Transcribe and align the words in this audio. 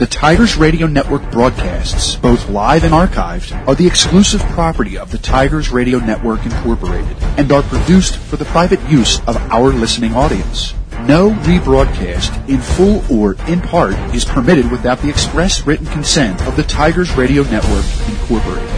The 0.00 0.06
Tigers 0.06 0.56
Radio 0.56 0.86
Network 0.86 1.30
broadcasts, 1.30 2.16
both 2.16 2.48
live 2.48 2.84
and 2.84 2.94
archived, 2.94 3.52
are 3.68 3.74
the 3.74 3.86
exclusive 3.86 4.40
property 4.40 4.96
of 4.96 5.10
the 5.10 5.18
Tigers 5.18 5.68
Radio 5.68 5.98
Network 5.98 6.42
Incorporated 6.46 7.18
and 7.36 7.52
are 7.52 7.62
produced 7.62 8.16
for 8.16 8.38
the 8.38 8.46
private 8.46 8.80
use 8.88 9.20
of 9.26 9.36
our 9.52 9.74
listening 9.74 10.14
audience. 10.14 10.72
No 11.02 11.32
rebroadcast, 11.42 12.48
in 12.48 12.62
full 12.62 13.04
or 13.14 13.36
in 13.46 13.60
part, 13.60 13.92
is 14.14 14.24
permitted 14.24 14.70
without 14.70 15.02
the 15.02 15.10
express 15.10 15.66
written 15.66 15.84
consent 15.84 16.40
of 16.46 16.56
the 16.56 16.62
Tigers 16.62 17.14
Radio 17.14 17.42
Network 17.42 17.84
Incorporated. 18.08 18.70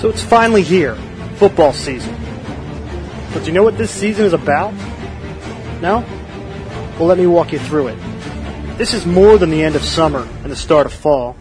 So 0.00 0.08
it's 0.08 0.24
finally 0.24 0.62
here, 0.62 0.98
football 1.38 1.72
season. 1.72 2.14
But 3.32 3.40
do 3.40 3.46
you 3.46 3.52
know 3.52 3.62
what 3.62 3.78
this 3.78 3.90
season 3.90 4.24
is 4.24 4.32
about? 4.32 4.72
No? 5.80 6.04
Well, 6.98 7.06
let 7.06 7.18
me 7.18 7.26
walk 7.26 7.52
you 7.52 7.60
through 7.60 7.88
it. 7.88 7.98
This 8.76 8.92
is 8.92 9.06
more 9.06 9.38
than 9.38 9.50
the 9.50 9.62
end 9.62 9.76
of 9.76 9.84
summer 9.84 10.26
and 10.42 10.50
the 10.50 10.56
start 10.56 10.86
of 10.86 10.92
fall. 10.92 11.36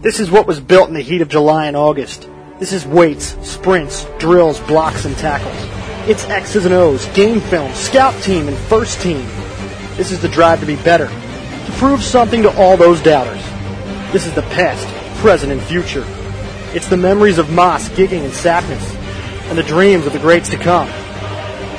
This 0.00 0.20
is 0.20 0.30
what 0.30 0.46
was 0.46 0.60
built 0.60 0.88
in 0.88 0.94
the 0.94 1.02
heat 1.02 1.20
of 1.20 1.28
July 1.28 1.66
and 1.66 1.76
August. 1.76 2.28
This 2.58 2.72
is 2.72 2.86
weights, 2.86 3.36
sprints, 3.46 4.06
drills, 4.18 4.58
blocks, 4.60 5.04
and 5.04 5.16
tackles. 5.18 5.56
It's 6.08 6.24
X's 6.24 6.64
and 6.64 6.74
O's, 6.74 7.06
game 7.08 7.40
film, 7.40 7.72
scout 7.74 8.14
team, 8.22 8.48
and 8.48 8.56
first 8.56 9.00
team. 9.02 9.26
This 9.96 10.12
is 10.12 10.22
the 10.22 10.28
drive 10.28 10.60
to 10.60 10.66
be 10.66 10.76
better, 10.76 11.08
to 11.08 11.72
prove 11.72 12.02
something 12.02 12.42
to 12.42 12.56
all 12.56 12.78
those 12.78 13.02
doubters. 13.02 13.42
This 14.12 14.26
is 14.26 14.34
the 14.34 14.42
past, 14.42 14.86
present, 15.18 15.52
and 15.52 15.62
future. 15.62 16.04
It's 16.74 16.88
the 16.88 16.96
memories 16.96 17.38
of 17.38 17.50
Moss, 17.50 17.88
Gicking, 17.90 18.24
and 18.24 18.32
Sapness, 18.32 18.99
and 19.50 19.58
the 19.58 19.62
dreams 19.64 20.06
of 20.06 20.12
the 20.12 20.18
greats 20.18 20.48
to 20.48 20.56
come. 20.56 20.88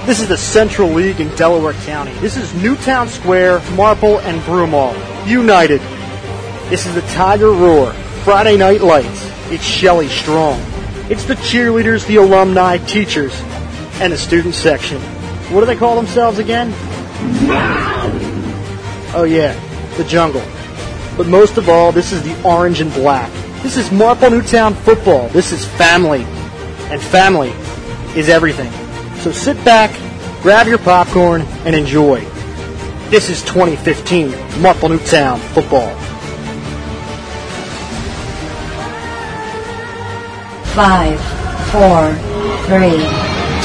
This 0.06 0.20
is 0.20 0.28
the 0.28 0.38
Central 0.38 0.90
League 0.90 1.22
in 1.22 1.34
Delaware 1.36 1.74
County. 1.74 2.12
This 2.16 2.36
is 2.36 2.54
Newtown 2.56 3.08
Square, 3.08 3.62
Marple, 3.76 4.20
and 4.20 4.42
Broomall, 4.42 4.94
united. 5.26 5.80
This 6.70 6.86
is 6.86 6.94
the 6.94 7.02
Tiger 7.14 7.52
Roar, 7.52 7.94
Friday 8.24 8.58
Night 8.58 8.82
Lights. 8.82 9.32
It's 9.52 9.64
Shelly 9.64 10.10
Strong. 10.10 10.60
It's 11.10 11.24
the 11.24 11.36
cheerleaders, 11.36 12.06
the 12.08 12.18
alumni, 12.18 12.78
teachers, 12.78 13.34
and 14.02 14.12
the 14.12 14.18
student 14.18 14.54
section. 14.54 15.00
What 15.52 15.62
do 15.62 15.66
they 15.66 15.76
call 15.78 15.96
themselves 15.96 16.40
again? 16.40 16.74
Oh 19.14 19.26
yeah, 19.26 19.54
the 19.96 20.04
jungle. 20.04 20.44
But 21.16 21.28
most 21.28 21.58
of 21.58 21.70
all, 21.70 21.92
this 21.92 22.12
is 22.12 22.22
the 22.24 22.42
orange 22.44 22.82
and 22.82 22.92
black. 22.94 23.32
This 23.62 23.78
is 23.78 23.92
Marple 23.92 24.30
Newtown 24.30 24.74
football. 24.74 25.30
This 25.30 25.52
is 25.52 25.64
family. 25.64 26.24
And 26.90 27.02
family 27.02 27.54
is 28.16 28.30
everything. 28.30 28.72
So 29.20 29.32
sit 29.32 29.64
back, 29.64 29.92
grab 30.42 30.68
your 30.68 30.78
popcorn, 30.78 31.42
and 31.66 31.76
enjoy. 31.76 32.22
This 33.10 33.30
is 33.30 33.42
2015 33.44 34.62
Marple 34.62 34.90
Newtown 34.90 35.40
football. 35.40 35.90
Five, 40.74 41.20
four, 41.72 42.14
three, 42.68 42.98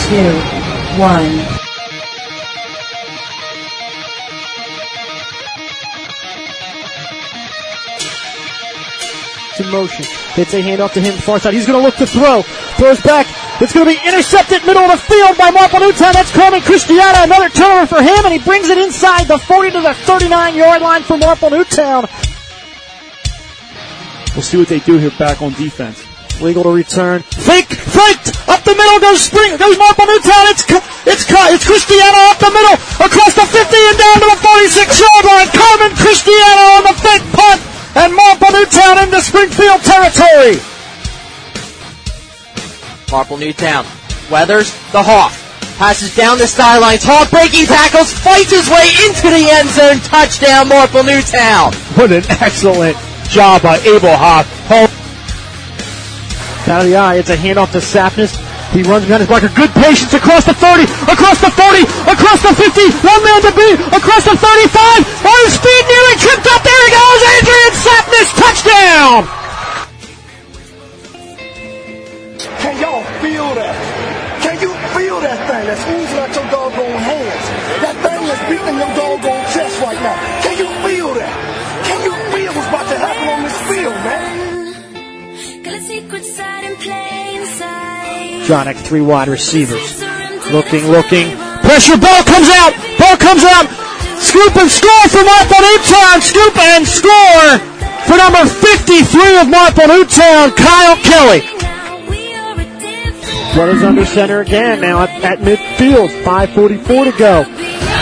two, 0.08 0.32
one. 1.00 1.56
It's 9.50 9.60
in 9.60 9.70
motion. 9.70 10.04
Hits 10.34 10.52
a 10.54 10.60
handoff 10.60 10.92
to 10.92 11.00
him, 11.00 11.14
far 11.14 11.38
side. 11.38 11.54
He's 11.54 11.66
going 11.66 11.78
to 11.78 11.84
look 11.84 11.96
to 11.96 12.06
throw. 12.06 12.42
Throws 12.42 13.00
back. 13.00 13.26
It's 13.56 13.72
going 13.72 13.88
to 13.88 13.92
be 13.96 13.96
intercepted 14.04 14.68
middle 14.68 14.84
of 14.84 14.92
the 14.92 15.00
field 15.00 15.32
by 15.40 15.48
Marple 15.48 15.80
Newtown. 15.80 16.12
That's 16.12 16.28
Carmen 16.28 16.60
Cristiana. 16.60 17.24
Another 17.24 17.48
turnover 17.48 17.88
for 17.88 18.02
him, 18.04 18.28
and 18.28 18.36
he 18.36 18.38
brings 18.38 18.68
it 18.68 18.76
inside 18.76 19.32
the 19.32 19.38
40 19.38 19.70
to 19.72 19.80
the 19.80 19.94
39 20.04 20.28
yard 20.54 20.82
line 20.84 21.00
for 21.00 21.16
Marple 21.16 21.48
Newtown. 21.48 22.04
We'll 24.36 24.44
see 24.44 24.60
what 24.60 24.68
they 24.68 24.84
do 24.84 25.00
here 25.00 25.08
back 25.16 25.40
on 25.40 25.56
defense. 25.56 26.04
Legal 26.44 26.68
to 26.68 26.72
return. 26.76 27.24
Fake, 27.32 27.72
faked, 27.72 28.36
up 28.44 28.60
the 28.68 28.76
middle 28.76 29.00
goes 29.00 29.24
Spring, 29.24 29.56
goes 29.56 29.80
Marple 29.80 30.04
Newtown. 30.04 30.52
It's 30.52 30.60
it's 31.08 31.24
it's 31.24 31.64
Cristiano 31.64 32.20
up 32.28 32.36
the 32.36 32.52
middle, 32.52 32.76
across 33.00 33.32
the 33.40 33.48
50 33.48 33.56
and 33.56 33.96
down 33.96 34.16
to 34.20 34.28
the 34.36 34.40
46 34.44 35.00
yard 35.00 35.24
line. 35.24 35.48
Carmen 35.48 35.96
Cristiano 35.96 36.64
on 36.76 36.82
the 36.92 36.96
fake 37.00 37.24
punt, 37.32 37.60
and 38.04 38.12
Marple 38.12 38.52
Newtown 38.52 39.00
into 39.00 39.16
Springfield 39.24 39.80
territory. 39.80 40.75
Marple 43.10 43.36
Newtown 43.36 43.86
weathers 44.30 44.72
the 44.90 45.02
Hawk. 45.02 45.32
Passes 45.78 46.16
down 46.16 46.38
the 46.38 46.48
sidelines. 46.48 47.04
Hoff 47.04 47.30
breaking 47.30 47.68
tackles, 47.68 48.08
fights 48.12 48.48
his 48.48 48.64
way 48.72 48.88
into 49.04 49.28
the 49.28 49.44
end 49.60 49.68
zone. 49.76 50.00
Touchdown, 50.08 50.72
Marple 50.72 51.04
Newtown. 51.04 51.76
What 52.00 52.10
an 52.10 52.24
excellent 52.40 52.96
job 53.28 53.60
by 53.60 53.76
Abel 53.84 54.16
Hoff. 54.16 54.48
Out 56.66 56.82
of 56.82 56.88
the 56.88 56.96
eye, 56.96 57.20
it's 57.20 57.30
a 57.30 57.36
handoff 57.36 57.70
to 57.76 57.78
Sapness. 57.78 58.34
He 58.74 58.82
runs 58.82 59.06
behind 59.06 59.22
his 59.22 59.30
blocker. 59.30 59.52
Good 59.54 59.70
patience 59.78 60.10
across 60.16 60.42
the 60.48 60.56
30, 60.56 60.88
across 61.06 61.38
the 61.38 61.52
40, 61.52 61.86
across 62.10 62.42
the 62.42 62.50
50. 62.50 63.06
One 63.06 63.22
man 63.22 63.40
to 63.46 63.52
beat, 63.54 63.78
across 63.94 64.26
the 64.26 64.34
35. 64.34 65.30
On 65.30 65.38
his 65.46 65.54
speed, 65.54 65.82
nearly 65.86 66.16
tripped 66.18 66.48
up. 66.50 66.64
There 66.66 66.82
he 66.82 66.90
goes. 66.90 67.20
Adrian 67.38 67.72
Sapness, 67.78 68.28
touchdown. 68.34 69.45
Can 72.60 72.74
y'all 72.80 73.04
feel 73.20 73.48
that? 73.54 73.74
Can 74.42 74.56
you 74.60 74.72
feel 74.96 75.20
that 75.20 75.38
thing 75.48 75.64
that's 75.66 75.84
oozing 75.90 76.20
out 76.22 76.32
your 76.34 76.46
doggone 76.50 77.00
hands? 77.02 77.44
That 77.82 77.96
thing 78.00 78.22
that's 78.26 78.44
beating 78.48 78.78
your 78.78 78.92
doggone 78.96 79.44
chest 79.52 79.74
right 79.82 80.00
now. 80.00 80.16
Can 80.42 80.54
you 80.56 80.68
feel 80.86 81.10
that? 81.14 81.32
Can 81.84 82.00
you 82.06 82.14
feel 82.32 82.50
what's 82.54 82.68
about 82.68 82.86
to 82.88 82.98
happen 82.98 83.26
on 83.26 83.40
this 83.44 83.58
field, 83.68 83.96
man? 84.06 84.46
John 88.46 88.68
X, 88.68 88.80
three 88.82 89.02
wide 89.02 89.28
receivers. 89.28 90.00
Looking, 90.54 90.86
looking. 90.88 91.34
Pressure, 91.66 91.98
ball 91.98 92.22
comes 92.22 92.48
out. 92.48 92.72
Ball 92.98 93.16
comes 93.18 93.42
out. 93.42 93.66
Scoop 94.22 94.54
and 94.56 94.70
score 94.70 95.04
for 95.10 95.24
Marple 95.26 95.60
Newtown. 95.60 96.22
Scoop 96.22 96.54
and 96.56 96.86
score 96.86 97.58
for 98.06 98.16
number 98.16 98.46
53 98.46 99.42
of 99.42 99.50
Marple 99.50 99.88
Newtown, 99.90 100.54
Kyle 100.54 100.96
Kelly. 101.02 101.55
Brothers 103.56 103.82
under 103.88 104.04
center 104.04 104.44
again 104.44 104.84
now 104.84 105.08
at, 105.08 105.08
at 105.24 105.38
midfield. 105.40 106.12
5.44 106.28 107.08
to 107.08 107.14
go. 107.16 107.40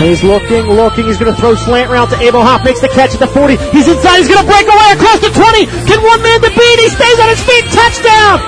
He's 0.03 0.27
looking, 0.27 0.67
looking. 0.67 1.07
He's 1.07 1.15
going 1.15 1.31
to 1.31 1.39
throw 1.39 1.55
slant 1.55 1.95
route 1.95 2.11
to 2.11 2.19
Abel 2.19 2.43
Hoff. 2.43 2.67
Makes 2.67 2.83
the 2.83 2.91
catch 2.91 3.15
at 3.15 3.23
the 3.23 3.31
40. 3.31 3.55
He's 3.71 3.87
inside. 3.87 4.19
He's 4.19 4.27
going 4.27 4.43
to 4.43 4.51
break 4.51 4.67
away 4.67 4.89
across 4.99 5.23
the 5.23 5.31
20. 5.31 5.71
Can 5.87 6.03
one 6.03 6.19
man 6.27 6.43
to 6.43 6.51
beat? 6.51 6.79
He 6.83 6.91
stays 6.91 7.19
on 7.23 7.31
his 7.31 7.39
feet. 7.47 7.71
Touchdown. 7.71 8.43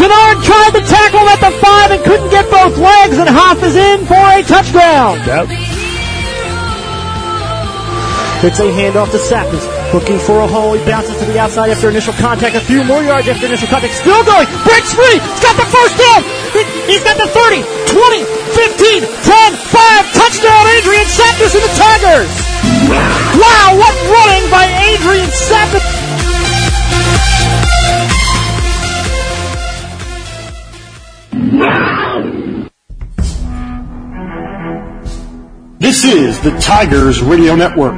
Kennard 0.00 0.40
tried 0.40 0.72
to 0.72 0.82
tackle 0.88 1.20
him 1.20 1.28
at 1.28 1.44
the 1.44 1.52
5 1.60 1.90
and 1.92 2.00
couldn't 2.08 2.30
get 2.32 2.48
both 2.48 2.72
legs, 2.80 3.20
and 3.20 3.28
Hoff 3.28 3.60
is 3.60 3.76
in 3.76 4.08
for 4.08 4.16
a 4.16 4.40
touchdown. 4.48 5.20
Yep. 5.28 5.52
It's 8.48 8.60
a 8.64 8.68
handoff 8.72 9.12
to 9.12 9.20
Sapness. 9.20 9.73
Looking 9.92 10.18
for 10.18 10.40
a 10.40 10.46
hole. 10.48 10.74
He 10.74 10.82
bounces 10.84 11.14
to 11.22 11.24
the 11.26 11.38
outside 11.38 11.70
after 11.70 11.88
initial 11.88 12.14
contact. 12.14 12.56
A 12.56 12.60
few 12.60 12.82
more 12.82 13.02
yards 13.02 13.28
after 13.28 13.46
initial 13.46 13.68
contact. 13.68 13.94
Still 13.94 14.24
going. 14.24 14.46
Breaks 14.66 14.90
free. 14.92 15.18
He's 15.22 15.42
got 15.44 15.54
the 15.54 15.68
first 15.70 15.94
down. 15.98 16.20
He- 16.50 16.66
He's 16.90 17.02
got 17.04 17.16
the 17.16 17.28
30, 17.30 17.62
20, 17.88 18.24
15, 18.58 19.02
10, 19.22 19.50
5. 19.54 20.02
Touchdown, 20.14 20.62
Adrian 20.78 21.06
Sapness 21.06 21.54
and 21.54 21.62
the 21.64 21.74
Tigers. 21.78 22.30
Wow, 23.38 23.78
what 23.78 23.94
running 24.10 24.50
by 24.50 24.66
Adrian 24.90 25.30
Sapness. 25.30 25.84
This 35.78 36.04
is 36.04 36.40
the 36.40 36.50
Tigers 36.60 37.22
Radio 37.22 37.54
Network, 37.54 37.94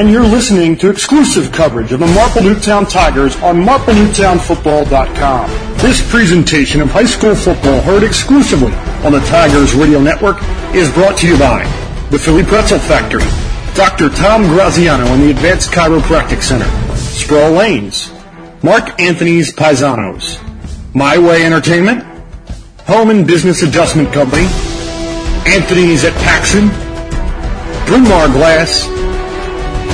and 0.00 0.10
you're 0.10 0.22
listening 0.22 0.74
to 0.78 0.88
exclusive 0.88 1.52
coverage 1.52 1.92
of 1.92 2.00
the 2.00 2.06
Marple 2.06 2.42
Newtown 2.42 2.86
Tigers 2.86 3.36
on 3.42 3.56
MarpleNewtownFootball.com. 3.56 5.50
This 5.76 6.10
presentation 6.10 6.80
of 6.80 6.88
high 6.88 7.04
school 7.04 7.34
football 7.34 7.82
heard 7.82 8.02
exclusively 8.02 8.72
on 9.04 9.12
the 9.12 9.20
Tigers 9.26 9.74
Radio 9.74 10.00
Network 10.00 10.38
is 10.74 10.90
brought 10.90 11.18
to 11.18 11.28
you 11.28 11.38
by 11.38 11.64
the 12.08 12.18
Philly 12.18 12.44
Pretzel 12.44 12.78
Factory, 12.78 13.20
Dr. 13.74 14.08
Tom 14.08 14.44
Graziano 14.44 15.04
and 15.04 15.22
the 15.22 15.32
Advanced 15.32 15.70
Chiropractic 15.70 16.40
Center, 16.40 16.64
Sproul 16.96 17.50
Lanes, 17.50 18.10
Mark 18.62 18.98
Anthony's 18.98 19.52
Paisanos, 19.52 20.40
My 20.94 21.18
Way 21.18 21.44
Entertainment, 21.44 22.02
Home 22.86 23.10
and 23.10 23.26
Business 23.26 23.62
Adjustment 23.62 24.14
Company, 24.14 24.46
Anthony's 25.44 26.04
at 26.04 26.14
Paxson, 26.14 26.70
Brumar 27.84 28.32
Glass, 28.32 28.88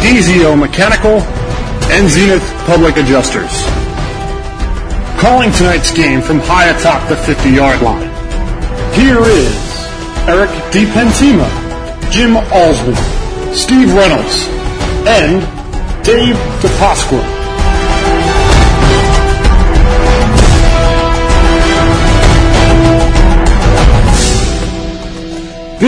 DZO 0.02 0.58
Mechanical, 0.58 1.20
and 1.92 2.08
Zenith 2.10 2.42
Public 2.66 2.96
Adjusters. 2.96 3.64
Calling 5.20 5.50
tonight's 5.52 5.92
game 5.92 6.20
from 6.20 6.40
high 6.40 6.68
atop 6.68 7.08
the 7.08 7.14
50-yard 7.14 7.80
line, 7.82 8.10
here 8.94 9.22
is 9.22 9.54
Eric 10.28 10.50
DiPentima, 10.72 11.48
Jim 12.10 12.34
Alsman, 12.52 12.96
Steve 13.54 13.92
Reynolds, 13.94 14.48
and 15.06 15.40
Dave 16.04 16.36
DePasqua. 16.60 17.35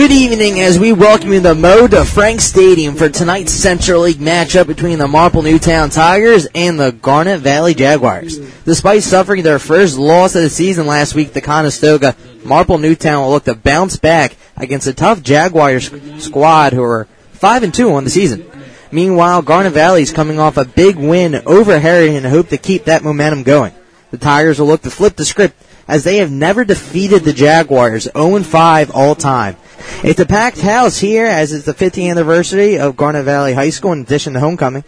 Good 0.09 0.31
evening 0.31 0.59
as 0.59 0.79
we 0.79 0.91
welcome 0.91 1.31
you 1.33 1.39
to 1.39 1.53
Mo 1.53 1.85
to 1.85 2.03
Frank 2.03 2.41
Stadium 2.41 2.95
for 2.95 3.09
tonight's 3.09 3.53
Central 3.53 4.01
League 4.01 4.17
matchup 4.17 4.65
between 4.65 4.97
the 4.97 5.07
Marple 5.07 5.43
Newtown 5.43 5.91
Tigers 5.91 6.47
and 6.55 6.79
the 6.79 6.91
Garnet 6.91 7.41
Valley 7.41 7.75
Jaguars. 7.75 8.39
Despite 8.63 9.03
suffering 9.03 9.43
their 9.43 9.59
first 9.59 9.99
loss 9.99 10.33
of 10.33 10.41
the 10.41 10.49
season 10.49 10.87
last 10.87 11.13
week 11.13 11.33
to 11.33 11.41
Conestoga, 11.41 12.15
Marple 12.43 12.79
Newtown 12.79 13.21
will 13.21 13.29
look 13.29 13.43
to 13.43 13.53
bounce 13.53 13.97
back 13.97 14.35
against 14.57 14.87
a 14.87 14.95
tough 14.95 15.21
Jaguars 15.21 15.91
squad 16.17 16.73
who 16.73 16.81
are 16.81 17.05
5 17.33 17.61
and 17.61 17.73
2 17.73 17.93
on 17.93 18.03
the 18.03 18.09
season. 18.09 18.49
Meanwhile, 18.91 19.43
Garnet 19.43 19.73
Valley 19.73 20.01
is 20.01 20.11
coming 20.11 20.39
off 20.39 20.57
a 20.57 20.65
big 20.65 20.95
win 20.95 21.35
over 21.45 21.77
Harry 21.77 22.15
and 22.15 22.25
hope 22.25 22.49
to 22.49 22.57
keep 22.57 22.85
that 22.85 23.03
momentum 23.03 23.43
going. 23.43 23.73
The 24.09 24.17
Tigers 24.17 24.57
will 24.57 24.65
look 24.65 24.81
to 24.81 24.89
flip 24.89 25.17
the 25.17 25.23
script 25.23 25.55
as 25.89 26.03
they 26.03 26.17
have 26.17 26.31
never 26.31 26.63
defeated 26.63 27.23
the 27.23 27.33
Jaguars 27.33 28.07
0-5 28.15 28.91
all 28.93 29.15
time. 29.15 29.57
It's 30.03 30.19
a 30.19 30.25
packed 30.25 30.61
house 30.61 30.97
here 30.97 31.25
as 31.25 31.51
it's 31.51 31.65
the 31.65 31.73
50th 31.73 32.09
anniversary 32.09 32.79
of 32.79 32.95
Garnet 32.95 33.25
Valley 33.25 33.53
High 33.53 33.69
School 33.69 33.91
in 33.93 34.01
addition 34.01 34.33
to 34.33 34.39
homecoming. 34.39 34.83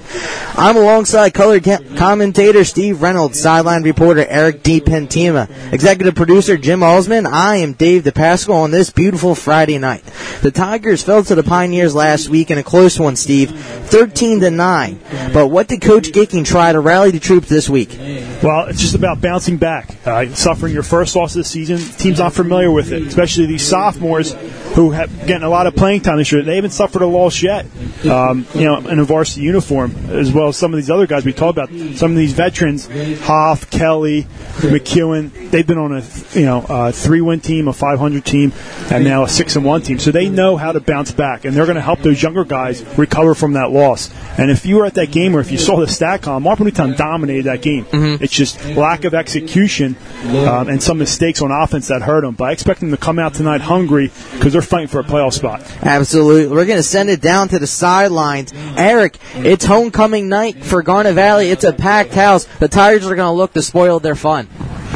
I'm 0.56 0.78
alongside 0.78 1.34
color 1.34 1.60
commentator 1.60 2.64
Steve 2.64 3.02
Reynolds, 3.02 3.40
sideline 3.40 3.84
reporter 3.84 4.26
Eric 4.28 4.64
DiPentima, 4.64 5.74
executive 5.74 6.16
producer 6.16 6.56
Jim 6.58 6.82
Alsman. 6.82 7.26
I 7.26 7.58
am 7.58 7.74
Dave 7.74 8.04
DePascal 8.04 8.54
on 8.54 8.72
this 8.72 8.90
beautiful 8.90 9.36
Friday 9.36 9.78
night. 9.80 10.04
The 10.42 10.52
Tigers 10.52 11.04
fell 11.04 11.24
to 11.24 11.36
the 11.36 11.44
Pioneers 11.44 11.94
last 11.96 12.30
week 12.30 12.52
in 12.52 12.58
a 12.58 12.64
close 12.64 13.00
one, 13.00 13.16
Steve, 13.16 13.52
13 13.52 14.40
to 14.42 14.52
9. 14.52 15.00
But 15.34 15.48
what 15.48 15.68
did 15.68 15.82
Coach 15.82 16.12
Gicking 16.12 16.46
try 16.46 16.72
to 16.72 16.80
rally 16.80 17.12
the 17.12 17.20
troops 17.20 17.50
this 17.50 17.70
week? 17.70 17.98
Well, 18.42 18.68
it's 18.68 18.80
just 18.80 18.96
about 18.96 19.20
bouncing 19.20 19.58
back. 19.58 19.96
Uh, 20.06 20.28
suffering 20.34 20.74
your 20.74 20.84
first 20.92 21.16
loss 21.16 21.34
of 21.34 21.40
the 21.40 21.46
season, 21.46 21.78
team's 21.98 22.20
not 22.20 22.34
familiar 22.34 22.70
with 22.70 22.92
it, 22.92 23.08
especially 23.08 23.46
these 23.46 23.66
sophomores 23.66 24.34
who 24.76 24.92
have 24.92 25.10
getting 25.26 25.44
a 25.44 25.50
lot 25.50 25.66
of 25.66 25.74
playing 25.74 26.02
time 26.02 26.18
this 26.18 26.34
year. 26.34 26.44
They 26.44 26.56
haven't 26.56 26.72
suffered 26.72 27.02
a 27.02 27.08
loss 27.08 27.42
yet, 27.42 27.66
um, 28.06 28.46
you 28.54 28.66
know, 28.66 28.78
in 28.90 29.00
a 29.00 29.06
varsity 29.06 29.42
uniform, 29.42 29.96
as 30.10 30.34
well 30.34 30.50
as 30.50 30.58
some 30.58 30.74
of 30.74 30.78
these 30.78 30.90
other 30.90 31.08
guys 31.08 31.24
we 31.24 31.32
talked 31.32 31.58
about. 31.58 31.70
Some 31.96 32.12
of 32.12 32.18
these 32.18 32.34
veterans, 32.34 32.90
Hoff, 33.22 33.70
Kelly, 33.70 34.24
McEwen, 34.58 35.50
they've 35.50 35.66
been 35.66 35.78
on 35.78 35.94
a 35.94 36.04
you 36.34 36.46
know 36.46 36.66
a 36.68 36.92
three-win 36.92 37.40
team, 37.40 37.70
a 37.70 37.74
500 37.74 38.26
team, 38.26 38.52
and 38.92 39.06
now 39.06 39.24
a 39.24 39.30
six 39.30 39.56
and 39.56 39.64
one 39.64 39.82
team. 39.82 39.98
So 39.98 40.12
they 40.12 40.28
know 40.28 40.58
how 40.58 40.74
to 40.74 40.82
bounce 40.82 41.14
back, 41.14 41.46
and 41.46 41.56
they're 41.56 41.66
going 41.66 41.76
to 41.76 41.82
help 41.82 42.00
those 42.00 42.22
younger 42.22 42.44
guys 42.44 42.84
recover 42.98 43.34
from 43.34 43.54
that 43.54 43.72
loss. 43.72 44.14
And 44.38 44.52
if 44.52 44.66
you 44.66 44.76
were 44.76 44.86
at 44.86 44.96
that 44.96 45.12
game, 45.12 45.38
or 45.38 45.40
if 45.40 45.52
you 45.52 45.58
saw 45.58 45.80
the 45.80 45.88
stat 45.88 46.22
column, 46.22 46.44
Marple 46.44 46.66
Newtown 46.66 46.96
dominated 46.96 47.46
that 47.46 47.62
game. 47.62 47.86
Mm-hmm. 47.86 48.24
It's 48.24 48.34
just 48.34 48.66
lack 48.76 49.06
of 49.06 49.14
execution 49.14 49.96
um, 50.26 50.70
and 50.70 50.81
some 50.82 50.98
mistakes 50.98 51.42
on 51.42 51.52
offense 51.52 51.88
that 51.88 52.02
hurt 52.02 52.22
them. 52.22 52.36
But 52.36 52.46
I 52.46 52.52
expect 52.52 52.80
them 52.80 52.92
to 52.92 52.98
come 52.98 53.20
out 53.20 53.34
tonight 53.34 53.62
hungry 53.62 54.12
because 54.34 54.54
they're 54.54 54.62
fighting 54.62 54.88
for 54.88 55.00
a 55.00 55.04
playoff 55.04 55.34
spot. 55.34 55.62
Absolutely. 55.82 56.54
We're 56.54 56.66
going 56.66 56.78
to 56.78 56.84
send 56.84 57.10
it 57.10 57.22
down 57.22 57.50
to 57.50 57.60
the 57.60 57.68
sidelines. 57.68 58.54
Eric, 58.78 59.18
it's 59.36 59.66
homecoming 59.66 60.30
night 60.30 60.64
for 60.64 60.84
Garnet 60.84 61.16
Valley. 61.16 61.50
It's 61.50 61.64
a 61.64 61.74
packed 61.74 62.14
house. 62.14 62.46
The 62.60 62.68
Tigers 62.68 63.06
are 63.06 63.16
going 63.16 63.30
to 63.30 63.38
look 63.38 63.54
to 63.54 63.62
spoil 63.62 64.00
their 64.00 64.16
fun. 64.16 64.48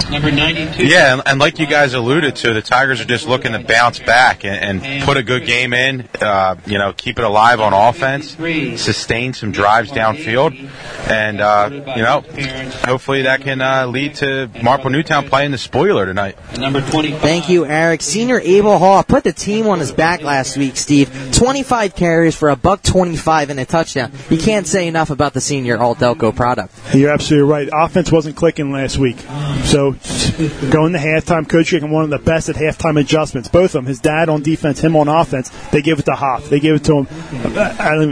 Number 0.09 0.31
92. 0.31 0.85
Yeah, 0.85 1.13
and, 1.13 1.21
and, 1.25 1.39
like 1.39 1.57
you 1.57 1.65
guys 1.65 1.93
alluded 1.93 2.35
to, 2.37 2.53
the 2.53 2.61
Tigers 2.61 3.01
are 3.01 3.05
just 3.05 3.27
looking 3.27 3.53
to 3.53 3.59
bounce 3.59 3.99
back 3.99 4.43
and, 4.43 4.83
and 4.83 5.03
put 5.03 5.17
a 5.17 5.23
good 5.23 5.45
game 5.45 5.73
in. 5.73 6.07
Uh, 6.21 6.55
you 6.65 6.77
know, 6.77 6.93
keep 6.93 7.17
it 7.17 7.25
alive 7.25 7.59
on 7.59 7.73
offense, 7.73 8.31
sustain 8.81 9.33
some 9.33 9.51
drives 9.51 9.91
downfield, 9.91 10.69
and 11.09 11.41
uh, 11.41 11.69
you 11.71 12.03
know, 12.03 12.23
hopefully 12.85 13.23
that 13.23 13.41
can 13.41 13.61
uh, 13.61 13.87
lead 13.87 14.15
to 14.15 14.49
Marple 14.61 14.89
Newtown 14.89 15.27
playing 15.27 15.51
the 15.51 15.57
spoiler 15.57 16.05
tonight. 16.05 16.37
Number 16.57 16.81
25. 16.81 17.21
Thank 17.21 17.49
you, 17.49 17.65
Eric. 17.65 18.01
Senior 18.01 18.39
Abel 18.41 18.77
Hoff 18.77 19.07
put 19.07 19.23
the 19.23 19.33
team 19.33 19.67
on 19.67 19.79
his 19.79 19.91
back 19.91 20.21
last 20.21 20.57
week. 20.57 20.77
Steve, 20.77 21.09
25 21.33 21.95
carries 21.95 22.35
for 22.35 22.49
a 22.49 22.55
buck 22.55 22.81
25 22.83 23.49
and 23.49 23.59
a 23.59 23.65
touchdown. 23.65 24.11
You 24.29 24.37
can't 24.37 24.67
say 24.67 24.87
enough 24.87 25.09
about 25.09 25.33
the 25.33 25.41
senior 25.41 25.77
All 25.77 25.95
Delco 25.95 26.35
product. 26.35 26.73
You're 26.93 27.11
absolutely 27.11 27.49
right. 27.49 27.69
Offense 27.71 28.11
wasn't 28.11 28.35
clicking 28.35 28.71
last 28.71 28.97
week, 28.97 29.17
so 29.63 29.84
going 29.91 30.93
to 30.93 30.99
halftime, 30.99 31.47
Coach 31.47 31.71
Gicking 31.71 31.91
one 31.91 32.03
of 32.03 32.09
the 32.09 32.19
best 32.19 32.49
at 32.49 32.55
halftime 32.55 32.99
adjustments. 32.99 33.49
Both 33.49 33.65
of 33.65 33.71
them, 33.73 33.85
his 33.85 33.99
dad 33.99 34.29
on 34.29 34.41
defense, 34.41 34.79
him 34.79 34.95
on 34.95 35.07
offense. 35.07 35.49
They 35.71 35.81
give 35.81 35.99
it 35.99 36.05
to 36.05 36.13
Hoff. 36.13 36.49
They 36.49 36.59
gave 36.59 36.75
it 36.75 36.83
to 36.85 37.03
him. 37.03 37.07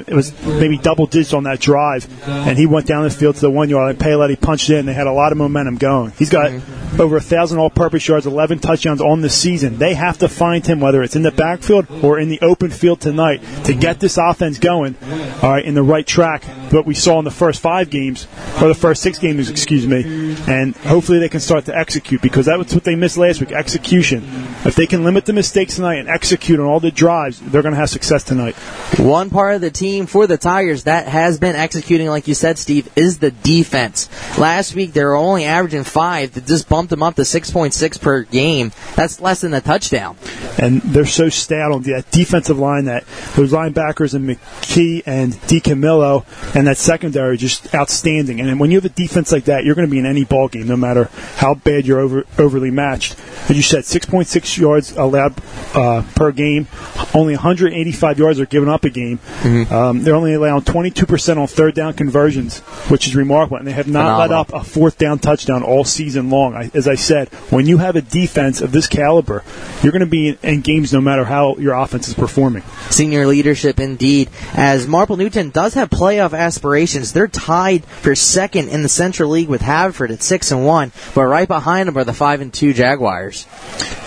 It 0.08 0.14
was 0.14 0.34
maybe 0.46 0.78
double 0.78 1.06
digits 1.06 1.34
on 1.34 1.44
that 1.44 1.60
drive, 1.60 2.08
and 2.28 2.58
he 2.58 2.66
went 2.66 2.88
down 2.88 3.04
the 3.04 3.10
field 3.10 3.36
to 3.36 3.42
the 3.42 3.52
one 3.52 3.70
yard. 3.70 3.92
And 3.92 4.00
Paoletti 4.00 4.40
punched 4.40 4.70
in. 4.70 4.86
They 4.86 4.94
had 4.94 5.08
a 5.08 5.14
lot 5.14 5.32
of 5.32 5.38
momentum 5.38 5.78
going. 5.78 6.12
He's 6.18 6.30
got 6.30 6.52
mm-hmm. 6.52 6.83
Over 7.00 7.18
a 7.18 7.22
thousand 7.22 7.60
all-purpose 7.60 8.08
yards, 8.08 8.26
11 8.26 8.60
touchdowns 8.60 9.02
on 9.02 9.22
the 9.22 9.30
season. 9.30 9.78
They 9.78 9.94
have 9.94 10.18
to 10.20 10.30
find 10.30 10.66
him, 10.66 10.80
whether 10.80 11.02
it's 11.02 11.16
in 11.16 11.24
the 11.24 11.32
backfield 11.32 11.88
or 12.04 12.20
in 12.20 12.30
the 12.30 12.40
open 12.42 12.70
field 12.72 13.02
tonight, 13.02 13.42
to 13.66 13.74
get 13.74 14.00
this 14.00 14.18
offense 14.18 14.60
going. 14.60 14.96
All 15.42 15.52
right, 15.52 15.66
in 15.66 15.74
the 15.74 15.84
right 15.84 16.06
track. 16.06 16.44
What 16.72 16.86
we 16.86 16.94
saw 16.94 17.20
in 17.20 17.26
the 17.26 17.32
first 17.32 17.62
five 17.62 17.90
games, 17.90 18.28
or 18.62 18.68
the 18.68 18.74
first 18.74 19.02
six 19.02 19.20
games, 19.20 19.50
excuse 19.50 19.86
me, 19.86 20.36
and 20.48 20.76
hopefully 20.76 21.20
they 21.20 21.30
can 21.30 21.40
start 21.40 21.66
to 21.66 21.78
execute 21.78 22.22
because 22.22 22.48
that 22.48 22.58
was 22.58 22.74
what 22.74 22.84
they 22.84 22.96
missed 22.96 23.18
last 23.18 23.40
week 23.40 23.52
execution. 23.52 24.24
If 24.66 24.76
they 24.76 24.88
can 24.88 25.04
limit 25.04 25.26
the 25.26 25.34
mistakes 25.34 25.76
tonight 25.76 25.96
and 25.96 26.10
execute 26.10 26.60
on 26.60 26.66
all 26.66 26.80
the 26.80 26.92
drives, 26.92 27.40
they're 27.40 27.62
going 27.62 27.74
to 27.74 27.80
have 27.80 27.90
success 27.90 28.24
tonight. 28.24 28.56
One 28.98 29.30
part 29.30 29.56
of 29.56 29.62
the 29.62 29.72
team 29.72 30.06
for 30.06 30.26
the 30.28 30.38
Tigers 30.38 30.84
that 30.84 31.08
has 31.08 31.38
been 31.38 31.56
executing, 31.56 32.08
like 32.08 32.28
you 32.28 32.34
said, 32.34 32.58
Steve, 32.58 32.90
is 32.96 33.20
the 33.20 33.32
defense. 33.32 34.10
Last 34.38 34.76
week 34.76 34.94
they 34.94 35.04
were 35.04 35.16
only 35.16 35.46
averaging 35.46 35.84
five. 35.84 36.34
That 36.34 36.46
just 36.46 36.70
them 36.90 37.04
up 37.04 37.16
to 37.16 37.22
6.6 37.22 38.02
per 38.02 38.24
game. 38.24 38.72
That's 38.96 39.20
less 39.20 39.42
than 39.42 39.54
a 39.54 39.62
touchdown. 39.62 40.18
And 40.58 40.82
they're 40.82 41.06
so 41.06 41.30
stout 41.30 41.72
on 41.72 41.84
that 41.84 42.10
defensive 42.12 42.60
line 42.60 42.86
that 42.86 43.06
those 43.36 43.52
linebackers 43.52 44.14
and 44.14 44.30
McKee 44.30 45.04
and 45.06 45.34
DiCamillo 45.34 46.26
and 46.56 46.68
that 46.68 46.78
secondary 46.78 47.38
just 47.38 47.74
outstanding. 47.74 48.40
And 48.40 48.60
when 48.60 48.72
you 48.72 48.78
have 48.78 48.86
a 48.86 48.90
defense 48.90 49.32
like 49.32 49.46
that, 49.46 49.64
you're 49.64 49.76
going 49.76 49.88
to 49.88 49.92
be 49.92 50.00
in 50.00 50.06
any 50.06 50.24
ball 50.24 50.48
game, 50.48 50.68
no 50.68 50.78
matter 50.78 51.10
how 51.36 51.56
bad 51.56 51.86
you're 51.86 52.00
over, 52.00 52.24
overly 52.38 52.72
matched. 52.72 53.16
As 53.50 53.58
you 53.58 53.62
said, 53.62 53.84
6.6 53.84 54.58
yards 54.58 54.92
allowed 54.94 55.34
uh, 55.74 56.04
per 56.16 56.32
game. 56.32 56.68
Only 57.14 57.34
185 57.34 58.20
yards 58.20 58.40
are 58.40 58.46
given 58.46 58.70
up 58.70 58.86
a 58.86 58.90
game. 58.90 59.18
Mm-hmm. 59.42 59.74
Um, 59.74 60.04
they're 60.04 60.16
only 60.16 60.34
allowing 60.34 60.62
22% 60.62 61.38
on 61.38 61.48
third 61.48 61.76
down 61.76 61.94
conversions, 61.94 62.60
which 62.90 63.08
is 63.08 63.16
remarkable. 63.16 63.58
And 63.58 63.68
they 63.68 63.72
have 63.74 63.88
not 63.88 64.04
Phenomenal. 64.04 64.20
let 64.20 64.32
up 64.32 64.54
a 64.54 64.64
fourth 64.64 64.98
down 64.98 65.20
touchdown 65.20 65.64
all 65.64 65.84
season 65.84 66.30
long. 66.30 66.56
I, 66.56 66.72
as 66.74 66.88
I 66.88 66.96
said, 66.96 67.30
when 67.50 67.66
you 67.66 67.78
have 67.78 67.96
a 67.96 68.02
defense 68.02 68.62
of 68.62 68.72
this 68.72 68.88
caliber, 68.88 69.44
you're 69.82 69.92
going 69.92 70.02
to 70.02 70.06
be 70.06 70.30
in, 70.30 70.38
in 70.44 70.62
games 70.62 70.94
no 70.94 71.02
matter 71.02 71.24
how 71.24 71.56
your 71.58 71.74
offense 71.74 72.08
is 72.08 72.14
performing. 72.14 72.64
Senior 72.90 73.28
leadership 73.28 73.80
indeed. 73.80 74.30
As 74.54 74.88
Marple 74.88 75.18
Newtown 75.18 75.50
does 75.50 75.74
have 75.76 75.90
playoff 75.90 76.38
aspirations, 76.38 77.14
they're 77.14 77.28
tied 77.28 77.86
for 77.86 78.16
second 78.16 78.70
in 78.70 78.84
the 78.84 78.90
Central 78.90 79.30
League 79.30 79.50
with 79.50 79.62
Haverford 79.62 80.12
at 80.12 80.24
six 80.24 80.52
and 80.52 80.66
one, 80.66 80.92
but 81.14 81.24
right 81.24 81.48
behind 81.48 81.88
them 81.88 81.98
are 81.98 82.04
the 82.04 82.14
five 82.14 82.42
and 82.42 82.54
two 82.54 82.74
Jaguars. 82.74 83.46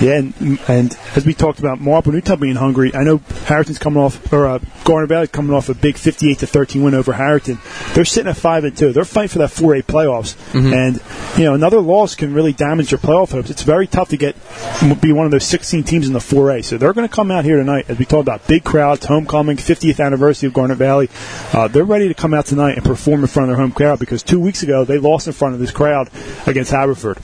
Yeah, 0.01 0.19
and, 0.19 0.59
and 0.69 0.99
as 1.15 1.25
we 1.25 1.35
talked 1.35 1.59
about, 1.59 1.81
Marple 1.81 2.13
Newtown 2.13 2.39
being 2.39 2.57
hungry. 2.57 2.95
I 2.95 3.03
know 3.03 3.19
Harriton's 3.47 3.79
coming 3.79 4.03
off, 4.03 4.33
or 4.33 4.47
uh, 4.47 4.59
Garnet 4.85 5.09
Valley 5.09 5.27
coming 5.27 5.55
off 5.55 5.69
a 5.69 5.75
big 5.75 5.97
58 5.97 6.41
to 6.41 6.47
13 6.47 6.83
win 6.83 6.95
over 6.95 7.13
Harriton. 7.13 7.59
They're 7.95 8.05
sitting 8.05 8.31
at 8.31 8.37
five 8.37 8.65
and 8.65 8.77
two. 8.77 8.93
They're 8.93 9.05
fighting 9.05 9.29
for 9.29 9.39
that 9.39 9.51
4A 9.51 9.85
playoffs, 9.85 10.37
mm-hmm. 10.53 10.73
and 10.73 11.39
you 11.39 11.45
know 11.45 11.55
another 11.55 11.81
loss 11.81 12.15
can 12.15 12.35
really 12.35 12.53
damage 12.57 12.91
your 12.91 12.99
playoff 12.99 13.31
hopes. 13.31 13.51
It's 13.51 13.63
very 13.63 13.87
tough 13.87 14.09
to 14.11 14.17
get 14.17 14.37
be 15.01 15.13
one 15.13 15.27
of 15.27 15.33
those 15.33 15.47
16 15.47 15.85
teams 15.85 16.07
in 16.07 16.13
the 16.13 16.19
4A. 16.19 16.65
So 16.65 16.79
they're 16.79 16.93
going 16.93 17.09
to 17.09 17.15
come 17.15 17.31
out 17.31 17.45
here 17.45 17.57
tonight, 17.57 17.87
as 17.89 17.99
we 17.99 18.05
talked 18.05 18.23
about, 18.23 18.47
big 18.47 18.65
crowds, 18.65 19.07
homecoming, 19.07 19.57
50th 19.57 20.05
anniversary 20.05 20.47
of 20.49 20.53
Garnet 20.53 20.79
Valley. 20.79 21.09
Uh, 21.53 21.69
they're 21.69 21.85
ready 21.85 22.09
to 22.09 22.15
come 22.15 22.35
out 22.35 22.47
tonight 22.47 22.77
and 22.77 22.85
perform 22.85 23.21
in 23.21 23.27
front 23.27 23.51
of 23.51 23.57
their 23.57 23.63
home 23.63 23.73
crowd 23.73 23.99
because 23.99 24.23
two 24.23 24.41
weeks 24.41 24.63
ago 24.63 24.85
they 24.85 24.99
lost 24.99 25.27
in 25.27 25.33
front 25.33 25.55
of 25.55 25.61
this 25.61 25.71
crowd 25.71 26.11
against 26.47 26.71
Haverford. 26.71 27.19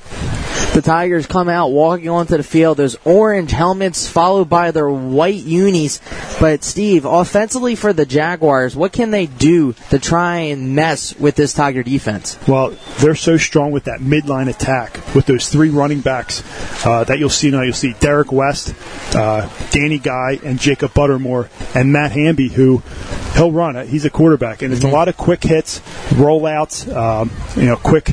The 0.75 0.81
Tigers 0.81 1.27
come 1.27 1.51
out 1.51 1.71
walking 1.71 2.09
onto 2.09 2.35
the 2.39 2.43
field. 2.43 2.79
There's 2.79 2.97
orange 3.05 3.51
helmets 3.51 4.09
followed 4.09 4.49
by 4.49 4.71
their 4.71 4.89
white 4.89 5.45
unis. 5.45 6.01
But 6.41 6.65
Steve, 6.65 7.05
offensively 7.05 7.75
for 7.75 7.93
the 7.93 8.07
Jaguars, 8.07 8.75
what 8.75 8.91
can 8.91 9.11
they 9.11 9.27
do 9.27 9.75
to 9.91 9.99
try 9.99 10.37
and 10.39 10.75
mess 10.75 11.15
with 11.19 11.35
this 11.35 11.53
Tiger 11.53 11.83
defense? 11.83 12.39
Well, 12.49 12.75
they're 13.01 13.15
so 13.15 13.37
strong 13.37 13.71
with 13.73 13.85
that 13.85 14.01
midline 14.01 14.49
attack 14.49 14.99
with 15.23 15.39
those 15.39 15.49
three 15.49 15.71
running 15.71 16.01
backs 16.01 16.43
uh, 16.85 17.05
that 17.05 17.19
you'll 17.19 17.31
see 17.31 17.51
now. 17.51 17.63
You'll 17.63 17.75
see 17.75 17.95
Derek 18.01 18.33
West, 18.33 18.75
uh, 19.15 19.49
Danny 19.71 19.99
Guy, 19.99 20.39
and 20.45 20.59
Jacob 20.59 20.93
Buttermore, 20.93 21.49
and 21.75 21.93
Matt 21.93 22.13
Hamby, 22.13 22.49
who 22.49 22.83
he'll 23.35 23.53
run 23.53 23.77
it. 23.77 23.89
He's 23.89 24.05
a 24.05 24.11
quarterback, 24.11 24.63
and 24.63 24.73
there's 24.73 24.85
a 24.85 24.89
lot 24.89 25.09
of 25.09 25.17
quick 25.17 25.43
hits, 25.43 25.81
rollouts, 26.11 26.95
um, 26.95 27.31
you 27.57 27.69
know, 27.69 27.77
quick 27.77 28.09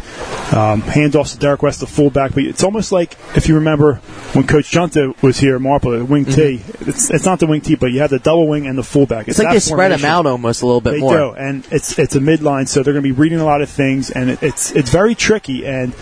um, 0.54 0.82
handoffs 0.82 1.34
to 1.34 1.40
Derek 1.40 1.62
West, 1.62 1.80
the 1.80 1.88
fullback. 1.88 2.34
But 2.34 2.44
it's 2.44 2.64
almost 2.64 2.92
like 2.92 3.18
if 3.36 3.48
you 3.48 3.56
remember 3.56 3.96
when 4.34 4.46
Coach 4.46 4.72
Junta 4.72 5.14
was 5.22 5.40
here, 5.40 5.60
Marple, 5.60 5.92
the 5.92 6.06
wing 6.06 6.26
T. 6.26 6.62
It's, 6.82 7.10
it's 7.10 7.26
not 7.26 7.40
the 7.40 7.48
wing 7.48 7.62
T, 7.62 7.76
but 7.76 7.88
you 7.88 8.00
have 8.02 8.10
the 8.10 8.20
double 8.20 8.48
wing 8.48 8.68
and 8.68 8.78
the 8.78 8.84
fullback. 8.84 9.22
Mm-hmm. 9.22 9.32
It's, 9.32 9.40
like 9.40 9.54
they 9.54 9.60
spread 9.60 9.92
them 9.92 10.06
out 10.06 10.26
almost 10.26 10.62
a 10.62 10.66
little 10.66 10.82
bit 10.82 10.92
They 10.92 11.00
more. 11.00 11.18
do, 11.18 11.32
and 11.32 11.68
it's 11.72 11.98
it's 11.98 12.16
a 12.16 12.20
midline, 12.20 12.68
so 12.68 12.84
they're 12.84 12.94
going 12.94 13.04
to 13.04 13.14
be 13.14 13.20
reading 13.20 13.40
a 13.40 13.46
lot 13.46 13.62
of 13.62 13.70
things, 13.70 14.12
and 14.12 14.30
it, 14.30 14.44
it's 14.44 14.72
it's 14.72 14.90
very 14.90 15.16
tricky. 15.16 15.66
And 15.66 15.94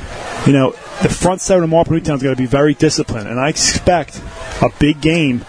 you 0.46 0.54
know, 0.54 0.76
the 1.02 1.10
front 1.10 1.42
seven 1.42 1.64
of 1.64 1.70
Marple 1.70 1.94
Newtown 1.94 2.16
is 2.16 2.24
going 2.24 2.36
to 2.36 2.42
be 2.42 2.48
very 2.48 2.74
disciplined, 2.74 3.28
and 3.28 3.40
I 3.40 3.50
expect 3.50 4.22
a 4.62 4.70
big 4.80 5.02
game 5.02 5.46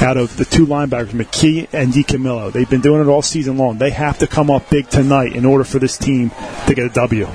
out 0.00 0.16
of 0.16 0.36
the 0.36 0.44
two 0.44 0.66
linebackers, 0.66 1.10
McKee 1.10 1.68
and 1.72 1.92
DiCamillo. 1.92 2.52
They've 2.52 2.68
been 2.68 2.80
doing 2.80 3.00
it 3.00 3.08
all 3.08 3.22
season 3.22 3.56
long. 3.56 3.78
They 3.78 3.90
have 3.90 4.18
to 4.18 4.26
come 4.26 4.50
up 4.50 4.68
big 4.70 4.88
tonight 4.88 5.34
in 5.34 5.44
order 5.44 5.64
for 5.64 5.78
this 5.78 5.96
team 5.96 6.30
to 6.66 6.74
get 6.74 6.84
a 6.86 6.90
W. 6.90 7.26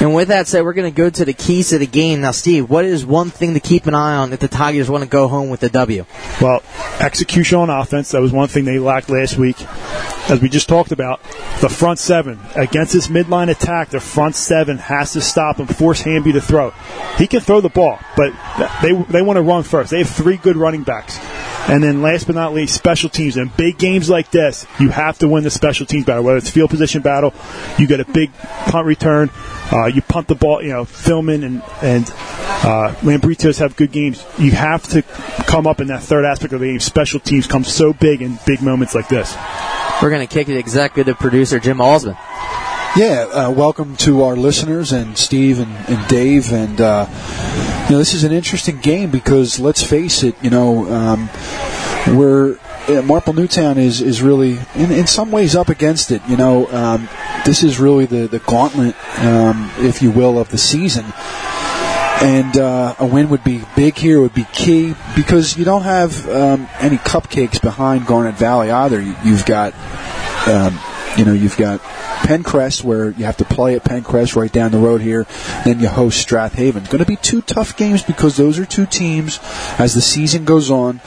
And 0.00 0.14
with 0.14 0.28
that 0.28 0.48
said, 0.48 0.64
we're 0.64 0.72
going 0.72 0.90
to 0.90 0.96
go 0.96 1.10
to 1.10 1.24
the 1.26 1.34
keys 1.34 1.70
to 1.70 1.78
the 1.78 1.86
game. 1.86 2.22
Now, 2.22 2.30
Steve, 2.30 2.70
what 2.70 2.86
is 2.86 3.04
one 3.04 3.28
thing 3.28 3.52
to 3.52 3.60
keep 3.60 3.86
an 3.86 3.94
eye 3.94 4.16
on 4.16 4.32
if 4.32 4.40
the 4.40 4.48
Tigers 4.48 4.88
want 4.88 5.04
to 5.04 5.10
go 5.10 5.28
home 5.28 5.50
with 5.50 5.60
the 5.60 5.68
W? 5.68 6.06
Well, 6.40 6.62
execution 7.00 7.58
on 7.58 7.68
offense, 7.68 8.10
that 8.12 8.22
was 8.22 8.32
one 8.32 8.48
thing 8.48 8.64
they 8.64 8.78
lacked 8.78 9.10
last 9.10 9.36
week. 9.36 9.60
As 10.30 10.40
we 10.40 10.48
just 10.48 10.70
talked 10.70 10.90
about, 10.90 11.20
the 11.60 11.68
front 11.68 11.98
seven. 11.98 12.38
Against 12.56 12.92
this 12.92 13.08
midline 13.08 13.50
attack, 13.50 13.90
the 13.90 14.00
front 14.00 14.34
seven 14.34 14.78
has 14.78 15.12
to 15.12 15.20
stop 15.20 15.58
and 15.58 15.74
force 15.74 16.00
Hamby 16.00 16.32
to 16.32 16.40
throw. 16.40 16.70
He 17.18 17.26
can 17.26 17.40
throw 17.40 17.60
the 17.60 17.68
ball, 17.68 17.98
but 18.16 18.32
they, 18.82 18.92
they 19.10 19.22
want 19.22 19.36
to 19.36 19.42
run 19.42 19.62
first. 19.62 19.90
They 19.90 19.98
have 19.98 20.08
three 20.08 20.36
good 20.36 20.56
running 20.56 20.82
backs. 20.82 21.18
And 21.68 21.84
then 21.84 22.02
last 22.02 22.26
but 22.26 22.34
not 22.34 22.54
least, 22.54 22.74
special 22.74 23.10
teams. 23.10 23.36
In 23.36 23.48
big 23.56 23.78
games 23.78 24.08
like 24.08 24.30
this, 24.30 24.66
you 24.80 24.88
have 24.88 25.18
to 25.18 25.28
win 25.28 25.44
the 25.44 25.50
special 25.50 25.86
teams 25.86 26.06
battle. 26.06 26.24
Whether 26.24 26.38
it's 26.38 26.50
field 26.50 26.70
position 26.70 27.02
battle, 27.02 27.34
you 27.78 27.86
get 27.86 28.00
a 28.00 28.06
big 28.06 28.32
punt 28.34 28.86
return, 28.86 29.30
uh, 29.70 29.86
you 29.86 30.00
punt 30.02 30.26
the 30.26 30.34
ball, 30.34 30.62
you 30.62 30.70
know, 30.70 30.84
Philman 30.84 31.44
and, 31.44 31.62
and 31.82 32.10
uh, 32.64 32.94
Lambritos 33.02 33.58
have 33.58 33.76
good 33.76 33.92
games. 33.92 34.24
You 34.38 34.52
have 34.52 34.82
to 34.88 35.02
come 35.46 35.66
up 35.66 35.80
in 35.80 35.88
that 35.88 36.02
third 36.02 36.24
aspect 36.24 36.54
of 36.54 36.60
the 36.60 36.66
game. 36.66 36.80
Special 36.80 37.20
teams 37.20 37.46
come 37.46 37.62
so 37.62 37.92
big 37.92 38.22
in 38.22 38.38
big 38.46 38.62
moments 38.62 38.94
like 38.94 39.08
this. 39.08 39.36
We're 40.02 40.08
going 40.08 40.26
to 40.26 40.32
kick 40.32 40.48
it 40.48 40.56
executive 40.56 41.18
producer 41.18 41.60
Jim 41.60 41.76
Alsman. 41.78 42.16
Yeah, 42.96 43.26
uh, 43.30 43.50
welcome 43.50 43.96
to 43.96 44.22
our 44.22 44.34
listeners 44.34 44.92
and 44.92 45.16
Steve 45.18 45.60
and, 45.60 45.70
and 45.88 46.08
Dave. 46.08 46.52
And, 46.52 46.80
uh, 46.80 47.06
you 47.84 47.92
know, 47.92 47.98
this 47.98 48.14
is 48.14 48.24
an 48.24 48.32
interesting 48.32 48.78
game 48.78 49.10
because 49.10 49.60
let's 49.60 49.82
face 49.82 50.22
it, 50.22 50.34
you 50.42 50.48
know, 50.48 50.90
um, 50.90 51.28
we're. 52.16 52.58
Uh, 52.88 53.02
Marple 53.02 53.34
Newtown 53.34 53.76
is, 53.76 54.00
is 54.00 54.22
really, 54.22 54.58
in, 54.74 54.90
in 54.90 55.06
some 55.06 55.30
ways, 55.30 55.54
up 55.54 55.68
against 55.68 56.10
it. 56.10 56.22
You 56.26 56.38
know, 56.38 56.66
um, 56.68 57.08
this 57.44 57.62
is 57.62 57.78
really 57.78 58.06
the, 58.06 58.26
the 58.26 58.38
gauntlet, 58.38 58.96
um, 59.18 59.70
if 59.78 60.00
you 60.00 60.10
will, 60.10 60.38
of 60.38 60.48
the 60.48 60.56
season. 60.56 61.04
And 62.22 62.56
uh, 62.56 62.96
a 62.98 63.06
win 63.06 63.30
would 63.30 63.44
be 63.44 63.62
big 63.76 63.96
here, 63.96 64.20
would 64.20 64.34
be 64.34 64.46
key, 64.52 64.94
because 65.16 65.56
you 65.56 65.64
don't 65.64 65.82
have 65.82 66.28
um, 66.28 66.68
any 66.78 66.98
cupcakes 66.98 67.60
behind 67.62 68.06
Garnet 68.06 68.34
Valley 68.34 68.70
either. 68.70 69.00
You, 69.00 69.16
you've 69.24 69.46
got 69.46 69.72
um, 70.46 70.78
you 71.16 71.24
know, 71.24 71.32
you've 71.32 71.56
got 71.56 71.80
Penncrest, 71.80 72.84
where 72.84 73.10
you 73.10 73.24
have 73.24 73.38
to 73.38 73.44
play 73.44 73.74
at 73.74 73.84
Penncrest 73.84 74.36
right 74.36 74.50
down 74.50 74.70
the 74.70 74.78
road 74.78 75.00
here. 75.00 75.26
Then 75.64 75.80
you 75.80 75.88
host 75.88 76.18
Strath 76.20 76.54
Haven. 76.54 76.84
Going 76.84 76.98
to 76.98 77.04
be 77.04 77.16
two 77.16 77.42
tough 77.42 77.76
games 77.76 78.02
because 78.02 78.36
those 78.36 78.58
are 78.58 78.66
two 78.66 78.86
teams, 78.86 79.40
as 79.78 79.94
the 79.94 80.00
season 80.00 80.44
goes 80.44 80.70
on, 80.70 80.98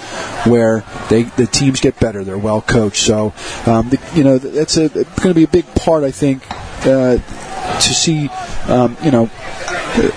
where 0.45 0.83
they 1.09 1.23
the 1.23 1.45
teams 1.45 1.79
get 1.79 1.99
better. 1.99 2.23
They're 2.23 2.37
well 2.37 2.61
coached. 2.61 3.03
So, 3.03 3.33
um, 3.65 3.89
the, 3.89 3.99
you 4.13 4.23
know, 4.23 4.37
that's 4.37 4.75
going 4.75 5.05
to 5.05 5.33
be 5.33 5.43
a 5.43 5.47
big 5.47 5.65
part, 5.75 6.03
I 6.03 6.11
think, 6.11 6.43
uh, 6.85 7.17
to 7.17 7.81
see, 7.81 8.29
um, 8.67 8.97
you 9.03 9.11
know, 9.11 9.29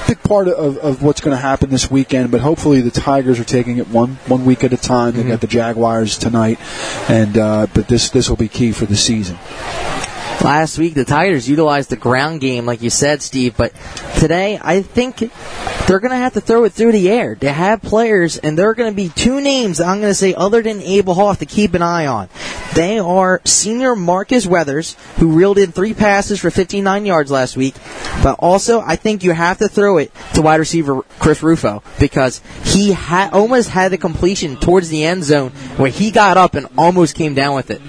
big 0.06 0.22
part 0.22 0.48
of, 0.48 0.78
of 0.78 1.02
what's 1.02 1.20
going 1.20 1.36
to 1.36 1.40
happen 1.40 1.70
this 1.70 1.90
weekend. 1.90 2.30
But 2.30 2.40
hopefully, 2.40 2.80
the 2.80 2.90
Tigers 2.90 3.38
are 3.38 3.44
taking 3.44 3.78
it 3.78 3.88
one 3.88 4.16
one 4.26 4.44
week 4.44 4.64
at 4.64 4.72
a 4.72 4.76
time. 4.76 5.14
They 5.14 5.24
got 5.24 5.40
the 5.40 5.46
Jaguars 5.46 6.18
tonight, 6.18 6.58
and 7.08 7.36
uh, 7.36 7.66
but 7.72 7.88
this 7.88 8.10
this 8.10 8.28
will 8.28 8.36
be 8.36 8.48
key 8.48 8.72
for 8.72 8.86
the 8.86 8.96
season. 8.96 9.38
Last 10.42 10.78
week, 10.78 10.94
the 10.94 11.04
Tigers 11.04 11.48
utilized 11.48 11.90
the 11.90 11.96
ground 11.96 12.40
game, 12.40 12.66
like 12.66 12.82
you 12.82 12.90
said, 12.90 13.20
Steve, 13.22 13.56
but 13.56 13.72
today, 14.18 14.60
I 14.62 14.82
think 14.82 15.18
they're 15.88 15.98
going 15.98 16.10
to 16.12 16.16
have 16.16 16.34
to 16.34 16.40
throw 16.40 16.64
it 16.64 16.72
through 16.72 16.92
the 16.92 17.10
air. 17.10 17.34
They 17.34 17.52
have 17.52 17.82
players, 17.82 18.36
and 18.38 18.56
there 18.56 18.68
are 18.68 18.74
going 18.74 18.90
to 18.92 18.96
be 18.96 19.08
two 19.08 19.40
names 19.40 19.80
I'm 19.80 19.98
going 20.00 20.10
to 20.10 20.14
say 20.14 20.34
other 20.34 20.62
than 20.62 20.82
Abel 20.82 21.14
Hoff 21.14 21.38
to 21.40 21.46
keep 21.46 21.74
an 21.74 21.82
eye 21.82 22.06
on. 22.06 22.28
They 22.74 22.98
are 22.98 23.40
senior 23.44 23.96
Marcus 23.96 24.46
Weathers, 24.46 24.94
who 25.16 25.32
reeled 25.32 25.56
in 25.58 25.72
three 25.72 25.94
passes 25.94 26.38
for 26.40 26.50
59 26.50 27.06
yards 27.06 27.30
last 27.30 27.56
week, 27.56 27.74
but 28.22 28.38
also 28.38 28.80
I 28.80 28.96
think 28.96 29.24
you 29.24 29.32
have 29.32 29.58
to 29.58 29.68
throw 29.68 29.96
it 29.96 30.12
to 30.34 30.42
wide 30.42 30.60
receiver 30.60 31.00
Chris 31.18 31.42
Rufo 31.42 31.82
because 31.98 32.42
he 32.64 32.92
ha- 32.92 33.30
almost 33.32 33.70
had 33.70 33.92
the 33.92 33.98
completion 33.98 34.56
towards 34.56 34.90
the 34.90 35.04
end 35.04 35.24
zone 35.24 35.50
where 35.78 35.90
he 35.90 36.10
got 36.10 36.36
up 36.36 36.54
and 36.54 36.66
almost 36.76 37.14
came 37.16 37.34
down 37.34 37.54
with 37.56 37.70
it. 37.70 37.80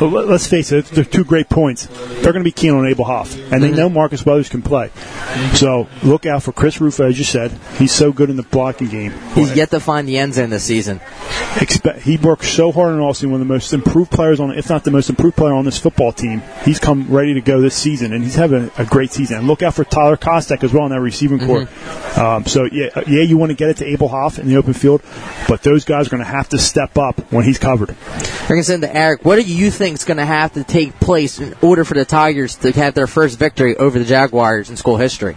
Well, 0.00 0.10
let- 0.10 0.26
let's 0.28 0.48
face 0.48 0.72
it, 0.72 0.86
they're 0.86 1.04
two 1.04 1.24
great 1.24 1.48
points. 1.48 1.86
They're 1.92 2.32
going 2.32 2.44
to 2.44 2.48
be 2.48 2.52
keen 2.52 2.72
on 2.72 2.86
Abel 2.86 3.04
Hoff, 3.04 3.36
and 3.52 3.62
they 3.62 3.70
know 3.70 3.88
Marcus 3.88 4.24
Weathers 4.24 4.48
can 4.48 4.62
play. 4.62 4.90
So 5.54 5.88
look 6.02 6.26
out 6.26 6.42
for 6.42 6.52
Chris 6.52 6.80
Rufo, 6.80 7.08
as 7.08 7.18
you 7.18 7.24
said. 7.24 7.50
He's 7.78 7.92
so 7.92 8.12
good 8.12 8.30
in 8.30 8.36
the 8.36 8.42
blocking 8.42 8.88
game. 8.88 9.12
He's 9.34 9.54
yet 9.56 9.70
to 9.70 9.80
find 9.80 10.06
the 10.06 10.18
end 10.18 10.34
zone 10.34 10.50
this 10.50 10.64
season. 10.64 11.00
Expect, 11.60 12.00
he 12.00 12.16
worked 12.16 12.44
so 12.44 12.72
hard 12.72 12.94
in 12.94 13.00
Austin, 13.00 13.30
one 13.30 13.40
of 13.40 13.46
the 13.46 13.52
most 13.52 13.72
improved 13.72 14.10
players 14.10 14.40
on, 14.40 14.56
if 14.56 14.68
not 14.70 14.84
the 14.84 14.90
most 14.90 15.10
improved 15.10 15.36
player 15.36 15.52
on 15.52 15.64
this 15.64 15.78
football 15.78 16.12
team. 16.12 16.42
He's 16.64 16.78
come 16.78 17.06
ready 17.08 17.34
to 17.34 17.40
go 17.40 17.60
this 17.60 17.74
season, 17.74 18.12
and 18.12 18.22
he's 18.22 18.34
having 18.34 18.70
a 18.78 18.84
great 18.84 19.10
season. 19.10 19.38
And 19.38 19.46
look 19.46 19.62
out 19.62 19.74
for 19.74 19.84
Tyler 19.84 20.16
Kostek 20.16 20.62
as 20.64 20.72
well 20.72 20.84
in 20.84 20.92
that 20.92 21.00
receiving 21.00 21.40
core. 21.40 21.68
Um, 22.16 22.46
so 22.46 22.64
yeah, 22.70 22.88
uh, 22.94 23.02
yeah, 23.06 23.22
you 23.22 23.36
want 23.36 23.50
to 23.50 23.56
get 23.56 23.70
it 23.70 23.76
to 23.78 23.86
Abel 23.86 24.08
Hoff 24.08 24.38
in 24.38 24.46
the 24.46 24.56
open 24.56 24.72
field, 24.72 25.02
but 25.48 25.62
those 25.62 25.84
guys 25.84 26.06
are 26.06 26.10
going 26.10 26.22
to 26.22 26.28
have 26.28 26.48
to 26.50 26.58
step 26.58 26.96
up 26.98 27.32
when 27.32 27.44
he's 27.44 27.58
covered. 27.58 27.90
We're 28.42 28.48
going 28.48 28.60
to 28.60 28.64
send 28.64 28.82
to 28.82 28.94
Eric. 28.94 29.24
What 29.24 29.36
do 29.36 29.42
you 29.42 29.70
think 29.70 29.98
is 29.98 30.04
going 30.04 30.18
to 30.18 30.24
have 30.24 30.52
to 30.54 30.64
take 30.64 30.98
place 31.00 31.38
in 31.38 31.54
order 31.62 31.81
for 31.84 31.94
the 31.94 32.04
Tigers 32.04 32.56
to 32.56 32.72
have 32.72 32.94
their 32.94 33.06
first 33.06 33.38
victory 33.38 33.76
over 33.76 33.98
the 33.98 34.04
Jaguars 34.04 34.70
in 34.70 34.76
school 34.76 34.96
history? 34.96 35.36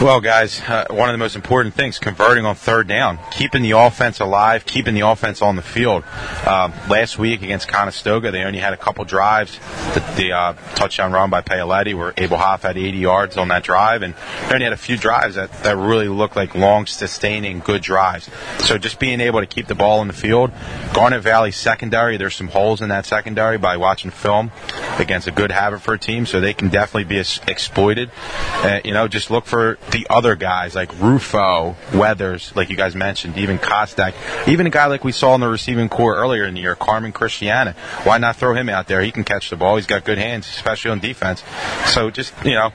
Well, 0.00 0.20
guys, 0.20 0.60
uh, 0.60 0.86
one 0.90 1.08
of 1.08 1.14
the 1.14 1.18
most 1.18 1.34
important 1.34 1.74
things, 1.74 1.98
converting 1.98 2.44
on 2.44 2.54
third 2.54 2.86
down, 2.86 3.18
keeping 3.32 3.62
the 3.62 3.72
offense 3.72 4.20
alive, 4.20 4.64
keeping 4.64 4.94
the 4.94 5.00
offense 5.00 5.42
on 5.42 5.56
the 5.56 5.62
field. 5.62 6.04
Um, 6.46 6.72
last 6.88 7.18
week 7.18 7.42
against 7.42 7.66
Conestoga, 7.66 8.30
they 8.30 8.44
only 8.44 8.60
had 8.60 8.72
a 8.72 8.76
couple 8.76 9.04
drives. 9.04 9.58
The, 9.94 10.14
the 10.16 10.32
uh, 10.32 10.52
touchdown 10.76 11.10
run 11.10 11.30
by 11.30 11.42
Paoletti, 11.42 11.94
where 11.94 12.14
Abel 12.16 12.36
Hoff 12.36 12.62
had 12.62 12.78
80 12.78 12.96
yards 12.96 13.36
on 13.36 13.48
that 13.48 13.64
drive, 13.64 14.02
and 14.02 14.14
they 14.48 14.54
only 14.54 14.64
had 14.64 14.72
a 14.72 14.76
few 14.76 14.96
drives 14.96 15.34
that, 15.34 15.52
that 15.64 15.76
really 15.76 16.06
looked 16.06 16.36
like 16.36 16.54
long, 16.54 16.86
sustaining, 16.86 17.58
good 17.58 17.82
drives. 17.82 18.30
So 18.58 18.78
just 18.78 19.00
being 19.00 19.20
able 19.20 19.40
to 19.40 19.46
keep 19.46 19.66
the 19.66 19.74
ball 19.74 20.00
in 20.00 20.06
the 20.06 20.14
field. 20.14 20.52
Garnet 20.92 21.22
Valley 21.22 21.50
secondary, 21.50 22.16
there's 22.16 22.36
some 22.36 22.48
holes 22.48 22.80
in 22.80 22.88
that 22.90 23.04
secondary 23.04 23.58
by 23.58 23.76
watching 23.76 24.12
film 24.12 24.52
against 24.98 25.26
a 25.26 25.32
good 25.32 25.50
Haverford 25.58 26.00
team, 26.00 26.26
so 26.26 26.40
they 26.40 26.54
can 26.54 26.68
definitely 26.68 27.04
be 27.04 27.18
ex- 27.18 27.40
exploited. 27.46 28.10
Uh, 28.56 28.80
you 28.84 28.92
know, 28.92 29.08
just 29.08 29.30
look 29.30 29.44
for 29.44 29.78
the 29.90 30.06
other 30.08 30.36
guys 30.36 30.74
like 30.74 30.92
Rufo, 31.00 31.76
Weathers, 31.92 32.52
like 32.54 32.70
you 32.70 32.76
guys 32.76 32.94
mentioned, 32.94 33.36
even 33.38 33.58
Kostak, 33.58 34.14
even 34.48 34.66
a 34.66 34.70
guy 34.70 34.86
like 34.86 35.04
we 35.04 35.12
saw 35.12 35.34
in 35.34 35.40
the 35.40 35.48
receiving 35.48 35.88
core 35.88 36.16
earlier 36.16 36.44
in 36.44 36.54
the 36.54 36.60
year, 36.60 36.74
Carmen 36.74 37.12
Christiana. 37.12 37.74
Why 38.04 38.18
not 38.18 38.36
throw 38.36 38.54
him 38.54 38.68
out 38.68 38.88
there? 38.88 39.00
He 39.00 39.10
can 39.10 39.24
catch 39.24 39.50
the 39.50 39.56
ball. 39.56 39.76
He's 39.76 39.86
got 39.86 40.04
good 40.04 40.18
hands, 40.18 40.46
especially 40.46 40.90
on 40.90 41.00
defense. 41.00 41.42
So 41.86 42.10
just 42.10 42.32
you 42.44 42.54
know, 42.54 42.72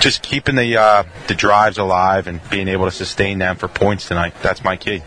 just 0.00 0.22
keeping 0.22 0.56
the 0.56 0.76
uh, 0.76 1.04
the 1.28 1.34
drives 1.34 1.78
alive 1.78 2.26
and 2.26 2.40
being 2.50 2.68
able 2.68 2.84
to 2.84 2.90
sustain 2.90 3.38
them 3.38 3.56
for 3.56 3.68
points 3.68 4.08
tonight. 4.08 4.34
That's 4.42 4.62
my 4.62 4.76
key. 4.76 5.02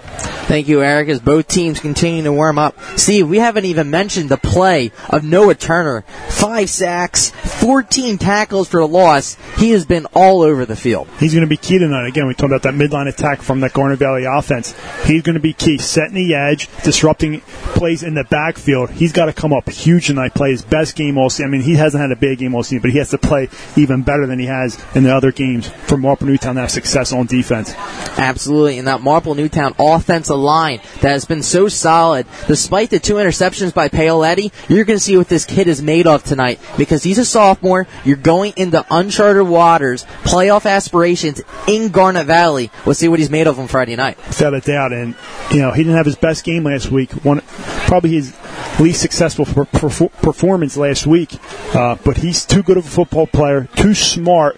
Thank 0.50 0.68
you, 0.68 0.82
Eric, 0.82 1.10
as 1.10 1.20
both 1.20 1.48
teams 1.48 1.80
continue 1.80 2.24
to 2.24 2.34
warm 2.34 2.58
up. 2.58 2.76
Steve, 2.98 3.30
we 3.30 3.38
haven't 3.38 3.66
even 3.66 3.90
mentioned 3.90 4.30
the 4.30 4.38
play 4.38 4.92
of 5.10 5.24
Noah 5.24 5.56
Turner. 5.56 6.02
Five 6.30 6.70
sacks, 6.70 7.19
14 7.28 8.18
tackles 8.18 8.68
for 8.68 8.80
a 8.80 8.86
loss. 8.86 9.36
He 9.58 9.72
has 9.72 9.86
been 9.86 10.06
all 10.14 10.42
over 10.42 10.66
the 10.66 10.76
field. 10.76 11.08
He's 11.20 11.34
going 11.34 11.46
to 11.46 11.50
be 11.50 11.58
key 11.58 11.80
tonight. 11.80 12.08
Again, 12.08 12.28
we 12.28 12.34
talked 12.34 12.54
about 12.54 12.64
that 12.64 12.74
midline 12.74 13.08
attack 13.08 13.42
from 13.42 13.60
that 13.62 13.74
Garnet 13.74 14.00
Valley 14.00 14.26
offense. 14.26 14.74
He's 15.06 15.22
going 15.22 15.36
to 15.36 15.42
be 15.42 15.54
key, 15.54 15.78
setting 15.78 16.16
the 16.16 16.34
edge, 16.34 16.70
disrupting 16.84 17.42
plays 17.42 18.04
in 18.04 18.14
the 18.14 18.24
backfield. 18.24 18.90
He's 18.90 19.12
got 19.12 19.26
to 19.26 19.34
come 19.34 19.54
up 19.54 19.70
huge 19.70 20.08
tonight, 20.08 20.34
play 20.34 20.52
his 20.52 20.62
best 20.62 20.96
game 20.96 21.18
all 21.18 21.30
season. 21.30 21.48
I 21.48 21.50
mean, 21.50 21.62
he 21.62 21.76
hasn't 21.76 22.02
had 22.02 22.12
a 22.12 22.16
big 22.16 22.40
game 22.40 22.56
all 22.56 22.64
season, 22.64 22.82
but 22.82 22.92
he 22.92 22.98
has 22.98 23.10
to 23.12 23.18
play 23.18 23.50
even 23.76 24.02
better 24.04 24.26
than 24.26 24.40
he 24.40 24.46
has 24.46 24.84
in 24.96 25.04
the 25.04 25.16
other 25.16 25.32
games 25.32 25.68
for 25.68 25.98
Marple 25.98 26.28
Newtown 26.28 26.56
to 26.56 26.62
have 26.62 26.72
success 26.72 27.14
on 27.14 27.26
defense. 27.26 27.74
Absolutely. 28.18 28.78
And 28.78 28.88
that 28.88 29.02
Marple 29.02 29.36
Newtown 29.36 29.76
offensive 29.80 30.36
line 30.36 30.82
that 31.02 31.12
has 31.12 31.26
been 31.26 31.44
so 31.44 31.68
solid, 31.68 32.26
despite 32.48 32.90
the 32.90 33.00
two 33.00 33.16
interceptions 33.16 33.74
by 33.74 33.90
Paoletti, 33.90 34.52
you're 34.70 34.86
going 34.86 34.98
to 35.00 35.04
see 35.04 35.18
what 35.18 35.30
this 35.30 35.46
kid 35.46 35.68
is 35.68 35.82
made 35.82 36.08
of 36.08 36.24
tonight 36.24 36.60
because 36.78 37.04
he's 37.10 37.18
a 37.18 37.26
sophomore. 37.26 37.88
You're 38.06 38.18
going 38.18 38.54
into 38.56 38.86
uncharted 38.92 39.48
waters, 39.48 40.06
playoff 40.24 40.70
aspirations 40.70 41.42
in 41.68 41.90
Garnet 41.90 42.28
Valley. 42.28 42.70
We'll 42.86 42.94
see 42.94 43.08
what 43.08 43.18
he's 43.18 43.32
made 43.32 43.48
of 43.48 43.60
on 43.60 43.68
Friday 43.68 43.96
night. 43.96 44.18
Without 44.28 44.54
a 44.54 44.62
doubt. 44.62 44.94
And, 44.94 45.16
you 45.52 45.60
know, 45.60 45.72
he 45.72 45.84
didn't 45.84 45.98
have 45.98 46.06
his 46.06 46.16
best 46.16 46.44
game 46.44 46.66
last 46.66 46.92
week. 46.92 47.12
One, 47.26 47.42
probably 47.88 48.12
his 48.12 48.36
least 48.80 49.02
successful 49.02 49.46
per- 49.46 49.66
perfor- 49.66 50.12
performance 50.22 50.78
last 50.78 51.08
week. 51.08 51.34
Uh, 51.74 51.96
but 52.06 52.18
he's 52.18 52.46
too 52.46 52.62
good 52.62 52.78
of 52.78 52.86
a 52.86 52.90
football 52.90 53.26
player, 53.26 53.68
too 53.76 53.96
smart. 53.96 54.58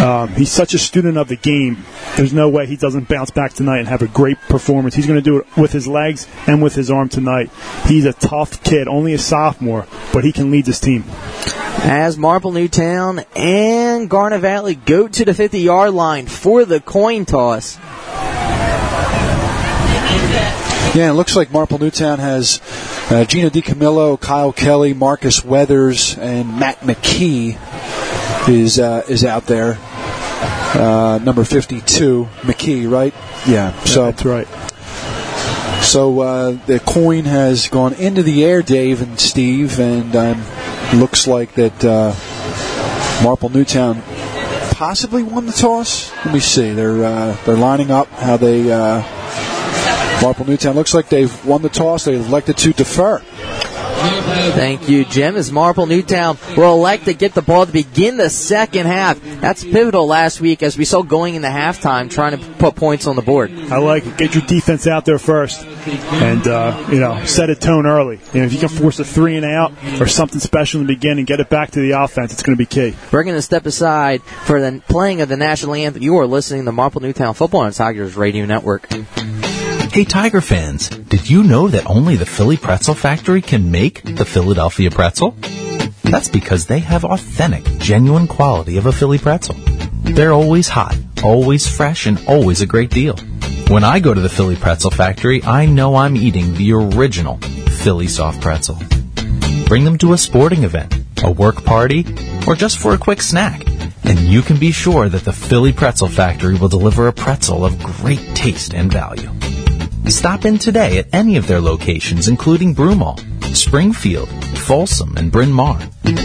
Um, 0.00 0.28
he's 0.28 0.52
such 0.52 0.74
a 0.74 0.78
student 0.78 1.18
of 1.18 1.26
the 1.26 1.36
game. 1.36 1.84
There's 2.16 2.32
no 2.32 2.48
way 2.48 2.66
he 2.66 2.76
doesn't 2.76 3.08
bounce 3.08 3.30
back 3.30 3.52
tonight 3.52 3.78
and 3.78 3.88
have 3.88 4.02
a 4.02 4.06
great 4.06 4.38
performance. 4.42 4.94
He's 4.94 5.06
going 5.06 5.18
to 5.18 5.22
do 5.22 5.38
it 5.38 5.56
with 5.56 5.72
his 5.72 5.88
legs 5.88 6.28
and 6.46 6.62
with 6.62 6.74
his 6.74 6.88
arm 6.90 7.08
tonight. 7.08 7.50
He's 7.86 8.04
a 8.04 8.12
tough 8.12 8.62
kid, 8.62 8.86
only 8.86 9.12
a 9.12 9.18
sophomore, 9.18 9.86
but 10.12 10.22
he 10.22 10.30
can 10.30 10.52
lead 10.52 10.66
this 10.66 10.78
team. 10.78 11.04
As 11.80 12.16
Marple 12.16 12.52
Newtown 12.52 13.24
and 13.34 14.08
Garnet 14.08 14.40
Valley 14.40 14.76
go 14.76 15.08
to 15.08 15.24
the 15.24 15.34
50 15.34 15.58
yard 15.58 15.92
line 15.92 16.26
for 16.26 16.64
the 16.64 16.80
coin 16.80 17.24
toss. 17.24 17.76
Yeah, 20.94 21.10
it 21.10 21.14
looks 21.14 21.36
like 21.36 21.52
Marple 21.52 21.78
Newtown 21.78 22.18
has 22.18 22.60
uh, 23.10 23.24
Gino 23.24 23.50
DiCamillo, 23.50 24.18
Kyle 24.20 24.52
Kelly, 24.52 24.94
Marcus 24.94 25.44
Weathers, 25.44 26.16
and 26.18 26.58
Matt 26.58 26.80
McKee 26.80 27.58
is 28.48 28.78
uh, 28.78 29.02
is 29.08 29.24
out 29.24 29.46
there. 29.46 29.78
Uh, 30.74 31.18
number 31.22 31.44
52, 31.44 32.28
McKee, 32.42 32.90
right? 32.90 33.14
Yeah, 33.46 33.78
so 33.84 34.04
that's 34.04 34.24
right. 34.24 34.46
So 35.82 36.20
uh, 36.20 36.50
the 36.66 36.80
coin 36.80 37.24
has 37.24 37.68
gone 37.68 37.94
into 37.94 38.22
the 38.22 38.44
air, 38.44 38.62
Dave 38.62 39.00
and 39.00 39.18
Steve, 39.18 39.80
and 39.80 40.14
um, 40.14 40.44
looks 40.94 41.26
like 41.26 41.54
that 41.54 41.84
uh, 41.84 42.14
Marple 43.24 43.48
Newtown 43.48 44.02
possibly 44.72 45.22
won 45.22 45.46
the 45.46 45.52
toss. 45.52 46.12
Let 46.24 46.34
me 46.34 46.40
see. 46.40 46.72
They're 46.72 47.04
uh, 47.04 47.36
they're 47.44 47.56
lining 47.56 47.90
up 47.90 48.08
how 48.08 48.36
they. 48.36 48.70
Uh, 48.70 49.02
Marple 50.20 50.46
Newtown 50.46 50.74
looks 50.74 50.94
like 50.94 51.08
they've 51.08 51.46
won 51.46 51.62
the 51.62 51.68
toss. 51.68 52.04
They 52.04 52.16
elected 52.16 52.58
to 52.58 52.72
defer. 52.72 53.22
Thank 53.98 54.88
you, 54.88 55.04
Jim. 55.04 55.36
As 55.36 55.52
Marple 55.52 55.86
Newtown 55.86 56.38
will 56.56 56.74
elect 56.74 57.04
to 57.04 57.14
get 57.14 57.34
the 57.34 57.42
ball 57.42 57.66
to 57.66 57.72
begin 57.72 58.16
the 58.16 58.30
second 58.30 58.86
half. 58.86 59.20
That's 59.40 59.62
pivotal 59.62 60.06
last 60.06 60.40
week 60.40 60.62
as 60.62 60.76
we 60.76 60.84
saw 60.84 61.02
going 61.02 61.34
into 61.34 61.48
halftime 61.48 62.10
trying 62.10 62.38
to 62.38 62.44
put 62.54 62.74
points 62.74 63.06
on 63.06 63.16
the 63.16 63.22
board. 63.22 63.52
I 63.70 63.78
like 63.78 64.06
it. 64.06 64.16
Get 64.16 64.34
your 64.34 64.44
defense 64.46 64.86
out 64.86 65.04
there 65.04 65.18
first, 65.18 65.64
and 65.64 66.46
uh, 66.46 66.88
you 66.90 67.00
know 67.00 67.24
set 67.24 67.50
a 67.50 67.54
tone 67.54 67.86
early. 67.86 68.20
You 68.32 68.40
know, 68.40 68.46
if 68.46 68.52
you 68.52 68.58
can 68.58 68.68
force 68.68 68.98
a 68.98 69.04
three 69.04 69.36
and 69.36 69.44
out 69.44 69.72
or 70.00 70.06
something 70.06 70.40
special 70.40 70.80
in 70.80 70.86
the 70.86 70.94
beginning, 70.94 71.24
get 71.24 71.40
it 71.40 71.48
back 71.48 71.72
to 71.72 71.80
the 71.80 71.92
offense. 71.92 72.32
It's 72.32 72.42
going 72.42 72.56
to 72.56 72.58
be 72.58 72.66
key. 72.66 72.96
We're 73.12 73.24
going 73.24 73.36
to 73.36 73.42
step 73.42 73.66
aside 73.66 74.22
for 74.22 74.60
the 74.60 74.82
playing 74.88 75.20
of 75.20 75.28
the 75.28 75.36
national 75.36 75.74
anthem. 75.74 76.02
You 76.02 76.18
are 76.18 76.26
listening 76.26 76.64
to 76.64 76.72
Marple 76.72 77.00
Newtown 77.00 77.34
Football 77.34 77.60
on 77.60 77.72
Tigers 77.72 78.16
Radio 78.16 78.46
Network. 78.46 78.88
Hey 79.98 80.04
Tiger 80.04 80.40
fans, 80.40 80.88
did 80.88 81.28
you 81.28 81.42
know 81.42 81.66
that 81.66 81.90
only 81.90 82.14
the 82.14 82.24
Philly 82.24 82.56
Pretzel 82.56 82.94
Factory 82.94 83.42
can 83.42 83.72
make 83.72 84.00
the 84.04 84.24
Philadelphia 84.24 84.92
pretzel? 84.92 85.34
That's 86.04 86.28
because 86.28 86.66
they 86.66 86.78
have 86.78 87.04
authentic, 87.04 87.64
genuine 87.80 88.28
quality 88.28 88.76
of 88.76 88.86
a 88.86 88.92
Philly 88.92 89.18
pretzel. 89.18 89.56
They're 90.04 90.32
always 90.32 90.68
hot, 90.68 90.96
always 91.24 91.66
fresh, 91.66 92.06
and 92.06 92.22
always 92.28 92.60
a 92.60 92.66
great 92.66 92.90
deal. 92.90 93.16
When 93.70 93.82
I 93.82 93.98
go 93.98 94.14
to 94.14 94.20
the 94.20 94.28
Philly 94.28 94.54
Pretzel 94.54 94.92
Factory, 94.92 95.42
I 95.42 95.66
know 95.66 95.96
I'm 95.96 96.16
eating 96.16 96.54
the 96.54 96.74
original 96.74 97.38
Philly 97.82 98.06
soft 98.06 98.40
pretzel. 98.40 98.78
Bring 99.66 99.84
them 99.84 99.98
to 99.98 100.12
a 100.12 100.18
sporting 100.18 100.62
event, 100.62 100.94
a 101.24 101.32
work 101.32 101.64
party, 101.64 102.06
or 102.46 102.54
just 102.54 102.78
for 102.78 102.94
a 102.94 102.98
quick 102.98 103.20
snack, 103.20 103.66
and 104.04 104.20
you 104.20 104.42
can 104.42 104.60
be 104.60 104.70
sure 104.70 105.08
that 105.08 105.24
the 105.24 105.32
Philly 105.32 105.72
Pretzel 105.72 106.06
Factory 106.06 106.56
will 106.56 106.68
deliver 106.68 107.08
a 107.08 107.12
pretzel 107.12 107.64
of 107.64 107.82
great 107.82 108.36
taste 108.36 108.74
and 108.74 108.92
value. 108.92 109.32
Stop 110.06 110.44
in 110.44 110.58
today 110.58 110.98
at 110.98 111.06
any 111.12 111.36
of 111.36 111.46
their 111.46 111.60
locations, 111.60 112.28
including 112.28 112.74
Broomall, 112.74 113.18
Springfield, 113.54 114.28
Folsom, 114.58 115.16
and 115.16 115.30
Bryn 115.30 115.52
Mawr, 115.52 115.80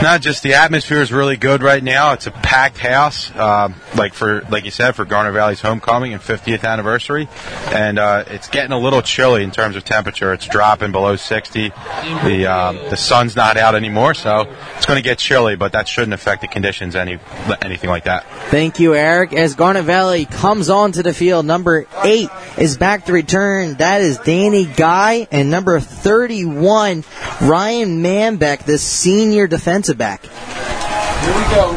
Not 0.00 0.20
just 0.20 0.42
the 0.42 0.54
atmosphere 0.54 1.00
is 1.00 1.12
really 1.12 1.36
good 1.36 1.62
right 1.62 1.82
now. 1.82 2.12
It's 2.12 2.26
a 2.26 2.30
packed 2.30 2.78
house, 2.78 3.34
um, 3.36 3.74
like 3.96 4.14
for 4.14 4.42
like 4.50 4.64
you 4.64 4.70
said 4.70 4.92
for 4.92 5.04
Garnet 5.04 5.34
Valley's 5.34 5.60
homecoming 5.60 6.12
and 6.12 6.22
50th 6.22 6.64
anniversary, 6.64 7.28
and 7.66 7.98
uh, 7.98 8.24
it's 8.28 8.48
getting 8.48 8.72
a 8.72 8.78
little 8.78 9.02
chilly 9.02 9.44
in 9.44 9.50
terms 9.50 9.76
of 9.76 9.84
temperature. 9.84 10.32
It's 10.32 10.46
dropping 10.46 10.92
below 10.92 11.16
60. 11.16 11.68
The 11.68 12.46
um, 12.46 12.76
the 12.76 12.96
sun's 12.96 13.36
not 13.36 13.56
out 13.56 13.74
anymore, 13.74 14.14
so 14.14 14.52
it's 14.76 14.86
going 14.86 14.96
to 14.96 15.02
get 15.02 15.18
chilly, 15.18 15.56
but 15.56 15.72
that 15.72 15.86
shouldn't 15.86 16.14
affect 16.14 16.42
the 16.42 16.48
conditions 16.48 16.96
any 16.96 17.18
anything 17.62 17.90
like 17.90 18.04
that. 18.04 18.26
Thank 18.50 18.80
you, 18.80 18.94
Eric. 18.94 19.32
As 19.32 19.54
Garnet 19.54 19.84
Valley 19.84 20.24
comes 20.24 20.68
onto 20.68 21.02
the 21.02 21.14
field, 21.14 21.46
number 21.46 21.86
eight 22.04 22.28
is 22.58 22.76
back 22.76 23.06
to 23.06 23.12
return. 23.12 23.74
That 23.74 24.00
is 24.00 24.18
Danny 24.18 24.66
Guy, 24.66 25.26
and 25.30 25.50
number 25.50 25.80
31, 25.80 27.04
Ryan 27.40 28.02
Manbeck, 28.02 28.64
the 28.64 28.78
senior 28.78 29.46
defensive 29.82 29.98
back. 29.98 30.22
Here 30.22 31.34
we 31.34 31.42
go. 31.54 31.70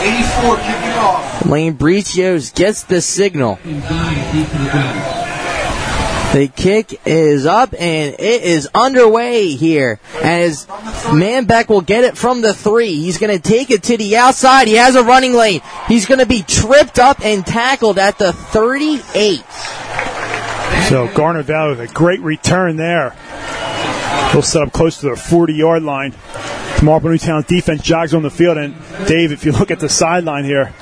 84 0.00 0.56
kicking 0.56 0.98
off. 0.98 1.46
Lane 1.46 1.76
Bricios 1.76 2.54
gets 2.54 2.84
the 2.84 3.00
signal. 3.00 3.58
The 6.32 6.48
kick 6.54 7.00
is 7.06 7.44
up 7.44 7.74
and 7.74 8.14
it 8.14 8.42
is 8.42 8.68
underway 8.74 9.48
here. 9.48 9.98
As 10.22 10.66
Manbeck 10.66 11.68
will 11.68 11.80
get 11.80 12.04
it 12.04 12.16
from 12.16 12.40
the 12.40 12.54
three. 12.54 12.94
He's 12.94 13.18
going 13.18 13.36
to 13.36 13.42
take 13.42 13.70
it 13.70 13.82
to 13.84 13.96
the 13.96 14.16
outside. 14.16 14.68
He 14.68 14.74
has 14.74 14.94
a 14.94 15.02
running 15.02 15.34
lane. 15.34 15.60
He's 15.88 16.06
going 16.06 16.20
to 16.20 16.26
be 16.26 16.42
tripped 16.42 16.98
up 16.98 17.20
and 17.24 17.44
tackled 17.44 17.98
at 17.98 18.18
the 18.18 18.32
38. 18.32 19.42
So 20.88 21.12
Garnet 21.14 21.46
Valley 21.46 21.76
with 21.76 21.90
a 21.90 21.92
great 21.92 22.20
return 22.20 22.76
there. 22.76 23.16
He'll 24.30 24.42
set 24.42 24.62
up 24.62 24.72
close 24.72 25.00
to 25.00 25.10
the 25.10 25.16
40 25.16 25.54
yard 25.54 25.82
line. 25.82 26.12
Marple 26.82 27.10
Newtown's 27.10 27.46
defense 27.46 27.82
jogs 27.82 28.14
on 28.14 28.22
the 28.22 28.30
field, 28.30 28.56
and 28.56 28.74
Dave, 29.06 29.32
if 29.32 29.44
you 29.44 29.52
look 29.52 29.70
at 29.70 29.80
the 29.80 29.88
sideline 29.88 30.44
here, 30.44 30.72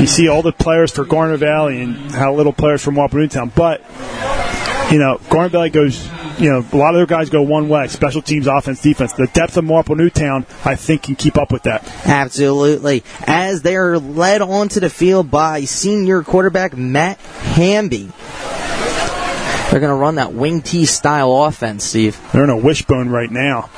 you 0.00 0.06
see 0.06 0.28
all 0.28 0.42
the 0.42 0.52
players 0.52 0.92
for 0.92 1.04
Garnet 1.04 1.38
Valley 1.38 1.80
and 1.80 1.96
how 2.10 2.34
little 2.34 2.52
players 2.52 2.82
from 2.82 2.94
Marple 2.94 3.18
Newtown. 3.18 3.52
But 3.54 3.82
you 4.90 4.98
know, 4.98 5.20
Garnet 5.30 5.52
Valley 5.52 5.70
goes. 5.70 6.08
You 6.38 6.48
know, 6.48 6.64
a 6.72 6.76
lot 6.76 6.94
of 6.94 6.98
their 6.98 7.06
guys 7.06 7.28
go 7.28 7.42
one 7.42 7.68
way: 7.68 7.86
special 7.88 8.22
teams, 8.22 8.46
offense, 8.46 8.80
defense. 8.80 9.12
The 9.12 9.26
depth 9.26 9.58
of 9.58 9.64
Marple 9.64 9.94
Newtown, 9.94 10.46
I 10.64 10.74
think, 10.74 11.02
can 11.02 11.14
keep 11.14 11.36
up 11.36 11.52
with 11.52 11.64
that. 11.64 11.86
Absolutely. 12.06 13.04
As 13.26 13.60
they're 13.60 13.98
led 13.98 14.40
onto 14.40 14.80
the 14.80 14.88
field 14.88 15.30
by 15.30 15.64
senior 15.64 16.22
quarterback 16.22 16.74
Matt 16.78 17.18
Hamby. 17.18 18.10
They're 19.70 19.80
going 19.80 19.90
to 19.90 20.00
run 20.00 20.14
that 20.14 20.32
wing 20.32 20.62
T 20.62 20.86
style 20.86 21.44
offense, 21.44 21.84
Steve. 21.84 22.18
They're 22.32 22.44
in 22.44 22.50
a 22.50 22.56
wishbone 22.56 23.10
right 23.10 23.30
now. 23.30 23.68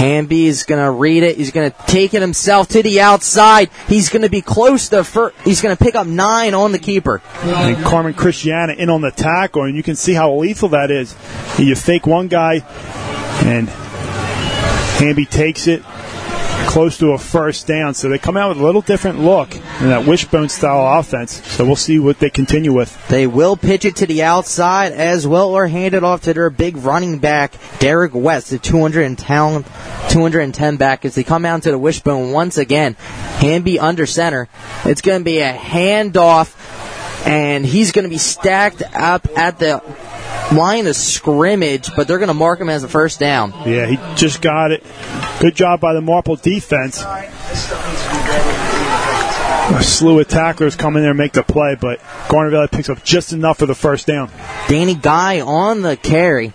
Hamby 0.00 0.46
is 0.46 0.64
going 0.64 0.82
to 0.82 0.90
read 0.90 1.24
it. 1.24 1.36
He's 1.36 1.50
going 1.50 1.70
to 1.70 1.76
take 1.86 2.14
it 2.14 2.22
himself 2.22 2.68
to 2.68 2.82
the 2.82 3.02
outside. 3.02 3.68
He's 3.86 4.08
going 4.08 4.22
to 4.22 4.30
be 4.30 4.40
close 4.40 4.88
to 4.88 5.04
first. 5.04 5.36
He's 5.44 5.60
going 5.60 5.76
to 5.76 5.84
pick 5.84 5.94
up 5.94 6.06
nine 6.06 6.54
on 6.54 6.72
the 6.72 6.78
keeper. 6.78 7.20
And 7.42 7.84
Carmen 7.84 8.14
Christiana 8.14 8.72
in 8.72 8.88
on 8.88 9.02
the 9.02 9.10
tackle, 9.10 9.64
and 9.64 9.76
you 9.76 9.82
can 9.82 9.96
see 9.96 10.14
how 10.14 10.34
lethal 10.36 10.70
that 10.70 10.90
is. 10.90 11.14
You 11.58 11.74
fake 11.74 12.06
one 12.06 12.28
guy, 12.28 12.60
and 13.44 13.68
Hamby 14.98 15.26
takes 15.26 15.66
it 15.66 15.82
close 16.70 16.98
to 16.98 17.10
a 17.10 17.18
first 17.18 17.66
down. 17.66 17.94
So 17.94 18.08
they 18.08 18.18
come 18.18 18.36
out 18.36 18.50
with 18.50 18.58
a 18.58 18.64
little 18.64 18.80
different 18.80 19.18
look 19.18 19.52
in 19.56 19.88
that 19.88 20.06
wishbone 20.06 20.48
style 20.48 21.00
offense. 21.00 21.44
So 21.48 21.64
we'll 21.64 21.74
see 21.74 21.98
what 21.98 22.20
they 22.20 22.30
continue 22.30 22.72
with. 22.72 23.08
They 23.08 23.26
will 23.26 23.56
pitch 23.56 23.84
it 23.84 23.96
to 23.96 24.06
the 24.06 24.22
outside 24.22 24.92
as 24.92 25.26
well 25.26 25.50
or 25.50 25.66
hand 25.66 25.94
it 25.94 26.04
off 26.04 26.22
to 26.22 26.32
their 26.32 26.48
big 26.48 26.76
running 26.76 27.18
back, 27.18 27.54
Derek 27.80 28.14
West, 28.14 28.50
the 28.50 28.58
210, 28.58 29.64
210 30.10 30.76
back 30.76 31.04
as 31.04 31.16
they 31.16 31.24
come 31.24 31.44
out 31.44 31.64
to 31.64 31.72
the 31.72 31.78
wishbone 31.78 32.30
once 32.30 32.56
again. 32.56 32.94
Hamby 32.94 33.80
under 33.80 34.06
center. 34.06 34.48
It's 34.84 35.00
going 35.00 35.20
to 35.20 35.24
be 35.24 35.40
a 35.40 35.52
handoff 35.52 36.54
and 37.26 37.66
he's 37.66 37.90
going 37.90 38.04
to 38.04 38.08
be 38.08 38.18
stacked 38.18 38.82
up 38.94 39.26
at 39.36 39.58
the 39.58 39.82
line 40.52 40.86
of 40.86 40.96
scrimmage, 40.96 41.94
but 41.94 42.08
they're 42.08 42.18
going 42.18 42.28
to 42.28 42.34
mark 42.34 42.60
him 42.60 42.68
as 42.68 42.84
a 42.84 42.88
first 42.88 43.20
down. 43.20 43.52
Yeah, 43.66 43.86
he 43.86 43.96
just 44.16 44.42
got 44.42 44.72
it. 44.72 44.84
Good 45.40 45.54
job 45.54 45.80
by 45.80 45.94
the 45.94 46.00
Marple 46.00 46.36
defense. 46.36 47.02
A 49.72 49.82
slew 49.82 50.18
of 50.18 50.28
tacklers 50.28 50.74
come 50.74 50.96
in 50.96 51.02
there 51.02 51.12
and 51.12 51.18
make 51.18 51.32
the 51.32 51.44
play, 51.44 51.76
but 51.80 52.00
Garnet 52.28 52.52
Valley 52.52 52.68
picks 52.68 52.88
up 52.88 53.04
just 53.04 53.32
enough 53.32 53.58
for 53.58 53.66
the 53.66 53.74
first 53.74 54.06
down. 54.06 54.30
Danny 54.68 54.94
Guy 54.94 55.40
on 55.40 55.82
the 55.82 55.96
carry. 55.96 56.52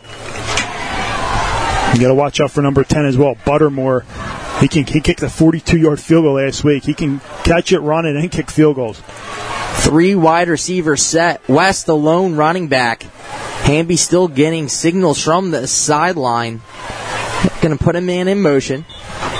You 1.93 2.01
got 2.01 2.09
to 2.09 2.13
watch 2.15 2.41
out 2.41 2.51
for 2.51 2.61
number 2.61 2.83
10 2.83 3.05
as 3.05 3.17
well, 3.17 3.35
Buttermore. 3.35 4.03
He 4.59 4.67
can 4.67 4.85
he 4.85 5.01
kicked 5.01 5.21
a 5.21 5.29
42 5.29 5.77
yard 5.77 5.99
field 5.99 6.23
goal 6.23 6.35
last 6.35 6.63
week. 6.63 6.83
He 6.83 6.93
can 6.93 7.19
catch 7.43 7.71
it, 7.71 7.79
run 7.79 8.05
it, 8.05 8.15
and 8.15 8.31
kick 8.31 8.51
field 8.51 8.75
goals. 8.75 9.01
Three 9.79 10.15
wide 10.15 10.47
receiver 10.47 10.97
set. 10.97 11.47
West, 11.47 11.85
the 11.85 11.95
lone 11.95 12.35
running 12.35 12.67
back. 12.67 13.05
Hamby 13.65 13.95
still 13.95 14.27
getting 14.27 14.69
signals 14.69 15.23
from 15.23 15.49
the 15.49 15.65
sideline. 15.65 16.61
Going 17.61 17.75
to 17.75 17.83
put 17.83 17.95
a 17.95 18.01
man 18.01 18.27
in 18.27 18.39
motion. 18.39 18.85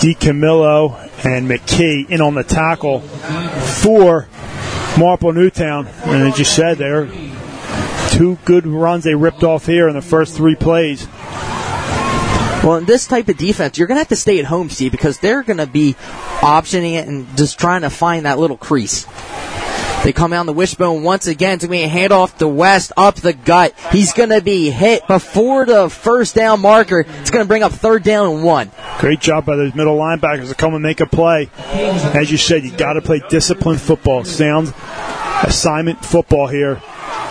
DiCamillo 0.00 0.96
and 1.24 1.48
McKee 1.48 2.10
in 2.10 2.20
on 2.20 2.34
the 2.34 2.42
tackle 2.42 2.98
for 3.00 4.26
Marple 4.98 5.32
Newtown. 5.32 5.86
And 5.86 6.28
as 6.28 6.36
you 6.38 6.44
said, 6.44 6.78
they're 6.78 7.06
two 8.14 8.38
good 8.44 8.66
runs 8.66 9.04
they 9.04 9.14
ripped 9.14 9.42
off 9.42 9.66
here 9.66 9.88
in 9.88 9.94
the 9.94 10.02
first 10.02 10.36
three 10.36 10.54
plays. 10.54 11.06
Well, 12.62 12.76
in 12.76 12.86
this 12.86 13.06
type 13.06 13.28
of 13.28 13.36
defense, 13.36 13.76
you're 13.76 13.88
going 13.88 13.96
to 13.96 14.00
have 14.00 14.08
to 14.08 14.16
stay 14.16 14.38
at 14.38 14.46
home, 14.46 14.70
Steve, 14.70 14.92
because 14.92 15.18
they're 15.18 15.42
going 15.42 15.58
to 15.58 15.66
be 15.66 15.94
optioning 16.40 16.94
it 16.94 17.08
and 17.08 17.36
just 17.36 17.58
trying 17.58 17.82
to 17.82 17.90
find 17.90 18.24
that 18.24 18.38
little 18.38 18.56
crease. 18.56 19.06
They 20.04 20.12
come 20.12 20.32
out 20.32 20.46
the 20.46 20.52
wishbone 20.52 21.02
once 21.02 21.26
again 21.26 21.58
to 21.60 21.68
me 21.68 21.82
a 21.82 21.88
handoff 21.88 22.36
to 22.38 22.46
West 22.46 22.92
up 22.96 23.16
the 23.16 23.32
gut. 23.32 23.74
He's 23.90 24.12
going 24.12 24.28
to 24.28 24.42
be 24.42 24.70
hit 24.70 25.06
before 25.06 25.66
the 25.66 25.88
first 25.88 26.34
down 26.34 26.60
marker. 26.60 27.06
It's 27.08 27.30
going 27.30 27.44
to 27.44 27.48
bring 27.48 27.62
up 27.62 27.72
third 27.72 28.02
down 28.02 28.28
and 28.28 28.44
one. 28.44 28.70
Great 28.98 29.20
job 29.20 29.46
by 29.46 29.56
those 29.56 29.74
middle 29.74 29.96
linebackers 29.96 30.50
to 30.50 30.54
come 30.54 30.74
and 30.74 30.82
make 30.82 31.00
a 31.00 31.06
play. 31.06 31.50
As 31.56 32.30
you 32.30 32.36
said, 32.36 32.64
you 32.64 32.76
got 32.76 32.94
to 32.94 33.02
play 33.02 33.22
disciplined 33.28 33.80
football, 33.80 34.24
sound 34.24 34.74
assignment 35.42 36.04
football 36.04 36.48
here. 36.48 36.82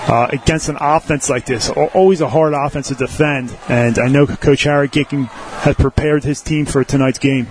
Uh, 0.06 0.28
against 0.32 0.68
an 0.68 0.78
offense 0.82 1.30
like 1.30 1.46
this, 1.46 1.70
always 1.70 2.20
a 2.20 2.28
hard 2.28 2.54
offense 2.54 2.90
to 2.90 2.96
defend, 2.96 3.58
and 3.70 3.98
I 3.98 4.10
know 4.10 4.28
Coach 4.28 4.64
Harry 4.64 4.90
Gicking 4.90 5.28
has 5.62 5.76
prepared 5.76 6.26
his 6.26 6.42
team 6.42 6.66
for 6.66 6.84
tonight's 6.84 7.20
game. 7.20 7.48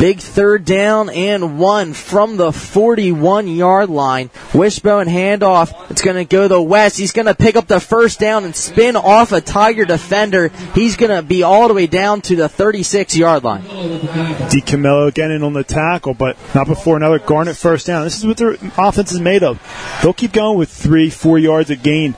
Big 0.00 0.20
third 0.20 0.64
down 0.64 1.10
and 1.10 1.58
one 1.58 1.92
from 1.92 2.38
the 2.38 2.52
41 2.52 3.48
yard 3.48 3.90
line. 3.90 4.30
Wishbone 4.54 5.04
handoff. 5.04 5.90
It's 5.90 6.00
going 6.00 6.16
to 6.16 6.24
go 6.24 6.48
to 6.48 6.62
West. 6.62 6.96
He's 6.96 7.12
going 7.12 7.26
to 7.26 7.34
pick 7.34 7.54
up 7.54 7.66
the 7.66 7.80
first 7.80 8.18
down 8.18 8.44
and 8.44 8.56
spin 8.56 8.96
off 8.96 9.32
a 9.32 9.42
Tiger 9.42 9.84
defender. 9.84 10.48
He's 10.74 10.96
going 10.96 11.14
to 11.14 11.20
be 11.20 11.42
all 11.42 11.68
the 11.68 11.74
way 11.74 11.86
down 11.86 12.22
to 12.22 12.34
the 12.34 12.48
36 12.48 13.14
yard 13.14 13.44
line. 13.44 13.62
DiCamillo 13.64 15.06
again 15.08 15.32
in 15.32 15.42
on 15.42 15.52
the 15.52 15.64
tackle, 15.64 16.14
but 16.14 16.38
not 16.54 16.66
before 16.66 16.96
another 16.96 17.18
Garnet 17.18 17.56
first 17.56 17.86
down. 17.86 18.04
This 18.04 18.16
is 18.16 18.24
what 18.24 18.38
their 18.38 18.56
offense 18.78 19.12
is 19.12 19.20
made 19.20 19.42
of. 19.42 19.60
They'll 20.02 20.14
keep 20.14 20.32
going 20.32 20.56
with 20.56 20.70
three, 20.70 21.10
four 21.10 21.38
yards 21.38 21.68
a 21.68 21.76
gain. 21.76 22.16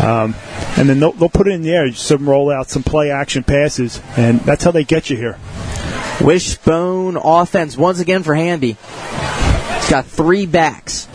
Um, 0.00 0.36
and 0.76 0.88
then 0.88 1.00
they'll, 1.00 1.12
they'll 1.12 1.28
put 1.28 1.48
it 1.48 1.52
in 1.52 1.62
the 1.62 1.72
air, 1.72 1.92
some 1.94 2.20
rollouts, 2.20 2.68
some 2.68 2.84
play 2.84 3.10
action 3.10 3.42
passes, 3.42 4.00
and 4.16 4.38
that's 4.42 4.62
how 4.62 4.70
they 4.70 4.84
get 4.84 5.10
you 5.10 5.16
here. 5.16 5.36
Wishbone 6.20 7.16
offense 7.16 7.76
once 7.76 8.00
again 8.00 8.22
for 8.22 8.34
Hamby. 8.34 8.76
He's 8.76 9.90
got 9.90 10.06
three 10.06 10.46
backs. 10.46 11.06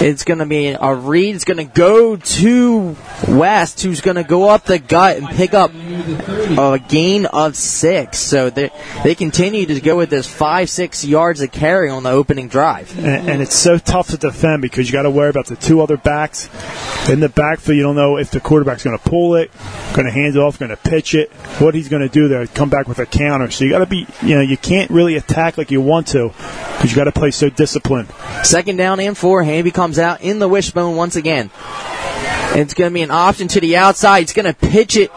It's 0.00 0.24
going 0.24 0.38
to 0.38 0.46
be 0.46 0.68
a 0.68 0.94
read. 0.94 1.34
It's 1.34 1.44
going 1.44 1.58
to 1.58 1.64
go 1.64 2.16
to 2.16 2.96
West, 3.28 3.82
who's 3.82 4.00
going 4.00 4.16
to 4.16 4.24
go 4.24 4.48
up 4.48 4.64
the 4.64 4.78
gut 4.78 5.18
and 5.18 5.28
pick 5.28 5.52
up 5.52 5.72
a 5.74 6.78
gain 6.88 7.26
of 7.26 7.54
six. 7.54 8.18
So 8.18 8.48
they 8.48 8.70
they 9.04 9.14
continue 9.14 9.66
to 9.66 9.78
go 9.80 9.98
with 9.98 10.08
this 10.08 10.26
five 10.26 10.70
six 10.70 11.04
yards 11.04 11.42
of 11.42 11.52
carry 11.52 11.90
on 11.90 12.02
the 12.02 12.10
opening 12.10 12.48
drive. 12.48 12.96
And, 12.98 13.28
and 13.28 13.42
it's 13.42 13.54
so 13.54 13.76
tough 13.76 14.08
to 14.08 14.16
defend 14.16 14.62
because 14.62 14.88
you 14.88 14.92
got 14.94 15.02
to 15.02 15.10
worry 15.10 15.28
about 15.28 15.46
the 15.46 15.56
two 15.56 15.82
other 15.82 15.98
backs 15.98 16.48
in 17.10 17.20
the 17.20 17.28
backfield. 17.28 17.76
You 17.76 17.82
don't 17.82 17.96
know 17.96 18.16
if 18.16 18.30
the 18.30 18.40
quarterback's 18.40 18.84
going 18.84 18.98
to 18.98 19.04
pull 19.04 19.34
it, 19.34 19.50
going 19.92 20.06
to 20.06 20.12
hand 20.12 20.34
it 20.34 20.38
off, 20.38 20.58
going 20.58 20.70
to 20.70 20.78
pitch 20.78 21.14
it, 21.14 21.30
what 21.60 21.74
he's 21.74 21.90
going 21.90 22.02
to 22.02 22.08
do 22.08 22.26
there. 22.28 22.46
Come 22.46 22.70
back 22.70 22.88
with 22.88 23.00
a 23.00 23.06
counter. 23.06 23.50
So 23.50 23.64
you 23.64 23.70
got 23.70 23.80
to 23.80 23.86
be, 23.86 24.06
you 24.22 24.34
know, 24.34 24.40
you 24.40 24.56
can't 24.56 24.90
really 24.90 25.16
attack 25.16 25.58
like 25.58 25.70
you 25.70 25.82
want 25.82 26.08
to 26.08 26.32
because 26.80 26.92
you 26.92 26.96
got 26.96 27.04
to 27.04 27.12
play 27.12 27.30
so 27.30 27.50
disciplined. 27.50 28.08
Second 28.42 28.76
down 28.76 29.00
and 29.00 29.14
four. 29.16 29.42
Hamby 29.42 29.70
comes 29.70 29.98
out 29.98 30.22
in 30.22 30.38
the 30.38 30.48
wishbone 30.48 30.96
once 30.96 31.14
again. 31.14 31.50
It's 32.54 32.72
going 32.72 32.90
to 32.90 32.94
be 32.94 33.02
an 33.02 33.10
option 33.10 33.48
to 33.48 33.60
the 33.60 33.76
outside. 33.76 34.20
It's 34.20 34.32
going 34.32 34.46
to 34.46 34.54
pitch 34.54 34.96
it. 34.96 35.12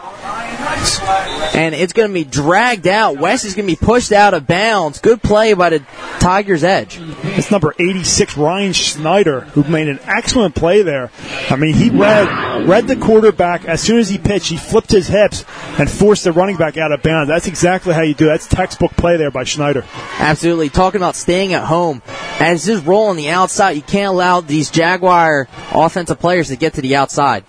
And 1.54 1.74
it's 1.74 1.92
going 1.92 2.08
to 2.08 2.14
be 2.14 2.24
dragged 2.24 2.86
out. 2.86 3.18
West 3.18 3.44
is 3.44 3.54
going 3.54 3.68
to 3.68 3.72
be 3.72 3.84
pushed 3.84 4.12
out 4.12 4.34
of 4.34 4.46
bounds. 4.46 5.00
Good 5.00 5.22
play 5.22 5.54
by 5.54 5.70
the 5.70 5.78
Tigers' 6.20 6.64
edge. 6.64 6.98
It's 7.22 7.50
number 7.50 7.74
86, 7.78 8.36
Ryan 8.36 8.72
Schneider, 8.72 9.40
who 9.40 9.64
made 9.64 9.88
an 9.88 10.00
excellent 10.04 10.54
play 10.54 10.82
there. 10.82 11.10
I 11.50 11.56
mean, 11.56 11.74
he 11.74 11.90
read 11.90 12.68
read 12.68 12.86
the 12.86 12.96
quarterback 12.96 13.64
as 13.64 13.80
soon 13.80 13.98
as 13.98 14.08
he 14.08 14.18
pitched. 14.18 14.48
He 14.48 14.56
flipped 14.56 14.90
his 14.90 15.06
hips 15.06 15.44
and 15.78 15.90
forced 15.90 16.24
the 16.24 16.32
running 16.32 16.56
back 16.56 16.76
out 16.76 16.92
of 16.92 17.02
bounds. 17.02 17.28
That's 17.28 17.46
exactly 17.46 17.94
how 17.94 18.02
you 18.02 18.14
do. 18.14 18.26
It. 18.26 18.28
That's 18.28 18.46
textbook 18.46 18.92
play 18.92 19.16
there 19.16 19.30
by 19.30 19.44
Schneider. 19.44 19.84
Absolutely. 20.18 20.70
Talking 20.70 21.00
about 21.00 21.16
staying 21.16 21.52
at 21.52 21.64
home. 21.64 22.02
As 22.40 22.64
this 22.64 22.82
roll 22.82 23.06
on 23.06 23.16
the 23.16 23.30
outside, 23.30 23.72
you 23.72 23.82
can't 23.82 24.08
allow 24.08 24.40
these 24.40 24.70
Jaguar 24.70 25.48
offensive 25.72 26.18
players 26.18 26.48
to 26.48 26.56
get 26.56 26.74
to 26.74 26.80
the 26.80 26.96
outside. 26.96 27.44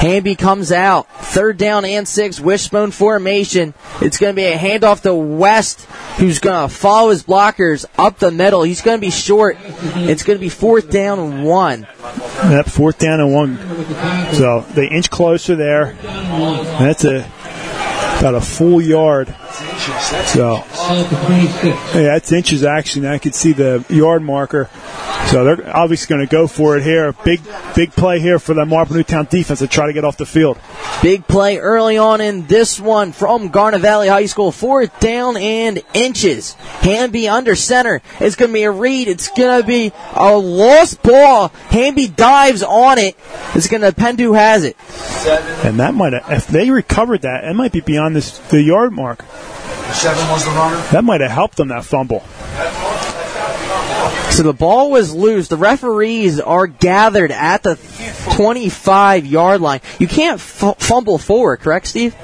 Hamby 0.00 0.34
comes 0.34 0.72
out. 0.72 1.06
Third 1.20 1.58
down 1.58 1.84
and 1.84 2.08
six, 2.08 2.40
wishbone 2.40 2.90
formation. 2.90 3.74
It's 4.00 4.16
going 4.16 4.34
to 4.34 4.36
be 4.36 4.46
a 4.46 4.56
handoff 4.56 5.02
to 5.02 5.14
West, 5.14 5.82
who's 6.16 6.38
going 6.38 6.68
to 6.68 6.74
follow 6.74 7.10
his 7.10 7.22
blockers 7.22 7.84
up 7.98 8.18
the 8.18 8.30
middle. 8.30 8.62
He's 8.62 8.80
going 8.80 8.96
to 8.96 9.00
be 9.00 9.10
short. 9.10 9.58
It's 9.60 10.22
going 10.22 10.38
to 10.38 10.40
be 10.40 10.48
fourth 10.48 10.90
down 10.90 11.18
and 11.18 11.44
one. 11.44 11.86
Yep, 12.42 12.66
fourth 12.66 12.98
down 12.98 13.20
and 13.20 13.34
one. 13.34 13.58
So 14.32 14.64
they 14.70 14.88
inch 14.88 15.10
closer 15.10 15.54
there. 15.54 15.92
That's 16.02 17.04
a 17.04 17.30
about 18.20 18.34
a 18.34 18.40
full 18.40 18.80
yard. 18.80 19.34
So 20.26 20.62
yeah, 21.94 22.12
that's 22.12 22.30
inches 22.32 22.64
actually. 22.64 23.06
And 23.06 23.14
I 23.14 23.18
can 23.18 23.32
see 23.32 23.52
the 23.52 23.84
yard 23.88 24.22
marker. 24.22 24.68
So 25.28 25.44
they're 25.44 25.76
obviously 25.76 26.14
going 26.14 26.26
to 26.26 26.30
go 26.30 26.46
for 26.46 26.76
it 26.76 26.82
here. 26.82 27.12
Big, 27.24 27.40
big 27.76 27.92
play 27.92 28.20
here 28.20 28.38
for 28.38 28.52
the 28.52 28.64
Marple 28.66 28.96
Newtown 28.96 29.26
defense 29.30 29.60
to 29.60 29.68
try 29.68 29.86
to 29.86 29.92
get 29.92 30.04
off 30.04 30.16
the 30.16 30.26
field. 30.26 30.58
Big 31.02 31.26
play 31.26 31.58
early 31.58 31.98
on 31.98 32.20
in 32.20 32.46
this 32.46 32.80
one 32.80 33.12
from 33.12 33.48
Garnet 33.48 33.80
Valley 33.80 34.08
High 34.08 34.26
School. 34.26 34.50
Fourth 34.50 34.98
down 34.98 35.36
and 35.36 35.82
inches. 35.94 36.54
Hamby 36.54 37.28
under 37.28 37.54
center. 37.54 38.02
It's 38.18 38.34
going 38.34 38.50
to 38.50 38.52
be 38.52 38.64
a 38.64 38.72
read. 38.72 39.06
It's 39.08 39.28
going 39.28 39.60
to 39.60 39.66
be 39.66 39.92
a 40.14 40.36
lost 40.36 41.02
ball. 41.02 41.48
Hamby 41.68 42.08
dives 42.08 42.62
on 42.62 42.98
it. 42.98 43.16
It's 43.54 43.68
going 43.68 43.82
to 43.82 43.90
depend 43.90 44.18
who 44.18 44.32
has 44.32 44.64
it. 44.64 44.76
And 45.64 45.78
that 45.78 45.94
might 45.94 46.12
have, 46.12 46.24
if 46.32 46.46
they 46.48 46.70
recovered 46.70 47.22
that, 47.22 47.44
it 47.44 47.54
might 47.54 47.72
be 47.72 47.80
beyond 47.80 48.09
this, 48.12 48.38
the 48.48 48.60
yard 48.62 48.92
mark. 48.92 49.22
Seven 49.92 50.28
was 50.30 50.44
the 50.44 50.50
runner. 50.52 50.76
That 50.92 51.02
might 51.04 51.20
have 51.20 51.30
helped 51.30 51.56
them, 51.56 51.68
that 51.68 51.84
fumble. 51.84 52.20
So 54.30 54.44
the 54.44 54.52
ball 54.52 54.90
was 54.90 55.12
loose. 55.14 55.48
The 55.48 55.56
referees 55.56 56.38
are 56.40 56.66
gathered 56.66 57.32
at 57.32 57.62
the 57.64 57.76
25 58.34 59.26
yard 59.26 59.60
line. 59.60 59.80
You 59.98 60.06
can't 60.06 60.38
f- 60.40 60.76
fumble 60.78 61.18
forward, 61.18 61.58
correct, 61.60 61.88
Steve? 61.88 62.14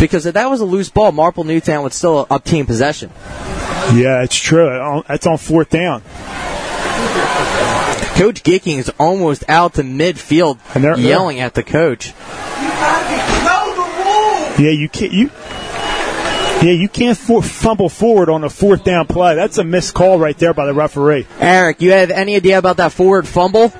Because 0.00 0.26
if 0.26 0.34
that 0.34 0.50
was 0.50 0.60
a 0.60 0.64
loose 0.66 0.90
ball, 0.90 1.12
Marple 1.12 1.44
Newtown 1.44 1.82
would 1.84 1.92
still 1.94 2.26
obtain 2.30 2.66
possession. 2.66 3.10
Yeah, 3.94 4.22
it's 4.24 4.36
true. 4.36 5.02
That's 5.08 5.26
on 5.26 5.38
fourth 5.38 5.70
down. 5.70 6.02
Coach 8.16 8.42
Gicking 8.42 8.78
is 8.78 8.90
almost 8.98 9.44
out 9.48 9.74
to 9.74 9.82
midfield, 9.82 10.58
And 10.74 10.82
they're- 10.84 10.98
yelling 10.98 11.40
at 11.40 11.54
the 11.54 11.62
coach. 11.62 12.12
Yeah, 14.58 14.70
you 14.70 14.88
can't. 14.88 15.12
You. 15.12 15.30
Yeah, 16.62 16.72
you 16.72 16.88
can't 16.88 17.18
for, 17.18 17.42
fumble 17.42 17.90
forward 17.90 18.30
on 18.30 18.42
a 18.42 18.48
fourth 18.48 18.82
down 18.82 19.06
play. 19.06 19.34
That's 19.34 19.58
a 19.58 19.64
missed 19.64 19.92
call 19.92 20.18
right 20.18 20.36
there 20.38 20.54
by 20.54 20.64
the 20.64 20.72
referee. 20.72 21.26
Eric, 21.38 21.82
you 21.82 21.92
have 21.92 22.10
any 22.10 22.34
idea 22.34 22.56
about 22.56 22.78
that 22.78 22.92
forward 22.92 23.28
fumble? 23.28 23.72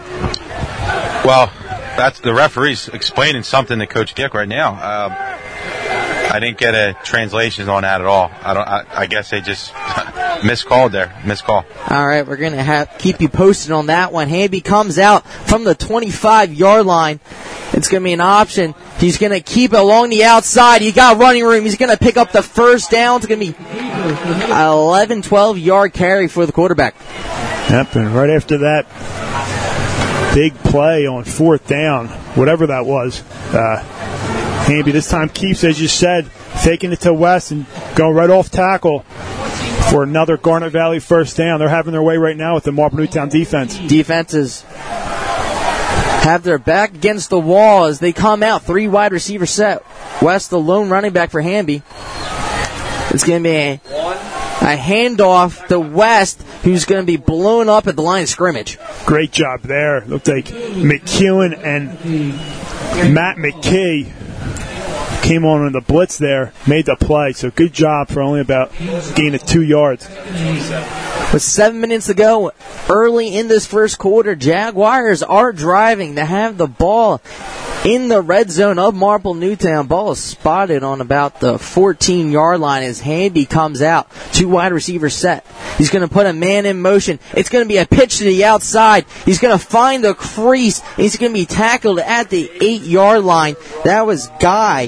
Well, 1.24 1.50
that's 1.96 2.20
the 2.20 2.34
referee's 2.34 2.88
explaining 2.88 3.44
something 3.44 3.78
to 3.78 3.86
Coach 3.86 4.14
Gick 4.14 4.34
right 4.34 4.46
now. 4.46 4.72
Um, 4.72 5.12
I 6.30 6.38
didn't 6.38 6.58
get 6.58 6.74
a 6.74 6.94
translation 7.02 7.68
on 7.70 7.82
that 7.82 8.02
at 8.02 8.06
all. 8.06 8.30
I 8.42 8.52
don't. 8.52 8.68
I, 8.68 8.84
I 8.90 9.06
guess 9.06 9.30
they 9.30 9.40
just 9.40 9.72
miscalled 10.44 10.92
there. 10.92 11.18
Miscall. 11.24 11.64
All 11.88 12.06
right, 12.06 12.26
we're 12.26 12.36
gonna 12.36 12.62
have 12.62 12.98
keep 12.98 13.20
you 13.22 13.28
posted 13.30 13.72
on 13.72 13.86
that 13.86 14.12
one. 14.12 14.28
Hamby 14.28 14.60
comes 14.60 14.98
out 14.98 15.26
from 15.26 15.64
the 15.64 15.74
25 15.74 16.52
yard 16.52 16.84
line. 16.84 17.20
It's 17.72 17.88
gonna 17.88 18.04
be 18.04 18.12
an 18.12 18.20
option. 18.20 18.74
He's 18.98 19.18
gonna 19.18 19.40
keep 19.40 19.72
it 19.72 19.78
along 19.78 20.10
the 20.10 20.24
outside. 20.24 20.82
He 20.82 20.92
got 20.92 21.18
running 21.18 21.44
room. 21.44 21.64
He's 21.64 21.76
gonna 21.76 21.96
pick 21.96 22.16
up 22.16 22.32
the 22.32 22.42
first 22.42 22.90
down. 22.90 23.18
It's 23.18 23.26
gonna 23.26 23.40
be 23.40 23.54
11, 24.50 25.22
12 25.22 25.58
yard 25.58 25.92
carry 25.92 26.28
for 26.28 26.46
the 26.46 26.52
quarterback. 26.52 26.94
Yep, 27.70 27.96
and 27.96 28.14
right 28.14 28.30
after 28.30 28.58
that 28.58 28.86
big 30.34 30.54
play 30.54 31.06
on 31.06 31.24
fourth 31.24 31.66
down, 31.66 32.08
whatever 32.36 32.68
that 32.68 32.86
was, 32.86 33.22
uh, 33.52 33.82
Hamby 34.66 34.92
this 34.92 35.08
time 35.08 35.28
keeps, 35.28 35.64
as 35.64 35.80
you 35.80 35.88
said, 35.88 36.30
taking 36.62 36.92
it 36.92 37.00
to 37.00 37.12
West 37.12 37.50
and 37.50 37.66
going 37.94 38.14
right 38.14 38.30
off 38.30 38.50
tackle 38.50 39.00
for 39.90 40.02
another 40.02 40.36
Garnet 40.36 40.72
Valley 40.72 40.98
first 40.98 41.36
down. 41.36 41.58
They're 41.58 41.68
having 41.68 41.92
their 41.92 42.02
way 42.02 42.16
right 42.16 42.36
now 42.36 42.54
with 42.54 42.64
the 42.64 42.72
Marple 42.72 42.98
Newtown 42.98 43.28
defense. 43.28 43.78
Defenses 43.78 44.64
have 46.26 46.42
their 46.42 46.58
back 46.58 46.92
against 46.92 47.30
the 47.30 47.38
wall 47.38 47.84
as 47.84 48.00
they 48.00 48.12
come 48.12 48.42
out. 48.42 48.64
Three 48.64 48.88
wide 48.88 49.12
receiver 49.12 49.46
set. 49.46 49.84
West, 50.20 50.50
the 50.50 50.58
lone 50.58 50.88
running 50.88 51.12
back 51.12 51.30
for 51.30 51.40
Hamby. 51.40 51.82
It's 53.10 53.24
going 53.24 53.42
to 53.44 53.48
be 53.48 53.54
a, 53.54 53.74
a 53.74 54.76
handoff 54.76 55.68
to 55.68 55.78
West, 55.78 56.42
who's 56.64 56.84
going 56.84 57.00
to 57.00 57.06
be 57.06 57.16
blown 57.16 57.68
up 57.68 57.86
at 57.86 57.94
the 57.94 58.02
line 58.02 58.24
of 58.24 58.28
scrimmage. 58.28 58.76
Great 59.04 59.30
job 59.30 59.62
there. 59.62 60.04
Looked 60.04 60.26
like 60.26 60.46
McEwen 60.46 61.56
and 61.64 63.14
Matt 63.14 63.36
McKee 63.36 64.12
came 65.22 65.44
on 65.44 65.66
in 65.66 65.72
the 65.72 65.80
blitz 65.80 66.18
there, 66.18 66.52
made 66.66 66.86
the 66.86 66.96
play. 66.96 67.32
So 67.34 67.50
good 67.50 67.72
job 67.72 68.08
for 68.08 68.20
only 68.20 68.40
about 68.40 68.72
gain 69.14 69.34
of 69.36 69.46
two 69.46 69.62
yards. 69.62 70.08
With 71.32 71.42
seven 71.42 71.80
minutes 71.80 72.06
to 72.06 72.14
go, 72.14 72.52
early 72.88 73.36
in 73.36 73.48
this 73.48 73.66
first 73.66 73.98
quarter, 73.98 74.34
Jaguars 74.34 75.22
are 75.22 75.52
driving 75.52 76.14
to 76.16 76.24
have 76.24 76.56
the 76.56 76.68
ball 76.68 77.20
in 77.84 78.08
the 78.08 78.22
red 78.22 78.50
zone 78.50 78.78
of 78.78 78.94
Marple 78.94 79.34
Newtown. 79.34 79.86
Ball 79.86 80.12
is 80.12 80.18
spotted 80.18 80.82
on 80.82 81.00
about 81.00 81.40
the 81.40 81.58
14 81.58 82.32
yard 82.32 82.60
line 82.60 82.82
as 82.82 83.00
Hamby 83.00 83.44
comes 83.44 83.82
out. 83.82 84.10
Two 84.32 84.48
wide 84.48 84.72
receivers 84.72 85.14
set. 85.14 85.46
He's 85.78 85.90
going 85.90 86.06
to 86.06 86.12
put 86.12 86.26
a 86.26 86.32
man 86.32 86.64
in 86.64 86.80
motion. 86.80 87.18
It's 87.34 87.48
going 87.48 87.64
to 87.64 87.68
be 87.68 87.78
a 87.78 87.86
pitch 87.86 88.18
to 88.18 88.24
the 88.24 88.44
outside. 88.44 89.04
He's 89.24 89.38
going 89.38 89.56
to 89.56 89.64
find 89.64 90.02
the 90.02 90.14
crease. 90.14 90.80
He's 90.96 91.16
going 91.16 91.32
to 91.32 91.38
be 91.38 91.46
tackled 91.46 91.98
at 91.98 92.30
the 92.30 92.50
eight 92.60 92.82
yard 92.82 93.24
line. 93.24 93.56
That 93.84 94.06
was 94.06 94.28
Guy. 94.40 94.86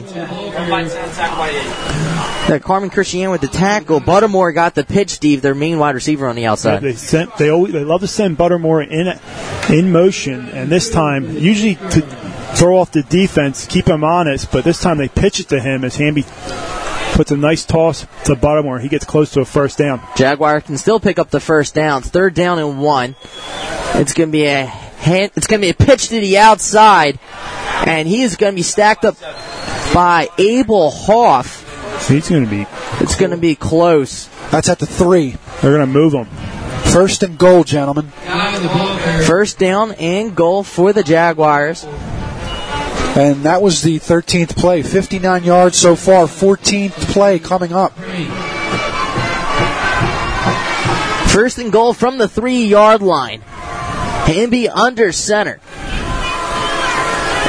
That 2.49 2.63
Carmen 2.63 2.89
Christian 2.91 3.31
with 3.31 3.43
the 3.43 3.49
tackle. 3.49 4.01
Buttermore 4.01 4.55
got 4.55 4.75
the 4.75 4.85
pitch, 4.85 5.11
Steve, 5.11 5.43
their 5.43 5.55
main 5.55 5.79
wide 5.79 5.95
receiver 5.95 6.27
on 6.29 6.35
the 6.35 6.47
outside. 6.47 6.81
They 6.81 6.95
sent. 6.95 7.37
They 7.37 7.51
always. 7.51 7.73
They 7.73 7.85
love 7.85 8.01
to 8.01 8.07
send 8.07 8.39
Buttermore 8.39 8.89
in 8.89 9.77
in 9.77 9.93
motion, 9.93 10.49
and 10.49 10.71
this 10.71 10.91
time, 10.91 11.37
usually 11.37 11.75
to 11.75 12.01
throw 12.57 12.79
off 12.79 12.93
the 12.93 13.03
defense, 13.03 13.67
keep 13.67 13.87
him 13.87 14.03
honest. 14.03 14.51
But 14.51 14.65
this 14.65 14.81
time, 14.81 14.97
they 14.97 15.09
pitch 15.09 15.41
it 15.41 15.49
to 15.51 15.61
him 15.61 15.85
as 15.85 15.97
Hamby 15.97 16.25
puts 17.13 17.31
a 17.31 17.37
nice 17.37 17.65
toss 17.65 18.07
to 18.25 18.35
Buttermore. 18.35 18.81
He 18.81 18.89
gets 18.89 19.05
close 19.05 19.33
to 19.33 19.41
a 19.41 19.45
first 19.45 19.77
down. 19.77 20.01
Jaguar 20.17 20.61
can 20.61 20.79
still 20.79 21.01
pick 21.01 21.19
up 21.19 21.31
the 21.31 21.41
first 21.41 21.75
down. 21.75 22.03
Third 22.03 22.33
down 22.35 22.59
and 22.59 22.81
one. 22.81 23.17
It's 23.95 24.15
to 24.15 24.27
be 24.27 24.47
a 24.47 24.65
hand, 24.65 25.33
it's 25.37 25.47
going 25.47 25.61
to 25.61 25.67
be 25.67 25.71
a 25.71 25.75
pitch 25.75 26.09
to 26.09 26.21
the 26.21 26.39
outside, 26.39 27.19
and 27.87 28.07
he 28.07 28.23
is 28.23 28.37
going 28.37 28.53
to 28.53 28.57
be 28.57 28.63
stacked 28.63 29.05
up 29.05 29.19
by 29.93 30.29
Abel 30.39 30.91
Hoff. 30.91 31.68
He's 32.09 32.31
going 32.31 32.45
to 32.45 32.51
be. 32.51 32.67
It's 33.01 33.17
going 33.17 33.33
to 33.33 33.37
be 33.37 33.55
close. 33.55 34.29
That's 34.51 34.69
at 34.71 34.79
the 34.79 34.87
three. 34.87 35.37
They're 35.61 35.77
going 35.77 35.87
to 35.87 35.87
move 35.87 36.15
him. 36.15 36.27
First 36.91 37.23
and 37.23 37.37
goal, 37.37 37.65
gentlemen. 37.65 38.09
First 39.27 39.59
down 39.59 39.93
and 39.93 40.35
goal 40.35 40.63
for 40.63 40.95
the 40.95 41.03
Jaguars. 41.03 41.85
And 41.85 43.43
that 43.45 43.61
was 43.61 43.83
the 43.83 43.99
13th 43.99 44.57
play. 44.57 44.83
59 44.83 45.45
yards 45.45 45.77
so 45.77 45.97
far. 45.97 46.25
14th 46.27 46.93
play 47.13 47.39
coming 47.39 47.75
up. 47.75 47.93
First 51.29 51.59
and 51.59 51.71
goal 51.71 51.93
from 51.93 52.17
the 52.17 52.27
three 52.27 52.65
yard 52.65 53.03
line. 53.03 53.43
Hamby 53.43 54.69
under 54.69 55.13
center. 55.13 55.61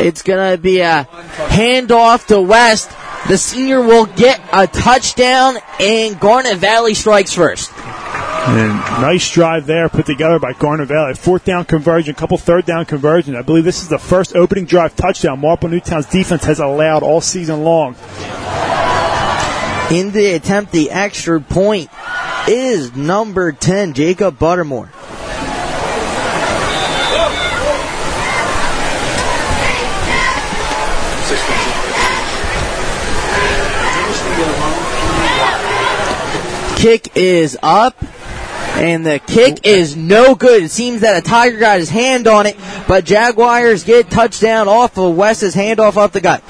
It's 0.02 0.22
going 0.22 0.52
to 0.52 0.62
be 0.62 0.80
a 0.80 1.08
handoff 1.50 2.28
to 2.28 2.42
West. 2.42 2.90
The 3.30 3.38
senior 3.38 3.82
will 3.82 4.08
get 4.08 4.42
a 4.52 4.66
touchdown, 4.66 5.58
and 5.80 6.20
Garnet 6.20 6.58
Valley 6.58 6.96
strikes 6.96 7.32
first. 7.32 7.72
And 7.78 8.70
nice 9.04 9.30
drive 9.30 9.68
there 9.68 9.88
put 9.88 10.08
together 10.08 10.40
by 10.40 10.54
Garnet 10.54 10.88
Valley. 10.88 11.14
Fourth 11.14 11.46
down 11.46 11.66
conversion, 11.66 12.16
couple 12.16 12.40
third 12.40 12.66
down 12.66 12.86
conversions. 12.86 13.38
I 13.38 13.44
believe 13.44 13.66
this 13.66 13.84
is 13.84 13.88
the 13.88 14.00
first 14.00 14.36
opening 14.36 14.66
drive 14.66 14.96
touchdown 14.96 15.42
Marple 15.42 15.70
Newtown's 15.70 16.08
defense 16.08 16.44
has 16.46 16.60
allowed 16.60 17.04
all 17.04 17.22
season 17.22 17.64
long. 17.64 17.96
In 19.92 20.12
the 20.12 20.34
attempt, 20.34 20.72
the 20.72 20.90
extra 20.90 21.40
point 21.40 21.92
is 22.48 22.96
number 22.96 23.52
10, 23.52 23.94
Jacob 23.94 24.40
Buttermore. 24.40 24.90
Kick 36.80 37.16
is 37.16 37.58
up. 37.62 37.96
And 38.76 39.06
the 39.06 39.20
kick 39.20 39.66
is 39.66 39.98
no 39.98 40.36
good. 40.36 40.64
It 40.64 40.72
seems 40.72 41.02
that 41.02 41.18
a 41.18 41.22
Tiger 41.22 41.60
got 41.60 41.80
his 41.80 41.90
hand 41.90 42.28
on 42.28 42.46
it, 42.46 42.56
but 42.88 43.04
Jaguars 43.04 43.84
get 43.84 44.10
touchdown 44.10 44.70
off 44.70 44.98
of 44.98 45.18
West's 45.18 45.54
handoff 45.54 45.98
off 45.98 46.14
the 46.14 46.22
gut. 46.22 46.42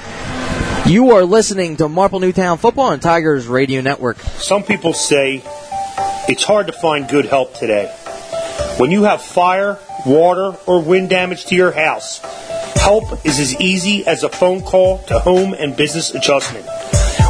You 0.86 1.10
are 1.16 1.24
listening 1.24 1.78
to 1.78 1.88
Marple 1.88 2.20
Newtown 2.20 2.58
Football 2.58 2.86
on 2.86 3.00
Tigers 3.00 3.48
Radio 3.48 3.80
Network. 3.80 4.20
Some 4.20 4.62
people 4.62 4.92
say 4.92 5.42
it's 6.28 6.44
hard 6.44 6.68
to 6.68 6.72
find 6.72 7.08
good 7.08 7.24
help 7.24 7.54
today. 7.54 7.86
When 8.76 8.92
you 8.92 9.02
have 9.02 9.22
fire, 9.22 9.78
water, 10.06 10.56
or 10.66 10.80
wind 10.80 11.10
damage 11.10 11.46
to 11.46 11.56
your 11.56 11.72
house, 11.72 12.20
Help 12.76 13.26
is 13.26 13.38
as 13.38 13.60
easy 13.60 14.06
as 14.06 14.22
a 14.22 14.28
phone 14.28 14.62
call 14.62 14.98
to 15.04 15.18
Home 15.18 15.52
and 15.52 15.76
Business 15.76 16.14
Adjustment, 16.14 16.66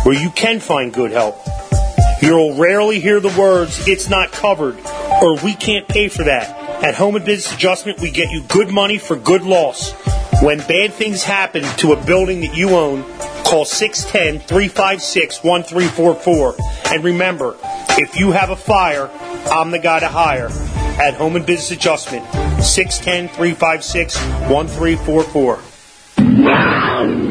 where 0.05 0.15
you 0.15 0.31
can 0.31 0.61
find 0.61 0.93
good 0.93 1.11
help. 1.11 1.37
You'll 2.23 2.55
rarely 2.55 3.01
hear 3.01 3.19
the 3.19 3.35
words, 3.41 3.89
it's 3.89 4.11
not 4.11 4.31
covered, 4.31 4.79
or 5.23 5.39
we 5.43 5.55
can't 5.55 5.89
pay 5.89 6.09
for 6.09 6.25
that. 6.25 6.85
At 6.85 6.95
Home 6.95 7.17
and 7.17 7.25
Business 7.25 7.55
Adjustment, 7.55 8.01
we 8.01 8.11
get 8.11 8.31
you 8.31 8.43
good 8.43 8.71
money 8.71 8.99
for 8.99 9.17
good 9.17 9.43
loss. 9.43 9.93
When 10.43 10.59
bad 10.59 10.93
things 10.93 11.23
happen 11.23 11.63
to 11.79 11.93
a 11.93 12.05
building 12.05 12.43
that 12.43 12.55
you 12.55 12.71
own, 12.71 13.05
call 13.45 13.65
610 13.65 14.47
356 14.47 15.43
1344. 15.43 16.57
And 16.93 17.05
remember, 17.05 17.57
if 17.99 18.19
you 18.19 18.33
have 18.33 18.51
a 18.51 18.57
fire, 18.57 19.09
I'm 19.51 19.71
the 19.71 19.79
guy 19.79 20.01
to 20.01 20.09
hire. 20.09 20.51
At 21.01 21.15
Home 21.15 21.37
and 21.37 21.47
Business 21.47 21.71
Adjustment, 21.71 22.27
610 22.63 23.29
356 23.35 24.17
1344. 24.51 27.30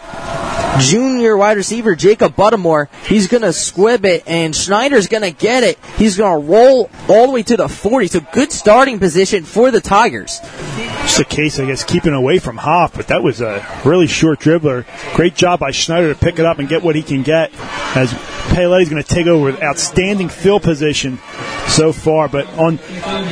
junior 0.79 1.37
wide 1.37 1.57
receiver, 1.57 1.97
Jacob 1.97 2.37
Buttermore. 2.37 2.89
He's 3.07 3.27
going 3.27 3.43
to 3.43 3.53
squib 3.53 4.05
it, 4.05 4.23
and 4.27 4.55
Schneider's 4.55 5.09
going 5.09 5.25
to 5.25 5.33
get 5.33 5.65
it. 5.65 5.79
He's 5.97 6.17
going 6.17 6.41
to 6.41 6.49
roll 6.49 6.91
all 7.09 7.27
the 7.27 7.33
way 7.33 7.43
to 7.43 7.57
the 7.57 7.69
40. 7.69 8.07
So 8.07 8.21
good 8.33 8.53
starting 8.53 9.01
position 9.01 9.45
for 9.45 9.73
the 9.73 9.81
Tigers. 9.81 10.41
Just 11.03 11.21
a 11.21 11.25
case, 11.25 11.59
I 11.59 11.67
guess, 11.67 11.83
keeping 11.85 12.13
away 12.13 12.39
from 12.39 12.57
Hoff, 12.57 12.95
but 12.95 13.09
that 13.09 13.23
was 13.23 13.41
a 13.41 13.67
really 13.85 14.07
short 14.07 14.41
dribbler. 14.41 14.87
Great 15.15 15.35
job 15.35 15.61
by 15.61 15.71
Schneider 15.71 16.15
to 16.15 16.19
pick 16.19 16.39
it 16.39 16.47
up 16.47 16.61
and 16.61 16.69
get 16.69 16.83
what 16.83 16.95
he 16.95 17.03
can 17.03 17.23
get. 17.23 17.53
As 17.97 18.13
Paoletti's 18.13 18.89
going 18.89 19.03
to 19.03 19.09
take 19.09 19.27
over 19.27 19.45
with 19.45 19.63
outstanding 19.63 20.29
field 20.29 20.63
position 20.63 21.19
so 21.68 21.92
far. 21.92 22.29
But 22.29 22.46
on 22.59 22.79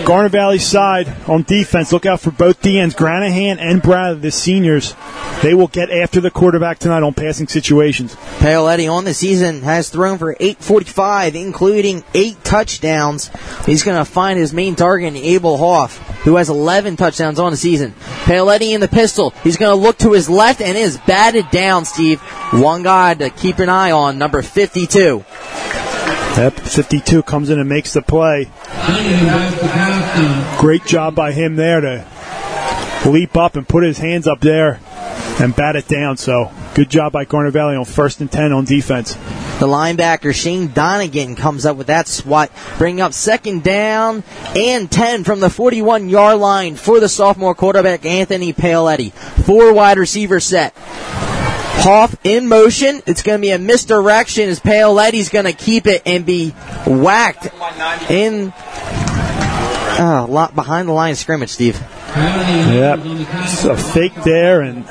Garnet 0.05 0.33
Valley's 0.33 0.67
side, 0.67 1.09
on 1.29 1.43
defense, 1.43 1.93
look 1.93 2.07
out 2.07 2.21
for 2.21 2.31
both 2.31 2.61
DNs, 2.61 2.95
Granahan 2.95 3.59
and 3.59 3.83
Brad, 3.83 4.23
the 4.23 4.31
seniors. 4.31 4.95
They 5.43 5.55
will 5.55 5.69
get 5.69 5.91
after 5.91 6.21
the 6.21 6.31
quarterback 6.31 6.79
tonight 6.79 7.03
on 7.03 7.15
passing 7.15 7.49
situations. 7.49 8.15
Paoletti 8.39 8.93
on 8.93 9.05
the 9.05 9.15
season 9.15 9.63
has 9.63 9.89
thrown 9.89 10.19
for 10.19 10.33
845, 10.33 11.35
including 11.35 12.05
eight 12.15 12.43
touchdowns. 12.45 13.31
He's 13.67 13.83
going 13.83 13.99
to 13.99 14.05
find 14.05 14.39
his 14.39 14.53
main 14.53 14.77
target, 14.77 15.15
Abel 15.15 15.57
Hoff, 15.57 15.99
who 16.23 16.37
has 16.37 16.49
11 16.49 16.97
touchdowns 16.97 17.39
on 17.39 17.51
the 17.51 17.57
season. 17.57 17.93
Paoletti 18.25 18.73
in 18.73 18.81
the 18.81 18.89
pistol. 18.89 19.31
He's 19.43 19.57
going 19.57 19.77
to 19.77 19.83
look 19.83 19.99
to 19.99 20.13
his 20.13 20.31
left 20.31 20.61
and 20.61 20.77
is 20.77 20.99
batted 21.07 21.51
down, 21.51 21.85
Steve. 21.85 22.21
One 22.53 22.83
guy 22.83 23.15
to 23.15 23.31
keep 23.31 23.59
an 23.59 23.69
eye 23.69 23.91
on, 23.91 24.19
number 24.19 24.43
52. 24.43 25.25
Yep, 26.37 26.55
52 26.61 27.23
comes 27.23 27.51
in 27.51 27.61
and 27.61 27.69
makes 27.69 27.93
the 27.93 28.03
play. 28.03 28.51
Great 30.59 30.85
job 30.87 31.15
by 31.15 31.33
him 31.33 31.57
there 31.57 31.81
to 31.81 33.11
leap 33.11 33.37
up 33.37 33.57
and 33.57 33.69
put 33.69 33.85
his 33.85 33.99
hands 33.99 34.27
up 34.27 34.41
there 34.41 34.81
and 35.41 35.55
bat 35.55 35.77
it 35.77 35.89
down. 35.89 36.17
So 36.17 36.51
good 36.75 36.89
job 36.89 37.13
by 37.13 37.25
Garnet 37.25 37.53
Valley 37.53 37.77
on 37.77 37.85
first 37.85 38.21
and 38.21 38.33
10 38.33 38.53
on 38.53 38.65
defense. 38.65 39.15
The 39.61 39.69
linebacker 39.69 40.35
Shane 40.35 40.73
Donegan 40.73 41.37
comes 41.37 41.67
up 41.67 41.77
with 41.77 41.87
that 41.89 42.09
swat, 42.09 42.51
bringing 42.79 43.01
up 43.01 43.13
second 43.13 43.63
down 43.63 44.25
and 44.57 44.91
10 44.91 45.25
from 45.25 45.41
the 45.41 45.51
41 45.51 46.09
yard 46.09 46.39
line 46.39 46.77
for 46.77 46.99
the 46.99 47.09
sophomore 47.09 47.55
quarterback 47.55 48.05
Anthony 48.05 48.53
Paoletti. 48.53 49.13
Four 49.13 49.73
wide 49.73 49.99
receiver 49.99 50.41
set. 50.41 50.75
Hoff 51.81 52.15
in 52.25 52.49
motion. 52.49 53.03
It's 53.07 53.23
going 53.23 53.41
to 53.41 53.43
be 53.43 53.51
a 53.51 53.59
misdirection 53.59 54.49
as 54.49 54.61
Paoletti's 54.61 55.29
going 55.31 55.47
to 55.47 55.53
keep 55.53 55.87
it 55.87 56.03
and 56.07 56.25
be 56.25 56.51
whacked 56.87 57.49
in 58.11 58.53
uh, 59.99 60.27
lot 60.27 60.55
behind 60.55 60.89
the 60.89 60.93
line 60.93 61.13
of 61.13 61.19
scrimmage, 61.19 61.51
Steve. 61.51 61.79
Yep. 62.15 63.01
It's 63.05 63.65
a 63.65 63.77
fake 63.77 64.15
there, 64.25 64.61
and 64.61 64.87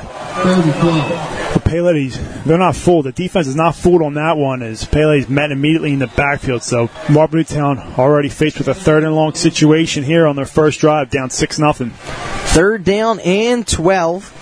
Paoletti's, 1.71 2.19
they're 2.45 2.57
not 2.57 2.75
fooled. 2.75 3.05
The 3.05 3.11
defense 3.11 3.47
is 3.47 3.55
not 3.55 3.75
fooled 3.75 4.01
on 4.01 4.15
that 4.15 4.37
one 4.37 4.61
as 4.61 4.83
Paoletti's 4.85 5.29
met 5.29 5.51
immediately 5.51 5.93
in 5.93 5.99
the 5.99 6.07
backfield. 6.07 6.63
So 6.63 6.89
Marple 7.09 7.37
Newtown 7.37 7.79
already 7.97 8.29
faced 8.29 8.57
with 8.57 8.67
a 8.67 8.73
third 8.73 9.03
and 9.03 9.15
long 9.15 9.33
situation 9.33 10.03
here 10.03 10.27
on 10.27 10.35
their 10.35 10.45
first 10.45 10.79
drive, 10.79 11.09
down 11.09 11.29
6 11.29 11.59
nothing. 11.59 11.91
Third 11.91 12.83
down 12.83 13.19
and 13.21 13.67
12 13.67 14.37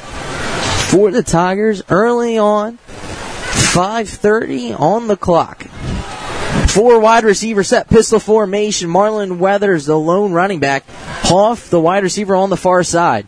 for 0.89 1.11
the 1.11 1.21
Tigers 1.21 1.83
early 1.89 2.37
on. 2.37 2.77
5.30 2.77 4.79
on 4.79 5.07
the 5.07 5.15
clock. 5.15 5.65
Four 6.69 6.99
wide 6.99 7.23
receiver 7.23 7.63
set, 7.63 7.89
pistol 7.89 8.19
formation. 8.19 8.89
Marlon 8.89 9.37
Weathers, 9.37 9.85
the 9.85 9.97
lone 9.97 10.33
running 10.33 10.59
back. 10.59 10.83
Hoff, 10.87 11.69
the 11.69 11.79
wide 11.79 12.03
receiver 12.03 12.35
on 12.35 12.49
the 12.49 12.57
far 12.57 12.83
side. 12.83 13.27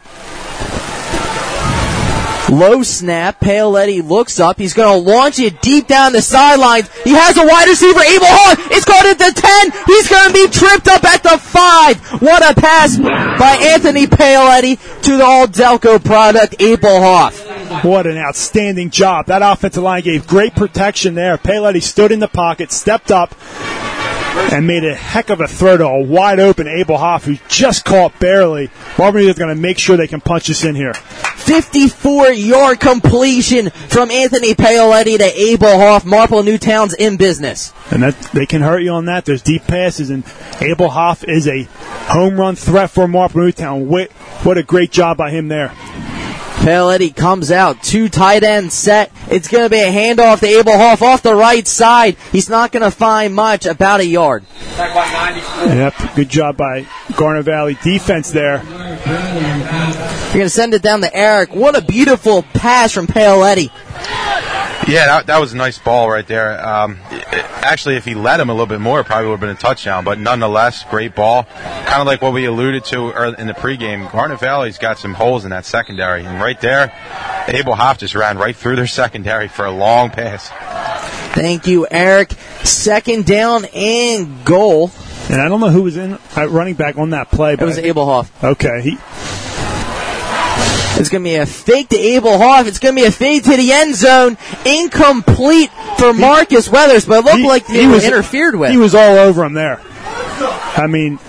Low 2.51 2.83
snap. 2.83 3.39
Paoletti 3.39 4.07
looks 4.07 4.39
up. 4.39 4.57
He's 4.57 4.73
going 4.73 5.03
to 5.03 5.11
launch 5.11 5.39
it 5.39 5.61
deep 5.61 5.87
down 5.87 6.11
the 6.11 6.21
sidelines. 6.21 6.89
He 7.03 7.11
has 7.11 7.37
a 7.37 7.45
wide 7.45 7.67
receiver, 7.67 8.01
Abel 8.01 8.27
Hoff. 8.27 8.59
It's 8.71 8.85
going 8.85 9.07
at 9.07 9.17
the 9.17 9.31
10. 9.33 9.71
He's 9.87 10.09
going 10.09 10.27
to 10.27 10.33
be 10.33 10.47
tripped 10.51 10.87
up 10.87 11.03
at 11.05 11.23
the 11.23 11.37
5. 11.37 12.21
What 12.21 12.43
a 12.43 12.59
pass 12.59 12.97
by 12.97 13.57
Anthony 13.71 14.05
Paoletti 14.05 15.01
to 15.03 15.17
the 15.17 15.23
All 15.23 15.47
Delco 15.47 16.03
product, 16.03 16.55
Abel 16.59 16.99
Hoff. 17.01 17.39
What 17.85 18.05
an 18.05 18.17
outstanding 18.17 18.89
job. 18.89 19.27
That 19.27 19.41
offensive 19.41 19.81
line 19.81 20.03
gave 20.03 20.27
great 20.27 20.53
protection 20.53 21.15
there. 21.15 21.37
Paoletti 21.37 21.81
stood 21.81 22.11
in 22.11 22.19
the 22.19 22.27
pocket, 22.27 22.71
stepped 22.71 23.11
up, 23.11 23.33
and 24.51 24.67
made 24.67 24.83
a 24.83 24.95
heck 24.95 25.29
of 25.29 25.41
a 25.41 25.47
throw 25.47 25.77
to 25.77 25.85
a 25.85 26.03
wide 26.03 26.39
open 26.39 26.67
Abel 26.67 26.97
Hoff, 26.97 27.25
who 27.25 27.37
just 27.47 27.85
caught 27.85 28.17
barely. 28.19 28.69
Marbury 28.97 29.27
is 29.27 29.37
going 29.37 29.53
to 29.53 29.61
make 29.61 29.77
sure 29.77 29.97
they 29.97 30.07
can 30.07 30.21
punch 30.21 30.49
us 30.49 30.63
in 30.63 30.75
here. 30.75 30.93
54 30.93 32.29
yard 32.29 32.79
completion 32.79 33.69
from 33.69 34.11
Anthony 34.11 34.53
Paoletti 34.53 35.17
to 35.17 35.39
Abel 35.39 35.77
Hoff. 35.77 36.05
Marple 36.05 36.43
Newtown's 36.43 36.93
in 36.93 37.17
business. 37.17 37.73
And 37.91 38.03
that 38.03 38.15
they 38.33 38.45
can 38.45 38.61
hurt 38.61 38.79
you 38.79 38.91
on 38.91 39.05
that. 39.05 39.25
There's 39.25 39.41
deep 39.41 39.63
passes, 39.63 40.09
and 40.09 40.23
Abel 40.61 40.89
Hoff 40.89 41.23
is 41.23 41.47
a 41.47 41.63
home 42.11 42.39
run 42.39 42.55
threat 42.55 42.89
for 42.89 43.07
Marple 43.07 43.41
Newtown. 43.41 43.87
What, 43.87 44.11
what 44.43 44.57
a 44.57 44.63
great 44.63 44.91
job 44.91 45.17
by 45.17 45.31
him 45.31 45.47
there. 45.47 45.73
Paoletti 46.61 47.15
comes 47.15 47.51
out, 47.51 47.81
two 47.81 48.07
tight 48.07 48.43
ends 48.43 48.75
set. 48.75 49.11
It's 49.31 49.47
going 49.47 49.63
to 49.63 49.69
be 49.69 49.79
a 49.79 49.91
handoff 49.91 50.41
to 50.41 50.47
Abel 50.47 50.77
Hoff 50.77 51.01
off 51.01 51.23
the 51.23 51.33
right 51.33 51.67
side. 51.67 52.17
He's 52.31 52.49
not 52.49 52.71
going 52.71 52.83
to 52.83 52.91
find 52.91 53.33
much, 53.33 53.65
about 53.65 53.99
a 53.99 54.05
yard. 54.05 54.43
Yep, 54.77 56.15
good 56.15 56.29
job 56.29 56.57
by 56.57 56.85
Garnet 57.15 57.45
Valley 57.45 57.77
defense 57.83 58.29
there. 58.29 58.61
You're 58.63 60.33
going 60.33 60.45
to 60.45 60.49
send 60.49 60.75
it 60.75 60.83
down 60.83 61.01
to 61.01 61.11
Eric. 61.13 61.55
What 61.55 61.75
a 61.75 61.81
beautiful 61.81 62.43
pass 62.43 62.91
from 62.91 63.07
Paoletti. 63.07 63.71
Yeah, 64.87 65.05
that, 65.05 65.27
that 65.27 65.39
was 65.39 65.53
a 65.53 65.57
nice 65.57 65.77
ball 65.77 66.09
right 66.09 66.25
there. 66.25 66.59
Um, 66.65 66.97
it- 67.11 67.27
actually, 67.63 67.95
if 67.95 68.03
he 68.05 68.15
led 68.15 68.39
him 68.39 68.49
a 68.49 68.53
little 68.53 68.65
bit 68.65 68.81
more, 68.81 68.99
it 68.99 69.05
probably 69.05 69.25
would 69.27 69.33
have 69.33 69.39
been 69.39 69.49
a 69.49 69.55
touchdown. 69.55 70.03
But 70.03 70.19
nonetheless, 70.19 70.83
great 70.89 71.15
ball. 71.15 71.43
Kind 71.43 72.01
of 72.01 72.07
like 72.07 72.21
what 72.21 72.33
we 72.33 72.45
alluded 72.45 72.83
to 72.85 73.35
in 73.39 73.47
the 73.47 73.53
pregame. 73.53 74.11
Garnet 74.11 74.39
Valley's 74.39 74.77
got 74.77 74.97
some 74.97 75.13
holes 75.13 75.45
in 75.45 75.51
that 75.51 75.65
secondary, 75.65 76.25
and 76.25 76.41
right 76.41 76.59
there, 76.59 76.91
Abel 77.47 77.75
Hoff 77.75 77.99
just 77.99 78.15
ran 78.15 78.37
right 78.37 78.55
through 78.55 78.75
their 78.75 78.87
secondary 79.01 79.47
for 79.47 79.65
a 79.65 79.71
long 79.71 80.09
pass. 80.09 80.49
Thank 81.35 81.67
you, 81.67 81.87
Eric. 81.89 82.31
Second 82.63 83.25
down 83.25 83.65
and 83.65 84.43
goal. 84.43 84.91
And 85.29 85.39
I 85.41 85.47
don't 85.47 85.61
know 85.61 85.69
who 85.69 85.83
was 85.83 85.95
in 85.95 86.17
at 86.35 86.49
running 86.49 86.73
back 86.73 86.97
on 86.97 87.11
that 87.11 87.29
play. 87.31 87.55
But 87.55 87.63
It 87.63 87.65
was 87.67 87.77
Abel 87.77 88.05
Hoff. 88.05 88.43
Okay, 88.43 88.81
he 88.81 88.97
It's 90.99 91.09
going 91.09 91.23
to 91.23 91.29
be 91.29 91.35
a 91.35 91.45
fake 91.45 91.89
to 91.89 91.97
Abel 91.97 92.37
Hoff. 92.37 92.67
It's 92.67 92.79
going 92.79 92.95
to 92.95 93.01
be 93.01 93.07
a 93.07 93.11
fade 93.11 93.43
to 93.45 93.55
the 93.57 93.71
end 93.71 93.95
zone. 93.95 94.37
Incomplete 94.65 95.71
for 95.97 96.13
Marcus 96.13 96.69
Weathers, 96.69 97.05
but 97.05 97.19
it 97.19 97.25
looked 97.25 97.45
like 97.45 97.65
he, 97.67 97.87
was 97.87 98.03
interfered 98.05 98.55
with. 98.55 98.71
He 98.71 98.77
was 98.77 98.93
all 98.93 99.17
over 99.17 99.43
him 99.43 99.53
there. 99.53 99.81
I 99.83 100.87
mean, 100.87 101.19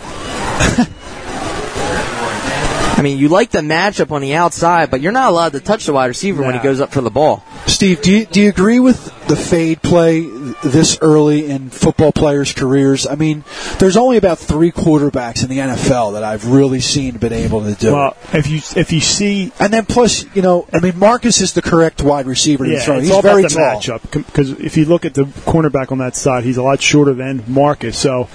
I 2.94 3.00
mean, 3.02 3.18
you 3.18 3.28
like 3.28 3.50
the 3.50 3.60
matchup 3.60 4.12
on 4.12 4.20
the 4.20 4.34
outside, 4.34 4.90
but 4.90 5.00
you're 5.00 5.12
not 5.12 5.30
allowed 5.30 5.52
to 5.52 5.60
touch 5.60 5.86
the 5.86 5.92
wide 5.92 6.06
receiver 6.06 6.42
when 6.42 6.54
he 6.54 6.60
goes 6.60 6.80
up 6.80 6.92
for 6.92 7.00
the 7.00 7.10
ball. 7.10 7.42
Steve, 7.66 8.02
do 8.02 8.12
you, 8.12 8.26
do 8.26 8.40
you 8.40 8.48
agree 8.48 8.80
with 8.80 9.12
the 9.28 9.36
fade 9.36 9.82
play 9.82 10.28
this 10.62 10.98
early 11.00 11.50
in 11.50 11.70
football 11.70 12.12
players' 12.12 12.52
careers. 12.52 13.06
I 13.06 13.14
mean, 13.14 13.44
there's 13.78 13.96
only 13.96 14.16
about 14.16 14.38
three 14.38 14.70
quarterbacks 14.70 15.42
in 15.42 15.48
the 15.48 15.58
NFL 15.58 16.12
that 16.12 16.22
I've 16.22 16.46
really 16.46 16.80
seen 16.80 17.16
been 17.16 17.32
able 17.32 17.62
to 17.62 17.74
do. 17.74 17.92
Well, 17.92 18.16
if 18.32 18.48
you 18.48 18.60
if 18.78 18.92
you 18.92 19.00
see, 19.00 19.52
and 19.58 19.72
then 19.72 19.86
plus, 19.86 20.24
you 20.34 20.42
know, 20.42 20.66
I 20.72 20.80
mean, 20.80 20.98
Marcus 20.98 21.40
is 21.40 21.52
the 21.52 21.62
correct 21.62 22.02
wide 22.02 22.26
receiver 22.26 22.64
to 22.64 22.72
yeah, 22.72 22.80
throw. 22.80 22.96
it's 22.96 23.06
He's 23.06 23.14
all 23.14 23.22
very 23.22 23.42
about 23.42 23.50
the 23.50 23.56
tall. 23.56 23.98
matchup. 23.98 24.26
Because 24.26 24.50
if 24.50 24.76
you 24.76 24.84
look 24.84 25.04
at 25.04 25.14
the 25.14 25.24
cornerback 25.24 25.92
on 25.92 25.98
that 25.98 26.16
side, 26.16 26.44
he's 26.44 26.56
a 26.56 26.62
lot 26.62 26.82
shorter 26.82 27.14
than 27.14 27.42
Marcus. 27.46 27.98
So 27.98 28.28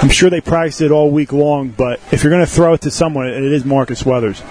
I'm 0.00 0.08
sure 0.08 0.30
they 0.30 0.40
practiced 0.40 0.80
it 0.80 0.90
all 0.90 1.10
week 1.10 1.32
long. 1.32 1.70
But 1.70 2.00
if 2.12 2.22
you're 2.22 2.32
going 2.32 2.44
to 2.44 2.50
throw 2.50 2.74
it 2.74 2.80
to 2.82 2.90
someone, 2.90 3.26
it 3.26 3.42
is 3.42 3.64
Marcus 3.64 4.04
Weathers. 4.04 4.42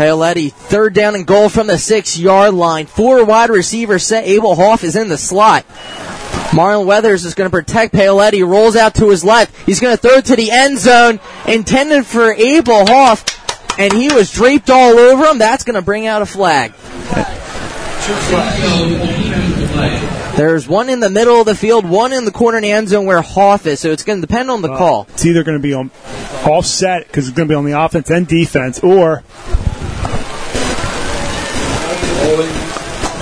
Paoletti, 0.00 0.50
third 0.50 0.94
down 0.94 1.14
and 1.14 1.26
goal 1.26 1.50
from 1.50 1.66
the 1.66 1.76
six 1.76 2.18
yard 2.18 2.54
line. 2.54 2.86
Four 2.86 3.22
wide 3.26 3.50
receivers 3.50 4.02
set. 4.02 4.24
Abel 4.24 4.54
Hoff 4.54 4.82
is 4.82 4.96
in 4.96 5.10
the 5.10 5.18
slot. 5.18 5.66
Marlon 6.52 6.86
Weathers 6.86 7.26
is 7.26 7.34
going 7.34 7.50
to 7.50 7.54
protect 7.54 7.92
Paoletti, 7.92 8.46
rolls 8.48 8.76
out 8.76 8.94
to 8.94 9.10
his 9.10 9.22
left. 9.22 9.54
He's 9.66 9.78
going 9.78 9.94
to 9.94 10.00
throw 10.00 10.12
it 10.12 10.24
to 10.24 10.36
the 10.36 10.50
end 10.50 10.78
zone, 10.78 11.20
intended 11.46 12.06
for 12.06 12.32
Abel 12.32 12.86
Hoff, 12.86 13.26
and 13.78 13.92
he 13.92 14.08
was 14.08 14.32
draped 14.32 14.70
all 14.70 14.98
over 14.98 15.26
him. 15.26 15.36
That's 15.36 15.64
going 15.64 15.74
to 15.74 15.82
bring 15.82 16.06
out 16.06 16.22
a 16.22 16.26
flag. 16.26 16.72
There's 20.36 20.66
one 20.66 20.88
in 20.88 21.00
the 21.00 21.10
middle 21.10 21.40
of 21.40 21.46
the 21.46 21.54
field, 21.54 21.84
one 21.84 22.14
in 22.14 22.24
the 22.24 22.32
corner 22.32 22.56
in 22.56 22.62
the 22.62 22.72
end 22.72 22.88
zone 22.88 23.04
where 23.04 23.20
Hoff 23.20 23.66
is, 23.66 23.80
so 23.80 23.90
it's 23.90 24.04
going 24.04 24.22
to 24.22 24.26
depend 24.26 24.50
on 24.50 24.62
the 24.62 24.72
uh, 24.72 24.78
call. 24.78 25.06
It's 25.10 25.26
either 25.26 25.44
going 25.44 25.58
to 25.58 25.62
be 25.62 25.74
on 25.74 25.90
all 26.46 26.62
set 26.62 27.06
because 27.06 27.28
it's 27.28 27.36
going 27.36 27.48
to 27.48 27.52
be 27.52 27.56
on 27.56 27.66
the 27.66 27.78
offense 27.78 28.08
and 28.08 28.26
defense, 28.26 28.80
or 28.80 29.22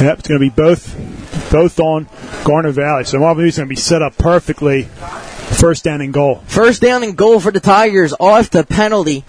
yep, 0.00 0.18
it's 0.18 0.28
going 0.28 0.40
to 0.40 0.44
be 0.44 0.50
both 0.50 0.94
both 1.50 1.80
on 1.80 2.08
Garnet 2.44 2.74
Valley. 2.74 3.04
So 3.04 3.18
Marvin 3.18 3.44
New's 3.44 3.56
going 3.56 3.68
to 3.68 3.74
be 3.74 3.80
set 3.80 4.02
up 4.02 4.16
perfectly. 4.16 4.84
First 4.84 5.82
down 5.84 6.02
and 6.02 6.12
goal. 6.12 6.36
First 6.46 6.82
down 6.82 7.02
and 7.02 7.16
goal 7.16 7.40
for 7.40 7.50
the 7.50 7.58
Tigers 7.58 8.14
off 8.20 8.50
the 8.50 8.64
penalty. 8.64 9.24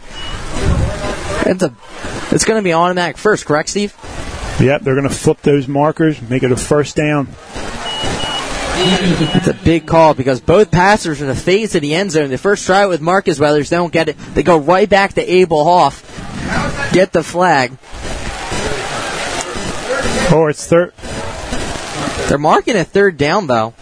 It's 1.45 1.63
a, 1.63 1.73
it's 2.31 2.45
going 2.45 2.59
to 2.59 2.63
be 2.63 2.73
automatic 2.73 3.17
first, 3.17 3.45
correct, 3.45 3.69
Steve? 3.69 3.95
Yep, 4.59 4.81
they're 4.81 4.95
going 4.95 5.07
to 5.07 5.13
flip 5.13 5.41
those 5.41 5.67
markers, 5.67 6.21
make 6.21 6.43
it 6.43 6.51
a 6.51 6.57
first 6.57 6.97
down. 6.97 7.29
It's 8.81 9.47
a 9.47 9.53
big 9.53 9.87
call 9.87 10.13
because 10.13 10.39
both 10.41 10.71
passers 10.71 11.21
are 11.21 11.25
in 11.25 11.29
the 11.29 11.35
face 11.35 11.75
of 11.75 11.81
the 11.81 11.95
end 11.95 12.11
zone. 12.11 12.29
The 12.29 12.37
first 12.37 12.65
try 12.65 12.85
with 12.85 13.01
Marcus 13.01 13.39
Weathers, 13.39 13.69
they 13.69 13.77
don't 13.77 13.91
get 13.91 14.09
it. 14.09 14.17
They 14.33 14.43
go 14.43 14.57
right 14.57 14.89
back 14.89 15.13
to 15.13 15.21
Abel 15.21 15.63
Hoff, 15.63 16.03
get 16.93 17.11
the 17.11 17.23
flag. 17.23 17.71
Or 20.31 20.45
Oh, 20.45 20.47
it's 20.47 20.65
third. 20.67 20.93
They're 22.29 22.37
marking 22.37 22.75
a 22.75 22.83
third 22.83 23.17
down 23.17 23.47
though. 23.47 23.73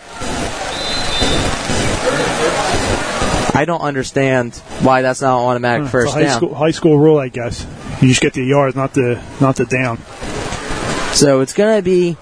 I 3.54 3.64
don't 3.66 3.82
understand 3.82 4.56
why 4.82 5.02
that's 5.02 5.22
not 5.22 5.40
automatic 5.40 5.88
first 5.88 6.14
high 6.14 6.22
down. 6.24 6.38
school 6.38 6.54
high 6.54 6.72
school 6.72 6.98
rule, 7.00 7.18
I 7.18 7.30
guess. 7.30 7.66
You 8.02 8.08
just 8.08 8.22
get 8.22 8.34
the 8.34 8.44
yards, 8.44 8.76
not 8.76 8.94
the 8.94 9.22
not 9.42 9.56
the 9.56 9.66
down. 9.66 9.98
So 11.14 11.42
it's 11.42 11.54
going 11.54 11.76
to 11.78 11.82
be 11.82 12.16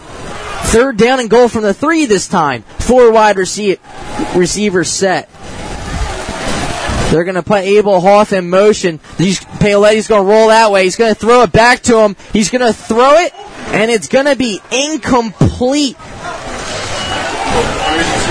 third 0.71 0.97
down 0.97 1.19
and 1.19 1.29
goal 1.29 1.49
from 1.49 1.63
the 1.63 1.73
three 1.73 2.05
this 2.05 2.27
time. 2.27 2.63
Four 2.79 3.11
wide 3.11 3.35
receiver, 3.37 3.81
receivers 4.35 4.89
set. 4.89 5.29
They're 7.11 7.23
going 7.23 7.35
to 7.35 7.43
put 7.43 7.63
Abel 7.63 8.01
Hoff 8.01 8.33
in 8.33 8.49
motion. 8.49 8.99
These 9.17 9.39
Paoletti's 9.39 10.07
going 10.07 10.25
to 10.25 10.29
roll 10.29 10.49
that 10.49 10.71
way. 10.71 10.83
He's 10.83 10.95
going 10.95 11.13
to 11.13 11.19
throw 11.19 11.43
it 11.43 11.51
back 11.51 11.81
to 11.83 11.99
him. 11.99 12.15
He's 12.33 12.49
going 12.49 12.65
to 12.65 12.73
throw 12.73 13.17
it, 13.19 13.33
and 13.67 13.91
it's 13.91 14.07
going 14.07 14.25
to 14.25 14.35
be 14.35 14.59
incomplete. 14.71 15.97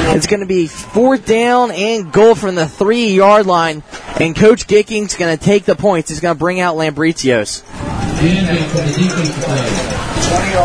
It's 0.06 0.26
going 0.26 0.40
to 0.40 0.46
be 0.46 0.66
fourth 0.66 1.26
down 1.26 1.70
and 1.70 2.12
goal 2.12 2.34
from 2.34 2.54
the 2.54 2.68
three 2.68 3.14
yard 3.14 3.46
line. 3.46 3.82
And 4.20 4.36
Coach 4.36 4.66
Gicking's 4.66 5.16
going 5.16 5.36
to 5.36 5.42
take 5.42 5.64
the 5.64 5.74
points. 5.74 6.10
He's 6.10 6.20
going 6.20 6.34
to 6.34 6.38
bring 6.38 6.60
out 6.60 6.76
Lambritios. 6.76 7.64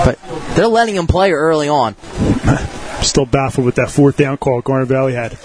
But 0.06 0.20
they're 0.56 0.68
letting 0.68 0.96
him 0.96 1.08
play 1.08 1.32
early 1.32 1.70
on. 1.70 1.96
Still 3.02 3.26
baffled 3.26 3.66
with 3.66 3.76
that 3.76 3.90
fourth 3.90 4.18
down 4.18 4.38
call 4.38 4.62
Garnet 4.62 4.88
Valley 4.88 5.14
had. 5.14 5.38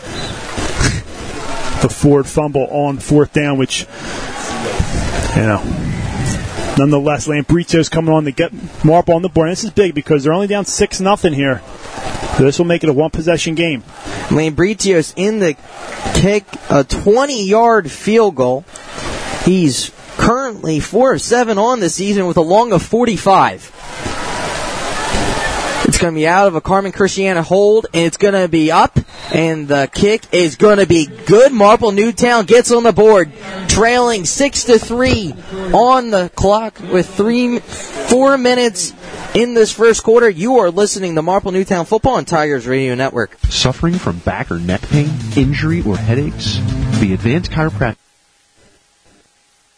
The 1.85 1.91
Ford 1.91 2.26
fumble 2.26 2.66
on 2.70 2.97
fourth 2.97 3.35
down, 3.35 3.59
which 3.59 3.82
you 5.37 5.43
know. 5.43 5.62
Nonetheless, 6.78 7.28
Lambritios 7.28 7.91
coming 7.91 8.11
on 8.11 8.24
to 8.24 8.32
get 8.32 8.53
Marple 8.82 9.12
on 9.12 9.20
the 9.20 9.28
board. 9.28 9.49
And 9.49 9.53
this 9.53 9.64
is 9.64 9.70
big 9.70 9.95
because 9.95 10.24
they're 10.24 10.32
only 10.32 10.47
down 10.47 10.64
six 10.64 10.99
nothing 10.99 11.35
here. 11.35 11.61
So 12.39 12.45
this 12.45 12.59
will 12.59 12.64
make 12.64 12.85
it 12.85 12.89
a 12.89 12.93
one 12.95 13.11
possession 13.11 13.55
game. 13.55 13.82
Lambritios 14.28 15.12
in 15.14 15.41
the 15.41 15.59
kick, 16.14 16.47
a 16.70 16.85
20 16.85 17.45
yard 17.45 17.91
field 17.91 18.37
goal. 18.37 18.64
He's 19.45 19.91
currently 20.16 20.80
4 20.80 21.12
of 21.12 21.20
7 21.20 21.59
on 21.59 21.80
the 21.80 21.91
season 21.91 22.26
with 22.26 22.39
a 22.39 22.41
long 22.41 22.72
of 22.72 22.82
45. 22.82 23.61
It's 25.95 26.03
going 26.03 26.13
to 26.13 26.19
be 26.19 26.27
out 26.27 26.49
of 26.49 26.57
a 26.57 26.61
Carmen 26.61 26.91
Christiana 26.91 27.45
hold, 27.45 27.87
and 27.95 28.05
it's 28.05 28.17
going 28.17 28.35
to 28.35 28.49
be 28.49 28.73
up, 28.73 28.99
and 29.33 29.69
the 29.69 29.89
kick 29.95 30.25
is 30.33 30.57
going 30.57 30.79
to 30.79 30.87
be 30.87 31.07
good. 31.07 31.53
Marple 31.53 31.93
Newtown 31.93 32.47
gets 32.47 32.73
on 32.73 32.83
the 32.83 32.93
board, 32.93 33.31
trailing 33.69 34.25
six 34.25 34.65
to 34.65 34.77
three 34.81 35.33
on 35.73 36.11
the 36.11 36.33
clock 36.35 36.81
with 36.81 37.09
three, 37.09 37.61
four 37.61 38.37
minutes 38.37 38.93
in 39.37 39.55
this 39.55 39.71
first 39.71 40.03
quarter. 40.03 40.29
You 40.29 40.57
are 40.57 40.71
listening 40.73 41.15
to 41.15 41.23
Marple 41.23 41.53
Newtown 41.53 41.87
Football 41.87 42.15
on 42.15 42.25
Tigers 42.25 42.67
Radio 42.67 42.97
Network. 42.97 43.39
Suffering 43.45 43.95
from 43.95 44.19
back 44.19 44.51
or 44.51 44.59
neck 44.59 44.83
pain, 44.83 45.11
injury, 45.37 45.81
or 45.83 45.97
headaches? 45.97 46.57
The 46.99 47.15
Advanced 47.15 47.53
Chiropractic 47.53 47.99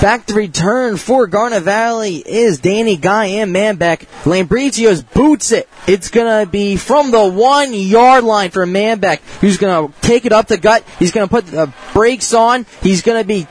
Back 0.00 0.26
to 0.26 0.34
return 0.34 0.96
for 0.96 1.26
Garnet 1.26 1.64
Valley 1.64 2.18
is 2.18 2.60
Danny 2.60 2.96
Guy 2.96 3.24
and 3.26 3.52
Manbeck. 3.52 4.06
Lambritios 4.22 5.04
boots 5.12 5.50
it. 5.50 5.68
It's 5.88 6.08
going 6.08 6.44
to 6.44 6.48
be 6.48 6.76
from 6.76 7.10
the 7.10 7.26
one 7.26 7.74
yard 7.74 8.22
line 8.22 8.50
for 8.50 8.64
Manbeck, 8.64 9.18
who's 9.40 9.56
going 9.56 9.88
to 9.88 10.00
take 10.00 10.24
it 10.24 10.32
up 10.32 10.46
the 10.46 10.56
gut. 10.56 10.84
He's 11.00 11.10
going 11.10 11.26
to 11.26 11.30
put 11.30 11.46
the 11.46 11.72
brakes 11.94 12.32
on. 12.32 12.64
He's 12.80 13.02
going 13.02 13.20
to 13.20 13.26
be 13.26 13.48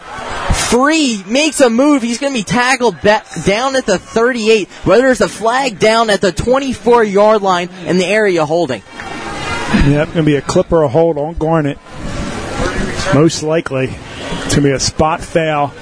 free, 0.69 1.21
makes 1.27 1.59
a 1.59 1.69
move. 1.69 2.01
He's 2.01 2.17
going 2.17 2.31
to 2.31 2.39
be 2.39 2.45
tackled 2.45 3.01
down 3.01 3.75
at 3.75 3.85
the 3.85 3.99
38. 3.99 4.69
Whether 4.85 5.09
it's 5.09 5.19
a 5.19 5.27
flag 5.27 5.79
down 5.79 6.09
at 6.09 6.21
the 6.21 6.31
24 6.31 7.03
yard 7.03 7.41
line 7.41 7.69
in 7.85 7.97
the 7.97 8.05
area 8.05 8.45
holding. 8.45 8.83
Yep, 8.93 10.13
going 10.13 10.13
to 10.13 10.23
be 10.23 10.35
a 10.37 10.41
clip 10.41 10.71
or 10.71 10.83
a 10.83 10.87
hold 10.87 11.17
on 11.17 11.33
Garnet. 11.33 11.77
Most 13.13 13.43
likely. 13.43 13.89
It's 13.89 14.55
going 14.55 14.63
to 14.63 14.69
be 14.69 14.71
a 14.71 14.79
spot 14.79 15.21
foul. 15.21 15.73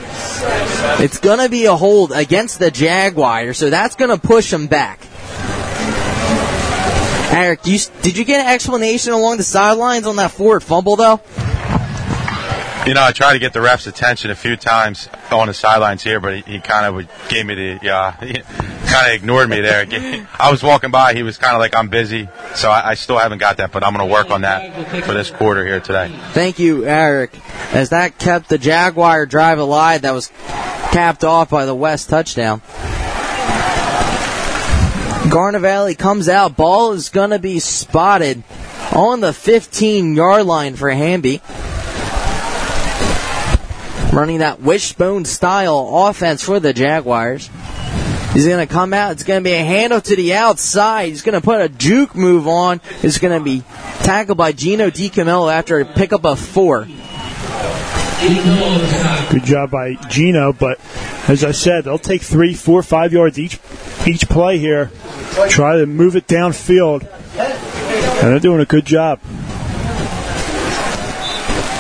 It's 1.02 1.20
going 1.20 1.40
to 1.40 1.50
be 1.50 1.66
a 1.66 1.76
hold 1.76 2.12
against 2.12 2.60
the 2.60 2.72
Jaguar, 2.72 3.54
so 3.54 3.70
that's 3.70 3.96
going 3.96 4.12
to 4.12 4.18
push 4.18 4.52
him 4.52 4.68
back. 4.68 5.00
Eric, 7.34 7.66
you, 7.66 7.80
did 8.02 8.18
you 8.18 8.24
get 8.24 8.42
an 8.42 8.54
explanation 8.54 9.14
along 9.14 9.38
the 9.38 9.44
sidelines 9.44 10.06
on 10.08 10.16
that 10.18 10.32
forward 10.32 10.62
fumble, 10.64 10.96
though? 10.96 11.20
You 12.86 12.94
know, 12.94 13.04
I 13.04 13.14
tried 13.14 13.34
to 13.34 13.40
get 13.40 13.52
the 13.52 13.62
ref's 13.62 13.88
attention 13.88 14.30
a 14.30 14.36
few 14.36 14.56
times 14.56 15.10
on 15.32 15.48
the 15.48 15.56
sidelines 15.56 16.04
here, 16.04 16.20
but 16.20 16.36
he, 16.36 16.54
he 16.54 16.60
kind 16.60 16.86
of 16.86 17.30
gave 17.30 17.48
me 17.48 17.56
the, 17.56 17.90
uh, 17.92 18.12
kind 18.12 19.08
of 19.08 19.14
ignored 19.14 19.50
me 19.50 19.60
there. 19.60 19.88
I 20.40 20.52
was 20.52 20.62
walking 20.62 20.92
by, 20.92 21.16
he 21.16 21.24
was 21.24 21.40
kind 21.40 21.56
of 21.56 21.60
like, 21.60 21.76
I'm 21.76 21.90
busy, 21.90 22.30
so 22.54 22.70
I, 22.70 22.90
I 22.90 22.94
still 22.94 23.18
haven't 23.18 23.40
got 23.40 23.58
that, 23.58 23.72
but 23.72 23.84
I'm 23.84 23.92
going 23.96 24.08
to 24.08 24.14
work 24.14 24.30
on 24.30 24.42
that 24.42 25.04
for 25.04 25.16
this 25.16 25.32
quarter 25.32 25.66
here 25.66 25.80
today. 25.80 26.16
Thank 26.34 26.60
you, 26.60 26.86
Eric, 26.86 27.36
as 27.74 27.90
that 27.90 28.20
kept 28.20 28.50
the 28.50 28.60
Jaguar 28.60 29.26
drive 29.26 29.58
alive 29.58 30.04
that 30.04 30.14
was 30.14 30.28
capped 30.92 31.24
off 31.24 31.50
by 31.50 31.66
the 31.66 31.74
West 31.74 32.10
touchdown. 32.10 32.62
Garnet 35.32 35.62
Valley 35.62 35.96
comes 35.96 36.30
out. 36.30 36.56
Ball 36.56 36.92
is 36.92 37.10
going 37.10 37.32
to 37.32 37.40
be 37.40 37.58
spotted 37.58 38.44
on 38.94 39.22
the 39.22 39.34
15 39.34 40.16
yard 40.16 40.46
line 40.46 40.76
for 40.76 40.92
Hamby. 40.92 41.42
Running 44.16 44.40
that 44.40 44.62
wishbone 44.62 45.26
style 45.26 46.08
offense 46.08 46.42
for 46.42 46.62
the 46.62 46.72
Jaguars. 46.72 47.50
He's 48.32 48.48
going 48.48 48.66
to 48.66 48.74
come 48.74 48.94
out. 48.94 49.12
It's 49.12 49.24
going 49.24 49.44
to 49.44 49.44
be 49.44 49.54
a 49.54 49.64
handle 49.64 50.00
to 50.00 50.16
the 50.16 50.36
outside. 50.36 51.10
He's 51.10 51.22
going 51.22 51.40
to 51.40 51.42
put 51.42 51.60
a 51.60 51.68
juke 51.68 52.16
move 52.16 52.48
on. 52.48 52.80
It's 53.04 53.18
going 53.18 53.38
to 53.38 53.44
be 53.44 53.64
tackled 54.04 54.38
by 54.38 54.54
Gino 54.54 54.90
DiCamillo 54.90 55.52
after 55.52 55.82
a 55.82 55.86
pickup 55.86 56.26
of 56.26 56.40
four. 56.40 56.86
Good 59.32 59.44
job 59.44 59.72
by 59.72 59.96
Gino, 60.08 60.54
but 60.54 60.80
as 61.28 61.44
I 61.44 61.52
said, 61.52 61.84
they'll 61.84 61.98
take 61.98 62.22
three, 62.22 62.54
four, 62.54 62.84
five 62.84 63.12
yards 63.12 63.38
each 63.38 63.60
each 64.08 64.30
play 64.30 64.60
here. 64.60 64.92
Try 65.50 65.80
to 65.80 65.86
move 65.86 66.16
it 66.16 66.26
downfield, 66.26 67.02
and 67.38 68.32
they're 68.32 68.40
doing 68.40 68.62
a 68.62 68.66
good 68.66 68.86
job. 68.86 69.20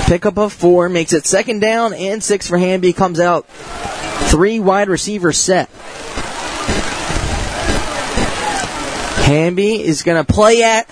Pickup 0.06 0.38
of 0.38 0.54
four 0.54 0.88
makes 0.88 1.14
it 1.14 1.26
second 1.26 1.62
down 1.62 1.94
and 1.94 2.24
six 2.24 2.48
for 2.48 2.58
Hamby. 2.58 2.94
Comes 2.94 3.20
out 3.20 3.48
three 4.30 4.60
wide 4.60 4.88
receiver 4.88 5.34
set. 5.34 5.70
Hamby 9.26 9.82
is 9.82 10.04
going 10.04 10.24
to 10.24 10.32
play 10.32 10.62
at. 10.62 10.88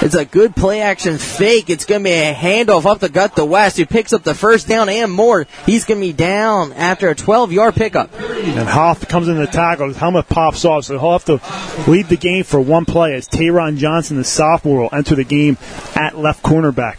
It's 0.00 0.14
a 0.14 0.24
good 0.24 0.54
play 0.54 0.82
action 0.82 1.18
fake. 1.18 1.70
It's 1.70 1.86
going 1.86 2.02
to 2.02 2.04
be 2.04 2.12
a 2.12 2.34
handoff 2.34 2.86
up 2.86 3.00
the 3.00 3.08
gut 3.08 3.34
to 3.36 3.44
West, 3.44 3.78
who 3.78 3.86
picks 3.86 4.12
up 4.12 4.22
the 4.22 4.34
first 4.34 4.68
down 4.68 4.88
and 4.88 5.10
more. 5.10 5.46
He's 5.66 5.84
going 5.84 6.00
to 6.00 6.06
be 6.06 6.12
down 6.12 6.72
after 6.74 7.08
a 7.08 7.14
12 7.14 7.52
yard 7.52 7.74
pickup. 7.74 8.12
And 8.20 8.68
Hoff 8.68 9.08
comes 9.08 9.26
in 9.28 9.36
the 9.36 9.46
tackle. 9.46 9.88
His 9.88 9.96
helmet 9.96 10.28
pops 10.28 10.64
off, 10.64 10.84
so 10.84 10.98
he'll 10.98 11.12
have 11.12 11.24
to 11.24 11.90
lead 11.90 12.06
the 12.06 12.16
game 12.16 12.44
for 12.44 12.60
one 12.60 12.84
play 12.84 13.14
as 13.14 13.28
Tayron 13.28 13.78
Johnson, 13.78 14.18
the 14.18 14.24
sophomore, 14.24 14.82
will 14.82 14.88
enter 14.92 15.14
the 15.14 15.24
game 15.24 15.56
at 15.96 16.16
left 16.18 16.42
cornerback. 16.42 16.98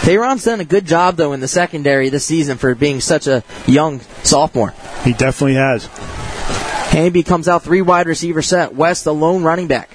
Tayron's 0.00 0.44
done 0.44 0.60
a 0.60 0.64
good 0.64 0.86
job, 0.86 1.16
though, 1.16 1.32
in 1.34 1.40
the 1.40 1.48
secondary 1.48 2.08
this 2.08 2.24
season 2.24 2.56
for 2.56 2.74
being 2.74 3.00
such 3.00 3.26
a 3.26 3.44
young 3.66 4.00
sophomore. 4.22 4.72
He 5.04 5.12
definitely 5.12 5.54
has. 5.54 5.86
Hamby 6.90 7.22
comes 7.22 7.48
out 7.48 7.62
three 7.62 7.82
wide 7.82 8.06
receiver 8.06 8.42
set. 8.42 8.74
West, 8.74 9.04
the 9.04 9.14
lone 9.14 9.42
running 9.42 9.68
back. 9.68 9.90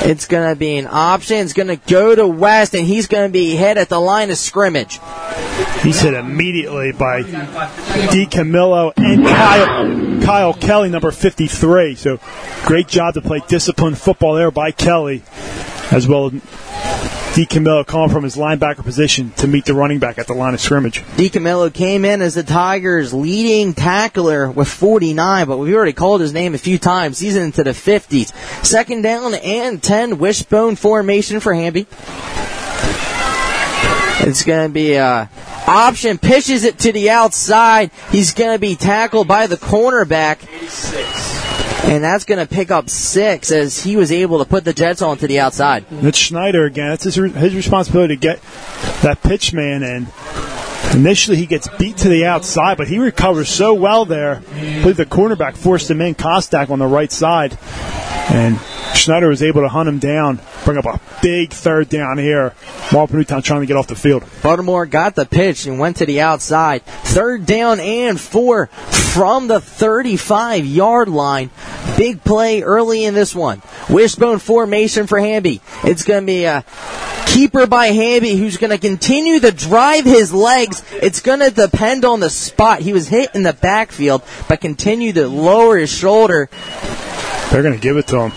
It's 0.00 0.26
going 0.26 0.48
to 0.48 0.56
be 0.56 0.76
an 0.76 0.86
option. 0.90 1.36
It's 1.38 1.52
going 1.52 1.68
to 1.68 1.76
go 1.76 2.14
to 2.14 2.26
West, 2.26 2.74
and 2.74 2.86
he's 2.86 3.08
going 3.08 3.28
to 3.28 3.32
be 3.32 3.56
hit 3.56 3.76
at 3.76 3.88
the 3.88 4.00
line 4.00 4.30
of 4.30 4.38
scrimmage. 4.38 5.00
He's 5.82 6.00
hit 6.00 6.14
immediately 6.14 6.92
by 6.92 7.22
DiCamillo 7.22 8.92
and 8.96 9.26
Kyle, 9.26 10.22
Kyle 10.24 10.54
Kelly, 10.54 10.88
number 10.88 11.10
53. 11.10 11.94
So 11.94 12.18
great 12.64 12.88
job 12.88 13.14
to 13.14 13.20
play 13.20 13.42
disciplined 13.48 13.98
football 13.98 14.34
there 14.34 14.50
by 14.50 14.70
Kelly, 14.70 15.22
as 15.90 16.08
well 16.08 16.30
as 17.28 17.36
DiCamillo 17.36 17.86
calling 17.86 18.10
from 18.10 18.24
his 18.24 18.36
linebacker 18.36 18.82
position 18.82 19.30
to 19.32 19.46
meet 19.46 19.64
the 19.64 19.74
running 19.74 19.98
back 19.98 20.18
at 20.18 20.26
the 20.26 20.34
line 20.34 20.54
of 20.54 20.60
scrimmage. 20.60 21.02
DiCamillo 21.16 21.72
came 21.72 22.04
in 22.04 22.22
as 22.22 22.34
the 22.34 22.42
Tigers' 22.42 23.12
leading 23.12 23.74
tackler 23.74 24.50
with 24.50 24.68
49, 24.68 25.46
but 25.46 25.58
we've 25.58 25.74
already 25.74 25.92
called 25.92 26.20
his 26.20 26.32
name 26.32 26.54
a 26.54 26.58
few 26.58 26.78
times. 26.78 27.18
He's 27.18 27.36
into 27.36 27.64
the 27.64 27.70
50s. 27.70 28.34
Second 28.64 29.02
down 29.02 29.34
and 29.34 29.82
10 29.82 30.18
wishbone 30.18 30.76
formation 30.76 31.40
for 31.40 31.54
Hamby. 31.54 31.86
It's 34.20 34.44
going 34.44 34.68
to 34.68 34.72
be 34.72 34.94
a 34.94 35.30
option, 35.66 36.18
pitches 36.18 36.64
it 36.64 36.78
to 36.80 36.92
the 36.92 37.10
outside. 37.10 37.90
He's 38.10 38.34
going 38.34 38.52
to 38.52 38.58
be 38.58 38.74
tackled 38.74 39.28
by 39.28 39.46
the 39.46 39.56
cornerback. 39.56 40.38
And 41.88 42.04
that's 42.04 42.24
going 42.24 42.38
to 42.38 42.46
pick 42.46 42.70
up 42.70 42.90
six 42.90 43.50
as 43.50 43.82
he 43.82 43.96
was 43.96 44.12
able 44.12 44.40
to 44.40 44.44
put 44.44 44.64
the 44.64 44.74
Jets 44.74 45.00
on 45.00 45.16
to 45.18 45.26
the 45.26 45.40
outside. 45.40 45.86
It's 45.90 46.18
Schneider 46.18 46.66
again. 46.66 46.92
It's 46.92 47.04
his, 47.04 47.14
his 47.14 47.54
responsibility 47.54 48.14
to 48.14 48.20
get 48.20 48.42
that 49.02 49.22
pitch 49.22 49.54
man 49.54 49.82
in. 49.82 50.06
Initially, 50.92 51.38
he 51.38 51.46
gets 51.46 51.66
beat 51.78 51.96
to 51.98 52.08
the 52.10 52.26
outside, 52.26 52.76
but 52.76 52.88
he 52.88 52.98
recovers 52.98 53.48
so 53.48 53.72
well 53.72 54.04
there. 54.04 54.42
I 54.52 54.80
believe 54.80 54.98
the 54.98 55.06
cornerback 55.06 55.56
forced 55.56 55.90
him 55.90 56.00
in, 56.02 56.14
Kostak 56.14 56.70
on 56.70 56.78
the 56.78 56.86
right 56.86 57.10
side. 57.10 57.58
And 58.30 58.58
Schneider 58.94 59.28
was 59.28 59.42
able 59.42 59.62
to 59.62 59.68
hunt 59.68 59.88
him 59.88 59.98
down, 59.98 60.40
bring 60.64 60.76
up 60.76 60.84
a 60.84 61.00
big 61.22 61.52
third 61.52 61.88
down 61.88 62.18
here. 62.18 62.52
Marple 62.92 63.16
Newtown 63.16 63.42
trying 63.42 63.60
to 63.60 63.66
get 63.66 63.76
off 63.76 63.86
the 63.86 63.96
field. 63.96 64.24
Baltimore 64.42 64.86
got 64.86 65.14
the 65.14 65.24
pitch 65.24 65.66
and 65.66 65.78
went 65.78 65.96
to 65.98 66.06
the 66.06 66.20
outside. 66.20 66.84
Third 66.84 67.46
down 67.46 67.80
and 67.80 68.20
four 68.20 68.66
from 68.66 69.48
the 69.48 69.60
35 69.60 70.66
yard 70.66 71.08
line. 71.08 71.50
Big 71.96 72.22
play 72.22 72.62
early 72.62 73.04
in 73.04 73.14
this 73.14 73.34
one. 73.34 73.62
Wishbone 73.88 74.38
formation 74.38 75.06
for 75.06 75.18
Hamby. 75.18 75.60
It's 75.84 76.04
going 76.04 76.22
to 76.22 76.26
be 76.26 76.44
a 76.44 76.64
keeper 77.26 77.66
by 77.66 77.88
Hamby 77.88 78.36
who's 78.36 78.56
going 78.56 78.70
to 78.70 78.78
continue 78.78 79.40
to 79.40 79.50
drive 79.50 80.04
his 80.04 80.32
legs. 80.32 80.82
It's 80.92 81.20
going 81.20 81.40
to 81.40 81.50
depend 81.50 82.04
on 82.04 82.20
the 82.20 82.30
spot. 82.30 82.80
He 82.80 82.92
was 82.92 83.08
hit 83.08 83.34
in 83.34 83.42
the 83.42 83.52
backfield, 83.52 84.22
but 84.48 84.60
continue 84.60 85.12
to 85.12 85.28
lower 85.28 85.76
his 85.76 85.90
shoulder. 85.90 86.48
They're 87.50 87.62
going 87.62 87.74
to 87.74 87.80
give 87.80 87.96
it 87.96 88.06
to 88.08 88.28
him. 88.28 88.32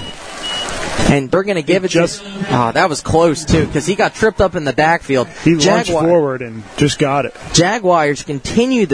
And 1.12 1.30
they're 1.30 1.44
going 1.44 1.56
to 1.56 1.62
give 1.62 1.84
it 1.84 1.90
just, 1.90 2.24
to 2.24 2.46
Oh, 2.52 2.72
that 2.72 2.88
was 2.88 3.02
close, 3.02 3.44
too, 3.44 3.66
because 3.66 3.86
he 3.86 3.96
got 3.96 4.14
tripped 4.14 4.40
up 4.40 4.56
in 4.56 4.64
the 4.64 4.74
backfield. 4.74 5.28
He 5.44 5.56
lunged 5.56 5.90
forward 5.90 6.42
and 6.42 6.64
just 6.78 7.00
got 7.00 7.26
it. 7.26 7.36
Jaguars 7.54 8.24
continue 8.24 8.86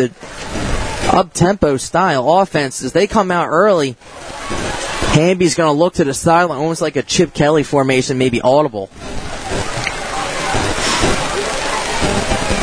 the 1.01 1.15
up-tempo 1.15 1.77
style 1.77 2.39
offense 2.39 2.83
as 2.83 2.93
they 2.93 3.07
come 3.07 3.31
out 3.31 3.47
early. 3.49 3.95
Hamby's 5.13 5.55
going 5.55 5.73
to 5.73 5.77
look 5.77 5.95
to 5.95 6.03
the 6.03 6.13
sideline, 6.13 6.59
almost 6.59 6.81
like 6.81 6.95
a 6.95 7.01
Chip 7.01 7.33
Kelly 7.33 7.63
formation, 7.63 8.17
maybe 8.17 8.41
audible. 8.41 8.89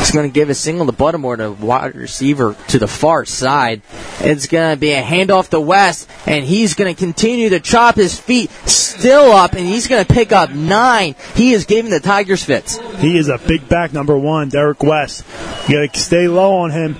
He's 0.05 0.13
going 0.13 0.29
to 0.29 0.33
give 0.33 0.51
a 0.51 0.53
single 0.53 0.85
to 0.85 0.91
Buttermore 0.91 1.37
to 1.37 1.51
wide 1.51 1.95
receiver 1.95 2.55
to 2.67 2.77
the 2.77 2.87
far 2.87 3.25
side. 3.25 3.81
It's 4.19 4.45
going 4.45 4.75
to 4.75 4.79
be 4.79 4.91
a 4.91 5.01
handoff 5.01 5.49
to 5.49 5.59
West, 5.59 6.07
and 6.27 6.45
he's 6.45 6.75
going 6.75 6.93
to 6.93 6.99
continue 6.99 7.49
to 7.49 7.59
chop 7.59 7.95
his 7.95 8.19
feet 8.19 8.51
still 8.67 9.31
up, 9.31 9.53
and 9.53 9.65
he's 9.65 9.87
going 9.87 10.05
to 10.05 10.13
pick 10.13 10.31
up 10.31 10.51
nine. 10.51 11.15
He 11.33 11.53
is 11.53 11.65
giving 11.65 11.89
the 11.89 11.99
Tigers 11.99 12.43
fits. 12.43 12.77
He 12.99 13.17
is 13.17 13.29
a 13.29 13.39
big 13.39 13.67
back, 13.67 13.93
number 13.93 14.15
one, 14.15 14.49
Derek 14.49 14.83
West. 14.83 15.25
You 15.67 15.83
got 15.83 15.91
to 15.91 15.99
stay 15.99 16.27
low 16.27 16.57
on 16.57 16.69
him. 16.69 16.95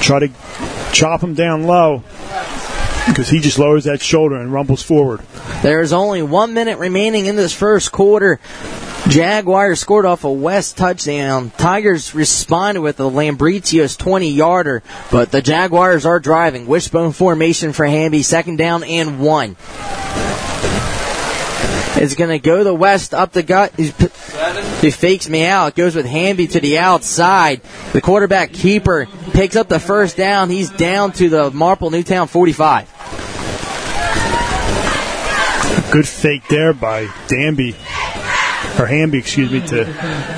Try 0.00 0.20
to 0.20 0.28
chop 0.92 1.24
him 1.24 1.34
down 1.34 1.64
low 1.64 2.04
because 3.08 3.28
he 3.28 3.40
just 3.40 3.58
lowers 3.58 3.84
that 3.84 4.00
shoulder 4.00 4.36
and 4.36 4.52
rumbles 4.52 4.84
forward. 4.84 5.20
There's 5.62 5.92
only 5.92 6.22
one 6.22 6.54
minute 6.54 6.78
remaining 6.78 7.26
in 7.26 7.34
this 7.34 7.52
first 7.52 7.90
quarter. 7.90 8.38
Jaguars 9.08 9.80
scored 9.80 10.04
off 10.04 10.24
a 10.24 10.30
West 10.30 10.76
touchdown. 10.76 11.50
Tigers 11.56 12.14
responded 12.14 12.80
with 12.80 13.00
a 13.00 13.04
Lambritios 13.04 13.98
20 13.98 14.30
yarder, 14.30 14.82
but 15.10 15.32
the 15.32 15.42
Jaguars 15.42 16.06
are 16.06 16.20
driving. 16.20 16.66
Wishbone 16.66 17.12
formation 17.12 17.72
for 17.72 17.86
Hamby, 17.86 18.22
second 18.22 18.56
down 18.56 18.84
and 18.84 19.20
one. 19.20 19.56
It's 21.96 22.14
going 22.14 22.30
to 22.30 22.38
go 22.38 22.62
the 22.62 22.74
West 22.74 23.12
up 23.12 23.32
the 23.32 23.42
gut. 23.42 23.72
He's, 23.76 23.94
he 24.80 24.90
fakes 24.90 25.28
me 25.28 25.44
out. 25.44 25.74
Goes 25.74 25.96
with 25.96 26.06
Hamby 26.06 26.46
to 26.48 26.60
the 26.60 26.78
outside. 26.78 27.62
The 27.92 28.00
quarterback 28.00 28.52
keeper 28.52 29.06
picks 29.32 29.56
up 29.56 29.68
the 29.68 29.80
first 29.80 30.16
down. 30.16 30.50
He's 30.50 30.70
down 30.70 31.12
to 31.12 31.28
the 31.28 31.50
Marple 31.50 31.90
Newtown 31.90 32.28
45. 32.28 32.86
Good 35.90 36.06
fake 36.06 36.46
there 36.48 36.72
by 36.72 37.08
Danby 37.26 37.74
or 38.80 38.86
Hamby, 38.86 39.18
excuse 39.18 39.52
me, 39.52 39.60
to 39.60 39.84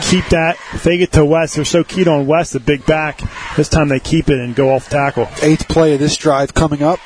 keep 0.02 0.26
that, 0.30 0.56
If 0.74 0.82
they 0.82 0.98
get 0.98 1.12
to 1.12 1.24
West. 1.24 1.54
They're 1.54 1.64
so 1.64 1.84
keyed 1.84 2.08
on 2.08 2.26
West, 2.26 2.52
the 2.52 2.60
big 2.60 2.84
back. 2.84 3.20
This 3.56 3.68
time 3.68 3.88
they 3.88 4.00
keep 4.00 4.28
it 4.28 4.40
and 4.40 4.54
go 4.56 4.74
off 4.74 4.88
tackle. 4.88 5.28
Eighth 5.40 5.68
play 5.68 5.94
of 5.94 6.00
this 6.00 6.16
drive 6.16 6.52
coming 6.52 6.82
up. 6.82 6.98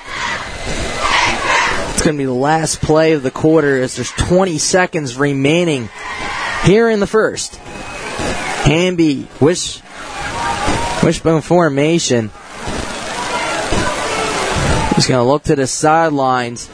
It's 1.90 2.02
going 2.02 2.16
to 2.16 2.18
be 2.18 2.24
the 2.24 2.32
last 2.32 2.80
play 2.80 3.12
of 3.12 3.22
the 3.22 3.30
quarter 3.30 3.80
as 3.80 3.96
there's 3.96 4.12
20 4.12 4.56
seconds 4.58 5.16
remaining 5.16 5.90
here 6.64 6.88
in 6.88 7.00
the 7.00 7.06
first. 7.06 7.56
Hamby, 7.56 9.28
wish, 9.40 9.82
wishbone 11.02 11.42
formation. 11.42 12.30
He's 14.94 15.06
going 15.06 15.22
to 15.22 15.30
look 15.30 15.44
to 15.44 15.56
the 15.56 15.66
sidelines. 15.66 16.70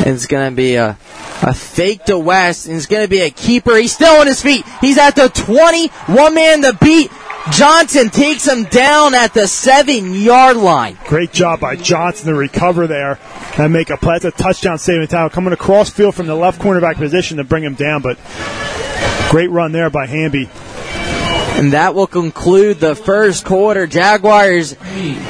It's 0.00 0.26
going 0.26 0.50
to 0.50 0.56
be 0.56 0.74
a 0.74 0.98
a 1.46 1.54
fake 1.54 2.04
to 2.06 2.18
West, 2.18 2.66
and 2.66 2.76
it's 2.76 2.86
going 2.86 3.04
to 3.04 3.08
be 3.08 3.20
a 3.20 3.30
keeper. 3.30 3.76
He's 3.76 3.94
still 3.94 4.20
on 4.20 4.26
his 4.26 4.42
feet. 4.42 4.66
He's 4.80 4.98
at 4.98 5.14
the 5.16 5.28
20. 5.28 5.86
One 6.12 6.34
man 6.34 6.62
to 6.62 6.76
beat. 6.82 7.10
Johnson 7.52 8.10
takes 8.10 8.46
him 8.46 8.64
down 8.64 9.14
at 9.14 9.32
the 9.32 9.46
seven 9.46 10.14
yard 10.14 10.56
line. 10.56 10.98
Great 11.06 11.32
job 11.32 11.60
by 11.60 11.76
Johnson 11.76 12.26
to 12.26 12.34
recover 12.34 12.88
there 12.88 13.20
and 13.56 13.72
make 13.72 13.90
a 13.90 13.96
play. 13.96 14.18
That's 14.18 14.36
a 14.36 14.42
touchdown 14.42 14.78
saving 14.78 15.06
tackle. 15.06 15.30
Coming 15.30 15.52
across 15.52 15.88
field 15.88 16.16
from 16.16 16.26
the 16.26 16.34
left 16.34 16.60
cornerback 16.60 16.96
position 16.96 17.36
to 17.36 17.44
bring 17.44 17.62
him 17.62 17.74
down, 17.74 18.02
but 18.02 18.18
great 19.30 19.50
run 19.50 19.70
there 19.70 19.90
by 19.90 20.06
Hamby. 20.06 20.50
And 21.56 21.72
that 21.72 21.94
will 21.94 22.06
conclude 22.06 22.80
the 22.80 22.94
first 22.94 23.46
quarter. 23.46 23.86
Jaguars 23.86 24.76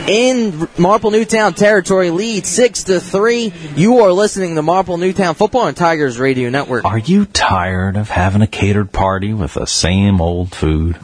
in 0.08 0.68
Marple 0.76 1.12
Newtown 1.12 1.54
territory 1.54 2.10
lead 2.10 2.44
six 2.46 2.82
to 2.84 2.98
three. 2.98 3.52
You 3.76 4.00
are 4.00 4.12
listening 4.12 4.56
to 4.56 4.62
Marple 4.62 4.98
Newtown 4.98 5.36
Football 5.36 5.68
and 5.68 5.76
Tigers 5.76 6.18
Radio 6.18 6.50
Network. 6.50 6.84
Are 6.84 6.98
you 6.98 7.26
tired 7.26 7.96
of 7.96 8.10
having 8.10 8.42
a 8.42 8.48
catered 8.48 8.90
party 8.90 9.32
with 9.34 9.54
the 9.54 9.66
same 9.66 10.20
old 10.20 10.52
food? 10.52 10.98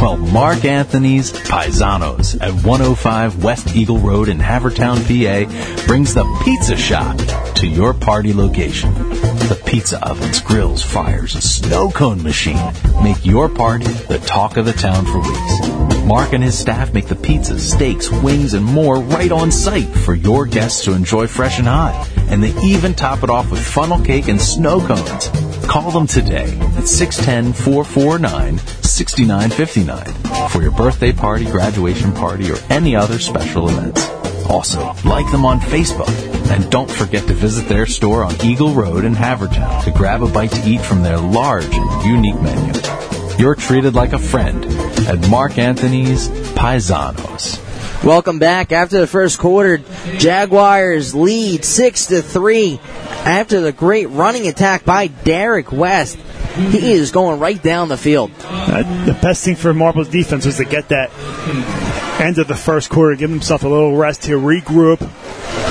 Well, 0.00 0.16
Mark 0.16 0.64
Anthony's 0.64 1.30
Paisanos 1.30 2.40
at 2.40 2.54
105 2.64 3.44
West 3.44 3.76
Eagle 3.76 3.98
Road 3.98 4.30
in 4.30 4.38
Havertown, 4.38 4.96
PA 4.96 5.86
brings 5.86 6.14
the 6.14 6.24
pizza 6.42 6.74
shop 6.74 7.18
to 7.56 7.66
your 7.66 7.92
party 7.92 8.32
location. 8.32 8.94
The 8.94 9.62
pizza 9.66 10.02
ovens, 10.08 10.40
grills, 10.40 10.82
fires, 10.82 11.34
and 11.34 11.44
snow 11.44 11.90
cone 11.90 12.22
machine 12.22 12.72
make 13.04 13.26
your 13.26 13.50
party 13.50 13.88
the 14.08 14.18
talk 14.20 14.56
of 14.56 14.64
the 14.64 14.72
town 14.72 15.04
for 15.04 15.18
weeks. 15.18 15.89
Mark 16.10 16.32
and 16.32 16.42
his 16.42 16.58
staff 16.58 16.92
make 16.92 17.06
the 17.06 17.14
pizzas, 17.14 17.60
steaks, 17.60 18.10
wings, 18.10 18.54
and 18.54 18.66
more 18.66 18.98
right 18.98 19.30
on 19.30 19.52
site 19.52 19.86
for 19.86 20.12
your 20.12 20.44
guests 20.44 20.84
to 20.84 20.92
enjoy 20.92 21.28
fresh 21.28 21.60
and 21.60 21.68
hot. 21.68 22.10
And 22.28 22.42
they 22.42 22.52
even 22.64 22.94
top 22.94 23.22
it 23.22 23.30
off 23.30 23.52
with 23.52 23.64
funnel 23.64 24.00
cake 24.00 24.26
and 24.26 24.42
snow 24.42 24.84
cones. 24.84 25.28
Call 25.68 25.92
them 25.92 26.08
today 26.08 26.58
at 26.76 26.88
610 26.88 27.52
449 27.52 28.58
6959 28.58 30.48
for 30.48 30.60
your 30.60 30.72
birthday 30.72 31.12
party, 31.12 31.44
graduation 31.44 32.10
party, 32.10 32.50
or 32.50 32.56
any 32.70 32.96
other 32.96 33.20
special 33.20 33.68
events. 33.68 34.04
Also, 34.50 34.80
like 35.04 35.30
them 35.30 35.44
on 35.44 35.60
Facebook. 35.60 36.10
And 36.50 36.68
don't 36.72 36.90
forget 36.90 37.28
to 37.28 37.34
visit 37.34 37.68
their 37.68 37.86
store 37.86 38.24
on 38.24 38.34
Eagle 38.44 38.74
Road 38.74 39.04
in 39.04 39.14
Havertown 39.14 39.84
to 39.84 39.92
grab 39.92 40.24
a 40.24 40.28
bite 40.28 40.50
to 40.50 40.68
eat 40.68 40.80
from 40.80 41.04
their 41.04 41.18
large 41.18 41.72
and 41.72 42.04
unique 42.04 42.42
menu. 42.42 43.09
You're 43.40 43.54
treated 43.54 43.94
like 43.94 44.12
a 44.12 44.18
friend 44.18 44.66
at 45.08 45.30
Mark 45.30 45.56
Anthony's 45.56 46.28
Paisanos. 46.28 48.04
Welcome 48.04 48.38
back. 48.38 48.70
After 48.70 49.00
the 49.00 49.06
first 49.06 49.38
quarter, 49.38 49.78
Jaguars 50.18 51.14
lead 51.14 51.64
six 51.64 52.08
to 52.08 52.20
three. 52.20 52.78
After 53.24 53.62
the 53.62 53.72
great 53.72 54.10
running 54.10 54.46
attack 54.46 54.84
by 54.84 55.06
Derek 55.06 55.72
West, 55.72 56.18
he 56.54 56.92
is 56.92 57.12
going 57.12 57.40
right 57.40 57.62
down 57.62 57.88
the 57.88 57.96
field. 57.96 58.30
Uh, 58.42 59.06
the 59.06 59.14
best 59.14 59.42
thing 59.42 59.56
for 59.56 59.72
Marple's 59.72 60.10
defense 60.10 60.44
was 60.44 60.58
to 60.58 60.66
get 60.66 60.90
that 60.90 61.10
end 62.20 62.36
of 62.36 62.46
the 62.46 62.54
first 62.54 62.90
quarter, 62.90 63.16
give 63.16 63.30
himself 63.30 63.62
a 63.62 63.68
little 63.68 63.96
rest 63.96 64.26
here, 64.26 64.36
regroup, 64.36 65.00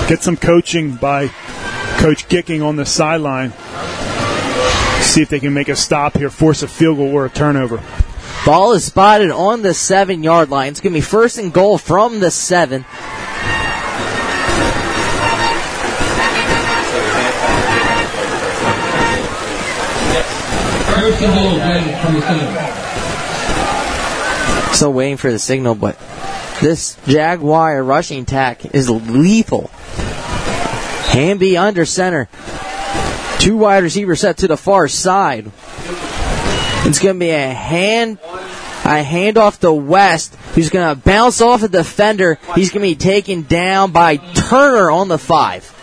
get 0.09 0.23
some 0.23 0.37
coaching 0.37 0.95
by 0.95 1.27
Coach 1.99 2.27
Gicking 2.29 2.65
on 2.65 2.77
the 2.77 2.85
sideline. 2.87 3.53
See 5.09 5.23
if 5.23 5.29
they 5.29 5.39
can 5.39 5.55
make 5.55 5.69
a 5.69 5.75
stop 5.75 6.15
here, 6.17 6.29
force 6.29 6.61
a 6.61 6.67
field 6.67 6.97
goal 6.97 7.11
or 7.11 7.25
a 7.25 7.31
turnover. 7.31 7.83
Ball 8.45 8.73
is 8.73 8.85
spotted 8.85 9.31
on 9.31 9.63
the 9.63 9.73
seven 9.73 10.21
yard 10.21 10.51
line. 10.51 10.69
It's 10.69 10.81
going 10.81 10.93
to 10.93 10.97
be 10.97 11.01
first 11.01 11.39
and 11.39 11.51
goal 11.51 11.79
from 11.79 12.19
the 12.19 12.29
seven. 12.29 12.85
Still 24.73 24.93
waiting 24.93 25.17
for 25.17 25.31
the 25.31 25.39
signal, 25.39 25.73
but 25.73 25.97
this 26.61 26.97
Jaguar 27.07 27.83
rushing 27.83 28.21
attack 28.21 28.75
is 28.75 28.91
lethal. 28.91 29.71
Hamby 31.07 31.57
under 31.57 31.83
center. 31.83 32.29
Two 33.39 33.57
wide 33.57 33.83
receivers 33.83 34.19
set 34.19 34.37
to 34.37 34.47
the 34.47 34.57
far 34.57 34.87
side. 34.87 35.51
It's 36.85 36.99
going 36.99 37.15
to 37.15 37.19
be 37.19 37.29
a 37.31 37.47
hand, 37.47 38.19
a 38.21 39.03
handoff 39.03 39.59
to 39.59 39.71
West, 39.71 40.35
who's 40.55 40.69
going 40.69 40.95
to 40.95 41.01
bounce 41.01 41.41
off 41.41 41.63
a 41.63 41.67
defender. 41.67 42.37
He's 42.55 42.69
going 42.69 42.81
to 42.81 42.89
be 42.89 42.95
taken 42.95 43.43
down 43.43 43.91
by 43.91 44.17
Turner 44.17 44.91
on 44.91 45.07
the 45.07 45.17
five. 45.17 45.73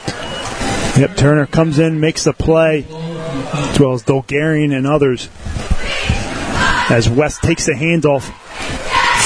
Yep, 0.98 1.16
Turner 1.16 1.46
comes 1.46 1.78
in, 1.78 2.00
makes 2.00 2.24
the 2.24 2.32
play, 2.32 2.86
as 2.88 3.80
well 3.80 3.92
as 3.92 4.02
Dolgarian 4.02 4.76
and 4.76 4.86
others. 4.86 5.28
As 6.88 7.08
West 7.08 7.42
takes 7.42 7.66
the 7.66 7.72
handoff 7.72 8.32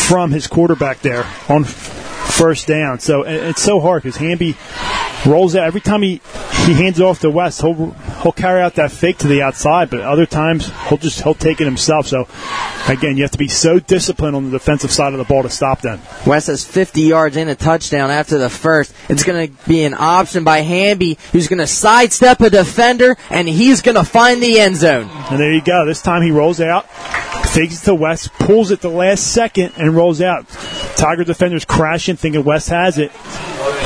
from 0.07 0.31
his 0.31 0.47
quarterback 0.47 1.01
there 1.01 1.25
on 1.49 1.65
first 1.65 2.67
down. 2.67 3.01
So 3.01 3.23
it's 3.23 3.63
so 3.63 3.81
hard 3.81 4.03
because 4.03 4.17
Hamby 4.17 4.57
rolls 5.27 5.57
out 5.57 5.65
every 5.65 5.81
time 5.81 6.03
he 6.03 6.21
he 6.67 6.75
hands 6.75 6.99
it 6.99 7.03
off 7.03 7.21
to 7.21 7.31
West. 7.31 7.61
He'll 7.61 7.91
he'll 8.23 8.33
carry 8.33 8.61
out 8.61 8.75
that 8.75 8.93
fake 8.93 9.19
to 9.19 9.29
the 9.29 9.43
outside, 9.43 9.91
but 9.91 10.01
other 10.01 10.27
times 10.27 10.71
he'll 10.89 10.99
just 10.99 11.23
he'll 11.23 11.35
take 11.35 11.61
it 11.61 11.65
himself. 11.65 12.07
So 12.07 12.29
again, 12.89 13.17
you 13.17 13.23
have 13.23 13.33
to 13.33 13.39
be 13.39 13.49
so 13.49 13.79
disciplined 13.79 14.37
on 14.37 14.45
the 14.45 14.51
defensive 14.51 14.91
side 14.91 15.13
of 15.13 15.19
the 15.19 15.25
ball 15.25 15.43
to 15.43 15.51
stop 15.51 15.81
them. 15.81 16.01
West 16.27 16.49
has 16.49 16.65
50 16.65 17.03
yards 17.03 17.37
and 17.37 17.51
a 17.51 17.55
touchdown 17.55 18.11
after 18.11 18.39
the 18.39 18.51
first. 18.51 18.95
It's 19.09 19.25
going 19.25 19.49
to 19.49 19.69
be 19.69 19.85
an 19.85 19.95
option 19.97 20.45
by 20.45 20.61
Hamby, 20.61 21.19
who's 21.33 21.49
going 21.49 21.59
to 21.59 21.67
sidestep 21.67 22.41
a 22.41 22.51
defender, 22.51 23.17
and 23.31 23.49
he's 23.49 23.83
going 23.83 23.97
to 23.97 24.05
find 24.05 24.43
the 24.43 24.61
end 24.61 24.77
zone. 24.77 25.09
And 25.31 25.39
there 25.39 25.53
you 25.53 25.63
go. 25.63 25.87
This 25.87 26.03
time 26.03 26.23
he 26.23 26.31
rolls 26.31 26.61
out, 26.61 26.91
fakes 27.49 27.83
it 27.83 27.85
to 27.87 27.95
West, 27.95 28.33
pulls 28.35 28.71
it 28.71 28.81
the 28.81 28.91
last 28.91 29.33
second, 29.33 29.73
and 29.77 29.95
rolls 29.95 30.21
out. 30.21 30.49
Tiger 30.97 31.25
defenders 31.25 31.65
crashing, 31.65 32.17
thinking 32.17 32.45
West 32.45 32.69
has 32.69 32.99
it. 32.99 33.13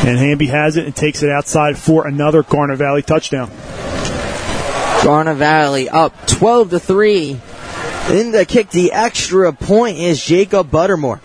And 0.05 0.19
Hamby 0.19 0.49
has 0.49 0.77
it 0.77 0.85
and 0.85 0.95
takes 0.95 1.23
it 1.23 1.31
outside 1.31 1.79
for 1.79 2.07
another 2.07 2.43
Garnet 2.43 2.77
Valley 2.77 3.01
touchdown. 3.01 3.51
Garnet 5.03 5.39
Valley 5.39 5.89
up 5.89 6.27
12 6.27 6.71
to 6.71 6.79
3. 6.79 7.41
In 8.11 8.33
the 8.33 8.45
kick, 8.47 8.69
the 8.69 8.93
extra 8.93 9.51
point 9.55 9.97
is 9.97 10.23
Jacob 10.23 10.71
Buttermore. 10.71 11.21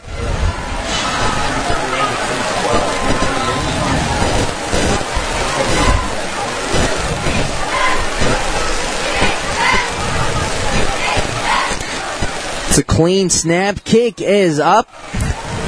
It's 12.70 12.78
a 12.78 12.84
clean 12.84 13.30
snap. 13.30 13.84
Kick 13.84 14.22
is 14.22 14.58
up. 14.58 14.88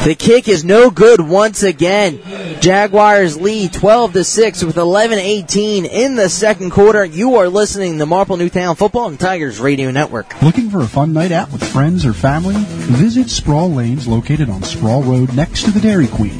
The 0.04 0.16
kick 0.16 0.48
is 0.48 0.66
no 0.66 0.90
good 0.90 1.22
once 1.22 1.62
again. 1.62 2.20
Jaguars 2.60 3.40
lead 3.40 3.72
12 3.72 4.14
to 4.14 4.24
6 4.24 4.64
with 4.64 4.78
11-18 4.78 5.88
in 5.88 6.16
the 6.16 6.28
second 6.28 6.72
quarter. 6.72 7.06
You 7.06 7.36
are 7.36 7.48
listening 7.48 8.00
to 8.00 8.08
Marple 8.08 8.36
Newtown 8.36 8.76
Football 8.76 9.10
and 9.10 9.20
Tigers 9.20 9.60
Radio 9.60 9.92
Network. 9.92 10.42
Looking 10.42 10.72
for 10.72 10.80
a 10.82 10.88
fun 10.88 11.14
night 11.14 11.32
out 11.32 11.52
with 11.52 11.64
friends 11.64 12.04
or 12.04 12.14
family? 12.14 12.56
Visit 12.58 13.30
Sproul 13.30 13.74
Lanes 13.74 14.08
located 14.08 14.50
on 14.50 14.64
Sproul 14.64 15.04
Road 15.04 15.36
next 15.36 15.66
to 15.66 15.72
the 15.72 15.80
Dairy 15.80 16.08
Queen. 16.08 16.40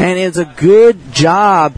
And 0.00 0.18
it's 0.18 0.38
a 0.38 0.46
good 0.56 1.12
job 1.12 1.74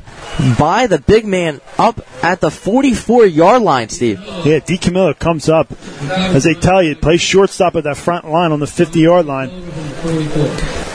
by 0.56 0.86
the 0.86 1.00
big 1.00 1.26
man 1.26 1.61
up 1.78 2.00
at 2.22 2.40
the 2.40 2.52
44 2.52 3.26
yard 3.26 3.62
line, 3.62 3.88
Steve. 3.88 4.20
Yeah, 4.20 4.61
DiCamillo 4.61 5.18
comes 5.18 5.48
up. 5.48 5.72
As 6.02 6.44
they 6.44 6.54
tell 6.54 6.80
you, 6.80 6.94
play 6.94 7.16
shortstop 7.16 7.74
at 7.74 7.82
that 7.84 7.96
front 7.96 8.30
line 8.30 8.52
on 8.52 8.61
the 8.61 8.68
50 8.68 9.00
yard 9.00 9.26
line. 9.26 9.50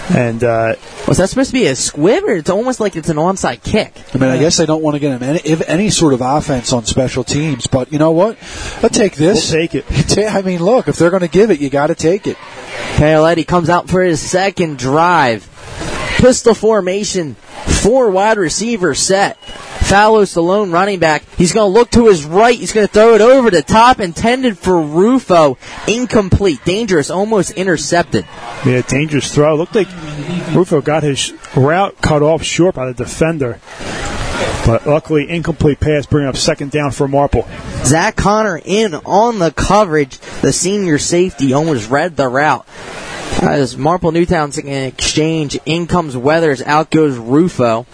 And 0.10 0.44
uh, 0.44 0.76
was 1.08 1.18
that 1.18 1.30
supposed 1.30 1.52
to 1.52 1.54
be 1.54 1.68
a 1.68 1.76
squib, 1.76 2.24
or 2.26 2.34
it's 2.34 2.50
almost 2.50 2.80
like 2.80 2.96
it's 2.96 3.10
an 3.10 3.18
onside 3.18 3.64
kick? 3.64 3.94
I 4.14 4.18
mean, 4.18 4.30
I 4.30 4.38
guess 4.38 4.58
they 4.58 4.66
don't 4.66 4.84
want 4.84 4.96
to 4.96 5.00
get 5.00 5.12
him 5.14 5.24
any, 5.24 5.40
if 5.40 5.62
any 5.70 5.90
sort 5.90 6.14
of 6.14 6.22
offense 6.22 6.74
on 6.74 6.86
special 6.86 7.24
teams, 7.24 7.68
but 7.68 7.92
you 7.92 8.00
know 8.00 8.12
what? 8.12 8.38
I'll 8.84 8.90
take 8.90 9.16
this. 9.16 9.52
We'll 9.52 9.62
take 9.62 9.76
it. 9.76 10.18
I 10.34 10.42
mean, 10.42 10.62
look, 10.62 10.88
if 10.88 10.98
they're 10.98 11.10
going 11.10 11.22
to 11.22 11.28
give 11.30 11.52
it, 11.52 11.62
you 11.62 11.70
got 11.70 11.88
to 11.88 11.96
take 11.96 12.28
it. 12.28 12.38
Paoletti 12.96 13.48
comes 13.48 13.70
out 13.70 13.90
for 13.90 14.02
his 14.02 14.20
second 14.20 14.78
drive. 14.78 15.50
Pistol 16.24 16.54
formation, 16.54 17.36
four 17.36 18.10
wide 18.10 18.38
receiver 18.38 18.96
set. 18.96 19.38
Salos, 19.82 20.34
the 20.34 20.42
lone 20.42 20.72
running 20.72 21.00
back. 21.00 21.26
He's 21.38 21.52
going 21.52 21.70
to 21.70 21.78
look 21.78 21.92
to 21.92 22.08
his 22.08 22.24
right. 22.24 22.58
He's 22.58 22.72
going 22.72 22.88
to 22.88 22.94
throw 22.94 23.16
it 23.16 23.20
over 23.20 23.52
the 23.52 23.62
top, 23.62 24.00
intended 24.00 24.58
for 24.58 24.82
Rufo. 24.82 25.58
Incomplete. 25.86 26.64
Dangerous. 26.64 27.10
Almost 27.10 27.52
intercepted. 27.52 28.26
Yeah, 28.66 28.84
dangerous 28.84 29.36
throw. 29.36 29.58
Looked 29.58 29.76
like 29.76 29.90
Rufo 30.56 30.80
got 30.80 31.04
his 31.04 31.34
route 31.58 32.02
cut 32.02 32.22
off 32.22 32.42
short 32.42 32.76
by 32.76 32.86
the 32.86 32.94
defender. 32.94 33.60
But 34.66 34.88
luckily, 34.88 35.30
incomplete 35.30 35.82
pass, 35.82 36.06
bringing 36.06 36.30
up 36.30 36.38
second 36.38 36.72
down 36.72 36.92
for 36.92 37.06
Marple. 37.06 37.46
Zach 37.84 38.16
Connor 38.16 38.62
in 38.64 38.94
on 38.96 39.40
the 39.40 39.52
coverage. 39.52 40.20
The 40.42 40.54
senior 40.54 41.00
safety 41.00 41.52
almost 41.52 41.90
read 41.90 42.16
the 42.16 42.30
route. 42.30 42.66
As 43.42 43.76
Marple 43.78 44.12
Newtown's 44.12 44.58
in 44.58 44.68
exchange, 44.68 45.60
in 45.66 45.88
comes 45.88 46.16
Weathers, 46.16 46.62
out 46.62 46.90
goes 46.90 47.18
Rufo. 47.18 47.86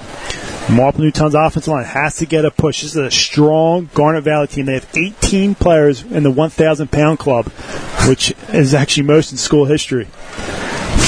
Marple 0.69 1.01
Newtown's 1.01 1.33
offensive 1.33 1.73
line 1.73 1.85
has 1.85 2.17
to 2.17 2.27
get 2.27 2.45
a 2.45 2.51
push. 2.51 2.83
This 2.83 2.91
is 2.91 2.97
a 2.97 3.09
strong 3.09 3.89
Garnet 3.95 4.23
Valley 4.23 4.47
team. 4.47 4.65
They 4.65 4.75
have 4.75 4.87
18 4.95 5.55
players 5.55 6.03
in 6.03 6.21
the 6.21 6.29
1,000 6.29 6.91
pound 6.91 7.17
club, 7.17 7.47
which 8.07 8.35
is 8.49 8.75
actually 8.75 9.07
most 9.07 9.31
in 9.31 9.37
school 9.39 9.65
history. 9.65 10.05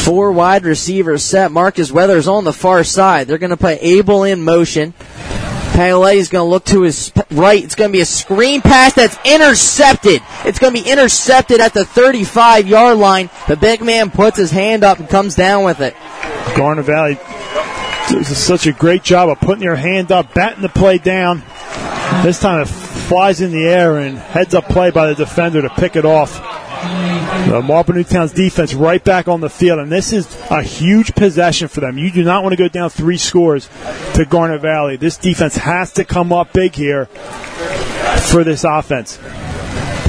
Four 0.04 0.32
wide 0.32 0.64
receivers 0.64 1.24
set. 1.24 1.52
Marcus 1.52 1.92
Weathers 1.92 2.28
on 2.28 2.44
the 2.44 2.54
far 2.54 2.84
side. 2.84 3.28
They're 3.28 3.38
going 3.38 3.52
to 3.52 3.58
play 3.58 3.78
Abel 3.80 4.24
in 4.24 4.42
motion. 4.42 4.96
Paoletti 5.72 6.16
is 6.16 6.30
going 6.30 6.46
to 6.46 6.50
look 6.50 6.66
to 6.66 6.82
his 6.82 7.12
right. 7.32 7.64
It's 7.64 7.76
going 7.76 7.90
to 7.90 7.94
be 7.94 8.02
a 8.02 8.06
screen 8.06 8.62
pass 8.62 8.94
that's 8.94 9.18
intercepted. 9.26 10.22
It's 10.46 10.60
going 10.60 10.76
to 10.76 10.84
be 10.84 10.90
intercepted 10.90 11.62
at 11.62 11.74
the 11.74 11.86
35 11.86 12.68
yard 12.68 12.98
line. 12.98 13.30
The 13.48 13.56
big 13.56 13.82
man 13.82 14.12
puts 14.12 14.38
his 14.38 14.52
hand 14.52 14.84
up 14.84 15.00
and 15.00 15.08
comes 15.08 15.36
down 15.36 15.64
with 15.64 15.80
it. 15.80 15.96
Garnet 16.56 16.86
Valley 16.86 17.18
does 18.10 18.38
such 18.38 18.68
a 18.68 18.74
great 18.74 19.04
job 19.04 19.30
of 19.30 19.40
putting 19.40 19.64
your 19.64 19.78
hand 19.78 20.12
up, 20.12 20.34
batting 20.34 20.62
the 20.62 20.70
play 20.70 20.98
down. 20.98 21.42
This 22.24 22.40
time 22.40 22.62
it 22.62 22.68
flies 22.68 23.40
in 23.40 23.52
the 23.52 23.64
air 23.66 23.98
and 24.00 24.18
heads 24.18 24.54
up 24.54 24.66
play 24.66 24.92
by 24.92 25.08
the 25.08 25.16
defender 25.16 25.62
to 25.62 25.70
pick 25.70 25.96
it 25.96 26.06
off. 26.06 26.40
The 26.82 27.62
Marple 27.64 27.94
Newtown's 27.94 28.32
defense 28.32 28.74
right 28.74 29.04
back 29.04 29.28
on 29.28 29.42
the 29.42 29.50
field, 29.50 29.80
and 29.80 29.92
this 29.92 30.14
is 30.14 30.28
a 30.50 30.64
huge 30.64 31.14
possession 31.14 31.68
for 31.68 31.80
them. 31.80 31.98
You 31.98 32.12
do 32.12 32.24
not 32.24 32.44
want 32.44 32.54
to 32.54 32.58
go 32.58 32.68
down 32.68 32.90
three 32.90 33.18
scores 33.18 33.70
to 34.16 34.26
Garnet 34.26 34.62
Valley. 34.62 34.96
This 34.96 35.18
defense 35.18 35.56
has 35.58 35.94
to 35.94 36.06
come 36.06 36.34
up 36.34 36.54
big 36.54 36.74
here 36.74 37.06
for 37.06 38.44
this 38.44 38.64
offense. 38.64 39.20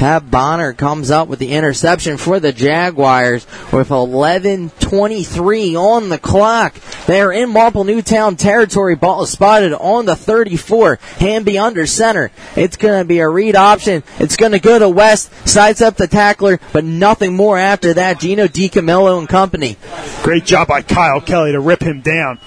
Pat 0.03 0.29
Bonner 0.29 0.73
comes 0.73 1.09
up 1.11 1.29
with 1.29 1.39
the 1.39 1.53
interception 1.53 2.17
for 2.17 2.37
the 2.37 2.51
Jaguars 2.51 3.47
with 3.71 3.87
11:23 3.87 5.77
on 5.77 6.09
the 6.09 6.17
clock. 6.17 6.75
They're 7.07 7.31
in 7.31 7.49
Marple 7.49 7.85
Newtown 7.85 8.35
territory. 8.35 8.95
Ball 8.95 9.23
is 9.23 9.29
spotted 9.29 9.71
on 9.71 10.05
the 10.05 10.17
34. 10.17 10.99
Hamby 11.19 11.57
under 11.57 11.85
center. 11.85 12.31
It's 12.57 12.75
going 12.75 12.99
to 12.99 13.05
be 13.05 13.19
a 13.19 13.29
read 13.29 13.55
option. 13.55 14.03
It's 14.19 14.35
going 14.35 14.51
to 14.51 14.59
go 14.59 14.77
to 14.77 14.89
West. 14.89 15.31
Sides 15.47 15.81
up 15.81 15.95
the 15.95 16.07
tackler, 16.07 16.59
but 16.73 16.83
nothing 16.83 17.33
more 17.37 17.57
after 17.57 17.93
that. 17.93 18.19
Gino 18.19 18.47
DiCamillo 18.47 19.19
and 19.19 19.29
company. 19.29 19.77
Great 20.21 20.43
job 20.43 20.67
by 20.67 20.81
Kyle 20.81 21.21
Kelly 21.21 21.53
to 21.53 21.61
rip 21.61 21.81
him 21.81 22.01
down. 22.01 22.39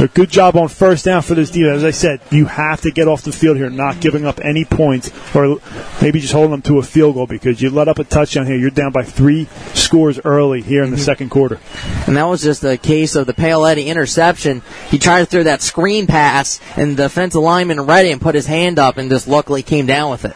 A 0.00 0.08
good 0.08 0.30
job 0.30 0.56
on 0.56 0.68
first 0.68 1.04
down 1.04 1.22
for 1.22 1.34
this 1.34 1.50
defense. 1.50 1.78
As 1.78 1.84
I 1.84 1.90
said, 1.90 2.20
you 2.30 2.46
have 2.46 2.80
to 2.80 2.90
get 2.90 3.08
off 3.08 3.22
the 3.22 3.32
field 3.32 3.58
here, 3.58 3.68
not 3.68 4.00
giving 4.00 4.24
up 4.24 4.40
any 4.42 4.64
points, 4.64 5.10
or 5.34 5.60
maybe 6.00 6.18
just 6.18 6.32
holding 6.32 6.52
them 6.52 6.62
to 6.62 6.78
a 6.78 6.82
field 6.82 7.14
goal 7.14 7.26
because 7.26 7.60
you 7.60 7.68
let 7.68 7.88
up 7.88 7.98
a 7.98 8.04
touchdown 8.04 8.46
here. 8.46 8.56
You're 8.56 8.70
down 8.70 8.92
by 8.92 9.04
three 9.04 9.48
scores 9.74 10.18
early 10.24 10.62
here 10.62 10.82
in 10.82 10.90
the 10.90 10.96
mhm. 10.96 11.04
second 11.04 11.28
quarter. 11.28 11.60
And 12.06 12.16
that 12.16 12.24
was 12.24 12.42
just 12.42 12.64
a 12.64 12.78
case 12.78 13.14
of 13.14 13.26
the 13.26 13.34
Paoletti 13.34 13.86
interception. 13.86 14.62
He 14.90 14.98
tried 14.98 15.20
to 15.20 15.26
throw 15.26 15.42
that 15.42 15.60
screen 15.62 16.06
pass, 16.06 16.58
and 16.76 16.96
the 16.96 17.04
defensive 17.04 17.42
lineman 17.42 17.82
read 17.82 18.06
it 18.06 18.12
and 18.12 18.20
put 18.20 18.34
his 18.34 18.46
hand 18.46 18.78
up, 18.78 18.96
and 18.96 19.10
just 19.10 19.28
luckily 19.28 19.62
came 19.62 19.86
down 19.86 20.10
with 20.10 20.24
it. 20.24 20.34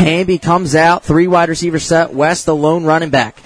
Hamby 0.00 0.38
comes 0.38 0.74
out, 0.74 1.04
three 1.04 1.26
wide 1.26 1.50
receiver 1.50 1.78
set, 1.78 2.14
West 2.14 2.46
the 2.46 2.54
lone 2.56 2.84
running 2.84 3.10
back. 3.10 3.36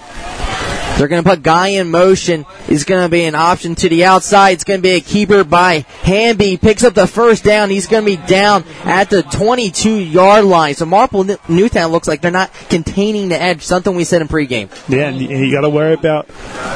They're 0.97 1.07
going 1.07 1.23
to 1.23 1.29
put 1.29 1.43
Guy 1.43 1.69
in 1.69 1.91
motion. 1.91 2.45
He's 2.67 2.85
going 2.85 3.03
to 3.03 3.09
be 3.09 3.25
an 3.25 3.35
option 3.35 3.75
to 3.75 3.89
the 3.89 4.05
outside. 4.05 4.51
It's 4.51 4.63
going 4.63 4.79
to 4.79 4.81
be 4.81 4.91
a 4.91 5.01
keeper 5.01 5.43
by 5.43 5.85
Hamby. 6.03 6.57
Picks 6.57 6.83
up 6.83 6.93
the 6.93 7.07
first 7.07 7.43
down. 7.43 7.69
He's 7.69 7.87
going 7.87 8.05
to 8.05 8.17
be 8.17 8.27
down 8.27 8.63
at 8.85 9.09
the 9.09 9.23
22 9.23 9.89
yard 9.99 10.45
line. 10.45 10.73
So 10.75 10.85
Marple 10.85 11.25
Newtown 11.49 11.91
looks 11.91 12.07
like 12.07 12.21
they're 12.21 12.31
not 12.31 12.53
containing 12.69 13.29
the 13.29 13.41
edge. 13.41 13.61
Something 13.61 13.95
we 13.95 14.05
said 14.05 14.21
in 14.21 14.27
pregame. 14.27 14.69
Yeah, 14.87 15.09
and 15.09 15.19
you 15.19 15.51
got 15.51 15.61
to 15.61 15.69
worry 15.69 15.93
about 15.93 16.29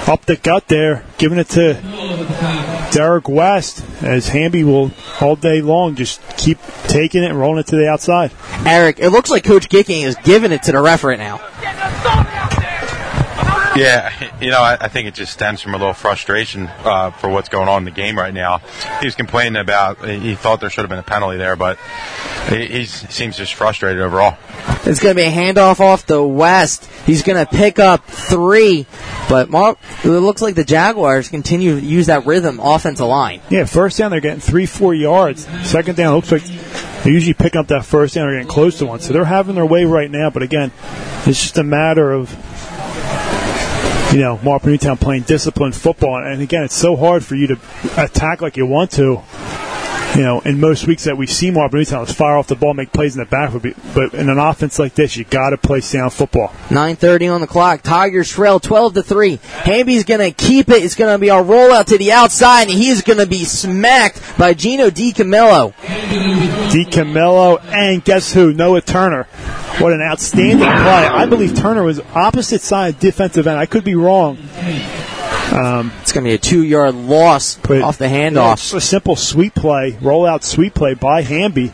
up 0.07 0.25
the 0.25 0.35
gut 0.35 0.67
there, 0.67 1.05
giving 1.17 1.37
it 1.37 1.49
to 1.49 1.73
Derek 2.91 3.29
West 3.29 3.85
as 4.01 4.27
Hamby 4.29 4.63
will 4.63 4.91
all 5.21 5.35
day 5.35 5.61
long 5.61 5.95
just 5.95 6.21
keep 6.37 6.57
taking 6.87 7.23
it 7.23 7.29
and 7.29 7.39
rolling 7.39 7.59
it 7.59 7.67
to 7.67 7.75
the 7.75 7.87
outside. 7.87 8.31
Eric, 8.65 8.99
it 8.99 9.09
looks 9.09 9.29
like 9.29 9.43
Coach 9.43 9.69
Gicking 9.69 10.03
is 10.03 10.15
giving 10.23 10.51
it 10.51 10.63
to 10.63 10.71
the 10.71 10.81
ref 10.81 11.03
right 11.03 11.19
now. 11.19 11.37
Yeah, 13.79 14.11
you 14.41 14.49
know, 14.49 14.61
I, 14.61 14.77
I, 14.81 14.87
think 14.87 15.07
it 15.07 15.13
just 15.13 15.31
stems 15.31 15.61
from 15.61 15.73
a 15.73 15.77
little 15.77 15.93
frustration 15.93 16.67
uh, 16.67 17.11
for 17.11 17.29
what's 17.29 17.49
going 17.49 17.69
on 17.69 17.81
in 17.81 17.85
the 17.85 17.91
game 17.91 18.17
right 18.17 18.33
now. 18.33 18.57
He 18.99 19.05
was 19.05 19.15
complaining 19.15 19.55
about 19.57 20.03
he 20.03 20.35
thought 20.35 20.59
there 20.59 20.69
should 20.69 20.81
have 20.81 20.89
been 20.89 20.99
a 20.99 21.03
penalty 21.03 21.37
there, 21.37 21.55
but 21.55 21.77
he, 22.49 22.65
he 22.65 22.85
seems 22.85 23.37
just 23.37 23.53
frustrated 23.53 24.01
overall. 24.01 24.37
It's 24.85 24.99
going 24.99 25.15
to 25.15 25.21
be 25.21 25.27
a 25.27 25.31
handoff 25.31 25.79
off 25.79 26.05
the 26.07 26.21
West. 26.21 26.85
He's 27.05 27.21
going 27.21 27.45
to 27.45 27.49
pick 27.49 27.79
up 27.79 28.03
three, 28.05 28.87
but 29.29 29.49
Mark, 29.49 29.77
it 30.03 30.07
looks 30.09 30.41
like 30.41 30.55
the 30.55 30.65
Jaguars 30.65 31.29
continue 31.29 31.79
to 31.79 31.85
use 31.85 32.07
that 32.07 32.25
rhythm 32.25 32.59
offensive 32.59 33.05
line. 33.05 33.39
Yeah, 33.49 33.65
first 33.65 33.97
down 33.97 34.11
they're 34.11 34.19
getting 34.19 34.41
three, 34.41 34.65
four 34.65 34.95
yards. 34.95 35.47
Second 35.63 35.95
down 35.95 36.15
looks 36.15 36.31
like 36.31 36.43
they 37.03 37.11
usually 37.11 37.33
pick 37.33 37.55
up 37.55 37.67
that 37.67 37.85
first 37.85 38.15
down 38.15 38.27
They're 38.27 38.37
getting 38.37 38.51
close 38.51 38.79
to 38.79 38.85
one, 38.87 38.99
so 38.99 39.13
they're 39.13 39.25
having 39.25 39.55
their 39.55 39.65
way 39.65 39.85
right 39.85 40.09
now. 40.09 40.29
But 40.29 40.43
again, 40.43 40.71
it's 41.25 41.41
just 41.41 41.57
a 41.57 41.63
matter 41.63 42.11
of 42.11 42.29
you 44.11 44.19
know, 44.19 44.39
Marple 44.43 44.69
Newtown 44.69 44.97
playing 44.97 45.23
disciplined 45.23 45.75
football. 45.75 46.23
And 46.23 46.41
again, 46.41 46.63
it's 46.63 46.75
so 46.75 46.95
hard 46.95 47.23
for 47.23 47.35
you 47.35 47.47
to 47.47 47.59
attack 47.97 48.41
like 48.41 48.57
you 48.57 48.65
want 48.65 48.91
to. 48.91 49.21
You 50.15 50.23
know, 50.23 50.39
in 50.41 50.59
most 50.59 50.87
weeks 50.87 51.03
that 51.05 51.17
we 51.17 51.27
see 51.27 51.51
Marple 51.51 51.77
Newtown 51.77 52.03
is 52.03 52.11
fire 52.11 52.35
off 52.35 52.47
the 52.47 52.55
ball, 52.55 52.73
make 52.73 52.91
plays 52.91 53.15
in 53.15 53.19
the 53.19 53.25
back. 53.25 53.51
But 53.93 54.13
in 54.13 54.29
an 54.29 54.37
offense 54.37 54.79
like 54.79 54.95
this, 54.95 55.15
you 55.15 55.23
got 55.23 55.51
to 55.51 55.57
play 55.57 55.81
sound 55.81 56.13
football. 56.13 56.51
9:30 56.69 57.33
on 57.33 57.41
the 57.41 57.47
clock. 57.47 57.83
Tigers 57.83 58.29
trail 58.29 58.59
12 58.59 58.95
to 58.95 59.03
three. 59.03 59.39
Hamby's 59.63 60.03
gonna 60.03 60.31
keep 60.31 60.69
it. 60.69 60.83
It's 60.83 60.95
gonna 60.95 61.19
be 61.19 61.29
a 61.29 61.33
rollout 61.33 61.85
to 61.85 61.97
the 61.97 62.11
outside, 62.11 62.63
and 62.63 62.71
he's 62.71 63.01
gonna 63.01 63.25
be 63.25 63.45
smacked 63.45 64.21
by 64.37 64.53
Gino 64.53 64.89
DiCamillo. 64.89 65.73
DiCamillo, 66.71 67.63
and 67.71 68.03
guess 68.03 68.33
who? 68.33 68.51
Noah 68.51 68.81
Turner. 68.81 69.27
What 69.79 69.93
an 69.93 70.01
outstanding 70.01 70.57
play. 70.59 70.67
I 70.67 71.25
believe 71.27 71.55
Turner 71.55 71.83
was 71.83 72.01
opposite 72.13 72.61
side 72.61 72.99
defensive 72.99 73.47
end. 73.47 73.57
I 73.57 73.65
could 73.65 73.85
be 73.85 73.95
wrong. 73.95 74.37
Um, 75.51 75.91
it's 76.01 76.11
going 76.11 76.23
to 76.23 76.29
be 76.29 76.35
a 76.35 76.37
two 76.37 76.63
yard 76.63 76.95
loss 76.95 77.57
off 77.57 77.97
the 77.97 78.05
handoff. 78.05 78.71
Yeah, 78.71 78.77
a 78.77 78.81
simple 78.81 79.15
sweep 79.15 79.55
play, 79.55 79.97
roll 80.01 80.25
out 80.25 80.43
sweep 80.43 80.73
play 80.73 80.93
by 80.93 81.21
Hamby. 81.21 81.73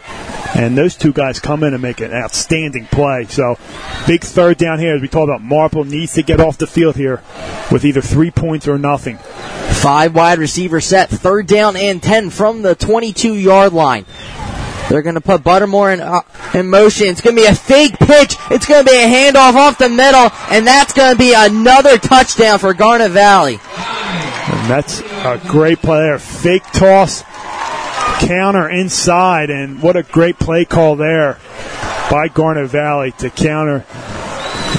And 0.55 0.77
those 0.77 0.95
two 0.95 1.11
guys 1.11 1.41
come 1.41 1.63
in 1.63 1.73
and 1.73 1.81
make 1.81 1.99
an 1.99 2.13
outstanding 2.13 2.85
play. 2.85 3.25
So, 3.25 3.59
big 4.07 4.23
third 4.23 4.57
down 4.57 4.79
here 4.79 4.95
as 4.95 5.01
we 5.01 5.09
talk 5.09 5.25
about 5.25 5.41
Marple 5.41 5.83
needs 5.83 6.13
to 6.13 6.23
get 6.23 6.39
off 6.39 6.57
the 6.57 6.67
field 6.67 6.95
here 6.95 7.21
with 7.73 7.83
either 7.83 7.99
three 7.99 8.31
points 8.31 8.65
or 8.65 8.77
nothing. 8.77 9.17
Five 9.17 10.15
wide 10.15 10.39
receiver 10.39 10.79
set, 10.79 11.09
third 11.09 11.47
down 11.47 11.75
and 11.75 12.01
10 12.01 12.29
from 12.29 12.61
the 12.61 12.73
22 12.73 13.33
yard 13.33 13.73
line. 13.73 14.05
They're 14.89 15.01
going 15.01 15.15
to 15.15 15.21
put 15.21 15.41
Buttermore 15.43 15.93
in, 15.93 16.01
uh, 16.01 16.21
in 16.53 16.69
motion. 16.69 17.07
It's 17.07 17.21
going 17.21 17.35
to 17.35 17.41
be 17.41 17.47
a 17.47 17.55
fake 17.55 17.97
pitch. 17.97 18.35
It's 18.51 18.65
going 18.65 18.85
to 18.85 18.89
be 18.89 18.97
a 18.97 19.07
handoff 19.07 19.53
off 19.55 19.77
the 19.77 19.89
middle, 19.89 20.29
and 20.49 20.65
that's 20.65 20.93
going 20.93 21.13
to 21.13 21.17
be 21.17 21.33
another 21.35 21.97
touchdown 21.97 22.59
for 22.59 22.73
Garnet 22.73 23.11
Valley. 23.11 23.53
And 23.53 24.69
that's 24.69 25.01
a 25.01 25.41
great 25.47 25.79
play 25.79 25.99
there. 25.99 26.19
Fake 26.19 26.63
toss, 26.71 27.23
counter 28.19 28.69
inside, 28.69 29.49
and 29.49 29.81
what 29.81 29.95
a 29.95 30.03
great 30.03 30.37
play 30.37 30.65
call 30.65 30.95
there 30.95 31.39
by 32.11 32.27
Garnet 32.27 32.69
Valley 32.69 33.11
to 33.13 33.29
counter 33.29 33.85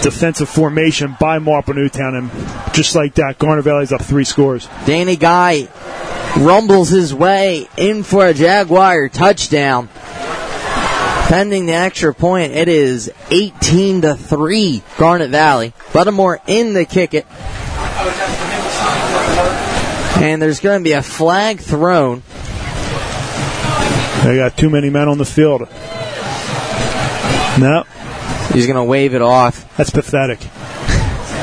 defensive 0.03 0.49
formation 0.49 1.17
by 1.19 1.39
Marple 1.39 1.75
Newtown. 1.75 2.15
And 2.15 2.31
just 2.75 2.95
like 2.95 3.15
that, 3.15 3.39
Garnet 3.39 3.65
Valley's 3.65 3.93
up 3.93 4.03
three 4.03 4.25
scores. 4.25 4.69
Danny 4.87 5.17
Guy 5.17 5.69
rumbles 6.39 6.89
his 6.89 7.15
way 7.15 7.69
in 7.77 8.03
for 8.03 8.27
a 8.27 8.35
Jaguar 8.35 9.09
touchdown. 9.09 9.89
Pending 11.29 11.67
the 11.67 11.73
extra 11.73 12.15
point, 12.15 12.53
it 12.53 12.69
is 12.69 13.11
18 13.31 14.03
to 14.03 14.15
3 14.15 14.83
Garnet 14.97 15.31
Valley. 15.31 15.73
Buttermore 15.91 16.39
in 16.47 16.73
the 16.73 16.85
kick 16.85 17.15
it. 17.15 17.27
And 20.23 20.41
there's 20.41 20.61
going 20.61 20.81
to 20.81 20.85
be 20.85 20.93
a 20.93 21.03
flag 21.03 21.59
thrown. 21.61 22.23
They 24.25 24.37
got 24.37 24.57
too 24.57 24.71
many 24.71 24.89
men 24.89 25.09
on 25.09 25.19
the 25.19 25.25
field. 25.25 25.69
No. 27.61 27.85
He's 28.53 28.67
going 28.67 28.77
to 28.77 28.85
wave 28.85 29.15
it 29.15 29.23
off. 29.23 29.77
That's 29.77 29.91
pathetic. 29.91 30.39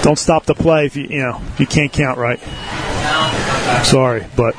Don't 0.01 0.17
stop 0.17 0.45
the 0.45 0.55
play 0.55 0.85
if 0.85 0.95
you 0.97 1.05
you 1.05 1.19
know 1.19 1.41
if 1.53 1.59
you 1.59 1.67
can't 1.67 1.91
count 1.91 2.17
right. 2.17 2.39
Sorry, 3.83 4.25
but 4.35 4.55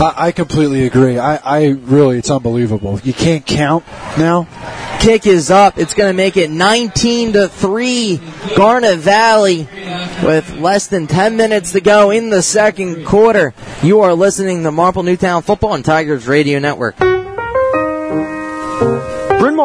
I, 0.00 0.14
I 0.16 0.32
completely 0.32 0.86
agree. 0.86 1.18
I, 1.18 1.36
I 1.36 1.66
really, 1.68 2.18
it's 2.18 2.30
unbelievable. 2.30 3.00
You 3.00 3.12
can't 3.12 3.44
count 3.44 3.84
now. 4.16 4.46
Kick 5.00 5.26
is 5.26 5.50
up. 5.50 5.78
It's 5.78 5.94
going 5.94 6.10
to 6.10 6.16
make 6.16 6.36
it 6.36 6.50
19 6.50 7.34
to 7.34 7.48
3. 7.48 8.20
Garnet 8.56 8.98
Valley 8.98 9.68
with 10.24 10.56
less 10.58 10.88
than 10.88 11.06
10 11.06 11.36
minutes 11.36 11.72
to 11.72 11.80
go 11.80 12.10
in 12.10 12.30
the 12.30 12.42
second 12.42 13.04
quarter. 13.06 13.54
You 13.82 14.00
are 14.00 14.14
listening 14.14 14.64
to 14.64 14.72
Marple 14.72 15.02
Newtown 15.02 15.42
Football 15.42 15.74
and 15.74 15.84
Tigers 15.84 16.26
Radio 16.26 16.58
Network. 16.58 16.96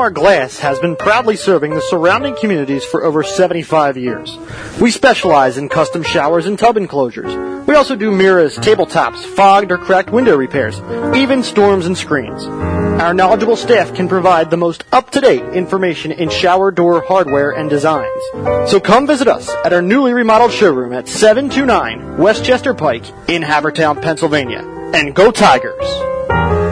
Bryn 0.04 0.14
Glass 0.16 0.60
has 0.60 0.80
been 0.80 0.98
proudly 0.98 1.38
serving 1.38 1.74
the 1.74 1.80
surrounding 1.80 2.36
communities 2.36 2.84
for 2.84 3.06
over 3.06 3.24
75 3.24 3.96
years. 3.96 4.38
We 4.82 4.92
specialize 4.92 5.58
in 5.58 5.70
custom 5.70 6.04
showers 6.04 6.46
and 6.46 6.60
tub 6.60 6.76
enclosures. 6.76 7.34
We 7.66 7.76
also 7.76 7.96
do 7.96 8.12
mirrors, 8.12 8.58
tabletops, 8.58 9.24
fogged 9.24 9.72
or 9.72 9.78
cracked 9.78 10.10
window 10.10 10.36
repairs, 10.36 10.82
even 11.16 11.42
storms 11.42 11.86
and 11.86 11.98
screens. 11.98 12.44
Our 12.44 13.14
knowledgeable 13.14 13.56
staff 13.56 13.96
can 13.96 14.10
provide 14.10 14.50
the 14.50 14.58
most 14.58 14.84
up-to-date 14.92 15.54
information 15.54 16.12
in 16.12 16.30
shower 16.30 16.70
door 16.70 17.02
hardware 17.08 17.52
and 17.52 17.70
designs. 17.70 18.22
So 18.70 18.82
come 18.82 19.08
visit 19.08 19.30
us 19.30 19.48
at 19.64 19.72
our 19.72 19.82
newly 19.82 20.12
remodeled 20.12 20.52
showroom 20.52 20.92
at 20.92 21.08
729 21.08 22.18
Westchester 22.18 22.74
Pike 22.74 23.06
in 23.30 23.42
Havertown, 23.42 24.02
Pennsylvania. 24.02 24.68
And 24.94 25.16
go 25.16 25.32
Tigers! 25.32 26.63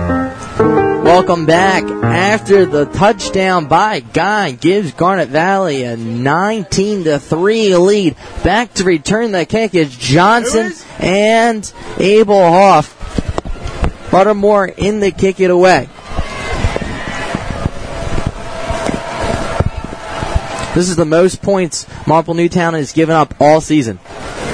Welcome 1.11 1.45
back. 1.45 1.83
After 1.83 2.65
the 2.65 2.85
touchdown 2.85 3.67
by 3.67 3.99
Guy 3.99 4.51
gives 4.51 4.93
Garnet 4.93 5.27
Valley 5.27 5.83
a 5.83 5.97
19 5.97 7.03
to 7.03 7.19
3 7.19 7.75
lead. 7.75 8.15
Back 8.45 8.73
to 8.75 8.85
return 8.85 9.33
the 9.33 9.45
kick 9.45 9.75
is 9.75 9.93
Johnson 9.93 10.71
and 10.99 11.69
Abel 11.97 12.39
Hoff. 12.39 12.97
Buttermore 14.09 14.73
in 14.77 15.01
the 15.01 15.11
kick 15.11 15.41
it 15.41 15.51
away. 15.51 15.89
This 20.73 20.87
is 20.87 20.95
the 20.95 21.05
most 21.05 21.41
points 21.41 21.87
Marple 22.07 22.35
Newtown 22.35 22.73
has 22.73 22.93
given 22.93 23.17
up 23.17 23.35
all 23.41 23.59
season. 23.59 23.99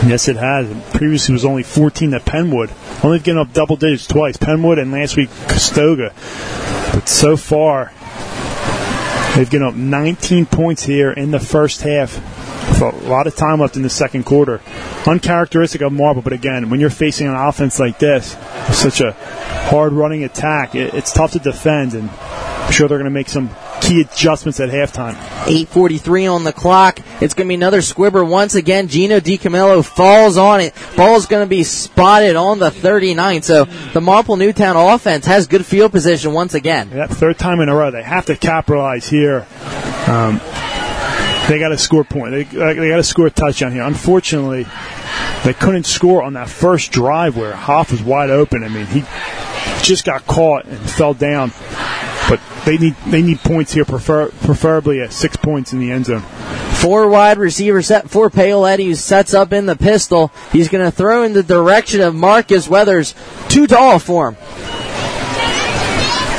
Yes, 0.06 0.28
it 0.28 0.36
has. 0.36 0.68
Previously, 0.94 1.34
was 1.34 1.44
only 1.44 1.64
14 1.64 2.14
at 2.14 2.24
Penwood. 2.24 2.72
Only 3.04 3.20
given 3.20 3.40
up 3.40 3.52
double 3.54 3.76
digits 3.76 4.06
twice, 4.08 4.38
Penwood 4.38 4.80
and 4.80 4.92
last 4.92 5.18
week 5.18 5.30
Conestoga. 5.48 6.14
But 6.94 7.10
so 7.10 7.36
far, 7.36 7.92
they've 9.36 9.50
given 9.50 9.68
up 9.68 9.74
19 9.76 10.46
points 10.46 10.84
here 10.84 11.12
in 11.12 11.32
the 11.32 11.40
first 11.40 11.82
half. 11.82 12.16
With 12.70 12.82
a 12.82 13.08
lot 13.08 13.28
of 13.28 13.36
time 13.36 13.60
left 13.60 13.76
in 13.76 13.82
the 13.82 13.90
second 13.90 14.26
quarter. 14.26 14.62
Uncharacteristic 15.08 15.82
of 15.82 15.94
Marple, 15.94 16.22
but 16.22 16.34
again, 16.34 16.70
when 16.70 16.80
you're 16.80 16.90
facing 16.90 17.28
an 17.28 17.36
offense 17.36 17.80
like 17.80 17.98
this, 17.98 18.38
such 18.72 19.02
a 19.02 19.14
hard 19.70 19.94
running 19.94 20.24
attack, 20.24 20.76
it, 20.76 20.94
it's 20.94 21.12
tough 21.12 21.32
to 21.32 21.40
defend, 21.40 21.94
and 21.94 22.10
I'm 22.68 22.74
sure 22.74 22.90
they're 22.90 22.98
going 22.98 23.06
to 23.06 23.12
make 23.12 23.30
some 23.30 23.50
key 23.80 24.02
adjustments 24.02 24.60
at 24.60 24.68
halftime. 24.68 25.14
8.43 25.46 26.34
on 26.34 26.44
the 26.44 26.52
clock. 26.52 27.00
It's 27.22 27.34
going 27.34 27.48
to 27.48 27.50
be 27.50 27.56
another 27.56 27.82
squibber 27.82 28.26
once 28.26 28.56
again. 28.56 28.90
Gino 28.90 29.22
DiCamillo 29.22 29.86
falls 29.86 30.36
on 30.38 30.60
it. 30.60 30.74
Ball's 30.98 31.28
going 31.28 31.46
to 31.46 31.50
be 31.50 31.64
spotted 31.64 32.36
on 32.36 32.60
the 32.60 32.70
39. 32.70 33.42
So 33.44 33.64
the 33.94 34.02
Marple 34.02 34.36
Newtown 34.36 34.76
offense 34.76 35.26
has 35.28 35.48
good 35.48 35.66
field 35.66 35.94
position 35.94 36.34
once 36.34 36.56
again. 36.56 36.90
That 36.90 37.10
third 37.10 37.40
time 37.40 37.62
in 37.62 37.70
a 37.70 37.76
row, 37.76 37.90
they 37.90 38.04
have 38.04 38.26
to 38.26 38.36
capitalize 38.36 39.08
here. 39.08 39.48
Um, 40.08 40.42
they 41.48 41.60
got 41.60 41.70
to 41.70 41.78
score 41.78 42.04
point. 42.04 42.32
They, 42.32 42.44
they 42.44 42.90
got 42.90 42.98
to 42.98 43.04
score 43.04 43.28
a 43.28 43.32
touchdown 43.32 43.72
here. 43.72 43.84
Unfortunately, 43.84 44.66
they 45.46 45.54
couldn't 45.54 45.86
score 45.86 46.22
on 46.22 46.34
that 46.34 46.50
first 46.50 46.92
drive 46.92 47.38
where 47.38 47.54
Hoff 47.54 47.92
was 47.92 48.04
wide 48.04 48.30
open. 48.30 48.66
I 48.66 48.68
mean, 48.68 48.88
he 48.88 49.06
just 49.82 50.04
got 50.04 50.28
caught 50.28 50.66
and 50.66 50.78
fell 50.78 51.14
down. 51.14 51.54
But 52.30 52.42
they 52.66 52.78
need 52.78 52.96
they 53.08 53.22
need 53.22 53.40
points 53.40 53.74
here, 53.74 53.86
prefer, 53.86 54.30
preferably 54.30 55.02
at 55.02 55.14
six 55.14 55.38
points 55.38 55.72
in 55.72 55.80
the 55.80 55.92
end 55.92 56.06
zone. 56.06 56.22
Four 56.82 57.08
wide 57.10 57.38
receiver 57.38 57.82
set 57.82 58.10
for 58.10 58.30
Paoletti, 58.30 58.86
who 58.86 58.96
sets 58.96 59.34
up 59.34 59.54
in 59.54 59.66
the 59.66 59.76
pistol. 59.76 60.32
He's 60.52 60.68
going 60.68 60.84
to 60.84 60.92
throw 60.92 61.24
in 61.24 61.34
the 61.34 61.44
direction 61.44 62.02
of 62.02 62.14
Marcus 62.14 62.68
Weathers. 62.68 63.16
Too 63.48 63.66
tall 63.66 64.00
for 64.00 64.30
him. 64.30 64.36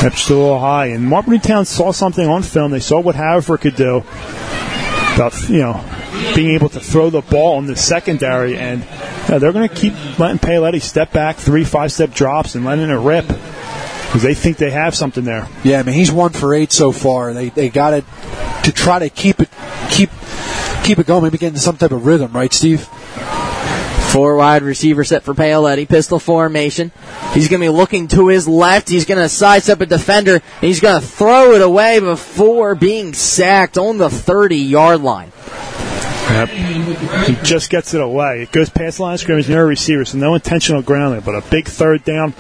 That's 0.01 0.20
still 0.20 0.36
a 0.36 0.43
little 0.43 0.59
high. 0.61 0.86
And 0.86 1.05
Marple 1.05 1.32
Newtown 1.32 1.64
saw 1.64 1.91
something 1.91 2.28
on 2.28 2.43
film. 2.43 2.70
They 2.70 2.78
saw 2.80 3.01
what 3.01 3.16
Haverford 3.16 3.62
could 3.62 3.74
do 3.74 4.05
about, 5.16 5.49
you 5.49 5.59
know, 5.59 5.84
being 6.36 6.51
able 6.51 6.68
to 6.68 6.78
throw 6.80 7.11
the 7.11 7.22
ball 7.22 7.59
in 7.59 7.66
the 7.66 7.74
secondary. 7.74 8.57
And 8.57 8.82
yeah, 9.28 9.39
they're 9.39 9.53
going 9.53 9.68
to 9.68 9.74
keep 9.74 9.95
letting 10.20 10.39
Paoletti 10.39 10.80
step 10.80 11.12
back, 11.12 11.36
three, 11.36 11.64
five 11.64 11.91
step 11.91 12.14
drops, 12.14 12.55
and 12.55 12.64
letting 12.64 12.91
it 12.91 12.95
rip 12.95 13.26
because 14.09 14.23
they 14.23 14.35
think 14.35 14.57
they 14.57 14.71
have 14.71 14.95
something 14.95 15.25
there. 15.25 15.47
Yeah, 15.63 15.81
I 15.81 15.83
mean 15.83 15.95
he's 15.95 16.11
one 16.11 16.33
for 16.33 16.55
eight 16.55 16.73
so 16.73 16.93
far. 16.93 17.35
They 17.35 17.51
they 17.51 17.69
got 17.69 17.93
it 17.93 18.05
to 18.65 18.73
try 18.73 18.99
to 18.99 19.11
keep 19.11 19.41
it 19.41 19.51
keep 19.91 20.11
keep 20.83 20.99
it 20.99 21.07
going. 21.07 21.23
Maybe 21.23 21.37
get 21.37 21.49
into 21.49 21.61
some 21.61 21.77
type 21.77 21.93
of 21.93 22.07
rhythm, 22.07 22.33
right, 22.33 22.53
Steve? 22.53 22.89
Four 24.11 24.37
wide 24.37 24.63
receiver 24.63 25.05
set 25.05 25.23
for 25.23 25.35
Paoletti. 25.35 25.87
Pistol 25.87 26.19
formation. 26.19 26.91
He's 27.35 27.49
going 27.49 27.61
to 27.61 27.67
be 27.67 27.69
looking 27.69 28.09
to 28.09 28.29
his 28.29 28.49
left. 28.49 28.89
He's 28.89 29.05
going 29.05 29.21
to 29.21 29.29
sidestep 29.29 29.83
a 29.83 29.87
defender. 29.87 30.37
And 30.37 30.43
he's 30.63 30.81
going 30.81 30.99
to 30.99 31.07
throw 31.07 31.53
it 31.53 31.61
away 31.61 32.01
before 32.01 32.75
being 32.75 33.13
sacked 33.13 33.77
on 33.77 33.99
the 33.99 34.09
30 34.09 34.57
yard 34.57 35.03
line. 35.03 35.31
Yep. 36.31 36.49
He 36.49 37.37
just 37.43 37.69
gets 37.69 37.93
it 37.93 38.01
away. 38.01 38.43
It 38.43 38.53
goes 38.53 38.71
past 38.71 38.97
the 38.97 39.03
line 39.03 39.15
of 39.15 39.21
scrimmage 39.21 39.49
near 39.49 39.65
a 39.65 39.67
receiver, 39.67 40.07
so 40.07 40.17
no 40.17 40.35
intentional 40.35 40.81
grounding, 40.81 41.21
but 41.21 41.35
a 41.35 41.43
big 41.51 41.67
third 41.67 42.03
down 42.05 42.33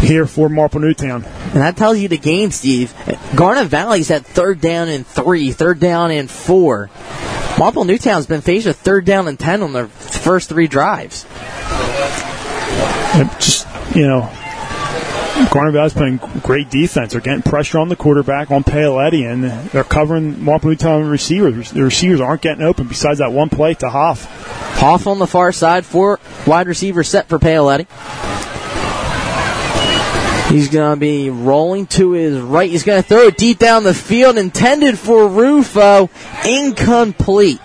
here 0.00 0.26
for 0.26 0.48
Marple 0.48 0.80
Newtown. 0.80 1.24
And 1.24 1.60
that 1.60 1.76
tells 1.76 1.98
you 1.98 2.08
the 2.08 2.18
game, 2.18 2.50
Steve. 2.50 2.94
Garnet 3.34 3.68
Valley's 3.68 4.10
at 4.10 4.26
third 4.26 4.60
down 4.60 4.88
and 4.88 5.06
three, 5.06 5.52
third 5.52 5.80
down 5.80 6.10
and 6.10 6.30
four. 6.30 6.90
Marple 7.58 7.84
Newtown's 7.84 8.26
been 8.26 8.42
faced 8.42 8.66
with 8.66 8.76
third 8.78 9.04
down 9.04 9.28
and 9.28 9.38
ten 9.38 9.62
on 9.62 9.72
their 9.72 9.86
first 9.86 10.48
three 10.48 10.66
drives. 10.66 11.24
And 13.14 13.30
just, 13.40 13.66
you 13.94 14.06
know, 14.06 14.30
Garnet 15.50 15.74
Valley's 15.74 15.92
playing 15.94 16.18
great 16.42 16.70
defense. 16.70 17.12
They're 17.12 17.20
getting 17.20 17.42
pressure 17.42 17.78
on 17.78 17.88
the 17.88 17.96
quarterback, 17.96 18.50
on 18.50 18.64
Paoletti, 18.64 19.30
and 19.30 19.44
they're 19.70 19.84
covering 19.84 20.42
Marple 20.42 20.70
Newtown 20.70 21.08
receivers. 21.08 21.70
The 21.70 21.82
receivers 21.82 22.20
aren't 22.20 22.42
getting 22.42 22.62
open 22.64 22.88
besides 22.88 23.18
that 23.18 23.32
one 23.32 23.48
play 23.48 23.74
to 23.74 23.88
Hoff. 23.88 24.24
Hoff 24.78 25.06
on 25.06 25.18
the 25.18 25.26
far 25.26 25.52
side, 25.52 25.86
four 25.86 26.20
wide 26.46 26.66
receiver 26.66 27.02
set 27.04 27.28
for 27.28 27.38
Paoletti. 27.38 27.86
He's 30.48 30.68
going 30.68 30.96
to 30.96 31.00
be 31.00 31.28
rolling 31.28 31.86
to 31.88 32.12
his 32.12 32.38
right. 32.38 32.70
He's 32.70 32.84
going 32.84 33.02
to 33.02 33.08
throw 33.08 33.26
it 33.26 33.36
deep 33.36 33.58
down 33.58 33.82
the 33.82 33.94
field, 33.94 34.38
intended 34.38 34.98
for 34.98 35.26
Rufo. 35.28 36.08
Incomplete. 36.46 37.60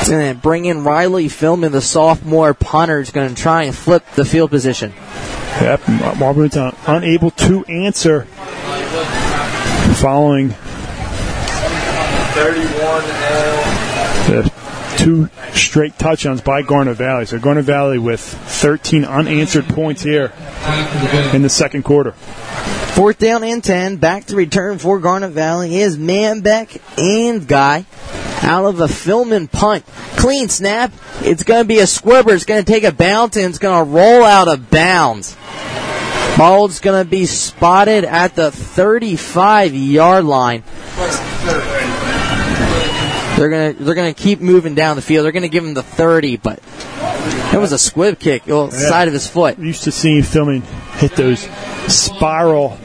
It's 0.00 0.08
going 0.08 0.34
to 0.34 0.40
bring 0.40 0.64
in 0.64 0.84
Riley 0.84 1.28
Philman, 1.28 1.72
the 1.72 1.82
sophomore 1.82 2.54
punter. 2.54 3.00
Is 3.00 3.10
going 3.10 3.34
to 3.34 3.40
try 3.40 3.64
and 3.64 3.74
flip 3.74 4.04
the 4.14 4.24
field 4.24 4.50
position. 4.50 4.92
Yep, 5.60 5.88
Marple 5.88 6.34
Newtown 6.34 6.76
unable 6.86 7.32
to 7.32 7.64
answer 7.64 8.22
following 9.96 10.50
31 12.38 13.02
the 13.02 13.57
two 14.98 15.30
straight 15.54 15.98
touchdowns 15.98 16.40
by 16.40 16.62
Garnet 16.62 16.96
Valley. 16.96 17.24
So 17.24 17.38
Garnet 17.38 17.64
Valley 17.64 17.98
with 17.98 18.20
13 18.20 19.04
unanswered 19.04 19.66
points 19.66 20.02
here 20.02 20.32
in 21.32 21.42
the 21.42 21.48
second 21.48 21.84
quarter. 21.84 22.12
Fourth 22.12 23.18
down 23.18 23.44
and 23.44 23.62
10. 23.62 23.96
Back 23.96 24.26
to 24.26 24.36
return 24.36 24.78
for 24.78 24.98
Garnet 24.98 25.30
Valley 25.30 25.76
is 25.76 25.96
Manbeck 25.96 26.80
and 26.98 27.46
Guy. 27.46 27.86
Out 28.42 28.64
of 28.64 28.80
a 28.80 28.86
Philman 28.86 29.50
punt. 29.50 29.86
Clean 30.16 30.48
snap. 30.48 30.92
It's 31.20 31.44
going 31.44 31.62
to 31.62 31.68
be 31.68 31.78
a 31.78 31.86
squibber. 31.86 32.34
It's 32.34 32.44
going 32.44 32.64
to 32.64 32.70
take 32.70 32.84
a 32.84 32.92
bounce 32.92 33.36
and 33.36 33.46
it's 33.46 33.58
going 33.58 33.84
to 33.84 33.90
roll 33.90 34.24
out 34.24 34.48
of 34.48 34.70
bounds. 34.70 35.36
Ball's 36.36 36.80
going 36.80 37.04
to 37.04 37.08
be 37.08 37.26
spotted 37.26 38.04
at 38.04 38.34
the 38.34 38.50
35 38.50 39.74
yard 39.74 40.24
line. 40.24 40.62
They're 43.38 43.48
gonna 43.48 43.72
they're 43.72 43.94
gonna 43.94 44.14
keep 44.14 44.40
moving 44.40 44.74
down 44.74 44.96
the 44.96 45.02
field. 45.02 45.24
They're 45.24 45.32
gonna 45.32 45.46
give 45.48 45.64
him 45.64 45.74
the 45.74 45.82
30, 45.82 46.38
but 46.38 46.60
that 46.60 47.60
was 47.60 47.70
a 47.72 47.78
squib 47.78 48.18
kick, 48.18 48.42
well, 48.46 48.64
Yeah. 48.72 48.88
side 48.88 49.06
of 49.06 49.14
his 49.14 49.28
foot. 49.28 49.58
Used 49.58 49.84
to 49.84 49.92
seeing 49.92 50.22
Philman 50.22 50.62
hit 50.96 51.14
those 51.14 51.48
spiral 51.86 52.76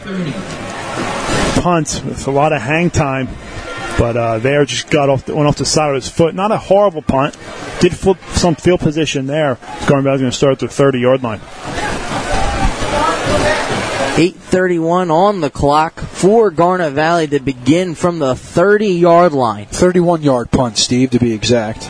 punts 1.56 2.04
with 2.04 2.28
a 2.28 2.32
lot 2.32 2.54
of 2.54 2.62
hang 2.62 2.92
time, 2.92 3.28
but 3.98 4.16
uh, 4.16 4.38
there 4.38 4.64
just 4.66 4.90
got 4.92 5.10
off 5.10 5.26
the, 5.26 5.36
went 5.36 5.48
off 5.48 5.56
the 5.58 5.66
side 5.66 5.90
of 5.90 5.96
his 5.96 6.08
foot. 6.10 6.36
Not 6.36 6.52
a 6.52 6.58
horrible 6.58 7.02
punt. 7.02 7.36
Did 7.80 7.94
flip 7.96 8.18
some 8.34 8.54
field 8.56 8.80
position 8.80 9.26
there. 9.26 9.58
Garnet 9.88 10.04
Valley's 10.04 10.22
going 10.22 10.32
to 10.32 10.38
start 10.38 10.54
at 10.54 10.60
the 10.60 10.68
30 10.68 11.00
yard 11.00 11.24
line. 11.24 11.42
8:31 14.16 15.10
on 15.10 15.42
the 15.42 15.50
clock 15.50 16.00
for 16.00 16.52
Garnet 16.52 16.94
Valley 16.94 17.26
to 17.28 17.40
begin 17.40 17.96
from 17.96 18.20
the 18.20 18.36
30 18.36 18.90
yard 18.90 19.34
line. 19.34 19.66
31 19.66 20.22
yard 20.22 20.52
punt, 20.52 20.78
Steve, 20.78 21.10
to 21.12 21.20
be 21.20 21.34
exact. 21.34 21.90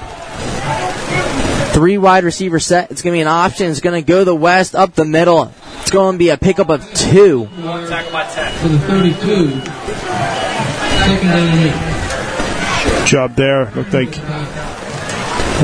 Three 1.73 1.97
wide 1.97 2.23
receiver 2.23 2.61
set. 2.61 2.91
It's 2.91 3.01
going 3.01 3.11
to 3.11 3.17
be 3.17 3.21
an 3.21 3.27
option. 3.27 3.69
It's 3.69 3.81
going 3.81 4.01
to 4.01 4.07
go 4.07 4.23
the 4.23 4.33
west 4.33 4.73
up 4.73 4.93
the 4.93 5.03
middle. 5.03 5.51
It's 5.81 5.91
going 5.91 6.13
to 6.13 6.17
be 6.17 6.29
a 6.29 6.37
pickup 6.37 6.69
of 6.69 6.85
two. 6.93 7.49
For 8.61 8.69
the 8.69 8.79
32. 8.79 9.49
Second 11.03 11.27
down 11.27 11.49
and 11.49 11.59
eight. 11.59 13.05
Job 13.05 13.35
there. 13.35 13.69
Looked 13.71 13.93
like 13.93 14.15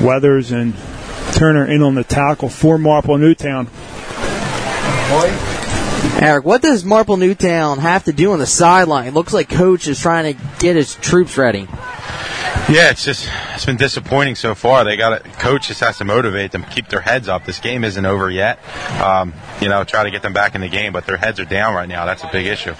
Weathers 0.04 0.52
and 0.52 0.74
Turner 1.32 1.66
in 1.66 1.82
on 1.82 1.96
the 1.96 2.04
tackle 2.04 2.50
for 2.50 2.78
Marple 2.78 3.18
Newtown. 3.18 3.68
Eric, 6.22 6.46
what 6.46 6.62
does 6.62 6.84
Marple 6.84 7.18
Newtown 7.18 7.80
have 7.80 8.04
to 8.06 8.12
do 8.12 8.34
on 8.34 8.40
the 8.40 8.46
sideline? 8.46 9.14
Looks 9.14 9.34
like 9.34 9.48
coach 9.50 9.88
is 9.88 10.00
trying 10.00 10.36
to 10.36 10.44
get 10.60 10.76
his 10.76 10.96
troops 10.96 11.38
ready. 11.38 11.68
Yeah, 12.70 12.92
it's 12.92 13.04
just 13.04 13.28
it's 13.56 13.66
been 13.66 13.78
disappointing 13.78 14.36
so 14.36 14.54
far. 14.54 14.84
They 14.84 14.96
got 14.96 15.24
coach 15.40 15.70
just 15.70 15.80
has 15.80 15.98
to 15.98 16.06
motivate 16.06 16.52
them, 16.52 16.64
keep 16.64 16.88
their 16.88 17.00
heads 17.00 17.28
up. 17.28 17.46
This 17.46 17.60
game 17.60 17.84
isn't 17.84 18.06
over 18.06 18.30
yet. 18.30 18.60
Um, 19.02 19.34
you 19.60 19.70
know, 19.70 19.84
try 19.84 20.04
to 20.04 20.12
get 20.12 20.22
them 20.22 20.34
back 20.34 20.56
in 20.56 20.62
the 20.62 20.68
game, 20.68 20.94
but 20.94 21.06
their 21.06 21.18
heads 21.18 21.40
are 21.40 21.46
down 21.46 21.74
right 21.74 21.90
now. 21.90 22.06
That's 22.06 22.24
a 22.24 22.30
big 22.32 22.46
issue. 22.46 22.76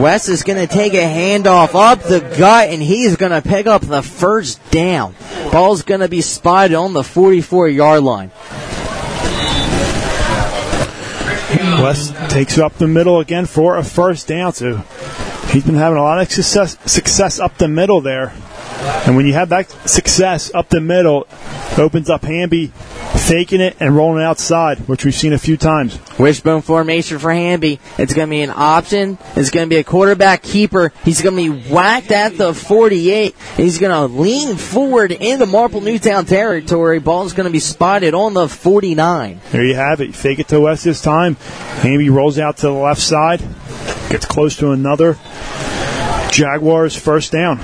West 0.00 0.28
is 0.28 0.42
going 0.42 0.58
to 0.58 0.66
take 0.66 0.94
a 0.94 0.96
handoff 0.96 1.74
up 1.74 2.02
the 2.02 2.20
gut, 2.36 2.70
and 2.70 2.82
he's 2.82 3.16
going 3.16 3.32
to 3.32 3.46
pick 3.46 3.66
up 3.66 3.82
the 3.82 4.02
first 4.02 4.70
down. 4.70 5.14
Ball's 5.52 5.82
going 5.82 6.00
to 6.00 6.08
be 6.08 6.20
spotted 6.20 6.74
on 6.74 6.92
the 6.92 7.04
44 7.04 7.68
yard 7.68 8.02
line. 8.02 8.30
West 11.82 12.14
takes 12.30 12.58
it 12.58 12.64
up 12.64 12.74
the 12.74 12.88
middle 12.88 13.20
again 13.20 13.46
for 13.46 13.76
a 13.76 13.84
first 13.84 14.28
down. 14.28 14.52
So 14.52 14.76
he's 15.50 15.64
been 15.64 15.74
having 15.74 15.98
a 15.98 16.02
lot 16.02 16.20
of 16.20 16.30
success, 16.30 16.76
success 16.90 17.38
up 17.38 17.58
the 17.58 17.68
middle 17.68 18.00
there. 18.00 18.32
And 19.06 19.16
when 19.16 19.26
you 19.26 19.32
have 19.32 19.48
that 19.50 19.68
success 19.88 20.52
up 20.54 20.68
the 20.68 20.80
middle, 20.80 21.26
opens 21.76 22.08
up 22.08 22.22
Hamby 22.22 22.72
faking 23.16 23.60
it 23.60 23.76
and 23.80 23.96
rolling 23.96 24.22
outside, 24.22 24.78
which 24.88 25.04
we've 25.04 25.14
seen 25.14 25.32
a 25.32 25.38
few 25.38 25.56
times. 25.56 25.98
Wishbone 26.18 26.62
formation 26.62 27.18
for 27.18 27.32
Hamby. 27.32 27.80
It's 27.98 28.14
going 28.14 28.28
to 28.28 28.30
be 28.30 28.42
an 28.42 28.52
option. 28.54 29.18
It's 29.34 29.50
going 29.50 29.66
to 29.66 29.70
be 29.70 29.78
a 29.78 29.84
quarterback 29.84 30.42
keeper. 30.42 30.92
He's 31.04 31.22
going 31.22 31.36
to 31.36 31.62
be 31.62 31.70
whacked 31.70 32.10
at 32.10 32.36
the 32.36 32.54
48. 32.54 33.34
He's 33.56 33.78
going 33.78 33.92
to 33.92 34.14
lean 34.14 34.56
forward 34.56 35.12
into 35.12 35.46
Marple 35.46 35.80
Newtown 35.80 36.24
territory. 36.24 37.00
Ball's 37.00 37.32
going 37.32 37.46
to 37.46 37.52
be 37.52 37.60
spotted 37.60 38.14
on 38.14 38.34
the 38.34 38.48
49. 38.48 39.40
There 39.50 39.64
you 39.64 39.74
have 39.74 40.00
it. 40.00 40.14
Fake 40.14 40.38
it 40.38 40.48
to 40.48 40.60
West 40.60 40.84
this 40.84 41.00
time. 41.00 41.34
Hamby 41.80 42.10
rolls 42.10 42.38
out 42.38 42.58
to 42.58 42.66
the 42.66 42.72
left 42.72 43.00
side, 43.00 43.40
gets 44.10 44.26
close 44.26 44.56
to 44.56 44.70
another. 44.70 45.18
Jaguars 46.30 46.96
first 46.96 47.32
down. 47.32 47.60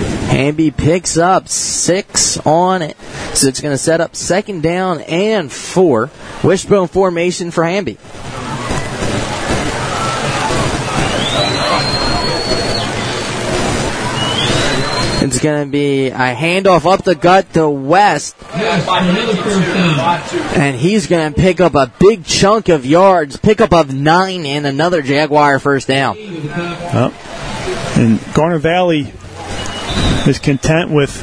Hamby 0.00 0.70
picks 0.70 1.16
up 1.16 1.48
six 1.48 2.38
on 2.46 2.82
it. 2.82 2.96
So 3.34 3.48
it's 3.48 3.60
going 3.60 3.74
to 3.74 3.78
set 3.78 4.00
up 4.00 4.16
second 4.16 4.62
down 4.62 5.00
and 5.02 5.50
four. 5.50 6.10
Wishbone 6.42 6.88
formation 6.88 7.50
for 7.50 7.64
Hamby. 7.64 7.98
It's 15.22 15.38
going 15.38 15.66
to 15.66 15.70
be 15.70 16.08
a 16.08 16.34
handoff 16.34 16.90
up 16.90 17.04
the 17.04 17.14
gut 17.14 17.52
to 17.52 17.68
West. 17.68 18.34
And 20.56 20.74
he's 20.74 21.06
going 21.08 21.34
to 21.34 21.38
pick 21.38 21.60
up 21.60 21.74
a 21.74 21.92
big 21.98 22.24
chunk 22.24 22.70
of 22.70 22.86
yards, 22.86 23.36
pick 23.36 23.60
up 23.60 23.74
of 23.74 23.94
nine, 23.94 24.46
and 24.46 24.66
another 24.66 25.02
Jaguar 25.02 25.58
first 25.58 25.88
down. 25.88 26.16
Yep. 26.16 27.12
And 27.96 28.34
Garnet 28.34 28.62
Valley 28.62 29.12
is 30.26 30.38
content 30.38 30.90
with 30.90 31.14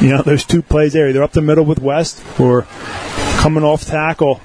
you 0.00 0.10
know 0.10 0.22
those 0.22 0.44
two 0.44 0.62
plays 0.62 0.92
there. 0.92 1.08
Either 1.08 1.22
up 1.22 1.32
the 1.32 1.42
middle 1.42 1.64
with 1.64 1.80
West 1.80 2.22
or 2.38 2.66
coming 3.38 3.64
off 3.64 3.84
tackle 3.84 4.40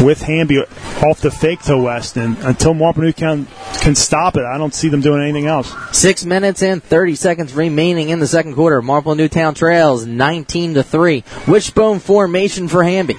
with 0.00 0.22
Hamby 0.22 0.58
off 1.02 1.20
the 1.20 1.30
fake 1.30 1.62
to 1.62 1.76
West. 1.76 2.16
And 2.16 2.38
until 2.38 2.74
Marple 2.74 3.02
Newtown 3.02 3.46
can 3.80 3.94
stop 3.94 4.36
it, 4.36 4.44
I 4.44 4.58
don't 4.58 4.74
see 4.74 4.88
them 4.88 5.00
doing 5.00 5.22
anything 5.22 5.46
else. 5.46 5.74
Six 5.92 6.24
minutes 6.24 6.62
and 6.62 6.82
30 6.82 7.14
seconds 7.14 7.54
remaining 7.54 8.08
in 8.10 8.20
the 8.20 8.26
second 8.26 8.54
quarter. 8.54 8.82
Marple 8.82 9.14
Newtown 9.14 9.54
trails 9.54 10.06
19 10.06 10.74
to 10.74 10.82
3. 10.82 11.24
Wishbone 11.46 11.98
formation 11.98 12.68
for 12.68 12.82
Hamby. 12.82 13.16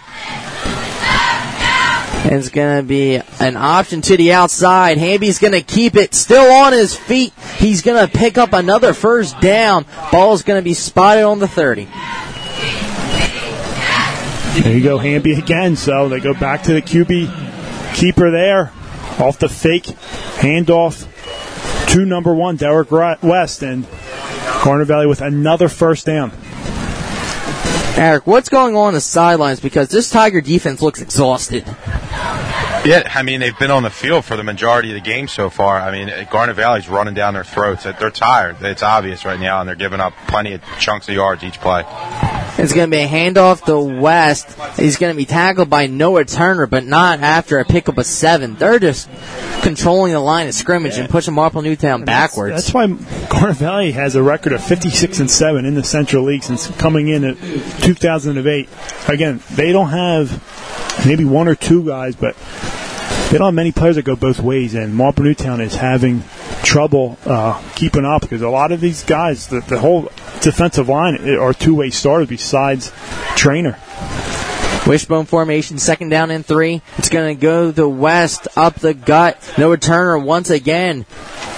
It's 2.25 2.49
going 2.49 2.77
to 2.77 2.83
be 2.87 3.21
an 3.39 3.57
option 3.57 4.01
to 4.03 4.15
the 4.15 4.31
outside. 4.31 4.97
Hamby's 4.97 5.39
going 5.39 5.53
to 5.53 5.61
keep 5.61 5.95
it 5.95 6.13
still 6.13 6.51
on 6.51 6.71
his 6.71 6.95
feet. 6.95 7.33
He's 7.57 7.81
going 7.81 8.05
to 8.05 8.11
pick 8.11 8.37
up 8.37 8.53
another 8.53 8.93
first 8.93 9.39
down. 9.41 9.85
Ball's 10.11 10.43
going 10.43 10.59
to 10.59 10.63
be 10.63 10.73
spotted 10.73 11.23
on 11.23 11.39
the 11.39 11.47
30. 11.47 11.87
There 14.61 14.77
you 14.77 14.83
go, 14.83 14.97
Hamby 14.97 15.33
again. 15.33 15.75
So 15.75 16.09
they 16.09 16.19
go 16.19 16.33
back 16.33 16.63
to 16.63 16.73
the 16.73 16.81
QB 16.81 17.95
keeper 17.95 18.31
there. 18.31 18.71
Off 19.19 19.37
the 19.37 19.49
fake 19.49 19.83
handoff 19.83 21.07
to 21.93 22.05
number 22.05 22.33
one, 22.33 22.55
Derek 22.55 22.91
West, 22.91 23.61
and 23.61 23.85
Garnet 24.63 24.87
Valley 24.87 25.07
with 25.07 25.21
another 25.21 25.67
first 25.69 26.05
down. 26.05 26.31
Eric, 27.95 28.25
what's 28.25 28.49
going 28.49 28.75
on 28.75 28.87
on 28.87 28.93
the 28.95 29.01
sidelines? 29.01 29.59
Because 29.59 29.89
this 29.89 30.09
Tiger 30.09 30.41
defense 30.41 30.81
looks 30.81 30.99
exhausted. 30.99 31.63
Yeah, 32.85 33.09
I 33.13 33.21
mean 33.23 33.39
they've 33.39 33.57
been 33.57 33.71
on 33.71 33.83
the 33.83 33.89
field 33.89 34.25
for 34.25 34.35
the 34.35 34.43
majority 34.43 34.89
of 34.89 34.95
the 34.95 35.01
game 35.01 35.27
so 35.27 35.49
far. 35.49 35.79
I 35.79 35.91
mean 35.91 36.11
Garnet 36.31 36.55
Valley's 36.55 36.89
running 36.89 37.13
down 37.13 37.35
their 37.35 37.43
throats. 37.43 37.83
They're 37.83 38.09
tired. 38.09 38.57
It's 38.61 38.83
obvious 38.83 39.25
right 39.25 39.39
now, 39.39 39.59
and 39.59 39.69
they're 39.69 39.75
giving 39.75 40.01
up 40.01 40.13
plenty 40.27 40.53
of 40.53 40.61
chunks 40.79 41.07
of 41.07 41.15
yards 41.15 41.43
each 41.43 41.61
play. 41.61 41.83
It's 42.55 42.71
going 42.71 42.89
to 42.89 42.95
be 42.95 43.01
a 43.01 43.07
handoff 43.07 43.65
to 43.65 43.79
West. 43.79 44.47
He's 44.77 44.97
going 44.97 45.11
to 45.13 45.17
be 45.17 45.25
tackled 45.25 45.69
by 45.69 45.87
Noah 45.87 46.25
Turner, 46.25 46.67
but 46.67 46.85
not 46.85 47.19
after 47.19 47.57
a 47.57 47.65
pickup 47.65 47.97
of 47.97 48.05
seven. 48.05 48.55
They're 48.55 48.79
just 48.79 49.09
controlling 49.63 50.13
the 50.13 50.19
line 50.19 50.47
of 50.47 50.53
scrimmage 50.53 50.97
and 50.97 51.09
pushing 51.09 51.33
Marple 51.33 51.61
Newtown 51.61 52.05
backwards. 52.05 52.55
That's, 52.55 52.73
why 52.73 52.87
Garnet 53.29 53.57
Valley 53.57 53.91
has 53.93 54.15
a 54.15 54.21
record 54.21 54.53
of 54.53 54.63
56 54.63 55.19
and 55.19 55.31
seven 55.31 55.65
in 55.65 55.73
the 55.73 55.83
Central 55.83 56.25
League 56.25 56.43
since 56.43 56.67
coming 56.77 57.07
in 57.07 57.23
at 57.23 57.37
2008. 57.81 58.69
Again, 59.07 59.41
they 59.51 59.71
don't 59.71 59.89
have 59.89 61.05
maybe 61.07 61.25
one 61.25 61.47
or 61.47 61.55
two 61.55 61.83
guys, 61.85 62.15
but 62.15 62.35
they 63.33 63.39
don't 63.39 63.47
have 63.47 63.55
many 63.55 63.71
players 63.71 63.95
that 63.95 64.03
go 64.03 64.15
both 64.15 64.39
ways, 64.39 64.75
and 64.75 64.93
Marple 64.93 65.23
Newtown 65.23 65.59
is 65.59 65.73
having 65.73 66.21
trouble 66.61 67.17
uh, 67.25 67.59
keeping 67.75 68.05
up 68.05 68.21
because 68.21 68.43
a 68.43 68.49
lot 68.49 68.71
of 68.71 68.79
these 68.79 69.03
guys, 69.03 69.47
the, 69.47 69.59
the 69.61 69.79
whole 69.79 70.03
defensive 70.41 70.87
line, 70.87 71.27
are 71.39 71.51
two-way 71.51 71.89
starters 71.89 72.29
besides 72.29 72.91
Trainer. 73.35 73.79
Wishbone 74.85 75.25
formation, 75.25 75.79
second 75.79 76.09
down 76.09 76.29
and 76.29 76.45
three. 76.45 76.83
It's 76.99 77.09
going 77.09 77.35
to 77.35 77.41
go 77.41 77.71
the 77.71 77.89
west 77.89 78.47
up 78.55 78.75
the 78.75 78.93
gut. 78.93 79.41
Noah 79.57 79.77
Turner 79.77 80.19
once 80.19 80.51
again 80.51 81.07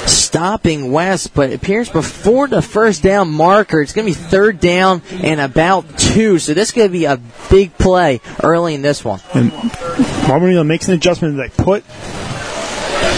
stopping 0.07 0.91
West, 0.91 1.33
but 1.33 1.49
it 1.49 1.55
appears 1.55 1.89
before 1.89 2.47
the 2.47 2.61
first 2.61 3.03
down 3.03 3.31
marker. 3.31 3.81
It's 3.81 3.93
going 3.93 4.11
to 4.11 4.17
be 4.17 4.27
third 4.27 4.59
down 4.59 5.01
and 5.11 5.39
about 5.39 5.97
two. 5.97 6.39
So 6.39 6.53
this 6.53 6.69
is 6.69 6.73
going 6.73 6.87
to 6.87 6.91
be 6.91 7.05
a 7.05 7.19
big 7.49 7.77
play 7.77 8.21
early 8.43 8.75
in 8.75 8.81
this 8.81 9.03
one. 9.03 9.19
And 9.33 9.51
Marple 10.27 10.63
makes 10.63 10.87
an 10.87 10.93
adjustment. 10.93 11.37
They 11.37 11.49
put 11.49 11.83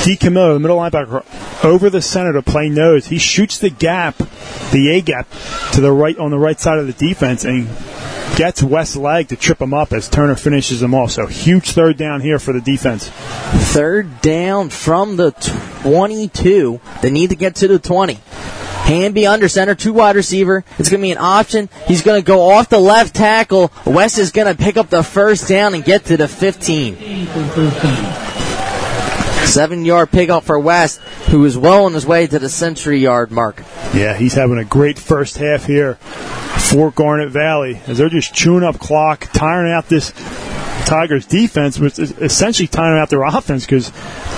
DiCamillo, 0.04 0.54
the 0.54 0.60
middle 0.60 0.78
linebacker, 0.78 1.26
over 1.66 1.90
the 1.90 2.02
center 2.02 2.34
to 2.34 2.42
play 2.42 2.70
nose. 2.70 3.08
He 3.08 3.18
shoots 3.18 3.58
the 3.58 3.70
gap, 3.70 4.16
the 4.72 4.90
A 4.92 5.02
gap, 5.02 5.28
to 5.74 5.82
the 5.82 5.92
right 5.92 6.18
on 6.18 6.32
the 6.32 6.40
right 6.40 6.60
side 6.60 6.78
of 6.78 6.88
the 6.88 6.94
defense, 6.94 7.44
and 7.46 7.68
gets 8.38 8.62
West's 8.62 8.96
leg 8.96 9.30
to 9.30 9.36
trip 9.36 9.60
him 9.60 9.74
up 9.74 9.92
as 9.92 10.08
Turner 10.08 10.36
finishes 10.36 10.84
him 10.84 10.94
off. 10.94 11.10
So 11.12 11.26
huge 11.26 11.72
third 11.72 11.98
down 11.98 12.22
here 12.22 12.38
for 12.38 12.54
the 12.54 12.62
defense. 12.62 13.10
Third 13.10 14.22
down 14.22 14.70
from 14.70 15.18
the 15.18 15.32
22. 15.82 16.80
They 17.02 17.10
need 17.10 17.32
to 17.32 17.36
get 17.36 17.56
to 17.56 17.68
the 17.68 17.80
20. 17.80 18.14
Hamby 18.14 19.26
under 19.26 19.50
center, 19.50 19.74
two 19.74 19.92
wide 19.92 20.16
receiver. 20.16 20.64
It's 20.78 20.88
going 20.88 21.02
to 21.02 21.06
be 21.08 21.12
an 21.12 21.18
option. 21.18 21.68
He's 21.88 22.04
going 22.04 22.22
to 22.22 22.26
go 22.26 22.52
off 22.52 22.70
the 22.70 22.80
left 22.80 23.16
tackle. 23.16 23.72
West 23.86 24.20
is 24.20 24.32
going 24.32 24.56
to 24.56 24.64
pick 24.64 24.78
up 24.78 24.92
the 24.92 25.04
first 25.04 25.50
down 25.50 25.74
and 25.74 25.84
get 25.84 26.06
to 26.06 26.16
the 26.16 26.28
15. 26.28 26.96
Seven 29.48 29.84
yard 29.84 30.12
pickup 30.12 30.44
for 30.44 30.60
West, 30.60 31.00
who 31.30 31.44
is 31.46 31.58
well 31.58 31.86
on 31.86 31.94
his 31.94 32.06
way 32.06 32.28
to 32.28 32.38
the 32.38 32.50
century 32.50 33.00
yard 33.00 33.32
mark. 33.32 33.64
Yeah, 33.96 34.16
he's 34.16 34.36
having 34.36 34.60
a 34.60 34.66
great 34.66 35.00
first 35.00 35.38
half 35.38 35.66
here 35.66 35.98
for 36.70 36.92
Garnet 36.92 37.30
Valley 37.30 37.82
as 37.88 37.98
they're 37.98 38.10
just 38.10 38.34
chewing 38.34 38.64
up 38.64 38.78
clock, 38.78 39.30
tiring 39.32 39.72
out 39.72 39.88
this 39.88 40.12
Tigers 40.86 41.26
defense, 41.26 41.80
which 41.80 41.98
is 41.98 42.12
essentially 42.12 42.68
tiring 42.68 43.02
out 43.02 43.10
their 43.10 43.24
offense 43.24 43.66
because 43.66 43.92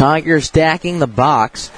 Tigers 0.00 0.46
stacking 0.46 0.98
the 0.98 1.06
box. 1.06 1.70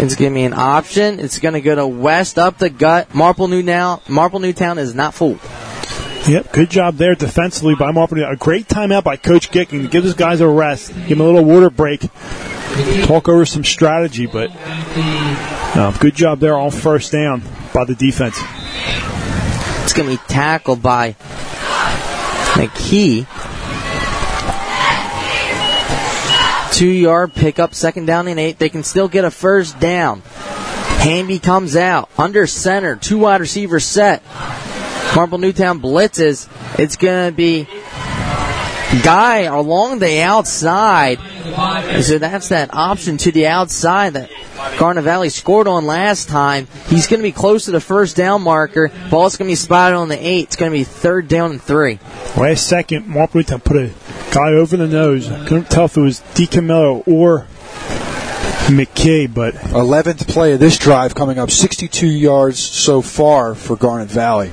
It's 0.00 0.14
giving 0.14 0.34
me 0.34 0.44
an 0.44 0.52
option. 0.52 1.18
It's 1.18 1.40
going 1.40 1.54
to 1.54 1.60
go 1.60 1.74
to 1.74 1.84
West 1.84 2.38
up 2.38 2.58
the 2.58 2.70
gut. 2.70 3.12
Marple 3.12 3.48
Newtown. 3.48 4.02
Marple 4.08 4.38
Newtown 4.38 4.78
is 4.78 4.94
not 4.94 5.14
fooled. 5.14 5.40
Yep, 6.28 6.52
good 6.52 6.70
job 6.70 6.94
there 6.94 7.16
defensively 7.16 7.74
by 7.74 7.90
Marple. 7.90 8.22
A 8.22 8.36
great 8.36 8.68
timeout 8.68 9.02
by 9.02 9.16
Coach 9.16 9.50
Gicking 9.50 9.82
to 9.82 9.88
give 9.88 10.04
his 10.04 10.14
guys 10.14 10.40
a 10.40 10.46
rest, 10.46 10.94
give 11.08 11.18
them 11.18 11.22
a 11.22 11.24
little 11.24 11.44
water 11.44 11.70
break, 11.70 12.08
talk 13.02 13.28
over 13.28 13.44
some 13.44 13.64
strategy. 13.64 14.26
But 14.26 14.52
um, 15.76 15.92
good 15.98 16.14
job 16.14 16.38
there 16.38 16.56
on 16.56 16.70
first 16.70 17.10
down 17.10 17.42
by 17.74 17.84
the 17.84 17.96
defense. 17.96 18.40
It's 19.82 19.92
going 19.92 20.08
to 20.08 20.22
be 20.22 20.28
tackled 20.28 20.80
by 20.84 21.16
McKee. 22.56 23.26
Two 26.72 26.88
yard 26.88 27.34
pickup, 27.34 27.74
second 27.74 28.06
down 28.06 28.28
and 28.28 28.40
eight. 28.40 28.58
They 28.58 28.68
can 28.68 28.82
still 28.82 29.08
get 29.08 29.24
a 29.24 29.30
first 29.30 29.78
down. 29.78 30.22
Hamby 31.00 31.38
comes 31.38 31.76
out 31.76 32.10
under 32.18 32.46
center, 32.46 32.96
two 32.96 33.18
wide 33.18 33.40
receivers 33.40 33.84
set. 33.84 34.22
Marple 35.14 35.38
Newtown 35.38 35.80
blitzes. 35.80 36.48
It's 36.78 36.96
going 36.96 37.30
to 37.30 37.36
be 37.36 37.66
Guy 39.02 39.40
along 39.42 39.98
the 39.98 40.20
outside. 40.20 41.18
So 42.02 42.18
that's 42.18 42.48
that 42.48 42.72
option 42.72 43.16
to 43.18 43.32
the 43.32 43.46
outside 43.46 44.14
that 44.14 44.30
Garnet 44.78 45.04
Valley 45.04 45.28
scored 45.28 45.68
on 45.68 45.86
last 45.86 46.28
time. 46.28 46.68
He's 46.86 47.06
going 47.06 47.20
to 47.20 47.22
be 47.22 47.32
close 47.32 47.66
to 47.66 47.70
the 47.70 47.80
first 47.80 48.16
down 48.16 48.42
marker. 48.42 48.90
Ball's 49.10 49.36
going 49.36 49.48
to 49.48 49.52
be 49.52 49.56
spotted 49.56 49.96
on 49.96 50.08
the 50.08 50.18
eight. 50.18 50.44
It's 50.44 50.56
going 50.56 50.70
to 50.70 50.76
be 50.76 50.84
third 50.84 51.28
down 51.28 51.52
and 51.52 51.62
three. 51.62 51.98
Last 52.36 52.66
second, 52.66 53.06
Marple 53.06 53.38
Newtown 53.38 53.60
put 53.60 53.76
a 53.76 53.92
guy 54.32 54.50
over 54.50 54.76
the 54.76 54.88
nose. 54.88 55.30
I 55.30 55.46
couldn't 55.46 55.70
tell 55.70 55.86
if 55.86 55.96
it 55.96 56.00
was 56.00 56.20
DiCamillo 56.34 57.06
or 57.06 57.46
McKee, 58.66 59.32
but 59.32 59.54
11th 59.54 60.28
play 60.28 60.52
of 60.52 60.60
this 60.60 60.76
drive 60.76 61.14
coming 61.14 61.38
up 61.38 61.50
62 61.50 62.06
yards 62.06 62.58
so 62.58 63.00
far 63.00 63.54
for 63.54 63.76
Garnet 63.76 64.08
Valley. 64.08 64.52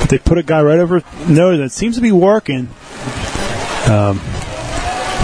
But 0.00 0.08
they 0.08 0.18
put 0.18 0.38
a 0.38 0.42
guy 0.42 0.60
right 0.62 0.78
over 0.78 1.02
nose 1.28 1.58
that 1.58 1.70
seems 1.70 1.94
to 1.96 2.02
be 2.02 2.12
working 2.12 2.68
um, 3.88 4.18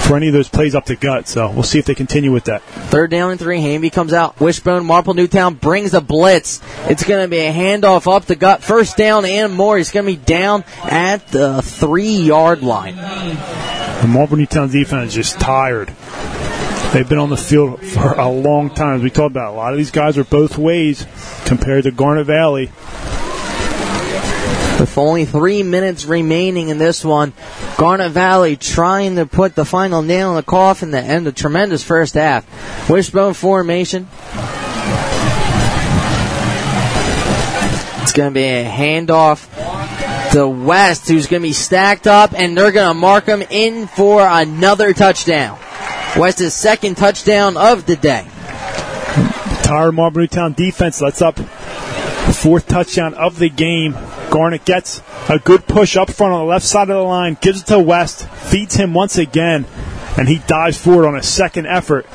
for 0.09 0.17
any 0.17 0.29
of 0.29 0.33
those 0.33 0.49
plays 0.49 0.75
up 0.75 0.87
the 0.87 0.97
gut. 0.97 1.29
So 1.29 1.51
we'll 1.51 1.63
see 1.63 1.79
if 1.79 1.85
they 1.85 1.95
continue 1.95 2.33
with 2.33 2.45
that. 2.45 2.63
Third 2.63 3.11
down 3.11 3.31
and 3.31 3.39
three. 3.39 3.61
Hamby 3.61 3.91
comes 3.91 4.13
out. 4.13 4.41
Wishbone, 4.41 4.87
Marple 4.87 5.15
Newtown 5.15 5.55
brings 5.55 5.95
a 5.95 6.01
blitz. 6.01 6.61
It's 6.89 7.05
going 7.05 7.23
to 7.23 7.29
be 7.29 7.39
a 7.39 7.53
handoff 7.53 8.11
up 8.11 8.25
the 8.25 8.37
gut. 8.37 8.63
First 8.63 8.97
down 8.97 9.25
and 9.25 9.55
more. 9.55 9.77
He's 9.77 9.91
going 9.91 10.07
to 10.07 10.13
be 10.13 10.25
down 10.25 10.65
at 10.83 11.29
the 11.29 11.61
three 11.63 12.17
yard 12.17 12.63
line. 12.63 12.97
The 12.97 14.09
Marple 14.09 14.37
Newtown 14.37 14.71
defense 14.71 15.09
is 15.09 15.15
just 15.15 15.41
tired. 15.41 15.95
They've 16.93 17.09
been 17.09 17.19
on 17.19 17.29
the 17.29 17.37
field 17.37 17.83
for 17.85 18.15
a 18.15 18.31
long 18.31 18.71
time. 18.71 18.97
As 18.97 19.03
we 19.03 19.11
talked 19.11 19.33
about, 19.33 19.53
a 19.53 19.57
lot 19.57 19.73
of 19.73 19.77
these 19.77 19.91
guys 19.91 20.17
are 20.17 20.25
both 20.25 20.57
ways 20.57 21.07
compared 21.45 21.85
to 21.85 21.91
Garnet 21.91 22.27
Valley. 22.27 22.71
With 24.79 24.97
only 24.97 25.25
three 25.25 25.65
minutes 25.65 26.05
remaining 26.05 26.69
in 26.69 26.79
this 26.79 27.05
one, 27.05 27.33
Garnet 27.77 28.13
Valley 28.13 28.57
trying 28.57 29.17
to 29.17 29.27
put 29.27 29.57
the 29.57 29.65
final 29.65 30.03
nail 30.03 30.31
in 30.31 30.37
the 30.37 30.43
coffin 30.43 30.93
to 30.93 31.01
end 31.01 31.27
a 31.27 31.33
tremendous 31.33 31.83
first 31.83 32.15
half. 32.15 32.47
Wishbone 32.89 33.35
formation. 33.35 34.09
It's 38.03 38.13
going 38.13 38.31
to 38.31 38.35
be 38.35 38.45
a 38.45 38.65
handoff 38.65 39.49
to 40.33 40.49
West, 40.49 41.09
who's 41.09 41.27
going 41.27 41.43
to 41.43 41.49
be 41.49 41.53
stacked 41.53 42.07
up, 42.07 42.33
and 42.33 42.57
they're 42.57 42.73
going 42.73 42.89
to 42.89 42.95
mark 42.95 43.27
him 43.27 43.43
in 43.43 43.87
for 43.87 44.27
another 44.27 44.93
touchdown. 44.93 45.59
West's 46.17 46.55
second 46.55 46.97
touchdown 46.97 47.57
of 47.57 47.87
the 47.87 47.97
day. 47.97 48.27
Tired 49.63 49.93
Marple 49.93 50.21
Newtown 50.21 50.53
defense 50.55 51.01
lets 51.03 51.21
up 51.21 51.39
fourth 51.39 52.67
touchdown 52.67 53.15
of 53.15 53.39
the 53.39 53.49
game. 53.49 53.95
Garnet 54.31 54.65
gets 54.65 55.03
a 55.29 55.39
good 55.39 55.67
push 55.67 55.97
up 55.97 56.11
front 56.11 56.33
on 56.33 56.41
the 56.41 56.47
left 56.47 56.65
side 56.65 56.91
of 56.91 56.97
the 56.97 57.03
line, 57.03 57.37
gives 57.41 57.63
it 57.63 57.67
to 57.67 57.79
West, 57.79 58.29
feeds 58.29 58.75
him 58.75 58.95
once 58.95 59.19
again, 59.19 59.67
and 60.17 60.29
he 60.29 60.39
dives 60.47 60.79
forward 60.79 61.07
on 61.07 61.17
a 61.17 61.23
second 61.23 61.67
effort 61.67 62.07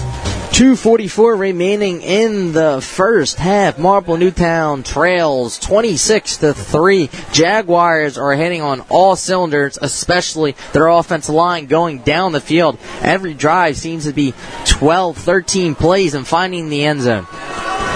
244 0.52 1.36
remaining 1.36 2.02
in 2.02 2.52
the 2.52 2.82
first 2.82 3.38
half. 3.38 3.78
Marple 3.78 4.18
Newtown 4.18 4.84
trails 4.84 5.58
26 5.60 6.38
to 6.38 6.54
3. 6.54 7.10
Jaguars 7.32 8.18
are 8.18 8.34
hitting 8.34 8.62
on 8.62 8.82
all 8.90 9.16
cylinders, 9.16 9.78
especially 9.82 10.56
their 10.74 10.88
offensive 10.88 11.34
line 11.34 11.68
going 11.68 12.00
down 12.00 12.32
the 12.32 12.42
field. 12.42 12.78
Every 13.02 13.34
drive 13.34 13.78
seems 13.78 14.06
to 14.06 14.14
be 14.14 14.34
12, 14.66 15.18
13 15.18 15.76
plays 15.76 16.14
and 16.14 16.28
finding 16.28 16.70
the 16.70 16.84
end 16.84 17.02
zone. 17.02 17.26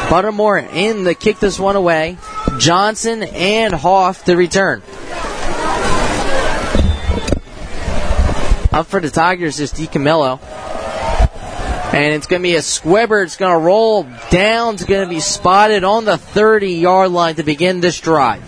Buttermore 0.08 0.72
in 0.74 1.04
the 1.04 1.16
kick 1.16 1.40
this 1.40 1.60
one 1.60 1.76
away. 1.76 2.18
Johnson 2.60 3.24
and 3.24 3.74
Hoff 3.74 4.26
to 4.26 4.36
return. 4.36 4.82
Up 8.72 8.88
for 8.88 9.00
the 9.00 9.10
Tigers 9.10 9.60
is 9.60 9.72
DiCamillo. 9.72 10.40
And 11.94 12.16
it's 12.16 12.26
going 12.26 12.42
to 12.42 12.44
be 12.44 12.56
a 12.56 12.62
squibber. 12.62 13.22
It's 13.22 13.38
going 13.38 13.54
to 13.54 13.64
roll 13.64 14.08
down. 14.32 14.74
It's 14.74 14.84
going 14.84 15.08
to 15.08 15.10
be 15.10 15.20
spotted 15.20 15.84
on 15.84 16.06
the 16.06 16.18
30 16.18 16.74
yard 16.74 17.12
line 17.12 17.36
to 17.36 17.44
begin 17.44 17.82
this 17.82 18.00
drive. 18.00 18.44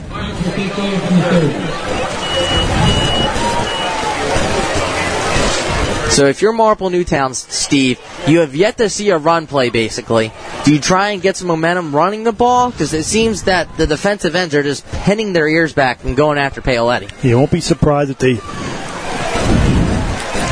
So 6.16 6.28
if 6.28 6.42
you're 6.42 6.54
Marple 6.54 6.90
Newtown, 6.90 7.34
Steve, 7.34 8.00
you 8.26 8.40
have 8.40 8.56
yet 8.56 8.78
to 8.78 8.90
see 8.90 9.10
a 9.10 9.18
run 9.18 9.48
play, 9.48 9.70
basically. 9.70 10.32
Do 10.64 10.74
you 10.74 10.80
try 10.80 11.10
and 11.10 11.22
get 11.22 11.36
some 11.36 11.50
momentum 11.50 11.94
running 11.94 12.24
the 12.24 12.32
ball? 12.32 12.72
Because 12.72 12.94
it 12.94 13.04
seems 13.04 13.44
that 13.44 13.76
the 13.78 13.86
defensive 13.86 14.34
ends 14.34 14.56
are 14.56 14.64
just 14.64 14.88
pinning 14.88 15.34
their 15.34 15.46
ears 15.46 15.74
back 15.74 16.06
and 16.06 16.16
going 16.16 16.38
after 16.38 16.62
Paoletti. 16.62 17.12
You 17.22 17.38
won't 17.38 17.52
be 17.52 17.60
surprised 17.60 18.12
if 18.12 18.18
they 18.18 18.36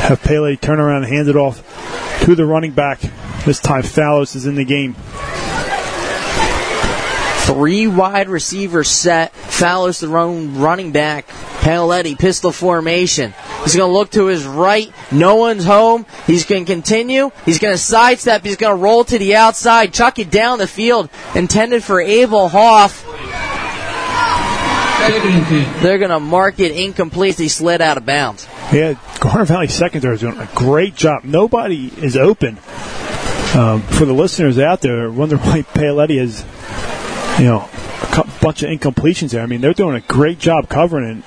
have 0.04 0.22
Pele 0.22 0.54
turn 0.56 0.80
around 0.80 1.04
and 1.04 1.12
hand 1.12 1.28
it 1.28 1.36
off 1.36 1.73
to 2.22 2.34
the 2.34 2.46
running 2.46 2.72
back. 2.72 3.00
This 3.44 3.60
time, 3.60 3.82
Fallos 3.82 4.34
is 4.36 4.46
in 4.46 4.54
the 4.54 4.64
game. 4.64 4.94
Three 7.44 7.86
wide 7.86 8.28
receiver 8.30 8.84
set. 8.84 9.34
Fallos 9.34 10.00
the 10.00 10.08
run, 10.08 10.58
running 10.58 10.92
back. 10.92 11.28
Paoletti 11.28 12.18
pistol 12.18 12.52
formation. 12.52 13.34
He's 13.62 13.76
going 13.76 13.88
to 13.88 13.92
look 13.92 14.10
to 14.12 14.26
his 14.26 14.46
right. 14.46 14.92
No 15.12 15.36
one's 15.36 15.64
home. 15.64 16.06
He's 16.26 16.44
going 16.44 16.64
to 16.64 16.72
continue. 16.72 17.30
He's 17.44 17.58
going 17.58 17.74
to 17.74 17.78
sidestep. 17.78 18.44
He's 18.44 18.56
going 18.56 18.76
to 18.76 18.82
roll 18.82 19.04
to 19.04 19.18
the 19.18 19.36
outside, 19.36 19.92
chuck 19.92 20.18
it 20.18 20.30
down 20.30 20.58
the 20.58 20.66
field, 20.66 21.10
intended 21.34 21.84
for 21.84 22.00
Abel 22.00 22.48
Hoff. 22.48 23.04
They're 25.82 25.98
going 25.98 26.10
to 26.10 26.20
mark 26.20 26.60
it 26.60 26.72
incomplete. 26.72 27.36
He 27.36 27.48
slid 27.48 27.82
out 27.82 27.98
of 27.98 28.06
bounds. 28.06 28.46
Yeah, 28.72 28.94
Garnet 29.20 29.48
Valley 29.48 29.68
Secondary 29.68 30.14
is 30.14 30.20
doing 30.20 30.38
a 30.38 30.48
great 30.54 30.96
job. 30.96 31.24
Nobody 31.24 31.86
is 31.96 32.16
open. 32.16 32.58
Um, 33.54 33.82
for 33.82 34.04
the 34.04 34.12
listeners 34.12 34.58
out 34.58 34.80
there, 34.80 35.10
wonder 35.10 35.36
why 35.36 35.62
Paoletti 35.62 36.18
has, 36.18 36.44
you 37.38 37.46
know, 37.46 37.68
a 38.18 38.28
bunch 38.40 38.64
of 38.64 38.70
incompletions 38.70 39.30
there. 39.30 39.42
I 39.42 39.46
mean, 39.46 39.60
they're 39.60 39.74
doing 39.74 39.94
a 39.94 40.00
great 40.00 40.40
job 40.40 40.68
covering 40.68 41.18
it. 41.18 41.24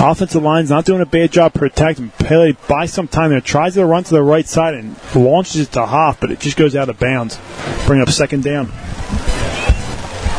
Offensive 0.00 0.42
line's 0.42 0.70
not 0.70 0.84
doing 0.84 1.00
a 1.00 1.06
bad 1.06 1.30
job 1.30 1.54
protecting. 1.54 2.10
Pele 2.10 2.52
buys 2.68 2.92
some 2.92 3.08
time 3.08 3.30
there, 3.30 3.40
tries 3.40 3.74
to 3.74 3.84
run 3.84 4.04
to 4.04 4.10
the 4.14 4.22
right 4.22 4.46
side 4.46 4.74
and 4.74 4.96
launches 5.14 5.62
it 5.62 5.72
to 5.72 5.86
Hoff, 5.86 6.20
but 6.20 6.30
it 6.30 6.40
just 6.40 6.56
goes 6.56 6.74
out 6.74 6.88
of 6.88 6.98
bounds. 6.98 7.38
Bring 7.86 8.00
up 8.00 8.08
second 8.08 8.42
down. 8.44 8.72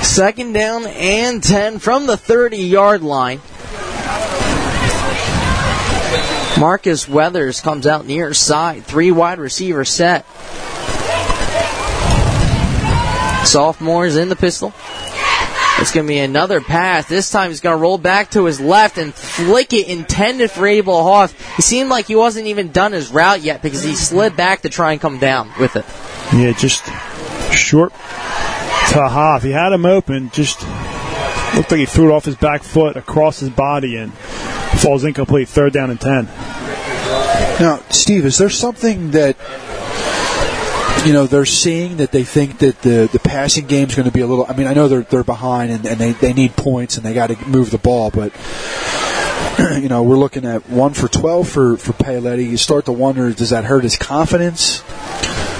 Second 0.03 0.53
down 0.53 0.85
and 0.87 1.43
10 1.43 1.79
from 1.79 2.05
the 2.05 2.17
30 2.17 2.57
yard 2.57 3.01
line. 3.01 3.41
Marcus 6.59 7.07
Weathers 7.07 7.61
comes 7.61 7.85
out 7.85 8.05
near 8.05 8.33
side. 8.33 8.85
Three 8.85 9.11
wide 9.11 9.39
receiver 9.39 9.85
set. 9.85 10.25
Sophomores 13.45 14.15
in 14.15 14.29
the 14.29 14.35
pistol. 14.35 14.73
It's 15.77 15.91
going 15.91 16.05
to 16.05 16.07
be 16.07 16.19
another 16.19 16.61
pass. 16.61 17.07
This 17.07 17.29
time 17.29 17.49
he's 17.49 17.59
going 17.59 17.75
to 17.75 17.81
roll 17.81 17.97
back 17.97 18.31
to 18.31 18.45
his 18.45 18.61
left 18.61 18.97
and 18.97 19.13
flick 19.13 19.73
it 19.73 19.89
intended 19.89 20.49
for 20.49 20.65
Abel 20.65 21.03
Hoff. 21.03 21.33
He 21.57 21.61
seemed 21.61 21.89
like 21.89 22.05
he 22.05 22.15
wasn't 22.15 22.47
even 22.47 22.71
done 22.71 22.93
his 22.93 23.11
route 23.11 23.41
yet 23.41 23.61
because 23.61 23.83
he 23.83 23.93
slid 23.93 24.37
back 24.37 24.61
to 24.61 24.69
try 24.69 24.93
and 24.93 25.01
come 25.01 25.19
down 25.19 25.51
with 25.59 25.75
it. 25.75 25.85
Yeah, 26.33 26.53
just 26.53 26.85
short 27.53 27.91
to 27.91 29.07
Hoff. 29.09 29.43
He 29.43 29.51
had 29.51 29.73
him 29.73 29.85
open, 29.85 30.29
just 30.31 30.61
looked 31.55 31.71
like 31.71 31.79
he 31.79 31.85
threw 31.85 32.11
it 32.11 32.13
off 32.13 32.25
his 32.25 32.35
back 32.35 32.63
foot 32.63 32.97
across 32.97 33.39
his 33.39 33.49
body 33.49 33.97
and 33.97 34.13
falls 34.13 35.03
incomplete. 35.03 35.47
Third 35.47 35.73
down 35.73 35.89
and 35.89 35.99
10. 35.99 36.25
Now, 37.59 37.81
Steve, 37.89 38.25
is 38.25 38.37
there 38.37 38.49
something 38.49 39.11
that 39.11 39.37
you 41.05 41.13
know 41.13 41.27
they're 41.27 41.45
seeing 41.45 41.97
that 41.97 42.11
they 42.11 42.23
think 42.23 42.57
that 42.59 42.81
the 42.81 43.07
the 43.11 43.19
passing 43.19 43.67
game 43.67 43.87
is 43.87 43.95
going 43.95 44.07
to 44.07 44.11
be 44.11 44.21
a 44.21 44.27
little? 44.27 44.45
I 44.47 44.55
mean, 44.55 44.67
I 44.67 44.73
know 44.73 44.87
they're 44.87 45.03
they're 45.03 45.23
behind 45.23 45.71
and, 45.71 45.85
and 45.85 45.97
they 45.97 46.11
they 46.11 46.33
need 46.33 46.55
points 46.55 46.97
and 46.97 47.05
they 47.05 47.13
got 47.13 47.27
to 47.27 47.47
move 47.47 47.71
the 47.71 47.77
ball, 47.77 48.11
but 48.11 48.33
you 49.81 49.87
know 49.87 50.03
we're 50.03 50.17
looking 50.17 50.45
at 50.45 50.69
one 50.69 50.93
for 50.93 51.07
twelve 51.07 51.47
for 51.47 51.77
for 51.77 51.93
Paoletti. 51.93 52.49
You 52.49 52.57
start 52.57 52.85
to 52.85 52.91
wonder, 52.91 53.31
does 53.31 53.51
that 53.51 53.63
hurt 53.63 53.83
his 53.83 53.97
confidence? 53.97 54.81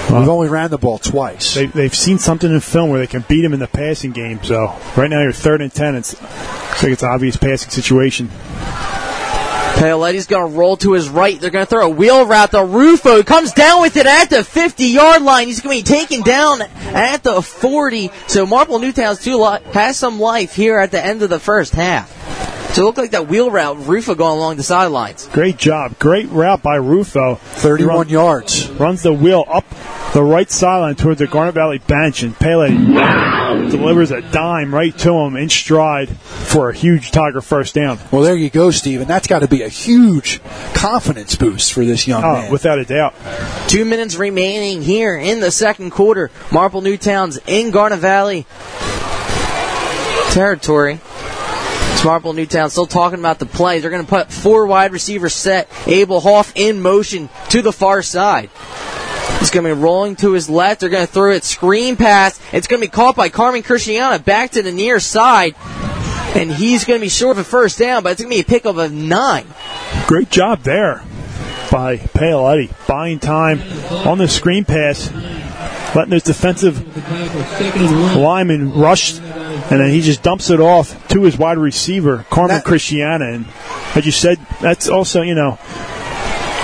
We've 0.08 0.28
only 0.28 0.48
ran 0.48 0.70
the 0.70 0.78
ball 0.78 0.98
twice. 0.98 1.54
They, 1.54 1.66
they've 1.66 1.94
seen 1.94 2.18
something 2.18 2.50
in 2.50 2.60
film 2.60 2.90
where 2.90 3.00
they 3.00 3.08
can 3.08 3.24
beat 3.28 3.44
him 3.44 3.52
in 3.52 3.58
the 3.58 3.66
passing 3.66 4.12
game. 4.12 4.42
So 4.42 4.74
right 4.96 5.10
now 5.10 5.20
you're 5.20 5.32
third 5.32 5.60
and 5.60 5.72
10. 5.72 5.96
It's, 5.96 6.20
looks 6.20 6.82
like 6.82 6.92
it's 6.92 7.02
an 7.02 7.10
obvious 7.10 7.36
passing 7.36 7.70
situation. 7.70 8.30
Paoletti's 9.76 10.26
going 10.26 10.50
to 10.50 10.56
roll 10.56 10.78
to 10.78 10.92
his 10.92 11.08
right. 11.08 11.38
They're 11.38 11.50
going 11.50 11.66
to 11.66 11.68
throw 11.68 11.86
a 11.86 11.90
wheel 11.90 12.24
route 12.24 12.52
to 12.52 12.64
Rufo. 12.64 13.18
He 13.18 13.24
comes 13.24 13.52
down 13.52 13.82
with 13.82 13.96
it 13.98 14.06
at 14.06 14.30
the 14.30 14.42
50 14.42 14.86
yard 14.86 15.22
line. 15.22 15.48
He's 15.48 15.60
going 15.60 15.82
to 15.82 15.84
be 15.84 15.98
taken 15.98 16.22
down 16.22 16.62
at 16.62 17.22
the 17.22 17.42
40. 17.42 18.10
So 18.26 18.46
Marple 18.46 18.78
Newtown's 18.78 19.22
two 19.22 19.36
li- 19.36 19.58
has 19.74 19.98
some 19.98 20.18
life 20.18 20.54
here 20.54 20.78
at 20.78 20.92
the 20.92 21.04
end 21.04 21.22
of 21.22 21.28
the 21.28 21.38
first 21.40 21.74
half. 21.74 22.25
So 22.76 22.82
it 22.82 22.84
looked 22.84 22.98
like 22.98 23.12
that 23.12 23.26
wheel 23.26 23.50
route, 23.50 23.78
Rufo 23.86 24.14
going 24.14 24.36
along 24.36 24.56
the 24.58 24.62
sidelines. 24.62 25.26
Great 25.28 25.56
job. 25.56 25.98
Great 25.98 26.28
route 26.28 26.62
by 26.62 26.74
Rufo. 26.74 27.36
31 27.36 28.10
yards. 28.10 28.68
Runs 28.72 29.02
the 29.02 29.14
wheel 29.14 29.46
up 29.48 29.64
the 30.12 30.22
right 30.22 30.50
sideline 30.50 30.94
towards 30.94 31.20
the 31.20 31.26
Garnet 31.26 31.54
Valley 31.54 31.78
bench, 31.78 32.22
and 32.22 32.38
Pele 32.38 32.68
delivers 33.70 34.10
a 34.10 34.20
dime 34.20 34.74
right 34.74 34.94
to 34.98 35.10
him 35.10 35.36
in 35.36 35.48
stride 35.48 36.10
for 36.18 36.68
a 36.68 36.74
huge 36.74 37.12
Tiger 37.12 37.40
first 37.40 37.74
down. 37.74 37.98
Well, 38.12 38.20
there 38.20 38.36
you 38.36 38.50
go, 38.50 38.70
Steve, 38.70 39.00
and 39.00 39.08
that's 39.08 39.26
got 39.26 39.38
to 39.38 39.48
be 39.48 39.62
a 39.62 39.70
huge 39.70 40.42
confidence 40.74 41.34
boost 41.34 41.72
for 41.72 41.82
this 41.82 42.06
young 42.06 42.22
Oh, 42.22 42.34
man. 42.34 42.52
without 42.52 42.78
a 42.78 42.84
doubt. 42.84 43.14
Two 43.68 43.86
minutes 43.86 44.16
remaining 44.16 44.82
here 44.82 45.16
in 45.16 45.40
the 45.40 45.50
second 45.50 45.92
quarter. 45.92 46.30
Marple 46.52 46.82
Newtown's 46.82 47.38
in 47.46 47.70
Garnet 47.70 48.00
Valley 48.00 48.44
territory. 50.32 51.00
It's 52.06 52.10
Marple 52.12 52.34
Newtown 52.34 52.70
still 52.70 52.86
talking 52.86 53.18
about 53.18 53.40
the 53.40 53.46
plays. 53.46 53.82
They're 53.82 53.90
going 53.90 54.04
to 54.04 54.08
put 54.08 54.30
four 54.30 54.64
wide 54.68 54.92
receivers 54.92 55.34
set. 55.34 55.68
Abel 55.88 56.20
Hoff 56.20 56.52
in 56.54 56.80
motion 56.80 57.28
to 57.48 57.62
the 57.62 57.72
far 57.72 58.00
side. 58.00 58.48
He's 59.40 59.50
going 59.50 59.66
to 59.66 59.74
be 59.74 59.82
rolling 59.82 60.14
to 60.16 60.30
his 60.30 60.48
left. 60.48 60.82
They're 60.82 60.88
going 60.88 61.04
to 61.04 61.12
throw 61.12 61.32
it 61.32 61.42
screen 61.42 61.96
pass. 61.96 62.38
It's 62.52 62.68
going 62.68 62.80
to 62.80 62.86
be 62.86 62.92
caught 62.92 63.16
by 63.16 63.28
Carmen 63.28 63.64
Cristiana 63.64 64.24
back 64.24 64.52
to 64.52 64.62
the 64.62 64.70
near 64.70 65.00
side. 65.00 65.56
And 66.36 66.52
he's 66.52 66.84
going 66.84 67.00
to 67.00 67.04
be 67.04 67.08
short 67.08 67.38
of 67.38 67.44
a 67.44 67.44
first 67.44 67.76
down, 67.76 68.04
but 68.04 68.12
it's 68.12 68.22
going 68.22 68.30
to 68.30 68.36
be 68.36 68.40
a 68.40 68.44
pickup 68.44 68.76
of 68.76 68.92
nine. 68.92 69.48
Great 70.06 70.30
job 70.30 70.60
there 70.60 71.02
by 71.72 71.96
Paoletti. 71.96 72.72
Buying 72.86 73.18
time 73.18 73.60
on 73.90 74.18
the 74.18 74.28
screen 74.28 74.64
pass, 74.64 75.10
letting 75.96 76.10
those 76.10 76.22
defensive 76.22 76.78
linemen 78.16 78.72
rush, 78.74 79.18
and 79.18 79.80
then 79.80 79.90
he 79.90 80.00
just 80.00 80.22
dumps 80.22 80.50
it 80.50 80.60
off 80.60 81.08
to 81.08 81.22
his 81.22 81.36
wide 81.36 81.58
receiver, 81.58 82.24
Carmen 82.30 82.60
Christiana. 82.62 83.32
And 83.32 83.46
as 83.94 84.06
you 84.06 84.12
said, 84.12 84.38
that's 84.60 84.88
also, 84.88 85.22
you 85.22 85.34
know, 85.34 85.58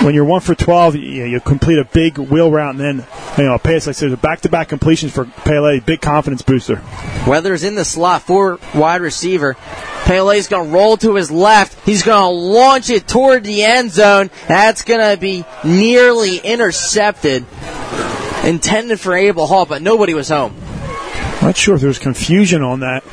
when 0.01 0.15
you're 0.15 0.25
one 0.25 0.41
for 0.41 0.55
12, 0.55 0.95
you, 0.95 1.25
you 1.25 1.39
complete 1.39 1.79
a 1.79 1.85
big 1.85 2.17
wheel 2.17 2.51
route 2.51 2.75
and 2.75 2.79
then, 2.79 3.07
you 3.37 3.43
know, 3.43 3.55
a 3.55 3.59
pass 3.59 3.87
like 3.87 3.95
I 3.95 3.97
said, 3.97 4.11
a 4.11 4.17
back-to-back 4.17 4.67
completions 4.67 5.13
for 5.13 5.25
Pele, 5.25 5.79
big 5.79 6.01
confidence 6.01 6.41
booster. 6.41 6.81
Weathers 7.27 7.63
in 7.63 7.75
the 7.75 7.85
slot 7.85 8.23
for 8.23 8.59
wide 8.75 9.01
receiver. 9.01 9.55
Pele's 10.03 10.47
going 10.47 10.69
to 10.69 10.73
roll 10.73 10.97
to 10.97 11.15
his 11.15 11.31
left. 11.31 11.79
He's 11.85 12.03
going 12.03 12.21
to 12.21 12.27
launch 12.27 12.89
it 12.89 13.07
toward 13.07 13.45
the 13.45 13.63
end 13.63 13.91
zone. 13.91 14.29
That's 14.47 14.83
going 14.83 14.99
to 14.99 15.19
be 15.19 15.45
nearly 15.63 16.37
intercepted. 16.37 17.45
Intended 18.43 18.99
for 18.99 19.15
Abel 19.15 19.47
Hoff, 19.47 19.69
but 19.69 19.81
nobody 19.81 20.13
was 20.13 20.29
home. 20.29 20.55
Not 21.41 21.57
sure 21.57 21.75
if 21.75 21.81
there 21.81 21.87
was 21.87 21.99
confusion 21.99 22.61
on 22.61 22.81
that. 22.81 23.03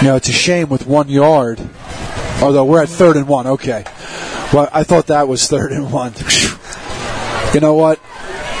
You 0.00 0.08
know, 0.08 0.16
it's 0.16 0.28
a 0.28 0.32
shame 0.32 0.68
with 0.68 0.86
one 0.86 1.08
yard. 1.08 1.60
Although 2.42 2.64
we're 2.64 2.82
at 2.82 2.88
third 2.88 3.16
and 3.16 3.28
one. 3.28 3.46
Okay. 3.46 3.84
Well, 4.52 4.68
I 4.72 4.82
thought 4.82 5.08
that 5.08 5.28
was 5.28 5.46
third 5.46 5.72
and 5.72 5.92
one. 5.92 6.14
you 7.54 7.60
know 7.60 7.74
what? 7.74 8.00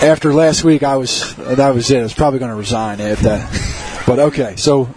After 0.02 0.32
last 0.32 0.64
week, 0.64 0.82
I 0.82 0.96
was 0.96 1.34
that 1.36 1.74
was 1.74 1.90
it. 1.90 2.00
I 2.00 2.02
was 2.02 2.14
probably 2.14 2.38
going 2.38 2.50
to 2.50 2.56
resign 2.56 3.00
after 3.00 3.24
that. 3.24 4.04
But 4.06 4.18
okay, 4.18 4.56
so 4.56 4.88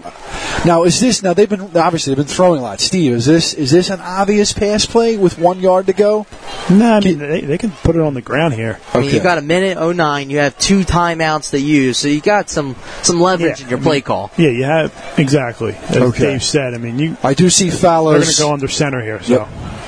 now 0.65 0.83
is 0.83 0.99
this 0.99 1.21
now 1.23 1.33
they've 1.33 1.49
been 1.49 1.75
obviously 1.75 2.11
they've 2.13 2.25
been 2.25 2.33
throwing 2.33 2.59
a 2.59 2.63
lot. 2.63 2.79
Steve, 2.79 3.13
is 3.13 3.25
this 3.25 3.53
is 3.53 3.71
this 3.71 3.89
an 3.89 3.99
obvious 3.99 4.53
pass 4.53 4.85
play 4.85 5.17
with 5.17 5.37
one 5.37 5.59
yard 5.59 5.87
to 5.87 5.93
go? 5.93 6.25
No, 6.69 6.93
I 6.93 6.99
mean 7.01 7.17
they, 7.19 7.41
they 7.41 7.57
can 7.57 7.71
put 7.71 7.95
it 7.95 8.01
on 8.01 8.13
the 8.13 8.21
ground 8.21 8.53
here. 8.53 8.79
I 8.93 9.01
mean, 9.01 9.13
you 9.13 9.19
got 9.21 9.37
a 9.37 9.41
minute 9.41 9.77
09. 9.77 10.29
You 10.29 10.37
have 10.39 10.57
two 10.57 10.81
timeouts 10.81 11.51
to 11.51 11.59
use, 11.59 11.97
so 11.97 12.07
you 12.07 12.21
got 12.21 12.49
some 12.49 12.75
some 13.01 13.19
leverage 13.19 13.61
in 13.61 13.69
your 13.69 13.79
play 13.79 14.01
call. 14.01 14.31
Yeah, 14.37 14.49
you 14.49 14.63
have 14.63 15.13
exactly. 15.17 15.73
As 15.73 15.97
Okay. 15.97 16.19
Dave 16.33 16.43
said, 16.43 16.73
I 16.73 16.77
mean, 16.77 16.99
you. 16.99 17.17
I 17.23 17.33
do 17.33 17.49
see 17.49 17.69
They're 17.69 17.77
Fallows. 17.79 18.23
going 18.23 18.33
to 18.35 18.41
go 18.41 18.53
under 18.53 18.67
center 18.67 19.01
here. 19.01 19.21
So 19.21 19.41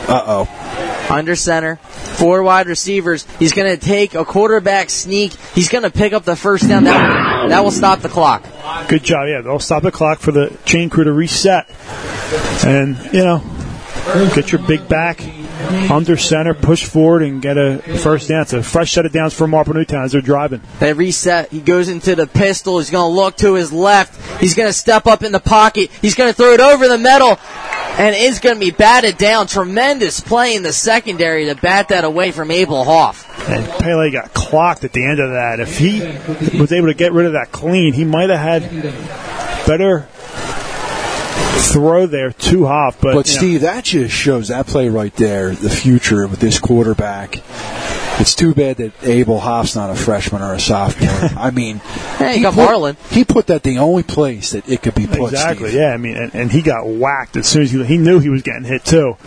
Uh 0.08 0.24
oh. 0.28 0.85
Under 1.10 1.36
center, 1.36 1.76
four 1.77 2.44
wide 2.44 2.68
receivers. 2.68 3.26
He's 3.40 3.53
going 3.53 3.69
to 3.69 3.84
take 3.84 4.15
a 4.15 4.26
quarterback 4.26 4.90
sneak. 4.90 5.34
He's 5.53 5.69
going 5.69 5.84
to 5.84 5.91
pick 5.91 6.14
up 6.14 6.23
the 6.23 6.36
first 6.36 6.68
down. 6.68 6.86
That 6.86 7.41
will, 7.44 7.49
that 7.49 7.64
will 7.64 7.72
stop 7.72 7.99
the 7.99 8.10
clock. 8.10 8.44
Good 8.88 9.03
job. 9.03 9.27
Yeah, 9.27 9.41
they'll 9.41 9.60
stop 9.60 9.84
the 9.84 9.91
clock 9.91 10.19
for 10.19 10.32
the 10.32 10.57
chain 10.65 10.90
crew 10.90 11.03
to 11.03 11.14
reset. 11.14 11.69
And, 12.65 12.98
you 13.14 13.23
know, 13.23 13.44
get 14.34 14.52
your 14.52 14.61
big 14.61 14.88
back 14.88 15.22
under 15.90 16.18
center, 16.18 16.53
push 16.53 16.86
forward, 16.86 17.23
and 17.23 17.41
get 17.41 17.57
a 17.57 17.80
first 17.99 18.30
down. 18.30 18.41
It's 18.41 18.53
a 18.53 18.61
fresh 18.64 18.91
set 18.91 19.06
of 19.06 19.11
downs 19.11 19.34
for 19.34 19.48
Marple 19.48 19.73
Newtown 19.73 20.03
as 20.03 20.11
they're 20.11 20.22
driving. 20.22 20.61
They 20.80 20.94
reset. 20.94 21.52
He 21.52 21.61
goes 21.61 21.90
into 21.90 22.15
the 22.15 22.27
pistol. 22.27 22.77
He's 22.80 22.90
going 22.90 23.10
to 23.11 23.15
look 23.15 23.38
to 23.38 23.53
his 23.53 23.72
left. 23.72 24.40
He's 24.40 24.56
going 24.56 24.69
to 24.69 24.73
step 24.73 25.07
up 25.07 25.23
in 25.23 25.32
the 25.32 25.40
pocket. 25.40 25.90
He's 26.02 26.15
going 26.15 26.30
to 26.30 26.36
throw 26.36 26.53
it 26.53 26.60
over 26.60 26.88
the 26.88 26.98
middle. 26.98 27.40
And 27.98 28.14
it's 28.16 28.40
going 28.40 28.56
to 28.56 28.60
be 28.60 28.72
batted 28.72 29.18
down. 29.18 29.48
Tremendous 29.48 30.20
play 30.20 30.56
in 30.56 30.64
the 30.64 30.74
secondary 30.74 31.46
to 31.46 31.56
bat 31.56 31.90
that 31.90 32.04
away 32.04 32.32
from 32.32 32.52
Abel 32.52 32.84
Hoff. 32.84 33.50
And 33.50 33.66
Pele 33.80 34.12
got 34.12 34.34
clocked 34.34 34.84
at 34.84 34.92
the 34.92 35.06
end 35.06 35.20
of 35.20 35.32
that. 35.32 35.60
If 35.60 35.78
he 35.78 36.02
was 36.60 36.72
able 36.74 36.88
to 36.88 36.94
get 36.94 37.14
rid 37.14 37.26
of 37.26 37.34
that 37.34 37.52
clean, 37.52 37.94
he 37.94 38.04
might 38.04 38.30
have 38.30 38.40
had 38.40 38.84
better 39.66 40.08
throw 41.72 42.06
there 42.06 42.32
to 42.32 42.66
Hoff. 42.66 43.00
But, 43.00 43.14
But 43.14 43.28
you 43.28 43.34
know, 43.34 43.40
Steve, 43.40 43.62
that 43.62 43.84
just 43.86 44.14
shows 44.14 44.50
that 44.50 44.68
play 44.68 44.90
right 44.90 45.16
there, 45.16 45.52
the 45.52 45.70
future 45.70 46.28
with 46.28 46.40
this 46.40 46.60
quarterback. 46.60 47.42
It's 48.18 48.34
too 48.34 48.54
bad 48.54 48.78
that 48.78 48.94
Abel 49.04 49.40
Hoff's 49.40 49.76
not 49.76 49.90
a 49.90 49.96
freshman 49.96 50.42
or 50.42 50.54
a 50.54 50.60
sophomore. 50.60 51.10
I 51.38 51.52
mean, 51.52 51.78
Hey, 52.18 52.38
you 52.38 52.44
got 52.44 52.54
put, 52.54 52.66
Marlin. 52.66 52.98
He 53.10 53.26
put 53.26 53.48
that 53.48 53.64
the 53.64 53.80
only 53.80 54.04
place 54.04 54.52
that 54.52 54.70
it 54.70 54.82
could 54.82 54.96
be 54.96 55.06
put. 55.06 55.34
Exactly. 55.34 55.70
Steve. 55.70 55.82
Yeah. 55.82 55.94
I 55.94 55.98
mean, 55.98 56.16
and, 56.16 56.34
and 56.34 56.52
he 56.52 56.62
got 56.62 56.88
whacked 56.88 57.36
as 57.36 57.48
soon 57.48 57.64
as 57.64 57.72
he, 57.72 57.84
he 57.84 57.98
knew 57.98 58.20
he 58.20 58.30
was 58.30 58.42
getting 58.42 58.64
hit 58.64 58.86
too. 58.86 59.18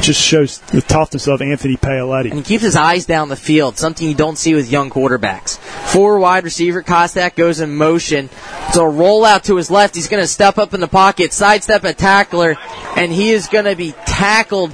Just 0.00 0.22
shows 0.22 0.58
the 0.60 0.80
toughness 0.80 1.28
of 1.28 1.42
Anthony 1.42 1.76
Paoletti. 1.76 2.30
And 2.30 2.38
he 2.38 2.42
keeps 2.42 2.62
his 2.62 2.74
eyes 2.76 3.04
down 3.04 3.28
the 3.28 3.36
field, 3.36 3.76
something 3.76 4.08
you 4.08 4.14
don't 4.14 4.38
see 4.38 4.54
with 4.54 4.70
young 4.72 4.88
quarterbacks. 4.88 5.58
Four 5.58 6.18
wide 6.18 6.44
receiver, 6.44 6.82
Kostak 6.82 7.34
goes 7.36 7.60
in 7.60 7.74
motion. 7.76 8.30
It's 8.68 8.76
a 8.76 8.80
rollout 8.80 9.42
to 9.44 9.56
his 9.56 9.70
left. 9.70 9.94
He's 9.94 10.08
going 10.08 10.22
to 10.22 10.26
step 10.28 10.56
up 10.56 10.72
in 10.72 10.80
the 10.80 10.88
pocket, 10.88 11.32
sidestep 11.34 11.84
a 11.84 11.92
tackler, 11.92 12.56
and 12.96 13.12
he 13.12 13.30
is 13.30 13.46
going 13.48 13.66
to 13.66 13.76
be 13.76 13.92
tackled 14.06 14.72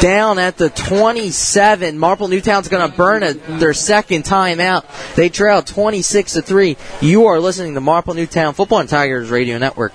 down 0.00 0.38
at 0.38 0.56
the 0.56 0.70
27. 0.70 1.98
Marple 1.98 2.28
Newtown's 2.28 2.68
going 2.68 2.90
to 2.90 2.96
burn 2.96 3.22
a, 3.22 3.34
their 3.34 3.74
second 3.74 4.24
time 4.24 4.58
out. 4.58 4.86
They 5.14 5.28
trail 5.28 5.62
26 5.62 6.32
to 6.34 6.42
3. 6.42 6.76
You 7.00 7.26
are 7.26 7.38
listening 7.38 7.74
to 7.74 7.80
Marple 7.80 8.14
Newtown 8.14 8.54
Football 8.54 8.80
and 8.80 8.88
Tigers 8.88 9.30
Radio 9.30 9.58
Network. 9.58 9.92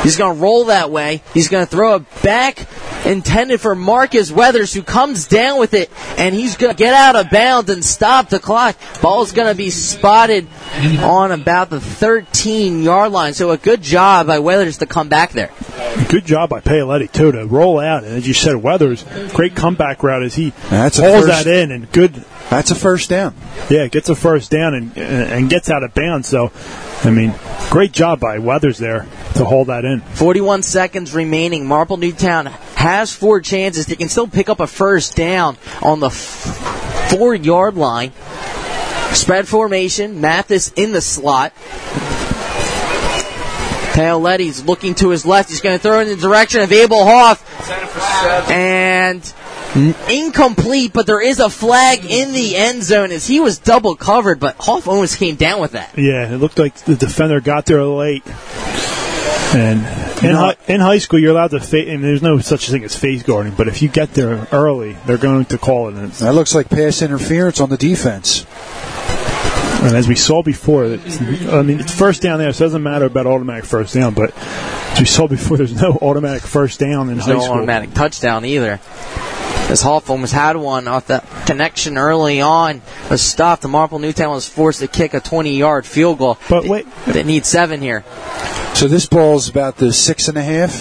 He's 0.02 0.16
going 0.16 0.36
to 0.36 0.40
roll 0.42 0.66
that 0.66 0.90
way. 0.90 1.22
He's 1.32 1.48
going 1.48 1.64
to 1.64 1.70
throw 1.70 1.96
it 1.96 2.22
back 2.22 2.66
intended 3.04 3.60
for 3.60 3.74
Marcus 3.74 4.30
Weathers, 4.30 4.72
who 4.72 4.82
comes 4.82 5.26
down 5.26 5.58
with 5.58 5.74
it, 5.74 5.90
and 6.16 6.34
he's 6.34 6.56
going 6.56 6.72
to 6.72 6.76
get 6.78 6.94
out 6.94 7.16
of 7.16 7.30
bounds 7.30 7.68
and 7.70 7.84
stop 7.84 8.28
the 8.28 8.38
clock. 8.38 8.76
Ball's 9.00 9.32
going 9.32 9.48
to 9.48 9.56
be 9.56 9.70
spotted 9.70 10.46
on 11.00 11.32
about 11.32 11.68
the 11.70 11.80
13 11.80 12.82
yard 12.82 13.10
line. 13.12 13.34
So 13.34 13.50
a 13.50 13.56
good 13.56 13.82
job 13.82 14.26
by 14.28 14.38
Weathers 14.38 14.78
to 14.78 14.86
come 14.86 15.08
back 15.08 15.32
there. 15.32 15.50
Good 16.08 16.24
job 16.24 16.50
by 16.50 16.60
Paoletti 16.60 17.10
too 17.10 17.32
to 17.32 17.44
roll 17.46 17.80
out, 17.80 18.04
and 18.04 18.14
as 18.14 18.26
you 18.26 18.34
said, 18.34 18.56
Weathers 18.56 19.04
great 19.34 19.54
comeback 19.56 20.02
route 20.02 20.22
as 20.22 20.34
he 20.34 20.50
That's 20.70 20.98
a 20.98 21.02
pulls 21.02 21.26
first- 21.26 21.44
that 21.44 21.46
in 21.46 21.70
and 21.72 21.90
good. 21.90 22.24
That's 22.52 22.70
a 22.70 22.74
first 22.74 23.08
down. 23.08 23.34
Yeah, 23.70 23.86
gets 23.86 24.10
a 24.10 24.14
first 24.14 24.50
down 24.50 24.74
and 24.74 24.98
and 24.98 25.48
gets 25.48 25.70
out 25.70 25.82
of 25.82 25.94
bounds. 25.94 26.28
So, 26.28 26.52
I 27.02 27.10
mean, 27.10 27.34
great 27.70 27.92
job 27.92 28.20
by 28.20 28.40
Weathers 28.40 28.76
there 28.76 29.06
to 29.36 29.46
hold 29.46 29.68
that 29.68 29.86
in. 29.86 30.00
41 30.00 30.62
seconds 30.62 31.14
remaining. 31.14 31.64
Marple 31.66 31.96
Newtown 31.96 32.44
has 32.74 33.10
four 33.10 33.40
chances. 33.40 33.86
They 33.86 33.96
can 33.96 34.10
still 34.10 34.28
pick 34.28 34.50
up 34.50 34.60
a 34.60 34.66
first 34.66 35.16
down 35.16 35.56
on 35.80 36.00
the 36.00 36.08
f- 36.08 37.08
four 37.10 37.34
yard 37.34 37.74
line. 37.74 38.12
Spread 39.14 39.48
formation. 39.48 40.20
Mathis 40.20 40.72
in 40.72 40.92
the 40.92 41.00
slot. 41.00 41.54
Paoletti's 43.94 44.62
looking 44.64 44.94
to 44.96 45.08
his 45.08 45.24
left. 45.24 45.48
He's 45.48 45.62
going 45.62 45.78
to 45.78 45.82
throw 45.82 46.00
it 46.00 46.08
in 46.08 46.16
the 46.16 46.22
direction 46.22 46.60
of 46.60 46.70
Abel 46.70 47.02
Hoff. 47.02 47.40
And 48.50 49.22
n- 49.22 49.41
incomplete, 49.74 50.92
but 50.92 51.06
there 51.06 51.20
is 51.22 51.40
a 51.40 51.48
flag 51.50 52.04
in 52.04 52.32
the 52.32 52.56
end 52.56 52.82
zone 52.82 53.10
as 53.12 53.26
he 53.26 53.40
was 53.40 53.58
double 53.58 53.96
covered, 53.96 54.38
but 54.40 54.56
Hoff 54.60 54.86
almost 54.88 55.16
came 55.18 55.36
down 55.36 55.60
with 55.60 55.72
that. 55.72 55.96
Yeah, 55.96 56.32
it 56.32 56.36
looked 56.38 56.58
like 56.58 56.74
the 56.76 56.94
defender 56.94 57.40
got 57.40 57.66
there 57.66 57.82
late. 57.84 58.22
And 59.54 59.80
in, 60.24 60.32
know- 60.32 60.36
hi- 60.38 60.56
in 60.66 60.80
high 60.80 60.98
school, 60.98 61.18
you're 61.18 61.30
allowed 61.32 61.50
to 61.50 61.60
face, 61.60 61.88
and 61.88 62.02
there's 62.02 62.22
no 62.22 62.38
such 62.38 62.70
thing 62.70 62.84
as 62.84 62.96
face 62.96 63.22
guarding, 63.22 63.54
but 63.54 63.68
if 63.68 63.82
you 63.82 63.88
get 63.88 64.14
there 64.14 64.46
early, 64.52 64.96
they're 65.06 65.18
going 65.18 65.44
to 65.46 65.58
call 65.58 65.88
it. 65.88 65.92
That 66.14 66.34
looks 66.34 66.54
like 66.54 66.68
pass 66.70 67.02
interference 67.02 67.60
on 67.60 67.68
the 67.68 67.76
defense. 67.76 68.46
and 69.82 69.96
as 69.96 70.06
we 70.08 70.14
saw 70.14 70.42
before, 70.42 70.84
I 70.84 71.62
mean, 71.62 71.80
it's 71.80 71.94
first 71.94 72.22
down 72.22 72.38
there, 72.38 72.52
so 72.52 72.64
it 72.64 72.66
doesn't 72.68 72.82
matter 72.82 73.04
about 73.06 73.26
automatic 73.26 73.64
first 73.64 73.92
down, 73.94 74.14
but 74.14 74.32
as 74.36 75.00
we 75.00 75.06
saw 75.06 75.26
before, 75.28 75.56
there's 75.58 75.74
no 75.80 75.98
automatic 76.00 76.42
first 76.42 76.78
down 76.80 77.08
in 77.10 77.16
There's 77.16 77.26
high 77.26 77.32
no 77.34 77.40
school. 77.40 77.54
automatic 77.56 77.92
touchdown 77.94 78.44
either. 78.44 78.80
As 79.72 79.80
Hoff 79.80 80.10
almost 80.10 80.34
had 80.34 80.58
one 80.58 80.86
off 80.86 81.06
the 81.06 81.24
connection 81.46 81.96
early 81.96 82.42
on, 82.42 82.82
was 83.08 83.22
stopped. 83.22 83.62
The 83.62 83.68
Marple 83.68 83.98
Newtown 83.98 84.34
was 84.34 84.46
forced 84.46 84.80
to 84.80 84.86
kick 84.86 85.14
a 85.14 85.20
20-yard 85.22 85.86
field 85.86 86.18
goal. 86.18 86.36
But 86.50 86.66
wait, 86.66 86.86
they 87.06 87.22
need 87.22 87.46
seven 87.46 87.80
here. 87.80 88.04
So 88.74 88.86
this 88.86 89.06
ball's 89.06 89.48
about 89.48 89.78
the 89.78 89.90
six 89.94 90.28
and 90.28 90.36
a 90.36 90.42
half. 90.42 90.72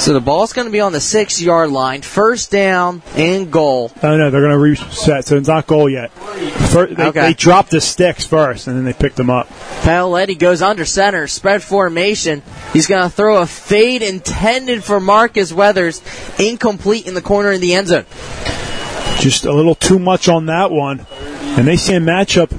So 0.00 0.14
the 0.14 0.20
ball's 0.20 0.52
going 0.52 0.66
to 0.66 0.72
be 0.72 0.80
on 0.80 0.90
the 0.90 1.00
six-yard 1.00 1.70
line. 1.70 2.02
First 2.02 2.50
down 2.50 3.02
and 3.14 3.52
goal. 3.52 3.92
Oh 4.02 4.16
no, 4.16 4.28
they're 4.28 4.40
going 4.40 4.50
to 4.50 4.58
reset, 4.58 5.24
so 5.24 5.36
it's 5.36 5.46
not 5.46 5.68
goal 5.68 5.88
yet. 5.88 6.10
First, 6.50 6.96
they, 6.96 7.04
Okay. 7.06 7.20
they 7.20 7.34
dropped 7.34 7.70
the 7.70 7.80
sticks 7.80 8.24
first, 8.26 8.66
and 8.66 8.76
then 8.76 8.84
they 8.84 8.92
picked 8.92 9.16
them 9.16 9.30
up. 9.30 9.48
Paoletti 9.82 10.38
goes 10.38 10.62
under 10.62 10.84
center, 10.84 11.26
spread 11.26 11.62
formation. 11.62 12.42
He's 12.72 12.86
going 12.86 13.02
to 13.02 13.10
throw 13.14 13.42
a 13.42 13.46
fade 13.46 14.02
intended 14.02 14.82
for 14.84 15.00
Marcus 15.00 15.52
Weathers, 15.52 16.02
incomplete 16.38 17.06
in 17.06 17.14
the 17.14 17.22
corner 17.22 17.52
in 17.52 17.60
the 17.60 17.74
end 17.74 17.88
zone. 17.88 18.04
Just 19.20 19.44
a 19.44 19.52
little 19.52 19.74
too 19.74 19.98
much 19.98 20.28
on 20.28 20.46
that 20.46 20.70
one, 20.70 21.06
and 21.42 21.66
they 21.68 21.76
see 21.76 21.94
a 21.94 22.00
matchup 22.00 22.50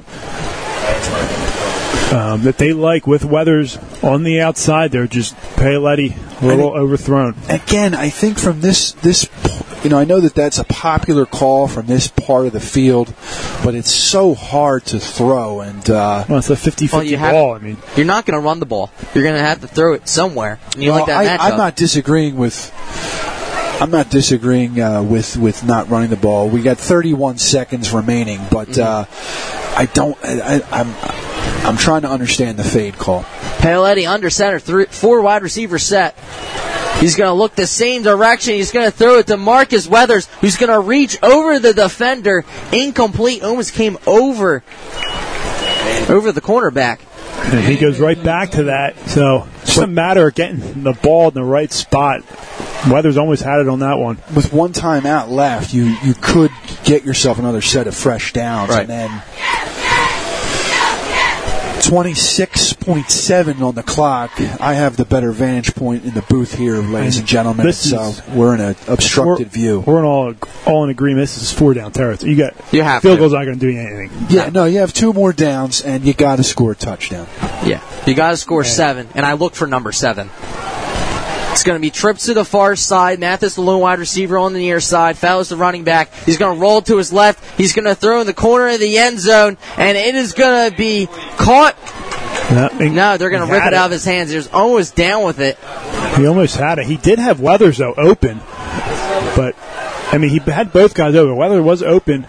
um, 2.14 2.44
that 2.44 2.58
they 2.58 2.74
like 2.74 3.08
with 3.08 3.26
Weathers 3.26 3.78
on 4.04 4.24
the 4.24 4.40
outside. 4.42 4.92
They're 4.92 5.08
just 5.08 5.36
Paoletti 5.56 6.42
a 6.42 6.46
little 6.46 6.72
overthrown. 6.72 7.36
Again, 7.50 7.96
I 7.96 8.10
think 8.10 8.38
from 8.38 8.62
this 8.62 8.92
this 8.94 9.26
you 9.84 9.90
know 9.90 10.00
I 10.00 10.06
know 10.06 10.20
that 10.20 10.34
that's 10.34 10.58
a 10.60 10.64
popular 10.64 11.26
call 11.26 11.68
from 11.68 11.86
this 11.88 12.08
part 12.08 12.46
of 12.48 12.54
the 12.54 12.60
field, 12.60 13.14
but 13.64 13.76
it's 13.76 13.92
so 13.92 14.34
hard 14.34 14.86
to 14.88 15.00
throw 15.00 15.62
and 15.62 15.88
uh, 15.90 16.26
well, 16.30 16.40
it's 16.40 16.50
a 16.50 16.56
50-50 16.56 16.94
Well, 16.94 17.04
you 17.04 17.18
have- 17.18 17.34
ball. 17.34 17.54
I 17.56 17.60
mean, 17.60 17.78
You're 17.96 18.06
not 18.06 18.26
going 18.26 18.40
to 18.40 18.46
run 18.46 18.60
the 18.60 18.66
ball. 18.66 18.92
You're 19.14 19.24
going 19.24 19.36
to 19.36 19.42
have 19.42 19.62
to 19.62 19.68
throw 19.68 19.94
it 19.94 20.08
somewhere. 20.08 20.60
And 20.74 20.84
you 20.84 20.92
Well, 20.92 21.00
like 21.02 21.08
that 21.08 21.40
I, 21.42 21.50
I'm 21.50 21.58
not 21.58 21.76
disagreeing 21.76 22.36
with. 22.38 22.72
I'm 23.82 23.90
not 23.92 24.10
disagreeing 24.10 24.80
uh, 24.80 25.02
with 25.04 25.36
with 25.36 25.64
not 25.66 25.90
running 25.90 26.10
the 26.12 26.16
ball. 26.16 26.48
We 26.48 26.62
got 26.62 26.78
31 26.78 27.38
seconds 27.40 27.92
remaining, 27.92 28.40
but 28.52 28.70
Mm-hmm. 28.70 28.82
uh, 28.82 29.80
I 29.80 29.88
don't. 29.88 30.18
I, 30.24 30.58
I, 30.58 30.80
I'm 30.82 31.66
I'm 31.66 31.78
trying 31.78 32.04
to 32.04 32.10
understand 32.10 32.58
the 32.60 32.64
fade 32.64 32.98
call. 32.98 33.24
Paoletti 33.58 34.08
under 34.08 34.30
center, 34.30 34.60
three, 34.60 34.86
four 34.86 35.22
wide 35.22 35.42
receiver 35.42 35.80
set. 35.80 36.16
He's 37.00 37.16
going 37.16 37.30
to 37.30 37.34
look 37.34 37.56
the 37.56 37.68
same 37.68 38.02
direction. 38.04 38.54
He's 38.54 38.72
going 38.72 38.86
to 38.86 38.92
throw 38.92 39.18
it 39.20 39.28
to 39.28 39.36
Marcus 39.38 39.88
Weathers, 39.88 40.28
who's 40.42 40.56
going 40.58 40.72
to 40.72 40.80
reach 40.80 41.22
over 41.22 41.60
the 41.60 41.74
defender. 41.74 42.46
Incomplete. 42.72 43.44
Almost 43.44 43.74
came 43.74 43.98
over 44.08 44.64
over 46.10 46.32
the 46.32 46.42
cornerback. 46.42 47.00
and 47.54 47.64
he 47.66 47.76
goes 47.78 48.00
right 48.00 48.22
back 48.24 48.52
to 48.52 48.64
that. 48.66 48.98
So 49.10 49.48
it's 49.62 49.76
just 49.76 49.78
a 49.80 49.88
matter 49.88 50.28
of 50.28 50.36
getting 50.36 50.84
the 50.84 50.94
ball 50.94 51.28
in 51.30 51.34
the 51.34 51.44
right 51.44 51.72
spot. 51.72 52.22
Weathers 52.90 53.18
almost 53.18 53.44
had 53.44 53.60
it 53.60 53.68
on 53.68 53.80
that 53.80 53.98
one. 53.98 54.18
With 54.36 54.54
one 54.54 54.72
time 54.72 55.06
out 55.06 55.30
left, 55.30 55.74
you 55.74 55.96
you 56.04 56.14
could 56.14 56.52
get 56.84 57.04
yourself 57.06 57.38
another 57.40 57.62
set 57.62 57.88
of 57.88 57.96
fresh 57.96 58.32
downs, 58.34 58.70
Right. 58.70 58.82
and 58.82 58.90
then. 58.90 59.22
26.7 62.84 63.62
on 63.62 63.76
the 63.76 63.84
clock. 63.84 64.32
I 64.60 64.74
have 64.74 64.98
the 64.98 65.06
better 65.06 65.32
vantage 65.32 65.74
point 65.76 66.04
in 66.04 66.14
the 66.14 66.22
booth 66.24 66.54
here, 66.56 66.78
ladies 66.78 67.18
and 67.18 67.28
gentlemen. 67.28 67.66
This 67.66 67.90
so 67.90 68.02
is- 68.10 68.22
we're 68.30 68.54
in 68.56 68.62
an 68.62 68.76
obstructed 68.88 69.50
view. 69.52 69.80
We're 69.86 70.00
in 70.00 70.06
all 70.06 70.34
all 70.66 70.84
in 70.84 70.90
agreement. 70.90 71.24
This 71.24 71.42
is 71.42 71.52
four 71.52 71.74
down 71.74 71.92
territory. 71.92 72.32
You 72.32 72.38
got 72.38 72.54
You 72.72 72.82
have 72.84 73.02
field 73.02 73.18
to. 73.18 73.22
goals 73.22 73.34
aren't 73.34 73.48
going 73.48 73.60
to 73.60 73.72
do 73.72 73.78
anything. 73.80 74.12
Yeah, 74.30 74.50
no, 74.50 74.66
you 74.66 74.80
have 74.80 74.94
two 74.94 75.14
more 75.14 75.32
downs, 75.34 75.82
and 75.82 76.04
you 76.04 76.14
got 76.14 76.38
to 76.38 76.44
score 76.44 76.72
a 76.72 76.76
touchdown. 76.76 77.28
Yeah. 77.66 77.80
You 78.06 78.14
got 78.14 78.32
to 78.32 78.38
score 78.38 78.64
seven, 78.64 79.08
and 79.16 79.26
I 79.26 79.34
look 79.34 79.56
for 79.56 79.66
number 79.68 79.92
seven. 79.92 80.30
It's 81.52 81.64
going 81.64 81.78
to 81.78 81.82
be 81.82 81.92
trips 81.92 82.26
to 82.26 82.34
the 82.34 82.44
far 82.44 82.76
side. 82.76 83.20
Mathis, 83.20 83.54
the 83.56 83.62
lone 83.62 83.80
wide 83.80 84.00
receiver 84.00 84.40
on 84.40 84.54
the 84.54 84.60
near 84.60 84.80
side. 84.80 85.18
Fellows, 85.20 85.50
the 85.50 85.56
running 85.56 85.84
back. 85.84 86.12
He's 86.26 86.38
going 86.40 86.56
to 86.56 86.60
roll 86.60 86.82
to 86.82 86.98
his 86.98 87.14
left. 87.14 87.44
He's 87.58 87.74
going 87.74 87.86
to 87.86 87.94
throw 87.94 88.22
in 88.22 88.26
the 88.28 88.34
corner 88.34 88.70
of 88.70 88.80
the 88.80 88.98
end 88.98 89.20
zone, 89.20 89.58
and 89.78 89.96
it 89.96 90.16
is 90.16 90.34
going 90.34 90.72
to 90.72 90.76
be 90.76 91.08
caught. 91.38 91.76
No, 92.52 93.18
they're 93.18 93.30
going 93.30 93.46
to 93.46 93.52
rip 93.52 93.64
had 93.64 93.74
it 93.74 93.78
out 93.78 93.86
of 93.86 93.92
his 93.92 94.06
hands. 94.06 94.30
He 94.30 94.36
was 94.36 94.48
almost 94.50 94.96
down 94.96 95.24
with 95.26 95.40
it. 95.40 95.58
He 96.18 96.26
almost 96.28 96.56
had 96.56 96.80
it. 96.80 96.86
He 96.86 96.98
did 96.98 97.20
have 97.20 97.40
Weathers 97.40 97.78
though 97.78 97.94
open, 97.94 98.40
but 99.36 99.56
I 100.12 100.18
mean 100.20 100.30
he 100.30 100.40
had 100.40 100.72
both 100.72 100.94
guys 100.94 101.16
open. 101.16 101.36
Weather 101.36 101.64
was 101.64 101.82
open 101.82 102.28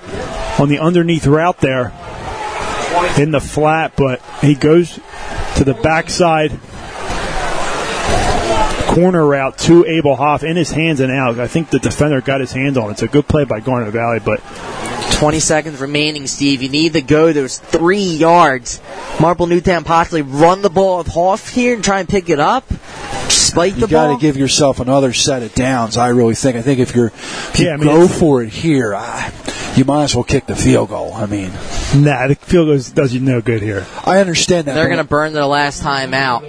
on 0.59 0.69
the 0.69 0.79
underneath 0.79 1.27
route 1.27 1.59
there 1.59 1.93
in 3.19 3.31
the 3.33 3.41
flat, 3.41 3.93
but 3.97 4.23
he 4.41 4.55
goes 4.55 4.99
to 5.57 5.65
the 5.65 5.75
backside 5.75 6.53
corner 8.95 9.27
route 9.27 9.59
to 9.59 9.85
Abel 9.87 10.15
Hoff 10.15 10.45
in 10.45 10.57
his 10.57 10.71
hands 10.71 11.01
and 11.01 11.11
out. 11.11 11.39
I 11.41 11.49
think 11.49 11.71
the 11.71 11.81
defender 11.81 12.21
got 12.21 12.41
his 12.41 12.53
hands 12.53 12.79
on 12.79 12.89
it. 12.89 12.93
It's 12.93 13.03
a 13.03 13.09
good 13.09 13.27
play 13.27 13.45
by 13.45 13.61
Garnet 13.61 13.93
Valley, 13.93 14.21
but 14.21 14.41
20 15.13 15.41
seconds 15.41 15.81
remaining, 15.81 16.27
Steve. 16.27 16.63
You 16.63 16.69
need 16.69 16.95
to 16.95 17.01
go 17.01 17.33
those 17.33 17.59
three 17.59 18.03
yards. 18.03 18.81
Marple 19.21 19.47
Newtown 19.47 19.85
possibly 19.85 20.23
run 20.23 20.63
the 20.63 20.71
ball 20.71 20.99
with 20.99 21.09
Hoff 21.09 21.49
here 21.49 21.75
and 21.75 21.85
try 21.85 22.01
and 22.01 22.09
pick 22.09 22.29
it 22.29 22.41
up. 22.41 22.65
Spike 23.29 23.75
the 23.75 23.81
ball. 23.81 23.81
You 23.81 23.87
the 23.87 23.93
got 23.93 24.15
to 24.15 24.21
give 24.21 24.37
yourself 24.37 24.81
another 24.81 25.13
set 25.13 25.43
of 25.43 25.55
downs. 25.55 25.97
I 25.97 26.09
really 26.09 26.35
think. 26.35 26.57
I 26.57 26.63
think 26.63 26.81
if 26.81 26.95
you're 26.95 27.09
if 27.09 27.59
you 27.59 27.67
Yeah, 27.67 27.75
I 27.75 27.77
mean, 27.77 27.87
go 27.87 28.09
for 28.09 28.43
it 28.43 28.51
here, 28.51 28.95
I, 28.95 29.33
you 29.77 29.85
might 29.85 30.05
as 30.05 30.15
well 30.15 30.25
kick 30.25 30.47
the 30.47 30.57
field 30.57 30.91
goal. 30.91 31.13
I 31.15 31.27
mean, 31.27 31.51
nah, 31.95 32.27
the 32.29 32.37
field 32.41 32.69
goes 32.69 32.91
does 32.91 33.15
you 33.15 33.21
no 33.21 33.41
good 33.41 33.63
here. 33.63 33.87
I 34.05 34.19
understand 34.19 34.67
that. 34.67 34.75
They're 34.75 34.89
going 34.89 34.99
to 34.99 35.05
burn 35.05 35.33
their 35.33 35.47
last 35.47 35.81
time 35.83 36.15
out. 36.15 36.45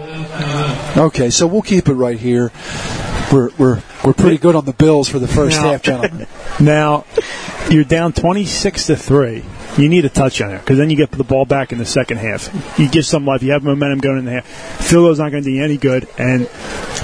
Okay, 0.98 1.30
so 1.30 1.48
we'll 1.48 1.62
keep 1.62 1.88
it 1.88 1.94
right 1.94 2.20
here. 2.20 2.52
We're 3.32 3.50
we're 3.58 3.82
we're 4.04 4.14
pretty 4.14 4.38
good 4.38 4.56
on 4.56 4.66
the 4.66 4.74
Bills 4.74 5.08
for 5.10 5.20
the 5.20 5.28
first 5.28 5.58
Now- 5.58 5.72
half, 5.72 5.82
gentlemen. 5.82 6.28
Now, 6.58 7.04
you're 7.70 7.84
down 7.84 8.14
26 8.14 8.86
to 8.86 8.96
3. 8.96 9.44
You 9.78 9.90
need 9.90 10.06
a 10.06 10.10
touchdown 10.10 10.52
there 10.52 10.60
because 10.60 10.78
then 10.78 10.90
you 10.90 10.96
get 10.96 11.12
the 11.12 11.26
ball 11.26 11.44
back 11.44 11.74
in 11.74 11.80
the 11.80 11.86
second 11.86 12.16
half. 12.18 12.50
You 12.80 12.88
give 12.88 13.06
some 13.06 13.26
life. 13.26 13.44
You 13.44 13.52
have 13.52 13.62
momentum 13.62 14.00
going 14.00 14.20
in 14.20 14.26
the 14.26 14.32
half. 14.32 14.46
Philo's 14.88 15.20
not 15.20 15.32
going 15.32 15.44
to 15.44 15.50
do 15.50 15.54
you 15.54 15.62
any 15.66 15.76
good. 15.76 16.08
And 16.18 16.50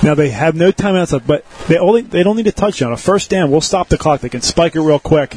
now 0.03 0.15
they 0.15 0.29
have 0.29 0.55
no 0.55 0.71
timeouts 0.71 1.11
left, 1.11 1.27
but 1.27 1.43
they 1.67 1.77
only 1.77 2.01
they 2.03 2.23
don't 2.23 2.37
need 2.37 2.47
a 2.47 2.53
touchdown. 2.53 2.93
A 2.93 2.97
first 2.97 3.29
down, 3.29 3.51
we'll 3.51 3.59
stop 3.59 3.89
the 3.89 3.97
clock. 3.97 4.21
They 4.21 4.29
can 4.29 4.41
spike 4.41 4.75
it 4.77 4.81
real 4.81 4.99
quick. 4.99 5.31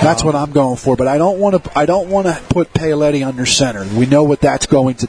That's 0.00 0.22
what 0.22 0.36
I'm 0.36 0.52
going 0.52 0.76
for, 0.76 0.94
but 0.94 1.08
I 1.08 1.18
don't 1.18 1.40
want 1.40 1.64
to. 1.64 1.76
I 1.78 1.84
don't 1.86 2.08
want 2.08 2.28
to 2.28 2.40
put 2.48 2.72
Paoletti 2.72 3.26
under 3.26 3.44
center. 3.44 3.84
We 3.98 4.06
know 4.06 4.22
what 4.22 4.40
that's 4.40 4.66
going 4.66 4.94
to 4.96 5.08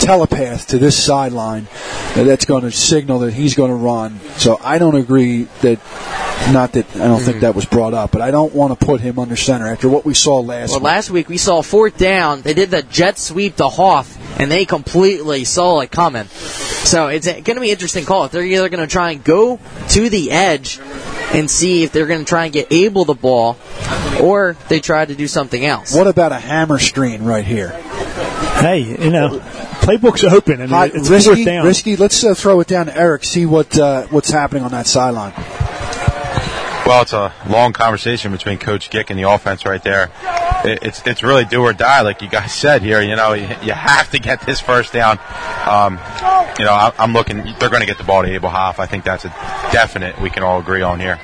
telepath 0.00 0.68
to 0.68 0.78
this 0.78 1.02
sideline. 1.02 1.66
That's 2.14 2.44
going 2.44 2.62
to 2.62 2.70
signal 2.70 3.20
that 3.20 3.34
he's 3.34 3.54
going 3.54 3.70
to 3.70 3.76
run. 3.76 4.20
So 4.36 4.58
I 4.62 4.78
don't 4.78 4.96
agree 4.96 5.44
that. 5.62 5.80
Not 6.52 6.72
that 6.72 6.94
I 6.94 7.08
don't 7.08 7.22
think 7.22 7.38
hmm. 7.38 7.40
that 7.40 7.54
was 7.54 7.64
brought 7.64 7.94
up, 7.94 8.12
but 8.12 8.20
I 8.20 8.30
don't 8.30 8.54
want 8.54 8.78
to 8.78 8.86
put 8.86 9.00
him 9.00 9.18
under 9.18 9.36
center 9.36 9.66
after 9.66 9.88
what 9.88 10.04
we 10.04 10.14
saw 10.14 10.38
last 10.38 10.70
Well, 10.70 10.80
week. 10.80 10.84
last 10.84 11.10
week 11.10 11.28
we 11.28 11.38
saw 11.38 11.62
fourth 11.62 11.96
down. 11.98 12.42
They 12.42 12.54
did 12.54 12.70
the 12.70 12.82
jet 12.82 13.18
sweep 13.18 13.56
to 13.56 13.68
Hoff, 13.68 14.16
and 14.38 14.50
they 14.50 14.64
completely 14.64 15.44
saw 15.44 15.80
it 15.80 15.90
coming. 15.90 16.26
So 16.26 17.08
it's 17.08 17.26
going 17.26 17.42
to 17.42 17.60
be 17.60 17.70
an 17.70 17.72
interesting 17.72 18.04
call. 18.04 18.26
If 18.26 18.32
they're 18.32 18.44
either 18.44 18.68
going 18.68 18.80
to 18.80 18.86
try 18.86 19.12
and 19.12 19.24
go 19.24 19.58
to 19.88 20.08
the 20.08 20.30
edge 20.30 20.78
and 21.32 21.50
see 21.50 21.82
if 21.82 21.90
they're 21.90 22.06
going 22.06 22.20
to 22.20 22.24
try 22.24 22.44
and 22.44 22.52
get 22.52 22.72
Abel 22.72 23.04
the 23.04 23.14
ball, 23.14 23.56
or 24.20 24.56
they 24.68 24.78
try 24.78 25.04
to 25.04 25.14
do 25.14 25.26
something 25.26 25.64
else. 25.64 25.94
What 25.94 26.06
about 26.06 26.32
a 26.32 26.38
hammer 26.38 26.78
screen 26.78 27.24
right 27.24 27.44
here? 27.44 27.70
Hey, 28.60 28.80
you 28.80 29.10
know, 29.10 29.40
playbook's 29.86 30.24
open. 30.24 30.54
I 30.54 30.58
mean, 30.58 30.68
Hot, 30.70 30.90
it's 30.94 31.08
risky, 31.08 31.44
down. 31.44 31.64
risky. 31.64 31.96
Let's 31.96 32.22
uh, 32.24 32.34
throw 32.34 32.60
it 32.60 32.66
down 32.66 32.86
to 32.86 32.96
Eric. 32.96 33.24
See 33.24 33.46
what 33.46 33.78
uh, 33.78 34.06
what's 34.08 34.30
happening 34.30 34.64
on 34.64 34.72
that 34.72 34.86
sideline. 34.86 35.32
Well, 36.86 37.02
it's 37.02 37.12
a 37.12 37.32
long 37.48 37.72
conversation 37.72 38.30
between 38.30 38.58
Coach 38.58 38.90
Gick 38.90 39.10
and 39.10 39.18
the 39.18 39.24
offense 39.24 39.64
right 39.64 39.82
there. 39.82 40.10
It, 40.64 40.80
it's 40.82 41.06
it's 41.06 41.22
really 41.22 41.44
do 41.44 41.62
or 41.62 41.72
die, 41.72 42.02
like 42.02 42.22
you 42.22 42.28
guys 42.28 42.52
said 42.60 42.82
here. 42.82 43.00
You 43.00 43.16
know, 43.16 43.32
you, 43.32 43.48
you 43.62 43.72
have 43.72 44.10
to 44.10 44.18
get 44.18 44.40
this 44.44 44.60
first 44.60 44.92
down. 44.92 45.18
Um, 45.66 45.94
you 46.58 46.64
know, 46.64 46.72
I, 46.72 46.92
I'm 46.98 47.12
looking. 47.12 47.38
They're 47.58 47.70
going 47.70 47.80
to 47.80 47.86
get 47.86 47.98
the 47.98 48.04
ball 48.04 48.22
to 48.22 48.28
Abel 48.28 48.48
Hoff. 48.48 48.80
I 48.80 48.86
think 48.86 49.04
that's 49.04 49.24
a 49.24 49.28
definite. 49.72 50.20
We 50.20 50.30
can 50.30 50.42
all 50.42 50.58
agree 50.60 50.82
on 50.82 51.00
here. 51.00 51.20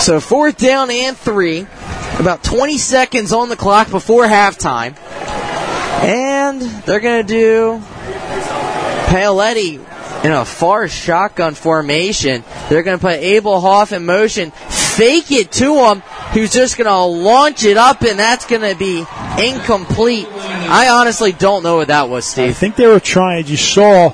So 0.00 0.18
fourth 0.20 0.56
down 0.58 0.90
and 0.90 1.16
three. 1.16 1.66
About 2.18 2.44
20 2.44 2.76
seconds 2.76 3.32
on 3.32 3.48
the 3.48 3.56
clock 3.56 3.90
before 3.90 4.24
halftime. 4.24 4.94
And 6.02 6.60
they're 6.60 7.00
going 7.00 7.26
to 7.26 7.32
do 7.32 7.82
Paoletti 9.06 9.74
in 10.24 10.32
a 10.32 10.44
far 10.44 10.88
shotgun 10.88 11.54
formation. 11.54 12.44
They're 12.68 12.82
going 12.82 12.98
to 12.98 13.00
put 13.00 13.20
Abel 13.20 13.60
Hoff 13.60 13.92
in 13.92 14.04
motion, 14.04 14.50
fake 14.50 15.30
it 15.30 15.52
to 15.52 15.74
him, 15.86 16.00
who's 16.32 16.52
just 16.52 16.76
going 16.76 16.88
to 16.88 17.02
launch 17.02 17.64
it 17.64 17.76
up, 17.76 18.02
and 18.02 18.18
that's 18.18 18.46
going 18.46 18.62
to 18.62 18.76
be 18.76 19.04
incomplete. 19.38 20.26
I 20.28 20.88
honestly 20.90 21.32
don't 21.32 21.62
know 21.62 21.76
what 21.76 21.88
that 21.88 22.08
was, 22.08 22.24
Steve. 22.24 22.50
I 22.50 22.52
think 22.52 22.76
they 22.76 22.86
were 22.86 23.00
trying. 23.00 23.46
You 23.46 23.56
saw 23.56 24.12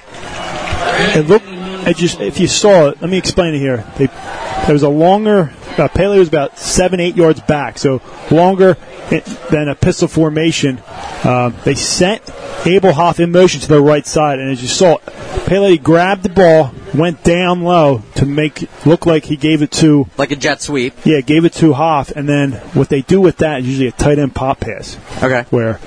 it 1.17 1.27
looked. 1.27 1.58
It 1.89 1.97
just 1.97 2.21
if 2.21 2.39
you 2.39 2.47
saw 2.47 2.89
it, 2.89 3.01
let 3.01 3.11
me 3.11 3.19
explain 3.19 3.55
it 3.55 3.59
here. 3.59 3.85
They, 3.97 4.07
there 4.07 4.73
was 4.73 4.83
a 4.83 4.89
longer. 4.89 5.53
Uh, 5.77 5.87
Paley 5.89 6.19
was 6.19 6.27
about 6.29 6.59
seven, 6.59 6.99
eight 6.99 7.15
yards 7.17 7.41
back, 7.43 7.79
so 7.79 8.03
longer 8.33 8.77
i- 9.13 9.21
than 9.51 9.69
a 9.69 9.75
pistol 9.77 10.09
formation. 10.09 10.83
Um, 11.25 11.55
they 11.65 11.75
sent 11.77 12.23
Abel 12.67 12.93
Hoff 12.93 13.21
in 13.21 13.31
motion 13.31 13.61
to 13.61 13.69
the 13.69 13.81
right 13.81 14.05
side, 14.05 14.41
and 14.41 14.51
as 14.51 14.61
you 14.61 14.67
saw, 14.67 14.99
Paley 15.47 15.79
grabbed 15.79 16.25
the 16.25 16.31
ball, 16.31 16.73
went 16.95 17.23
down 17.23 17.63
low 17.63 18.03
to 18.17 18.27
make 18.27 18.65
it 18.65 18.71
look 18.85 19.07
like 19.07 19.25
he 19.27 19.37
gave 19.37 19.63
it 19.63 19.71
to 19.73 20.09
Like 20.19 20.33
a 20.33 20.37
jet 20.37 20.61
sweep. 20.63 20.95
yeah, 21.05 21.21
gave 21.21 21.45
it 21.45 21.53
to 21.55 21.73
Hoff, 21.75 22.11
and 22.11 22.29
then 22.29 22.53
what 22.75 22.89
they 22.89 23.03
do 23.03 23.21
with 23.21 23.37
that 23.39 23.61
is 23.61 23.69
usually 23.69 23.87
a 23.87 23.93
tight 23.93 24.19
end 24.19 24.35
pop 24.35 24.59
pass. 24.59 24.97
Okay. 25.23 25.45
Where 25.51 25.79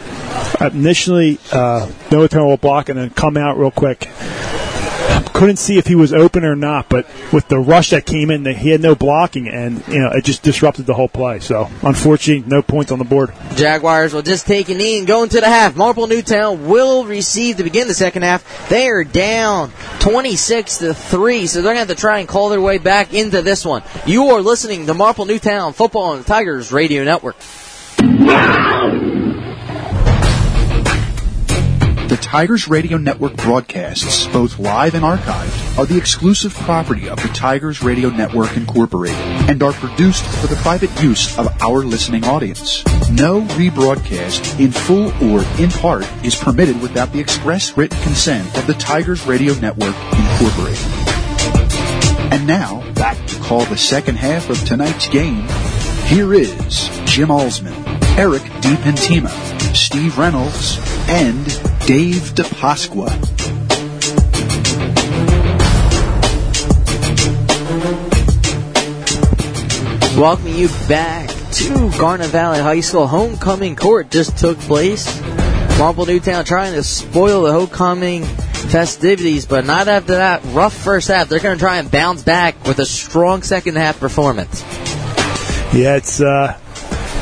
initially 0.62 1.38
uh, 1.52 1.92
no 2.12 2.22
return 2.22 2.46
will 2.46 2.56
block 2.58 2.88
and 2.90 2.98
then 2.98 3.10
come 3.10 3.36
out 3.36 3.58
real 3.58 3.72
quick. 3.72 4.08
Couldn't 5.34 5.58
see 5.58 5.78
if 5.78 5.88
he 5.88 5.96
was 5.96 6.14
open 6.14 6.44
or 6.44 6.56
not, 6.56 6.88
but 6.88 7.08
with 7.34 7.48
the 7.48 7.58
rush 7.58 7.90
that 7.90 8.06
came 8.06 8.30
in, 8.30 8.46
he 8.46 8.70
had 8.70 8.82
no 8.82 8.94
blocking, 8.94 9.48
and 9.48 9.84
you 9.88 10.00
know 10.00 10.10
it 10.10 10.24
just 10.24 10.44
disrupted 10.44 10.86
the 10.86 10.94
whole 10.94 11.08
play. 11.08 11.40
So 11.40 11.70
unfortunately, 11.82 12.48
no 12.48 12.62
points 12.62 12.92
on 12.92 13.00
the 13.00 13.06
board. 13.06 13.34
Jaguars 13.56 14.14
will 14.14 14.22
just 14.22 14.46
take 14.46 14.70
a 14.70 14.76
knee 14.76 15.00
and 15.00 15.08
go 15.08 15.24
into 15.24 15.40
the 15.40 15.48
half. 15.48 15.76
Marple 15.76 16.06
Newtown 16.08 16.68
will 16.68 17.06
receive 17.06 17.58
to 17.58 17.64
begin 17.64 17.88
the 17.88 17.94
second 17.94 18.22
half. 18.22 18.70
They 18.70 18.88
are 18.88 19.04
down 19.04 19.72
26 20.00 20.78
to 20.80 20.94
3, 20.94 21.48
so 21.48 21.62
they're 21.62 21.74
going 21.74 21.76
to 21.76 21.80
have 21.80 21.88
to 21.88 21.96
try 21.96 22.20
and 22.20 22.28
call 22.28 22.50
their 22.50 22.62
way 22.62 22.78
back 22.78 23.14
into 23.14 23.42
this 23.42 23.66
one. 23.66 23.84
You 24.06 24.30
are 24.30 24.42
listening 24.42 24.86
to 24.88 24.94
Marple 24.94 25.26
Newtown 25.26 25.74
Football 25.74 26.12
on 26.12 26.18
the 26.20 26.24
Tigers 26.24 26.72
Radio 26.72 27.04
Network. 27.04 27.36
Tigers 32.22 32.68
Radio 32.68 32.98
Network 32.98 33.36
broadcasts, 33.36 34.28
both 34.28 34.60
live 34.60 34.94
and 34.94 35.04
archived, 35.04 35.78
are 35.78 35.86
the 35.86 35.98
exclusive 35.98 36.54
property 36.54 37.10
of 37.10 37.22
the 37.22 37.28
Tigers 37.30 37.82
Radio 37.82 38.10
Network 38.10 38.56
Incorporated 38.56 39.18
and 39.50 39.62
are 39.62 39.74
produced 39.74 40.24
for 40.24 40.48
the 40.48 40.56
private 40.58 40.92
use 41.02 41.38
of 41.38 41.48
our 41.62 41.80
listening 41.80 42.24
audience. 42.24 42.86
No 43.10 43.42
rebroadcast, 43.42 44.60
in 44.60 44.72
full 44.72 45.08
or 45.24 45.44
in 45.60 45.72
part, 45.72 46.06
is 46.24 46.36
permitted 46.36 46.80
without 46.82 47.12
the 47.12 47.20
express 47.20 47.76
written 47.76 48.00
consent 48.04 48.58
of 48.58 48.68
the 48.68 48.76
Tigers 48.76 49.26
Radio 49.26 49.54
Network 49.56 49.96
Incorporated. 50.14 50.86
And 52.32 52.48
now, 52.48 52.90
back 52.94 53.18
to 53.28 53.40
call 53.40 53.66
the 53.66 53.78
second 53.78 54.16
half 54.16 54.50
of 54.50 54.64
tonight's 54.64 55.10
game. 55.10 55.48
Here 56.06 56.34
is 56.34 56.88
Jim 57.06 57.30
Alsman, 57.30 57.74
Eric 58.18 58.44
DiPentima, 58.62 59.76
Steve 59.76 60.18
Reynolds, 60.18 60.78
and 61.10 61.71
Dave 61.88 62.36
DePasqua. 62.36 63.10
Welcoming 70.16 70.56
you 70.56 70.68
back 70.88 71.30
to 71.54 71.92
Garnet 71.98 72.28
Valley 72.28 72.60
High 72.60 72.82
School. 72.82 73.08
Homecoming 73.08 73.76
court 73.76 74.12
just 74.12 74.38
took 74.38 74.60
place. 74.60 75.20
Marple 75.80 76.06
Newtown 76.06 76.46
trying 76.46 76.74
to 76.74 76.84
spoil 76.84 77.42
the 77.42 77.52
homecoming 77.52 78.24
festivities, 78.26 79.48
but 79.48 79.66
not 79.66 79.88
after 79.88 80.14
that 80.14 80.44
rough 80.54 80.76
first 80.76 81.08
half. 81.08 81.30
They're 81.30 81.40
going 81.40 81.58
to 81.58 81.60
try 81.60 81.78
and 81.78 81.90
bounce 81.90 82.22
back 82.22 82.64
with 82.68 82.78
a 82.78 82.86
strong 82.86 83.42
second 83.42 83.78
half 83.78 84.00
performance. 84.00 84.62
Yeah, 85.74 85.96
it's 85.96 86.22
uh, 86.22 86.60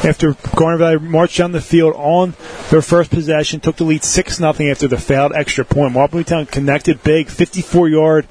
after 0.04 0.36
Garnet 0.56 0.80
Valley 0.80 1.00
marched 1.00 1.38
down 1.38 1.54
the 1.54 1.62
field 1.62 1.94
on 1.96 2.34
their 2.70 2.82
first 2.82 3.12
possession, 3.12 3.60
took 3.60 3.78
the 3.78 3.84
lead 3.84 4.04
six 4.04 4.40
nothing 4.40 4.70
after 4.70 4.88
the 4.88 4.98
failed 4.98 5.34
extra 5.34 5.66
point. 5.66 5.94
Newtown 6.14 6.46
connected 6.46 7.04
big, 7.04 7.30
54 7.30 7.90
yard 7.90 8.28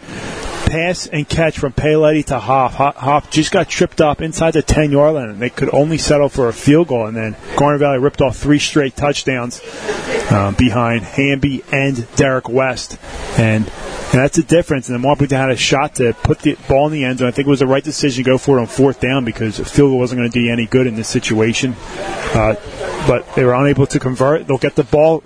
pass 0.69 1.07
and 1.07 1.29
catch 1.29 1.59
from 1.59 1.73
Paoletti 1.73 2.25
to 2.27 2.39
Hoff. 2.39 2.75
Ho- 2.75 2.93
Hoff 2.95 3.31
just 3.31 3.51
got 3.51 3.69
tripped 3.69 4.01
up 4.01 4.21
inside 4.21 4.53
the 4.53 4.63
10 4.63 4.93
yard 4.93 5.15
line, 5.15 5.31
and 5.31 5.41
they 5.41 5.51
could 5.51 5.73
only 5.73 5.99
settle 5.99 6.29
for 6.29 6.49
a 6.49 6.53
field 6.53 6.89
goal. 6.89 7.07
And 7.07 7.17
then 7.17 7.37
Garnet 7.57 7.81
Valley 7.81 7.99
ripped 7.99 8.21
off 8.21 8.37
three 8.37 8.59
straight 8.59 8.95
touchdowns 8.95 9.61
uh, 10.31 10.53
behind 10.57 11.05
Hamby 11.05 11.65
and 11.73 12.07
Derek 12.17 12.49
West. 12.49 12.99
And, 13.39 13.65
and 13.67 14.13
that's 14.13 14.37
the 14.37 14.43
difference. 14.43 14.89
And 14.89 15.03
Newtown 15.03 15.29
had 15.29 15.51
a 15.51 15.57
shot 15.57 15.97
to 15.97 16.13
put 16.23 16.41
the 16.41 16.57
ball 16.69 16.87
in 16.87 16.93
the 16.93 17.05
end 17.05 17.21
zone. 17.21 17.29
I 17.29 17.31
think 17.31 17.49
it 17.49 17.51
was 17.51 17.61
the 17.61 17.67
right 17.67 17.85
decision 17.85 18.25
to 18.25 18.31
go 18.31 18.39
for 18.39 18.59
it 18.59 18.61
on 18.61 18.67
fourth 18.67 19.01
down 19.01 19.25
because 19.25 19.59
a 19.59 19.65
field 19.65 19.91
goal 19.91 19.99
wasn't 19.99 20.21
going 20.21 20.31
to 20.31 20.39
do 20.39 20.45
you 20.45 20.53
any 20.53 20.67
good 20.67 20.87
in 20.87 20.97
this 20.97 21.09
situation. 21.09 21.75
Uh, 22.35 22.55
but 23.07 23.35
they 23.35 23.45
were 23.45 23.55
unable 23.55 23.87
to 23.87 23.99
convert. 23.99 24.47
They'll 24.47 24.59
get 24.59 24.75
the 24.75 24.85
ball 24.85 25.23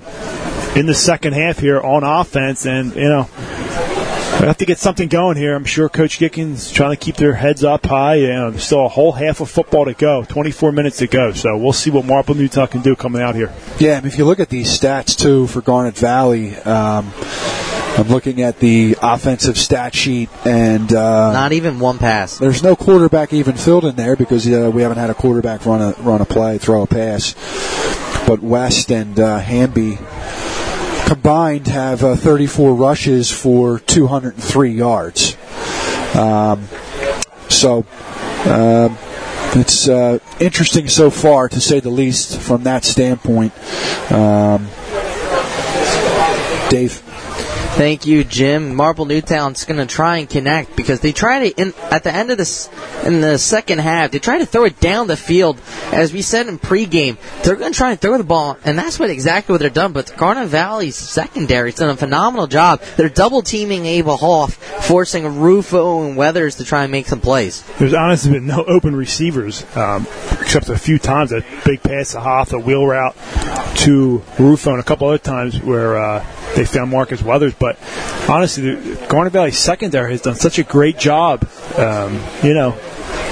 in 0.76 0.86
the 0.86 0.94
second 0.94 1.34
half 1.34 1.58
here 1.58 1.80
on 1.80 2.04
offense, 2.04 2.64
and 2.64 2.94
you 2.94 3.08
know 3.08 3.28
we 4.42 4.48
have 4.48 4.58
to 4.58 4.66
get 4.66 4.78
something 4.78 5.08
going 5.08 5.36
here. 5.36 5.54
I'm 5.54 5.64
sure 5.64 5.88
Coach 5.88 6.18
Gicking's 6.18 6.72
trying 6.72 6.90
to 6.90 6.96
keep 6.96 7.14
their 7.14 7.34
heads 7.34 7.62
up 7.62 7.86
high. 7.86 8.16
You 8.16 8.26
know, 8.28 8.50
there's 8.50 8.64
still 8.64 8.84
a 8.84 8.88
whole 8.88 9.12
half 9.12 9.40
of 9.40 9.48
football 9.48 9.84
to 9.84 9.94
go, 9.94 10.24
24 10.24 10.72
minutes 10.72 10.96
to 10.96 11.06
go. 11.06 11.30
So 11.32 11.56
we'll 11.56 11.72
see 11.72 11.90
what 11.90 12.04
Marple 12.04 12.34
Newtown 12.34 12.66
can 12.66 12.82
do 12.82 12.96
coming 12.96 13.22
out 13.22 13.36
here. 13.36 13.54
Yeah, 13.78 13.98
and 13.98 14.06
if 14.06 14.18
you 14.18 14.24
look 14.24 14.40
at 14.40 14.48
these 14.48 14.66
stats 14.76 15.16
too 15.16 15.46
for 15.46 15.60
Garnet 15.60 15.96
Valley, 15.96 16.56
um, 16.56 17.12
I'm 17.96 18.08
looking 18.08 18.42
at 18.42 18.58
the 18.58 18.96
offensive 19.00 19.56
stat 19.56 19.94
sheet, 19.94 20.28
and 20.44 20.92
uh, 20.92 21.32
Not 21.32 21.52
even 21.52 21.78
one 21.78 21.98
pass. 21.98 22.38
there's 22.38 22.64
no 22.64 22.74
quarterback 22.74 23.32
even 23.32 23.56
filled 23.56 23.84
in 23.84 23.94
there 23.94 24.16
because 24.16 24.44
uh, 24.48 24.72
we 24.74 24.82
haven't 24.82 24.98
had 24.98 25.10
a 25.10 25.14
quarterback 25.14 25.64
run 25.66 25.80
a 25.80 25.92
run 26.02 26.20
a 26.20 26.24
play, 26.24 26.58
throw 26.58 26.82
a 26.82 26.86
pass. 26.88 27.34
But 28.26 28.40
West 28.40 28.90
and 28.90 29.20
uh, 29.20 29.38
Hamby 29.38 29.98
combined 31.12 31.66
have 31.66 32.02
uh, 32.02 32.16
34 32.16 32.74
rushes 32.74 33.30
for 33.30 33.78
203 33.80 34.70
yards. 34.70 35.36
Um, 36.16 36.66
so 37.50 37.84
um 38.46 38.96
it's 39.54 39.86
uh, 39.86 40.18
interesting 40.40 40.88
so 40.88 41.10
far, 41.10 41.46
to 41.50 41.60
say 41.60 41.80
the 41.80 41.90
least, 41.90 42.40
from 42.40 42.62
that 42.62 42.84
standpoint. 42.86 43.52
Um, 44.10 44.66
Dave. 46.70 47.02
Thank 47.74 48.06
you, 48.06 48.22
Jim. 48.22 48.74
Marple 48.74 49.06
Newtown's 49.06 49.64
going 49.64 49.78
to 49.78 49.86
try 49.86 50.18
and 50.18 50.28
connect 50.28 50.76
because 50.76 51.00
they 51.00 51.10
try 51.10 51.48
to 51.48 51.60
in, 51.60 51.72
at 51.90 52.04
the 52.04 52.14
end 52.14 52.30
of 52.30 52.36
this 52.36 52.68
in 53.04 53.22
the 53.22 53.38
second 53.38 53.80
half. 53.80 54.10
They 54.10 54.18
try 54.18 54.38
to 54.38 54.46
throw 54.46 54.64
it 54.64 54.78
down 54.78 55.06
the 55.06 55.16
field, 55.16 55.58
as 55.90 56.12
we 56.12 56.20
said 56.20 56.48
in 56.48 56.58
pregame. 56.58 57.16
They're 57.42 57.56
going 57.56 57.72
to 57.72 57.76
try 57.76 57.92
and 57.92 58.00
throw 58.00 58.18
the 58.18 58.24
ball, 58.24 58.58
and 58.62 58.78
that's 58.78 58.98
what 58.98 59.08
exactly 59.08 59.54
what 59.54 59.60
they're 59.60 59.70
done. 59.70 59.92
But 59.92 60.14
Garnet 60.18 60.48
Valley's 60.48 61.16
has 61.16 61.74
done 61.74 61.88
a 61.88 61.96
phenomenal 61.96 62.46
job. 62.46 62.82
They're 62.98 63.08
double 63.08 63.40
teaming 63.40 63.86
Abel 63.86 64.18
Hoff, 64.18 64.54
forcing 64.84 65.40
Rufo 65.40 66.04
and 66.04 66.14
Weathers 66.14 66.56
to 66.56 66.64
try 66.64 66.82
and 66.82 66.92
make 66.92 67.06
some 67.06 67.22
plays. 67.22 67.64
There's 67.78 67.94
honestly 67.94 68.32
been 68.32 68.46
no 68.46 68.64
open 68.64 68.94
receivers, 68.94 69.64
um, 69.76 70.06
except 70.40 70.68
a 70.68 70.78
few 70.78 70.98
times. 70.98 71.32
A 71.32 71.42
big 71.64 71.82
pass 71.82 72.12
to 72.12 72.20
Hoff, 72.20 72.52
a 72.52 72.58
wheel 72.58 72.86
route 72.86 73.16
to 73.76 74.22
Rufo, 74.38 74.72
and 74.72 74.80
a 74.80 74.84
couple 74.84 75.08
other 75.08 75.16
times 75.16 75.60
where 75.62 75.96
uh, 75.96 76.26
they 76.54 76.64
found 76.64 76.90
Marcus 76.90 77.22
Weathers. 77.22 77.54
But 77.54 77.78
honestly, 78.28 78.74
the 78.74 79.06
Garnet 79.08 79.32
Valley 79.32 79.52
secondary 79.52 80.12
has 80.12 80.22
done 80.22 80.34
such 80.34 80.58
a 80.58 80.62
great 80.62 80.98
job, 80.98 81.48
um, 81.76 82.20
you 82.42 82.54
know, 82.54 82.78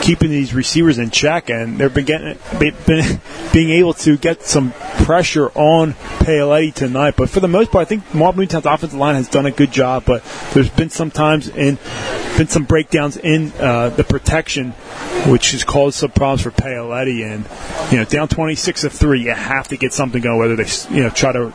keeping 0.00 0.30
these 0.30 0.54
receivers 0.54 0.98
in 0.98 1.10
check, 1.10 1.50
and 1.50 1.78
they've 1.78 1.92
been 1.92 2.04
getting 2.04 2.38
been, 2.58 2.74
being 3.52 3.70
able 3.70 3.94
to 3.94 4.16
get 4.16 4.42
some 4.42 4.72
pressure 5.04 5.48
on 5.54 5.94
Paoletti 6.20 6.74
tonight. 6.74 7.14
But 7.16 7.30
for 7.30 7.40
the 7.40 7.48
most 7.48 7.70
part, 7.70 7.82
I 7.82 7.84
think 7.88 8.14
Marple 8.14 8.40
Newtown's 8.40 8.66
offensive 8.66 8.98
line 8.98 9.14
has 9.14 9.28
done 9.28 9.46
a 9.46 9.50
good 9.50 9.72
job. 9.72 10.04
But 10.04 10.24
there's 10.52 10.70
been 10.70 10.90
some 10.90 11.10
times 11.10 11.48
in 11.48 11.78
been 12.36 12.48
some 12.48 12.64
breakdowns 12.64 13.16
in 13.16 13.52
uh, 13.58 13.90
the 13.90 14.04
protection, 14.04 14.70
which 15.26 15.52
has 15.52 15.64
caused 15.64 15.98
some 15.98 16.10
problems 16.10 16.42
for 16.42 16.50
Paoletti. 16.50 17.24
And 17.24 17.44
you 17.92 17.98
know, 17.98 18.04
down 18.04 18.28
26 18.28 18.84
of 18.84 18.92
three, 18.92 19.22
you 19.22 19.32
have 19.32 19.68
to 19.68 19.76
get 19.76 19.92
something 19.92 20.22
going. 20.22 20.38
Whether 20.38 20.56
they 20.56 20.94
you 20.94 21.02
know 21.02 21.10
try 21.10 21.32
to 21.32 21.52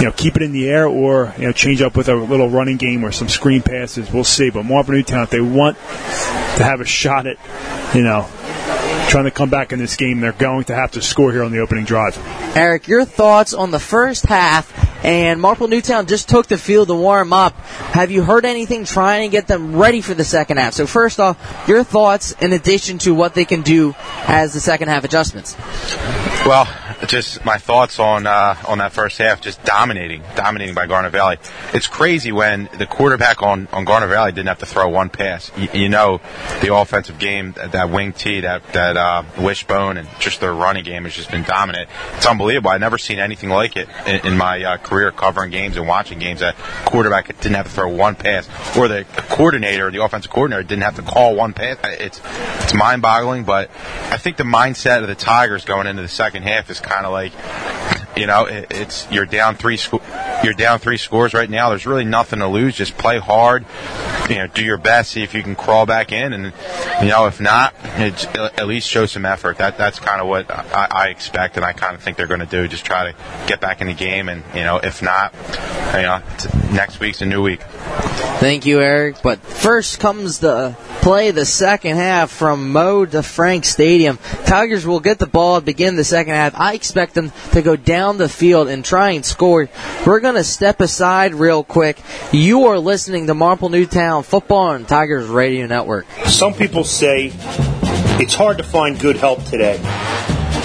you 0.00 0.06
know, 0.06 0.12
keep 0.12 0.36
it 0.36 0.42
in 0.42 0.52
the 0.52 0.68
air 0.68 0.86
or, 0.86 1.32
you 1.38 1.46
know, 1.46 1.52
change 1.52 1.80
up 1.80 1.96
with 1.96 2.08
a 2.08 2.14
little 2.14 2.50
running 2.50 2.76
game 2.76 3.04
or 3.04 3.12
some 3.12 3.28
screen 3.28 3.62
passes. 3.62 4.10
We'll 4.12 4.24
see. 4.24 4.50
But 4.50 4.64
Marple 4.64 4.94
Newtown, 4.94 5.22
if 5.22 5.30
they 5.30 5.40
want 5.40 5.76
to 5.76 6.64
have 6.64 6.80
a 6.80 6.84
shot 6.84 7.26
at, 7.26 7.38
you 7.94 8.02
know, 8.02 8.28
trying 9.08 9.24
to 9.24 9.30
come 9.30 9.50
back 9.50 9.72
in 9.72 9.78
this 9.78 9.96
game, 9.96 10.20
they're 10.20 10.32
going 10.32 10.64
to 10.64 10.74
have 10.74 10.92
to 10.92 11.02
score 11.02 11.32
here 11.32 11.42
on 11.44 11.52
the 11.52 11.58
opening 11.58 11.84
drive. 11.84 12.18
Eric, 12.56 12.88
your 12.88 13.04
thoughts 13.04 13.54
on 13.54 13.70
the 13.70 13.78
first 13.78 14.26
half? 14.26 14.72
And 15.04 15.38
Marple 15.38 15.68
Newtown 15.68 16.06
just 16.06 16.30
took 16.30 16.46
the 16.46 16.56
field 16.56 16.88
to 16.88 16.94
warm 16.94 17.34
up. 17.34 17.54
Have 17.92 18.10
you 18.10 18.22
heard 18.22 18.46
anything 18.46 18.86
trying 18.86 19.28
to 19.28 19.32
get 19.32 19.46
them 19.46 19.76
ready 19.76 20.00
for 20.00 20.14
the 20.14 20.24
second 20.24 20.56
half? 20.56 20.72
So 20.72 20.86
first 20.86 21.20
off, 21.20 21.36
your 21.68 21.84
thoughts 21.84 22.32
in 22.32 22.54
addition 22.54 22.96
to 23.00 23.14
what 23.14 23.34
they 23.34 23.44
can 23.44 23.60
do 23.60 23.94
as 24.26 24.54
the 24.54 24.60
second 24.60 24.88
half 24.88 25.04
adjustments. 25.04 25.56
Well, 26.46 26.64
just 27.08 27.44
my 27.44 27.58
thoughts 27.58 27.98
on 27.98 28.26
uh, 28.26 28.56
on 28.66 28.78
that 28.78 28.92
first 28.92 29.18
half, 29.18 29.40
just 29.40 29.62
dominating, 29.64 30.22
dominating 30.36 30.74
by 30.74 30.86
Garnet 30.86 31.12
Valley. 31.12 31.38
It's 31.72 31.86
crazy 31.86 32.32
when 32.32 32.68
the 32.78 32.86
quarterback 32.86 33.42
on, 33.42 33.68
on 33.72 33.84
Garnet 33.84 34.08
Valley 34.08 34.32
didn't 34.32 34.48
have 34.48 34.58
to 34.58 34.66
throw 34.66 34.88
one 34.88 35.08
pass. 35.10 35.50
You, 35.56 35.68
you 35.72 35.88
know, 35.88 36.20
the 36.60 36.74
offensive 36.74 37.18
game, 37.18 37.52
that, 37.52 37.72
that 37.72 37.90
wing 37.90 38.12
T, 38.12 38.40
that 38.40 38.62
that 38.72 38.96
uh, 38.96 39.24
wishbone, 39.38 39.96
and 39.96 40.08
just 40.18 40.40
their 40.40 40.54
running 40.54 40.84
game 40.84 41.04
has 41.04 41.14
just 41.14 41.30
been 41.30 41.44
dominant. 41.44 41.88
It's 42.16 42.26
unbelievable. 42.26 42.70
I've 42.70 42.80
never 42.80 42.98
seen 42.98 43.18
anything 43.18 43.50
like 43.50 43.76
it 43.76 43.88
in, 44.06 44.26
in 44.26 44.38
my 44.38 44.62
uh, 44.62 44.76
career 44.76 45.10
covering 45.10 45.50
games 45.50 45.76
and 45.76 45.86
watching 45.86 46.18
games. 46.18 46.40
That 46.40 46.56
quarterback 46.84 47.28
didn't 47.40 47.56
have 47.56 47.66
to 47.66 47.72
throw 47.72 47.88
one 47.88 48.14
pass, 48.14 48.48
or 48.76 48.88
the 48.88 49.04
coordinator, 49.28 49.90
the 49.90 50.02
offensive 50.02 50.30
coordinator, 50.30 50.62
didn't 50.62 50.82
have 50.84 50.96
to 50.96 51.02
call 51.02 51.34
one 51.34 51.52
pass. 51.52 51.78
It's 51.84 52.20
it's 52.62 52.74
mind-boggling, 52.74 53.44
but 53.44 53.70
I 54.10 54.16
think 54.16 54.36
the 54.36 54.44
mindset 54.44 55.02
of 55.02 55.08
the 55.08 55.14
Tigers 55.14 55.64
going 55.64 55.86
into 55.86 56.02
the 56.02 56.08
second 56.08 56.44
half 56.44 56.70
is 56.70 56.80
kind 56.80 56.93
of 57.06 57.12
like, 57.12 57.32
you 58.16 58.26
know, 58.26 58.44
it, 58.46 58.66
it's 58.70 59.10
you're 59.10 59.26
down 59.26 59.56
three 59.56 59.76
sco- 59.76 60.02
you're 60.42 60.54
down 60.54 60.78
three 60.78 60.96
scores 60.96 61.34
right 61.34 61.48
now. 61.48 61.70
There's 61.70 61.86
really 61.86 62.04
nothing 62.04 62.38
to 62.38 62.48
lose. 62.48 62.76
Just 62.76 62.96
play 62.96 63.18
hard, 63.18 63.64
you 64.28 64.36
know, 64.36 64.46
do 64.46 64.64
your 64.64 64.78
best, 64.78 65.12
see 65.12 65.22
if 65.22 65.34
you 65.34 65.42
can 65.42 65.54
crawl 65.54 65.86
back 65.86 66.12
in, 66.12 66.32
and 66.32 66.52
you 67.02 67.08
know, 67.08 67.26
if 67.26 67.40
not, 67.40 67.74
at 67.84 68.66
least 68.66 68.88
show 68.88 69.06
some 69.06 69.24
effort. 69.24 69.58
That 69.58 69.78
that's 69.78 69.98
kind 69.98 70.20
of 70.20 70.28
what 70.28 70.50
I, 70.50 70.88
I 70.90 71.08
expect, 71.08 71.56
and 71.56 71.64
I 71.64 71.72
kind 71.72 71.94
of 71.94 72.02
think 72.02 72.16
they're 72.16 72.26
going 72.26 72.40
to 72.40 72.46
do. 72.46 72.68
Just 72.68 72.84
try 72.84 73.12
to 73.12 73.16
get 73.46 73.60
back 73.60 73.80
in 73.80 73.86
the 73.88 73.94
game, 73.94 74.28
and 74.28 74.42
you 74.54 74.62
know, 74.62 74.78
if 74.78 75.02
not, 75.02 75.34
you 75.94 76.02
know, 76.02 76.22
next 76.72 77.00
week's 77.00 77.22
a 77.22 77.26
new 77.26 77.42
week. 77.42 77.62
Thank 78.40 78.66
you, 78.66 78.80
Eric. 78.80 79.16
But 79.22 79.40
first 79.40 80.00
comes 80.00 80.38
the 80.38 80.76
play, 81.00 81.30
the 81.30 81.46
second 81.46 81.96
half 81.96 82.30
from 82.30 82.72
Mo 82.72 83.04
to 83.06 83.22
Frank 83.22 83.64
Stadium. 83.64 84.18
Tigers 84.44 84.86
will 84.86 85.00
get 85.00 85.18
the 85.18 85.26
ball 85.26 85.56
and 85.56 85.64
begin 85.64 85.96
the 85.96 86.04
second 86.04 86.34
half. 86.34 86.58
I 86.58 86.74
expect 86.74 87.14
them 87.14 87.32
to 87.52 87.62
go 87.62 87.76
down 87.76 88.03
the 88.12 88.28
field 88.28 88.68
and 88.68 88.84
try 88.84 89.10
and 89.10 89.24
score. 89.24 89.68
We're 90.06 90.20
going 90.20 90.34
to 90.36 90.44
step 90.44 90.80
aside 90.80 91.34
real 91.34 91.64
quick. 91.64 92.00
You 92.32 92.66
are 92.66 92.78
listening 92.78 93.26
to 93.26 93.34
Marple 93.34 93.68
Newtown 93.68 94.22
Football 94.22 94.68
on 94.68 94.84
Tigers 94.84 95.26
Radio 95.26 95.66
Network. 95.66 96.06
Some 96.26 96.54
people 96.54 96.84
say 96.84 97.32
it's 98.20 98.34
hard 98.34 98.58
to 98.58 98.64
find 98.64 99.00
good 99.00 99.16
help 99.16 99.44
today. 99.44 99.78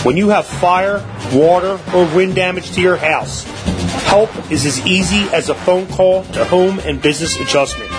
When 0.04 0.18
you 0.18 0.30
have 0.30 0.46
fire, 0.46 0.98
water, 1.34 1.80
or 1.96 2.16
wind 2.16 2.36
damage 2.36 2.72
to 2.72 2.82
your 2.82 2.98
house, 2.98 3.46
Help 4.10 4.52
is 4.52 4.66
as 4.66 4.84
easy 4.88 5.22
as 5.36 5.50
a 5.50 5.54
phone 5.54 5.86
call 5.86 6.24
to 6.24 6.44
Home 6.46 6.80
and 6.80 7.00
Business 7.00 7.40
Adjustment, 7.40 7.92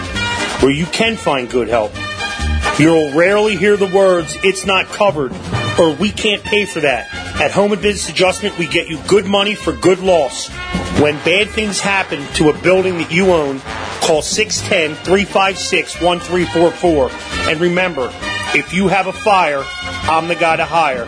where 0.60 0.72
you 0.72 0.84
can 0.86 1.16
find 1.16 1.48
good 1.48 1.68
help. 1.68 1.92
You'll 2.80 3.12
rarely 3.12 3.54
hear 3.54 3.76
the 3.76 3.86
words, 3.86 4.36
it's 4.42 4.66
not 4.66 4.86
covered, 4.86 5.32
or 5.80 5.94
we 5.94 6.10
can't 6.10 6.44
pay 6.44 6.66
for 6.66 6.80
that. 6.80 7.08
At 7.40 7.50
Home 7.52 7.72
and 7.72 7.80
Business 7.80 8.10
Adjustment, 8.10 8.58
we 8.58 8.66
get 8.66 8.88
you 8.88 9.00
good 9.08 9.24
money 9.24 9.54
for 9.54 9.72
good 9.72 10.00
loss. 10.00 10.50
When 11.00 11.14
bad 11.24 11.48
things 11.48 11.80
happen 11.80 12.26
to 12.34 12.50
a 12.50 12.58
building 12.62 12.98
that 12.98 13.10
you 13.10 13.32
own, 13.32 13.60
call 14.02 14.20
610 14.20 15.02
356 15.04 16.02
1344. 16.02 17.10
And 17.50 17.60
remember, 17.60 18.12
if 18.54 18.74
you 18.74 18.88
have 18.88 19.06
a 19.06 19.12
fire, 19.12 19.64
I'm 19.64 20.28
the 20.28 20.34
guy 20.34 20.56
to 20.56 20.66
hire. 20.66 21.06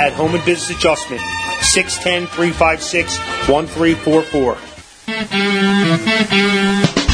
At 0.00 0.12
Home 0.12 0.36
and 0.36 0.44
Business 0.44 0.78
Adjustment, 0.78 1.20
610 1.62 2.28
356 2.28 3.18
1344. 3.48 4.56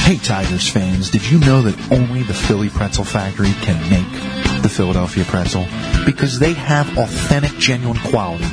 Hey 0.04 0.18
Tigers 0.18 0.68
fans, 0.70 1.10
did 1.10 1.28
you 1.30 1.38
know 1.40 1.62
that 1.62 1.92
only 1.92 2.22
the 2.22 2.34
Philly 2.34 2.68
Pretzel 2.68 3.04
Factory 3.04 3.52
can 3.62 3.78
make 3.90 4.47
the 4.68 4.74
Philadelphia 4.74 5.24
pretzel? 5.24 5.66
Because 6.04 6.38
they 6.38 6.52
have 6.52 6.98
authentic, 6.98 7.52
genuine 7.58 7.98
quality 8.10 8.44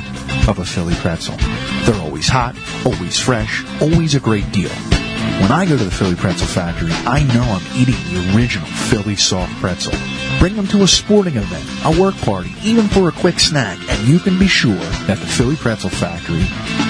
of 0.48 0.58
a 0.58 0.64
Philly 0.64 0.94
pretzel. 0.94 1.36
They're 1.84 2.00
always 2.00 2.26
hot, 2.26 2.56
always 2.86 3.20
fresh, 3.20 3.64
always 3.82 4.14
a 4.14 4.20
great 4.20 4.50
deal. 4.50 4.70
When 4.70 5.52
I 5.52 5.66
go 5.66 5.76
to 5.76 5.84
the 5.84 5.90
Philly 5.90 6.14
Pretzel 6.14 6.46
Factory, 6.46 6.90
I 6.90 7.22
know 7.34 7.42
I'm 7.42 7.76
eating 7.76 7.96
the 8.08 8.34
original 8.34 8.66
Philly 8.66 9.16
soft 9.16 9.52
pretzel. 9.60 9.92
Bring 10.38 10.56
them 10.56 10.66
to 10.68 10.82
a 10.82 10.88
sporting 10.88 11.36
event, 11.36 11.64
a 11.84 12.00
work 12.00 12.16
party, 12.18 12.52
even 12.62 12.88
for 12.88 13.08
a 13.08 13.12
quick 13.12 13.38
snack, 13.38 13.78
and 13.90 14.08
you 14.08 14.18
can 14.18 14.38
be 14.38 14.48
sure 14.48 14.74
that 15.06 15.18
the 15.18 15.26
Philly 15.26 15.56
Pretzel 15.56 15.90
Factory 15.90 16.46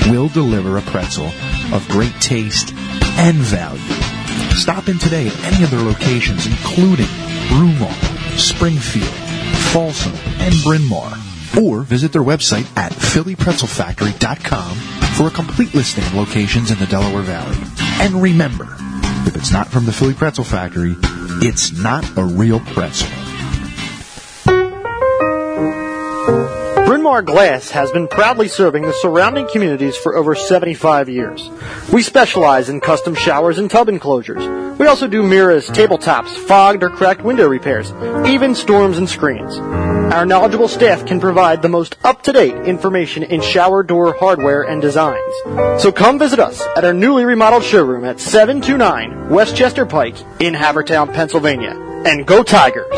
will 0.08 0.28
deliver 0.28 0.76
a 0.76 0.82
pretzel 0.82 1.32
of 1.72 1.86
great 1.88 2.14
taste 2.20 2.72
and 3.18 3.36
value. 3.38 3.80
Stop 4.54 4.88
in 4.88 4.98
today 4.98 5.26
at 5.26 5.44
any 5.52 5.64
of 5.64 5.70
their 5.70 5.80
locations, 5.80 6.46
including 6.46 7.06
Broomall, 7.48 8.15
Springfield, 8.36 9.08
Folsom, 9.72 10.12
and 10.38 10.54
Bryn 10.62 10.84
Mawr. 10.84 11.12
Or 11.60 11.82
visit 11.82 12.12
their 12.12 12.22
website 12.22 12.66
at 12.76 12.92
phillypretzelfactory.com 12.92 14.76
for 15.16 15.28
a 15.28 15.30
complete 15.30 15.74
listing 15.74 16.04
of 16.04 16.14
locations 16.14 16.70
in 16.70 16.78
the 16.78 16.86
Delaware 16.86 17.22
Valley. 17.22 17.56
And 18.00 18.22
remember, 18.22 18.76
if 19.26 19.36
it's 19.36 19.52
not 19.52 19.68
from 19.68 19.86
the 19.86 19.92
Philly 19.92 20.14
Pretzel 20.14 20.44
Factory, 20.44 20.94
it's 21.42 21.72
not 21.72 22.04
a 22.16 22.24
real 22.24 22.60
pretzel. 22.60 23.25
Bryn 27.16 27.24
Glass 27.24 27.70
has 27.70 27.90
been 27.92 28.08
proudly 28.08 28.46
serving 28.46 28.82
the 28.82 28.92
surrounding 28.92 29.48
communities 29.48 29.96
for 29.96 30.16
over 30.16 30.34
75 30.34 31.08
years. 31.08 31.48
We 31.90 32.02
specialize 32.02 32.68
in 32.68 32.82
custom 32.82 33.14
showers 33.14 33.56
and 33.56 33.70
tub 33.70 33.88
enclosures. 33.88 34.46
We 34.78 34.86
also 34.86 35.08
do 35.08 35.22
mirrors, 35.22 35.70
tabletops, 35.70 36.28
fogged 36.46 36.82
or 36.82 36.90
cracked 36.90 37.22
window 37.22 37.48
repairs, 37.48 37.90
even 38.26 38.54
storms 38.54 38.98
and 38.98 39.08
screens. 39.08 39.56
Our 39.56 40.26
knowledgeable 40.26 40.68
staff 40.68 41.06
can 41.06 41.18
provide 41.18 41.62
the 41.62 41.70
most 41.70 41.96
up-to-date 42.04 42.66
information 42.66 43.22
in 43.22 43.40
shower 43.40 43.82
door 43.82 44.14
hardware 44.18 44.64
and 44.64 44.82
designs. 44.82 45.34
So 45.80 45.90
come 45.90 46.18
visit 46.18 46.38
us 46.38 46.60
at 46.76 46.84
our 46.84 46.92
newly 46.92 47.24
remodeled 47.24 47.64
showroom 47.64 48.04
at 48.04 48.20
729 48.20 49.30
Westchester 49.30 49.86
Pike 49.86 50.18
in 50.38 50.52
Havertown, 50.52 51.14
Pennsylvania. 51.14 51.70
And 52.04 52.26
go 52.26 52.42
Tigers! 52.42 52.92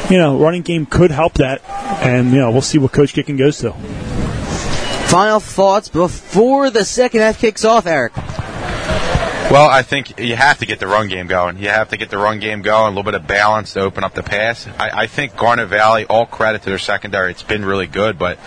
you 0.07 0.17
know 0.19 0.37
running 0.37 0.61
game 0.61 0.85
could 0.85 1.09
help 1.09 1.33
that, 1.35 1.67
and 1.67 2.31
you 2.31 2.37
know 2.37 2.51
we'll 2.51 2.61
see 2.61 2.77
what 2.77 2.91
Coach 2.91 3.15
Gicking 3.15 3.35
goes 3.35 3.57
to. 3.59 3.71
Final 5.09 5.39
thoughts 5.39 5.89
before 5.89 6.69
the 6.69 6.85
second 6.85 7.21
half 7.21 7.39
kicks 7.39 7.65
off, 7.65 7.87
Eric. 7.87 8.13
Well, 9.51 9.67
I 9.67 9.81
think 9.81 10.19
you 10.19 10.35
have 10.35 10.59
to 10.59 10.67
get 10.67 10.79
the 10.79 10.85
run 10.85 11.07
game 11.07 11.25
going. 11.25 11.57
You 11.57 11.69
have 11.69 11.89
to 11.89 11.97
get 11.97 12.11
the 12.11 12.19
run 12.19 12.39
game 12.39 12.61
going, 12.61 12.85
a 12.85 12.89
little 12.89 13.03
bit 13.03 13.15
of 13.15 13.25
balance 13.25 13.73
to 13.73 13.79
open 13.79 14.03
up 14.03 14.13
the 14.13 14.21
pass. 14.21 14.67
I, 14.77 15.01
I 15.01 15.07
think 15.07 15.35
Garnet 15.35 15.69
Valley, 15.69 16.05
all 16.05 16.27
credit 16.27 16.61
to 16.63 16.69
their 16.69 16.77
secondary, 16.77 17.31
it's 17.31 17.41
been 17.41 17.65
really 17.65 17.87
good, 17.87 18.19
but 18.19 18.37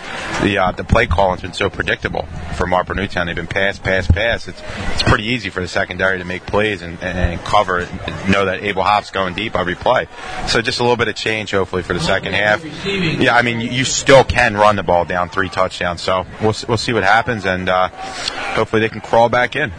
the 0.41 0.59
uh, 0.59 0.71
the 0.71 0.85
play 0.85 1.07
calling's 1.07 1.41
been 1.41 1.51
so 1.51 1.69
predictable 1.69 2.25
for 2.55 2.67
Marple 2.67 2.95
Newtown. 2.95 3.27
They've 3.27 3.35
been 3.35 3.47
pass, 3.47 3.79
pass, 3.79 4.07
pass. 4.07 4.47
It's 4.47 4.61
it's 4.93 5.03
pretty 5.03 5.25
easy 5.25 5.49
for 5.49 5.59
the 5.59 5.67
secondary 5.67 6.19
to 6.19 6.25
make 6.25 6.45
plays 6.45 6.81
and, 6.81 6.97
and, 7.03 7.17
and 7.17 7.41
cover 7.41 7.79
and 7.79 8.31
know 8.31 8.45
that 8.45 8.63
Abel 8.63 8.83
Hoff's 8.83 9.11
going 9.11 9.33
deep 9.33 9.57
every 9.57 9.75
play. 9.75 10.07
So 10.47 10.61
just 10.61 10.79
a 10.79 10.83
little 10.83 10.95
bit 10.97 11.09
of 11.09 11.15
change, 11.15 11.51
hopefully, 11.51 11.83
for 11.83 11.93
the 11.93 11.99
second 11.99 12.33
half. 12.33 12.63
Yeah, 12.85 13.35
I 13.35 13.41
mean, 13.41 13.59
you, 13.59 13.69
you 13.69 13.83
still 13.83 14.23
can 14.23 14.55
run 14.55 14.77
the 14.77 14.83
ball 14.83 15.03
down 15.03 15.27
three 15.29 15.49
touchdowns, 15.49 16.01
so 16.01 16.25
we'll, 16.41 16.55
we'll 16.67 16.77
see 16.77 16.93
what 16.93 17.03
happens, 17.03 17.45
and 17.45 17.67
uh, 17.67 17.89
hopefully 17.89 18.81
they 18.81 18.89
can 18.89 19.01
crawl 19.01 19.27
back 19.27 19.55
in. 19.55 19.71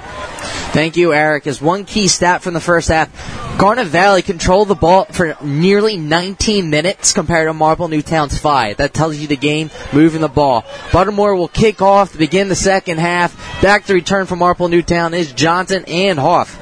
Thank 0.72 0.96
you, 0.96 1.03
Eric. 1.12 1.46
is 1.46 1.60
one 1.60 1.84
key 1.84 2.08
stat 2.08 2.42
from 2.42 2.54
the 2.54 2.60
first 2.60 2.88
half, 2.88 3.10
Garnet 3.58 3.86
Valley 3.86 4.22
controlled 4.22 4.68
the 4.68 4.74
ball 4.74 5.04
for 5.06 5.36
nearly 5.42 5.96
19 5.96 6.70
minutes 6.70 7.12
compared 7.12 7.48
to 7.48 7.54
Marple 7.54 7.88
Newtown's 7.88 8.38
five. 8.38 8.78
That 8.78 8.94
tells 8.94 9.16
you 9.16 9.26
the 9.26 9.36
game 9.36 9.70
moving 9.92 10.20
the 10.20 10.28
ball. 10.28 10.62
Buttermore 10.90 11.36
will 11.36 11.48
kick 11.48 11.82
off 11.82 12.12
to 12.12 12.18
begin 12.18 12.48
the 12.48 12.56
second 12.56 12.98
half. 12.98 13.34
Back 13.62 13.84
to 13.86 13.94
return 13.94 14.26
from 14.26 14.40
Marple 14.40 14.68
Newtown 14.68 15.14
is 15.14 15.32
Johnson 15.32 15.84
and 15.86 16.18
Hoff. 16.18 16.60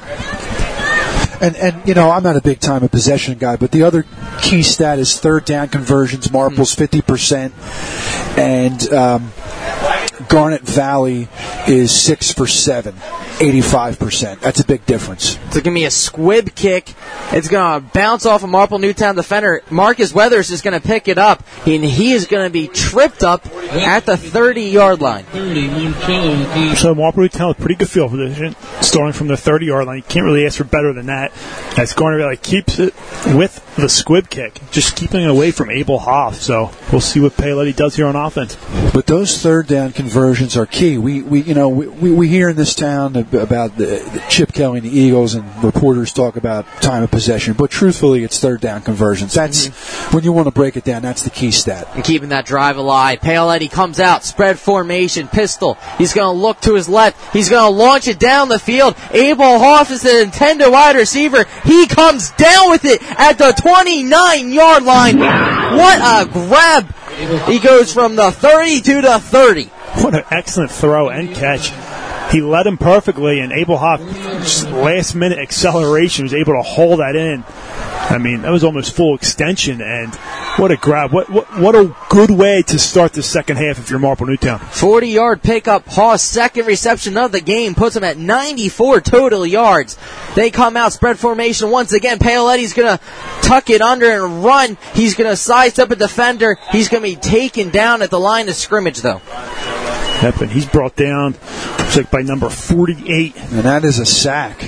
And 1.42 1.56
and 1.56 1.88
you 1.88 1.94
know 1.94 2.10
I'm 2.10 2.22
not 2.22 2.36
a 2.36 2.40
big 2.40 2.60
time 2.60 2.84
a 2.84 2.88
possession 2.88 3.36
guy, 3.36 3.56
but 3.56 3.72
the 3.72 3.82
other 3.82 4.06
key 4.40 4.62
stat 4.62 5.00
is 5.00 5.18
third 5.18 5.44
down 5.44 5.68
conversions. 5.68 6.30
Marple's 6.30 6.72
fifty 6.72 7.02
percent, 7.02 7.52
and 8.38 8.80
um, 8.92 9.32
Garnet 10.28 10.62
Valley 10.62 11.28
is 11.66 11.94
six 11.94 12.32
for 12.32 12.46
seven, 12.46 12.94
85%. 12.94 14.40
That's 14.40 14.60
a 14.60 14.64
big 14.64 14.84
difference. 14.86 15.36
It's 15.46 15.54
going 15.54 15.64
to 15.64 15.70
be 15.72 15.84
a 15.84 15.90
squib 15.90 16.54
kick. 16.54 16.94
It's 17.32 17.48
going 17.48 17.80
to 17.82 17.88
bounce 17.92 18.26
off 18.26 18.42
a 18.42 18.46
Marple 18.46 18.78
Newtown 18.78 19.14
defender. 19.14 19.62
Marcus 19.70 20.14
Weathers 20.14 20.50
is 20.50 20.60
going 20.60 20.78
to 20.78 20.86
pick 20.86 21.08
it 21.08 21.18
up, 21.18 21.44
and 21.66 21.84
he 21.84 22.12
is 22.12 22.26
going 22.26 22.46
to 22.46 22.52
be 22.52 22.68
tripped 22.68 23.22
up 23.22 23.46
at 23.72 24.06
the 24.06 24.16
30 24.16 24.62
yard 24.62 25.00
line. 25.00 25.24
So 26.76 26.94
Marple 26.94 27.22
Newtown 27.22 27.48
with 27.48 27.58
pretty 27.58 27.76
good 27.76 27.88
field 27.88 28.10
position, 28.10 28.54
starting 28.80 29.12
from 29.12 29.28
the 29.28 29.36
30 29.36 29.66
yard 29.66 29.86
line. 29.86 29.98
You 29.98 30.02
can't 30.02 30.24
really 30.24 30.44
ask 30.46 30.58
for 30.58 30.64
better 30.64 30.92
than 30.92 31.06
that. 31.06 31.32
As 31.78 31.92
Garnet 31.94 32.20
Valley 32.20 32.36
keeps 32.36 32.78
it 32.78 32.94
with 33.34 33.71
the 33.76 33.88
squib 33.88 34.28
kick, 34.28 34.60
just 34.70 34.96
keeping 34.96 35.22
it 35.22 35.30
away 35.30 35.50
from 35.50 35.70
Abel 35.70 35.98
Hoff. 35.98 36.36
So 36.36 36.70
we'll 36.90 37.00
see 37.00 37.20
what 37.20 37.32
Paoletti 37.32 37.74
does 37.74 37.96
here 37.96 38.06
on 38.06 38.16
offense. 38.16 38.56
But 38.92 39.06
those 39.06 39.40
third 39.40 39.66
down 39.66 39.92
conversions 39.92 40.56
are 40.56 40.66
key. 40.66 40.98
We, 40.98 41.22
we 41.22 41.42
you 41.42 41.54
know, 41.54 41.68
we, 41.68 41.86
we, 41.88 42.12
we 42.12 42.28
hear 42.28 42.50
in 42.50 42.56
this 42.56 42.74
town 42.74 43.16
about 43.16 43.76
the, 43.76 43.86
the 44.12 44.24
Chip 44.28 44.52
Kelly 44.52 44.78
and 44.78 44.86
the 44.86 44.96
Eagles, 44.96 45.34
and 45.34 45.64
reporters 45.64 46.12
talk 46.12 46.36
about 46.36 46.66
time 46.82 47.02
of 47.02 47.10
possession. 47.10 47.54
But 47.54 47.70
truthfully, 47.70 48.24
it's 48.24 48.38
third 48.38 48.60
down 48.60 48.82
conversions. 48.82 49.34
That's 49.34 49.68
mm-hmm. 49.68 50.16
when 50.16 50.24
you 50.24 50.32
want 50.32 50.46
to 50.46 50.52
break 50.52 50.76
it 50.76 50.84
down. 50.84 51.02
That's 51.02 51.22
the 51.22 51.30
key 51.30 51.50
stat. 51.50 51.88
and 51.94 52.04
keeping 52.04 52.28
that 52.30 52.46
drive 52.46 52.76
alive. 52.76 53.20
Paoletti 53.20 53.70
comes 53.70 54.00
out, 54.00 54.24
spread 54.24 54.58
formation, 54.58 55.28
pistol. 55.28 55.74
He's 55.98 56.12
going 56.12 56.34
to 56.34 56.40
look 56.40 56.60
to 56.62 56.74
his 56.74 56.88
left. 56.88 57.32
He's 57.32 57.48
going 57.48 57.64
to 57.64 57.76
launch 57.76 58.08
it 58.08 58.18
down 58.18 58.48
the 58.48 58.58
field. 58.58 58.96
Abel 59.12 59.58
Hoff 59.58 59.90
is 59.90 60.02
the 60.02 60.22
intended 60.22 60.70
wide 60.70 60.96
receiver. 60.96 61.44
He 61.64 61.86
comes 61.86 62.30
down 62.32 62.70
with 62.70 62.84
it 62.84 63.02
at 63.18 63.38
the 63.38 63.52
29 63.62 64.52
yard 64.52 64.82
line. 64.82 65.18
What 65.18 65.98
a 66.00 66.28
grab! 66.28 66.92
He 67.46 67.60
goes 67.60 67.92
from 67.92 68.16
the 68.16 68.32
32 68.32 69.02
to 69.02 69.18
30. 69.20 69.64
What 70.02 70.14
an 70.14 70.24
excellent 70.30 70.72
throw 70.72 71.08
and 71.08 71.32
catch. 71.32 71.70
He 72.32 72.40
led 72.40 72.66
him 72.66 72.78
perfectly, 72.78 73.40
and 73.40 73.52
Abel 73.52 73.76
Hoff, 73.76 74.00
last 74.72 75.14
minute 75.14 75.38
acceleration, 75.38 76.24
was 76.24 76.32
able 76.32 76.54
to 76.54 76.62
hold 76.62 77.00
that 77.00 77.14
in. 77.14 77.44
I 78.10 78.18
mean, 78.18 78.42
that 78.42 78.50
was 78.50 78.64
almost 78.64 78.94
full 78.96 79.14
extension, 79.14 79.80
and 79.80 80.14
what 80.56 80.70
a 80.70 80.76
grab. 80.76 81.12
What, 81.12 81.30
what, 81.30 81.58
what 81.58 81.74
a 81.74 81.94
good 82.08 82.30
way 82.30 82.62
to 82.62 82.78
start 82.78 83.12
the 83.12 83.22
second 83.22 83.58
half 83.58 83.78
if 83.78 83.90
you're 83.90 83.98
Marple 83.98 84.26
Newtown. 84.26 84.58
40 84.58 85.08
yard 85.08 85.42
pickup. 85.42 85.86
Hawes' 85.86 86.22
second 86.22 86.66
reception 86.66 87.16
of 87.16 87.32
the 87.32 87.40
game 87.40 87.74
puts 87.74 87.96
him 87.96 88.04
at 88.04 88.16
94 88.16 89.02
total 89.02 89.46
yards. 89.46 89.96
They 90.34 90.50
come 90.50 90.76
out, 90.76 90.92
spread 90.92 91.18
formation 91.18 91.70
once 91.70 91.92
again. 91.92 92.18
Paoletti's 92.18 92.72
to 92.98 93.46
tuck 93.46 93.70
it 93.70 93.80
under 93.80 94.10
and 94.10 94.42
run. 94.42 94.76
He's 94.94 95.14
to 95.30 95.36
size 95.36 95.78
up 95.78 95.90
a 95.90 95.96
defender. 95.96 96.58
He's 96.70 96.88
to 97.02 97.08
be 97.08 97.16
taken 97.16 97.70
down 97.70 98.02
at 98.02 98.10
the 98.10 98.20
line 98.20 98.48
of 98.48 98.54
scrimmage, 98.54 99.00
though. 99.00 99.20
Yep, 100.22 100.50
he's 100.50 100.66
brought 100.66 100.94
down, 100.94 101.32
looks 101.78 101.96
like 101.96 102.10
by 102.10 102.22
number 102.22 102.48
48. 102.48 103.36
And 103.36 103.64
that 103.64 103.84
is 103.84 103.98
a 103.98 104.06
sack. 104.06 104.62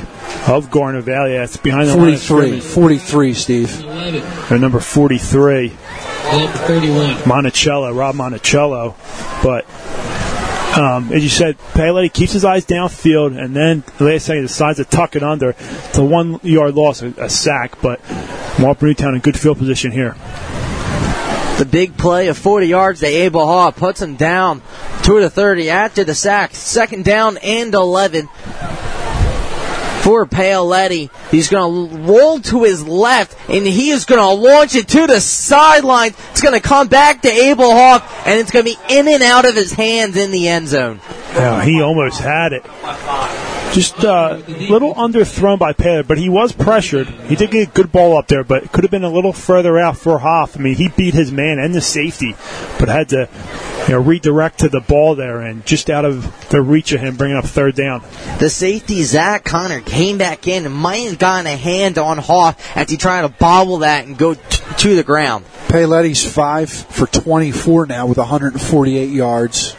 Of 0.47 0.71
Garner 0.71 1.01
Valley. 1.01 1.33
That's 1.33 1.57
behind 1.57 1.89
the 1.89 1.97
line 1.97 2.15
of 2.15 2.23
43. 2.23 2.61
scrimmage. 2.61 3.01
43, 3.01 3.35
Steve. 3.35 3.85
Or 4.51 4.59
number 4.59 4.79
43. 4.79 5.69
31. 5.69 7.27
Monticello, 7.27 7.93
Rob 7.95 8.15
Monticello. 8.15 8.95
But 9.43 9.65
um, 10.77 11.13
as 11.13 11.23
you 11.23 11.31
said, 11.31 11.57
Paoletti 11.73 12.13
keeps 12.13 12.33
his 12.33 12.45
eyes 12.45 12.67
downfield, 12.67 13.43
and 13.43 13.55
then 13.55 13.85
the 13.99 14.05
last 14.05 14.27
second 14.27 14.43
decides 14.43 14.79
to 14.79 14.85
tuck 14.85 15.15
it 15.15 15.23
under. 15.23 15.51
It's 15.51 15.99
a 15.99 16.05
one 16.05 16.41
yard 16.43 16.75
loss, 16.75 17.01
a, 17.01 17.09
a 17.17 17.31
sack, 17.31 17.81
but 17.81 18.01
Marple 18.59 18.89
Newtown 18.89 19.15
in 19.15 19.21
good 19.21 19.39
field 19.39 19.59
position 19.59 19.93
here. 19.93 20.17
The 21.59 21.65
big 21.65 21.97
play 21.97 22.29
of 22.29 22.37
40 22.37 22.67
yards 22.67 23.01
to 23.01 23.07
Abel 23.07 23.47
Hoff 23.47 23.77
puts 23.77 24.03
him 24.03 24.17
down 24.17 24.61
to 25.05 25.21
the 25.21 25.31
30 25.31 25.71
after 25.71 26.03
the 26.03 26.15
sack. 26.15 26.55
Second 26.55 27.05
down 27.05 27.39
and 27.39 27.73
11 27.73 28.29
for 30.05 30.27
Paoletti. 30.27 31.11
He's 31.31 31.49
going 31.49 31.91
to 31.91 31.97
roll 31.99 32.41
to 32.41 32.65
his 32.65 32.87
left, 32.87 33.37
and 33.49 33.67
he 33.67 33.91
is 33.91 34.05
going 34.05 34.21
to 34.21 34.49
launch 34.49 34.75
it 34.75 34.89
to 34.89 35.07
the 35.07 35.21
sideline. 35.21 36.15
It's 36.33 36.43
going 36.43 36.55
to 36.55 36.61
come 36.61 36.89
back 36.89 37.23
to 37.23 37.31
Abel 37.31 37.71
Hoff, 37.71 38.27
and 38.27 38.39
it's 38.39 38.51
going 38.51 38.67
to 38.67 38.71
be 38.71 38.79
in 38.95 39.09
and 39.09 39.23
out 39.23 39.49
of 39.49 39.55
his 39.55 39.73
hands 39.73 40.17
in 40.17 40.31
the 40.31 40.49
end 40.49 40.69
zone. 40.69 41.01
Yeah, 41.33 41.65
he 41.65 41.81
almost 41.81 42.21
had 42.21 42.53
it. 42.53 42.65
Just 43.75 44.05
a 44.05 44.13
uh, 44.13 44.43
little 44.47 44.95
underthrown 44.95 45.59
by 45.59 45.73
Paler, 45.73 46.05
but 46.05 46.17
he 46.17 46.29
was 46.29 46.53
pressured. 46.53 47.09
He 47.09 47.35
did 47.35 47.51
get 47.51 47.69
a 47.69 47.71
good 47.73 47.91
ball 47.91 48.17
up 48.17 48.29
there, 48.29 48.45
but 48.45 48.63
it 48.63 48.73
could 48.73 48.85
have 48.85 48.91
been 48.93 49.03
a 49.03 49.11
little 49.11 49.33
further 49.33 49.77
out 49.77 49.97
for 49.97 50.21
Hoff. 50.21 50.57
I 50.57 50.61
mean, 50.61 50.77
he 50.77 50.91
beat 50.91 51.13
his 51.13 51.33
man 51.33 51.59
and 51.59 51.75
the 51.75 51.81
safety, 51.81 52.37
but 52.79 52.89
had 52.89 53.09
to 53.09 53.29
you 53.89 53.95
know, 53.95 54.01
redirect 54.01 54.61
to 54.61 54.69
the 54.69 54.81
ball 54.81 55.17
there 55.17 55.41
and 55.41 55.67
just 55.67 55.91
out 55.91 56.05
of 56.05 56.49
the 56.51 56.63
reach 56.63 56.93
of 56.93 57.01
him, 57.01 57.17
bringing 57.17 57.37
up 57.37 57.47
third 57.47 57.75
down. 57.75 58.03
The 58.39 58.49
safety, 58.49 59.03
Zach 59.03 59.45
Connor, 59.45 59.81
came 59.81 60.19
back 60.19 60.47
in 60.47 60.67
and 60.67 60.75
might 60.75 61.09
have 61.09 61.19
gotten 61.19 61.47
a 61.47 61.57
hand 61.57 61.99
on 61.99 62.19
Hoff 62.19 62.77
as 62.77 62.89
he 62.89 62.97
tried 62.97 63.23
to 63.23 63.29
bobble 63.29 63.79
that 63.79 64.07
and 64.07 64.17
go 64.17 64.35
t- 64.35 64.41
to 64.79 64.95
the 64.95 65.03
ground. 65.03 65.45
Paoletti's 65.67 66.25
5 66.25 66.71
for 66.71 67.07
24 67.07 67.87
now 67.87 68.07
with 68.07 68.19
148 68.19 69.11
yards, 69.11 69.75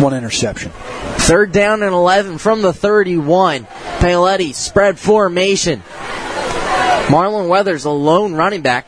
one 0.00 0.14
interception. 0.14 0.72
Third 0.72 1.52
down 1.52 1.82
and 1.82 1.92
11 1.92 2.38
from 2.38 2.62
the 2.62 2.72
31. 2.72 3.64
Paoletti, 3.98 4.54
spread 4.54 4.98
formation. 4.98 5.82
Marlon 7.08 7.48
Weathers, 7.48 7.84
a 7.84 7.90
lone 7.90 8.34
running 8.34 8.62
back. 8.62 8.86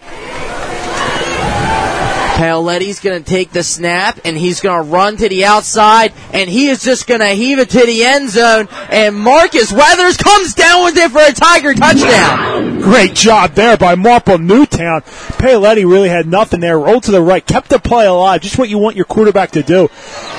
Paoletti's 2.33 3.01
going 3.01 3.23
to 3.23 3.31
take 3.31 3.51
the 3.51 3.63
snap 3.63 4.19
and 4.25 4.37
he's 4.37 4.61
going 4.61 4.85
to 4.85 4.91
run 4.91 5.17
to 5.19 5.29
the 5.29 5.45
outside 5.45 6.13
and 6.33 6.49
he 6.49 6.69
is 6.69 6.83
just 6.83 7.07
going 7.07 7.21
to 7.21 7.29
heave 7.29 7.59
it 7.59 7.71
to 7.71 7.85
the 7.85 8.05
end 8.05 8.31
zone 8.31 8.69
and 8.91 9.15
Marcus 9.15 9.73
Weathers 9.73 10.17
comes 10.17 10.55
down 10.55 10.85
with 10.85 10.97
it 10.97 11.11
for 11.11 11.21
a 11.21 11.33
Tiger 11.33 11.75
touchdown. 11.75 12.81
Great 12.81 13.15
job 13.15 13.53
there 13.53 13.77
by 13.77 13.95
Marple 13.95 14.39
Newtown. 14.39 15.03
Paoletti 15.03 15.89
really 15.89 16.09
had 16.09 16.27
nothing 16.27 16.61
there. 16.61 16.79
Rolled 16.79 17.05
to 17.05 17.11
the 17.11 17.23
right, 17.23 17.47
kept 17.47 17.69
the 17.69 17.79
play 17.79 18.07
alive, 18.07 18.41
just 18.41 18.59
what 18.59 18.69
you 18.69 18.79
want 18.79 18.97
your 18.97 19.05
quarterback 19.05 19.53
to 19.53 19.63
do. 19.63 19.89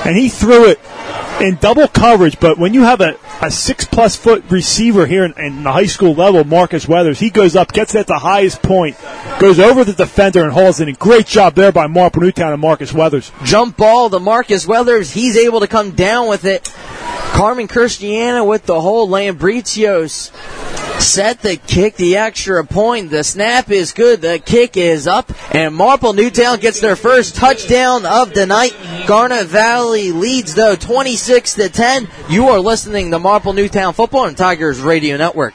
And 0.04 0.16
he 0.16 0.28
threw 0.28 0.68
it 0.68 0.80
in 1.40 1.56
double 1.56 1.88
coverage, 1.88 2.38
but 2.40 2.58
when 2.58 2.74
you 2.74 2.82
have 2.82 3.00
a, 3.00 3.16
a 3.42 3.50
six 3.50 3.84
plus 3.84 4.16
foot 4.16 4.44
receiver 4.48 5.06
here 5.06 5.24
in, 5.24 5.32
in 5.38 5.62
the 5.62 5.72
high 5.72 5.86
school 5.86 6.14
level, 6.14 6.44
Marcus 6.44 6.88
Weathers, 6.88 7.18
he 7.18 7.30
goes 7.30 7.56
up, 7.56 7.72
gets 7.72 7.94
at 7.94 8.06
the 8.06 8.18
highest 8.18 8.62
point, 8.62 8.96
goes 9.38 9.58
over 9.58 9.84
the 9.84 9.92
defender 9.92 10.42
and 10.42 10.52
hauls 10.52 10.80
in. 10.80 10.92
Great 10.94 11.26
job 11.26 11.54
there 11.54 11.72
by 11.72 11.86
Marple 11.86 12.22
Newtown 12.22 12.52
and 12.52 12.60
Marcus 12.60 12.92
Weathers. 12.92 13.32
Jump 13.44 13.76
ball 13.76 14.10
to 14.10 14.18
Marcus 14.18 14.66
Weathers. 14.66 15.12
He's 15.12 15.36
able 15.36 15.60
to 15.60 15.68
come 15.68 15.92
down 15.92 16.28
with 16.28 16.44
it. 16.44 16.72
Carmen 17.32 17.66
Christiana 17.66 18.44
with 18.44 18.64
the 18.64 18.80
hole. 18.80 19.08
Lambritios 19.08 20.30
set 21.04 21.40
the 21.42 21.56
kick, 21.56 21.96
the 21.96 22.16
extra 22.16 22.64
point. 22.64 23.10
The 23.10 23.22
snap 23.22 23.70
is 23.70 23.92
good. 23.92 24.22
The 24.22 24.38
kick 24.44 24.76
is 24.76 25.06
up. 25.06 25.30
And 25.54 25.74
Marple 25.74 26.12
Newtown 26.12 26.58
gets 26.60 26.80
their 26.80 26.96
first 26.96 27.36
touchdown 27.36 28.06
of 28.06 28.34
the 28.34 28.46
night. 28.46 28.74
Garnet 29.06 29.46
Valley 29.46 30.12
leads 30.12 30.54
though 30.54 30.76
26 30.76 31.54
to 31.54 31.68
10. 31.68 32.08
You 32.28 32.48
are 32.48 32.60
listening 32.60 33.10
to 33.10 33.18
Marple 33.18 33.52
Newtown 33.52 33.92
Football 33.92 34.26
and 34.26 34.36
Tigers 34.36 34.80
Radio 34.80 35.16
Network. 35.16 35.54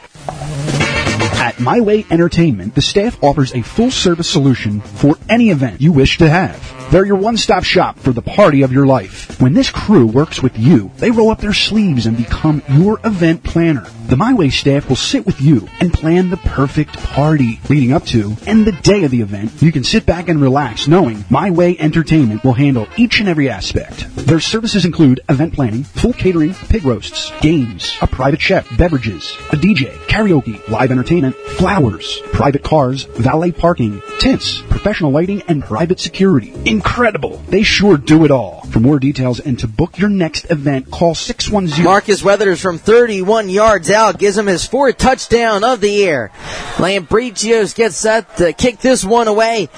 At 1.50 1.60
My 1.60 1.80
Way 1.80 2.06
Entertainment, 2.12 2.76
the 2.76 2.82
staff 2.84 3.24
offers 3.24 3.56
a 3.56 3.64
full 3.64 3.90
service 3.90 4.30
solution 4.30 4.82
for 4.82 5.18
any 5.28 5.50
event 5.50 5.82
you 5.82 5.92
wish 5.92 6.20
to 6.20 6.30
have. 6.30 6.92
They're 6.92 7.06
your 7.06 7.18
one 7.18 7.38
stop 7.38 7.64
shop 7.64 7.98
for 7.98 8.12
the 8.12 8.22
party 8.22 8.62
of 8.62 8.72
your 8.72 8.86
life. 8.86 9.42
When 9.42 9.54
this 9.54 9.72
crew 9.72 10.06
works 10.06 10.44
with 10.44 10.58
you, 10.60 10.92
they 10.98 11.10
roll 11.10 11.30
up 11.30 11.40
their 11.40 11.54
sleeves 11.54 12.06
and 12.06 12.18
become 12.18 12.62
your 12.70 13.00
event 13.04 13.44
planner. 13.44 13.88
The 14.08 14.18
My 14.18 14.34
Way 14.34 14.50
staff 14.50 14.90
will 14.90 14.96
sit 14.96 15.26
with 15.26 15.40
you 15.40 15.68
and 15.80 15.94
plan 15.94 16.32
the 16.32 16.38
perfect 16.38 16.98
party 16.98 17.60
leading 17.70 17.94
up 17.94 18.06
to 18.08 18.36
and 18.48 18.66
the 18.66 18.72
day 18.72 19.04
of 19.04 19.12
the 19.12 19.22
event. 19.22 19.62
You 19.62 19.72
can 19.72 19.84
sit 19.84 20.06
back 20.06 20.30
and 20.30 20.42
relax 20.42 20.88
knowing 20.88 21.24
My 21.30 21.52
Way 21.52 21.78
Entertainment 21.78 22.44
will 22.44 22.54
handle 22.54 22.88
each 22.98 23.20
and 23.20 23.30
every 23.30 23.50
aspect. 23.50 24.08
Their 24.16 24.40
services 24.40 24.84
include 24.84 25.22
event 25.30 25.54
planning, 25.54 25.84
full 25.84 26.14
catering, 26.14 26.56
pig 26.56 26.86
roasts, 26.86 27.32
games, 27.40 27.96
a 28.02 28.08
private 28.08 28.42
chef, 28.42 28.68
beverages, 28.78 29.32
a 29.52 29.56
DJ, 29.56 29.92
karaoke, 30.08 30.68
live 30.70 30.90
entertainment, 30.90 31.36
flowers, 31.58 32.22
private 32.32 32.64
cars, 32.64 33.04
valet 33.04 33.52
parking, 33.52 34.02
tents, 34.20 34.62
professional 34.64 35.12
lighting, 35.12 35.42
and 35.48 35.64
private 35.64 36.00
security. 36.00 36.54
Incredible! 36.66 37.38
They 37.50 37.64
sure 37.64 37.98
do 37.98 38.26
it 38.26 38.32
all. 38.32 38.62
For 38.72 38.80
more 38.80 39.00
details 39.00 39.40
and 39.40 39.58
to 39.60 39.68
book 39.68 39.98
your 39.98 40.10
next 40.10 40.50
event, 40.50 40.92
call 40.92 41.16
610- 41.16 41.84
Marcus 41.84 42.24
Weathers 42.24 42.62
from 42.62 42.78
31 42.78 43.50
yards 43.50 43.90
out 43.90 44.20
gives 44.20 44.38
him 44.38 44.48
his 44.48 44.66
fourth 44.66 44.98
touchdown 44.98 45.64
of 45.64 45.82
the 45.82 45.90
year. 45.90 46.32
Lambritios 46.76 47.76
gets 47.76 47.98
set 47.98 48.38
to 48.38 48.54
kick 48.54 48.80
this 48.80 49.04
one 49.04 49.28
away 49.28 49.70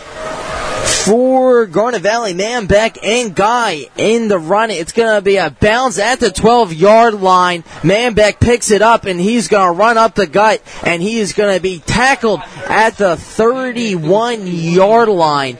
for 1.06 1.66
Garnet 1.66 2.02
Valley. 2.02 2.34
Manbeck 2.34 2.98
and 3.04 3.36
Guy 3.36 3.88
in 3.98 4.28
the 4.28 4.38
run. 4.38 4.70
It's 4.70 4.92
going 4.92 5.16
to 5.16 5.22
be 5.22 5.38
a 5.38 5.50
bounce 5.50 5.98
at 5.98 6.20
the 6.20 6.32
12 6.32 6.74
yard 6.74 7.16
line. 7.16 7.64
Man, 7.84 8.12
Manbeck 8.16 8.40
picks 8.40 8.72
it 8.72 8.82
up 8.82 9.06
and 9.06 9.20
he's 9.20 9.48
going 9.48 9.68
to 9.68 9.78
run 9.78 9.98
up 9.98 10.16
the 10.16 10.28
gut 10.28 10.62
and 10.84 11.02
he 11.02 11.20
is 11.20 11.34
going 11.34 11.56
to 11.56 11.62
be 11.62 11.80
tackled 11.80 12.42
at 12.68 12.98
the 12.98 13.16
31 13.16 14.48
yard 14.48 15.10
line. 15.10 15.58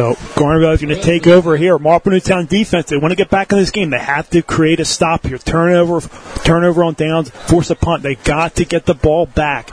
So 0.00 0.14
So 0.14 0.34
Garnet 0.34 0.62
Valley's 0.62 0.80
going 0.80 0.94
to 0.94 1.02
take 1.02 1.26
over 1.26 1.58
here. 1.58 1.78
Marple 1.78 2.12
Newtown 2.12 2.46
defense. 2.46 2.86
They 2.86 2.96
want 2.96 3.12
to 3.12 3.16
get 3.16 3.28
back 3.28 3.52
in 3.52 3.58
this 3.58 3.70
game. 3.70 3.90
They 3.90 3.98
have 3.98 4.30
to 4.30 4.40
create 4.40 4.80
a 4.80 4.84
stop 4.86 5.26
here. 5.26 5.36
Turnover, 5.36 6.00
turnover 6.42 6.84
on 6.84 6.94
downs, 6.94 7.28
force 7.28 7.68
a 7.68 7.74
punt. 7.74 8.02
They 8.02 8.14
got 8.14 8.54
to 8.54 8.64
get 8.64 8.86
the 8.86 8.94
ball 8.94 9.26
back 9.26 9.70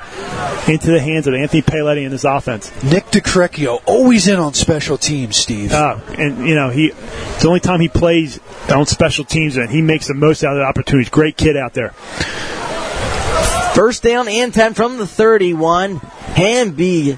into 0.68 0.92
the 0.92 1.00
hands 1.00 1.28
of 1.28 1.34
Anthony 1.34 1.62
Paoletti 1.62 2.04
and 2.04 2.12
his 2.12 2.26
offense. 2.26 2.72
Nick 2.84 3.06
DeCrecchio, 3.06 3.82
always 3.86 4.28
in 4.28 4.38
on 4.38 4.54
special 4.54 4.98
teams, 4.98 5.38
Steve. 5.38 5.72
Uh, 5.72 5.98
and 6.18 6.46
you 6.46 6.56
know 6.56 6.72
he, 6.72 6.88
it's 6.88 7.44
the 7.44 7.48
only 7.48 7.62
time 7.62 7.80
he 7.80 7.88
plays 7.88 8.42
on 8.70 8.86
special 8.86 9.24
teams, 9.24 9.56
and 9.56 9.70
he 9.70 9.82
makes 9.82 10.10
the 10.10 10.14
most 10.14 10.44
out 10.44 10.52
of 10.52 10.58
the 10.58 10.66
opportunities. 10.66 11.08
Great 11.08 11.38
kid 11.38 11.56
out 11.56 11.74
there. 11.74 11.92
First 13.74 14.04
down 14.04 14.28
and 14.28 14.54
10 14.54 14.74
from 14.74 14.98
the 14.98 15.08
31. 15.08 15.98
Hamby 15.98 17.18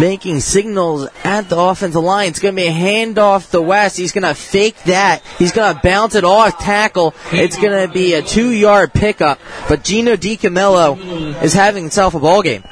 making 0.00 0.40
signals 0.40 1.06
at 1.24 1.48
the 1.48 1.58
offensive 1.58 2.02
line. 2.02 2.28
It's 2.28 2.40
going 2.40 2.56
to 2.56 2.62
be 2.62 2.68
a 2.68 2.72
handoff 2.72 3.50
to 3.50 3.60
West. 3.60 3.96
He's 3.96 4.12
going 4.12 4.24
to 4.24 4.34
fake 4.34 4.76
that. 4.84 5.22
He's 5.38 5.52
going 5.52 5.74
to 5.74 5.80
bounce 5.80 6.14
it 6.14 6.24
off 6.24 6.58
tackle. 6.58 7.14
It's 7.30 7.56
going 7.56 7.86
to 7.86 7.92
be 7.92 8.14
a 8.14 8.22
two 8.22 8.50
yard 8.50 8.92
pickup. 8.92 9.38
But 9.68 9.84
Gino 9.84 10.16
DiCamillo 10.16 11.42
is 11.42 11.52
having 11.52 11.84
himself 11.84 12.14
a 12.14 12.20
ball 12.20 12.42
game. 12.42 12.62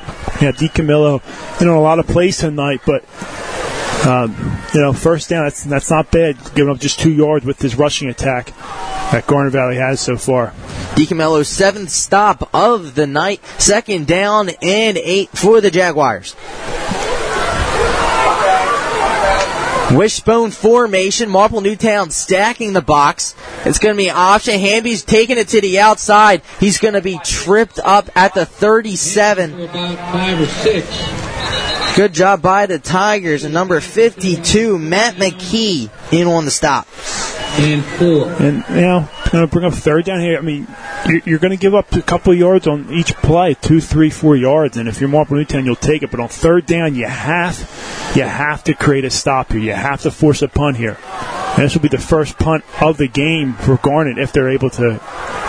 Yeah, 0.40 0.52
DiCamillo, 0.52 1.60
you 1.60 1.66
know, 1.66 1.78
a 1.78 1.82
lot 1.82 1.98
of 1.98 2.06
plays 2.06 2.38
tonight, 2.38 2.80
but 2.86 3.04
um, 4.06 4.58
you 4.72 4.80
know, 4.80 4.92
first 4.92 5.28
down, 5.28 5.44
that's 5.44 5.64
that's 5.64 5.90
not 5.90 6.10
bad. 6.10 6.36
Giving 6.54 6.72
up 6.72 6.78
just 6.78 7.00
two 7.00 7.12
yards 7.12 7.44
with 7.44 7.60
his 7.60 7.76
rushing 7.76 8.08
attack 8.08 8.54
that 9.10 9.26
Garnet 9.26 9.52
Valley 9.52 9.76
has 9.76 10.00
so 10.00 10.16
far. 10.16 10.52
DiCamillo's 10.94 11.48
seventh 11.48 11.90
stop 11.90 12.48
of 12.54 12.94
the 12.94 13.06
night. 13.06 13.44
Second 13.58 14.06
down 14.06 14.50
and 14.62 14.98
eight 14.98 15.30
for 15.30 15.60
the 15.60 15.70
Jaguars. 15.70 16.34
Wishbone 19.90 20.50
formation. 20.50 21.30
Marple 21.30 21.60
Newtown 21.60 22.10
stacking 22.10 22.72
the 22.72 22.82
box. 22.82 23.34
It's 23.64 23.78
going 23.78 23.94
to 23.94 23.96
be 23.96 24.08
an 24.08 24.16
option. 24.16 24.58
Hamby's 24.58 25.02
taking 25.02 25.38
it 25.38 25.48
to 25.48 25.60
the 25.60 25.80
outside. 25.80 26.42
He's 26.60 26.78
going 26.78 26.94
to 26.94 27.00
be 27.00 27.18
tripped 27.24 27.78
up 27.78 28.10
at 28.14 28.34
the 28.34 28.44
37. 28.44 29.60
About 29.60 29.96
five 30.12 30.40
or 30.40 30.46
six. 30.46 31.96
Good 31.96 32.12
job 32.12 32.42
by 32.42 32.66
the 32.66 32.78
Tigers. 32.78 33.44
And 33.44 33.54
number 33.54 33.80
52, 33.80 34.78
Matt 34.78 35.14
McKee, 35.16 35.90
in 36.12 36.26
on 36.28 36.44
the 36.44 36.50
stop. 36.50 36.86
And 37.58 37.84
four. 37.84 38.30
And 38.40 38.64
you 38.68 38.80
know, 38.82 39.08
going 39.30 39.46
to 39.46 39.52
bring 39.52 39.64
up 39.64 39.74
third 39.74 40.04
down 40.04 40.20
here. 40.20 40.38
I 40.38 40.40
mean, 40.40 40.66
you're, 41.24 41.38
going 41.38 41.50
to 41.50 41.56
give 41.56 41.74
up 41.74 41.92
a 41.92 42.02
couple 42.02 42.34
yards 42.34 42.66
on 42.66 42.92
each 42.92 43.14
play, 43.16 43.54
two, 43.54 43.80
three, 43.80 44.10
four 44.10 44.36
yards. 44.36 44.76
And 44.76 44.88
if 44.88 45.00
you're 45.00 45.08
Marple 45.08 45.36
Newtown, 45.36 45.64
you'll 45.64 45.76
take 45.76 46.02
it. 46.02 46.10
But 46.10 46.20
on 46.20 46.28
third 46.28 46.66
down, 46.66 46.94
you 46.94 47.06
have, 47.06 47.58
you 48.14 48.22
have 48.22 48.64
to 48.64 48.74
create 48.74 49.04
a 49.04 49.10
stop 49.10 49.52
here. 49.52 49.60
You 49.60 49.72
have 49.72 50.02
to 50.02 50.10
force 50.10 50.42
a 50.42 50.48
punt 50.48 50.76
here. 50.76 50.96
And 51.58 51.64
this 51.64 51.74
will 51.74 51.82
be 51.82 51.88
the 51.88 51.98
first 51.98 52.38
punt 52.38 52.62
of 52.80 52.98
the 52.98 53.08
game 53.08 53.54
for 53.54 53.78
Garnet 53.78 54.16
if 54.16 54.32
they're 54.32 54.48
able 54.48 54.70
to, 54.70 55.00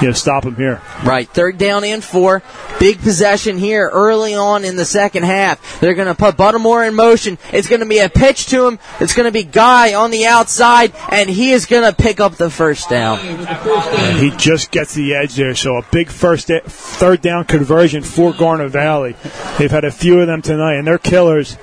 you 0.01 0.07
know, 0.07 0.11
stop 0.11 0.43
him 0.43 0.55
here. 0.55 0.81
Right, 1.05 1.29
third 1.29 1.59
down 1.59 1.83
and 1.83 2.03
four. 2.03 2.41
Big 2.79 2.99
possession 2.99 3.59
here 3.59 3.87
early 3.87 4.33
on 4.33 4.65
in 4.65 4.75
the 4.75 4.85
second 4.85 5.21
half. 5.21 5.79
They're 5.79 5.93
going 5.93 6.07
to 6.07 6.15
put 6.15 6.35
Buttermore 6.35 6.87
in 6.87 6.95
motion. 6.95 7.37
It's 7.53 7.67
going 7.67 7.81
to 7.81 7.85
be 7.85 7.99
a 7.99 8.09
pitch 8.09 8.47
to 8.47 8.65
him. 8.65 8.79
It's 8.99 9.13
going 9.13 9.27
to 9.27 9.31
be 9.31 9.43
Guy 9.43 9.93
on 9.93 10.09
the 10.09 10.25
outside, 10.25 10.93
and 11.11 11.29
he 11.29 11.51
is 11.51 11.67
going 11.67 11.83
to 11.83 11.95
pick 11.95 12.19
up 12.19 12.37
the 12.37 12.49
first 12.49 12.89
down. 12.89 13.19
And 13.19 14.17
he 14.17 14.31
just 14.35 14.71
gets 14.71 14.95
the 14.95 15.13
edge 15.13 15.35
there. 15.35 15.53
So 15.53 15.75
a 15.75 15.85
big 15.91 16.09
first 16.09 16.47
da- 16.47 16.61
third 16.65 17.21
down 17.21 17.45
conversion 17.45 18.01
for 18.01 18.33
Garnet 18.33 18.71
Valley. 18.71 19.15
They've 19.59 19.69
had 19.69 19.83
a 19.85 19.91
few 19.91 20.21
of 20.21 20.25
them 20.25 20.41
tonight, 20.41 20.77
and 20.77 20.87
they're 20.87 20.97
killers. 20.97 21.55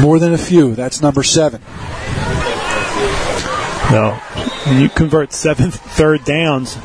More 0.00 0.18
than 0.18 0.32
a 0.32 0.38
few. 0.38 0.74
That's 0.74 1.02
number 1.02 1.22
seven. 1.22 1.60
When 3.92 4.80
you 4.80 4.88
convert 4.88 5.32
seventh, 5.32 5.76
third 5.76 6.24
downs, 6.24 6.78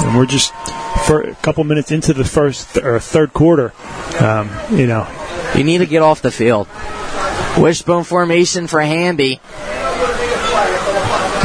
and 0.00 0.16
we're 0.16 0.24
just 0.24 0.52
a 1.10 1.36
couple 1.42 1.62
minutes 1.64 1.90
into 1.90 2.14
the 2.14 2.24
first 2.24 2.78
or 2.78 2.98
third 3.00 3.34
quarter, 3.34 3.74
um, 4.18 4.50
you 4.70 4.86
know, 4.86 5.06
You 5.54 5.62
need 5.62 5.78
to 5.78 5.86
get 5.86 6.00
off 6.00 6.22
the 6.22 6.30
field. 6.30 6.66
Wishbone 7.58 8.04
formation 8.04 8.66
for 8.66 8.80
Hamby. 8.80 9.40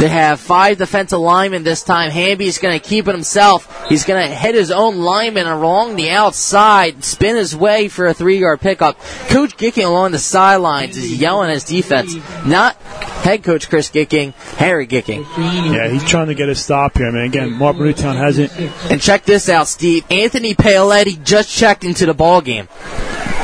They 0.00 0.08
have 0.08 0.40
five 0.40 0.78
defensive 0.78 1.18
linemen 1.18 1.62
this 1.62 1.82
time. 1.82 2.10
Hamby's 2.10 2.56
going 2.56 2.72
to 2.72 2.82
keep 2.82 3.06
it 3.06 3.14
himself. 3.14 3.86
He's 3.90 4.04
going 4.04 4.26
to 4.26 4.34
hit 4.34 4.54
his 4.54 4.70
own 4.70 5.00
lineman 5.00 5.46
along 5.46 5.96
the 5.96 6.10
outside, 6.10 7.04
spin 7.04 7.36
his 7.36 7.54
way 7.54 7.88
for 7.88 8.06
a 8.06 8.14
three 8.14 8.38
yard 8.38 8.62
pickup. 8.62 8.98
Coach 9.28 9.58
Gicking 9.58 9.84
along 9.84 10.12
the 10.12 10.18
sidelines 10.18 10.96
is 10.96 11.12
yelling 11.12 11.50
at 11.50 11.54
his 11.54 11.64
defense. 11.64 12.16
Not 12.46 12.78
head 13.22 13.42
coach 13.42 13.68
Chris 13.68 13.90
Gicking, 13.90 14.32
Harry 14.56 14.86
Gicking. 14.86 15.24
yeah, 15.72 15.88
he's 15.88 16.04
trying 16.04 16.28
to 16.28 16.34
get 16.34 16.48
a 16.48 16.54
stop 16.54 16.96
here. 16.96 17.08
I 17.08 17.10
mean, 17.10 17.24
again, 17.24 17.52
Marple 17.52 17.84
Newtown 17.84 18.16
hasn't, 18.16 18.52
And 18.90 19.00
check 19.00 19.24
this 19.24 19.48
out, 19.48 19.68
Steve. 19.68 20.04
Anthony 20.10 20.54
Paoletti 20.54 21.22
just 21.22 21.50
checked 21.50 21.84
into 21.84 22.06
the 22.06 22.14
ball 22.14 22.40
game. 22.40 22.68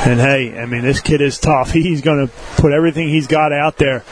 and 0.05 0.19
hey, 0.19 0.57
I 0.59 0.65
mean, 0.65 0.81
this 0.81 0.99
kid 0.99 1.21
is 1.21 1.39
tough. 1.39 1.71
He's 1.73 2.01
going 2.01 2.27
to 2.27 2.33
put 2.57 2.71
everything 2.71 3.09
he's 3.09 3.27
got 3.27 3.51
out 3.51 3.77
there, 3.77 4.03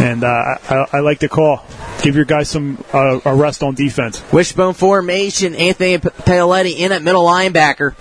and 0.00 0.24
uh, 0.24 0.26
I, 0.26 0.86
I, 0.92 1.00
like 1.00 1.18
the 1.20 1.28
call. 1.28 1.64
Give 2.02 2.16
your 2.16 2.24
guys 2.24 2.48
some 2.48 2.82
uh, 2.92 3.20
a 3.24 3.34
rest 3.34 3.62
on 3.62 3.74
defense. 3.74 4.22
Wishbone 4.32 4.74
formation. 4.74 5.54
Anthony 5.54 5.98
Paoletti 5.98 6.76
in 6.76 6.92
at 6.92 7.02
middle 7.02 7.24
linebacker. 7.24 7.94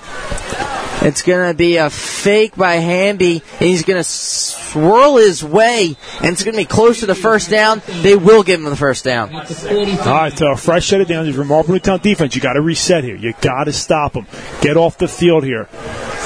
It's 1.01 1.21
going 1.21 1.51
to 1.51 1.57
be 1.57 1.77
a 1.77 1.89
fake 1.89 2.55
by 2.55 2.75
Hamby, 2.75 3.43
and 3.59 3.61
he's 3.67 3.83
going 3.83 3.99
to 3.99 4.03
swirl 4.03 5.17
his 5.17 5.43
way, 5.43 5.97
and 6.21 6.31
it's 6.31 6.43
going 6.43 6.55
to 6.55 6.61
be 6.61 6.65
close 6.65 7.01
to 7.01 7.05
the 7.05 7.15
first 7.15 7.49
down. 7.49 7.81
They 8.01 8.15
will 8.15 8.43
give 8.43 8.59
him 8.59 8.69
the 8.69 8.75
first 8.75 9.03
down. 9.03 9.33
All 9.33 9.41
right, 9.41 10.37
so 10.37 10.51
a 10.51 10.55
fresh 10.57 10.87
set 10.87 11.01
of 11.01 11.07
downs 11.07 11.35
from 11.35 11.47
Marple 11.47 11.73
Newtown 11.73 11.99
defense. 11.99 12.35
You 12.35 12.41
got 12.41 12.53
to 12.53 12.61
reset 12.61 13.03
here. 13.03 13.15
You 13.15 13.33
got 13.41 13.65
to 13.65 13.73
stop 13.73 14.13
them. 14.13 14.27
Get 14.61 14.77
off 14.77 14.97
the 14.97 15.07
field 15.07 15.43
here. 15.43 15.67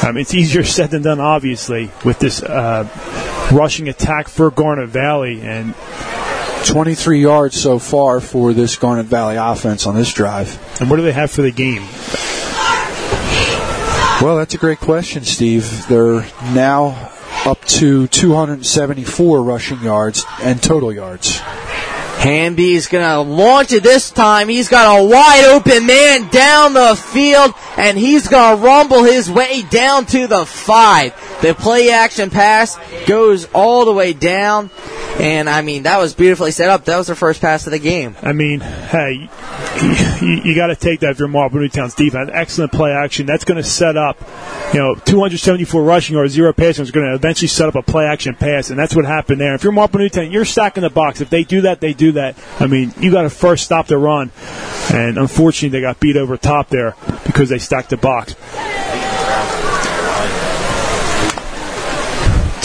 Um, 0.03 0.17
it's 0.17 0.33
easier 0.33 0.63
said 0.77 0.91
than 0.91 1.01
done, 1.01 1.19
obviously, 1.19 1.89
with 2.05 2.19
this 2.19 2.43
uh, 2.43 2.87
rushing 3.51 3.89
attack 3.89 4.27
for 4.27 4.51
Garnet 4.51 4.89
Valley, 4.89 5.41
and 5.41 5.73
23 6.65 7.21
yards 7.21 7.59
so 7.59 7.79
far 7.79 8.19
for 8.19 8.53
this 8.53 8.75
Garnet 8.75 9.05
Valley 9.05 9.37
offense 9.37 9.87
on 9.87 9.95
this 9.95 10.13
drive. 10.13 10.59
and 10.81 10.89
what 10.89 10.97
do 10.97 11.01
they 11.03 11.13
have 11.13 11.31
for 11.31 11.41
the 11.41 11.51
game? 11.51 11.83
Well, 14.19 14.37
that's 14.37 14.55
a 14.55 14.57
great 14.57 14.79
question, 14.79 15.23
Steve. 15.23 15.87
They're 15.87 16.25
now 16.53 17.11
up 17.45 17.63
to 17.65 18.07
274 18.07 19.43
rushing 19.43 19.81
yards 19.83 20.25
and 20.41 20.61
total 20.61 20.91
yards. 20.91 21.39
Hamby 22.17 22.73
is 22.73 22.87
going 22.87 23.07
to 23.07 23.19
launch 23.19 23.71
it 23.73 23.83
this 23.83 24.09
time. 24.09 24.49
He's 24.49 24.69
got 24.69 24.99
a 24.99 25.03
wide 25.03 25.45
open 25.45 25.85
man 25.85 26.29
down 26.29 26.73
the 26.73 26.95
field, 26.95 27.53
and 27.77 27.95
he's 27.95 28.27
going 28.27 28.57
to 28.57 28.63
rumble 28.63 29.03
his 29.03 29.29
way 29.29 29.61
down 29.61 30.07
to 30.07 30.25
the 30.25 30.47
five. 30.47 31.13
The 31.43 31.53
play 31.53 31.91
action 31.91 32.31
pass 32.31 32.75
goes 33.05 33.45
all 33.53 33.85
the 33.85 33.93
way 33.93 34.13
down, 34.13 34.71
and 35.19 35.49
I 35.49 35.61
mean, 35.61 35.83
that 35.83 35.97
was 35.97 36.13
beautifully 36.13 36.51
set 36.51 36.69
up. 36.69 36.85
That 36.85 36.97
was 36.97 37.07
the 37.07 37.15
first 37.15 37.41
pass 37.41 37.65
of 37.65 37.71
the 37.71 37.79
game. 37.79 38.15
I 38.21 38.33
mean, 38.33 38.59
hey, 38.59 39.29
you, 40.21 40.27
you 40.43 40.55
got 40.55 40.67
to 40.67 40.75
take 40.75 40.99
that 40.99 41.11
if 41.11 41.19
you're 41.19 41.27
Marple 41.27 41.59
Newtown's 41.59 41.95
defense. 41.95 42.29
Excellent 42.33 42.71
play 42.71 42.91
action. 42.91 43.25
That's 43.25 43.43
going 43.43 43.57
to 43.57 43.63
set 43.63 43.97
up, 43.97 44.19
you 44.73 44.79
know, 44.79 44.95
274 44.95 45.83
rushing 45.83 46.15
or 46.15 46.27
zero 46.27 46.53
passing 46.53 46.83
is 46.83 46.91
going 46.91 47.07
to 47.09 47.15
eventually 47.15 47.47
set 47.47 47.67
up 47.67 47.75
a 47.75 47.81
play 47.81 48.05
action 48.05 48.35
pass, 48.35 48.69
and 48.69 48.77
that's 48.77 48.95
what 48.95 49.05
happened 49.05 49.41
there. 49.41 49.55
If 49.55 49.63
you're 49.63 49.73
Marple 49.73 49.99
Newtown, 49.99 50.31
you're 50.31 50.45
stacking 50.45 50.83
the 50.83 50.89
box. 50.89 51.21
If 51.21 51.29
they 51.29 51.43
do 51.43 51.61
that, 51.61 51.79
they 51.79 51.93
do 51.93 52.11
that. 52.13 52.37
I 52.59 52.67
mean, 52.67 52.93
you 52.99 53.11
got 53.11 53.23
to 53.23 53.29
first 53.29 53.65
stop 53.65 53.87
the 53.87 53.97
run, 53.97 54.31
and 54.93 55.17
unfortunately, 55.17 55.69
they 55.69 55.81
got 55.81 55.99
beat 55.99 56.17
over 56.17 56.37
top 56.37 56.69
there 56.69 56.95
because 57.25 57.49
they 57.49 57.59
stacked 57.59 57.89
the 57.89 57.97
box. 57.97 58.35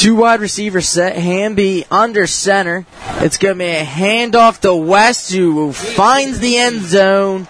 Two 0.03 0.16
wide 0.16 0.41
receivers 0.41 0.89
set. 0.89 1.15
Hamby 1.15 1.87
under 1.89 2.27
center. 2.27 2.85
It's 3.20 3.39
going 3.39 3.55
to 3.55 3.59
be 3.61 3.70
a 3.70 3.85
handoff 3.85 4.59
to 4.62 4.74
West, 4.74 5.31
who 5.33 5.73
finds 5.73 6.41
the 6.41 6.59
end 6.59 6.81
zone 6.81 7.45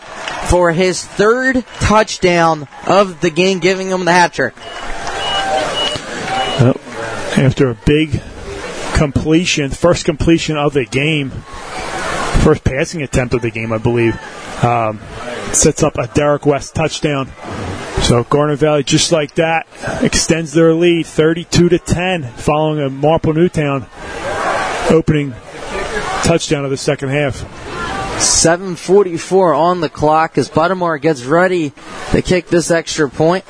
for 0.51 0.71
his 0.71 1.03
third 1.03 1.65
touchdown 1.81 2.69
of 2.87 3.23
the 3.23 3.31
game, 3.31 3.59
giving 3.59 3.89
him 3.89 4.05
the 4.05 4.13
hat 4.13 4.35
trick. 4.35 4.55
Well, 6.61 6.77
after 7.39 7.71
a 7.71 7.75
big 7.75 8.21
completion, 8.97 9.71
first 9.71 10.05
completion 10.05 10.59
of 10.59 10.75
the 10.75 10.85
game, 10.85 11.31
first 11.31 12.65
passing 12.65 13.01
attempt 13.01 13.33
of 13.33 13.41
the 13.41 13.51
game, 13.51 13.73
I 13.73 13.79
believe, 13.79 14.15
um, 14.63 15.01
sets 15.55 15.83
up 15.83 15.97
a 15.99 16.09
Derek 16.09 16.47
West 16.47 16.75
touchdown. 16.75 17.31
So 18.03 18.25
Garnet 18.25 18.59
Valley, 18.59 18.83
just 18.83 19.13
like 19.13 19.35
that, 19.37 19.67
extends 20.03 20.53
their 20.53 20.75
lead, 20.75 21.07
32 21.07 21.69
to 21.69 21.79
10, 21.79 22.25
following 22.25 22.81
a 22.81 22.91
Marple 22.91 23.33
Newtown 23.33 23.87
opening 24.91 25.35
touchdown 26.25 26.65
of 26.65 26.71
the 26.71 26.77
second 26.77 27.11
half. 27.11 27.45
7:44 28.19 29.55
on 29.55 29.81
the 29.81 29.89
clock 29.89 30.39
as 30.39 30.49
Buttermore 30.49 31.01
gets 31.01 31.25
ready 31.25 31.73
to 32.13 32.23
kick 32.23 32.49
this 32.49 32.71
extra 32.71 33.09
point. 33.09 33.45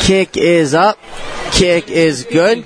Kick 0.00 0.36
is 0.36 0.74
up. 0.74 0.98
Kick 1.52 1.90
is 1.90 2.24
good. 2.30 2.64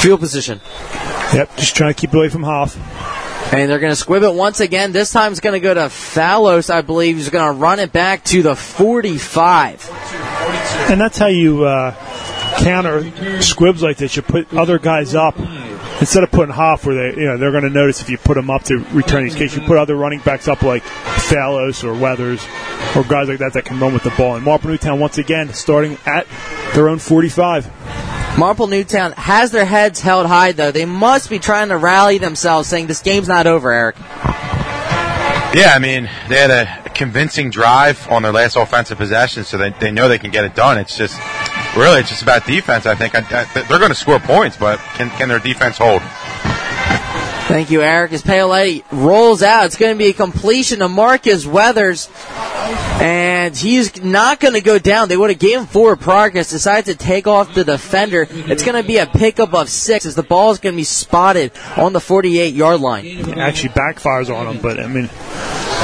field 0.00 0.18
position. 0.18 0.60
Yep, 1.34 1.56
just 1.56 1.76
trying 1.76 1.94
to 1.94 2.00
keep 2.00 2.12
away 2.14 2.30
from 2.30 2.42
Hoff. 2.42 2.76
And 3.54 3.70
they're 3.70 3.78
going 3.78 3.92
to 3.92 3.96
squib 3.96 4.24
it 4.24 4.34
once 4.34 4.58
again. 4.58 4.90
This 4.90 5.12
time 5.12 5.30
it's 5.30 5.40
going 5.40 5.52
to 5.54 5.60
go 5.60 5.74
to 5.74 5.82
Fallos, 5.82 6.68
I 6.68 6.82
believe. 6.82 7.16
He's 7.16 7.30
going 7.30 7.46
to 7.46 7.60
run 7.60 7.78
it 7.78 7.92
back 7.92 8.24
to 8.24 8.42
the 8.42 8.56
45. 8.56 9.88
And 10.90 11.00
that's 11.00 11.18
how 11.18 11.26
you 11.26 11.64
uh, 11.64 11.94
counter 12.62 13.40
squibs 13.42 13.82
like 13.82 13.96
this. 13.96 14.16
You 14.16 14.22
put 14.22 14.52
other 14.54 14.78
guys 14.78 15.14
up 15.14 15.38
instead 16.00 16.22
of 16.22 16.30
putting 16.30 16.54
Hoff 16.54 16.86
where 16.86 16.94
they, 16.94 17.20
you 17.20 17.26
know, 17.26 17.36
they're 17.36 17.50
going 17.50 17.64
to 17.64 17.70
notice 17.70 18.00
if 18.00 18.10
you 18.10 18.18
put 18.18 18.34
them 18.34 18.50
up 18.50 18.64
to 18.64 18.78
return 18.92 19.24
these 19.24 19.34
kicks. 19.34 19.56
You 19.56 19.62
put 19.62 19.76
other 19.76 19.96
running 19.96 20.20
backs 20.20 20.48
up 20.48 20.62
like 20.62 20.82
Fallos 20.82 21.84
or 21.84 21.94
Weathers 21.94 22.44
or 22.96 23.04
guys 23.04 23.28
like 23.28 23.38
that 23.38 23.52
that 23.54 23.64
can 23.64 23.78
run 23.80 23.92
with 23.92 24.02
the 24.02 24.10
ball. 24.10 24.36
And 24.36 24.44
Marple 24.44 24.70
Newtown 24.70 24.98
once 25.00 25.18
again 25.18 25.52
starting 25.52 25.98
at 26.06 26.26
their 26.74 26.88
own 26.88 26.98
45. 26.98 28.38
Marple 28.38 28.68
Newtown 28.68 29.12
has 29.12 29.50
their 29.50 29.64
heads 29.64 30.00
held 30.00 30.26
high, 30.26 30.52
though. 30.52 30.70
They 30.70 30.84
must 30.84 31.28
be 31.28 31.38
trying 31.38 31.68
to 31.68 31.76
rally 31.76 32.18
themselves, 32.18 32.68
saying 32.68 32.86
this 32.86 33.02
game's 33.02 33.28
not 33.28 33.46
over, 33.46 33.70
Eric. 33.72 33.96
Yeah, 35.52 35.72
I 35.74 35.80
mean, 35.80 36.08
they 36.28 36.36
had 36.36 36.50
a 36.50 36.90
convincing 36.90 37.50
drive 37.50 38.06
on 38.08 38.22
their 38.22 38.32
last 38.32 38.56
offensive 38.56 38.98
possession, 38.98 39.42
so 39.42 39.58
they, 39.58 39.70
they 39.80 39.90
know 39.90 40.08
they 40.08 40.18
can 40.18 40.30
get 40.30 40.44
it 40.44 40.54
done. 40.54 40.78
It's 40.78 40.96
just, 40.96 41.18
really, 41.76 42.00
it's 42.00 42.10
just 42.10 42.22
about 42.22 42.46
defense, 42.46 42.86
I 42.86 42.94
think. 42.94 43.14
I, 43.14 43.20
I, 43.20 43.44
they're 43.62 43.78
going 43.78 43.90
to 43.90 43.94
score 43.94 44.18
points, 44.18 44.56
but 44.56 44.78
can, 44.94 45.10
can 45.10 45.28
their 45.28 45.38
defense 45.38 45.78
hold? 45.78 46.02
Thank 47.50 47.72
you, 47.72 47.82
Eric. 47.82 48.12
As 48.12 48.22
Paoletti 48.22 48.84
rolls 48.92 49.42
out, 49.42 49.66
it's 49.66 49.76
going 49.76 49.92
to 49.92 49.98
be 49.98 50.10
a 50.10 50.12
completion 50.12 50.78
to 50.78 50.88
Marcus 50.88 51.44
Weathers. 51.44 52.08
And 53.00 53.56
he's 53.56 54.00
not 54.04 54.38
going 54.38 54.54
to 54.54 54.60
go 54.60 54.78
down. 54.78 55.08
They 55.08 55.16
would 55.16 55.30
have 55.30 55.38
gave 55.40 55.58
him 55.58 55.66
forward 55.66 55.98
progress, 55.98 56.50
decided 56.50 56.96
to 56.96 57.04
take 57.04 57.26
off 57.26 57.52
the 57.54 57.64
defender. 57.64 58.28
It's 58.30 58.62
going 58.62 58.80
to 58.80 58.86
be 58.86 58.98
a 58.98 59.06
pickup 59.06 59.52
of 59.52 59.68
six 59.68 60.06
as 60.06 60.14
the 60.14 60.22
ball 60.22 60.52
is 60.52 60.60
going 60.60 60.74
to 60.74 60.76
be 60.76 60.84
spotted 60.84 61.50
on 61.76 61.92
the 61.92 62.00
48 62.00 62.54
yard 62.54 62.80
line. 62.80 63.04
It 63.04 63.36
actually 63.36 63.70
backfires 63.70 64.32
on 64.32 64.46
him, 64.46 64.62
but 64.62 64.78
I 64.78 64.86
mean, 64.86 65.08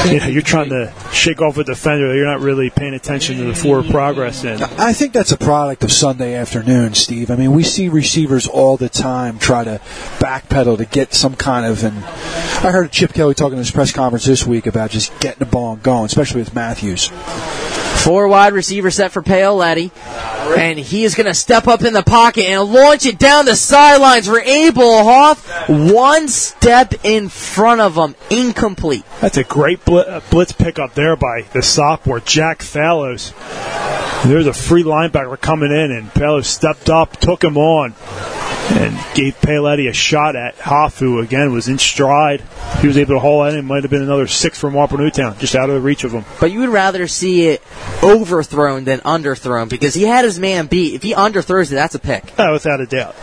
you're 0.28 0.42
trying 0.42 0.68
to 0.70 0.92
shake 1.12 1.40
off 1.40 1.58
a 1.58 1.64
defender. 1.64 2.14
You're 2.14 2.26
not 2.26 2.40
really 2.40 2.70
paying 2.70 2.94
attention 2.94 3.38
to 3.38 3.44
the 3.44 3.54
forward 3.54 3.90
progress. 3.90 4.44
And 4.44 4.62
I 4.62 4.92
think 4.92 5.12
that's 5.12 5.32
a 5.32 5.36
product 5.36 5.84
of 5.84 5.92
Sunday 5.92 6.34
afternoon, 6.34 6.94
Steve. 6.94 7.30
I 7.30 7.36
mean, 7.36 7.52
we 7.52 7.62
see 7.62 7.88
receivers 7.88 8.46
all 8.46 8.76
the 8.76 8.88
time 8.88 9.38
try 9.38 9.64
to 9.64 9.80
backpedal 10.18 10.78
to 10.78 10.84
get 10.84 11.14
some 11.14 11.34
kind 11.34 11.66
of. 11.66 11.82
And 11.84 11.96
I 12.04 12.70
heard 12.70 12.92
Chip 12.92 13.12
Kelly 13.12 13.34
talking 13.34 13.54
in 13.54 13.58
his 13.58 13.70
press 13.70 13.92
conference 13.92 14.24
this 14.24 14.46
week 14.46 14.66
about 14.66 14.90
just 14.90 15.18
getting 15.20 15.40
the 15.40 15.46
ball 15.46 15.74
and 15.74 15.82
going, 15.82 16.06
especially 16.06 16.40
with 16.40 16.54
Matthews. 16.54 17.10
Four 18.06 18.28
wide 18.28 18.52
receiver 18.52 18.92
set 18.92 19.10
for 19.10 19.20
Paoletti. 19.20 19.90
And 20.56 20.78
he 20.78 21.02
is 21.02 21.16
going 21.16 21.26
to 21.26 21.34
step 21.34 21.66
up 21.66 21.82
in 21.82 21.92
the 21.92 22.04
pocket 22.04 22.44
and 22.44 22.72
launch 22.72 23.04
it 23.04 23.18
down 23.18 23.46
the 23.46 23.56
sidelines 23.56 24.28
for 24.28 24.38
Abel 24.38 25.02
Hoff. 25.02 25.68
One 25.68 26.28
step 26.28 26.94
in 27.02 27.28
front 27.28 27.80
of 27.80 27.96
him, 27.96 28.14
incomplete. 28.30 29.02
That's 29.20 29.38
a 29.38 29.42
great 29.42 29.84
bl- 29.84 29.98
uh, 29.98 30.20
blitz 30.30 30.52
pickup 30.52 30.94
there 30.94 31.16
by 31.16 31.46
the 31.52 31.64
sophomore, 31.64 32.20
Jack 32.20 32.62
Fallows. 32.62 33.32
There's 34.24 34.46
a 34.46 34.52
free 34.52 34.84
linebacker 34.84 35.40
coming 35.40 35.72
in, 35.72 35.90
and 35.90 36.12
Fallows 36.12 36.46
stepped 36.46 36.88
up, 36.88 37.16
took 37.16 37.42
him 37.42 37.58
on, 37.58 37.94
and 38.70 38.96
gave 39.14 39.38
Paoletti 39.40 39.88
a 39.88 39.92
shot 39.92 40.36
at 40.36 40.56
Hoff, 40.56 40.98
who 40.98 41.20
again 41.20 41.52
was 41.52 41.68
in 41.68 41.78
stride. 41.78 42.42
He 42.80 42.86
was 42.86 42.98
able 42.98 43.14
to 43.14 43.20
haul 43.20 43.44
in. 43.44 43.56
It 43.56 43.62
might 43.62 43.82
have 43.84 43.90
been 43.90 44.02
another 44.02 44.26
six 44.26 44.58
from 44.58 44.74
Marple 44.74 44.98
Newtown, 44.98 45.38
just 45.38 45.54
out 45.54 45.70
of 45.70 45.74
the 45.76 45.80
reach 45.80 46.04
of 46.04 46.12
him. 46.12 46.24
But 46.40 46.52
you 46.52 46.60
would 46.60 46.70
rather 46.70 47.06
see 47.06 47.46
it 47.46 47.62
overthrown 48.02 48.84
than 48.84 49.00
underthrown 49.00 49.68
because 49.68 49.94
he 49.94 50.02
had 50.02 50.24
his 50.24 50.38
man 50.38 50.66
beat. 50.66 50.94
If 50.94 51.02
he 51.02 51.14
underthrows 51.14 51.70
it, 51.72 51.76
that's 51.76 51.94
a 51.94 51.98
pick. 51.98 52.32
Oh, 52.38 52.52
without 52.52 52.80
a 52.80 52.86
doubt. 52.86 53.14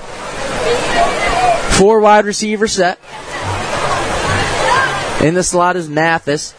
Four 1.73 1.99
wide 1.99 2.25
receiver 2.25 2.67
set. 2.67 2.99
In 5.23 5.33
the 5.35 5.43
slot 5.43 5.75
is 5.75 5.87
Mathis. 5.87 6.53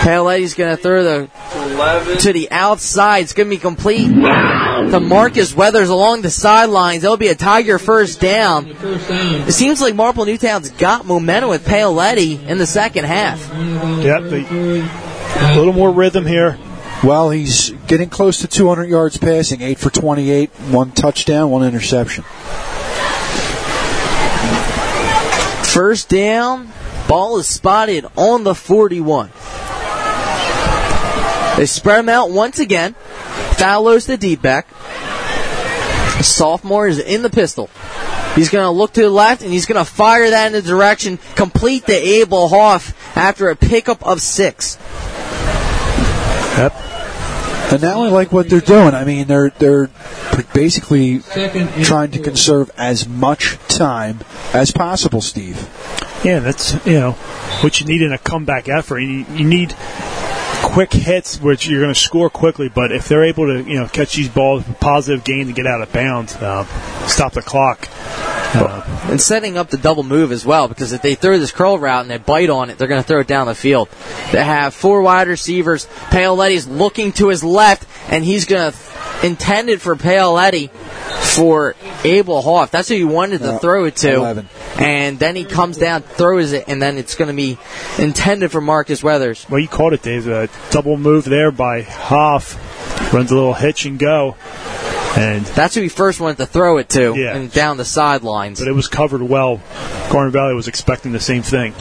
Paoletti's 0.00 0.54
going 0.54 0.74
to 0.74 0.82
throw 0.82 1.04
the 1.04 1.30
11. 1.54 2.18
to 2.18 2.32
the 2.32 2.50
outside. 2.50 3.18
It's 3.20 3.34
going 3.34 3.48
to 3.48 3.54
be 3.54 3.60
complete 3.60 4.08
to 4.08 5.00
Marcus 5.00 5.54
Weathers 5.54 5.90
along 5.90 6.22
the 6.22 6.30
sidelines. 6.30 7.02
That'll 7.02 7.18
be 7.18 7.28
a 7.28 7.34
Tiger 7.34 7.78
first 7.78 8.18
down. 8.18 8.66
It 8.66 9.52
seems 9.52 9.80
like 9.80 9.94
Marple 9.94 10.24
Newtown's 10.24 10.70
got 10.70 11.04
momentum 11.04 11.50
with 11.50 11.66
Paoletti 11.66 12.42
in 12.46 12.56
the 12.56 12.66
second 12.66 13.04
half. 13.04 13.40
Yep, 14.02 14.22
they, 14.30 14.44
a 14.44 15.56
little 15.56 15.74
more 15.74 15.90
rhythm 15.92 16.24
here. 16.24 16.58
Well, 17.04 17.30
he's 17.30 17.70
getting 17.86 18.08
close 18.08 18.40
to 18.40 18.46
200 18.48 18.84
yards 18.84 19.16
passing, 19.18 19.60
8 19.60 19.78
for 19.78 19.90
28, 19.90 20.50
one 20.70 20.92
touchdown, 20.92 21.50
one 21.50 21.62
interception. 21.66 22.24
First 25.64 26.08
down, 26.08 26.70
ball 27.06 27.38
is 27.38 27.46
spotted 27.46 28.06
on 28.16 28.44
the 28.44 28.54
41. 28.54 29.30
They 31.56 31.66
spread 31.66 32.00
him 32.00 32.08
out 32.08 32.30
once 32.30 32.58
again. 32.58 32.94
Fallows 33.56 34.06
the 34.06 34.16
deep 34.16 34.40
back. 34.40 34.68
The 36.18 36.24
sophomore 36.24 36.86
is 36.86 36.98
in 36.98 37.22
the 37.22 37.30
pistol. 37.30 37.70
He's 38.34 38.48
going 38.48 38.64
to 38.64 38.70
look 38.70 38.92
to 38.92 39.02
the 39.02 39.10
left 39.10 39.42
and 39.42 39.52
he's 39.52 39.66
going 39.66 39.84
to 39.84 39.90
fire 39.90 40.30
that 40.30 40.46
in 40.46 40.52
the 40.52 40.62
direction, 40.62 41.18
complete 41.34 41.86
the 41.86 41.96
Abel 41.96 42.48
Hoff 42.48 42.94
after 43.16 43.48
a 43.48 43.56
pickup 43.56 44.06
of 44.06 44.20
six. 44.20 44.78
Yep. 46.56 46.74
And 47.72 47.82
now 47.82 48.02
I 48.02 48.08
like 48.08 48.32
what 48.32 48.48
they're 48.48 48.60
doing. 48.60 48.94
I 48.94 49.04
mean, 49.04 49.28
they're 49.28 49.50
they're 49.50 49.90
basically 50.52 51.20
trying 51.20 52.10
to 52.10 52.18
conserve 52.18 52.68
as 52.76 53.06
much 53.06 53.58
time 53.68 54.20
as 54.52 54.72
possible, 54.72 55.20
Steve. 55.20 55.68
Yeah, 56.24 56.40
that's 56.40 56.74
you 56.84 56.94
know 56.94 57.12
what 57.62 57.80
you 57.80 57.86
need 57.86 58.02
in 58.02 58.12
a 58.12 58.18
comeback 58.18 58.68
effort. 58.68 58.98
You, 58.98 59.24
you 59.32 59.44
need 59.44 59.70
quick 60.62 60.92
hits, 60.92 61.40
which 61.40 61.66
you're 61.66 61.80
going 61.80 61.92
to 61.92 61.98
score 61.98 62.30
quickly. 62.30 62.68
But 62.68 62.92
if 62.92 63.08
they're 63.08 63.24
able 63.24 63.46
to, 63.46 63.62
you 63.62 63.80
know, 63.80 63.88
catch 63.88 64.14
these 64.14 64.28
balls, 64.28 64.64
positive 64.80 65.24
gain 65.24 65.46
and 65.46 65.54
get 65.54 65.66
out 65.66 65.82
of 65.82 65.92
bounds, 65.92 66.36
uh, 66.36 66.64
stop 67.06 67.32
the 67.32 67.42
clock. 67.42 67.88
Uh, 68.52 69.06
and 69.10 69.20
setting 69.20 69.56
up 69.56 69.70
the 69.70 69.76
double 69.76 70.02
move 70.02 70.32
as 70.32 70.44
well, 70.44 70.66
because 70.68 70.92
if 70.92 71.02
they 71.02 71.14
throw 71.14 71.38
this 71.38 71.52
curl 71.52 71.78
route 71.78 72.02
and 72.02 72.10
they 72.10 72.18
bite 72.18 72.50
on 72.50 72.70
it, 72.70 72.78
they're 72.78 72.88
going 72.88 73.02
to 73.02 73.06
throw 73.06 73.20
it 73.20 73.26
down 73.26 73.46
the 73.46 73.54
field. 73.54 73.88
They 74.32 74.42
have 74.42 74.74
four 74.74 75.02
wide 75.02 75.28
receivers. 75.28 75.86
Paoletti's 76.10 76.66
looking 76.66 77.12
to 77.12 77.28
his 77.28 77.44
left, 77.44 77.86
and 78.10 78.24
he's 78.24 78.46
going 78.46 78.72
to 78.72 78.78
intended 79.22 79.82
for 79.82 79.96
Paoletti 79.96 80.70
for 81.34 81.74
Abel 82.04 82.40
Hoff. 82.42 82.70
That's 82.70 82.88
who 82.88 82.94
he 82.94 83.04
wanted 83.04 83.38
to 83.42 83.54
Uh, 83.54 83.58
throw 83.58 83.84
it 83.84 83.96
to. 83.96 84.14
11. 84.14 84.48
And 84.78 85.18
then 85.18 85.36
he 85.36 85.44
comes 85.44 85.76
down, 85.76 86.02
throws 86.02 86.52
it, 86.52 86.64
and 86.68 86.80
then 86.80 86.96
it's 86.96 87.14
going 87.14 87.28
to 87.28 87.34
be 87.36 87.58
intended 87.98 88.50
for 88.50 88.60
Marcus 88.62 89.02
Weathers. 89.02 89.44
well, 89.50 89.60
you 89.60 89.68
called 89.68 89.92
it, 89.92 90.02
Dave. 90.02 90.26
A 90.26 90.48
double 90.70 90.96
move 90.96 91.24
there 91.26 91.50
by 91.52 91.82
Hoff. 91.82 92.56
Runs 93.12 93.30
a 93.30 93.34
little 93.34 93.54
hitch 93.54 93.84
and 93.84 93.98
go. 93.98 94.36
And 95.16 95.44
That's 95.46 95.74
who 95.74 95.80
he 95.82 95.88
first 95.88 96.20
wanted 96.20 96.36
to 96.38 96.46
throw 96.46 96.78
it 96.78 96.88
to, 96.90 97.14
Yeah. 97.16 97.34
and 97.36 97.52
down 97.52 97.76
the 97.76 97.84
sidelines. 97.84 98.60
but 98.60 98.68
it 98.68 98.72
was 98.74 98.86
covered 98.88 99.22
well. 99.22 99.60
Garnet 100.10 100.32
Valley 100.32 100.54
was 100.54 100.68
expecting 100.68 101.12
the 101.12 101.20
same 101.20 101.42
thing. 101.42 101.74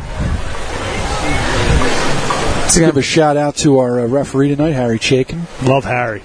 Let's 2.61 2.77
give 2.77 2.97
a 2.97 3.01
shout 3.01 3.35
out 3.37 3.55
to 3.57 3.79
our 3.79 3.99
uh, 3.99 4.05
referee 4.07 4.49
tonight, 4.49 4.71
Harry 4.71 4.99
Chaikin. 4.99 5.41
Love 5.67 5.85
Harry. 5.85 6.21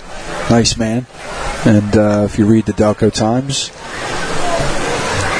Nice 0.50 0.76
man. 0.76 1.06
And 1.64 1.96
uh, 1.96 2.22
if 2.26 2.38
you 2.38 2.44
read 2.46 2.66
the 2.66 2.72
Delco 2.74 3.10
Times, 3.12 3.70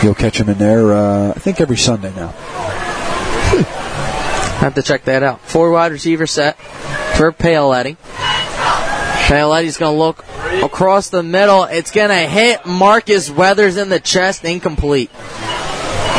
you'll 0.03 0.15
catch 0.15 0.39
him 0.41 0.49
in 0.49 0.57
there, 0.57 0.95
uh, 0.95 1.31
I 1.31 1.39
think, 1.39 1.61
every 1.61 1.77
Sunday 1.77 2.11
now. 2.16 2.28
Have 4.61 4.74
to 4.77 4.82
check 4.82 5.05
that 5.05 5.23
out. 5.23 5.41
Four 5.43 5.70
wide 5.73 5.93
receiver 5.93 6.27
set 6.27 6.57
for 7.16 7.32
Paoletti. 7.32 7.97
Paoletti's 9.27 9.77
going 9.77 9.95
to 9.95 9.99
look 9.99 10.24
across 10.65 11.11
the 11.11 11.23
middle. 11.23 11.65
It's 11.65 11.91
going 11.91 12.09
to 12.09 12.28
hit 12.28 12.65
Marcus 12.66 13.31
Weathers 13.31 13.77
in 13.77 13.89
the 13.89 14.01
chest. 14.01 14.45
Incomplete. 14.45 15.11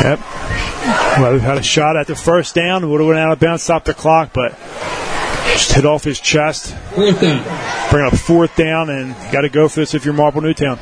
Yep. 0.02 0.20
Well, 1.18 1.32
we've 1.32 1.40
had 1.40 1.58
a 1.58 1.62
shot 1.62 1.96
at 1.96 2.06
the 2.06 2.14
first 2.14 2.54
down. 2.54 2.88
Would 2.88 3.00
have 3.00 3.08
went 3.08 3.18
out 3.18 3.32
of 3.32 3.40
bounds, 3.40 3.62
stopped 3.62 3.86
the 3.86 3.94
clock, 3.94 4.30
but 4.32 4.52
just 5.52 5.72
hit 5.72 5.84
off 5.86 6.04
his 6.04 6.20
chest. 6.20 6.74
Fourth 6.94 7.20
down. 7.20 7.90
Bring 7.90 8.06
up 8.06 8.14
fourth 8.14 8.54
down, 8.56 8.90
and 8.90 9.14
got 9.32 9.40
to 9.40 9.48
go 9.48 9.68
for 9.68 9.80
this 9.80 9.94
if 9.94 10.04
you're 10.04 10.14
Marple 10.14 10.42
Newtown. 10.42 10.78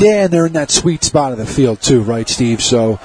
Yeah, 0.00 0.24
and 0.24 0.32
they're 0.32 0.46
in 0.46 0.54
that 0.54 0.70
sweet 0.70 1.04
spot 1.04 1.32
of 1.32 1.38
the 1.38 1.46
field 1.46 1.80
too, 1.80 2.02
right, 2.02 2.28
Steve? 2.28 2.62
So 2.62 2.98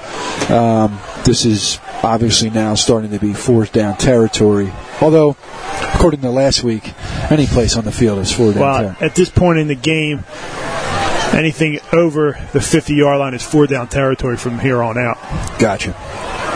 um, 0.48 0.98
this 1.24 1.44
is 1.44 1.78
obviously 2.02 2.50
now 2.50 2.74
starting 2.74 3.10
to 3.10 3.18
be 3.18 3.34
fourth 3.34 3.72
down 3.72 3.96
territory. 3.96 4.72
Although, 5.00 5.36
according 5.94 6.20
to 6.22 6.30
last 6.30 6.62
week, 6.64 6.92
any 7.30 7.46
place 7.46 7.76
on 7.76 7.84
the 7.84 7.92
field 7.92 8.18
is 8.18 8.32
fourth 8.32 8.54
down 8.54 8.62
Well, 8.62 8.78
territory. 8.82 9.06
at 9.08 9.14
this 9.14 9.30
point 9.30 9.58
in 9.58 9.68
the 9.68 9.74
game, 9.74 10.24
anything 11.32 11.78
over 11.92 12.38
the 12.52 12.60
50 12.60 12.94
yard 12.94 13.18
line 13.18 13.34
is 13.34 13.42
four 13.44 13.66
down 13.66 13.88
territory 13.88 14.36
from 14.36 14.58
here 14.58 14.82
on 14.82 14.98
out. 14.98 15.18
Gotcha. 15.58 15.94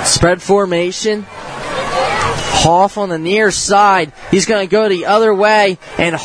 Spread 0.04 0.42
formation. 0.42 1.24
Hoff 1.28 2.96
on 2.98 3.08
the 3.08 3.18
near 3.18 3.50
side. 3.50 4.12
He's 4.30 4.46
going 4.46 4.66
to 4.66 4.70
go 4.70 4.88
the 4.88 5.06
other 5.06 5.34
way, 5.34 5.78
and 5.98 6.16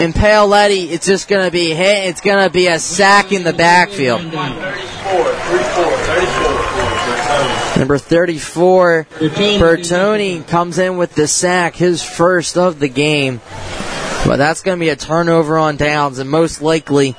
impale 0.00 0.46
Letty. 0.48 0.90
it's 0.90 1.06
just 1.06 1.28
going 1.28 1.44
to 1.44 1.50
be 1.52 1.74
hit. 1.74 2.08
It's 2.08 2.20
going 2.20 2.42
to 2.42 2.50
be 2.50 2.66
a 2.66 2.78
sack 2.80 3.30
in 3.32 3.44
the 3.44 3.52
backfield. 3.52 4.22
Number 7.78 7.98
34, 7.98 9.06
Bertoni 9.10 10.46
comes 10.46 10.78
in 10.78 10.96
with 10.96 11.14
the 11.14 11.28
sack, 11.28 11.74
his 11.74 12.02
first 12.02 12.56
of 12.56 12.78
the 12.78 12.88
game. 12.88 13.40
But 14.26 14.36
that's 14.38 14.62
going 14.62 14.78
to 14.78 14.80
be 14.80 14.88
a 14.88 14.96
turnover 14.96 15.58
on 15.58 15.76
downs, 15.76 16.18
and 16.18 16.28
most 16.28 16.62
likely, 16.62 17.12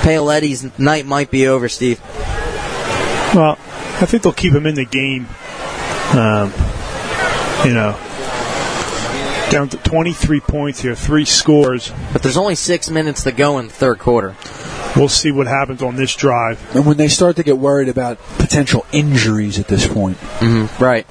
Paoletti's 0.00 0.78
night 0.78 1.04
might 1.04 1.30
be 1.30 1.48
over, 1.48 1.68
Steve. 1.68 2.00
Well, 3.34 3.58
I 3.58 4.06
think 4.06 4.22
they'll 4.22 4.32
keep 4.32 4.52
him 4.52 4.66
in 4.66 4.76
the 4.76 4.84
game. 4.84 5.26
Um, 6.12 6.52
you 7.66 7.74
know, 7.74 7.98
down 9.50 9.68
to 9.70 9.76
23 9.78 10.40
points 10.40 10.80
here, 10.80 10.94
three 10.94 11.24
scores. 11.24 11.92
But 12.12 12.22
there's 12.22 12.36
only 12.36 12.54
six 12.54 12.88
minutes 12.88 13.24
to 13.24 13.32
go 13.32 13.58
in 13.58 13.66
the 13.66 13.72
third 13.72 13.98
quarter. 13.98 14.34
We'll 14.96 15.08
see 15.08 15.32
what 15.32 15.46
happens 15.46 15.82
on 15.82 15.96
this 15.96 16.14
drive. 16.14 16.74
And 16.74 16.86
when 16.86 16.96
they 16.96 17.08
start 17.08 17.36
to 17.36 17.42
get 17.42 17.58
worried 17.58 17.88
about 17.88 18.18
potential 18.38 18.86
injuries 18.92 19.58
at 19.58 19.66
this 19.66 19.86
point. 19.86 20.16
Mm-hmm. 20.18 20.82
Right. 20.82 21.06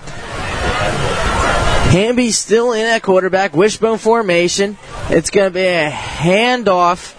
Hamby 1.94 2.32
still 2.32 2.74
in 2.74 2.86
at 2.86 3.04
quarterback, 3.04 3.56
wishbone 3.56 4.00
formation. 4.00 4.78
It's 5.10 5.30
going 5.30 5.50
to 5.50 5.54
be 5.54 5.66
a 5.66 5.92
handoff 5.92 7.14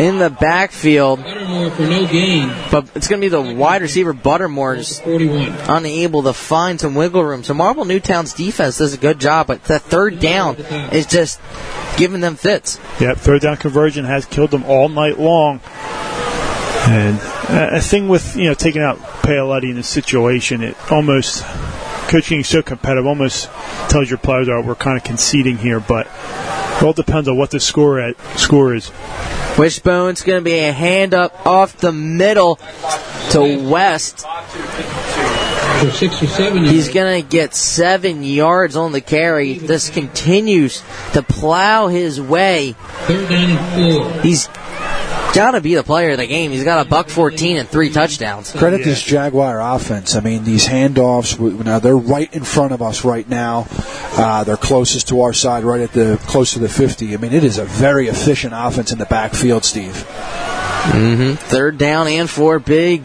in 0.00 0.18
the 0.18 0.30
backfield. 0.30 1.20
For 1.20 1.82
no 1.82 2.06
gain. 2.06 2.52
But 2.70 2.88
it's 2.94 3.08
going 3.08 3.20
to 3.20 3.24
be 3.24 3.28
the 3.28 3.40
wide 3.40 3.82
receiver 3.82 4.14
Buttermore 4.14 4.76
just 4.76 5.02
unable 5.04 6.22
to 6.24 6.32
find 6.32 6.80
some 6.80 6.94
wiggle 6.94 7.24
room. 7.24 7.44
So 7.44 7.54
Marple 7.54 7.84
Newtown's 7.84 8.32
defense 8.32 8.78
does 8.78 8.94
a 8.94 8.98
good 8.98 9.20
job, 9.20 9.46
but 9.46 9.64
the 9.64 9.78
third 9.78 10.18
down 10.18 10.56
is 10.56 11.06
just 11.06 11.40
giving 11.96 12.20
them 12.20 12.36
fits. 12.36 12.78
Yep, 13.00 13.18
third 13.18 13.42
down 13.42 13.56
conversion 13.56 14.04
has 14.04 14.24
killed 14.24 14.50
them 14.50 14.64
all 14.64 14.88
night 14.88 15.18
long. 15.18 15.60
And 16.86 17.18
a 17.48 17.80
thing 17.80 18.08
with 18.08 18.36
you 18.36 18.44
know 18.44 18.54
taking 18.54 18.82
out 18.82 18.98
Paoletti 18.98 19.70
in 19.70 19.76
this 19.76 19.88
situation, 19.88 20.62
it 20.62 20.76
almost 20.92 21.42
coaching 22.08 22.40
is 22.40 22.48
so 22.48 22.60
competitive, 22.60 23.06
almost 23.06 23.48
tells 23.88 24.10
your 24.10 24.18
players, 24.18 24.48
"Oh, 24.50 24.60
we're 24.60 24.74
kind 24.74 24.98
of 24.98 25.04
conceding 25.04 25.56
here," 25.56 25.80
but 25.80 26.06
it 26.76 26.82
all 26.82 26.92
depends 26.92 27.28
on 27.28 27.36
what 27.36 27.50
the 27.50 27.60
score 27.60 28.00
at 28.00 28.16
score 28.38 28.74
is. 28.74 28.90
Wishbone's 29.56 30.22
going 30.22 30.40
to 30.40 30.44
be 30.44 30.58
a 30.58 30.72
hand 30.72 31.14
up 31.14 31.46
off 31.46 31.76
the 31.76 31.92
middle 31.92 32.56
to 33.30 33.68
West. 33.70 34.26
For 35.80 35.90
six 35.90 36.22
or 36.22 36.26
seven 36.26 36.64
He's 36.64 36.88
going 36.88 37.22
to 37.22 37.28
get 37.28 37.54
seven 37.54 38.22
yards 38.22 38.76
on 38.76 38.92
the 38.92 39.00
carry. 39.00 39.54
This 39.54 39.90
continues 39.90 40.82
to 41.12 41.22
plow 41.22 41.88
his 41.88 42.20
way. 42.20 42.74
Third 43.06 43.28
down 43.28 43.50
and 43.50 43.94
four. 43.94 44.22
He's 44.22 44.48
got 45.34 45.52
to 45.52 45.60
be 45.60 45.74
the 45.74 45.82
player 45.82 46.12
of 46.12 46.18
the 46.18 46.26
game. 46.26 46.50
He's 46.50 46.64
got 46.64 46.84
a 46.84 46.88
buck 46.88 47.08
14 47.08 47.56
and 47.56 47.68
three 47.68 47.90
touchdowns. 47.90 48.52
Credit 48.52 48.84
this 48.84 49.02
Jaguar 49.02 49.60
offense. 49.60 50.14
I 50.14 50.20
mean, 50.20 50.44
these 50.44 50.66
handoffs. 50.66 51.38
Now 51.64 51.78
they're 51.78 51.96
right 51.96 52.32
in 52.34 52.44
front 52.44 52.72
of 52.72 52.82
us 52.82 53.04
right 53.04 53.28
now. 53.28 53.66
Uh, 54.16 54.44
they're 54.44 54.56
closest 54.56 55.08
to 55.08 55.22
our 55.22 55.32
side, 55.32 55.64
right 55.64 55.80
at 55.80 55.92
the 55.92 56.20
close 56.26 56.52
to 56.54 56.58
the 56.58 56.68
fifty. 56.68 57.14
I 57.14 57.16
mean, 57.16 57.32
it 57.32 57.44
is 57.44 57.58
a 57.58 57.64
very 57.64 58.08
efficient 58.08 58.54
offense 58.56 58.92
in 58.92 58.98
the 58.98 59.06
backfield, 59.06 59.64
Steve. 59.64 59.94
Mm-hmm. 60.84 61.34
Third 61.34 61.78
down 61.78 62.08
and 62.08 62.28
four. 62.28 62.58
Big, 62.58 63.02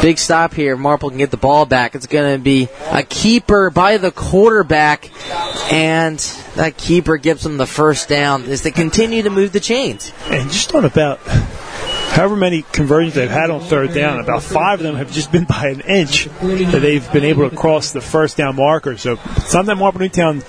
big 0.00 0.18
stop 0.18 0.54
here. 0.54 0.76
Marple 0.76 1.10
can 1.10 1.18
get 1.18 1.30
the 1.30 1.36
ball 1.36 1.66
back. 1.66 1.94
It's 1.94 2.06
going 2.06 2.36
to 2.36 2.42
be 2.42 2.68
a 2.90 3.02
keeper 3.02 3.70
by 3.70 3.98
the 3.98 4.10
quarterback, 4.10 5.10
and 5.72 6.18
that 6.56 6.76
keeper 6.76 7.16
gives 7.16 7.42
them 7.42 7.56
the 7.56 7.66
first 7.66 8.08
down 8.08 8.44
as 8.44 8.62
they 8.62 8.70
continue 8.70 9.22
to 9.22 9.30
move 9.30 9.52
the 9.52 9.60
chains. 9.60 10.12
And 10.26 10.50
just 10.50 10.74
on 10.74 10.84
about 10.84 11.20
however 12.10 12.34
many 12.36 12.62
conversions 12.72 13.14
they've 13.14 13.30
had 13.30 13.50
on 13.50 13.60
third 13.60 13.94
down, 13.94 14.20
about 14.20 14.42
five 14.42 14.80
of 14.80 14.84
them 14.84 14.96
have 14.96 15.12
just 15.12 15.30
been 15.30 15.44
by 15.44 15.68
an 15.68 15.80
inch 15.80 16.24
that 16.24 16.80
they've 16.80 17.12
been 17.12 17.24
able 17.24 17.48
to 17.48 17.56
cross 17.56 17.92
the 17.92 18.00
first 18.00 18.36
down 18.36 18.56
marker. 18.56 18.96
So 18.96 19.16
sometimes 19.44 19.78
Marple 19.78 20.00
Newtown 20.00 20.42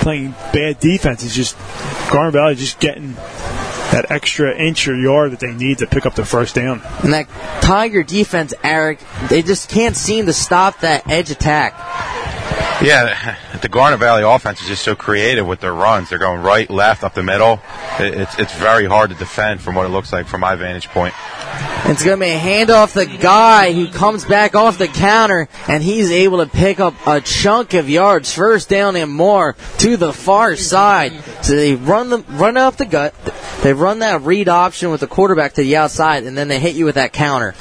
playing 0.00 0.30
bad 0.52 0.80
defense 0.80 1.22
is 1.22 1.34
just 1.34 1.56
Garnet 2.10 2.32
Valley 2.32 2.54
just 2.54 2.80
getting 2.80 3.14
that 3.94 4.10
extra 4.10 4.52
inch 4.56 4.88
or 4.88 4.96
yard 4.96 5.30
that 5.30 5.38
they 5.38 5.54
need 5.54 5.78
to 5.78 5.86
pick 5.86 6.04
up 6.04 6.16
the 6.16 6.24
first 6.24 6.56
down. 6.56 6.82
And 7.04 7.12
that 7.12 7.28
Tiger 7.62 8.02
defense, 8.02 8.52
Eric, 8.64 8.98
they 9.28 9.40
just 9.40 9.70
can't 9.70 9.96
seem 9.96 10.26
to 10.26 10.32
stop 10.32 10.80
that 10.80 11.08
edge 11.08 11.30
attack. 11.30 11.74
Yeah, 12.82 13.36
the 13.62 13.68
Garnet 13.68 14.00
Valley 14.00 14.22
offense 14.22 14.60
is 14.60 14.68
just 14.68 14.82
so 14.82 14.94
creative 14.94 15.46
with 15.46 15.60
their 15.60 15.74
runs. 15.74 16.10
They're 16.10 16.18
going 16.18 16.42
right, 16.42 16.68
left, 16.68 17.04
up 17.04 17.14
the 17.14 17.22
middle. 17.22 17.60
It's 17.98 18.38
it's 18.38 18.54
very 18.56 18.86
hard 18.86 19.10
to 19.10 19.16
defend 19.16 19.60
from 19.60 19.74
what 19.74 19.86
it 19.86 19.90
looks 19.90 20.12
like 20.12 20.26
from 20.26 20.40
my 20.40 20.56
vantage 20.56 20.88
point. 20.88 21.14
It's 21.86 22.02
going 22.02 22.18
to 22.18 22.24
be 22.24 22.30
a 22.30 22.38
handoff 22.38 22.94
the 22.94 23.06
guy 23.06 23.72
who 23.72 23.88
comes 23.88 24.24
back 24.24 24.56
off 24.56 24.78
the 24.78 24.88
counter, 24.88 25.48
and 25.68 25.82
he's 25.82 26.10
able 26.10 26.38
to 26.38 26.50
pick 26.50 26.80
up 26.80 26.94
a 27.06 27.20
chunk 27.20 27.74
of 27.74 27.88
yards, 27.88 28.32
first 28.32 28.68
down 28.68 28.96
and 28.96 29.12
more, 29.12 29.54
to 29.78 29.96
the 29.96 30.12
far 30.12 30.56
side. 30.56 31.12
So 31.42 31.54
they 31.54 31.74
run 31.74 32.10
the 32.10 32.18
run 32.18 32.56
up 32.56 32.76
the 32.76 32.86
gut. 32.86 33.14
They 33.62 33.72
run 33.72 34.00
that 34.00 34.22
read 34.22 34.48
option 34.48 34.90
with 34.90 35.00
the 35.00 35.06
quarterback 35.06 35.54
to 35.54 35.62
the 35.62 35.76
outside, 35.76 36.24
and 36.24 36.36
then 36.36 36.48
they 36.48 36.58
hit 36.58 36.74
you 36.74 36.86
with 36.86 36.96
that 36.96 37.12
counter. 37.12 37.54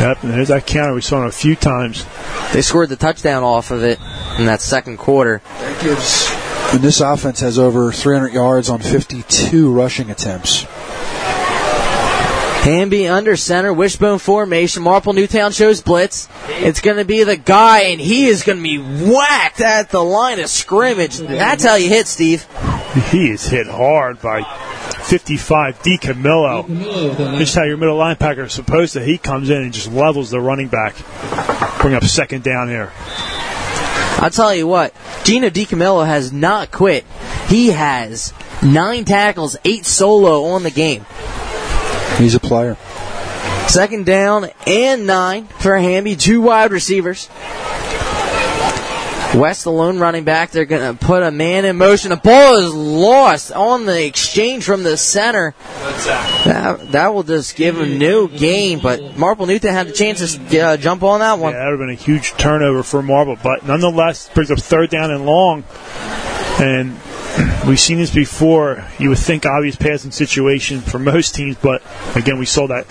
Yep, 0.00 0.22
and 0.22 0.32
there's 0.32 0.48
that 0.48 0.66
counter 0.66 0.94
we 0.94 1.02
saw 1.02 1.24
it 1.24 1.28
a 1.28 1.32
few 1.32 1.56
times. 1.56 2.06
They 2.52 2.62
scored 2.62 2.88
the 2.88 2.96
touchdown 2.96 3.42
off 3.42 3.70
of 3.70 3.82
it 3.82 3.98
in 4.38 4.46
that 4.46 4.60
second 4.60 4.98
quarter. 4.98 5.40
That 5.58 5.82
gives. 5.82 6.30
And 6.72 6.80
this 6.82 7.00
offense 7.00 7.40
has 7.40 7.58
over 7.58 7.90
300 7.90 8.32
yards 8.32 8.68
on 8.68 8.80
52 8.80 9.72
rushing 9.72 10.10
attempts. 10.10 10.66
Hamby 12.60 13.08
under 13.08 13.36
center, 13.36 13.72
wishbone 13.72 14.18
formation. 14.18 14.82
Marple 14.82 15.14
Newtown 15.14 15.50
shows 15.50 15.80
blitz. 15.80 16.28
It's 16.46 16.82
going 16.82 16.98
to 16.98 17.06
be 17.06 17.24
the 17.24 17.36
guy, 17.38 17.84
and 17.84 17.98
he 18.00 18.26
is 18.26 18.42
going 18.42 18.58
to 18.58 18.62
be 18.62 18.76
whacked 18.78 19.62
at 19.62 19.88
the 19.88 20.04
line 20.04 20.38
of 20.40 20.48
scrimmage. 20.48 21.16
That's 21.16 21.64
how 21.64 21.76
you 21.76 21.88
hit, 21.88 22.06
Steve. 22.06 22.46
He 23.10 23.30
is 23.30 23.46
hit 23.46 23.66
hard 23.66 24.20
by 24.20 24.42
55 24.42 25.82
DiCamillo. 25.82 27.38
Just 27.38 27.54
how 27.54 27.64
your 27.64 27.78
middle 27.78 27.96
linebacker 27.96 28.44
is 28.44 28.52
supposed 28.52 28.92
to. 28.92 29.02
He 29.02 29.16
comes 29.16 29.48
in 29.48 29.62
and 29.62 29.72
just 29.72 29.90
levels 29.90 30.30
the 30.30 30.40
running 30.40 30.68
back. 30.68 30.96
Bring 31.80 31.94
up 31.94 32.04
second 32.04 32.44
down 32.44 32.68
here. 32.68 32.92
I'll 34.20 34.30
tell 34.30 34.54
you 34.54 34.66
what, 34.66 34.94
Gino 35.24 35.48
DiCamillo 35.48 36.06
has 36.06 36.30
not 36.30 36.70
quit. 36.70 37.04
He 37.48 37.68
has 37.68 38.34
nine 38.62 39.06
tackles, 39.06 39.56
eight 39.64 39.86
solo 39.86 40.44
on 40.44 40.62
the 40.62 40.70
game. 40.70 41.06
He's 42.18 42.34
a 42.34 42.40
player. 42.40 42.76
Second 43.66 44.04
down 44.04 44.50
and 44.66 45.06
nine 45.06 45.46
for 45.46 45.76
Hamby, 45.76 46.16
two 46.16 46.42
wide 46.42 46.70
receivers. 46.70 47.28
West, 49.34 49.64
the 49.64 49.70
lone 49.70 49.98
running 49.98 50.24
back, 50.24 50.50
they're 50.50 50.64
going 50.64 50.96
to 50.96 51.04
put 51.04 51.22
a 51.22 51.30
man 51.30 51.64
in 51.64 51.76
motion. 51.76 52.10
The 52.10 52.16
ball 52.16 52.58
is 52.58 52.74
lost 52.74 53.52
on 53.52 53.86
the 53.86 54.04
exchange 54.04 54.64
from 54.64 54.82
the 54.82 54.96
center. 54.96 55.54
That, 56.44 56.92
that 56.92 57.14
will 57.14 57.22
just 57.22 57.54
give 57.54 57.78
a 57.78 57.86
new 57.86 58.28
game, 58.28 58.80
but 58.80 59.16
Marple 59.16 59.46
Newtown 59.46 59.72
had 59.72 59.86
the 59.88 59.92
chance 59.92 60.36
to 60.36 60.58
uh, 60.58 60.76
jump 60.76 61.02
on 61.02 61.20
that 61.20 61.38
one. 61.38 61.52
Yeah, 61.52 61.60
that 61.60 61.64
would 61.66 61.80
have 61.80 61.88
been 61.88 61.90
a 61.90 61.94
huge 61.94 62.32
turnover 62.32 62.82
for 62.82 63.02
Marple, 63.02 63.36
but 63.42 63.64
nonetheless, 63.64 64.28
brings 64.30 64.50
up 64.50 64.58
third 64.58 64.90
down 64.90 65.10
and 65.10 65.24
long. 65.24 65.64
And 66.60 66.98
we've 67.66 67.80
seen 67.80 67.98
this 67.98 68.12
before. 68.12 68.84
You 68.98 69.10
would 69.10 69.18
think 69.18 69.46
obvious 69.46 69.76
passing 69.76 70.10
situation 70.10 70.80
for 70.80 70.98
most 70.98 71.34
teams, 71.34 71.56
but 71.56 71.82
again, 72.14 72.38
we 72.38 72.46
saw 72.46 72.66
that 72.66 72.86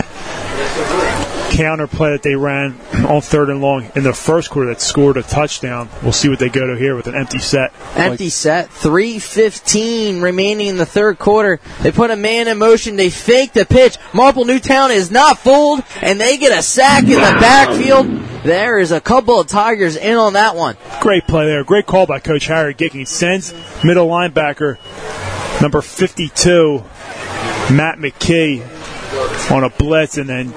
counter 1.50 1.86
play 1.86 2.12
that 2.12 2.22
they 2.22 2.34
ran 2.34 2.78
on 3.06 3.20
third 3.20 3.50
and 3.50 3.60
long 3.60 3.90
in 3.94 4.02
the 4.02 4.12
first 4.12 4.50
quarter 4.50 4.68
that 4.68 4.80
scored 4.80 5.16
a 5.16 5.22
touchdown. 5.22 5.88
We'll 6.02 6.12
see 6.12 6.28
what 6.28 6.38
they 6.38 6.48
go 6.48 6.66
to 6.66 6.76
here 6.76 6.94
with 6.96 7.06
an 7.06 7.14
empty 7.14 7.38
set. 7.38 7.72
Empty 7.94 8.30
set. 8.30 8.68
3.15 8.70 10.22
remaining 10.22 10.68
in 10.68 10.76
the 10.76 10.86
third 10.86 11.18
quarter. 11.18 11.60
They 11.82 11.92
put 11.92 12.10
a 12.10 12.16
man 12.16 12.48
in 12.48 12.58
motion. 12.58 12.96
They 12.96 13.10
fake 13.10 13.52
the 13.52 13.64
pitch. 13.64 13.98
Marple 14.14 14.44
Newtown 14.44 14.90
is 14.90 15.10
not 15.10 15.38
fooled, 15.38 15.82
and 16.00 16.20
they 16.20 16.38
get 16.38 16.56
a 16.56 16.62
sack 16.62 17.02
in 17.02 17.10
the 17.10 17.38
backfield. 17.40 18.06
There 18.44 18.78
is 18.78 18.90
a 18.92 19.00
couple 19.00 19.38
of 19.38 19.48
Tigers 19.48 19.96
in 19.96 20.16
on 20.16 20.32
that 20.34 20.56
one. 20.56 20.76
Great 21.00 21.26
play 21.26 21.46
there. 21.46 21.64
Great 21.64 21.86
call 21.86 22.06
by 22.06 22.20
Coach 22.20 22.46
Harry 22.46 22.74
Gicking. 22.74 23.06
Sends 23.06 23.52
middle 23.84 24.08
linebacker 24.08 24.78
number 25.60 25.82
52, 25.82 26.82
Matt 27.70 27.98
McKee, 27.98 28.60
on 29.50 29.64
a 29.64 29.70
blitz, 29.70 30.18
and 30.18 30.28
then 30.28 30.52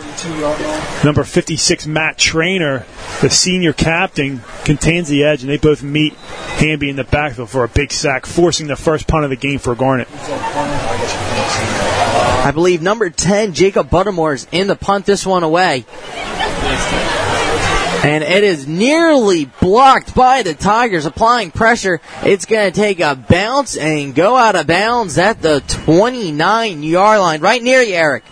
number 1.04 1.24
56, 1.24 1.88
Matt 1.88 2.18
Trainer, 2.18 2.86
the 3.22 3.30
senior 3.30 3.74
captain, 3.74 4.42
contains 4.64 5.10
the 5.10 5.24
edge, 5.24 5.42
and 5.42 5.50
they 5.50 5.58
both 5.58 5.84
meet 5.84 6.14
Hamby 6.14 6.90
in 6.90 6.96
the 6.96 7.04
backfield 7.04 7.50
for 7.50 7.64
a 7.64 7.70
big 7.70 7.92
sack, 7.92 8.26
forcing 8.26 8.68
the 8.68 8.76
first 8.76 9.08
punt 9.08 9.24
of 9.24 9.30
the 9.30 9.36
game 9.36 9.60
for 9.60 9.76
Garnet. 9.76 10.08
I 12.46 12.52
believe 12.54 12.82
number 12.82 13.10
10, 13.10 13.54
Jacob 13.54 13.90
Buttermore, 13.90 14.36
is 14.36 14.48
in 14.52 14.68
the 14.68 14.76
punt 14.76 15.06
this 15.06 15.26
one 15.26 15.44
away. 15.44 15.86
And 18.04 18.24
it 18.24 18.44
is 18.44 18.68
nearly 18.68 19.46
blocked 19.46 20.14
by 20.14 20.44
the 20.44 20.54
Tigers 20.54 21.06
applying 21.06 21.52
pressure. 21.52 22.02
It's 22.24 22.46
going 22.46 22.72
to 22.72 22.78
take 22.78 23.00
a 23.00 23.16
bounce 23.16 23.78
and 23.78 24.14
go 24.14 24.36
out 24.36 24.56
of 24.56 24.68
bounds 24.68 25.18
at 25.18 25.42
the 25.42 25.64
29 25.68 26.84
yard 26.84 27.20
line. 27.20 27.42
Right 27.42 27.64
near 27.64 27.82
you, 27.82 27.96
Eric. 27.96 28.24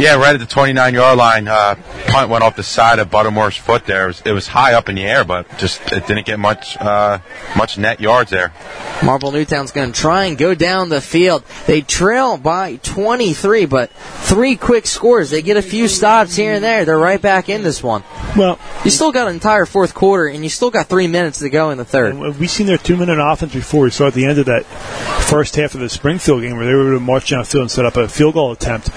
Yeah, 0.00 0.16
right 0.16 0.34
at 0.34 0.40
the 0.40 0.46
29 0.46 0.94
yard 0.94 1.18
line. 1.18 1.46
Uh, 1.46 1.74
punt 2.06 2.30
went 2.30 2.42
off 2.42 2.56
the 2.56 2.62
side 2.62 2.98
of 2.98 3.10
Buttermore's 3.10 3.56
foot 3.56 3.84
there. 3.84 4.04
It 4.04 4.06
was, 4.06 4.22
it 4.24 4.32
was 4.32 4.46
high 4.46 4.72
up 4.72 4.88
in 4.88 4.94
the 4.94 5.04
air, 5.04 5.24
but 5.24 5.58
just 5.58 5.80
it 5.92 6.06
didn't 6.06 6.24
get 6.24 6.38
much 6.38 6.78
uh, 6.78 7.18
much 7.54 7.76
net 7.76 8.00
yards 8.00 8.30
there. 8.30 8.50
Marple 9.02 9.30
Newtown's 9.30 9.72
going 9.72 9.92
to 9.92 10.00
try 10.00 10.24
and 10.24 10.38
go 10.38 10.54
down 10.54 10.88
the 10.88 11.02
field. 11.02 11.44
They 11.66 11.82
trail 11.82 12.38
by 12.38 12.76
23, 12.76 13.66
but 13.66 13.90
three 13.90 14.56
quick 14.56 14.86
scores. 14.86 15.28
They 15.28 15.42
get 15.42 15.58
a 15.58 15.62
few 15.62 15.86
stops 15.86 16.34
here 16.34 16.54
and 16.54 16.64
there. 16.64 16.86
They're 16.86 16.98
right 16.98 17.20
back 17.20 17.50
in 17.50 17.62
this 17.62 17.82
one. 17.82 18.02
Well, 18.36 18.58
you 18.84 18.90
still 18.90 19.12
got 19.12 19.28
an 19.28 19.34
entire 19.34 19.66
fourth 19.66 19.94
quarter, 19.94 20.28
and 20.28 20.42
you 20.42 20.48
still 20.48 20.70
got 20.70 20.86
three 20.86 21.08
minutes 21.08 21.40
to 21.40 21.50
go 21.50 21.70
in 21.70 21.78
the 21.78 21.84
third. 21.84 22.16
We've 22.16 22.50
seen 22.50 22.66
their 22.66 22.78
two 22.78 22.96
minute 22.96 23.18
offense 23.20 23.52
before. 23.52 23.84
We 23.84 23.90
saw 23.90 24.06
at 24.06 24.14
the 24.14 24.24
end 24.24 24.38
of 24.38 24.46
that 24.46 24.64
first 25.28 25.56
half 25.56 25.74
of 25.74 25.80
the 25.80 25.90
Springfield 25.90 26.40
game 26.40 26.56
where 26.56 26.64
they 26.64 26.72
were 26.72 26.88
able 26.88 26.98
to 26.98 27.04
march 27.04 27.30
downfield 27.30 27.62
and 27.62 27.70
set 27.70 27.84
up 27.84 27.96
a 27.96 28.08
field 28.08 28.34
goal 28.34 28.52
attempt. 28.52 28.90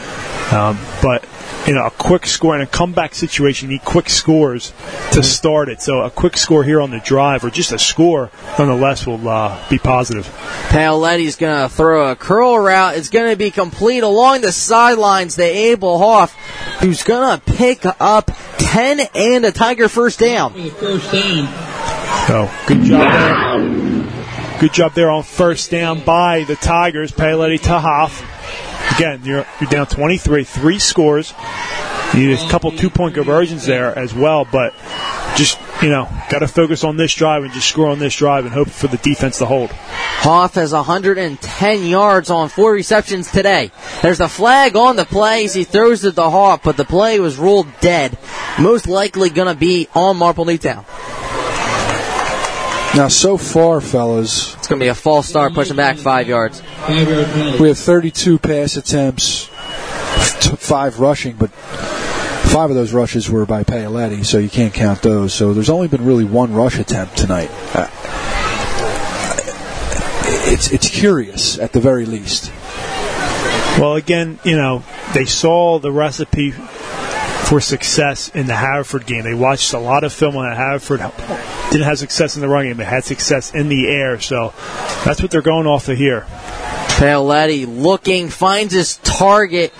Um, 0.54 0.78
but 1.02 1.28
you 1.68 1.74
know, 1.74 1.86
a 1.86 1.92
quick 1.92 2.26
score 2.26 2.56
in 2.56 2.62
a 2.62 2.68
comeback 2.68 3.16
situation, 3.16 3.70
you 3.70 3.78
need 3.78 3.86
quick 3.86 4.10
scores 4.10 4.74
to 5.14 5.24
start 5.24 5.70
it. 5.70 5.82
So 5.82 6.02
a 6.02 6.10
quick 6.10 6.38
score 6.38 6.64
here 6.64 6.82
on 6.82 6.92
the 6.92 7.00
drive, 7.00 7.44
or 7.44 7.50
just 7.50 7.72
a 7.72 7.80
score, 7.80 8.30
nonetheless, 8.60 9.08
will 9.08 9.28
uh, 9.28 9.70
be 9.70 9.78
positive. 9.78 10.26
Paoletti's 10.70 11.38
going 11.38 11.62
to 11.68 11.74
throw 11.74 12.12
a 12.12 12.16
curl 12.16 12.60
route. 12.60 12.98
It's 12.98 13.10
going 13.10 13.32
to 13.32 13.38
be 13.38 13.52
complete 13.52 14.04
along 14.04 14.42
the 14.42 14.52
sidelines 14.52 15.36
to 15.36 15.44
Abel 15.44 15.98
Hoff, 16.00 16.34
who's 16.82 17.04
going 17.04 17.40
to 17.40 17.54
pick 17.54 17.86
up 18.00 18.32
10 18.58 19.00
and 19.16 19.46
a 19.46 19.52
Tiger 19.52 19.88
first 19.88 20.20
down. 20.20 20.54
First 20.54 21.12
down. 21.12 21.48
So 22.28 22.52
good 22.68 22.84
job 22.84 23.12
there. 23.12 24.60
Good 24.60 24.74
job 24.74 24.94
there 24.94 25.10
on 25.10 25.24
first 25.24 25.72
down 25.72 26.02
by 26.02 26.44
the 26.44 26.56
Tigers. 26.56 27.12
Paoletti 27.12 27.60
to 27.64 27.80
Hoff. 27.80 28.22
Again, 28.96 29.22
you're, 29.24 29.46
you're 29.60 29.70
down 29.70 29.88
23, 29.88 30.44
three 30.44 30.80
scores. 30.80 31.34
You 32.14 32.28
need 32.28 32.40
a 32.40 32.50
couple 32.50 32.72
two 32.72 32.92
point 32.92 33.16
conversions 33.16 33.66
there 33.66 33.98
as 33.98 34.14
well, 34.14 34.46
but 34.46 34.74
just, 35.36 35.58
you 35.82 35.90
know, 35.90 36.08
got 36.30 36.40
to 36.40 36.48
focus 36.48 36.84
on 36.84 36.96
this 36.96 37.14
drive 37.16 37.44
and 37.44 37.52
just 37.54 37.68
score 37.68 37.90
on 37.90 37.98
this 37.98 38.16
drive 38.16 38.46
and 38.46 38.54
hope 38.54 38.70
for 38.70 38.88
the 38.88 38.98
defense 38.98 39.40
to 39.40 39.46
hold. 39.46 39.72
Hoff 39.72 40.54
has 40.54 40.74
110 40.74 41.86
yards 41.86 42.30
on 42.30 42.50
four 42.50 42.72
receptions 42.72 43.32
today. 43.32 43.72
There's 44.04 44.20
a 44.20 44.30
flag 44.30 44.76
on 44.76 44.96
the 44.96 45.06
play 45.06 45.46
as 45.46 45.56
he 45.56 45.64
throws 45.64 46.06
it 46.06 46.16
to 46.16 46.30
Hoff, 46.30 46.62
but 46.62 46.78
the 46.78 46.86
play 46.86 47.20
was 47.20 47.38
ruled 47.38 47.68
dead. 47.82 48.16
Most 48.60 48.88
likely 48.88 49.30
going 49.32 49.48
to 49.48 49.60
be 49.60 49.88
on 49.96 50.18
Marple 50.18 50.46
Newtown. 50.46 50.86
Now, 52.96 53.08
so 53.08 53.38
far, 53.38 53.82
fellas, 53.82 54.54
It's 54.56 54.68
going 54.68 54.80
to 54.80 54.86
be 54.86 54.90
a 54.90 54.94
false 54.96 55.28
start, 55.28 55.54
pushing 55.54 55.76
back 55.76 55.98
five 55.98 56.28
yards. 56.28 56.62
Five 56.62 57.10
yard 57.10 57.26
penalty. 57.28 57.60
we 57.60 57.68
have 57.70 57.78
32 57.78 58.38
pass 58.38 58.78
attempts, 58.78 59.46
five 60.60 61.00
rushing, 61.00 61.36
but 61.36 61.50
five 61.50 62.70
of 62.70 62.76
those 62.76 62.94
rushes 62.94 63.32
were 63.32 63.48
by 63.48 63.64
Paoletti, 63.64 64.24
so 64.24 64.38
you 64.38 64.50
can't 64.50 64.76
count 64.76 65.02
those. 65.02 65.34
So 65.34 65.56
there's 65.56 65.72
only 65.72 65.88
been 65.88 66.06
really 66.06 66.24
one 66.24 66.54
rush 66.54 66.78
attempt 66.78 67.18
tonight. 67.18 67.50
Uh, 67.74 67.90
it's 70.46 70.72
it's 70.72 70.90
curious 70.90 71.58
at 71.58 71.72
the 71.72 71.80
very 71.80 72.06
least. 72.06 72.52
Well, 73.80 73.96
again, 73.96 74.40
you 74.44 74.56
know, 74.56 74.84
they 75.16 75.26
saw 75.26 75.80
the 75.80 75.92
recipe 75.92 76.54
for 77.46 77.60
success 77.62 78.30
in 78.30 78.48
the 78.48 78.56
Haverford 78.56 79.06
game. 79.06 79.24
They 79.24 79.34
watched 79.34 79.74
a 79.74 79.80
lot 79.80 80.04
of 80.04 80.14
film 80.14 80.38
on 80.38 80.46
that 80.46 80.58
Haverford. 80.58 81.00
Didn't 81.72 81.86
have 81.86 82.00
success 82.00 82.36
in 82.36 82.42
the 82.42 82.48
run 82.48 82.66
game. 82.66 82.78
They 82.78 82.84
had 82.84 83.04
success 83.04 83.54
in 83.54 83.70
the 83.70 83.88
air. 83.88 84.20
So 84.20 84.54
that's 85.06 85.22
what 85.22 85.32
they're 85.32 85.42
going 85.42 85.68
off 85.68 85.90
of 85.90 85.98
here. 85.98 86.26
Paoletti 86.98 87.66
looking, 87.68 88.30
finds 88.30 88.74
his 88.74 88.98
target 88.98 89.74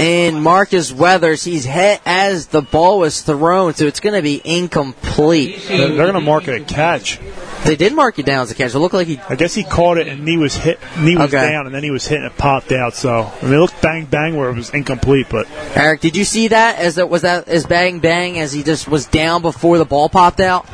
in 0.00 0.42
Marcus 0.42 0.92
Weathers. 0.92 1.44
He's 1.44 1.64
hit 1.64 2.00
as 2.04 2.48
the 2.48 2.62
ball 2.62 2.98
was 2.98 3.22
thrown, 3.22 3.74
so 3.74 3.86
it's 3.86 4.00
going 4.00 4.16
to 4.16 4.22
be 4.22 4.40
incomplete. 4.44 5.62
They're, 5.68 5.88
they're 5.88 5.96
going 5.96 6.14
to 6.14 6.20
mark 6.20 6.48
it 6.48 6.60
a 6.60 6.64
catch. 6.64 7.20
They 7.64 7.76
did 7.76 7.94
mark 7.94 8.18
it 8.18 8.26
down 8.26 8.42
as 8.42 8.50
a 8.50 8.54
catch. 8.54 8.74
It 8.74 8.78
looked 8.80 8.94
like 8.94 9.06
he. 9.06 9.20
I 9.28 9.36
guess 9.36 9.54
he 9.54 9.62
caught 9.62 9.96
it 9.98 10.08
and 10.08 10.24
knee 10.24 10.36
was 10.36 10.56
hit, 10.56 10.80
knee 10.98 11.16
was 11.16 11.32
Okay. 11.32 11.50
down, 11.52 11.66
and 11.66 11.74
then 11.74 11.82
he 11.84 11.90
was 11.92 12.06
hit 12.06 12.18
and 12.18 12.26
it 12.26 12.36
popped 12.36 12.72
out. 12.72 12.94
So 12.94 13.30
I 13.40 13.44
mean, 13.44 13.54
it 13.54 13.58
looked 13.58 13.80
bang 13.80 14.04
bang 14.06 14.36
where 14.36 14.48
it 14.50 14.56
was 14.56 14.70
incomplete, 14.70 15.26
but 15.30 15.46
Eric, 15.76 16.00
did 16.00 16.16
you 16.16 16.24
see 16.24 16.48
that? 16.48 16.78
As 16.78 16.96
that 16.96 17.08
was 17.08 17.22
that 17.22 17.46
as 17.48 17.64
bang 17.64 18.00
bang 18.00 18.38
as 18.38 18.52
he 18.52 18.62
just 18.64 18.88
was 18.88 19.06
down 19.06 19.42
before 19.42 19.78
the 19.78 19.84
ball 19.84 20.08
popped 20.08 20.40
out? 20.40 20.66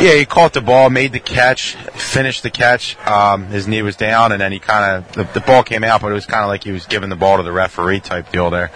Yeah, 0.00 0.14
he 0.14 0.24
caught 0.24 0.52
the 0.54 0.60
ball, 0.60 0.90
made 0.90 1.12
the 1.12 1.20
catch, 1.20 1.74
finished 1.76 2.42
the 2.42 2.50
catch. 2.50 2.96
Um, 3.06 3.46
his 3.46 3.68
knee 3.68 3.82
was 3.82 3.94
down, 3.94 4.32
and 4.32 4.40
then 4.40 4.50
he 4.50 4.58
kind 4.58 5.04
of 5.04 5.12
the, 5.12 5.24
the 5.38 5.40
ball 5.40 5.62
came 5.62 5.84
out, 5.84 6.00
but 6.02 6.10
it 6.10 6.14
was 6.14 6.26
kind 6.26 6.42
of 6.42 6.48
like 6.48 6.64
he 6.64 6.72
was 6.72 6.86
giving 6.86 7.10
the 7.10 7.16
ball 7.16 7.36
to 7.36 7.42
the 7.44 7.52
referee 7.52 8.00
type 8.00 8.32
deal 8.32 8.50
there. 8.50 8.68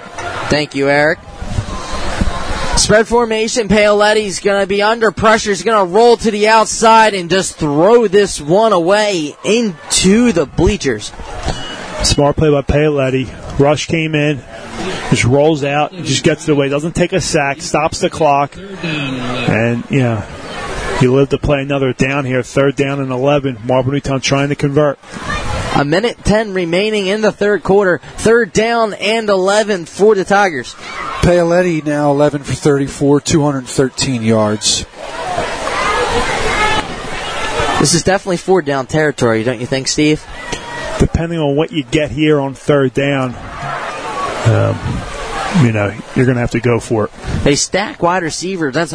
Thank 0.49 0.75
you, 0.77 0.89
Eric. 0.89 1.19
Spread 2.79 3.07
formation. 3.09 3.69
Paoletti's 3.69 4.41
going 4.41 4.63
to 4.63 4.67
be 4.67 4.81
under 4.81 5.11
pressure. 5.11 5.51
He's 5.51 5.63
going 5.63 5.87
to 5.87 5.93
roll 5.93 6.17
to 6.17 6.31
the 6.31 6.49
outside 6.49 7.13
and 7.13 7.29
just 7.29 7.57
throw 7.57 8.09
this 8.09 8.41
one 8.41 8.73
away 8.73 9.37
into 9.45 10.33
the 10.33 10.47
bleachers. 10.47 11.13
smart 12.05 12.37
play 12.37 12.51
by 12.51 12.63
Paoletti. 12.63 13.59
Rush 13.59 13.87
came 13.89 14.15
in, 14.15 14.39
just 15.11 15.25
rolls 15.25 15.65
out, 15.65 15.93
just 15.93 16.23
gets 16.23 16.49
it 16.49 16.53
away, 16.53 16.69
doesn't 16.69 16.95
take 16.95 17.13
a 17.13 17.21
sack, 17.21 17.61
stops 17.61 17.99
the 17.99 18.09
clock, 18.09 18.57
and 18.57 19.85
yeah, 19.91 20.99
he 21.01 21.09
lived 21.09 21.33
to 21.33 21.39
play 21.39 21.61
another 21.61 21.93
down 21.93 22.25
here. 22.25 22.45
Third 22.45 22.77
down 22.77 23.01
and 23.01 23.11
eleven. 23.11 23.59
Marple 23.65 23.93
Newtown 23.93 24.21
trying 24.21 24.51
to 24.51 24.55
convert. 24.55 24.99
A 25.77 25.85
minute 25.85 26.19
10 26.25 26.55
remaining 26.55 27.07
in 27.07 27.21
the 27.21 27.33
third 27.33 27.63
quarter. 27.63 27.99
Third 28.17 28.53
down 28.53 28.95
and 28.95 29.29
11 29.29 29.85
for 29.85 30.15
the 30.15 30.25
Tigers. 30.25 30.75
Paoletti 30.75 31.85
now 31.85 32.11
11 32.11 32.43
for 32.43 32.55
34, 32.55 33.21
213 33.21 34.23
yards. 34.23 34.87
This 37.79 37.95
is 37.95 38.03
definitely 38.03 38.39
four 38.39 38.61
down 38.63 38.87
territory, 38.87 39.45
don't 39.45 39.61
you 39.61 39.67
think, 39.67 39.87
Steve? 39.87 40.27
Depending 40.99 41.39
on 41.39 41.55
what 41.55 41.71
you 41.71 41.85
get 41.85 42.11
here 42.11 42.41
on 42.41 42.55
third 42.55 42.93
down, 42.93 43.37
um, 44.47 44.75
you 45.63 45.73
know 45.73 45.89
you're 46.15 46.27
going 46.27 46.37
to 46.37 46.41
have 46.41 46.53
to 46.53 46.61
go 46.61 46.81
for 46.81 47.07
it. 47.07 47.11
They 47.45 47.57
stack 47.57 48.03
wide 48.03 48.23
receivers. 48.23 48.75
That's 48.75 48.95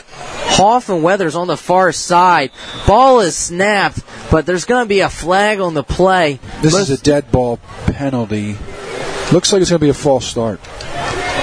Hoff 0.56 0.90
and 0.90 1.04
Weathers 1.04 1.36
on 1.36 1.48
the 1.48 1.58
far 1.58 1.92
side. 1.92 2.52
Ball 2.86 3.22
is 3.22 3.36
snapped, 3.36 4.02
but 4.32 4.46
there's 4.46 4.66
going 4.66 4.86
to 4.86 4.90
be 4.90 5.00
a 5.02 5.10
flag 5.10 5.60
on 5.60 5.74
the 5.74 5.84
play. 5.84 6.40
This 6.62 6.76
is 6.76 6.90
a 6.90 7.02
dead 7.02 7.32
ball 7.32 7.58
penalty. 7.88 8.58
Looks 9.32 9.52
like 9.52 9.62
it's 9.62 9.72
going 9.72 9.80
to 9.80 9.86
be 9.86 9.90
a 9.90 9.94
false 9.94 10.26
start. 10.26 10.60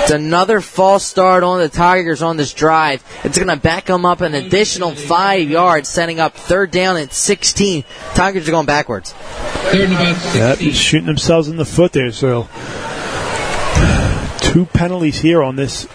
It's 0.02 0.12
another 0.12 0.60
false 0.60 1.04
start 1.04 1.42
on 1.42 1.60
the 1.60 1.68
Tigers 1.68 2.22
on 2.22 2.36
this 2.36 2.54
drive. 2.54 3.04
It's 3.24 3.36
going 3.36 3.48
to 3.48 3.56
back 3.56 3.86
them 3.86 4.04
up 4.04 4.20
an 4.20 4.34
additional 4.34 4.92
five 4.92 5.48
yards, 5.48 5.88
setting 5.88 6.20
up 6.20 6.34
third 6.34 6.70
down 6.70 6.96
at 6.96 7.12
16. 7.12 7.84
Tigers 8.14 8.48
are 8.48 8.50
going 8.50 8.66
backwards. 8.66 9.12
Third 9.12 9.90
and 9.90 9.92
about 9.92 10.34
Yep, 10.34 10.58
just 10.58 10.80
shooting 10.80 11.06
themselves 11.06 11.48
in 11.48 11.56
the 11.56 11.64
foot 11.64 11.92
there. 11.92 12.12
So 12.12 12.48
two 14.51 14.66
penalties 14.66 15.20
here 15.20 15.44
on 15.44 15.55
this 15.55 15.86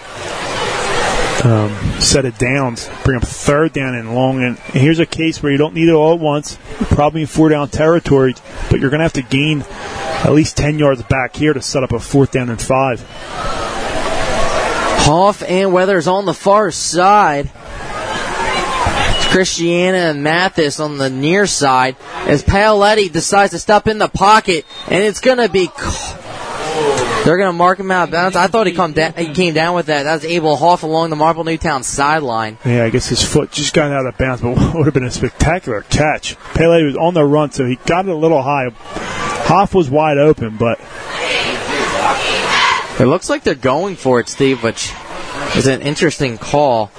um, 1.44 1.76
set 1.99 2.23
of 2.23 2.38
downs. 2.38 2.90
Bring 3.03 3.18
up 3.18 3.27
third 3.27 3.73
down 3.73 3.95
and 3.95 4.15
long. 4.15 4.41
And 4.41 4.57
here's 4.57 4.99
a 4.99 5.06
case 5.06 5.44
where 5.44 5.52
you 5.52 5.57
don't 5.57 5.73
need 5.73 5.90
it 5.90 5.94
all 5.94 6.14
at 6.14 6.19
once. 6.22 6.57
Probably 6.80 7.22
in 7.22 7.27
four 7.27 7.49
down 7.49 7.68
territory, 7.68 8.34
but 8.69 8.80
you're 8.80 8.90
going 8.90 8.99
to 8.99 9.03
have 9.03 9.14
to 9.14 9.22
gain 9.23 9.65
at 9.69 10.32
least 10.32 10.56
10 10.56 10.80
yards 10.80 11.03
back 11.03 11.36
here 11.36 11.53
to 11.53 11.61
set 11.61 11.84
up 11.84 11.91
a 11.91 11.99
fourth 11.99 12.32
down 12.32 12.49
and 12.49 12.61
five. 12.61 13.06
Hoff 15.03 15.44
and 15.44 15.73
Weathers 15.73 16.07
on 16.07 16.26
the 16.26 16.34
far 16.34 16.72
side. 16.72 17.52
Christiana 19.32 19.98
and 19.98 20.23
Mathis 20.23 20.80
on 20.80 20.98
the 20.98 21.10
near 21.10 21.45
side 21.45 21.98
as 22.26 22.41
Paoletti 22.41 23.11
decides 23.11 23.52
to 23.52 23.60
step 23.60 23.86
in 23.86 23.98
the 23.98 24.07
pocket, 24.07 24.65
and 24.88 25.03
it's 25.03 25.19
going 25.19 25.40
to 25.40 25.49
be. 25.49 25.69
They're 27.26 27.38
going 27.38 27.49
to 27.49 27.57
mark 27.57 27.80
him 27.80 27.89
out 27.89 28.10
of 28.10 28.11
bounds. 28.11 28.35
I 28.35 28.45
thought 28.45 28.68
he, 28.68 28.73
come 28.73 28.93
da- 28.93 29.11
he 29.11 29.34
came 29.34 29.56
down 29.56 29.73
with 29.73 29.88
that. 29.88 30.03
That 30.03 30.14
was 30.14 30.26
Abel 30.26 30.56
Hoff 30.56 30.84
along 30.84 31.10
the 31.10 31.15
Marple 31.15 31.43
Newtown 31.43 31.81
sideline. 31.81 32.60
Yeah, 32.64 32.84
I 32.84 32.91
guess 32.91 33.07
his 33.07 33.23
foot 33.23 33.52
just 33.52 33.73
got 33.73 33.91
out 33.91 34.06
of 34.06 34.15
bounds, 34.15 34.43
but 34.43 34.52
what 34.57 34.76
would 34.76 34.85
have 34.85 34.93
been 34.93 35.06
a 35.06 35.10
spectacular 35.11 35.81
catch. 35.81 36.38
Pele 36.53 36.84
was 36.84 36.95
on 36.95 37.15
the 37.15 37.26
run, 37.26 37.52
so 37.52 37.65
he 37.65 37.77
got 37.88 38.06
it 38.06 38.11
a 38.11 38.15
little 38.15 38.43
high. 38.43 38.69
Hoff 38.69 39.73
was 39.73 39.89
wide 39.89 40.19
open, 40.19 40.57
but 40.57 40.80
It 42.99 43.07
looks 43.07 43.27
like 43.27 43.43
they're 43.43 43.56
going 43.56 43.95
for 43.95 44.19
it, 44.19 44.30
Steve, 44.30 44.64
which 44.64 44.93
is 45.56 45.65
an 45.65 45.81
interesting 45.81 46.38
call 46.38 46.91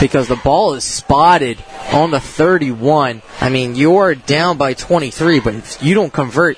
because 0.00 0.28
the 0.28 0.36
ball 0.36 0.74
is 0.74 0.84
spotted 0.84 1.58
on 1.92 2.12
the 2.12 2.20
31. 2.20 3.22
I 3.40 3.48
mean, 3.48 3.74
you're 3.74 4.14
down 4.14 4.56
by 4.56 4.74
23, 4.74 5.40
but 5.40 5.54
if 5.54 5.82
you 5.82 5.94
don't 5.94 6.12
convert 6.12 6.56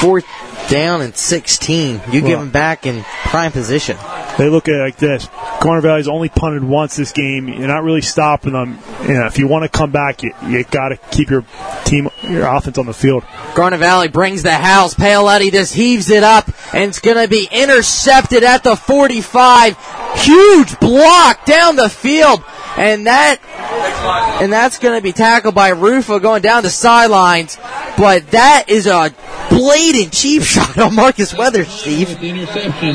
fourth 0.00 0.24
down 0.68 1.00
and 1.00 1.16
16, 1.16 2.00
you 2.10 2.20
give 2.20 2.30
Well- 2.30 2.38
them 2.40 2.50
back 2.50 2.86
in 2.86 3.04
prime 3.24 3.52
position. 3.52 3.96
they 4.38 4.48
look 4.48 4.68
at 4.68 4.74
it 4.74 4.78
like 4.78 4.96
this. 4.96 5.28
Garnet 5.60 5.82
Valley's 5.82 6.06
only 6.06 6.28
punted 6.28 6.62
once 6.62 6.94
this 6.94 7.10
game. 7.10 7.48
You're 7.48 7.66
not 7.66 7.82
really 7.82 8.02
stopping 8.02 8.52
them. 8.52 8.78
You 9.02 9.14
know, 9.14 9.26
if 9.26 9.36
you 9.38 9.48
want 9.48 9.64
to 9.64 9.68
come 9.68 9.90
back, 9.90 10.22
you, 10.22 10.32
you 10.46 10.62
got 10.64 10.90
to 10.90 10.96
keep 11.10 11.28
your 11.30 11.44
team, 11.84 12.08
your 12.22 12.46
offense 12.46 12.78
on 12.78 12.86
the 12.86 12.92
field. 12.94 13.24
Garnet 13.56 13.80
Valley 13.80 14.06
brings 14.06 14.44
the 14.44 14.52
house. 14.54 14.94
Paoletti 14.94 15.50
just 15.50 15.74
heaves 15.74 16.08
it 16.10 16.22
up, 16.22 16.48
and 16.72 16.84
it's 16.84 17.00
going 17.00 17.16
to 17.16 17.26
be 17.26 17.48
intercepted 17.50 18.44
at 18.44 18.62
the 18.62 18.76
45. 18.76 19.76
Huge 20.16 20.78
block 20.78 21.44
down 21.44 21.74
the 21.76 21.88
field, 21.88 22.40
and 22.78 23.06
that 23.06 23.38
and 24.40 24.52
that's 24.52 24.78
going 24.78 24.96
to 24.96 25.02
be 25.02 25.12
tackled 25.12 25.54
by 25.54 25.70
Rufo 25.70 26.18
going 26.18 26.42
down 26.42 26.62
the 26.62 26.70
sidelines. 26.70 27.56
But 27.96 28.30
that 28.30 28.64
is 28.68 28.86
a 28.86 29.12
blatant 29.50 30.12
cheap 30.12 30.42
shot 30.44 30.78
on 30.78 30.94
Marcus 30.94 31.34
Weathers, 31.34 31.68
Steve. 31.68 32.22
Interception. 32.22 32.94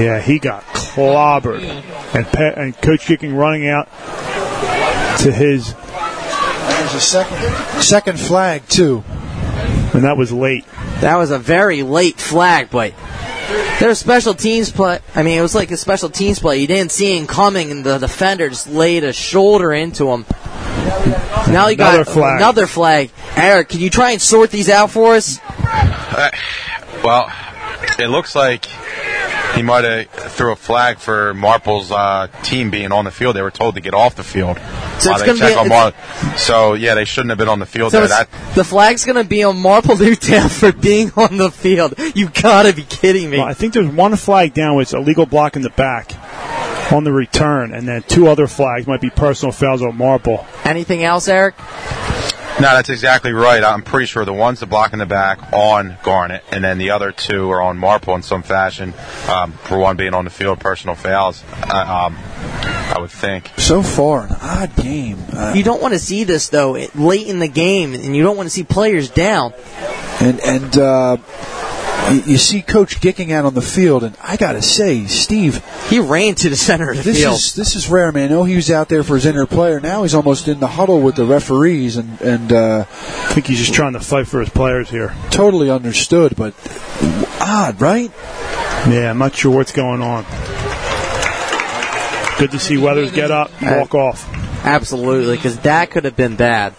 Yeah, 0.00 0.20
he 0.20 0.38
got 0.38 0.62
clobbered, 0.64 1.62
and 2.14 2.26
Pe- 2.26 2.54
and 2.56 2.76
Coach 2.80 3.06
Gicking 3.06 3.34
running 3.36 3.68
out 3.68 3.86
to 5.20 5.32
his, 5.32 5.72
There's 5.74 6.94
a 6.94 7.00
second, 7.00 7.82
second 7.82 8.20
flag, 8.20 8.66
too. 8.68 9.02
and 9.94 10.04
that 10.04 10.16
was 10.18 10.30
late. 10.32 10.64
That 11.00 11.16
was 11.16 11.30
a 11.30 11.38
very 11.38 11.82
late 11.82 12.20
flag, 12.20 12.68
but 12.70 12.92
there's 13.80 13.98
special 13.98 14.34
teams 14.34 14.70
play. 14.72 14.98
I 15.14 15.22
mean, 15.22 15.38
it 15.38 15.42
was 15.42 15.54
like 15.54 15.70
a 15.70 15.76
special 15.76 16.08
teams 16.10 16.38
play. 16.38 16.58
You 16.58 16.66
didn't 16.66 16.92
see 16.92 17.16
him 17.16 17.26
coming, 17.26 17.70
and 17.70 17.84
the 17.84 17.98
defender 17.98 18.48
just 18.48 18.68
laid 18.68 19.04
a 19.04 19.12
shoulder 19.12 19.72
into 19.72 20.10
him. 20.10 20.24
Now 21.48 21.68
you 21.68 21.76
got 21.76 21.94
Another 21.94 22.04
flag. 22.04 22.36
another 22.36 22.66
flag. 22.66 23.10
Eric, 23.36 23.70
can 23.70 23.80
you 23.80 23.90
try 23.90 24.10
and 24.12 24.20
sort 24.20 24.50
these 24.50 24.68
out 24.68 24.90
for 24.90 25.14
us? 25.14 25.38
Uh, 25.62 26.30
well, 27.04 27.30
it 27.98 28.08
looks 28.08 28.34
like 28.34 28.66
he 29.54 29.62
might 29.62 29.84
have 29.84 30.08
threw 30.32 30.52
a 30.52 30.56
flag 30.56 30.98
for 30.98 31.32
Marple's 31.34 31.90
uh, 31.90 32.26
team 32.42 32.70
being 32.70 32.92
on 32.92 33.04
the 33.04 33.10
field. 33.10 33.36
They 33.36 33.42
were 33.42 33.50
told 33.50 33.76
to 33.76 33.80
get 33.80 33.94
off 33.94 34.14
the 34.16 34.24
field. 34.24 34.58
So 35.00 35.10
while 35.10 35.20
it's 35.20 35.22
they 35.22 35.38
gonna 35.38 35.38
check 35.38 35.52
be- 35.54 35.58
on 35.60 35.68
Mar- 35.68 36.36
so 36.38 36.74
yeah, 36.74 36.94
they 36.94 37.04
shouldn't 37.04 37.30
have 37.30 37.38
been 37.38 37.48
on 37.48 37.58
the 37.58 37.66
field 37.66 37.92
So 37.92 38.00
there. 38.00 38.08
That 38.08 38.28
the 38.54 38.64
flag's 38.64 39.04
going 39.04 39.16
to 39.16 39.24
be 39.28 39.44
on 39.44 39.58
Marple 39.60 39.96
Newtown 39.98 40.48
for 40.48 40.72
being 40.72 41.12
on 41.16 41.36
the 41.36 41.50
field. 41.50 41.94
You 42.14 42.28
gotta 42.30 42.72
be 42.72 42.82
kidding 42.84 43.30
me. 43.30 43.38
Well, 43.38 43.46
I 43.46 43.54
think 43.54 43.74
there's 43.74 43.88
one 43.88 44.16
flag 44.16 44.54
down 44.54 44.76
with 44.76 44.92
a 44.94 45.00
legal 45.00 45.26
block 45.26 45.56
in 45.56 45.62
the 45.62 45.70
back 45.70 46.12
on 46.92 47.04
the 47.04 47.12
return, 47.12 47.72
and 47.74 47.86
then 47.86 48.02
two 48.02 48.28
other 48.28 48.46
flags 48.46 48.86
might 48.86 49.00
be 49.00 49.10
personal 49.10 49.52
fouls 49.52 49.82
on 49.82 49.96
Marple. 49.96 50.46
Anything 50.64 51.04
else, 51.04 51.28
Eric? 51.28 51.54
No, 52.60 52.74
that's 52.74 52.88
exactly 52.90 53.32
right. 53.32 53.62
I'm 53.62 53.82
pretty 53.82 54.06
sure 54.06 54.24
the 54.24 54.32
one's 54.32 54.60
the 54.60 54.66
block 54.66 54.92
in 54.92 54.98
the 54.98 55.06
back 55.06 55.52
on 55.52 55.96
Garnet, 56.02 56.42
and 56.50 56.62
then 56.64 56.78
the 56.78 56.90
other 56.90 57.12
two 57.12 57.50
are 57.50 57.62
on 57.62 57.78
Marple 57.78 58.14
in 58.14 58.22
some 58.22 58.42
fashion. 58.42 58.94
Um, 59.28 59.52
for 59.52 59.78
one 59.78 59.96
being 59.96 60.14
on 60.14 60.24
the 60.24 60.30
field, 60.30 60.60
personal 60.60 60.94
fouls. 60.96 61.44
Uh, 61.52 62.06
um, 62.06 62.18
I 62.90 62.96
would 62.98 63.10
think. 63.10 63.50
So 63.58 63.82
far, 63.82 64.26
an 64.26 64.36
odd 64.40 64.74
game. 64.76 65.18
Uh, 65.32 65.52
You 65.54 65.62
don't 65.62 65.80
want 65.82 65.94
to 65.94 66.00
see 66.00 66.24
this 66.24 66.48
though 66.48 66.72
late 66.94 67.26
in 67.28 67.38
the 67.38 67.48
game, 67.48 67.94
and 67.94 68.16
you 68.16 68.22
don't 68.22 68.36
want 68.36 68.46
to 68.48 68.50
see 68.50 68.64
players 68.64 69.10
down. 69.10 69.52
and 70.20 70.40
and 70.40 70.76
uh, 70.78 71.16
you, 72.12 72.32
you 72.32 72.38
see 72.38 72.62
Coach 72.62 73.00
Gicking 73.00 73.32
out 73.32 73.44
on 73.44 73.54
the 73.54 73.62
field, 73.62 74.04
and 74.04 74.16
I 74.22 74.36
got 74.36 74.52
to 74.52 74.62
say, 74.62 75.06
Steve, 75.06 75.64
he 75.88 75.98
ran 75.98 76.34
to 76.36 76.48
the 76.48 76.56
center 76.56 76.90
of 76.90 76.96
the 76.96 77.02
this 77.02 77.20
field. 77.20 77.34
Is, 77.34 77.54
this 77.54 77.76
is 77.76 77.88
rare, 77.88 78.12
man. 78.12 78.26
I 78.26 78.28
know 78.28 78.44
he 78.44 78.56
was 78.56 78.70
out 78.70 78.88
there 78.88 79.02
for 79.02 79.14
his 79.14 79.26
inner 79.26 79.46
player. 79.46 79.80
Now 79.80 80.02
he's 80.02 80.14
almost 80.14 80.48
in 80.48 80.60
the 80.60 80.66
huddle 80.66 81.00
with 81.00 81.16
the 81.16 81.24
referees, 81.24 81.96
and 81.96 82.20
and 82.20 82.52
uh, 82.52 82.80
I 82.80 83.32
think 83.32 83.46
he's 83.46 83.58
just 83.58 83.74
trying 83.74 83.94
to 83.94 84.00
fight 84.00 84.26
for 84.26 84.40
his 84.40 84.48
players 84.48 84.90
here. 84.90 85.14
totally 85.30 85.70
understood, 85.70 86.36
but 86.36 86.54
odd, 87.40 87.80
right? 87.80 88.10
Yeah, 88.88 89.10
I'm 89.10 89.18
not 89.18 89.34
sure 89.34 89.54
what's 89.54 89.72
going 89.72 90.02
on. 90.02 90.24
Good 92.38 92.52
to 92.52 92.58
see 92.60 92.76
Weathers 92.76 93.10
get 93.10 93.30
up 93.32 93.50
walk 93.60 93.94
off. 93.94 94.28
Absolutely, 94.64 95.36
because 95.36 95.58
that 95.60 95.90
could 95.90 96.04
have 96.04 96.16
been 96.16 96.36
bad. 96.36 96.74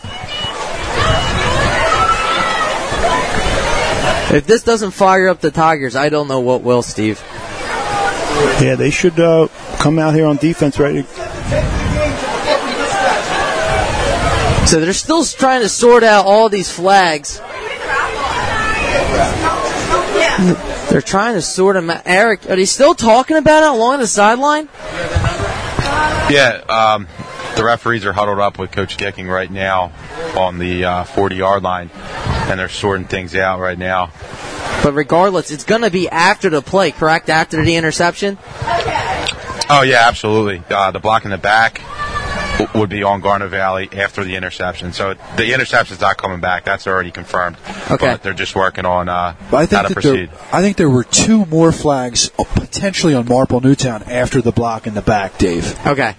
If 4.31 4.45
this 4.45 4.63
doesn't 4.63 4.91
fire 4.91 5.27
up 5.27 5.41
the 5.41 5.51
Tigers, 5.51 5.95
I 5.95 6.09
don't 6.09 6.27
know 6.27 6.39
what 6.39 6.61
will, 6.61 6.81
Steve. 6.81 7.23
Yeah, 8.61 8.75
they 8.75 8.91
should 8.91 9.19
uh, 9.19 9.47
come 9.79 9.97
out 9.99 10.13
here 10.13 10.25
on 10.25 10.37
defense 10.37 10.79
ready. 10.79 11.03
So 14.67 14.79
they're 14.79 14.93
still 14.93 15.25
trying 15.25 15.61
to 15.61 15.69
sort 15.69 16.03
out 16.03 16.25
all 16.25 16.47
these 16.47 16.71
flags. 16.71 17.39
They're 20.91 21.01
trying 21.01 21.33
to 21.33 21.41
sort 21.41 21.75
them 21.75 21.89
out. 21.89 22.03
Eric, 22.05 22.49
are 22.49 22.55
they 22.55 22.65
still 22.65 22.93
talking 22.93 23.35
about 23.35 23.63
it 23.63 23.75
along 23.75 23.99
the 23.99 24.07
sideline? 24.07 24.69
Yeah, 26.31 26.61
um, 26.69 27.07
the 27.55 27.63
referees 27.63 28.05
are 28.05 28.13
huddled 28.13 28.39
up 28.39 28.59
with 28.59 28.71
Coach 28.71 28.97
Gicking 28.97 29.27
right 29.27 29.49
now 29.49 29.91
on 30.37 30.59
the 30.59 31.03
40 31.15 31.35
yard 31.35 31.63
line, 31.63 31.89
and 32.49 32.59
they're 32.59 32.69
sorting 32.69 33.05
things 33.07 33.35
out 33.35 33.59
right 33.59 33.77
now. 33.77 34.11
But 34.83 34.93
regardless, 34.93 35.51
it's 35.51 35.63
going 35.65 35.81
to 35.81 35.91
be 35.91 36.09
after 36.09 36.49
the 36.49 36.61
play, 36.61 36.91
correct? 36.91 37.29
After 37.29 37.63
the 37.63 37.75
interception? 37.75 38.37
Oh, 39.71 39.83
yeah, 39.85 40.07
absolutely. 40.07 40.63
Uh, 40.69 40.91
the 40.91 40.99
block 40.99 41.25
in 41.25 41.31
the 41.31 41.37
back 41.37 41.81
would 42.75 42.89
be 42.89 43.03
on 43.03 43.21
Garnet 43.21 43.49
Valley 43.49 43.89
after 43.93 44.23
the 44.23 44.35
interception. 44.35 44.91
So 44.93 45.15
the 45.37 45.53
interception's 45.53 46.01
not 46.01 46.17
coming 46.17 46.39
back. 46.39 46.65
That's 46.65 46.87
already 46.87 47.11
confirmed. 47.11 47.57
Okay. 47.89 47.97
But 48.07 48.23
they're 48.23 48.33
just 48.33 48.55
working 48.55 48.85
on 48.85 49.07
uh, 49.09 49.35
But 49.51 49.57
I 49.57 49.59
how 49.61 49.65
think 49.83 49.87
to 49.87 49.93
proceed. 49.93 50.29
there, 50.31 50.39
I 50.51 50.61
think 50.61 50.77
there 50.77 50.89
were 50.89 51.03
two 51.03 51.45
more 51.45 51.71
flags 51.71 52.31
uh, 52.39 52.43
potentially 52.55 53.13
on 53.13 53.27
Marple 53.27 53.61
Newtown 53.61 54.03
after 54.03 54.41
the 54.41 54.51
block 54.51 54.87
in 54.87 54.93
the 54.93 55.01
back, 55.01 55.37
Dave. 55.37 55.77
Okay. 55.85 56.15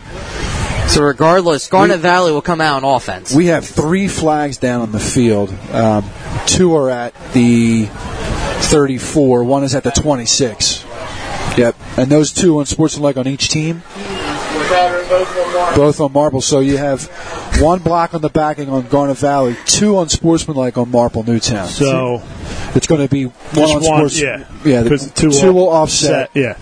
So 0.91 1.03
regardless, 1.03 1.69
Garnet 1.69 2.01
Valley 2.01 2.33
will 2.33 2.43
come 2.43 2.61
out 2.61 2.83
on 2.83 2.97
offense. 2.97 3.33
We 3.35 3.47
have 3.47 3.65
three 3.65 4.09
flags 4.09 4.59
down 4.59 4.81
on 4.81 4.91
the 4.93 4.99
field. 4.99 5.51
Um, 5.73 6.05
two 6.47 6.75
are 6.75 6.91
at 6.91 7.15
the 7.33 7.87
34. 7.87 9.45
One 9.45 9.63
is 9.63 9.75
at 9.77 9.85
the 9.85 9.93
26. 9.93 10.85
Yep. 11.57 11.77
And 11.97 12.11
those 12.11 12.33
two 12.33 12.59
unsportsmanlike 12.59 13.17
on 13.17 13.29
each 13.29 13.49
team. 13.49 13.83
Both 15.77 16.01
on 16.01 16.13
Marple. 16.13 16.41
So 16.41 16.59
you 16.61 16.77
have 16.77 17.05
one 17.61 17.79
block 17.81 18.15
on 18.15 18.21
the 18.21 18.29
backing 18.29 18.69
on 18.69 18.89
Garnet 18.89 19.19
Valley, 19.19 19.57
two 19.67 19.99
unsportsmanlike 20.01 20.77
on 20.77 20.91
Marple 20.91 21.23
Newtown. 21.23 21.69
So 21.69 22.23
it's 22.75 22.87
going 22.87 23.01
to 23.01 23.09
be 23.09 23.25
one 23.27 23.37
on 23.59 23.75
one, 23.75 23.83
sports. 23.83 24.21
yeah. 24.21 24.45
yeah. 24.65 24.83
The 24.83 24.91
'Cause 24.91 25.11
two, 25.13 25.31
two 25.31 25.53
will 25.53 25.67
will 25.67 25.69
offset. 25.71 26.31
Yeah. 26.35 26.57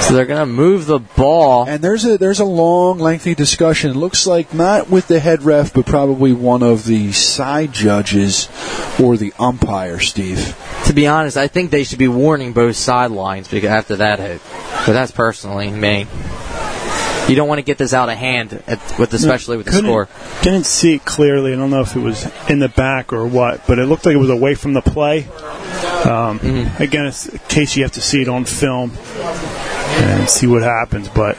So 0.00 0.14
they're 0.16 0.26
going 0.26 0.40
to 0.40 0.46
move 0.46 0.86
the 0.86 0.98
ball. 0.98 1.68
And 1.68 1.82
there's 1.82 2.04
a 2.04 2.18
there's 2.18 2.40
a 2.40 2.44
long, 2.44 2.98
lengthy 2.98 3.34
discussion. 3.34 3.90
It 3.90 3.96
looks 3.96 4.26
like 4.26 4.52
not 4.52 4.90
with 4.90 5.06
the 5.06 5.20
head 5.20 5.42
ref, 5.42 5.72
but 5.72 5.86
probably 5.86 6.32
one 6.32 6.62
of 6.64 6.84
the 6.84 7.12
side 7.12 7.72
judges 7.72 8.48
or 9.00 9.16
the 9.16 9.32
umpire, 9.38 10.00
Steve. 10.00 10.56
To 10.86 10.92
be 10.92 11.06
honest, 11.06 11.36
I 11.36 11.46
think 11.46 11.70
they 11.70 11.84
should 11.84 11.98
be 12.00 12.08
warning 12.08 12.52
both 12.52 12.74
sidelines 12.76 13.46
because 13.48 13.70
after 13.70 13.96
that 13.96 14.18
hit. 14.18 14.40
But 14.86 14.94
that's 14.94 15.12
personally 15.12 15.70
me. 15.70 16.06
You 17.28 17.36
don't 17.36 17.46
want 17.46 17.58
to 17.60 17.62
get 17.64 17.78
this 17.78 17.94
out 17.94 18.08
of 18.08 18.16
hand, 18.16 18.60
at, 18.66 18.98
with 18.98 19.14
especially 19.14 19.56
with 19.56 19.66
the 19.66 19.72
Couldn't- 19.72 19.86
score. 19.88 20.08
Didn't 20.42 20.66
see 20.66 20.94
it 20.94 21.04
clearly. 21.04 21.52
I 21.52 21.56
don't 21.56 21.70
know 21.70 21.82
if 21.82 21.94
it 21.94 22.00
was 22.00 22.26
in 22.48 22.58
the 22.58 22.68
back 22.70 23.12
or 23.12 23.24
what, 23.26 23.64
but 23.68 23.78
it 23.78 23.84
looked 23.86 24.04
like 24.06 24.14
it 24.16 24.18
was 24.18 24.30
away 24.30 24.56
from 24.56 24.72
the 24.72 24.80
play. 24.82 25.24
Um, 25.28 26.40
Mm-hmm. 26.40 26.82
Again, 26.82 27.06
it's 27.06 27.26
in 27.28 27.38
case 27.48 27.76
you 27.76 27.82
have 27.84 27.92
to 27.92 28.00
see 28.00 28.22
it 28.22 28.28
on 28.28 28.44
film 28.46 28.90
and 29.98 30.28
see 30.28 30.46
what 30.46 30.62
happens. 30.62 31.08
But 31.08 31.36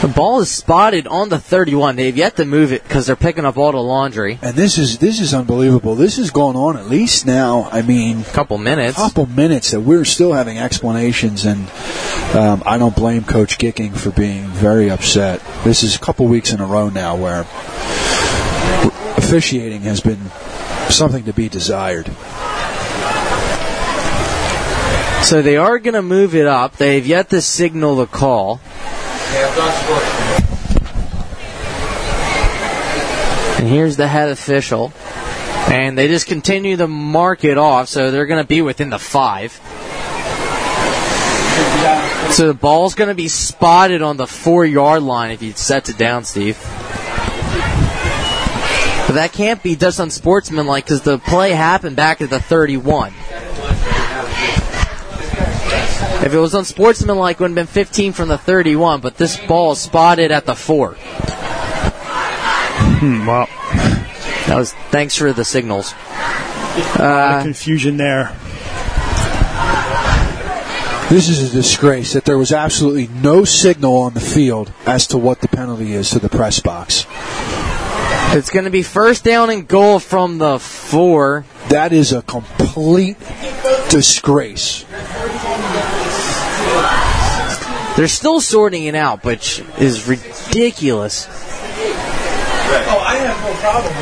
The 0.00 0.12
ball 0.14 0.40
is 0.40 0.50
spotted 0.50 1.06
on 1.06 1.28
the 1.28 1.38
31. 1.38 1.96
They've 1.96 2.16
yet 2.16 2.36
to 2.36 2.44
move 2.44 2.72
it 2.72 2.82
because 2.82 3.06
they're 3.06 3.16
picking 3.16 3.44
up 3.44 3.56
all 3.56 3.72
the 3.72 3.78
laundry. 3.78 4.38
And 4.42 4.54
this 4.56 4.78
is 4.78 4.98
this 4.98 5.20
is 5.20 5.34
unbelievable. 5.34 5.94
This 5.94 6.16
has 6.16 6.30
gone 6.30 6.56
on 6.56 6.76
at 6.76 6.88
least 6.88 7.26
now. 7.26 7.68
I 7.70 7.82
mean, 7.82 8.20
a 8.20 8.24
couple 8.24 8.58
minutes. 8.58 8.96
Couple 8.96 9.26
minutes 9.26 9.70
that 9.72 9.80
we're 9.80 10.04
still 10.04 10.32
having 10.32 10.58
explanations, 10.58 11.44
and 11.44 11.68
um, 12.34 12.62
I 12.66 12.78
don't 12.78 12.96
blame 12.96 13.24
Coach 13.24 13.58
Gicking 13.58 13.94
for 13.94 14.10
being 14.10 14.44
very 14.46 14.90
upset. 14.90 15.42
This 15.64 15.82
is 15.82 15.96
a 15.96 15.98
couple 15.98 16.26
weeks 16.26 16.52
in 16.52 16.60
a 16.60 16.66
row 16.66 16.88
now 16.88 17.16
where 17.16 17.46
officiating 19.16 19.82
has 19.82 20.00
been 20.00 20.30
something 20.90 21.24
to 21.24 21.32
be 21.32 21.48
desired. 21.48 22.10
So 25.22 25.42
they 25.42 25.56
are 25.56 25.78
going 25.78 25.94
to 25.94 26.02
move 26.02 26.34
it 26.34 26.46
up. 26.46 26.76
They've 26.76 27.06
yet 27.06 27.30
to 27.30 27.40
signal 27.40 27.96
the 27.96 28.06
call. 28.06 28.60
And 33.58 33.68
here's 33.68 33.96
the 33.96 34.08
head 34.08 34.30
official. 34.30 34.92
And 35.68 35.96
they 35.96 36.08
just 36.08 36.26
continue 36.26 36.76
to 36.78 36.88
mark 36.88 37.44
it 37.44 37.58
off, 37.58 37.88
so 37.88 38.10
they're 38.10 38.26
going 38.26 38.42
to 38.42 38.48
be 38.48 38.62
within 38.62 38.90
the 38.90 38.98
five. 38.98 39.52
So 42.32 42.46
the 42.46 42.54
ball's 42.54 42.94
going 42.94 43.08
to 43.08 43.14
be 43.14 43.28
spotted 43.28 44.02
on 44.02 44.16
the 44.16 44.26
four 44.26 44.64
yard 44.64 45.02
line 45.02 45.30
if 45.30 45.42
you 45.42 45.52
set 45.52 45.88
it 45.88 45.98
down, 45.98 46.24
Steve. 46.24 46.56
But 49.06 49.14
that 49.14 49.32
can't 49.32 49.62
be 49.62 49.76
just 49.76 49.98
unsportsmanlike 49.98 50.84
because 50.84 51.02
the 51.02 51.18
play 51.18 51.50
happened 51.50 51.96
back 51.96 52.20
at 52.20 52.30
the 52.30 52.40
31. 52.40 53.12
If 56.24 56.32
it 56.34 56.38
was 56.38 56.54
unsportsmanlike, 56.54 57.36
it 57.36 57.40
would 57.40 57.50
have 57.50 57.54
been 57.54 57.66
15 57.66 58.12
from 58.12 58.28
the 58.28 58.38
31, 58.38 59.00
but 59.00 59.16
this 59.16 59.36
ball 59.46 59.72
is 59.72 59.78
spotted 59.80 60.30
at 60.30 60.44
the 60.46 60.54
4. 60.54 60.94
hmm, 63.00 63.26
well, 63.26 63.46
That 64.46 64.56
was 64.56 64.72
thanks 64.90 65.16
for 65.16 65.32
the 65.32 65.44
signals. 65.44 65.94
a 66.96 66.98
lot 67.02 67.36
of 67.38 67.42
confusion 67.42 67.96
there. 67.96 68.36
This 71.08 71.28
is 71.28 71.50
a 71.50 71.52
disgrace 71.52 72.12
that 72.12 72.24
there 72.24 72.38
was 72.38 72.52
absolutely 72.52 73.08
no 73.08 73.44
signal 73.44 73.96
on 73.96 74.14
the 74.14 74.20
field 74.20 74.72
as 74.86 75.08
to 75.08 75.18
what 75.18 75.40
the 75.40 75.48
penalty 75.48 75.92
is 75.92 76.10
to 76.10 76.20
the 76.20 76.28
press 76.28 76.60
box. 76.60 77.04
It's 78.32 78.48
going 78.50 78.64
to 78.66 78.70
be 78.70 78.84
first 78.84 79.24
down 79.24 79.50
and 79.50 79.66
goal 79.66 79.98
from 79.98 80.38
the 80.38 80.60
4. 80.60 81.44
That 81.70 81.92
is 81.92 82.12
a 82.12 82.22
complete 82.22 83.16
disgrace. 83.88 84.84
They're 87.96 88.08
still 88.08 88.40
sorting 88.40 88.84
it 88.84 88.94
out, 88.94 89.24
which 89.24 89.62
is 89.78 90.06
ridiculous. 90.06 91.26
Oh, 91.28 92.98
I 93.04 93.16
have 93.16 93.44
no 93.44 93.54
problem 93.60 93.94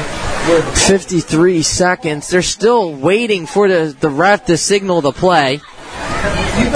with 0.48 0.78
53 0.78 1.62
seconds. 1.62 2.28
They're 2.28 2.43
still 2.43 2.94
waiting 2.94 3.47
for 3.47 3.69
the, 3.69 3.97
the 3.98 4.10
ref 4.10 4.47
to 4.47 4.56
signal 4.56 5.01
the 5.01 5.12
play. 5.12 5.60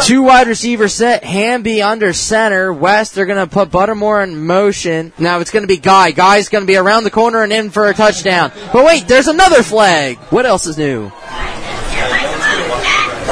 Two 0.04 0.22
wide 0.22 0.48
receivers 0.48 0.94
set. 0.94 1.24
Hamby 1.24 1.82
under 1.82 2.12
center. 2.12 2.72
West, 2.72 3.14
they're 3.14 3.26
going 3.26 3.46
to 3.46 3.52
put 3.52 3.70
Buttermore 3.70 4.22
in 4.22 4.46
motion. 4.46 5.12
Now 5.18 5.40
it's 5.40 5.50
going 5.50 5.64
to 5.64 5.68
be 5.68 5.76
Guy. 5.78 6.12
Guy's 6.12 6.48
going 6.48 6.62
to 6.62 6.66
be 6.66 6.76
around 6.76 7.04
the 7.04 7.10
corner 7.10 7.42
and 7.42 7.52
in 7.52 7.70
for 7.70 7.88
a 7.88 7.94
touchdown. 7.94 8.52
But 8.72 8.84
wait, 8.84 9.06
there's 9.06 9.28
another 9.28 9.62
flag. 9.62 10.18
What 10.30 10.46
else 10.46 10.66
is 10.66 10.78
new? 10.78 11.10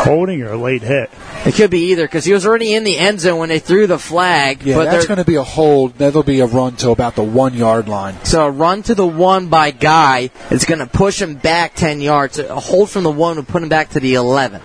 Holding 0.03 0.43
or 0.43 0.53
a 0.53 0.57
late 0.57 0.83
hit? 0.83 1.11
It 1.47 1.55
could 1.55 1.71
be 1.71 1.91
either 1.91 2.05
because 2.05 2.27
he 2.27 2.35
was 2.35 2.47
already 2.47 2.75
in 2.75 2.85
the 2.85 2.99
end 2.99 3.21
zone 3.21 3.39
when 3.39 3.49
they 3.49 3.61
threw 3.61 3.87
the 3.87 3.99
flag. 3.99 4.63
Yeah, 4.63 4.77
but 4.77 4.85
that's 4.85 5.07
going 5.07 5.19
to 5.19 5.25
be 5.25 5.37
a 5.37 5.43
hold. 5.43 5.95
That'll 5.95 6.23
be 6.23 6.41
a 6.41 6.47
run 6.47 6.77
to 6.77 6.91
about 6.91 7.15
the 7.15 7.23
one 7.23 7.55
yard 7.55 7.89
line. 7.89 8.23
So 8.25 8.45
a 8.47 8.51
run 8.51 8.83
to 8.85 8.95
the 8.95 9.07
one 9.07 9.49
by 9.49 9.71
Guy 9.71 10.31
is 10.51 10.67
going 10.67 10.81
to 10.81 10.87
push 10.87 11.21
him 11.21 11.37
back 11.37 11.75
10 11.75 12.03
yards. 12.03 12.39
A 12.39 12.61
hold 12.61 12.91
from 12.91 13.05
the 13.05 13.11
one 13.11 13.37
would 13.37 13.49
put 13.49 13.63
him 13.63 13.71
back 13.71 13.91
to 13.91 14.01
the 14.01 14.15
11. 14.15 14.61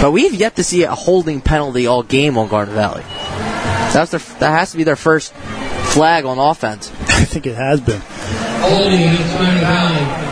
But 0.00 0.12
we've 0.12 0.34
yet 0.34 0.56
to 0.56 0.64
see 0.64 0.84
a 0.84 0.94
holding 0.94 1.40
penalty 1.40 1.86
all 1.86 2.04
game 2.04 2.38
on 2.38 2.48
Garnet 2.48 2.74
Valley. 2.74 3.02
That's 3.92 4.12
their, 4.12 4.20
that 4.38 4.50
has 4.50 4.70
to 4.70 4.76
be 4.76 4.84
their 4.84 4.96
first 4.96 5.34
flag 5.34 6.24
on 6.24 6.38
offense. 6.38 6.90
I 7.08 7.24
think 7.24 7.46
it 7.46 7.56
has 7.56 7.80
been. 7.80 8.00
Holding 8.62 9.02
against 9.02 10.29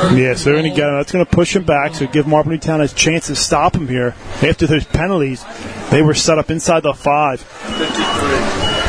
Garnet 0.00 0.12
Valley. 0.16 0.22
Yeah, 0.22 0.34
so 0.34 0.44
they're 0.44 0.60
going 0.60 0.70
to 0.72 0.76
get. 0.76 0.88
him. 0.88 0.94
That's 0.96 1.12
going 1.12 1.24
to 1.24 1.30
push 1.30 1.54
him 1.54 1.64
back. 1.64 1.94
So 1.94 2.06
give 2.06 2.26
Marple 2.26 2.52
Newtown 2.52 2.80
a 2.80 2.88
chance 2.88 3.26
to 3.28 3.36
stop 3.36 3.74
him 3.74 3.88
here. 3.88 4.14
After 4.42 4.66
those 4.66 4.84
penalties, 4.84 5.44
they 5.90 6.02
were 6.02 6.14
set 6.14 6.38
up 6.38 6.50
inside 6.50 6.82
the 6.82 6.94
five. 6.94 7.44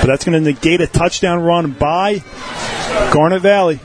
But 0.02 0.08
that's 0.08 0.26
going 0.26 0.42
to 0.44 0.52
negate 0.52 0.82
a 0.82 0.88
touchdown 0.88 1.42
run 1.42 1.72
by 1.72 2.24
Garnet 3.14 3.42
Valley. 3.42 3.80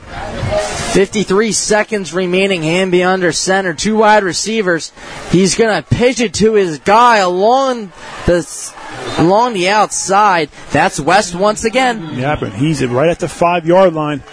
53 0.93 1.51
seconds 1.51 2.13
remaining. 2.13 2.63
Hamby 2.63 3.03
under 3.03 3.31
center. 3.31 3.73
Two 3.73 3.97
wide 3.97 4.23
receivers. 4.23 4.91
He's 5.29 5.55
going 5.55 5.83
to 5.83 5.87
pitch 5.87 6.19
it 6.19 6.33
to 6.35 6.53
his 6.53 6.79
guy 6.79 7.17
along 7.17 7.91
the 8.25 8.73
along 9.19 9.53
the 9.53 9.69
outside. 9.69 10.49
That's 10.71 10.99
West 10.99 11.35
once 11.35 11.65
again. 11.65 12.17
Yeah, 12.17 12.35
but 12.39 12.53
he's 12.53 12.83
right 12.83 13.09
at 13.09 13.19
the 13.19 13.27
five 13.29 13.67
yard 13.67 13.93
line. 13.93 14.23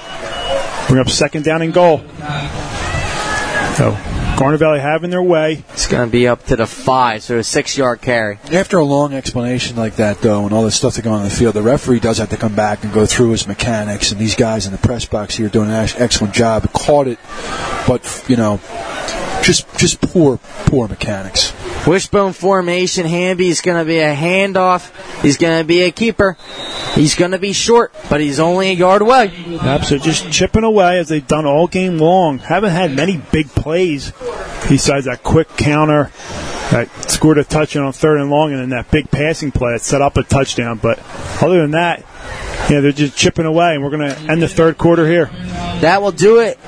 Bring 0.89 1.01
up 1.01 1.11
second 1.11 1.45
down 1.45 1.61
and 1.63 1.73
goal. 1.73 2.03
So 3.77 3.91
Garnet 4.37 4.61
Valley 4.61 4.81
having 4.81 5.11
their 5.11 5.23
way. 5.23 5.65
It's 5.73 5.87
going 5.87 6.07
to 6.07 6.11
be 6.11 6.27
up 6.27 6.45
to 6.47 6.57
the 6.57 6.67
five, 6.67 7.23
so 7.23 7.39
a 7.39 7.45
six 7.45 7.77
yard 7.77 8.01
carry. 8.01 8.39
After 8.53 8.79
a 8.79 8.85
long 8.85 9.15
explanation 9.15 9.77
like 9.77 9.97
that, 9.97 10.21
though, 10.21 10.45
and 10.45 10.53
all 10.53 10.65
the 10.65 10.71
stuff 10.71 10.95
that 10.95 11.03
go 11.03 11.13
on 11.13 11.23
in 11.23 11.29
the 11.29 11.35
field, 11.35 11.55
the 11.55 11.63
referee 11.63 12.01
does 12.01 12.19
have 12.19 12.31
to 12.31 12.37
come 12.37 12.55
back 12.55 12.85
and 12.85 12.93
go 12.93 13.07
through 13.07 13.31
his 13.31 13.47
mechanics. 13.47 14.13
And 14.13 14.21
these 14.21 14.35
guys 14.35 14.67
in 14.67 14.73
the 14.73 14.79
press 14.79 15.05
box 15.07 15.37
here 15.37 15.49
doing 15.49 15.71
an 15.71 15.89
excellent 15.97 16.35
job. 16.35 16.71
Caught 16.73 17.09
it, 17.09 17.19
but 17.87 18.25
you 18.29 18.37
know, 18.37 18.61
just 19.45 19.79
just 19.79 20.01
poor 20.01 20.39
poor 20.67 20.89
mechanics. 20.89 21.53
Wishbone 21.87 22.33
formation. 22.33 23.07
Hamby's 23.07 23.61
going 23.61 23.79
to 23.79 23.85
be 23.85 23.99
a 23.99 24.15
handoff. 24.15 24.91
He's 25.21 25.37
going 25.37 25.59
to 25.59 25.65
be 25.65 25.83
a 25.83 25.91
keeper. 25.91 26.37
He's 26.95 27.15
going 27.15 27.33
to 27.33 27.39
be 27.39 27.53
short, 27.53 27.95
but 28.09 28.21
he's 28.21 28.41
only 28.41 28.71
a 28.71 28.73
yard 28.73 29.03
away. 29.03 29.33
Absolutely, 29.61 30.05
just 30.07 30.33
chipping 30.33 30.65
away 30.65 30.99
as 30.99 31.09
they've 31.09 31.27
done 31.27 31.45
all 31.45 31.67
game 31.67 31.99
long. 31.99 32.39
Haven't 32.39 32.71
had 32.71 32.97
many 32.97 33.21
big 33.33 33.49
plays 33.49 34.13
besides 34.69 35.05
that 35.05 35.23
quick 35.23 35.49
counter 35.57 36.11
that 36.71 36.89
scored 37.11 37.37
a 37.37 37.45
touchdown 37.45 37.85
on 37.85 37.93
third 37.93 38.19
and 38.19 38.31
long, 38.31 38.53
and 38.53 38.61
then 38.61 38.71
that 38.71 38.91
big 38.91 39.11
passing 39.11 39.53
play 39.53 39.73
that 39.73 39.83
set 39.83 40.01
up 40.01 40.17
a 40.17 40.23
touchdown. 40.23 40.79
But 40.79 40.99
other 41.43 41.61
than 41.61 41.73
that, 41.73 42.01
yeah, 42.71 42.81
they're 42.81 42.93
just 42.93 43.17
chipping 43.17 43.45
away, 43.45 43.75
and 43.75 43.85
we're 43.85 43.91
going 43.91 44.09
to 44.09 44.19
end 44.19 44.41
the 44.41 44.49
third 44.49 44.79
quarter 44.79 45.07
here. 45.07 45.27
That 45.83 46.01
will 46.01 46.13
do 46.13 46.39
it 46.39 46.59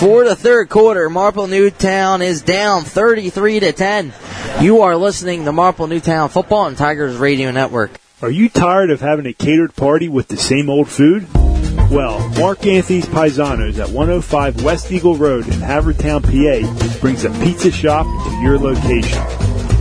for 0.00 0.24
the 0.24 0.34
third 0.34 0.70
quarter. 0.70 1.10
Marple 1.10 1.46
Newtown 1.46 2.22
is 2.22 2.40
down 2.40 2.84
33 2.84 3.60
to 3.60 3.72
10. 3.72 4.14
You 4.62 4.80
are 4.80 4.96
listening 4.96 5.44
to 5.44 5.52
Marple 5.52 5.86
Newtown 5.88 6.30
Football 6.30 6.68
and 6.68 6.76
Tigers 6.76 7.18
Radio 7.18 7.50
Network. 7.50 8.00
Are 8.22 8.30
you 8.30 8.48
tired 8.48 8.90
of 8.90 9.02
having 9.02 9.26
a 9.26 9.34
catered 9.34 9.76
party 9.76 10.08
with 10.08 10.28
the 10.28 10.38
same 10.38 10.70
old 10.70 10.88
food? 10.88 11.28
Well, 11.90 12.26
Mark 12.30 12.66
Anthony's 12.66 13.04
Paisanos 13.04 13.78
at 13.78 13.90
105 13.90 14.64
West 14.64 14.90
Eagle 14.90 15.16
Road 15.16 15.46
in 15.46 15.60
Havertown, 15.60 16.22
PA 16.22 17.00
brings 17.00 17.26
a 17.26 17.30
pizza 17.44 17.70
shop 17.70 18.06
to 18.06 18.40
your 18.40 18.58
location. 18.58 19.22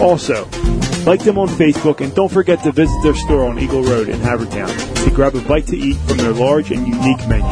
Also, 0.00 0.48
Like 1.06 1.24
them 1.24 1.38
on 1.38 1.48
Facebook, 1.48 2.00
and 2.02 2.14
don't 2.14 2.30
forget 2.30 2.62
to 2.64 2.72
visit 2.72 3.00
their 3.02 3.14
store 3.14 3.46
on 3.48 3.58
Eagle 3.58 3.82
Road 3.82 4.08
in 4.10 4.20
Havertown 4.20 4.68
to 5.04 5.10
grab 5.10 5.34
a 5.34 5.40
bite 5.40 5.66
to 5.68 5.76
eat 5.76 5.96
from 6.06 6.18
their 6.18 6.32
large 6.32 6.70
and 6.70 6.86
unique 6.86 7.26
menu. 7.28 7.48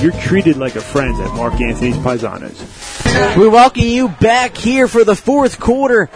You're 0.00 0.18
treated 0.22 0.56
like 0.56 0.74
a 0.74 0.80
friend 0.80 1.14
at 1.20 1.34
Mark 1.34 1.60
Anthony's 1.60 1.96
Paisanos. 1.98 2.56
We 3.36 3.48
welcome 3.48 3.82
you 3.82 4.08
back 4.08 4.56
here 4.56 4.86
for 4.88 5.04
the 5.04 5.16
fourth 5.16 5.58
quarter. 5.58 6.08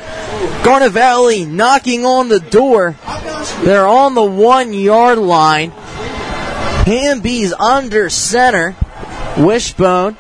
Garnet 0.64 0.92
Valley 0.92 1.44
knocking 1.44 2.04
on 2.06 2.28
the 2.28 2.40
door. 2.40 2.96
They're 3.62 3.86
on 3.86 4.14
the 4.14 4.24
one 4.24 4.72
yard 4.72 5.18
line. 5.18 5.70
Hamby's 5.70 7.52
under 7.52 8.08
center. 8.08 8.76
Wishbone. 9.36 10.16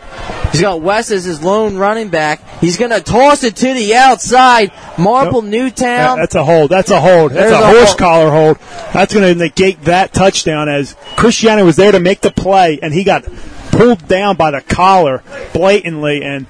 He's 0.52 0.60
got 0.60 0.80
West 0.80 1.10
as 1.10 1.24
his 1.24 1.42
lone 1.42 1.76
running 1.76 2.08
back. 2.08 2.40
He's 2.60 2.76
going 2.78 2.90
to 2.90 3.00
toss 3.00 3.44
it 3.44 3.56
to 3.56 3.74
the 3.74 3.94
outside. 3.94 4.72
Marple 4.98 5.42
Newtown. 5.42 6.16
That- 6.16 6.22
that's 6.22 6.34
a 6.34 6.44
hold. 6.44 6.70
That's 6.70 6.90
a 6.90 7.00
hold. 7.00 7.32
That's 7.32 7.50
There's 7.50 7.62
a 7.62 7.66
horse 7.66 7.88
hold. 7.90 7.98
collar 7.98 8.30
hold. 8.30 8.58
That's 8.92 9.12
going 9.14 9.32
to 9.32 9.38
negate 9.38 9.84
that 9.84 10.12
touchdown 10.12 10.68
as 10.68 10.94
Christiana 11.16 11.64
was 11.64 11.76
there 11.76 11.92
to 11.92 12.00
make 12.00 12.20
the 12.20 12.30
play, 12.30 12.78
and 12.82 12.92
he 12.94 13.04
got 13.04 13.24
pulled 13.78 14.08
down 14.08 14.36
by 14.36 14.50
the 14.50 14.60
collar 14.60 15.22
blatantly. 15.52 16.22
And 16.22 16.46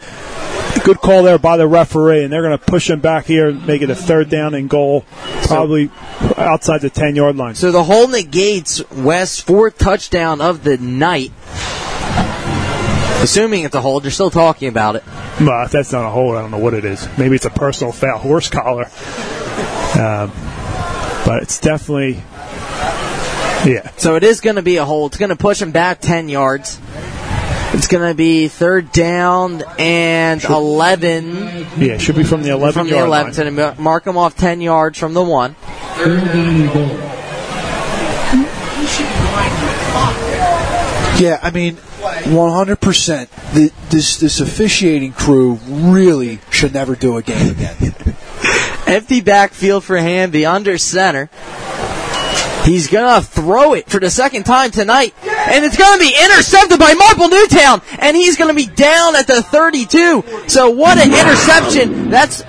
good 0.83 0.99
call 0.99 1.23
there 1.23 1.39
by 1.39 1.57
the 1.57 1.69
referee. 1.69 2.25
And 2.25 2.33
they're 2.33 2.43
going 2.43 2.59
to 2.59 2.65
push 2.65 2.89
him 2.89 3.01
back 3.01 3.27
here 3.27 3.49
and 3.49 3.67
make 3.67 3.83
it 3.83 3.91
a 3.91 3.95
third 3.95 4.31
down 4.31 4.55
and 4.55 4.69
goal, 4.69 5.05
probably 5.45 5.91
outside 6.37 6.81
the 6.81 6.91
10 6.91 7.15
yard 7.15 7.37
line. 7.37 7.55
So 7.55 7.71
the 7.71 7.85
hold 7.85 8.11
negates 8.11 8.89
West's 8.91 9.41
fourth 9.41 9.79
touchdown 9.79 10.41
of 10.41 10.65
the 10.65 10.79
night. 10.79 11.33
Assuming 13.21 13.65
it's 13.65 13.75
a 13.75 13.81
hold, 13.81 14.05
you're 14.05 14.13
still 14.13 14.31
talking 14.31 14.69
about 14.69 14.97
it. 14.97 15.05
Well, 15.41 15.65
if 15.65 15.73
that's 15.73 15.93
not 15.93 16.07
a 16.07 16.11
hold, 16.11 16.37
I 16.37 16.41
don't 16.41 16.53
know 16.53 16.59
what 16.59 16.75
it 16.75 16.85
is. 16.85 17.07
Maybe 17.19 17.35
it's 17.35 17.45
a 17.45 17.51
personal 17.51 17.93
foul, 17.93 18.19
horse 18.19 18.49
collar. 18.49 18.85
Um, 19.99 20.31
but 21.27 21.43
it's 21.43 21.59
definitely, 21.59 22.23
yeah. 23.69 23.91
So 23.97 24.15
it 24.15 24.23
is 24.23 24.41
going 24.41 24.57
to 24.57 24.63
be 24.63 24.77
a 24.77 24.85
hold. 24.85 25.13
It's 25.13 25.19
going 25.19 25.31
to 25.31 25.37
push 25.37 25.61
him 25.61 25.73
back 25.73 26.01
10 26.01 26.29
yards. 26.29 26.81
It's 27.75 27.87
going 27.87 28.09
to 28.09 28.15
be 28.15 28.49
third 28.49 28.93
down 28.93 29.63
and 29.79 30.43
11. 30.43 31.37
Yeah, 31.37 31.95
it 31.95 32.01
should 32.01 32.17
be 32.17 32.25
from 32.25 32.43
the 32.43 32.51
11 32.51 32.73
From 32.73 32.89
the 32.89 32.99
11. 32.99 33.35
So 33.35 33.45
to 33.45 33.75
mark 33.81 34.05
them 34.05 34.17
off 34.17 34.37
10 34.37 34.61
yards 34.61 34.99
from 34.99 35.15
the 35.15 35.23
1. 35.23 35.55
Yeah, 41.21 41.41
I 41.43 41.51
mean, 41.53 41.77
100%. 41.77 43.29
The, 43.53 43.73
this 43.91 44.19
this 44.19 44.41
officiating 44.41 45.13
crew 45.13 45.55
really 45.67 46.39
should 46.51 46.73
never 46.75 46.95
do 46.95 47.17
a 47.17 47.23
game 47.23 47.51
again. 47.51 47.77
Empty 48.87 49.21
backfield 49.21 49.85
for 49.85 49.97
Hamby 49.97 50.47
under 50.47 50.79
center. 50.79 51.29
He's 52.65 52.89
gonna 52.89 53.23
throw 53.23 53.75
it 53.75 53.89
for 53.89 53.99
the 53.99 54.11
second 54.11 54.45
time 54.45 54.71
tonight, 54.71 55.15
and 55.27 55.65
it's 55.65 55.77
gonna 55.77 55.99
be 55.99 56.15
intercepted 56.23 56.79
by 56.79 56.95
Marple 56.95 57.29
Newtown, 57.29 57.81
and 57.99 58.17
he's 58.17 58.37
gonna 58.37 58.55
be 58.55 58.67
down 58.67 59.17
at 59.17 59.27
the 59.27 59.43
32. 59.43 60.25
So 60.49 60.71
what 60.71 60.99
an 60.99 61.13
interception! 61.13 62.11
That's 62.11 62.43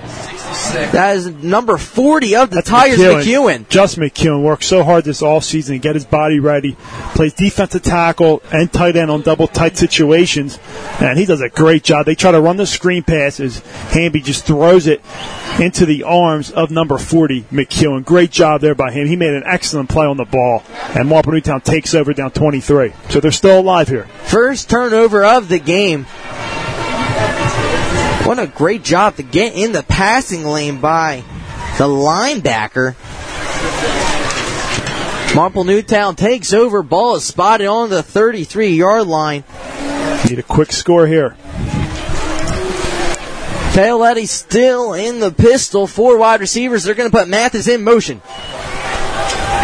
that 0.72 1.16
is 1.16 1.26
number 1.26 1.76
40 1.76 2.36
of 2.36 2.50
the 2.50 2.62
Tigers, 2.62 2.98
McEwen. 2.98 3.68
Just 3.68 3.98
McEwen 3.98 4.42
worked 4.42 4.64
so 4.64 4.82
hard 4.82 5.04
this 5.04 5.22
all 5.22 5.40
season 5.40 5.74
to 5.74 5.78
get 5.78 5.94
his 5.94 6.04
body 6.04 6.40
ready. 6.40 6.76
Plays 7.14 7.34
defensive 7.34 7.82
tackle 7.82 8.42
and 8.52 8.72
tight 8.72 8.96
end 8.96 9.10
on 9.10 9.22
double 9.22 9.46
tight 9.46 9.76
situations, 9.76 10.58
and 11.00 11.18
he 11.18 11.26
does 11.26 11.40
a 11.40 11.48
great 11.48 11.82
job. 11.82 12.06
They 12.06 12.14
try 12.14 12.32
to 12.32 12.40
run 12.40 12.56
the 12.56 12.66
screen 12.66 13.02
passes. 13.02 13.60
Hamby 13.90 14.20
just 14.20 14.44
throws 14.44 14.86
it 14.86 15.00
into 15.58 15.86
the 15.86 16.04
arms 16.04 16.50
of 16.50 16.70
number 16.70 16.98
40, 16.98 17.42
McEwen. 17.44 18.04
Great 18.04 18.30
job 18.30 18.60
there 18.60 18.74
by 18.74 18.92
him. 18.92 19.06
He 19.06 19.16
made 19.16 19.34
an 19.34 19.42
excellent 19.46 19.88
play 19.88 20.06
on 20.06 20.16
the 20.16 20.24
ball, 20.24 20.62
and 20.96 21.08
Marple 21.08 21.32
Newtown 21.32 21.60
takes 21.60 21.94
over 21.94 22.12
down 22.12 22.30
23. 22.30 22.92
So 23.08 23.20
they're 23.20 23.30
still 23.30 23.60
alive 23.60 23.88
here. 23.88 24.04
First 24.24 24.70
turnover 24.70 25.24
of 25.24 25.48
the 25.48 25.58
game. 25.58 26.06
What 28.30 28.38
a 28.38 28.46
great 28.46 28.84
job 28.84 29.16
to 29.16 29.24
get 29.24 29.56
in 29.56 29.72
the 29.72 29.82
passing 29.82 30.44
lane 30.44 30.80
by 30.80 31.24
the 31.78 31.88
linebacker. 31.88 32.94
Marple 35.34 35.64
Newtown 35.64 36.14
takes 36.14 36.52
over. 36.52 36.84
Ball 36.84 37.16
is 37.16 37.24
spotted 37.24 37.66
on 37.66 37.90
the 37.90 38.04
33 38.04 38.68
yard 38.68 39.08
line. 39.08 39.42
Need 40.28 40.38
a 40.38 40.44
quick 40.44 40.70
score 40.70 41.08
here. 41.08 41.30
Paoletti 43.72 44.28
still 44.28 44.92
in 44.92 45.18
the 45.18 45.32
pistol. 45.32 45.88
Four 45.88 46.16
wide 46.16 46.38
receivers. 46.38 46.84
They're 46.84 46.94
going 46.94 47.10
to 47.10 47.16
put 47.18 47.26
Mathis 47.26 47.66
in 47.66 47.82
motion. 47.82 48.22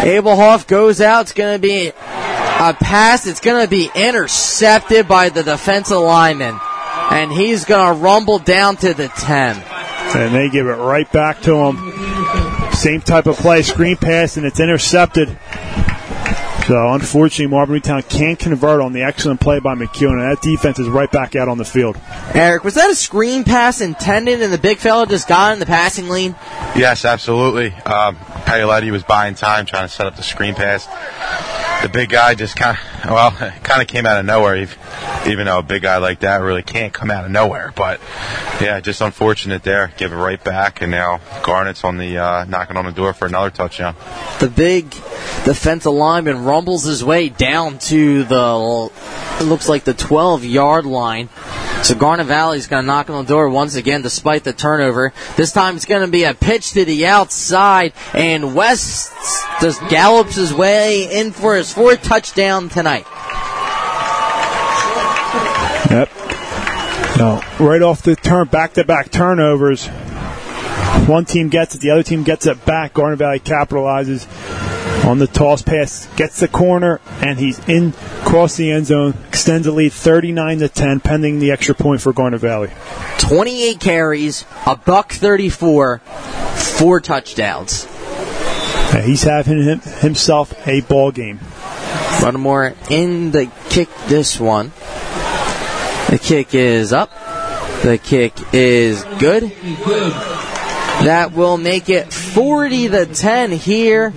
Abel 0.01 0.35
Hoff 0.35 0.67
goes 0.67 0.99
out. 0.99 1.21
It's 1.21 1.31
going 1.31 1.55
to 1.55 1.61
be 1.65 1.87
a 1.87 2.73
pass. 2.73 3.27
It's 3.27 3.39
going 3.39 3.63
to 3.63 3.69
be 3.69 3.89
intercepted 3.95 5.07
by 5.07 5.29
the 5.29 5.43
defensive 5.43 5.99
lineman. 5.99 6.59
And 7.11 7.31
he's 7.31 7.65
going 7.65 7.95
to 7.95 8.01
rumble 8.01 8.39
down 8.39 8.77
to 8.77 8.93
the 8.93 9.07
10. 9.07 9.63
And 10.15 10.35
they 10.35 10.49
give 10.49 10.67
it 10.67 10.71
right 10.71 11.09
back 11.11 11.41
to 11.41 11.55
him. 11.55 12.73
Same 12.73 13.01
type 13.01 13.25
of 13.25 13.35
play, 13.37 13.61
screen 13.61 13.97
pass, 13.97 14.37
and 14.37 14.45
it's 14.45 14.59
intercepted. 14.59 15.37
So 16.67 16.93
unfortunately, 16.93 17.47
Marble 17.47 17.79
Town 17.79 18.01
can't 18.03 18.37
convert 18.37 18.81
on 18.81 18.91
the 18.91 19.03
excellent 19.03 19.39
play 19.39 19.61
by 19.61 19.73
McEwen, 19.73 20.21
and 20.21 20.29
that 20.29 20.41
defense 20.41 20.79
is 20.79 20.89
right 20.89 21.09
back 21.09 21.33
out 21.33 21.47
on 21.47 21.57
the 21.57 21.63
field. 21.63 21.97
Eric, 22.33 22.65
was 22.65 22.73
that 22.73 22.89
a 22.89 22.95
screen 22.95 23.45
pass 23.45 23.79
intended 23.79 24.41
and 24.41 24.51
the 24.51 24.57
big 24.57 24.79
fella 24.79 25.07
just 25.07 25.29
got 25.29 25.53
in 25.53 25.59
the 25.59 25.65
passing 25.65 26.09
lane? 26.09 26.35
Yes, 26.75 27.05
absolutely. 27.05 27.73
Um, 27.73 28.17
Paoletti 28.17 28.91
was 28.91 29.03
buying 29.03 29.35
time 29.35 29.65
trying 29.65 29.87
to 29.87 29.93
set 29.93 30.07
up 30.07 30.17
the 30.17 30.23
screen 30.23 30.55
pass. 30.55 30.85
The 31.83 31.89
big 31.89 32.09
guy 32.09 32.35
just 32.35 32.57
kind 32.57 32.77
of, 32.77 32.83
well, 33.11 33.33
it 33.39 33.63
kind 33.63 33.81
of 33.81 33.87
came 33.87 34.05
out 34.05 34.19
of 34.19 34.25
nowhere. 34.25 34.67
Even 35.25 35.45
though 35.45 35.59
a 35.59 35.63
big 35.63 35.83
guy 35.83 35.97
like 35.97 36.19
that 36.21 36.37
really 36.37 36.63
can't 36.63 36.93
come 36.93 37.09
out 37.09 37.23
of 37.23 37.31
nowhere, 37.31 37.71
but 37.75 38.01
yeah, 38.61 38.79
just 38.81 38.99
unfortunate 39.01 39.63
there. 39.63 39.93
Give 39.97 40.11
it 40.11 40.15
right 40.15 40.43
back, 40.43 40.81
and 40.81 40.91
now 40.91 41.21
Garnet's 41.43 41.83
on 41.83 41.97
the 41.97 42.17
uh, 42.17 42.45
knocking 42.45 42.75
on 42.75 42.85
the 42.85 42.91
door 42.91 43.13
for 43.13 43.25
another 43.25 43.49
touchdown. 43.49 43.95
The 44.39 44.49
big 44.49 44.89
defensive 45.45 45.93
lineman 45.93 46.43
rumbles 46.43 46.83
his 46.83 47.03
way 47.03 47.29
down 47.29 47.79
to 47.79 48.25
the, 48.25 48.91
it 49.39 49.43
looks 49.43 49.69
like 49.69 49.85
the 49.85 49.93
12 49.93 50.43
yard 50.43 50.85
line. 50.85 51.29
So 51.83 51.95
Garnet 51.95 52.27
Valley's 52.27 52.67
going 52.67 52.83
to 52.83 52.87
knock 52.87 53.09
on 53.09 53.23
the 53.23 53.29
door 53.29 53.47
once 53.47 53.75
again 53.75 54.01
despite 54.01 54.43
the 54.43 54.51
turnover. 54.51 55.13
This 55.35 55.53
time 55.53 55.75
it's 55.75 55.85
going 55.85 56.01
to 56.01 56.11
be 56.11 56.23
a 56.23 56.33
pitch 56.33 56.71
to 56.71 56.83
the 56.83 57.05
outside, 57.05 57.93
and 58.13 58.55
West 58.55 59.13
just 59.61 59.79
gallops 59.87 60.35
his 60.35 60.53
way 60.53 61.19
in 61.19 61.31
for 61.31 61.55
his 61.55 61.71
fourth 61.71 62.01
touchdown 62.03 62.69
tonight. 62.69 62.96
Yep. 65.89 66.09
No, 67.17 67.41
right 67.59 67.81
off 67.81 68.03
the 68.03 68.15
turn, 68.15 68.47
back-to-back 68.47 69.09
turnovers. 69.11 69.87
One 71.07 71.25
team 71.25 71.49
gets 71.49 71.73
it, 71.73 71.81
the 71.81 71.91
other 71.91 72.03
team 72.03 72.23
gets 72.23 72.45
it 72.45 72.63
back. 72.65 72.93
Garnet 72.93 73.17
Valley 73.17 73.39
capitalizes 73.39 74.27
on 75.05 75.19
the 75.19 75.27
toss 75.27 75.61
pass, 75.61 76.07
gets 76.15 76.39
the 76.39 76.47
corner, 76.47 76.99
and 77.21 77.39
he's 77.39 77.59
in 77.67 77.93
across 78.21 78.57
the 78.57 78.71
end 78.71 78.87
zone, 78.87 79.13
extends 79.29 79.65
the 79.65 79.71
lead 79.71 79.93
39 79.93 80.59
to 80.59 80.69
10, 80.69 80.99
pending 80.99 81.39
the 81.39 81.51
extra 81.51 81.73
point 81.73 82.01
for 82.01 82.11
Garnet 82.13 82.41
Valley. 82.41 82.69
28 83.19 83.79
carries, 83.79 84.45
a 84.65 84.75
buck 84.75 85.13
34, 85.13 85.99
four 85.99 86.99
touchdowns. 86.99 87.87
Yeah, 88.93 89.01
he's 89.01 89.23
having 89.23 89.63
him, 89.63 89.79
himself 89.79 90.53
a 90.67 90.81
ball 90.81 91.11
game. 91.11 91.39
Baltimore 92.21 92.73
in 92.89 93.31
the 93.31 93.51
kick 93.69 93.89
this 94.07 94.39
one. 94.39 94.71
The 96.09 96.19
kick 96.21 96.53
is 96.55 96.93
up. 96.93 97.11
The 97.83 97.99
kick 98.01 98.33
is 98.53 99.03
good. 99.19 99.43
That 101.03 101.33
will 101.33 101.57
make 101.57 101.89
it 101.89 102.11
40 102.11 102.89
to 102.89 103.05
10 103.05 103.51
here 103.51 104.13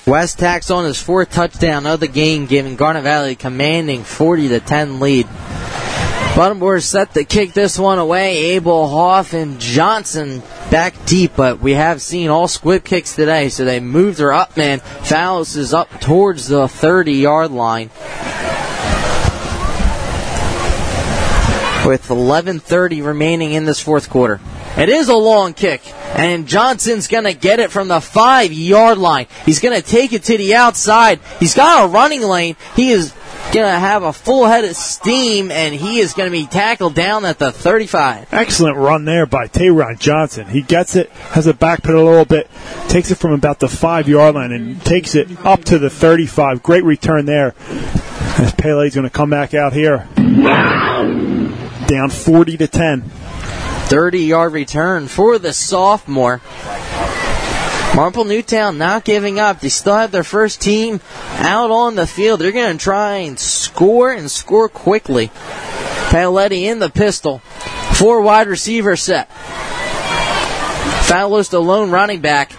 West 0.05 0.39
tacks 0.39 0.69
on 0.69 0.83
his 0.83 1.01
fourth 1.01 1.31
touchdown 1.31 1.85
of 1.85 2.01
the 2.01 2.09
game, 2.09 2.47
giving 2.47 2.75
Garnet 2.75 3.03
Valley 3.03 3.35
commanding 3.35 4.03
40 4.03 4.49
to 4.49 4.59
10 4.59 4.99
lead. 4.99 5.25
Buttonboard 6.31 6.81
set 6.81 7.13
to 7.13 7.25
kick 7.25 7.51
this 7.51 7.77
one 7.77 7.99
away. 7.99 8.37
Abel 8.55 8.87
Hoff 8.87 9.33
and 9.33 9.59
Johnson 9.59 10.41
back 10.69 11.05
deep, 11.05 11.33
but 11.35 11.59
we 11.59 11.73
have 11.73 12.01
seen 12.01 12.29
all 12.29 12.47
squib 12.47 12.85
kicks 12.85 13.17
today, 13.17 13.49
so 13.49 13.65
they 13.65 13.81
moved 13.81 14.19
her 14.19 14.31
up, 14.31 14.55
man. 14.55 14.79
Fowles 14.79 15.57
is 15.57 15.73
up 15.73 15.89
towards 15.99 16.47
the 16.47 16.69
30 16.69 17.11
yard 17.11 17.51
line. 17.51 17.89
With 21.85 22.07
11.30 22.07 23.05
remaining 23.05 23.51
in 23.51 23.65
this 23.65 23.81
fourth 23.81 24.09
quarter. 24.09 24.39
It 24.77 24.87
is 24.87 25.09
a 25.09 25.15
long 25.15 25.53
kick, 25.53 25.81
and 26.15 26.47
Johnson's 26.47 27.09
going 27.09 27.25
to 27.25 27.33
get 27.33 27.59
it 27.59 27.71
from 27.71 27.89
the 27.89 27.99
five 27.99 28.53
yard 28.53 28.97
line. 28.97 29.27
He's 29.45 29.59
going 29.59 29.75
to 29.75 29.85
take 29.85 30.13
it 30.13 30.23
to 30.23 30.37
the 30.37 30.55
outside. 30.55 31.19
He's 31.41 31.55
got 31.55 31.83
a 31.83 31.87
running 31.89 32.21
lane. 32.21 32.55
He 32.77 32.91
is 32.91 33.13
going 33.51 33.71
to 33.71 33.79
have 33.79 34.03
a 34.03 34.13
full 34.13 34.45
head 34.45 34.63
of 34.63 34.75
steam, 34.75 35.51
and 35.51 35.75
he 35.75 35.99
is 35.99 36.13
going 36.13 36.27
to 36.27 36.31
be 36.31 36.47
tackled 36.47 36.95
down 36.95 37.25
at 37.25 37.37
the 37.37 37.51
35. 37.51 38.33
Excellent 38.33 38.77
run 38.77 39.05
there 39.05 39.25
by 39.25 39.47
Tayron 39.47 39.99
Johnson. 39.99 40.47
He 40.47 40.61
gets 40.61 40.95
it, 40.95 41.09
has 41.09 41.47
a 41.47 41.53
backpedal 41.53 42.01
a 42.01 42.09
little 42.09 42.25
bit, 42.25 42.49
takes 42.87 43.11
it 43.11 43.15
from 43.15 43.33
about 43.33 43.59
the 43.59 43.67
five 43.67 44.07
yard 44.07 44.35
line 44.35 44.51
and 44.51 44.81
takes 44.83 45.15
it 45.15 45.29
up 45.45 45.63
to 45.65 45.79
the 45.79 45.89
35. 45.89 46.63
Great 46.63 46.83
return 46.83 47.25
there. 47.25 47.53
As 48.39 48.53
Pele's 48.53 48.95
going 48.95 49.03
to 49.03 49.09
come 49.09 49.29
back 49.29 49.53
out 49.53 49.73
here. 49.73 50.07
Down 50.15 52.09
40 52.09 52.57
to 52.57 52.67
10. 52.67 53.01
30 53.01 54.19
yard 54.19 54.53
return 54.53 55.07
for 55.07 55.37
the 55.37 55.51
sophomore. 55.51 56.39
Marple 57.95 58.23
Newtown 58.23 58.77
not 58.77 59.03
giving 59.03 59.37
up. 59.39 59.59
They 59.59 59.69
still 59.69 59.95
have 59.95 60.11
their 60.11 60.23
first 60.23 60.61
team 60.61 61.01
out 61.39 61.71
on 61.71 61.95
the 61.95 62.07
field. 62.07 62.39
They're 62.39 62.53
going 62.53 62.77
to 62.77 62.83
try 62.83 63.17
and 63.17 63.37
score 63.37 64.11
and 64.11 64.31
score 64.31 64.69
quickly. 64.69 65.27
Paoletti 66.09 66.63
in 66.63 66.79
the 66.79 66.89
pistol. 66.89 67.39
Four 67.93 68.21
wide 68.21 68.47
receiver 68.47 68.95
set. 68.95 69.29
Fowler's 71.05 71.49
the 71.49 71.61
lone 71.61 71.91
running 71.91 72.21
back. 72.21 72.53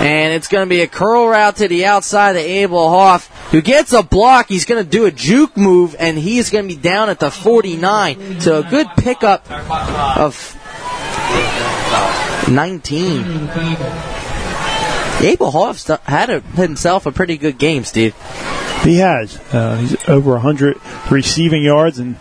And 0.00 0.34
it's 0.34 0.48
going 0.48 0.66
to 0.66 0.68
be 0.68 0.82
a 0.82 0.86
curl 0.86 1.26
route 1.26 1.56
to 1.56 1.68
the 1.68 1.86
outside 1.86 2.36
of 2.36 2.42
Abel 2.42 2.90
Hoff, 2.90 3.50
who 3.50 3.62
gets 3.62 3.94
a 3.94 4.02
block. 4.02 4.48
He's 4.48 4.66
going 4.66 4.84
to 4.84 4.88
do 4.88 5.06
a 5.06 5.10
juke 5.10 5.56
move, 5.56 5.96
and 5.98 6.18
he's 6.18 6.50
going 6.50 6.68
to 6.68 6.74
be 6.74 6.80
down 6.80 7.08
at 7.08 7.18
the 7.18 7.30
49. 7.30 8.40
So 8.40 8.58
a 8.58 8.62
good 8.62 8.88
pickup 8.98 9.50
of 9.50 10.54
19. 12.50 14.15
Abel 15.20 15.50
Hoff 15.50 15.86
had 16.04 16.30
a, 16.30 16.40
himself 16.40 17.06
a 17.06 17.12
pretty 17.12 17.36
good 17.36 17.58
game, 17.58 17.84
Steve. 17.84 18.14
He 18.82 18.98
has. 18.98 19.38
Uh, 19.52 19.76
he's 19.78 20.08
over 20.08 20.32
100 20.32 20.78
receiving 21.10 21.62
yards, 21.62 21.98
and 21.98 22.16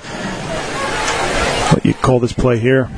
what 1.73 1.85
you 1.85 1.93
call 1.93 2.19
this 2.19 2.34
play 2.34 2.57
here? 2.57 2.89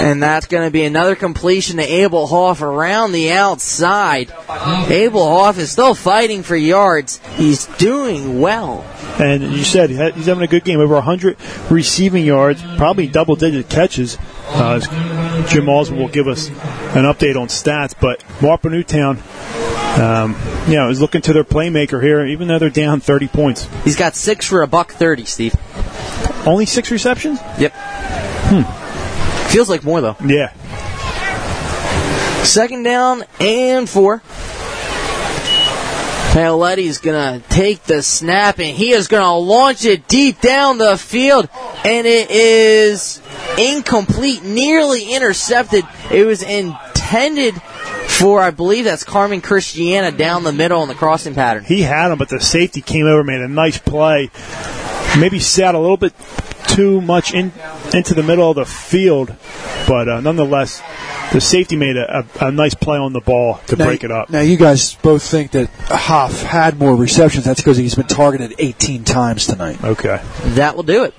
And 0.00 0.22
that's 0.22 0.46
going 0.46 0.66
to 0.66 0.70
be 0.70 0.84
another 0.84 1.14
completion 1.14 1.76
to 1.76 1.82
Abel 1.82 2.26
Hoff 2.26 2.62
around 2.62 3.12
the 3.12 3.32
outside. 3.32 4.32
Abel 4.88 5.28
Hoff 5.28 5.58
is 5.58 5.70
still 5.70 5.94
fighting 5.94 6.42
for 6.42 6.56
yards. 6.56 7.20
He's 7.36 7.66
doing 7.76 8.40
well. 8.40 8.82
And 9.18 9.42
you 9.42 9.62
said 9.62 9.90
he's 9.90 10.26
having 10.26 10.42
a 10.42 10.46
good 10.46 10.64
game, 10.64 10.80
over 10.80 10.94
100 10.94 11.36
receiving 11.70 12.24
yards, 12.24 12.62
probably 12.78 13.08
double 13.08 13.36
digit 13.36 13.68
catches. 13.68 14.16
Uh, 14.52 15.46
Jim 15.48 15.68
Osmond 15.68 16.00
will 16.02 16.08
give 16.08 16.28
us 16.28 16.48
an 16.48 17.04
update 17.04 17.40
on 17.40 17.48
stats, 17.48 17.94
but 17.98 18.22
Marple 18.42 18.70
Newtown, 18.70 19.18
um, 20.00 20.36
you 20.68 20.76
know, 20.76 20.88
is 20.90 21.00
looking 21.00 21.22
to 21.22 21.32
their 21.32 21.44
playmaker 21.44 22.02
here, 22.02 22.26
even 22.26 22.48
though 22.48 22.58
they're 22.58 22.70
down 22.70 23.00
30 23.00 23.28
points. 23.28 23.68
He's 23.84 23.96
got 23.96 24.14
six 24.14 24.46
for 24.46 24.62
a 24.62 24.66
buck 24.66 24.92
30, 24.92 25.24
Steve. 25.24 25.54
Only 26.46 26.66
six 26.66 26.90
receptions? 26.90 27.38
Yep. 27.58 27.72
Hmm. 27.74 29.50
Feels 29.50 29.68
like 29.68 29.84
more, 29.84 30.00
though. 30.00 30.16
Yeah. 30.24 30.52
Second 32.44 32.82
down 32.82 33.24
and 33.38 33.88
four. 33.88 34.22
Paoletti's 36.30 36.98
going 36.98 37.40
to 37.40 37.48
take 37.48 37.82
the 37.82 38.02
snap 38.02 38.60
and 38.60 38.76
he 38.76 38.92
is 38.92 39.08
going 39.08 39.24
to 39.24 39.32
launch 39.32 39.84
it 39.84 40.06
deep 40.06 40.40
down 40.40 40.78
the 40.78 40.96
field. 40.96 41.48
And 41.84 42.06
it 42.06 42.30
is 42.30 43.20
incomplete, 43.58 44.42
nearly 44.42 45.12
intercepted. 45.14 45.84
It 46.10 46.24
was 46.24 46.42
intended 46.42 47.60
for, 48.08 48.40
I 48.40 48.50
believe 48.50 48.84
that's 48.84 49.04
Carmen 49.04 49.40
Christiana 49.40 50.12
down 50.12 50.44
the 50.44 50.52
middle 50.52 50.82
in 50.82 50.88
the 50.88 50.94
crossing 50.94 51.34
pattern. 51.34 51.64
He 51.64 51.82
had 51.82 52.10
him, 52.10 52.18
but 52.18 52.28
the 52.28 52.40
safety 52.40 52.80
came 52.80 53.06
over, 53.06 53.24
made 53.24 53.40
a 53.40 53.48
nice 53.48 53.78
play. 53.78 54.30
Maybe 55.18 55.40
sat 55.40 55.74
a 55.74 55.78
little 55.78 55.96
bit 55.96 56.12
too 56.68 57.00
much 57.00 57.34
in 57.34 57.52
into 57.94 58.14
the 58.14 58.22
middle 58.22 58.48
of 58.48 58.56
the 58.56 58.64
field, 58.64 59.34
but 59.88 60.08
uh, 60.08 60.20
nonetheless, 60.20 60.82
the 61.32 61.40
safety 61.40 61.76
made 61.76 61.96
a, 61.96 62.20
a, 62.40 62.46
a, 62.46 62.52
nice 62.52 62.74
play 62.74 62.98
on 62.98 63.12
the 63.12 63.20
ball 63.20 63.60
to 63.66 63.76
now, 63.76 63.86
break 63.86 64.04
it 64.04 64.10
up. 64.10 64.30
Now, 64.30 64.40
you 64.40 64.56
guys 64.56 64.94
both 64.94 65.22
think 65.22 65.52
that 65.52 65.68
Hoff 65.88 66.42
had 66.42 66.78
more 66.78 66.94
receptions. 66.94 67.44
That's 67.44 67.60
because 67.60 67.76
he's 67.76 67.94
been 67.94 68.06
targeted 68.06 68.54
18 68.58 69.04
times 69.04 69.46
tonight. 69.46 69.82
Okay. 69.82 70.20
That 70.54 70.76
will 70.76 70.82
do 70.82 71.04
it. 71.04 71.14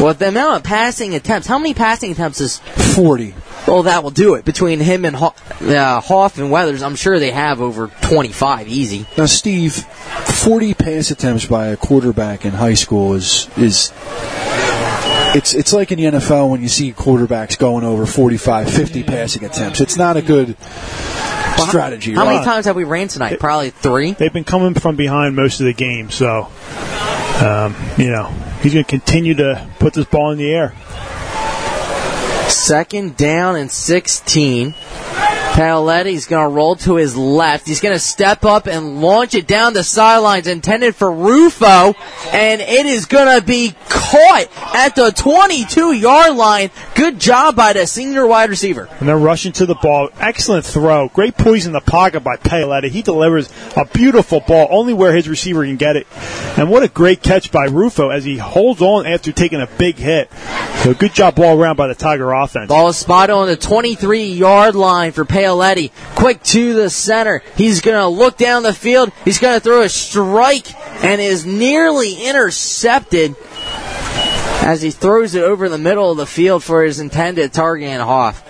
Well, 0.00 0.14
the 0.14 0.28
amount 0.28 0.56
of 0.56 0.64
passing 0.64 1.14
attempts, 1.14 1.46
how 1.46 1.58
many 1.58 1.74
passing 1.74 2.12
attempts 2.12 2.40
is 2.40 2.58
40? 2.94 3.34
Well, 3.66 3.84
that 3.84 4.02
will 4.02 4.10
do 4.10 4.34
it. 4.34 4.44
Between 4.44 4.80
him 4.80 5.04
and 5.04 5.14
Hoff, 5.14 5.62
uh, 5.62 6.00
Hoff 6.00 6.38
and 6.38 6.50
Weathers, 6.50 6.82
I'm 6.82 6.96
sure 6.96 7.18
they 7.18 7.30
have 7.30 7.60
over 7.60 7.88
25 8.02 8.66
easy. 8.68 9.06
Now, 9.16 9.26
Steve, 9.26 9.74
40 9.74 10.74
pass 10.74 11.10
attempts 11.10 11.46
by 11.46 11.68
a 11.68 11.76
quarterback 11.76 12.44
in 12.44 12.52
high 12.52 12.74
school 12.74 13.14
is 13.14 13.48
is 13.56 13.92
it's 15.34 15.54
it's 15.54 15.72
like 15.72 15.92
in 15.92 15.98
the 15.98 16.18
NFL 16.18 16.50
when 16.50 16.60
you 16.60 16.68
see 16.68 16.92
quarterbacks 16.92 17.56
going 17.56 17.84
over 17.84 18.04
45, 18.04 18.70
50 18.70 19.02
passing 19.04 19.44
attempts. 19.44 19.80
It's 19.80 19.96
not 19.96 20.16
a 20.16 20.22
good 20.22 20.56
well, 21.56 21.66
strategy. 21.68 22.14
How, 22.14 22.24
how 22.24 22.32
many 22.32 22.44
times 22.44 22.66
have 22.66 22.76
we 22.76 22.84
ran 22.84 23.08
tonight? 23.08 23.38
Probably 23.38 23.70
three. 23.70 24.12
They've 24.12 24.32
been 24.32 24.44
coming 24.44 24.74
from 24.74 24.96
behind 24.96 25.36
most 25.36 25.60
of 25.60 25.66
the 25.66 25.72
game, 25.72 26.10
so 26.10 26.48
um, 27.40 27.76
you 27.96 28.10
know 28.10 28.51
he's 28.62 28.74
going 28.74 28.84
to 28.84 28.90
continue 28.90 29.34
to 29.34 29.68
put 29.78 29.94
this 29.94 30.06
ball 30.06 30.30
in 30.30 30.38
the 30.38 30.52
air. 30.52 30.74
Second 32.48 33.16
down 33.16 33.56
and 33.56 33.70
16. 33.70 34.74
Paoletti's 35.52 36.24
going 36.24 36.48
to 36.48 36.54
roll 36.54 36.76
to 36.76 36.94
his 36.94 37.14
left. 37.14 37.66
He's 37.66 37.82
going 37.82 37.94
to 37.94 38.00
step 38.00 38.42
up 38.46 38.66
and 38.66 39.02
launch 39.02 39.34
it 39.34 39.46
down 39.46 39.74
the 39.74 39.84
sidelines, 39.84 40.46
intended 40.46 40.96
for 40.96 41.12
Rufo, 41.12 41.92
and 42.32 42.62
it 42.62 42.86
is 42.86 43.04
going 43.04 43.38
to 43.38 43.46
be 43.46 43.74
caught 43.86 44.48
at 44.74 44.96
the 44.96 45.12
22 45.12 45.92
yard 45.92 46.36
line. 46.36 46.70
Good 46.94 47.20
job 47.20 47.54
by 47.54 47.74
the 47.74 47.86
senior 47.86 48.26
wide 48.26 48.48
receiver. 48.48 48.88
And 48.98 49.06
they're 49.06 49.18
rushing 49.18 49.52
to 49.52 49.66
the 49.66 49.74
ball. 49.74 50.08
Excellent 50.18 50.64
throw. 50.64 51.08
Great 51.08 51.36
poise 51.36 51.66
in 51.66 51.72
the 51.72 51.82
pocket 51.82 52.20
by 52.20 52.36
Paoletti. 52.36 52.88
He 52.88 53.02
delivers 53.02 53.52
a 53.76 53.84
beautiful 53.84 54.40
ball, 54.40 54.68
only 54.70 54.94
where 54.94 55.14
his 55.14 55.28
receiver 55.28 55.66
can 55.66 55.76
get 55.76 55.96
it. 55.96 56.06
And 56.56 56.70
what 56.70 56.82
a 56.82 56.88
great 56.88 57.22
catch 57.22 57.52
by 57.52 57.66
Rufo 57.66 58.08
as 58.08 58.24
he 58.24 58.38
holds 58.38 58.80
on 58.80 59.06
after 59.06 59.32
taking 59.32 59.60
a 59.60 59.66
big 59.66 59.96
hit. 59.96 60.32
So 60.76 60.94
good 60.94 61.12
job 61.12 61.38
all 61.38 61.60
around 61.60 61.76
by 61.76 61.88
the 61.88 61.94
Tiger 61.94 62.32
offense. 62.32 62.68
Ball 62.68 62.88
is 62.88 62.96
spotted 62.96 63.34
on 63.34 63.48
the 63.48 63.56
23 63.56 64.24
yard 64.32 64.74
line 64.74 65.12
for 65.12 65.26
Paoletti. 65.26 65.41
Quick 66.14 66.42
to 66.44 66.74
the 66.74 66.90
center. 66.90 67.42
He's 67.56 67.80
going 67.80 67.98
to 67.98 68.08
look 68.08 68.36
down 68.36 68.62
the 68.62 68.72
field. 68.72 69.12
He's 69.24 69.38
going 69.38 69.54
to 69.54 69.60
throw 69.60 69.82
a 69.82 69.88
strike 69.88 70.72
and 71.04 71.20
is 71.20 71.44
nearly 71.44 72.26
intercepted 72.26 73.36
as 74.62 74.80
he 74.82 74.90
throws 74.90 75.34
it 75.34 75.42
over 75.42 75.68
the 75.68 75.78
middle 75.78 76.10
of 76.10 76.16
the 76.16 76.26
field 76.26 76.62
for 76.62 76.84
his 76.84 77.00
intended 77.00 77.52
target 77.52 77.88
and 77.88 78.02
Hoff. 78.02 78.48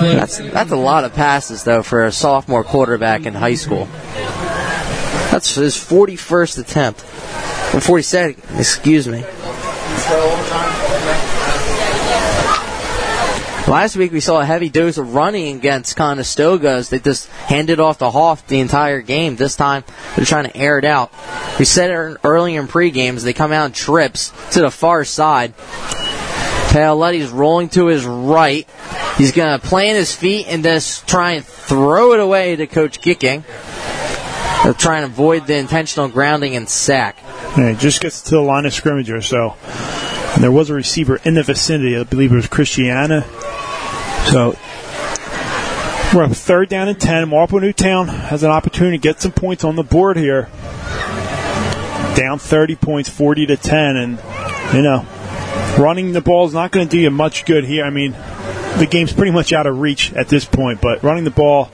That's, 0.00 0.38
that's 0.38 0.70
a 0.72 0.76
lot 0.76 1.04
of 1.04 1.14
passes, 1.14 1.64
though, 1.64 1.82
for 1.82 2.04
a 2.04 2.12
sophomore 2.12 2.64
quarterback 2.64 3.26
in 3.26 3.34
high 3.34 3.54
school. 3.54 3.86
That's 5.30 5.54
his 5.54 5.76
41st 5.76 6.58
attempt. 6.60 7.00
42nd, 7.00 8.58
excuse 8.58 9.08
me. 9.08 9.24
Last 13.66 13.96
week 13.96 14.12
we 14.12 14.20
saw 14.20 14.40
a 14.40 14.44
heavy 14.44 14.68
dose 14.68 14.98
of 14.98 15.14
running 15.14 15.56
against 15.56 15.96
Conestoga 15.96 16.68
as 16.68 16.90
they 16.90 16.98
just 16.98 17.28
handed 17.28 17.80
off 17.80 17.96
the 17.96 18.10
Hoff 18.10 18.46
the 18.46 18.60
entire 18.60 19.00
game. 19.00 19.36
This 19.36 19.56
time 19.56 19.84
they're 20.14 20.26
trying 20.26 20.44
to 20.44 20.54
air 20.54 20.78
it 20.78 20.84
out. 20.84 21.10
We 21.58 21.64
said 21.64 21.90
it 21.90 22.18
early 22.24 22.56
in 22.56 22.68
pre-games. 22.68 23.22
They 23.22 23.32
come 23.32 23.52
out 23.52 23.64
in 23.64 23.72
trips 23.72 24.32
to 24.52 24.60
the 24.60 24.70
far 24.70 25.04
side. 25.04 25.56
Paoletti's 25.56 27.30
rolling 27.30 27.70
to 27.70 27.86
his 27.86 28.04
right. 28.04 28.68
He's 29.16 29.32
going 29.32 29.58
to 29.58 29.66
plant 29.66 29.96
his 29.96 30.14
feet 30.14 30.46
and 30.46 30.62
just 30.62 31.08
try 31.08 31.32
and 31.32 31.44
throw 31.44 32.12
it 32.12 32.20
away 32.20 32.56
to 32.56 32.66
Coach 32.66 33.00
Gicking. 33.00 33.44
They're 34.62 34.74
trying 34.74 35.06
to 35.06 35.06
avoid 35.06 35.46
the 35.46 35.56
intentional 35.56 36.08
grounding 36.08 36.54
and 36.54 36.68
sack. 36.68 37.16
Yeah, 37.56 37.70
it 37.70 37.78
just 37.78 38.02
gets 38.02 38.20
to 38.22 38.30
the 38.32 38.42
line 38.42 38.66
of 38.66 38.74
scrimmage 38.74 39.10
or 39.10 39.22
so. 39.22 39.56
And 40.34 40.42
there 40.42 40.52
was 40.52 40.68
a 40.68 40.74
receiver 40.74 41.16
in 41.24 41.34
the 41.34 41.42
vicinity. 41.42 41.96
I 41.96 42.02
believe 42.02 42.32
it 42.32 42.36
was 42.36 42.48
Christiana. 42.48 43.24
So 44.30 44.56
we're 46.14 46.24
up 46.24 46.32
third 46.32 46.68
down 46.68 46.88
and 46.88 47.00
10. 47.00 47.28
Marple 47.28 47.60
Newtown 47.60 48.08
has 48.08 48.42
an 48.42 48.50
opportunity 48.50 48.98
to 48.98 49.02
get 49.02 49.20
some 49.20 49.32
points 49.32 49.64
on 49.64 49.76
the 49.76 49.82
board 49.82 50.16
here. 50.16 50.48
Down 52.16 52.38
30 52.38 52.76
points, 52.76 53.08
40 53.08 53.46
to 53.46 53.56
10. 53.56 53.96
And, 53.96 54.18
you 54.72 54.82
know, 54.82 55.06
running 55.78 56.12
the 56.12 56.20
ball 56.20 56.46
is 56.46 56.54
not 56.54 56.70
going 56.70 56.88
to 56.88 56.90
do 56.90 57.00
you 57.00 57.10
much 57.10 57.44
good 57.44 57.64
here. 57.64 57.84
I 57.84 57.90
mean, 57.90 58.12
the 58.78 58.86
game's 58.88 59.12
pretty 59.12 59.30
much 59.32 59.52
out 59.52 59.66
of 59.66 59.78
reach 59.78 60.12
at 60.14 60.28
this 60.28 60.44
point, 60.44 60.80
but 60.80 61.02
running 61.02 61.24
the 61.24 61.30
ball. 61.30 61.70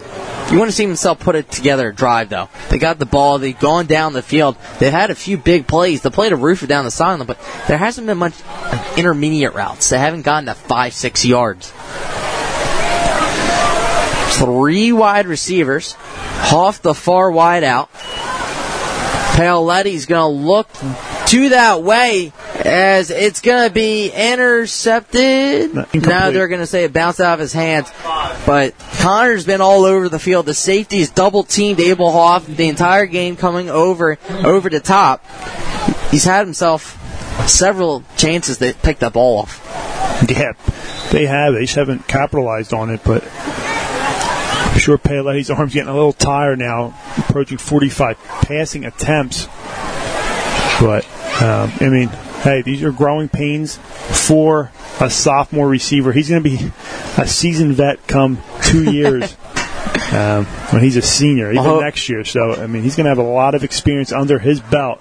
You 0.50 0.58
want 0.58 0.70
to 0.70 0.76
see 0.76 0.84
himself 0.84 1.20
put 1.20 1.36
it 1.36 1.50
together 1.50 1.92
drive, 1.92 2.28
though. 2.28 2.48
They 2.70 2.78
got 2.78 2.98
the 2.98 3.06
ball. 3.06 3.38
They've 3.38 3.58
gone 3.58 3.86
down 3.86 4.12
the 4.12 4.22
field. 4.22 4.56
They've 4.78 4.92
had 4.92 5.10
a 5.10 5.14
few 5.14 5.38
big 5.38 5.66
plays. 5.66 6.02
They 6.02 6.10
played 6.10 6.32
a 6.32 6.36
Rufo 6.36 6.66
down 6.66 6.84
the 6.84 6.90
sideline, 6.90 7.26
but 7.26 7.38
there 7.68 7.78
hasn't 7.78 8.06
been 8.06 8.18
much 8.18 8.34
intermediate 8.96 9.54
routes. 9.54 9.90
They 9.90 9.98
haven't 9.98 10.22
gotten 10.22 10.46
to 10.46 10.54
five, 10.54 10.92
six 10.92 11.24
yards. 11.24 11.72
Three 14.30 14.92
wide 14.92 15.26
receivers. 15.26 15.94
Hoff 15.98 16.82
the 16.82 16.94
far 16.94 17.30
wide 17.30 17.64
out. 17.64 17.92
Paoletti's 19.34 20.06
going 20.06 20.34
to 20.34 20.46
look 20.46 20.68
to 21.26 21.50
that 21.50 21.82
way 21.82 22.32
as 22.64 23.10
it's 23.10 23.40
going 23.40 23.68
to 23.68 23.72
be 23.72 24.10
intercepted. 24.10 25.74
now 25.94 26.30
they're 26.30 26.48
going 26.48 26.60
to 26.60 26.66
say 26.66 26.84
it 26.84 26.92
bounced 26.92 27.20
out 27.20 27.34
of 27.34 27.40
his 27.40 27.52
hands. 27.52 27.90
But 28.44 28.74
Connor's 28.98 29.46
been 29.46 29.60
all 29.60 29.84
over 29.84 30.08
the 30.08 30.18
field. 30.18 30.46
The 30.46 30.54
safety's 30.54 31.10
double 31.10 31.44
teamed 31.44 31.80
Abel 31.80 32.10
Hoff 32.10 32.46
the 32.46 32.68
entire 32.68 33.06
game 33.06 33.36
coming 33.36 33.70
over 33.70 34.18
over 34.28 34.68
the 34.68 34.80
top. 34.80 35.24
He's 36.10 36.24
had 36.24 36.44
himself 36.46 36.98
several 37.48 38.02
chances 38.16 38.58
to 38.58 38.74
pick 38.74 38.98
that 38.98 39.12
ball 39.12 39.38
off. 39.38 39.66
Yeah, 40.28 40.52
they 41.12 41.26
have. 41.26 41.54
They 41.54 41.62
just 41.62 41.76
haven't 41.76 42.06
capitalized 42.06 42.74
on 42.74 42.90
it, 42.90 43.00
but 43.04 43.22
I'm 44.72 44.78
sure 44.78 44.96
Paoletti's 44.98 45.50
arm's 45.50 45.74
getting 45.74 45.88
a 45.90 45.94
little 45.94 46.12
tired 46.12 46.58
now, 46.58 46.94
approaching 47.18 47.58
45 47.58 48.18
passing 48.24 48.84
attempts. 48.84 49.46
But, 50.80 51.04
um, 51.42 51.70
I 51.80 51.88
mean, 51.90 52.08
hey, 52.42 52.62
these 52.62 52.82
are 52.82 52.92
growing 52.92 53.28
pains 53.28 53.76
for 53.76 54.70
a 55.00 55.10
sophomore 55.10 55.68
receiver. 55.68 56.12
He's 56.12 56.30
going 56.30 56.42
to 56.42 56.48
be 56.48 56.70
a 57.18 57.26
seasoned 57.26 57.74
vet 57.74 58.06
come 58.06 58.38
two 58.62 58.90
years. 58.92 59.36
Um, 60.12 60.44
when 60.72 60.82
he's 60.82 60.96
a 60.96 61.02
senior, 61.02 61.50
even 61.52 61.58
Uh-huh. 61.58 61.80
next 61.80 62.08
year. 62.08 62.24
So, 62.24 62.54
I 62.54 62.66
mean, 62.66 62.82
he's 62.82 62.96
going 62.96 63.04
to 63.04 63.10
have 63.10 63.18
a 63.18 63.22
lot 63.22 63.54
of 63.54 63.62
experience 63.64 64.12
under 64.12 64.38
his 64.38 64.60
belt. 64.60 65.00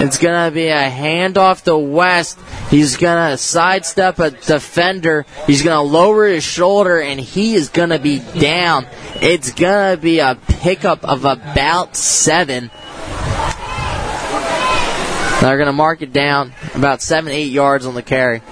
It's 0.00 0.18
going 0.18 0.48
to 0.48 0.54
be 0.54 0.68
a 0.68 0.90
handoff 0.90 1.64
to 1.64 1.76
West. 1.76 2.38
He's 2.70 2.96
going 2.96 3.30
to 3.30 3.36
sidestep 3.36 4.18
a 4.18 4.30
defender. 4.30 5.26
He's 5.46 5.62
going 5.62 5.76
to 5.76 5.82
lower 5.82 6.26
his 6.26 6.44
shoulder, 6.44 7.00
and 7.00 7.18
he 7.18 7.54
is 7.54 7.68
going 7.68 7.90
to 7.90 7.98
be 7.98 8.20
down. 8.38 8.86
It's 9.16 9.52
going 9.52 9.96
to 9.96 10.00
be 10.00 10.20
a 10.20 10.36
pickup 10.46 11.04
of 11.04 11.24
about 11.24 11.96
seven. 11.96 12.70
They're 15.40 15.56
going 15.56 15.66
to 15.66 15.72
mark 15.72 16.02
it 16.02 16.12
down 16.12 16.52
about 16.74 17.00
seven, 17.00 17.32
eight 17.32 17.52
yards 17.52 17.86
on 17.86 17.94
the 17.94 18.02
carry. 18.02 18.42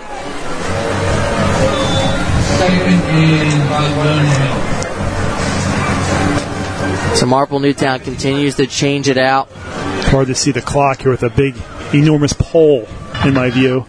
So 7.17 7.25
Marple 7.25 7.61
Newtown 7.61 8.01
continues 8.01 8.57
to 8.57 8.67
change 8.67 9.09
it 9.09 9.17
out. 9.17 9.49
Hard 9.51 10.29
to 10.29 10.35
see 10.35 10.51
the 10.51 10.61
clock 10.61 11.01
here 11.01 11.11
with 11.11 11.23
a 11.23 11.31
big, 11.31 11.57
enormous 11.95 12.33
pole 12.33 12.87
in 13.25 13.35
my 13.35 13.51
view. 13.51 13.87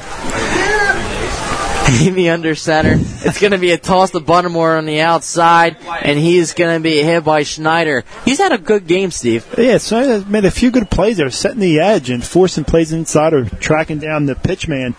Hamby 1.92 2.28
under 2.28 2.54
center. 2.54 2.94
It's 2.96 3.40
going 3.40 3.52
to 3.52 3.58
be 3.58 3.72
a 3.72 3.78
toss 3.78 4.10
to 4.10 4.20
Buttermore 4.20 4.78
on 4.78 4.86
the 4.86 5.00
outside, 5.00 5.76
and 6.02 6.18
he's 6.18 6.54
going 6.54 6.76
to 6.76 6.82
be 6.82 7.02
hit 7.02 7.24
by 7.24 7.42
Schneider. 7.42 8.04
He's 8.24 8.38
had 8.38 8.52
a 8.52 8.58
good 8.58 8.86
game, 8.86 9.10
Steve. 9.10 9.46
Yeah, 9.56 9.78
so 9.78 10.20
he 10.20 10.30
made 10.30 10.44
a 10.44 10.50
few 10.50 10.70
good 10.70 10.90
plays 10.90 11.18
there, 11.18 11.30
setting 11.30 11.60
the 11.60 11.80
edge 11.80 12.10
and 12.10 12.24
forcing 12.24 12.64
plays 12.64 12.92
inside 12.92 13.34
or 13.34 13.44
tracking 13.44 13.98
down 13.98 14.26
the 14.26 14.34
pitch 14.34 14.68
man 14.68 14.94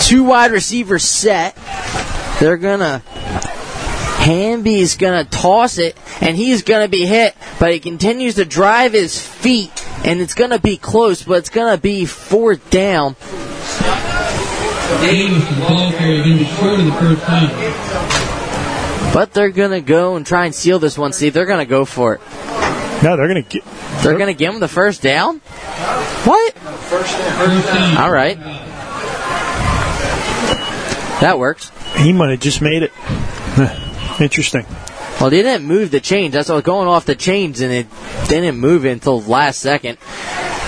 Two 0.00 0.24
wide 0.24 0.50
receivers 0.52 1.04
set. 1.04 1.56
They're 2.40 2.56
gonna. 4.24 4.32
Hamby's 4.32 4.96
gonna 4.96 5.24
toss 5.24 5.78
it, 5.78 5.96
and 6.20 6.36
he's 6.36 6.62
gonna 6.62 6.88
be 6.88 7.06
hit, 7.06 7.34
but 7.58 7.72
he 7.72 7.80
continues 7.80 8.36
to 8.36 8.44
drive 8.44 8.92
his 8.92 9.20
feet, 9.20 9.70
and 10.04 10.20
it's 10.20 10.34
gonna 10.34 10.58
be 10.58 10.76
close, 10.76 11.22
but 11.22 11.38
it's 11.38 11.50
gonna 11.50 11.78
be 11.78 12.04
fourth 12.06 12.70
down. 12.70 13.16
Davis, 15.00 15.48
the 15.48 15.60
ball 15.60 15.90
carrier, 15.92 16.22
going 16.22 16.38
to 16.38 16.44
be 16.44 16.50
short 16.50 16.78
of 16.78 16.86
the 16.86 16.92
first 16.92 17.26
down. 17.26 19.12
But 19.14 19.32
they're 19.32 19.50
gonna 19.50 19.80
go 19.80 20.16
and 20.16 20.26
try 20.26 20.44
and 20.44 20.54
seal 20.54 20.78
this 20.78 20.96
one. 20.98 21.12
See, 21.12 21.30
they're 21.30 21.46
gonna 21.46 21.64
go 21.64 21.84
for 21.84 22.14
it. 22.14 22.20
No, 23.02 23.16
they're 23.16 23.28
going 23.28 23.42
to 23.42 23.48
get. 23.48 23.64
They're 24.02 24.16
gonna 24.16 24.34
give 24.34 24.54
him 24.54 24.60
the 24.60 24.68
first 24.68 25.02
down. 25.02 25.38
What? 25.38 26.54
First 26.54 27.18
down. 27.18 27.96
All 27.96 28.10
right. 28.12 28.38
That 31.20 31.38
works. 31.38 31.72
He 31.96 32.12
might 32.12 32.30
have 32.30 32.40
just 32.40 32.62
made 32.62 32.82
it. 32.84 32.92
Interesting. 34.22 34.64
Well, 35.20 35.30
they 35.30 35.42
didn't 35.42 35.66
move 35.66 35.90
the 35.90 36.00
change. 36.00 36.32
That's 36.34 36.48
what 36.48 36.54
was 36.54 36.64
going 36.64 36.86
off 36.86 37.06
the 37.06 37.16
chains, 37.16 37.60
and 37.60 37.72
it 37.72 37.88
didn't 38.28 38.56
move 38.56 38.84
until 38.84 39.20
last 39.20 39.58
second. 39.58 39.98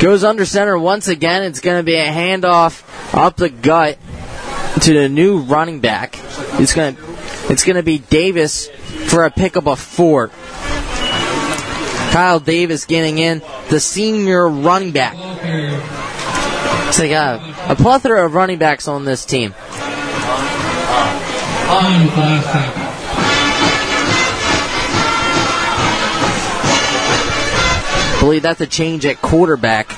Goes 0.00 0.24
under 0.24 0.44
center 0.44 0.76
once 0.76 1.06
again. 1.06 1.44
It's 1.44 1.60
going 1.60 1.78
to 1.78 1.84
be 1.84 1.94
a 1.94 2.06
handoff 2.06 2.82
up 3.14 3.36
the 3.36 3.50
gut 3.50 3.96
to 4.82 4.92
the 4.92 5.08
new 5.08 5.38
running 5.38 5.78
back. 5.78 6.18
It's 6.60 6.74
going 6.74 6.96
to 6.96 7.02
it's 7.48 7.62
going 7.62 7.76
to 7.76 7.84
be 7.84 7.98
Davis 7.98 8.68
for 8.68 9.24
a 9.24 9.30
pickup 9.30 9.68
of 9.68 9.78
four. 9.78 10.28
Kyle 12.10 12.40
Davis 12.40 12.86
getting 12.86 13.18
in, 13.18 13.40
the 13.70 13.78
senior 13.78 14.48
running 14.48 14.90
back. 14.90 15.14
So 16.92 17.02
they 17.02 17.08
got 17.08 17.70
a 17.70 17.76
plethora 17.76 18.26
of 18.26 18.34
running 18.34 18.58
backs 18.58 18.88
on 18.88 19.04
this 19.04 19.24
team. 19.24 19.54
Believe 28.24 28.42
that's 28.42 28.60
a 28.62 28.66
change 28.66 29.04
at 29.04 29.20
quarterback. 29.20 29.90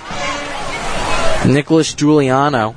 Nicholas 1.46 1.94
Giuliano. 1.94 2.74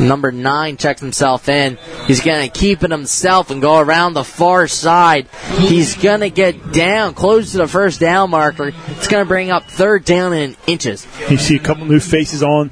Number 0.00 0.32
nine 0.32 0.76
checks 0.76 1.00
himself 1.00 1.48
in. 1.48 1.78
He's 2.06 2.20
going 2.20 2.50
to 2.50 2.58
keep 2.58 2.82
it 2.82 2.90
himself 2.90 3.52
and 3.52 3.62
go 3.62 3.78
around 3.78 4.14
the 4.14 4.24
far 4.24 4.66
side. 4.66 5.28
He's 5.58 5.94
going 5.94 6.20
to 6.20 6.30
get 6.30 6.72
down, 6.72 7.14
close 7.14 7.52
to 7.52 7.58
the 7.58 7.68
first 7.68 8.00
down 8.00 8.30
marker. 8.30 8.72
It's 8.88 9.06
going 9.06 9.24
to 9.24 9.28
bring 9.28 9.52
up 9.52 9.62
third 9.66 10.04
down 10.04 10.32
in 10.32 10.56
inches. 10.66 11.06
You 11.30 11.36
see 11.36 11.54
a 11.54 11.60
couple 11.60 11.86
new 11.86 12.00
faces 12.00 12.42
on 12.42 12.70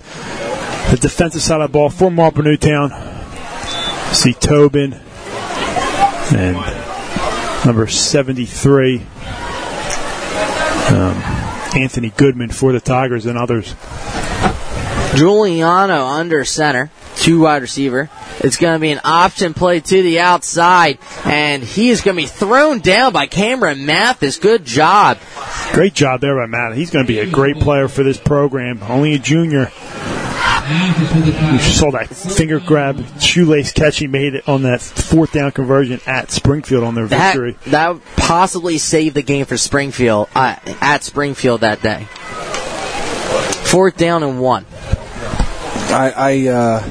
the 0.91 0.99
defensive 1.01 1.43
side 1.43 1.61
of 1.61 1.71
the 1.71 1.73
ball 1.73 1.89
for 1.89 2.11
Marple 2.11 2.43
Newtown. 2.43 2.91
See 4.13 4.35
Tobin 4.35 4.95
and 6.35 6.57
number 7.65 7.87
73, 7.87 9.07
um, 10.93 11.17
Anthony 11.75 12.11
Goodman 12.11 12.51
for 12.51 12.73
the 12.73 12.81
Tigers 12.81 13.27
and 13.27 13.39
others. 13.39 13.75
Giuliano 15.15 16.07
under 16.07 16.45
center, 16.45 16.91
two 17.17 17.41
wide 17.41 17.63
receiver. 17.63 18.09
It's 18.41 18.57
going 18.57 18.75
to 18.75 18.79
be 18.79 18.91
an 18.91 19.01
option 19.05 19.55
play 19.55 19.81
to 19.81 20.03
the 20.03 20.21
outside, 20.21 20.99
and 21.25 21.63
he 21.63 21.91
is 21.91 22.01
going 22.01 22.17
to 22.17 22.23
be 22.23 22.27
thrown 22.27 22.81
down 22.81 23.13
by 23.13 23.27
Cameron 23.27 23.85
Mathis. 23.85 24.39
Good 24.39 24.65
job. 24.65 25.19
Great 25.73 25.95
job 25.95 26.21
there 26.21 26.37
by 26.37 26.47
Matt. 26.47 26.77
He's 26.77 26.91
going 26.91 27.05
to 27.05 27.09
be 27.09 27.19
a 27.19 27.31
great 27.31 27.57
player 27.57 27.89
for 27.89 28.03
this 28.03 28.19
program. 28.19 28.83
Only 28.83 29.15
a 29.15 29.19
junior. 29.19 29.71
You 30.69 31.59
saw 31.59 31.91
that 31.91 32.09
finger 32.11 32.61
grab, 32.61 33.05
shoelace 33.21 33.73
catch 33.73 33.99
he 33.99 34.07
made 34.07 34.35
it 34.35 34.49
on 34.49 34.63
that 34.63 34.81
fourth 34.81 35.33
down 35.33 35.51
conversion 35.51 36.01
at 36.07 36.31
Springfield 36.31 36.85
on 36.85 36.95
their 36.95 37.09
That, 37.09 37.33
victory. 37.35 37.57
that 37.71 37.95
would 37.95 38.03
possibly 38.17 38.79
save 38.79 39.15
the 39.15 39.23
game 39.23 39.45
for 39.45 39.57
Springfield 39.57 40.29
uh, 40.37 40.55
at 40.81 41.03
Springfield 41.03 41.63
that 41.63 41.83
day. 41.83 42.05
Fourth 43.65 43.97
down 43.97 44.23
and 44.23 44.41
one. 44.41 44.65
I 45.91 46.13
I, 46.17 46.47
uh, 46.49 46.89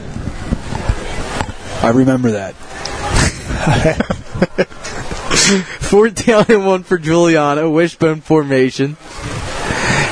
I 1.83 1.89
remember 1.91 2.31
that. 2.31 2.55
Fourth 5.81 6.25
down 6.25 6.45
and 6.49 6.65
one 6.65 6.83
for 6.83 6.97
Giuliano, 6.97 7.69
wishbone 7.69 8.21
formation. 8.21 8.97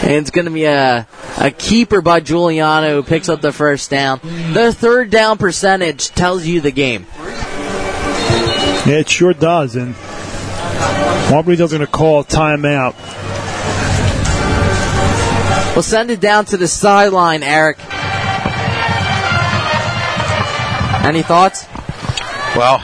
And 0.02 0.14
it's 0.14 0.32
going 0.32 0.45
to 0.45 0.52
be 0.52 0.66
a, 0.66 1.08
a 1.38 1.52
keeper 1.52 2.02
by 2.02 2.19
Giuliano 2.22 2.95
who 2.95 3.03
picks 3.03 3.28
up 3.30 3.42
the 3.42 3.52
first 3.52 3.90
down. 3.90 4.19
The 4.53 4.74
third 4.74 5.10
down 5.10 5.38
percentage 5.38 6.10
tells 6.10 6.45
you 6.45 6.61
the 6.61 6.72
game. 6.72 7.06
Yeah, 8.86 9.00
it 9.00 9.10
sure 9.10 9.34
does. 9.34 9.76
And 9.76 9.94
Marple's 11.30 11.72
going 11.72 11.82
to 11.82 11.88
call 11.88 12.22
a 12.22 12.24
timeout. 12.24 12.95
We'll 15.76 15.84
send 15.84 16.11
it 16.11 16.19
down 16.19 16.45
to 16.45 16.58
the 16.58 16.68
sideline, 16.68 17.44
Eric. 17.44 17.78
Any 21.06 21.22
thoughts? 21.22 21.66
Well, 22.56 22.82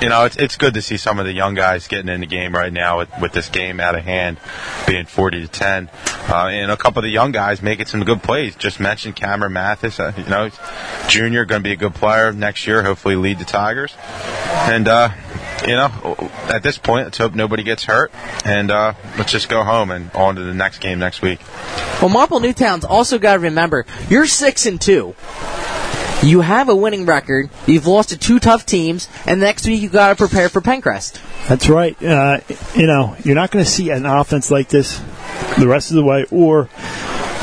you 0.00 0.08
know, 0.08 0.24
it's, 0.24 0.36
it's 0.36 0.56
good 0.56 0.74
to 0.74 0.82
see 0.82 0.96
some 0.96 1.18
of 1.18 1.26
the 1.26 1.32
young 1.32 1.54
guys 1.54 1.88
getting 1.88 2.08
in 2.08 2.20
the 2.20 2.26
game 2.26 2.52
right 2.52 2.72
now 2.72 2.98
with, 2.98 3.10
with 3.20 3.32
this 3.32 3.48
game 3.48 3.80
out 3.80 3.94
of 3.94 4.04
hand, 4.04 4.38
being 4.86 5.06
40 5.06 5.42
to 5.42 5.48
10. 5.48 5.90
Uh, 6.28 6.48
and 6.48 6.70
a 6.70 6.76
couple 6.76 6.98
of 6.98 7.04
the 7.04 7.10
young 7.10 7.32
guys 7.32 7.62
making 7.62 7.86
some 7.86 8.04
good 8.04 8.22
plays. 8.22 8.56
Just 8.56 8.80
mentioned 8.80 9.16
Cameron 9.16 9.52
Mathis, 9.52 10.00
uh, 10.00 10.12
you 10.16 10.24
know, 10.24 10.50
junior, 11.08 11.44
going 11.44 11.62
to 11.62 11.64
be 11.64 11.72
a 11.72 11.76
good 11.76 11.94
player 11.94 12.32
next 12.32 12.66
year, 12.66 12.82
hopefully 12.82 13.16
lead 13.16 13.38
the 13.38 13.44
Tigers. 13.44 13.94
And, 13.98 14.88
uh, 14.88 15.10
you 15.66 15.74
know, 15.74 16.30
at 16.48 16.62
this 16.62 16.78
point, 16.78 17.06
let's 17.06 17.18
hope 17.18 17.34
nobody 17.34 17.62
gets 17.62 17.84
hurt, 17.84 18.12
and 18.44 18.70
uh, 18.70 18.94
let's 19.16 19.32
just 19.32 19.48
go 19.48 19.64
home 19.64 19.90
and 19.90 20.10
on 20.12 20.36
to 20.36 20.42
the 20.42 20.54
next 20.54 20.78
game 20.78 20.98
next 20.98 21.22
week. 21.22 21.40
Well, 22.00 22.10
Marple 22.10 22.40
Newtown's 22.40 22.84
also 22.84 23.18
got 23.18 23.34
to 23.34 23.40
remember 23.40 23.86
you're 24.08 24.26
six 24.26 24.66
and 24.66 24.80
two. 24.80 25.14
You 26.22 26.40
have 26.40 26.68
a 26.70 26.74
winning 26.76 27.04
record. 27.04 27.50
You've 27.66 27.86
lost 27.86 28.08
to 28.10 28.16
two 28.18 28.38
tough 28.38 28.64
teams, 28.64 29.08
and 29.26 29.40
next 29.40 29.66
week 29.66 29.82
you 29.82 29.88
got 29.90 30.08
to 30.08 30.16
prepare 30.16 30.48
for 30.48 30.60
Penncrest. 30.62 31.20
That's 31.48 31.68
right. 31.68 32.00
Uh, 32.02 32.40
you 32.74 32.86
know, 32.86 33.14
you're 33.24 33.34
not 33.34 33.50
going 33.50 33.64
to 33.64 33.70
see 33.70 33.90
an 33.90 34.06
offense 34.06 34.50
like 34.50 34.68
this 34.68 34.98
the 35.58 35.68
rest 35.68 35.90
of 35.90 35.96
the 35.96 36.04
way, 36.04 36.24
or 36.30 36.68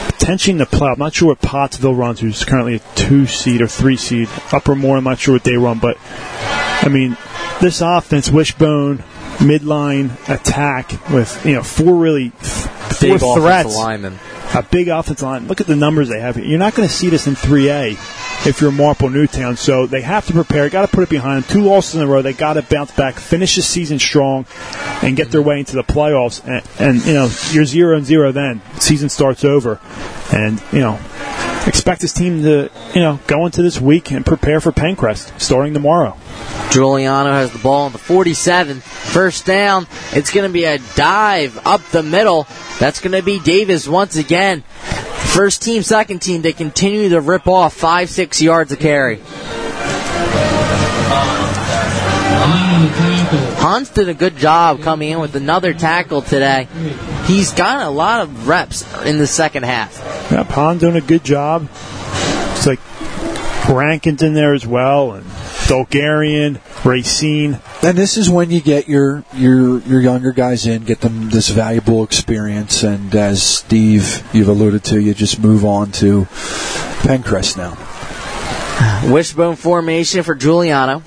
contention 0.07 0.57
the 0.57 0.65
play. 0.65 0.87
I'm 0.89 0.97
not 0.99 1.13
sure 1.13 1.27
what 1.29 1.41
Pottsville 1.41 1.93
runs, 1.93 2.19
who's 2.21 2.43
currently 2.43 2.75
a 2.75 2.79
two 2.95 3.27
seed 3.27 3.61
or 3.61 3.67
three 3.67 3.97
seed. 3.97 4.29
Upper 4.51 4.73
Moore, 4.73 4.97
I'm 4.97 5.03
not 5.03 5.19
sure 5.19 5.35
what 5.35 5.43
they 5.43 5.57
run, 5.57 5.77
but 5.79 5.97
I 6.01 6.87
mean, 6.89 7.17
this 7.61 7.81
offense, 7.81 8.31
wishbone, 8.31 8.99
midline 9.37 10.11
attack 10.27 10.91
with 11.11 11.45
you 11.45 11.53
know 11.53 11.63
four 11.63 11.95
really 11.95 12.29
four 12.29 12.69
Big 12.99 13.11
offensive 13.15 13.43
threats, 13.43 13.75
linemen. 13.77 14.19
a 14.55 14.63
big 14.63 14.87
offensive 14.87 15.23
line. 15.23 15.47
Look 15.47 15.61
at 15.61 15.67
the 15.67 15.75
numbers 15.75 16.09
they 16.09 16.19
have. 16.19 16.35
here. 16.35 16.45
You're 16.45 16.59
not 16.59 16.73
going 16.75 16.87
to 16.87 16.93
see 16.93 17.09
this 17.09 17.27
in 17.27 17.33
3A 17.35 17.97
if 18.45 18.61
you're 18.61 18.71
Marple 18.71 19.09
Newtown. 19.09 19.55
So 19.55 19.87
they 19.87 20.01
have 20.01 20.25
to 20.27 20.33
prepare. 20.33 20.69
Got 20.69 20.89
to 20.89 20.95
put 20.95 21.03
it 21.03 21.09
behind 21.09 21.43
them. 21.43 21.51
Two 21.51 21.61
losses 21.61 21.95
in 21.95 22.01
a 22.01 22.07
row. 22.07 22.21
They 22.21 22.33
got 22.33 22.53
to 22.53 22.61
bounce 22.61 22.91
back, 22.91 23.15
finish 23.15 23.55
the 23.55 23.61
season 23.61 23.99
strong, 23.99 24.45
and 25.01 25.15
get 25.15 25.31
their 25.31 25.41
way 25.41 25.59
into 25.59 25.75
the 25.75 25.83
playoffs. 25.83 26.43
And, 26.45 26.65
and 26.79 27.05
you 27.05 27.13
know, 27.13 27.29
you're 27.51 27.65
zero 27.65 27.97
and 27.97 28.05
zero. 28.05 28.31
Then 28.31 28.61
season 28.79 29.09
starts 29.09 29.43
over, 29.43 29.79
and 30.31 30.61
you 30.71 30.79
know, 30.79 30.99
expect 31.67 32.01
this 32.01 32.13
team 32.13 32.43
to 32.43 32.69
you 32.93 33.01
know 33.01 33.19
go 33.27 33.45
into 33.45 33.61
this 33.61 33.79
week 33.79 34.11
and 34.11 34.25
prepare 34.25 34.59
for 34.59 34.71
Penncrest 34.71 35.39
starting 35.39 35.73
tomorrow. 35.73 36.17
Giuliano 36.71 37.31
has 37.31 37.51
the 37.51 37.59
ball 37.59 37.85
on 37.85 37.91
the 37.91 37.97
47. 37.97 38.79
First 38.79 39.45
down. 39.45 39.87
It's 40.13 40.31
going 40.31 40.47
to 40.47 40.53
be 40.53 40.63
a 40.63 40.79
dive 40.95 41.59
up 41.67 41.81
the 41.91 42.01
middle. 42.01 42.47
That's 42.79 43.01
going 43.01 43.11
to 43.11 43.21
be 43.21 43.39
Davis 43.39 43.87
once 43.87 44.15
again. 44.15 44.61
First 44.61 45.61
team, 45.61 45.83
second 45.83 46.21
team, 46.21 46.41
they 46.41 46.53
continue 46.53 47.09
to 47.09 47.21
rip 47.21 47.47
off 47.47 47.73
five, 47.73 48.09
six 48.09 48.41
yards 48.41 48.71
of 48.71 48.79
carry. 48.79 49.21
Hans 53.31 53.89
did 53.89 54.09
a 54.09 54.13
good 54.13 54.35
job 54.35 54.81
coming 54.81 55.11
in 55.11 55.19
with 55.19 55.35
another 55.35 55.73
tackle 55.73 56.21
today. 56.21 56.67
He's 57.25 57.51
got 57.51 57.81
a 57.85 57.89
lot 57.89 58.21
of 58.21 58.47
reps 58.47 58.83
in 59.03 59.17
the 59.17 59.27
second 59.27 59.63
half. 59.63 59.97
Yeah, 60.31 60.43
Pond 60.43 60.79
doing 60.81 60.97
a 60.97 61.01
good 61.01 61.23
job. 61.23 61.69
It's 61.71 62.67
like 62.67 62.79
Rankin's 63.69 64.21
in 64.21 64.33
there 64.33 64.53
as 64.53 64.67
well, 64.67 65.13
and 65.13 65.25
Bulgarian, 65.67 66.59
Racine. 66.83 67.59
And 67.81 67.97
this 67.97 68.17
is 68.17 68.29
when 68.29 68.51
you 68.51 68.59
get 68.59 68.89
your 68.89 69.23
your 69.33 69.79
your 69.79 70.01
younger 70.01 70.33
guys 70.33 70.67
in, 70.67 70.83
get 70.83 70.99
them 71.01 71.29
this 71.29 71.49
valuable 71.49 72.03
experience, 72.03 72.83
and 72.83 73.15
as 73.15 73.41
Steve 73.41 74.27
you've 74.33 74.49
alluded 74.49 74.83
to, 74.85 74.99
you 74.99 75.13
just 75.13 75.39
move 75.39 75.63
on 75.63 75.91
to 75.93 76.25
Penncrest 77.03 77.57
now. 77.57 77.77
Wishbone 79.11 79.55
formation 79.55 80.23
for 80.23 80.35
Giuliano. 80.35 81.03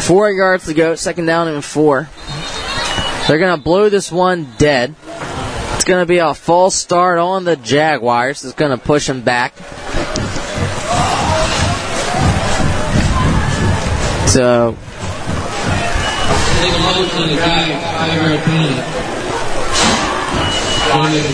Four 0.00 0.30
yards 0.30 0.66
to 0.66 0.74
go, 0.74 0.94
second 0.94 1.26
down 1.26 1.48
and 1.48 1.64
four. 1.64 2.08
They're 3.26 3.38
going 3.38 3.56
to 3.56 3.62
blow 3.62 3.88
this 3.88 4.10
one 4.10 4.48
dead. 4.56 4.94
It's 5.74 5.84
going 5.84 6.00
to 6.00 6.06
be 6.06 6.18
a 6.18 6.34
false 6.34 6.74
start 6.74 7.18
on 7.18 7.44
the 7.44 7.56
Jaguars. 7.56 8.44
It's 8.44 8.54
going 8.54 8.70
to 8.70 8.82
push 8.82 9.06
them 9.06 9.22
back. 9.22 9.54
So, 14.28 14.76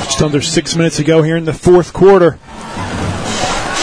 Just 0.05 0.23
under 0.23 0.41
six 0.41 0.77
minutes 0.77 0.97
to 0.97 1.05
go 1.05 1.23
here 1.23 1.37
in 1.37 1.45
the 1.45 1.53
fourth 1.53 1.93
quarter. 1.93 2.39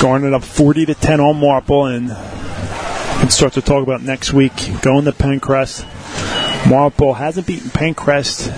Garnet 0.01 0.33
up 0.33 0.43
40 0.43 0.87
to 0.87 0.95
10 0.95 1.19
on 1.19 1.39
Marple, 1.39 1.85
and 1.85 2.09
start 3.31 3.53
to 3.53 3.61
talk 3.61 3.81
about 3.81 4.01
next 4.01 4.33
week 4.33 4.53
going 4.81 5.05
to 5.05 5.11
Penncrest. 5.11 5.85
Marple 6.69 7.13
hasn't 7.13 7.47
beaten 7.47 7.69
Penncrest. 7.69 8.51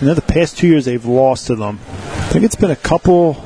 I 0.00 0.04
know 0.04 0.14
the 0.14 0.22
past 0.22 0.56
two 0.56 0.68
years 0.68 0.84
they've 0.84 1.04
lost 1.04 1.48
to 1.48 1.56
them. 1.56 1.80
I 1.88 2.28
think 2.28 2.44
it's 2.44 2.54
been 2.54 2.70
a 2.70 2.76
couple. 2.76 3.44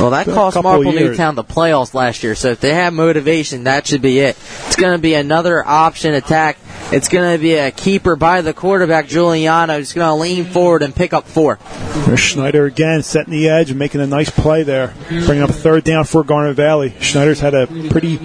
Well, 0.00 0.10
that 0.10 0.26
cost 0.26 0.62
Marple. 0.62 0.92
Newtown 0.92 1.34
the 1.34 1.44
playoffs 1.44 1.94
last 1.94 2.22
year. 2.22 2.34
So 2.34 2.50
if 2.50 2.60
they 2.60 2.74
have 2.74 2.92
motivation, 2.92 3.64
that 3.64 3.86
should 3.86 4.02
be 4.02 4.18
it. 4.18 4.36
It's 4.66 4.76
going 4.76 4.92
to 4.92 5.00
be 5.00 5.14
another 5.14 5.66
option 5.66 6.14
attack. 6.14 6.58
It's 6.92 7.08
going 7.08 7.36
to 7.36 7.42
be 7.42 7.54
a 7.54 7.70
keeper 7.70 8.14
by 8.14 8.42
the 8.42 8.52
quarterback, 8.54 9.08
Giuliano. 9.08 9.78
He's 9.78 9.92
going 9.92 10.06
to 10.06 10.14
lean 10.14 10.44
forward 10.44 10.82
and 10.82 10.94
pick 10.94 11.12
up 11.12 11.24
four. 11.24 11.58
There's 12.06 12.20
Schneider 12.20 12.66
again, 12.66 13.02
setting 13.02 13.32
the 13.32 13.48
edge 13.48 13.70
and 13.70 13.78
making 13.78 14.00
a 14.00 14.06
nice 14.06 14.30
play 14.30 14.62
there, 14.62 14.94
bringing 15.08 15.42
up 15.42 15.50
a 15.50 15.54
third 15.54 15.82
down 15.82 16.04
for 16.04 16.22
Garnet 16.22 16.54
Valley. 16.54 16.94
Schneider's 17.00 17.40
had 17.40 17.54
a 17.54 17.66
pretty 17.66 18.18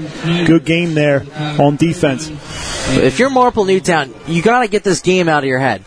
good 0.46 0.66
game 0.66 0.94
there 0.94 1.26
on 1.60 1.76
defense. 1.78 2.30
If 2.90 3.18
you're 3.18 3.30
Marple 3.32 3.66
Newtown, 3.66 4.14
you 4.28 4.42
got 4.44 4.60
to 4.60 4.68
get 4.68 4.84
this 4.84 5.02
game 5.02 5.28
out 5.28 5.44
of 5.44 5.48
your 5.48 5.60
head. 5.60 5.84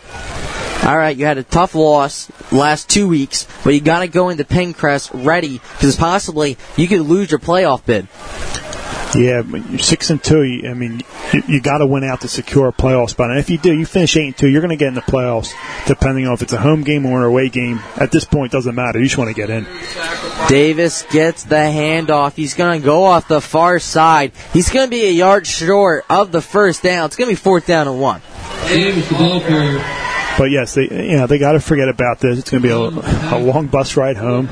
All 0.85 0.95
right, 0.95 1.17
you 1.17 1.25
had 1.25 1.39
a 1.39 1.43
tough 1.43 1.73
loss 1.73 2.29
last 2.51 2.89
two 2.89 3.07
weeks, 3.07 3.47
but 3.63 3.73
you 3.73 3.81
got 3.81 4.01
to 4.01 4.07
go 4.07 4.29
into 4.29 4.45
Penncrest 4.45 5.09
ready 5.13 5.53
because 5.53 5.95
possibly 5.95 6.57
you 6.77 6.87
could 6.87 7.01
lose 7.01 7.31
your 7.31 7.39
playoff 7.39 7.83
bid. 7.83 8.07
Yeah, 9.15 9.77
six 9.77 10.11
and 10.11 10.23
two. 10.23 10.61
I 10.69 10.75
mean, 10.75 11.01
you, 11.33 11.41
you 11.47 11.61
got 11.61 11.79
to 11.79 11.87
win 11.87 12.03
out 12.03 12.21
to 12.21 12.27
secure 12.27 12.67
a 12.67 12.71
playoff 12.71 13.09
spot. 13.09 13.31
And 13.31 13.39
if 13.39 13.49
you 13.49 13.57
do, 13.57 13.73
you 13.73 13.85
finish 13.85 14.15
eight 14.17 14.25
and 14.25 14.37
two, 14.37 14.47
you're 14.47 14.61
going 14.61 14.69
to 14.69 14.75
get 14.75 14.89
in 14.89 14.93
the 14.93 15.01
playoffs. 15.01 15.53
Depending 15.87 16.27
on 16.27 16.33
if 16.33 16.43
it's 16.43 16.53
a 16.53 16.59
home 16.59 16.83
game 16.83 17.05
or 17.07 17.19
an 17.19 17.25
away 17.25 17.49
game. 17.49 17.79
At 17.95 18.11
this 18.11 18.25
point, 18.25 18.53
it 18.53 18.55
doesn't 18.55 18.75
matter. 18.75 18.99
You 18.99 19.05
just 19.05 19.17
want 19.17 19.29
to 19.29 19.33
get 19.33 19.49
in. 19.49 19.65
Davis 20.49 21.03
gets 21.09 21.45
the 21.45 21.55
handoff. 21.55 22.33
He's 22.35 22.53
going 22.53 22.79
to 22.79 22.85
go 22.85 23.05
off 23.05 23.27
the 23.27 23.41
far 23.41 23.79
side. 23.79 24.33
He's 24.53 24.69
going 24.69 24.85
to 24.85 24.91
be 24.91 25.05
a 25.07 25.11
yard 25.11 25.47
short 25.47 26.05
of 26.09 26.31
the 26.31 26.41
first 26.41 26.83
down. 26.83 27.05
It's 27.05 27.15
going 27.15 27.29
to 27.29 27.31
be 27.31 27.41
fourth 27.41 27.65
down 27.65 27.87
and 27.87 27.99
one. 27.99 28.21
Davis, 28.67 29.07
the 29.09 29.15
ball 29.15 29.39
carrier. 29.39 29.83
But 30.37 30.51
yes, 30.51 30.73
they 30.75 30.83
you 30.83 31.17
know 31.17 31.27
they 31.27 31.37
got 31.37 31.53
to 31.53 31.59
forget 31.59 31.87
about 31.87 32.19
this. 32.19 32.39
It's 32.39 32.49
going 32.51 32.61
to 32.61 32.67
be 32.67 32.73
a, 32.73 33.35
a 33.35 33.39
long 33.39 33.67
bus 33.67 33.95
ride 33.95 34.17
home, 34.17 34.47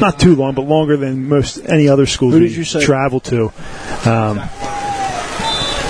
not 0.00 0.18
too 0.18 0.34
long, 0.34 0.54
but 0.54 0.62
longer 0.62 0.96
than 0.96 1.28
most 1.28 1.58
any 1.66 1.88
other 1.88 2.06
school 2.06 2.30
Who 2.30 2.38
we 2.40 2.48
did 2.48 2.56
you 2.56 2.64
say? 2.64 2.82
travel 2.84 3.20
to. 3.20 3.52
Um, 4.06 4.40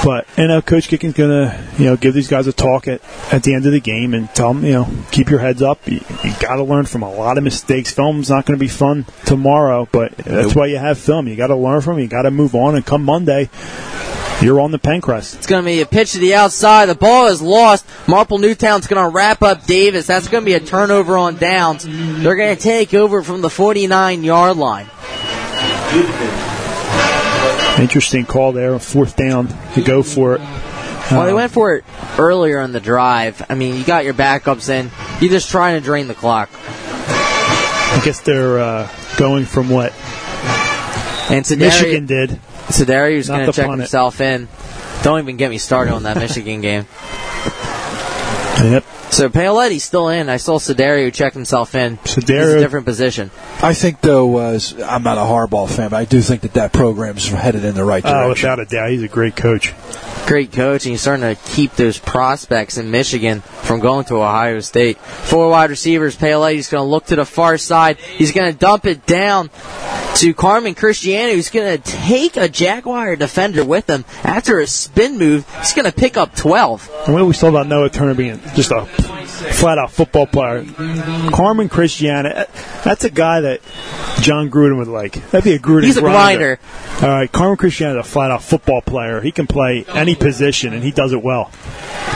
but 0.05 0.27
you 0.37 0.49
know, 0.49 0.61
Coach 0.61 0.89
Gicking's 0.89 1.15
going 1.15 1.31
to 1.31 1.65
you 1.79 1.87
know 1.87 1.97
give 1.97 2.13
these 2.13 2.29
guys 2.29 2.47
a 2.47 2.53
talk 2.53 2.89
at, 2.89 3.01
at 3.33 3.43
the 3.45 3.55
end 3.55 3.65
of 3.67 3.73
the 3.73 3.81
game 3.81 4.13
and 4.15 4.29
tell 4.35 4.53
them 4.53 4.65
you 4.65 4.73
know 4.73 4.89
keep 5.13 5.31
your 5.31 5.39
heads 5.39 5.63
up. 5.63 5.87
You, 5.89 6.01
you 6.25 6.33
got 6.41 6.57
to 6.57 6.65
learn 6.65 6.85
from 6.85 7.03
a 7.03 7.11
lot 7.11 7.39
of 7.39 7.45
mistakes. 7.45 7.93
Film's 7.93 8.29
not 8.29 8.45
going 8.47 8.59
to 8.59 8.63
be 8.63 8.69
fun 8.69 9.07
tomorrow, 9.27 9.89
but 9.93 10.15
that's 10.17 10.55
why 10.55 10.67
you 10.67 10.77
have 10.77 10.99
film. 10.99 11.29
You 11.29 11.37
got 11.37 11.47
to 11.49 11.57
learn 11.57 11.81
from. 11.81 11.99
it. 11.99 12.03
You 12.03 12.09
got 12.09 12.23
to 12.23 12.31
move 12.31 12.55
on, 12.55 12.75
and 12.75 12.85
come 12.85 13.05
Monday, 13.05 13.49
you're 14.43 14.61
on 14.61 14.71
the 14.73 14.79
Penncrest. 14.79 15.35
It's 15.37 15.47
going 15.47 15.63
to 15.63 15.67
be 15.67 15.81
a 15.81 15.87
pitch 15.87 16.13
to 16.13 16.19
the 16.19 16.35
outside. 16.35 16.87
The 16.87 16.95
ball 16.95 17.27
is 17.29 17.41
lost. 17.41 17.87
Marple 18.07 18.39
Newtown's 18.39 18.87
going 18.87 19.03
to 19.03 19.09
wrap 19.15 19.43
up 19.43 19.65
Davis. 19.67 20.07
That's 20.07 20.29
going 20.29 20.43
to 20.43 20.47
be 20.47 20.55
a 20.55 20.61
turnover 20.61 21.17
on 21.17 21.37
downs. 21.37 21.85
They're 21.87 22.37
going 22.37 22.55
to 22.57 22.63
take 22.63 22.93
over 22.95 23.23
from 23.23 23.41
the 23.41 23.51
49 23.51 24.23
yard 24.25 24.57
line. 24.57 24.87
Interesting 27.79 28.25
call 28.25 28.53
there, 28.53 28.79
fourth 28.79 29.17
down 29.17 29.49
to 29.75 29.83
go 29.83 30.03
for 30.03 30.35
it. 30.35 30.41
Well, 30.41 31.25
they 31.25 31.31
Um, 31.31 31.35
went 31.37 31.53
for 31.53 31.75
it 31.75 31.85
earlier 32.19 32.61
in 32.61 32.73
the 32.73 32.81
drive. 32.81 33.45
I 33.51 33.55
mean, 33.55 33.77
you 33.77 33.85
got 33.85 34.05
your 34.05 34.15
backups 34.15 34.69
in. 34.71 34.91
You're 35.21 35.31
just 35.33 35.51
trying 35.51 35.79
to 35.79 35.85
drain 35.85 36.07
the 36.07 36.15
clock. 36.15 36.51
I 36.57 38.01
guess 38.05 38.21
they're 38.21 38.59
uh, 38.59 38.89
going 39.17 39.45
from 39.45 39.69
what 39.71 39.93
And 41.31 41.49
Michigan 41.59 42.07
did. 42.07 42.39
Sedariu's 42.75 43.29
Not 43.29 43.37
going 43.37 43.47
to 43.47 43.53
to 43.53 43.57
check 43.57 43.67
punt 43.67 43.81
it. 43.81 43.85
himself 43.85 44.21
in. 44.21 44.49
Don't 45.03 45.19
even 45.21 45.37
get 45.37 45.51
me 45.51 45.59
started 45.59 45.93
on 45.93 46.03
that 46.05 46.17
Michigan 46.17 46.61
game. 46.61 46.87
Yep. 48.57 48.85
So 49.11 49.29
Paoletti's 49.29 49.85
still 49.85 50.09
in. 50.09 50.29
I 50.29 50.39
saw 50.39 50.59
Sedario 50.59 51.13
check 51.13 51.35
himself 51.35 51.75
in. 51.75 51.97
He's 52.05 52.17
a 52.17 52.21
Sedario- 52.21 52.59
different 52.61 52.87
position. 52.87 53.31
I 53.63 53.75
think 53.75 54.01
though, 54.01 54.37
uh, 54.37 54.59
I'm 54.87 55.03
not 55.03 55.19
a 55.19 55.23
Harbaugh 55.23 55.69
fan, 55.69 55.91
but 55.91 55.97
I 55.97 56.05
do 56.05 56.21
think 56.21 56.43
that 56.43 56.55
that 56.55 56.73
program's 56.73 57.29
headed 57.29 57.65
in 57.65 57.75
the 57.75 57.85
right 57.85 58.03
direction. 58.03 58.19
Oh, 58.21 58.27
direction. 58.29 58.49
without 58.51 58.61
a 58.61 58.65
doubt, 58.67 58.91
he's 58.91 59.03
a 59.03 59.09
great 59.09 59.37
coach. 59.37 59.75
Great 60.27 60.53
coach, 60.53 60.85
and 60.87 60.93
he's 60.93 61.01
starting 61.03 61.35
to 61.35 61.41
keep 61.51 61.75
those 61.75 61.99
prospects 61.99 62.79
in 62.79 62.91
Michigan 62.91 63.41
from 63.41 63.81
going 63.81 64.05
to 64.07 64.17
Ohio 64.17 64.61
State. 64.61 64.99
Four 64.99 65.51
wide 65.51 65.69
receivers. 65.71 66.17
Paoletti's 66.17 66.69
going 66.71 66.83
to 66.85 66.89
look 66.89 67.07
to 67.07 67.17
the 67.17 67.27
far 67.27 67.59
side. 67.59 67.99
He's 67.99 68.33
going 68.33 68.51
to 68.53 68.59
dump 68.59 68.87
it 68.87 69.05
down 69.05 69.49
to 70.17 70.33
Carmen 70.33 70.75
Cristiano, 70.75 71.33
who's 71.33 71.51
going 71.51 71.77
to 71.77 71.83
take 71.83 72.37
a 72.37 72.49
Jaguar 72.49 73.17
defender 73.17 73.65
with 73.65 73.91
him. 73.91 74.05
After 74.23 74.61
a 74.61 74.67
spin 74.67 75.19
move, 75.19 75.49
he's 75.59 75.73
going 75.73 75.91
to 75.91 75.93
pick 75.93 76.17
up 76.17 76.37
12. 76.37 76.91
And 77.07 77.15
we 77.15 77.21
always 77.21 77.39
about 77.49 77.67
Noah 77.67 77.91
Turner 77.91 78.15
being 78.15 78.41
just 78.55 78.71
a 78.71 78.87
flat 79.35 79.79
out 79.79 79.91
football 79.91 80.27
player. 80.27 80.65
Carmen 81.33 81.69
Cristiano, 81.69 82.29
eh, 82.29 82.45
that's 82.85 83.05
a 83.05 83.11
guy 83.11 83.41
that 83.41 83.61
Jon 84.21 84.51
Gruden 84.51 84.79
would 84.79 84.89
like. 84.89 85.15
That'd 85.31 85.45
be 85.45 85.53
a 85.53 85.59
Gruden 85.59 85.85
He's 85.85 85.97
a 85.97 86.01
grinder. 86.01 86.59
All 87.03 87.09
right, 87.09 87.31
Carmen 87.31 87.57
Cristiano 87.57 87.99
is 87.99 88.07
a 88.07 88.09
flat 88.09 88.31
out 88.31 88.43
football 88.43 88.83
player. 88.83 89.21
He 89.21 89.33
can 89.33 89.47
play 89.47 89.85
any 89.89 90.15
position, 90.15 90.73
and 90.73 90.83
he 90.83 90.91
does 90.91 91.13
it 91.13 91.23
well. 91.23 91.51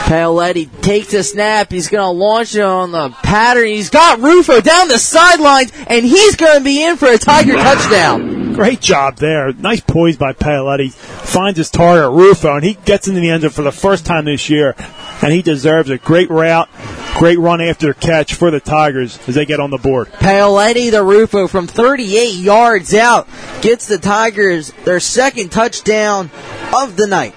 Paoletti 0.09 0.69
takes 0.81 1.13
a 1.13 1.23
snap. 1.23 1.71
He's 1.71 1.87
going 1.87 2.03
to 2.03 2.09
launch 2.09 2.55
it 2.55 2.61
on 2.61 2.91
the 2.91 3.09
pattern. 3.09 3.67
He's 3.67 3.89
got 3.89 4.19
Rufo 4.19 4.61
down 4.61 4.87
the 4.87 4.97
sidelines, 4.97 5.71
and 5.87 6.05
he's 6.05 6.35
going 6.35 6.57
to 6.57 6.63
be 6.63 6.83
in 6.83 6.97
for 6.97 7.07
a 7.09 7.17
Tiger 7.17 7.53
touchdown. 7.53 8.53
Great 8.53 8.81
job 8.81 9.17
there. 9.17 9.53
Nice 9.53 9.81
poise 9.81 10.17
by 10.17 10.33
Paoletti. 10.33 10.91
Finds 10.91 11.57
his 11.57 11.69
target, 11.69 12.11
Rufo, 12.11 12.55
and 12.55 12.63
he 12.63 12.73
gets 12.73 13.07
into 13.07 13.21
the 13.21 13.29
end 13.29 13.43
zone 13.43 13.51
for 13.51 13.61
the 13.61 13.71
first 13.71 14.05
time 14.05 14.25
this 14.25 14.49
year. 14.49 14.75
And 15.21 15.33
he 15.33 15.41
deserves 15.41 15.89
a 15.89 15.97
great 15.97 16.29
route, 16.29 16.69
great 17.15 17.39
run 17.39 17.61
after 17.61 17.93
catch 17.93 18.33
for 18.33 18.51
the 18.51 18.59
Tigers 18.59 19.19
as 19.27 19.35
they 19.35 19.45
get 19.45 19.59
on 19.59 19.71
the 19.71 19.77
board. 19.77 20.07
Paoletti 20.07 20.91
the 20.91 21.03
Rufo 21.03 21.47
from 21.47 21.67
38 21.67 22.35
yards 22.35 22.93
out 22.93 23.27
gets 23.61 23.87
the 23.87 23.97
Tigers 23.97 24.71
their 24.85 24.99
second 24.99 25.51
touchdown 25.51 26.29
of 26.75 26.95
the 26.95 27.07
night. 27.07 27.35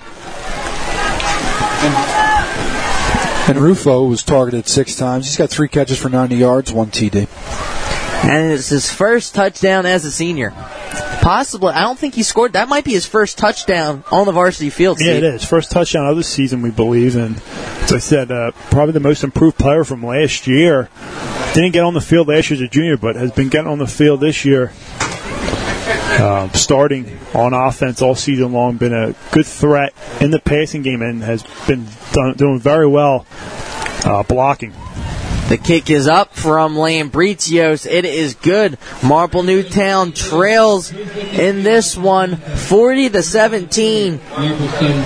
And 3.49 3.59
Rufo 3.59 4.05
was 4.05 4.23
targeted 4.23 4.69
six 4.69 4.95
times. 4.95 5.27
He's 5.27 5.37
got 5.37 5.51
three 5.51 5.69
catches 5.69 5.99
for 5.99 6.09
90 6.09 6.37
yards, 6.37 6.73
one 6.73 6.91
TD. 6.91 7.27
And 8.23 8.53
it's 8.53 8.69
his 8.69 8.93
first 8.93 9.35
touchdown 9.35 9.85
as 9.85 10.05
a 10.05 10.13
senior. 10.13 10.51
Possibly, 11.23 11.73
I 11.73 11.83
don't 11.83 11.99
think 11.99 12.15
he 12.15 12.23
scored. 12.23 12.55
That 12.55 12.69
might 12.69 12.85
be 12.85 12.93
his 12.93 13.07
first 13.07 13.37
touchdown 13.39 14.05
on 14.11 14.27
the 14.27 14.33
varsity 14.33 14.71
field. 14.71 14.99
Yeah, 15.01 15.15
it 15.15 15.25
is. 15.25 15.45
First 15.45 15.71
touchdown 15.71 16.07
of 16.07 16.17
the 16.17 16.25
season, 16.25 16.63
we 16.63 16.71
believe. 16.71 17.17
And 17.17 17.37
as 17.83 17.93
I 17.93 17.99
said, 17.99 18.31
uh, 18.31 18.53
probably 18.71 18.93
the 18.93 19.01
most 19.01 19.25
improved 19.25 19.59
player 19.59 19.85
from 19.85 20.05
last 20.05 20.47
year. 20.47 20.89
Didn't 21.55 21.73
get 21.73 21.85
on 21.85 21.95
the 21.95 22.01
field 22.01 22.29
last 22.29 22.51
year 22.51 22.57
as 22.57 22.63
a 22.63 22.69
junior, 22.69 22.97
but 22.97 23.17
has 23.17 23.33
been 23.33 23.49
getting 23.49 23.71
on 23.71 23.79
the 23.79 23.87
field 23.87 24.21
this 24.21 24.45
year. 24.45 24.73
Uh, 26.15 26.49
starting 26.51 27.19
on 27.35 27.53
offense 27.53 28.03
all 28.03 28.15
season 28.15 28.53
long, 28.53 28.77
been 28.77 28.93
a 28.93 29.15
good 29.33 29.47
threat 29.47 29.93
in 30.21 30.31
the 30.31 30.39
passing 30.39 30.83
game, 30.83 31.03
and 31.03 31.23
has 31.23 31.43
been 31.67 31.87
done, 32.13 32.35
doing 32.35 32.61
very 32.61 32.87
well 32.87 33.27
uh, 34.05 34.23
blocking. 34.23 34.73
The 35.53 35.59
kick 35.59 35.91
is 35.91 36.09
up 36.09 36.35
from 36.35 36.77
Lambritios. 36.77 37.85
It 37.85 38.07
is 38.07 38.37
good. 38.37 38.79
Marple 39.05 39.43
Newtown 39.43 40.13
trails 40.13 40.91
in 40.95 41.63
this 41.63 41.95
one, 41.95 42.37
40 42.37 43.11
to 43.11 43.23
17. 43.23 44.19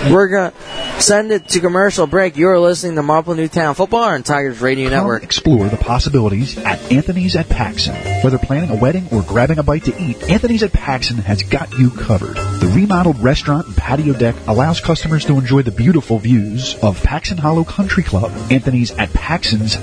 We're 0.09 0.29
gonna 0.29 0.53
send 1.01 1.33
it 1.33 1.49
to 1.49 1.59
commercial 1.59 2.07
break. 2.07 2.37
You're 2.37 2.61
listening 2.61 2.95
to 2.95 3.03
Marple 3.03 3.35
Newtown 3.35 3.75
Football 3.75 4.05
on 4.05 4.23
Tigers 4.23 4.61
Radio 4.61 4.89
Network. 4.89 5.25
Explore 5.25 5.67
the 5.67 5.77
possibilities 5.77 6.57
at 6.59 6.81
Anthony's 6.93 7.35
at 7.35 7.49
Paxson. 7.49 7.97
Whether 8.23 8.39
planning 8.39 8.71
a 8.71 8.77
wedding 8.77 9.09
or 9.11 9.23
grabbing 9.23 9.59
a 9.59 9.65
bite 9.65 9.83
to 9.87 10.01
eat, 10.01 10.31
Anthony's 10.31 10.63
at 10.63 10.73
Paxson 10.73 11.17
has 11.19 11.43
got 11.43 11.77
you 11.77 11.91
covered. 11.91 12.37
The 12.37 12.73
remodeled 12.73 13.19
restaurant 13.21 13.67
and 13.67 13.77
patio 13.77 14.13
deck 14.15 14.37
allows 14.47 14.81
customers 14.81 15.25
to 15.25 15.41
enjoy 15.41 15.63
the 15.63 15.73
beautiful 15.73 16.21
views 16.21 16.77
of 16.85 17.03
Paxson 17.03 17.39
Hollow 17.39 17.65
Country 17.65 18.05
Club. 18.05 18.31
Anthony's 18.49 18.93
at 18.93 19.13
Paxson's 19.13 19.75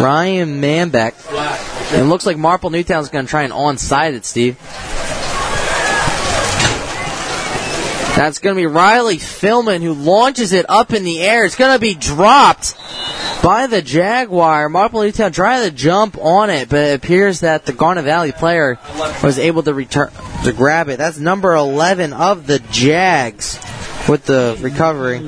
Ryan 0.00 0.60
Manbeck. 0.60 1.14
It 1.98 2.04
looks 2.04 2.26
like 2.26 2.36
Marple 2.36 2.70
Newtown's 2.70 3.08
going 3.08 3.24
to 3.26 3.30
try 3.30 3.42
and 3.42 3.52
onside 3.52 4.14
it, 4.14 4.24
Steve. 4.24 4.58
That's 8.16 8.38
going 8.38 8.54
to 8.54 8.60
be 8.60 8.66
Riley 8.66 9.16
Philman 9.16 9.82
who 9.82 9.94
launches 9.94 10.52
it 10.52 10.66
up 10.68 10.92
in 10.92 11.04
the 11.04 11.20
air. 11.20 11.44
It's 11.44 11.56
going 11.56 11.74
to 11.74 11.80
be 11.80 11.94
dropped 11.94 12.76
by 13.42 13.66
the 13.66 13.80
Jaguar. 13.80 14.68
Marple 14.68 15.02
Newtown 15.02 15.32
tried 15.32 15.64
to 15.64 15.70
jump 15.70 16.18
on 16.18 16.50
it, 16.50 16.68
but 16.68 16.88
it 16.88 16.94
appears 16.96 17.40
that 17.40 17.64
the 17.64 17.72
Garnet 17.72 18.04
Valley 18.04 18.32
player 18.32 18.78
was 19.22 19.38
able 19.38 19.62
to 19.62 19.72
return 19.72 20.10
to 20.44 20.52
grab 20.52 20.88
it. 20.88 20.98
That's 20.98 21.18
number 21.18 21.54
11 21.54 22.12
of 22.12 22.46
the 22.46 22.58
Jags 22.70 23.58
with 24.10 24.26
the 24.26 24.58
recovery. 24.60 25.20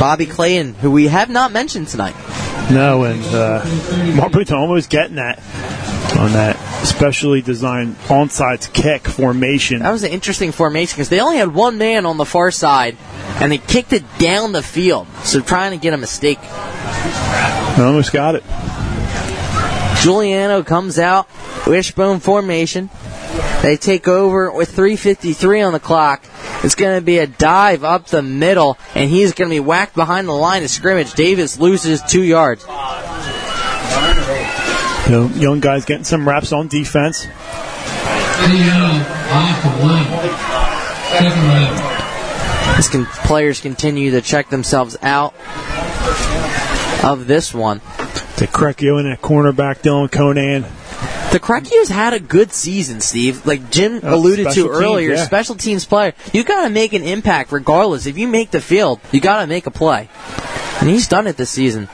Bobby 0.00 0.24
Clayton, 0.24 0.74
who 0.74 0.90
we 0.90 1.08
have 1.08 1.28
not 1.28 1.52
mentioned 1.52 1.88
tonight. 1.88 2.16
No, 2.70 3.04
and 3.04 3.22
uh, 3.26 3.62
Marple 4.16 4.40
Newtown 4.40 4.58
almost 4.58 4.88
getting 4.88 5.16
that 5.16 5.38
on 6.16 6.32
that 6.32 6.56
specially 6.86 7.42
designed 7.42 7.96
onside 8.06 8.72
kick 8.72 9.06
formation. 9.06 9.80
That 9.80 9.92
was 9.92 10.04
an 10.04 10.10
interesting 10.10 10.52
formation 10.52 10.96
because 10.96 11.10
they 11.10 11.20
only 11.20 11.36
had 11.36 11.54
one 11.54 11.76
man 11.76 12.06
on 12.06 12.16
the 12.16 12.24
far 12.24 12.50
side, 12.50 12.96
and 13.40 13.52
they 13.52 13.58
kicked 13.58 13.92
it 13.92 14.04
down 14.18 14.52
the 14.52 14.62
field. 14.62 15.06
So 15.24 15.40
trying 15.40 15.72
to 15.72 15.76
get 15.76 15.92
a 15.92 15.98
mistake. 15.98 16.38
I 16.40 17.76
almost 17.78 18.12
got 18.12 18.36
it. 18.36 18.44
Giuliano 20.02 20.62
comes 20.62 20.98
out, 20.98 21.28
wishbone 21.66 22.20
formation. 22.20 22.88
They 23.62 23.76
take 23.76 24.08
over 24.08 24.50
with 24.50 24.74
3.53 24.74 25.66
on 25.66 25.74
the 25.74 25.80
clock. 25.80 26.24
It's 26.62 26.74
going 26.74 26.98
to 26.98 27.04
be 27.04 27.18
a 27.18 27.26
dive 27.26 27.84
up 27.84 28.06
the 28.06 28.22
middle, 28.22 28.76
and 28.94 29.08
he's 29.08 29.32
going 29.32 29.48
to 29.48 29.54
be 29.54 29.60
whacked 29.60 29.94
behind 29.94 30.28
the 30.28 30.32
line 30.32 30.62
of 30.62 30.70
scrimmage. 30.70 31.14
Davis 31.14 31.58
loses 31.58 32.02
two 32.02 32.22
yards. 32.22 32.64
You 35.06 35.16
know, 35.16 35.30
young 35.34 35.60
guys 35.60 35.86
getting 35.86 36.04
some 36.04 36.28
reps 36.28 36.52
on 36.52 36.68
defense. 36.68 37.26
This 42.76 42.88
can, 42.88 43.06
players 43.06 43.60
continue 43.60 44.10
to 44.12 44.20
check 44.20 44.50
themselves 44.50 44.96
out 45.02 45.34
of 47.02 47.26
this 47.26 47.52
one. 47.54 47.80
To 47.80 48.46
Crecchio 48.46 49.00
in 49.00 49.06
at 49.06 49.20
cornerback, 49.20 49.78
Dylan 49.78 50.10
Conan. 50.12 50.64
The 51.32 51.38
Crecchios 51.40 51.88
had 51.88 52.12
a 52.12 52.18
good 52.20 52.52
season, 52.52 53.00
Steve. 53.00 53.46
Like 53.46 53.70
Jim 53.70 54.00
Oh, 54.02 54.16
alluded 54.16 54.46
to 54.46 54.50
special 54.52 54.68
teams, 54.68 54.82
earlier, 54.82 55.10
yeah. 55.12 55.24
special 55.24 55.54
teams 55.54 55.84
player. 55.84 56.12
You 56.32 56.42
got 56.42 56.64
to 56.64 56.70
make 56.70 56.92
an 56.92 57.02
impact 57.04 57.52
regardless. 57.52 58.06
If 58.06 58.18
you 58.18 58.26
make 58.26 58.50
the 58.50 58.60
field, 58.60 59.00
you 59.12 59.20
got 59.20 59.40
to 59.40 59.46
make 59.46 59.66
a 59.66 59.70
play. 59.70 60.08
And 60.80 60.88
he's 60.88 61.06
done 61.06 61.26
it 61.28 61.36
this 61.36 61.50
season. 61.50 61.88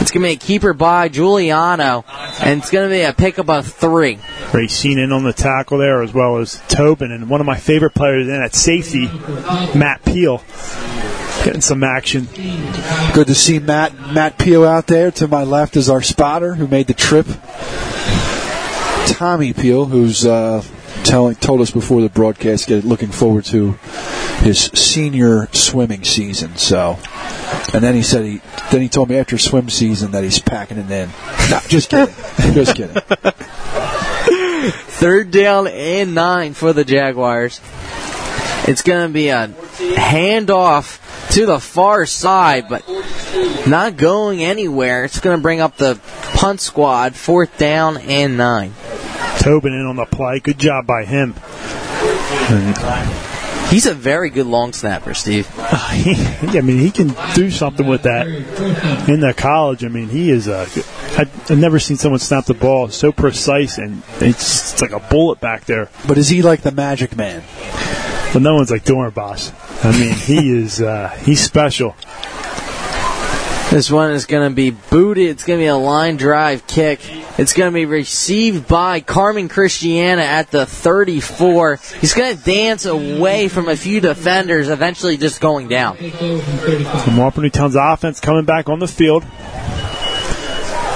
It's 0.00 0.10
going 0.10 0.22
to 0.22 0.28
be 0.28 0.32
a 0.32 0.36
keeper 0.36 0.72
by 0.72 1.08
Giuliano, 1.08 2.04
and 2.40 2.60
it's 2.60 2.70
going 2.70 2.88
to 2.88 2.94
be 2.94 3.02
a 3.02 3.12
pickup 3.12 3.48
of 3.48 3.66
three. 3.66 4.18
Racine 4.52 4.98
in 4.98 5.12
on 5.12 5.24
the 5.24 5.32
tackle 5.32 5.78
there, 5.78 6.02
as 6.02 6.12
well 6.14 6.38
as 6.38 6.60
Tobin, 6.68 7.12
and 7.12 7.28
one 7.28 7.40
of 7.40 7.46
my 7.46 7.56
favorite 7.56 7.94
players 7.94 8.26
in 8.28 8.34
at 8.34 8.54
safety, 8.54 9.06
Matt 9.78 10.04
Peel, 10.04 10.42
getting 11.44 11.60
some 11.60 11.84
action. 11.84 12.28
Good 13.14 13.26
to 13.28 13.34
see 13.34 13.58
Matt 13.60 13.92
Matt 14.12 14.36
Peel 14.38 14.64
out 14.64 14.86
there. 14.88 15.10
To 15.12 15.28
my 15.28 15.44
left 15.44 15.76
is 15.76 15.88
our 15.88 16.02
spotter 16.02 16.54
who 16.54 16.66
made 16.66 16.86
the 16.88 16.94
trip. 16.94 17.26
Tommy 19.06 19.52
Peel, 19.52 19.86
who's 19.86 20.26
uh, 20.26 20.62
telling 21.04 21.34
told 21.36 21.60
us 21.60 21.70
before 21.70 22.00
the 22.00 22.08
broadcast, 22.08 22.66
get 22.66 22.84
looking 22.84 23.10
forward 23.10 23.44
to 23.46 23.72
his 24.42 24.58
senior 24.58 25.48
swimming 25.52 26.04
season. 26.04 26.56
So, 26.56 26.98
and 27.72 27.82
then 27.82 27.94
he 27.94 28.02
said 28.02 28.24
he 28.24 28.40
then 28.70 28.80
he 28.80 28.88
told 28.88 29.08
me 29.08 29.16
after 29.16 29.38
swim 29.38 29.68
season 29.68 30.12
that 30.12 30.24
he's 30.24 30.38
packing 30.38 30.78
it 30.78 30.90
in. 30.90 31.10
No, 31.50 31.60
just 31.68 31.90
kidding, 31.90 32.14
just 32.54 32.76
kidding. 32.76 33.00
Third 34.70 35.30
down 35.30 35.66
and 35.66 36.14
nine 36.14 36.54
for 36.54 36.72
the 36.72 36.84
Jaguars. 36.84 37.60
It's 38.66 38.82
going 38.82 39.06
to 39.06 39.12
be 39.12 39.28
a 39.28 39.48
handoff 39.48 41.00
to 41.34 41.44
the 41.44 41.60
far 41.60 42.06
side, 42.06 42.66
but 42.68 42.82
not 43.66 43.96
going 43.96 44.42
anywhere. 44.42 45.04
It's 45.04 45.20
going 45.20 45.36
to 45.36 45.42
bring 45.42 45.60
up 45.60 45.76
the 45.76 46.00
punt 46.34 46.60
squad, 46.60 47.14
fourth 47.14 47.58
down 47.58 47.98
and 47.98 48.38
nine. 48.38 48.72
Tobin 49.44 49.74
in 49.74 49.84
on 49.84 49.96
the 49.96 50.06
play. 50.06 50.40
Good 50.40 50.58
job 50.58 50.86
by 50.86 51.04
him. 51.04 51.34
He's 53.70 53.84
a 53.86 53.92
very 53.94 54.30
good 54.30 54.46
long 54.46 54.72
snapper, 54.72 55.12
Steve. 55.12 55.46
I 55.58 56.60
mean, 56.64 56.78
he 56.78 56.90
can 56.90 57.14
do 57.34 57.50
something 57.50 57.86
with 57.86 58.04
that 58.04 58.26
in 58.26 59.20
the 59.20 59.34
college. 59.36 59.84
I 59.84 59.88
mean, 59.88 60.08
he 60.08 60.30
is 60.30 60.48
a. 60.48 60.66
I- 61.18 61.28
I've 61.50 61.58
never 61.58 61.78
seen 61.78 61.98
someone 61.98 62.20
snap 62.20 62.46
the 62.46 62.54
ball 62.54 62.88
so 62.88 63.12
precise 63.12 63.76
and 63.78 64.02
it's, 64.20 64.72
it's 64.72 64.82
like 64.82 64.92
a 64.92 64.98
bullet 65.00 65.40
back 65.40 65.66
there. 65.66 65.90
But 66.08 66.16
is 66.16 66.28
he 66.30 66.40
like 66.40 66.62
the 66.62 66.72
Magic 66.72 67.14
Man? 67.14 67.42
But 68.32 68.40
no 68.42 68.54
one's 68.54 68.70
like 68.70 68.84
Dornbos. 68.84 69.52
I 69.84 69.92
mean, 69.92 70.14
he 70.14 70.50
is 70.58 70.80
uh, 70.80 71.08
he's 71.22 71.40
special. 71.40 71.94
This 73.74 73.90
one 73.90 74.12
is 74.12 74.26
going 74.26 74.48
to 74.48 74.54
be 74.54 74.70
booted. 74.70 75.30
It's 75.30 75.42
going 75.42 75.58
to 75.58 75.64
be 75.64 75.66
a 75.66 75.74
line 75.74 76.16
drive 76.16 76.64
kick. 76.68 77.00
It's 77.36 77.54
going 77.54 77.72
to 77.72 77.74
be 77.74 77.86
received 77.86 78.68
by 78.68 79.00
Carmen 79.00 79.48
Cristiano 79.48 80.22
at 80.22 80.52
the 80.52 80.64
34. 80.64 81.80
He's 82.00 82.14
going 82.14 82.36
to 82.36 82.44
dance 82.44 82.84
away 82.84 83.48
from 83.48 83.68
a 83.68 83.74
few 83.74 84.00
defenders, 84.00 84.68
eventually 84.68 85.16
just 85.16 85.40
going 85.40 85.66
down. 85.66 85.96
So 85.98 87.10
Marple 87.16 87.42
Newtown's 87.42 87.74
offense 87.74 88.20
coming 88.20 88.44
back 88.44 88.68
on 88.68 88.78
the 88.78 88.86
field. 88.86 89.24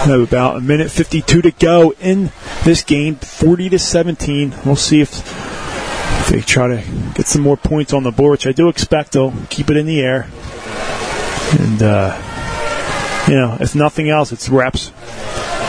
About 0.09 0.59
a 0.59 0.61
minute 0.61 0.93
52 0.93 1.43
to 1.43 1.51
go 1.51 1.93
in 1.95 2.31
this 2.63 2.85
game, 2.85 3.17
40 3.17 3.71
to 3.71 3.81
17. 3.81 4.55
We'll 4.65 4.77
see 4.77 5.01
if, 5.01 5.19
if 5.19 6.29
they 6.29 6.43
try 6.43 6.69
to 6.69 6.85
get 7.17 7.27
some 7.27 7.43
more 7.43 7.57
points 7.57 7.93
on 7.93 8.05
the 8.05 8.13
board, 8.13 8.31
which 8.31 8.47
I 8.47 8.53
do 8.53 8.69
expect 8.69 9.15
they'll 9.15 9.35
keep 9.51 9.69
it 9.69 9.77
in 9.77 9.87
the 9.87 10.01
air. 10.01 10.29
And, 11.59 11.83
uh, 11.83 12.28
you 13.29 13.35
know, 13.35 13.57
if 13.61 13.75
nothing 13.75 14.09
else, 14.09 14.33
it's 14.33 14.49
reps. 14.49 14.91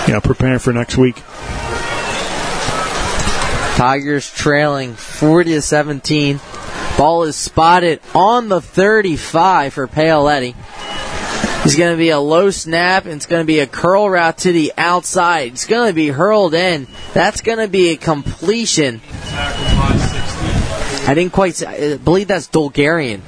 You 0.07 0.13
know, 0.13 0.21
preparing 0.21 0.59
for 0.59 0.73
next 0.73 0.97
week. 0.97 1.21
Tigers 3.75 4.31
trailing 4.31 4.93
40 4.93 5.53
to 5.53 5.61
17. 5.61 6.39
Ball 6.97 7.23
is 7.23 7.35
spotted 7.35 8.01
on 8.15 8.49
the 8.49 8.61
35 8.61 9.73
for 9.73 9.87
Paoletti. 9.87 10.55
It's 11.65 11.75
going 11.75 11.91
to 11.91 11.97
be 11.97 12.09
a 12.09 12.19
low 12.19 12.49
snap, 12.49 13.05
and 13.05 13.13
it's 13.13 13.25
going 13.25 13.41
to 13.41 13.45
be 13.45 13.59
a 13.59 13.67
curl 13.67 14.09
route 14.09 14.39
to 14.39 14.51
the 14.51 14.73
outside. 14.77 15.53
It's 15.53 15.65
going 15.65 15.89
to 15.89 15.93
be 15.93 16.07
hurled 16.07 16.53
in. 16.53 16.87
That's 17.13 17.41
going 17.41 17.59
to 17.59 17.67
be 17.67 17.89
a 17.89 17.97
completion. 17.97 19.01
I 19.33 21.13
didn't 21.15 21.33
quite 21.33 21.61
I 21.65 21.97
believe 21.97 22.27
that's 22.27 22.47
Bulgarian. 22.47 23.21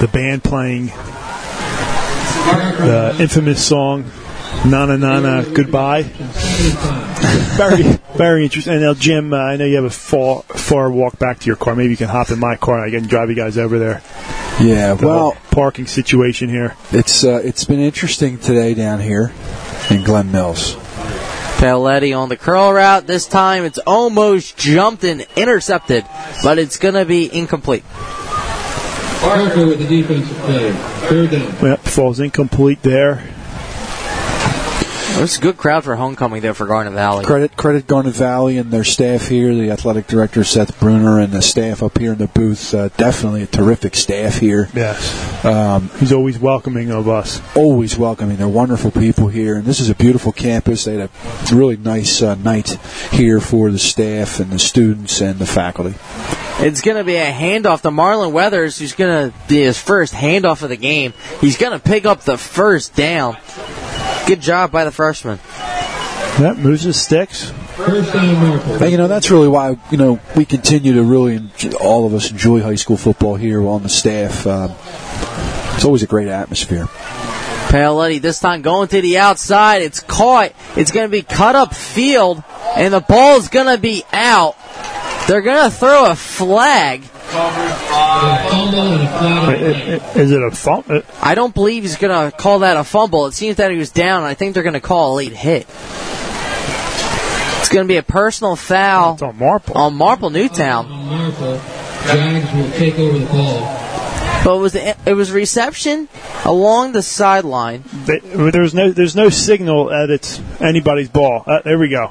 The 0.00 0.08
band 0.12 0.42
playing 0.42 0.92
the 2.40 3.16
infamous 3.20 3.64
song 3.64 4.10
Nana 4.66 4.96
Nana 4.98 5.44
Goodbye. 5.52 6.02
very, 6.02 7.82
very 8.16 8.44
interesting. 8.44 8.74
And 8.74 8.82
now, 8.82 8.94
Jim, 8.94 9.32
uh, 9.32 9.36
I 9.36 9.56
know 9.56 9.64
you 9.64 9.76
have 9.76 9.84
a 9.84 9.90
far, 9.90 10.42
far 10.42 10.90
walk 10.90 11.18
back 11.18 11.38
to 11.40 11.46
your 11.46 11.56
car. 11.56 11.74
Maybe 11.76 11.90
you 11.90 11.96
can 11.96 12.08
hop 12.08 12.30
in 12.30 12.38
my 12.38 12.56
car 12.56 12.82
and 12.84 12.94
I 12.94 12.98
can 12.98 13.08
drive 13.08 13.28
you 13.30 13.36
guys 13.36 13.56
over 13.58 13.78
there. 13.78 14.02
Yeah, 14.60 14.94
The 14.94 15.06
well, 15.06 15.36
parking 15.50 15.86
situation 15.86 16.48
here. 16.50 16.76
it's 16.92 17.24
uh, 17.24 17.40
it's 17.42 17.64
been 17.64 17.80
interesting 17.80 18.38
today 18.38 18.74
down 18.74 19.00
here 19.00 19.32
in 19.88 20.02
Glen 20.04 20.30
Mills. 20.32 20.74
Paoletti 21.60 22.18
on 22.18 22.28
the 22.30 22.36
curl 22.36 22.72
route. 22.72 23.06
This 23.06 23.26
time 23.26 23.64
it's 23.64 23.78
almost 23.86 24.56
jumped 24.58 25.04
and 25.04 25.26
intercepted, 25.36 26.04
but 26.42 26.58
it's 26.58 26.78
going 26.78 26.94
to 26.94 27.04
be 27.04 27.34
incomplete. 27.34 27.84
Parker 29.20 29.66
with 29.66 29.78
the 29.78 29.86
defensive 29.86 30.36
play. 30.38 30.72
Third 31.08 31.30
down. 31.30 31.54
Yep, 31.62 31.80
falls 31.80 32.20
incomplete 32.20 32.82
there. 32.82 33.22
It's 35.12 35.36
a 35.36 35.40
good 35.40 35.58
crowd 35.58 35.84
for 35.84 35.96
homecoming 35.96 36.40
there 36.40 36.54
for 36.54 36.66
Garnet 36.66 36.94
Valley. 36.94 37.26
Credit 37.26 37.54
credit 37.54 37.86
Garnet 37.86 38.14
Valley 38.14 38.56
and 38.56 38.70
their 38.70 38.84
staff 38.84 39.28
here, 39.28 39.54
the 39.54 39.70
athletic 39.70 40.06
director 40.06 40.44
Seth 40.44 40.80
Bruner 40.80 41.20
and 41.20 41.30
the 41.30 41.42
staff 41.42 41.82
up 41.82 41.98
here 41.98 42.12
in 42.12 42.18
the 42.18 42.26
booth. 42.26 42.72
Uh, 42.72 42.88
definitely 42.96 43.42
a 43.42 43.46
terrific 43.46 43.96
staff 43.96 44.38
here. 44.38 44.70
Yes. 44.74 45.44
Um, 45.44 45.90
He's 45.98 46.12
always 46.14 46.38
welcoming 46.38 46.90
of 46.90 47.06
us. 47.06 47.42
always 47.54 47.98
welcoming. 47.98 48.38
They're 48.38 48.48
wonderful 48.48 48.90
people 48.90 49.28
here, 49.28 49.56
and 49.56 49.64
this 49.66 49.78
is 49.80 49.90
a 49.90 49.94
beautiful 49.94 50.32
campus. 50.32 50.84
They 50.86 50.96
had 50.96 51.10
a 51.10 51.54
really 51.54 51.76
nice 51.76 52.22
uh, 52.22 52.36
night 52.36 52.70
here 53.12 53.40
for 53.40 53.70
the 53.70 53.78
staff 53.78 54.40
and 54.40 54.50
the 54.50 54.58
students 54.58 55.20
and 55.20 55.38
the 55.38 55.46
faculty. 55.46 55.96
It's 56.64 56.80
going 56.80 56.96
to 56.96 57.04
be 57.04 57.16
a 57.16 57.30
handoff 57.30 57.82
to 57.82 57.90
Marlon 57.90 58.32
Weathers, 58.32 58.78
who's 58.78 58.94
going 58.94 59.30
to 59.30 59.36
be 59.48 59.60
his 59.60 59.78
first 59.78 60.14
handoff 60.14 60.62
of 60.62 60.70
the 60.70 60.76
game. 60.76 61.12
He's 61.42 61.58
going 61.58 61.72
to 61.72 61.78
pick 61.78 62.06
up 62.06 62.20
the 62.22 62.38
first 62.38 62.94
down. 62.94 63.36
Good 64.26 64.40
job 64.40 64.70
by 64.70 64.84
the 64.84 64.90
freshman. 64.90 65.38
Yep, 66.38 66.58
moves 66.58 66.82
his 66.82 67.00
sticks. 67.00 67.50
First 67.76 68.12
down, 68.12 68.34
Marple. 68.34 68.74
And, 68.74 68.90
you 68.90 68.96
know 68.96 69.08
that's 69.08 69.30
really 69.30 69.48
why 69.48 69.76
you 69.90 69.96
know 69.96 70.20
we 70.36 70.44
continue 70.44 70.94
to 70.94 71.02
really 71.02 71.36
enjoy, 71.36 71.70
all 71.72 72.06
of 72.06 72.14
us 72.14 72.30
enjoy 72.30 72.62
high 72.62 72.76
school 72.76 72.96
football 72.96 73.34
here 73.34 73.66
on 73.66 73.82
the 73.82 73.88
staff. 73.88 74.46
Um, 74.46 74.72
it's 75.74 75.84
always 75.84 76.02
a 76.02 76.06
great 76.06 76.28
atmosphere. 76.28 76.86
Paoletti 77.70 78.20
this 78.20 78.40
time 78.40 78.62
going 78.62 78.88
to 78.88 79.00
the 79.00 79.18
outside. 79.18 79.82
It's 79.82 80.00
caught. 80.00 80.52
It's 80.76 80.90
going 80.90 81.06
to 81.06 81.10
be 81.10 81.22
cut 81.22 81.54
up 81.56 81.74
field, 81.74 82.42
and 82.76 82.92
the 82.94 83.00
ball 83.00 83.38
is 83.38 83.48
going 83.48 83.74
to 83.74 83.80
be 83.80 84.04
out. 84.12 84.56
They're 85.26 85.42
going 85.42 85.70
to 85.70 85.76
throw 85.76 86.10
a 86.10 86.16
flag. 86.16 87.02
Fumble 87.30 88.92
and 88.92 89.02
a 89.02 89.06
flat 89.06 89.38
on 89.38 89.44
play. 89.44 90.22
Is 90.22 90.32
it 90.32 90.42
a 90.42 90.50
fumble? 90.50 91.02
I 91.22 91.34
don't 91.34 91.54
believe 91.54 91.84
he's 91.84 91.96
going 91.96 92.30
to 92.30 92.36
call 92.36 92.60
that 92.60 92.76
a 92.76 92.84
fumble. 92.84 93.26
It 93.26 93.32
seems 93.32 93.56
that 93.56 93.70
he 93.70 93.76
was 93.76 93.90
down, 93.90 94.24
I 94.24 94.34
think 94.34 94.54
they're 94.54 94.62
going 94.62 94.74
to 94.74 94.80
call 94.80 95.14
a 95.14 95.16
late 95.16 95.32
hit. 95.32 95.66
It's 97.60 97.68
going 97.68 97.84
to 97.86 97.88
be 97.88 97.98
a 97.98 98.02
personal 98.02 98.56
foul 98.56 99.16
on 99.22 99.38
Marple. 99.38 99.76
on 99.78 99.94
Marple 99.94 100.30
Newtown. 100.30 100.86
On 100.86 101.06
Marple. 101.06 101.60
Jags 102.06 102.52
will 102.54 102.70
take 102.72 102.98
over 102.98 103.18
the 103.18 103.26
ball. 103.26 103.76
But 104.42 104.56
it 104.56 104.60
was 104.60 104.74
it 104.74 105.14
was 105.14 105.30
reception 105.30 106.08
along 106.46 106.92
the 106.92 107.02
sideline. 107.02 107.84
They, 108.06 108.20
there's 108.20 108.72
no 108.72 108.90
there's 108.90 109.14
no 109.14 109.28
signal 109.28 109.86
that 109.90 110.08
it's 110.08 110.40
anybody's 110.60 111.10
ball. 111.10 111.44
Uh, 111.46 111.60
there 111.62 111.78
we 111.78 111.90
go. 111.90 112.10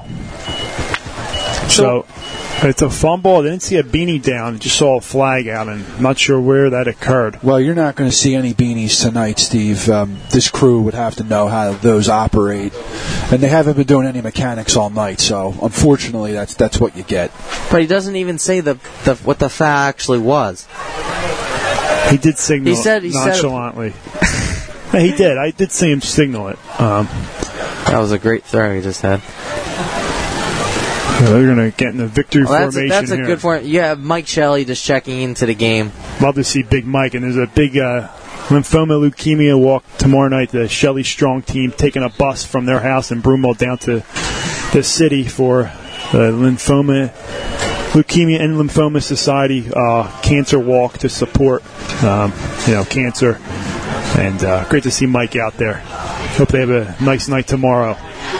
So 1.70 2.06
it's 2.62 2.82
a 2.82 2.90
fumble. 2.90 3.36
I 3.38 3.42
didn't 3.42 3.62
see 3.62 3.76
a 3.76 3.82
beanie 3.82 4.20
down. 4.22 4.58
Just 4.58 4.76
saw 4.76 4.98
a 4.98 5.00
flag 5.00 5.48
out, 5.48 5.68
and 5.68 5.84
I'm 5.86 6.02
not 6.02 6.18
sure 6.18 6.40
where 6.40 6.70
that 6.70 6.88
occurred. 6.88 7.42
Well, 7.42 7.60
you're 7.60 7.74
not 7.74 7.96
going 7.96 8.10
to 8.10 8.16
see 8.16 8.34
any 8.34 8.52
beanies 8.54 9.00
tonight, 9.02 9.38
Steve. 9.38 9.88
Um, 9.88 10.18
this 10.30 10.50
crew 10.50 10.82
would 10.82 10.94
have 10.94 11.16
to 11.16 11.24
know 11.24 11.48
how 11.48 11.72
those 11.72 12.08
operate, 12.08 12.74
and 13.32 13.40
they 13.42 13.48
haven't 13.48 13.76
been 13.76 13.86
doing 13.86 14.06
any 14.06 14.20
mechanics 14.20 14.76
all 14.76 14.90
night. 14.90 15.20
So, 15.20 15.54
unfortunately, 15.62 16.32
that's 16.32 16.54
that's 16.54 16.78
what 16.80 16.96
you 16.96 17.02
get. 17.04 17.30
But 17.70 17.80
he 17.80 17.86
doesn't 17.86 18.16
even 18.16 18.38
say 18.38 18.60
the, 18.60 18.74
the 19.04 19.14
what 19.24 19.38
the 19.38 19.48
foul 19.48 19.88
actually 19.88 20.18
was. 20.18 20.66
He 22.10 22.16
did 22.16 22.38
signal 22.38 22.74
He 22.74 22.82
said- 22.82 23.02
he 23.04 23.12
said- 23.12 23.26
nonchalantly. 23.28 23.92
Yeah, 24.92 25.00
he 25.00 25.12
did. 25.12 25.38
I 25.38 25.52
did 25.52 25.70
see 25.70 25.90
him 25.92 26.00
signal 26.00 26.48
it. 26.48 26.58
Um, 26.80 27.06
That 27.86 27.98
was 27.98 28.10
a 28.12 28.18
great 28.18 28.42
throw 28.44 28.74
he 28.74 28.82
just 28.82 29.00
had. 29.02 29.20
Yeah, 31.20 31.28
they're 31.30 31.54
going 31.54 31.70
to 31.70 31.76
get 31.76 31.88
in 31.90 31.98
the 31.98 32.06
victory 32.06 32.44
Well, 32.44 32.52
that's, 32.52 32.74
formation 32.74 32.88
that's 32.90 33.10
a 33.10 33.16
here. 33.16 33.26
good 33.26 33.40
form. 33.40 33.64
You 33.64 33.80
have 33.80 34.00
Mike 34.00 34.26
Shelley 34.26 34.64
just 34.64 34.84
checking 34.84 35.20
into 35.20 35.46
the 35.46 35.54
game. 35.54 35.92
Love 36.20 36.34
to 36.36 36.44
see 36.44 36.62
Big 36.62 36.86
Mike, 36.86 37.14
and 37.14 37.24
there's 37.24 37.36
a 37.36 37.46
big 37.46 37.76
uh, 37.76 38.08
lymphoma 38.48 38.98
leukemia 39.10 39.58
walk 39.58 39.84
tomorrow 39.98 40.28
night. 40.28 40.50
The 40.50 40.68
Shelley 40.68 41.04
Strong 41.04 41.42
team 41.42 41.72
taking 41.72 42.02
a 42.02 42.08
bus 42.08 42.44
from 42.44 42.66
their 42.66 42.80
house 42.80 43.10
in 43.10 43.22
Broomall 43.22 43.56
down 43.56 43.78
to 43.78 44.04
the 44.72 44.82
city 44.82 45.24
for 45.24 45.64
the 46.12 46.32
lymphoma, 46.32 47.10
leukemia 47.92 48.40
and 48.40 48.56
lymphoma 48.56 49.02
society 49.02 49.70
uh, 49.74 50.20
cancer 50.22 50.58
walk 50.58 50.98
to 50.98 51.08
support, 51.08 51.62
um, 52.02 52.32
you 52.66 52.74
know, 52.74 52.84
cancer. 52.84 53.38
And 54.18 54.42
uh, 54.42 54.68
great 54.68 54.82
to 54.84 54.90
see 54.90 55.06
Mike 55.06 55.36
out 55.36 55.54
there. 55.54 55.82
Hope 56.36 56.48
they 56.48 56.60
have 56.60 56.70
a 56.70 56.96
nice 57.02 57.28
night 57.28 57.46
tomorrow 57.46 57.98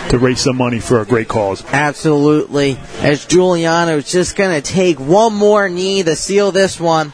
to 0.09 0.19
raise 0.19 0.41
some 0.41 0.57
money 0.57 0.81
for 0.81 1.01
a 1.01 1.05
great 1.05 1.29
cause. 1.29 1.63
Absolutely. 1.67 2.79
As 3.01 3.27
Giuliano's 3.27 4.11
just 4.11 4.37
going 4.37 4.61
to 4.61 4.67
take 4.67 4.99
one 4.99 5.35
more 5.35 5.69
knee 5.69 6.03
to 6.03 6.17
seal 6.17 6.51
this 6.51 6.81
one. 6.81 7.13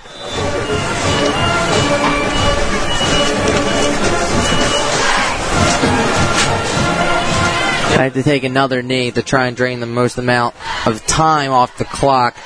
I 7.98 8.04
have 8.04 8.14
to 8.14 8.22
take 8.22 8.44
another 8.44 8.82
knee 8.82 9.10
to 9.10 9.22
try 9.22 9.46
and 9.46 9.56
drain 9.56 9.80
the 9.80 9.86
most 9.86 10.18
amount 10.18 10.54
of 10.86 11.04
time 11.06 11.50
off 11.50 11.78
the 11.78 11.86
clock. 11.86 12.36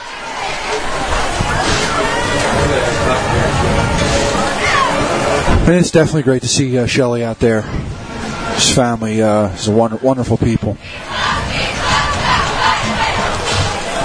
And 5.66 5.78
it's 5.78 5.90
definitely 5.90 6.22
great 6.22 6.42
to 6.42 6.48
see 6.48 6.78
uh, 6.78 6.86
Shelley 6.86 7.22
out 7.22 7.38
there. 7.38 7.64
His 8.60 8.74
family 8.74 9.22
uh, 9.22 9.48
is 9.54 9.68
a 9.68 9.72
wonder- 9.72 9.96
wonderful 9.96 10.36
people. 10.36 10.76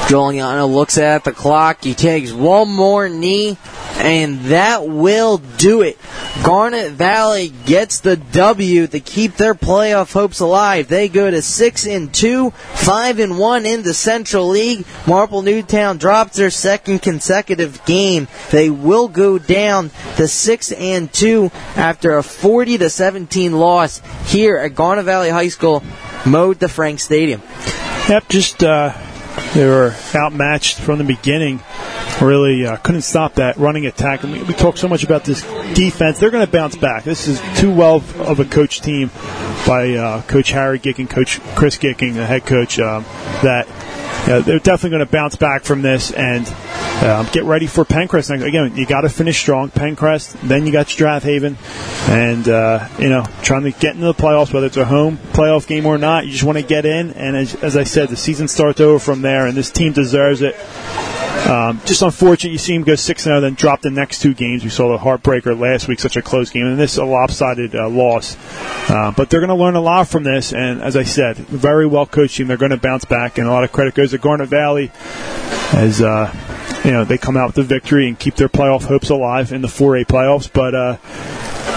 Giuliano 0.07 0.65
looks 0.67 0.97
at 0.97 1.25
the 1.25 1.33
clock. 1.33 1.83
He 1.83 1.93
takes 1.93 2.31
one 2.31 2.69
more 2.71 3.09
knee, 3.09 3.57
and 4.05 4.39
that 4.45 4.87
will 4.87 5.39
do 5.57 5.81
it. 5.81 5.97
Garnet 6.43 6.91
Valley 6.91 7.51
gets 7.65 8.01
the 8.01 8.15
W 8.15 8.85
to 8.85 8.99
keep 8.99 9.33
their 9.33 9.55
playoff 9.55 10.13
hopes 10.13 10.39
alive. 10.39 10.87
They 10.87 11.09
go 11.09 11.31
to 11.31 11.41
six 11.41 11.87
and 11.87 12.13
two, 12.13 12.51
five 12.51 13.17
and 13.17 13.39
one 13.39 13.65
in 13.65 13.81
the 13.81 13.95
Central 13.95 14.47
League. 14.47 14.85
Marple 15.07 15.41
Newtown 15.41 15.97
drops 15.97 16.37
their 16.37 16.51
second 16.51 17.01
consecutive 17.01 17.83
game. 17.85 18.27
They 18.51 18.69
will 18.69 19.07
go 19.07 19.39
down 19.39 19.89
to 20.17 20.27
six 20.27 20.71
and 20.71 21.11
two 21.11 21.49
after 21.75 22.15
a 22.15 22.21
40 22.21 22.77
to 22.77 22.91
17 22.91 23.53
loss 23.53 24.03
here 24.27 24.57
at 24.57 24.75
Garnet 24.75 25.05
Valley 25.05 25.31
High 25.31 25.47
School, 25.47 25.81
mowed 26.27 26.59
the 26.59 26.69
Frank 26.69 26.99
Stadium. 26.99 27.41
Yep, 28.07 28.29
just 28.29 28.63
uh, 28.63 28.93
they 29.55 29.65
were 29.65 29.95
outmatched 30.13 30.77
from 30.77 30.99
the 30.99 31.03
beginning. 31.03 31.59
Really 32.21 32.65
uh, 32.65 32.77
couldn't 32.77 33.01
stop 33.01 33.35
that 33.35 33.57
running 33.57 33.85
attack. 33.85 34.23
And 34.23 34.33
we, 34.33 34.43
we 34.43 34.53
talk 34.53 34.77
so 34.77 34.87
much 34.87 35.03
about 35.03 35.25
this 35.25 35.41
defense. 35.73 36.19
They're 36.19 36.31
going 36.31 36.45
to 36.45 36.51
bounce 36.51 36.75
back. 36.75 37.03
This 37.03 37.27
is 37.27 37.41
too 37.59 37.73
well 37.73 37.97
of 38.19 38.39
a 38.39 38.45
coach 38.45 38.81
team 38.81 39.11
by 39.67 39.93
uh, 39.95 40.21
Coach 40.23 40.51
Harry 40.51 40.79
Gicking, 40.79 41.09
Coach 41.09 41.41
Chris 41.55 41.77
Gicking, 41.77 42.13
the 42.13 42.25
head 42.25 42.45
coach, 42.45 42.79
um, 42.79 43.03
that 43.43 43.67
uh, 44.27 44.39
they're 44.41 44.59
definitely 44.59 44.91
going 44.91 45.05
to 45.05 45.11
bounce 45.11 45.35
back 45.35 45.63
from 45.63 45.81
this 45.81 46.11
and 46.11 46.47
um, 47.03 47.27
get 47.31 47.43
ready 47.43 47.67
for 47.67 47.85
Penncrest. 47.85 48.31
Again, 48.31 48.75
you 48.75 48.85
got 48.85 49.01
to 49.01 49.09
finish 49.09 49.39
strong. 49.39 49.69
Penncrest, 49.69 50.35
then 50.41 50.65
you 50.65 50.71
got 50.71 50.87
Strath 50.87 51.23
Haven, 51.23 51.57
and 52.07 52.47
uh, 52.47 52.87
you 52.97 53.09
know 53.09 53.25
trying 53.43 53.63
to 53.63 53.71
get 53.71 53.93
into 53.93 54.05
the 54.05 54.13
playoffs, 54.13 54.53
whether 54.53 54.65
it's 54.65 54.77
a 54.77 54.85
home 54.85 55.17
playoff 55.33 55.67
game 55.67 55.85
or 55.85 55.97
not. 55.97 56.25
You 56.25 56.31
just 56.31 56.43
want 56.43 56.57
to 56.57 56.63
get 56.63 56.85
in, 56.85 57.11
and 57.11 57.35
as, 57.35 57.55
as 57.55 57.77
I 57.77 57.83
said, 57.83 58.09
the 58.09 58.15
season 58.15 58.47
starts 58.47 58.79
over 58.79 58.97
from 58.97 59.21
there, 59.21 59.45
and 59.45 59.55
this 59.55 59.69
team 59.69 59.93
deserves 59.93 60.41
it. 60.41 60.55
Um, 61.45 61.79
just 61.85 62.01
unfortunate 62.01 62.51
you 62.51 62.57
see 62.57 62.73
him 62.73 62.83
go 62.83 62.95
6 62.95 63.23
0, 63.23 63.41
then 63.41 63.53
drop 63.53 63.81
the 63.81 63.91
next 63.91 64.21
two 64.21 64.33
games. 64.33 64.63
We 64.63 64.71
saw 64.71 64.91
the 64.91 64.97
heartbreaker 64.97 65.57
last 65.59 65.87
week, 65.87 65.99
such 65.99 66.17
a 66.17 66.21
close 66.21 66.49
game, 66.49 66.65
and 66.65 66.79
this 66.79 66.97
a 66.97 67.05
lopsided 67.05 67.75
uh, 67.75 67.87
loss. 67.87 68.35
Uh, 68.89 69.11
but 69.11 69.29
they're 69.29 69.41
going 69.41 69.55
to 69.55 69.55
learn 69.55 69.75
a 69.75 69.81
lot 69.81 70.07
from 70.07 70.23
this, 70.23 70.53
and 70.53 70.81
as 70.81 70.97
I 70.97 71.03
said, 71.03 71.37
very 71.37 71.85
well 71.85 72.07
coached 72.07 72.37
team. 72.37 72.47
They're 72.47 72.57
going 72.57 72.71
to 72.71 72.77
bounce 72.77 73.05
back, 73.05 73.37
and 73.37 73.47
a 73.47 73.51
lot 73.51 73.63
of 73.63 73.71
credit 73.71 73.93
goes 73.93 74.11
to 74.11 74.17
Garnet 74.17 74.49
Valley 74.49 74.91
as 75.73 76.01
uh, 76.01 76.33
you 76.83 76.91
know 76.91 77.05
they 77.05 77.17
come 77.17 77.37
out 77.37 77.47
with 77.47 77.55
the 77.55 77.63
victory 77.63 78.07
and 78.07 78.17
keep 78.17 78.35
their 78.35 78.49
playoff 78.49 78.85
hopes 78.85 79.09
alive 79.09 79.51
in 79.51 79.61
the 79.61 79.67
4A 79.67 80.05
playoffs. 80.05 80.51
But 80.51 80.73
uh, 80.73 80.97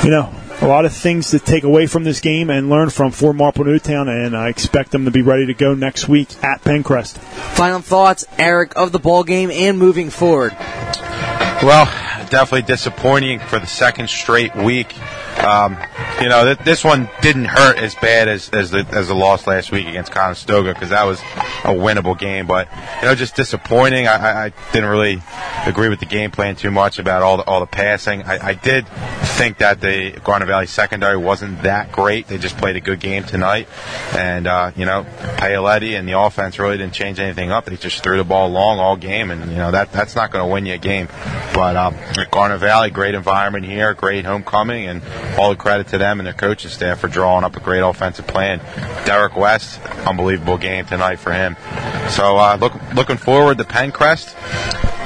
you 0.02 0.10
know, 0.10 0.32
a 0.60 0.66
lot 0.66 0.84
of 0.84 0.92
things 0.92 1.30
to 1.30 1.38
take 1.38 1.64
away 1.64 1.86
from 1.86 2.04
this 2.04 2.20
game 2.20 2.50
and 2.50 2.68
learn 2.68 2.90
from 2.90 3.12
for 3.12 3.32
Marple 3.32 3.64
Newtown, 3.64 4.08
and 4.08 4.36
I 4.36 4.48
expect 4.48 4.90
them 4.90 5.04
to 5.04 5.10
be 5.10 5.22
ready 5.22 5.46
to 5.46 5.54
go 5.54 5.74
next 5.74 6.08
week 6.08 6.28
at 6.42 6.62
Penncrest. 6.62 7.18
Final 7.18 7.80
thoughts, 7.80 8.24
Eric, 8.38 8.72
of 8.76 8.92
the 8.92 8.98
ball 8.98 9.24
game 9.24 9.50
and 9.50 9.78
moving 9.78 10.10
forward. 10.10 10.56
Well, 10.58 11.86
definitely 12.30 12.62
disappointing 12.62 13.40
for 13.40 13.58
the 13.58 13.66
second 13.66 14.10
straight 14.10 14.54
week. 14.56 14.94
Um, 15.38 15.76
you 16.20 16.28
know, 16.28 16.44
th- 16.44 16.58
this 16.58 16.82
one 16.82 17.08
didn't 17.20 17.44
hurt 17.44 17.78
as 17.78 17.94
bad 17.94 18.28
as 18.28 18.48
as 18.50 18.70
the, 18.70 18.86
as 18.90 19.08
the 19.08 19.14
loss 19.14 19.46
last 19.46 19.70
week 19.70 19.86
against 19.86 20.10
Conestoga 20.12 20.74
because 20.74 20.90
that 20.90 21.04
was 21.04 21.20
a 21.20 21.74
winnable 21.74 22.18
game. 22.18 22.46
But 22.46 22.68
you 23.00 23.08
know, 23.08 23.14
just 23.14 23.36
disappointing. 23.36 24.08
I, 24.08 24.46
I, 24.46 24.52
didn't 24.72 24.90
really 24.90 25.22
agree 25.64 25.88
with 25.88 26.00
the 26.00 26.06
game 26.06 26.30
plan 26.30 26.56
too 26.56 26.70
much 26.70 26.98
about 26.98 27.22
all 27.22 27.36
the 27.36 27.44
all 27.44 27.60
the 27.60 27.66
passing. 27.66 28.22
I, 28.22 28.48
I 28.48 28.54
did 28.54 28.86
think 29.38 29.58
that 29.58 29.80
the 29.80 30.18
Garnet 30.24 30.48
Valley 30.48 30.66
secondary 30.66 31.16
wasn't 31.16 31.62
that 31.62 31.92
great. 31.92 32.26
They 32.26 32.38
just 32.38 32.56
played 32.56 32.76
a 32.76 32.80
good 32.80 32.98
game 32.98 33.22
tonight, 33.22 33.68
and 34.16 34.46
uh, 34.46 34.72
you 34.76 34.84
know, 34.84 35.04
Paoletti 35.36 35.98
and 35.98 36.08
the 36.08 36.18
offense 36.18 36.58
really 36.58 36.76
didn't 36.76 36.94
change 36.94 37.20
anything 37.20 37.52
up. 37.52 37.66
They 37.66 37.76
just 37.76 38.02
threw 38.02 38.16
the 38.16 38.24
ball 38.24 38.48
long 38.50 38.80
all 38.80 38.96
game, 38.96 39.30
and 39.30 39.50
you 39.50 39.56
know 39.56 39.70
that 39.70 39.92
that's 39.92 40.16
not 40.16 40.32
going 40.32 40.44
to 40.44 40.52
win 40.52 40.66
you 40.66 40.74
a 40.74 40.78
game. 40.78 41.08
But 41.54 41.76
um, 41.76 41.94
Garnet 42.30 42.60
Valley, 42.60 42.90
great 42.90 43.14
environment 43.14 43.64
here, 43.64 43.94
great 43.94 44.24
homecoming, 44.24 44.86
and 44.86 45.02
all 45.36 45.50
the 45.50 45.56
credit 45.56 45.88
to 45.88 45.98
them 45.98 46.20
and 46.20 46.26
their 46.26 46.34
coaching 46.34 46.70
staff 46.70 47.00
for 47.00 47.08
drawing 47.08 47.44
up 47.44 47.56
a 47.56 47.60
great 47.60 47.80
offensive 47.80 48.26
plan. 48.26 48.60
Derek 49.04 49.36
West, 49.36 49.80
unbelievable 50.06 50.58
game 50.58 50.86
tonight 50.86 51.16
for 51.16 51.32
him. 51.32 51.56
So 52.10 52.36
uh, 52.36 52.56
look, 52.60 52.72
looking 52.94 53.16
forward 53.16 53.58
to 53.58 53.64
Penncrest. 53.64 54.34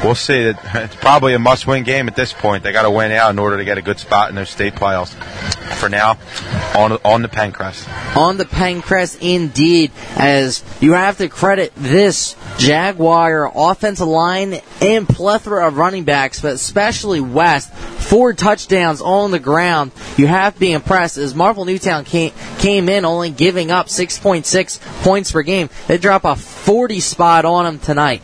We'll 0.04 0.16
see. 0.16 0.34
It's 0.34 0.96
probably 0.96 1.34
a 1.34 1.38
must-win 1.38 1.84
game 1.84 2.08
at 2.08 2.16
this 2.16 2.32
point. 2.32 2.64
They 2.64 2.72
got 2.72 2.82
to 2.82 2.90
win 2.90 3.12
out 3.12 3.30
in 3.30 3.38
order 3.38 3.58
to 3.58 3.64
get 3.64 3.78
a 3.78 3.82
good 3.82 4.00
spot 4.00 4.30
in 4.30 4.34
those 4.34 4.50
state 4.50 4.74
playoffs. 4.74 5.14
For 5.76 5.88
now, 5.88 6.18
on 6.76 6.92
on 7.04 7.22
the 7.22 7.28
Penncrest. 7.28 7.88
On 8.16 8.36
the 8.36 8.44
Penncrest, 8.44 9.20
indeed, 9.20 9.90
as 10.16 10.62
you 10.80 10.92
have 10.92 11.18
to 11.18 11.28
credit 11.28 11.72
this 11.76 12.36
Jaguar 12.58 13.50
offensive 13.52 14.06
line 14.06 14.60
and 14.80 15.08
plethora 15.08 15.66
of 15.66 15.76
running 15.76 16.04
backs, 16.04 16.40
but 16.40 16.52
especially 16.52 17.20
West, 17.20 17.72
four 17.72 18.32
touchdowns 18.32 19.00
on 19.00 19.32
the 19.32 19.40
ground. 19.40 19.90
You 20.16 20.26
have 20.26 20.54
to 20.54 20.60
be 20.60 20.72
impressed 20.72 21.16
as 21.16 21.34
Marple 21.34 21.64
Newtown 21.64 22.04
came, 22.04 22.32
came 22.58 22.88
in 22.88 23.04
only 23.04 23.30
giving 23.30 23.70
up 23.70 23.86
6.6 23.86 24.80
points 25.02 25.32
per 25.32 25.42
game. 25.42 25.70
They 25.88 25.98
drop 25.98 26.24
a 26.24 26.36
40 26.36 27.00
spot 27.00 27.44
on 27.44 27.64
them 27.64 27.78
tonight. 27.78 28.22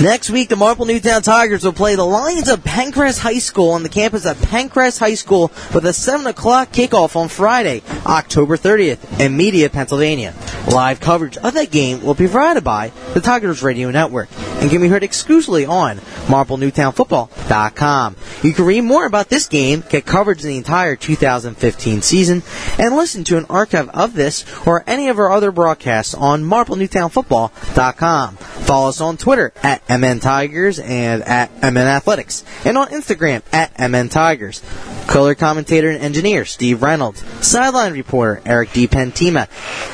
Next 0.00 0.30
week, 0.30 0.48
the 0.48 0.56
Marple 0.56 0.84
Newtown 0.84 1.22
Tigers 1.22 1.64
will 1.64 1.72
play 1.72 1.94
the 1.94 2.04
Lions 2.04 2.48
of 2.48 2.64
Penncrest 2.64 3.20
High 3.20 3.38
School 3.38 3.70
on 3.70 3.84
the 3.84 3.88
campus 3.88 4.24
of 4.24 4.40
Penncrest 4.42 4.98
High 4.98 5.14
School 5.14 5.52
with 5.72 5.84
a 5.86 5.92
7 5.92 6.26
o'clock 6.26 6.70
kickoff 6.72 7.14
on 7.14 7.28
Friday, 7.28 7.82
October 8.04 8.56
30th 8.56 9.20
in 9.20 9.36
Media, 9.36 9.70
Pennsylvania. 9.70 10.34
Live 10.72 10.98
coverage 10.98 11.36
of 11.36 11.54
that 11.54 11.70
game 11.70 12.02
will 12.02 12.14
be 12.14 12.26
provided 12.26 12.64
by 12.64 12.90
the 13.14 13.20
Tigers 13.20 13.62
Radio 13.62 13.90
Network 13.90 14.28
and 14.38 14.70
can 14.70 14.80
be 14.80 14.88
heard 14.88 15.04
exclusively 15.04 15.66
on 15.66 15.98
MarpleNewtownFootball.com. 16.26 18.16
You 18.42 18.52
can 18.52 18.64
read 18.64 18.80
more 18.82 19.06
about 19.06 19.28
this 19.28 19.46
game, 19.46 19.84
get 19.88 20.06
coverage 20.06 20.38
of 20.38 20.44
the 20.44 20.56
entire 20.56 20.96
2015 20.96 22.02
season, 22.02 22.42
and 22.78 22.96
listen 22.96 23.22
to 23.24 23.36
an 23.36 23.46
archive 23.50 23.88
of 23.90 24.14
this 24.14 24.44
or 24.66 24.82
any 24.86 25.08
of 25.08 25.18
our 25.18 25.30
other 25.30 25.52
broadcasts 25.52 26.14
on 26.14 26.42
MarpleNewtownFootball.com. 26.44 28.36
Follow 28.36 28.88
us 28.88 29.00
on 29.00 29.16
Twitter 29.16 29.52
at 29.62 29.81
MN 29.88 30.20
Tigers 30.20 30.78
and 30.78 31.22
at 31.22 31.50
MN 31.62 31.78
Athletics, 31.78 32.44
and 32.64 32.78
on 32.78 32.88
Instagram 32.88 33.42
at 33.52 33.78
MN 33.78 34.08
Tigers. 34.08 34.62
Color 35.06 35.34
commentator 35.34 35.90
and 35.90 36.02
engineer 36.02 36.44
Steve 36.44 36.82
Reynolds, 36.82 37.22
sideline 37.44 37.92
reporter 37.92 38.40
Eric 38.46 38.70
DiPentima, 38.70 39.48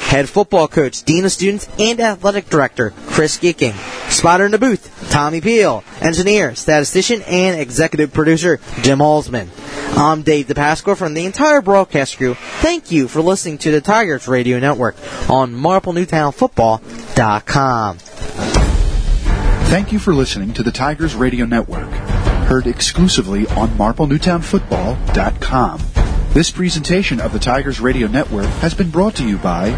head 0.08 0.28
football 0.28 0.68
coach, 0.68 1.02
dean 1.02 1.25
of 1.25 1.33
students, 1.33 1.68
and 1.78 1.99
athletic 2.00 2.49
director 2.49 2.92
Chris 3.08 3.39
Gicking, 3.39 3.75
spotter 4.10 4.47
in 4.47 4.52
the 4.52 4.58
booth 4.58 5.10
Tommy 5.10 5.41
Peel, 5.41 5.83
engineer, 6.00 6.55
statistician, 6.55 7.23
and 7.23 7.60
executive 7.60 8.12
producer 8.12 8.60
Jim 8.83 8.99
Halsman. 8.99 9.49
I'm 9.97 10.23
Dave 10.23 10.47
DePasco 10.47 10.97
from 10.97 11.15
the 11.15 11.25
entire 11.25 11.62
broadcast 11.62 12.18
crew. 12.18 12.34
Thank 12.34 12.92
you 12.92 13.08
for 13.08 13.20
listening 13.20 13.58
to 13.58 13.73
the 13.73 13.81
Tigers 13.81 14.28
Radio 14.28 14.60
Network 14.60 14.94
on 15.28 15.52
MarpleNewtownFootball.com. 15.55 17.99
Thank 19.68 19.92
you 19.92 19.98
for 19.98 20.14
listening 20.14 20.55
to 20.55 20.62
the 20.62 20.72
Tigers 20.72 21.14
Radio 21.14 21.44
Network, 21.44 21.90
heard 22.48 22.66
exclusively 22.66 23.47
on 23.48 23.68
MarpleNewtownFootball.com. 23.76 25.82
This 26.30 26.50
presentation 26.50 27.20
of 27.20 27.34
the 27.34 27.38
Tigers 27.38 27.78
Radio 27.78 28.08
Network 28.08 28.47
has 28.47 28.72
been 28.72 28.88
brought 28.88 29.14
to 29.16 29.28
you 29.28 29.36
by 29.36 29.68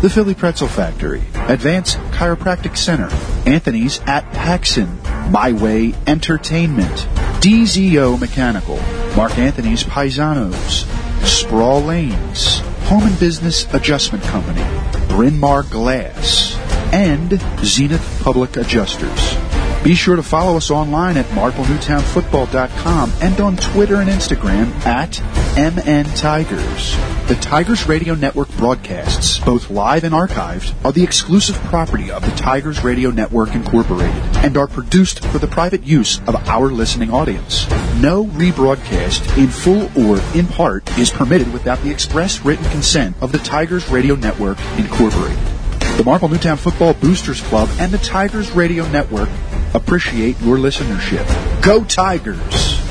the 0.00 0.08
Philly 0.08 0.36
Pretzel 0.36 0.68
Factory, 0.68 1.24
Advanced 1.48 1.96
Chiropractic 2.12 2.76
Center, 2.76 3.08
Anthony's 3.44 3.98
at 4.06 4.32
Paxson, 4.32 5.02
My 5.32 5.50
Way 5.50 5.94
Entertainment, 6.06 7.08
DZO 7.40 8.20
Mechanical, 8.20 8.76
Mark 9.16 9.36
Anthony's 9.38 9.82
Paisanos, 9.82 10.86
Sproul 11.26 11.82
Lanes, 11.82 12.60
Home 12.84 13.02
and 13.02 13.18
Business 13.18 13.66
Adjustment 13.74 14.22
Company, 14.22 14.62
Bryn 15.08 15.40
Mawr 15.40 15.64
Glass, 15.64 16.56
and 16.92 17.40
Zenith 17.64 18.20
Public 18.22 18.56
Adjusters. 18.56 19.36
Be 19.82 19.96
sure 19.96 20.14
to 20.14 20.22
follow 20.22 20.56
us 20.56 20.70
online 20.70 21.16
at 21.16 21.26
MarpleNewtownFootball.com 21.26 23.12
and 23.20 23.40
on 23.40 23.56
Twitter 23.56 23.96
and 23.96 24.08
Instagram 24.08 24.70
at 24.86 25.20
MN 25.56 26.04
Tigers. 26.14 26.96
The 27.26 27.34
Tigers 27.40 27.88
Radio 27.88 28.14
Network 28.14 28.48
broadcasts, 28.56 29.40
both 29.40 29.70
live 29.70 30.04
and 30.04 30.14
archived, 30.14 30.72
are 30.84 30.92
the 30.92 31.02
exclusive 31.02 31.56
property 31.64 32.12
of 32.12 32.22
the 32.24 32.30
Tigers 32.36 32.84
Radio 32.84 33.10
Network 33.10 33.56
Incorporated 33.56 34.22
and 34.36 34.56
are 34.56 34.68
produced 34.68 35.24
for 35.26 35.38
the 35.38 35.48
private 35.48 35.82
use 35.82 36.20
of 36.28 36.36
our 36.48 36.68
listening 36.68 37.10
audience. 37.10 37.68
No 38.00 38.26
rebroadcast 38.26 39.36
in 39.36 39.48
full 39.48 39.90
or 39.98 40.20
in 40.36 40.46
part 40.46 40.96
is 40.96 41.10
permitted 41.10 41.52
without 41.52 41.82
the 41.82 41.90
express 41.90 42.44
written 42.44 42.64
consent 42.70 43.16
of 43.20 43.32
the 43.32 43.38
Tigers 43.38 43.88
Radio 43.88 44.14
Network 44.14 44.60
Incorporated. 44.78 45.61
The 45.96 46.04
Marple 46.04 46.28
Newtown 46.28 46.56
Football 46.56 46.94
Boosters 46.94 47.40
Club 47.42 47.68
and 47.78 47.92
the 47.92 47.98
Tigers 47.98 48.50
Radio 48.52 48.88
Network 48.88 49.28
appreciate 49.74 50.40
your 50.40 50.56
listenership. 50.56 51.26
Go 51.62 51.84
Tigers! 51.84 52.81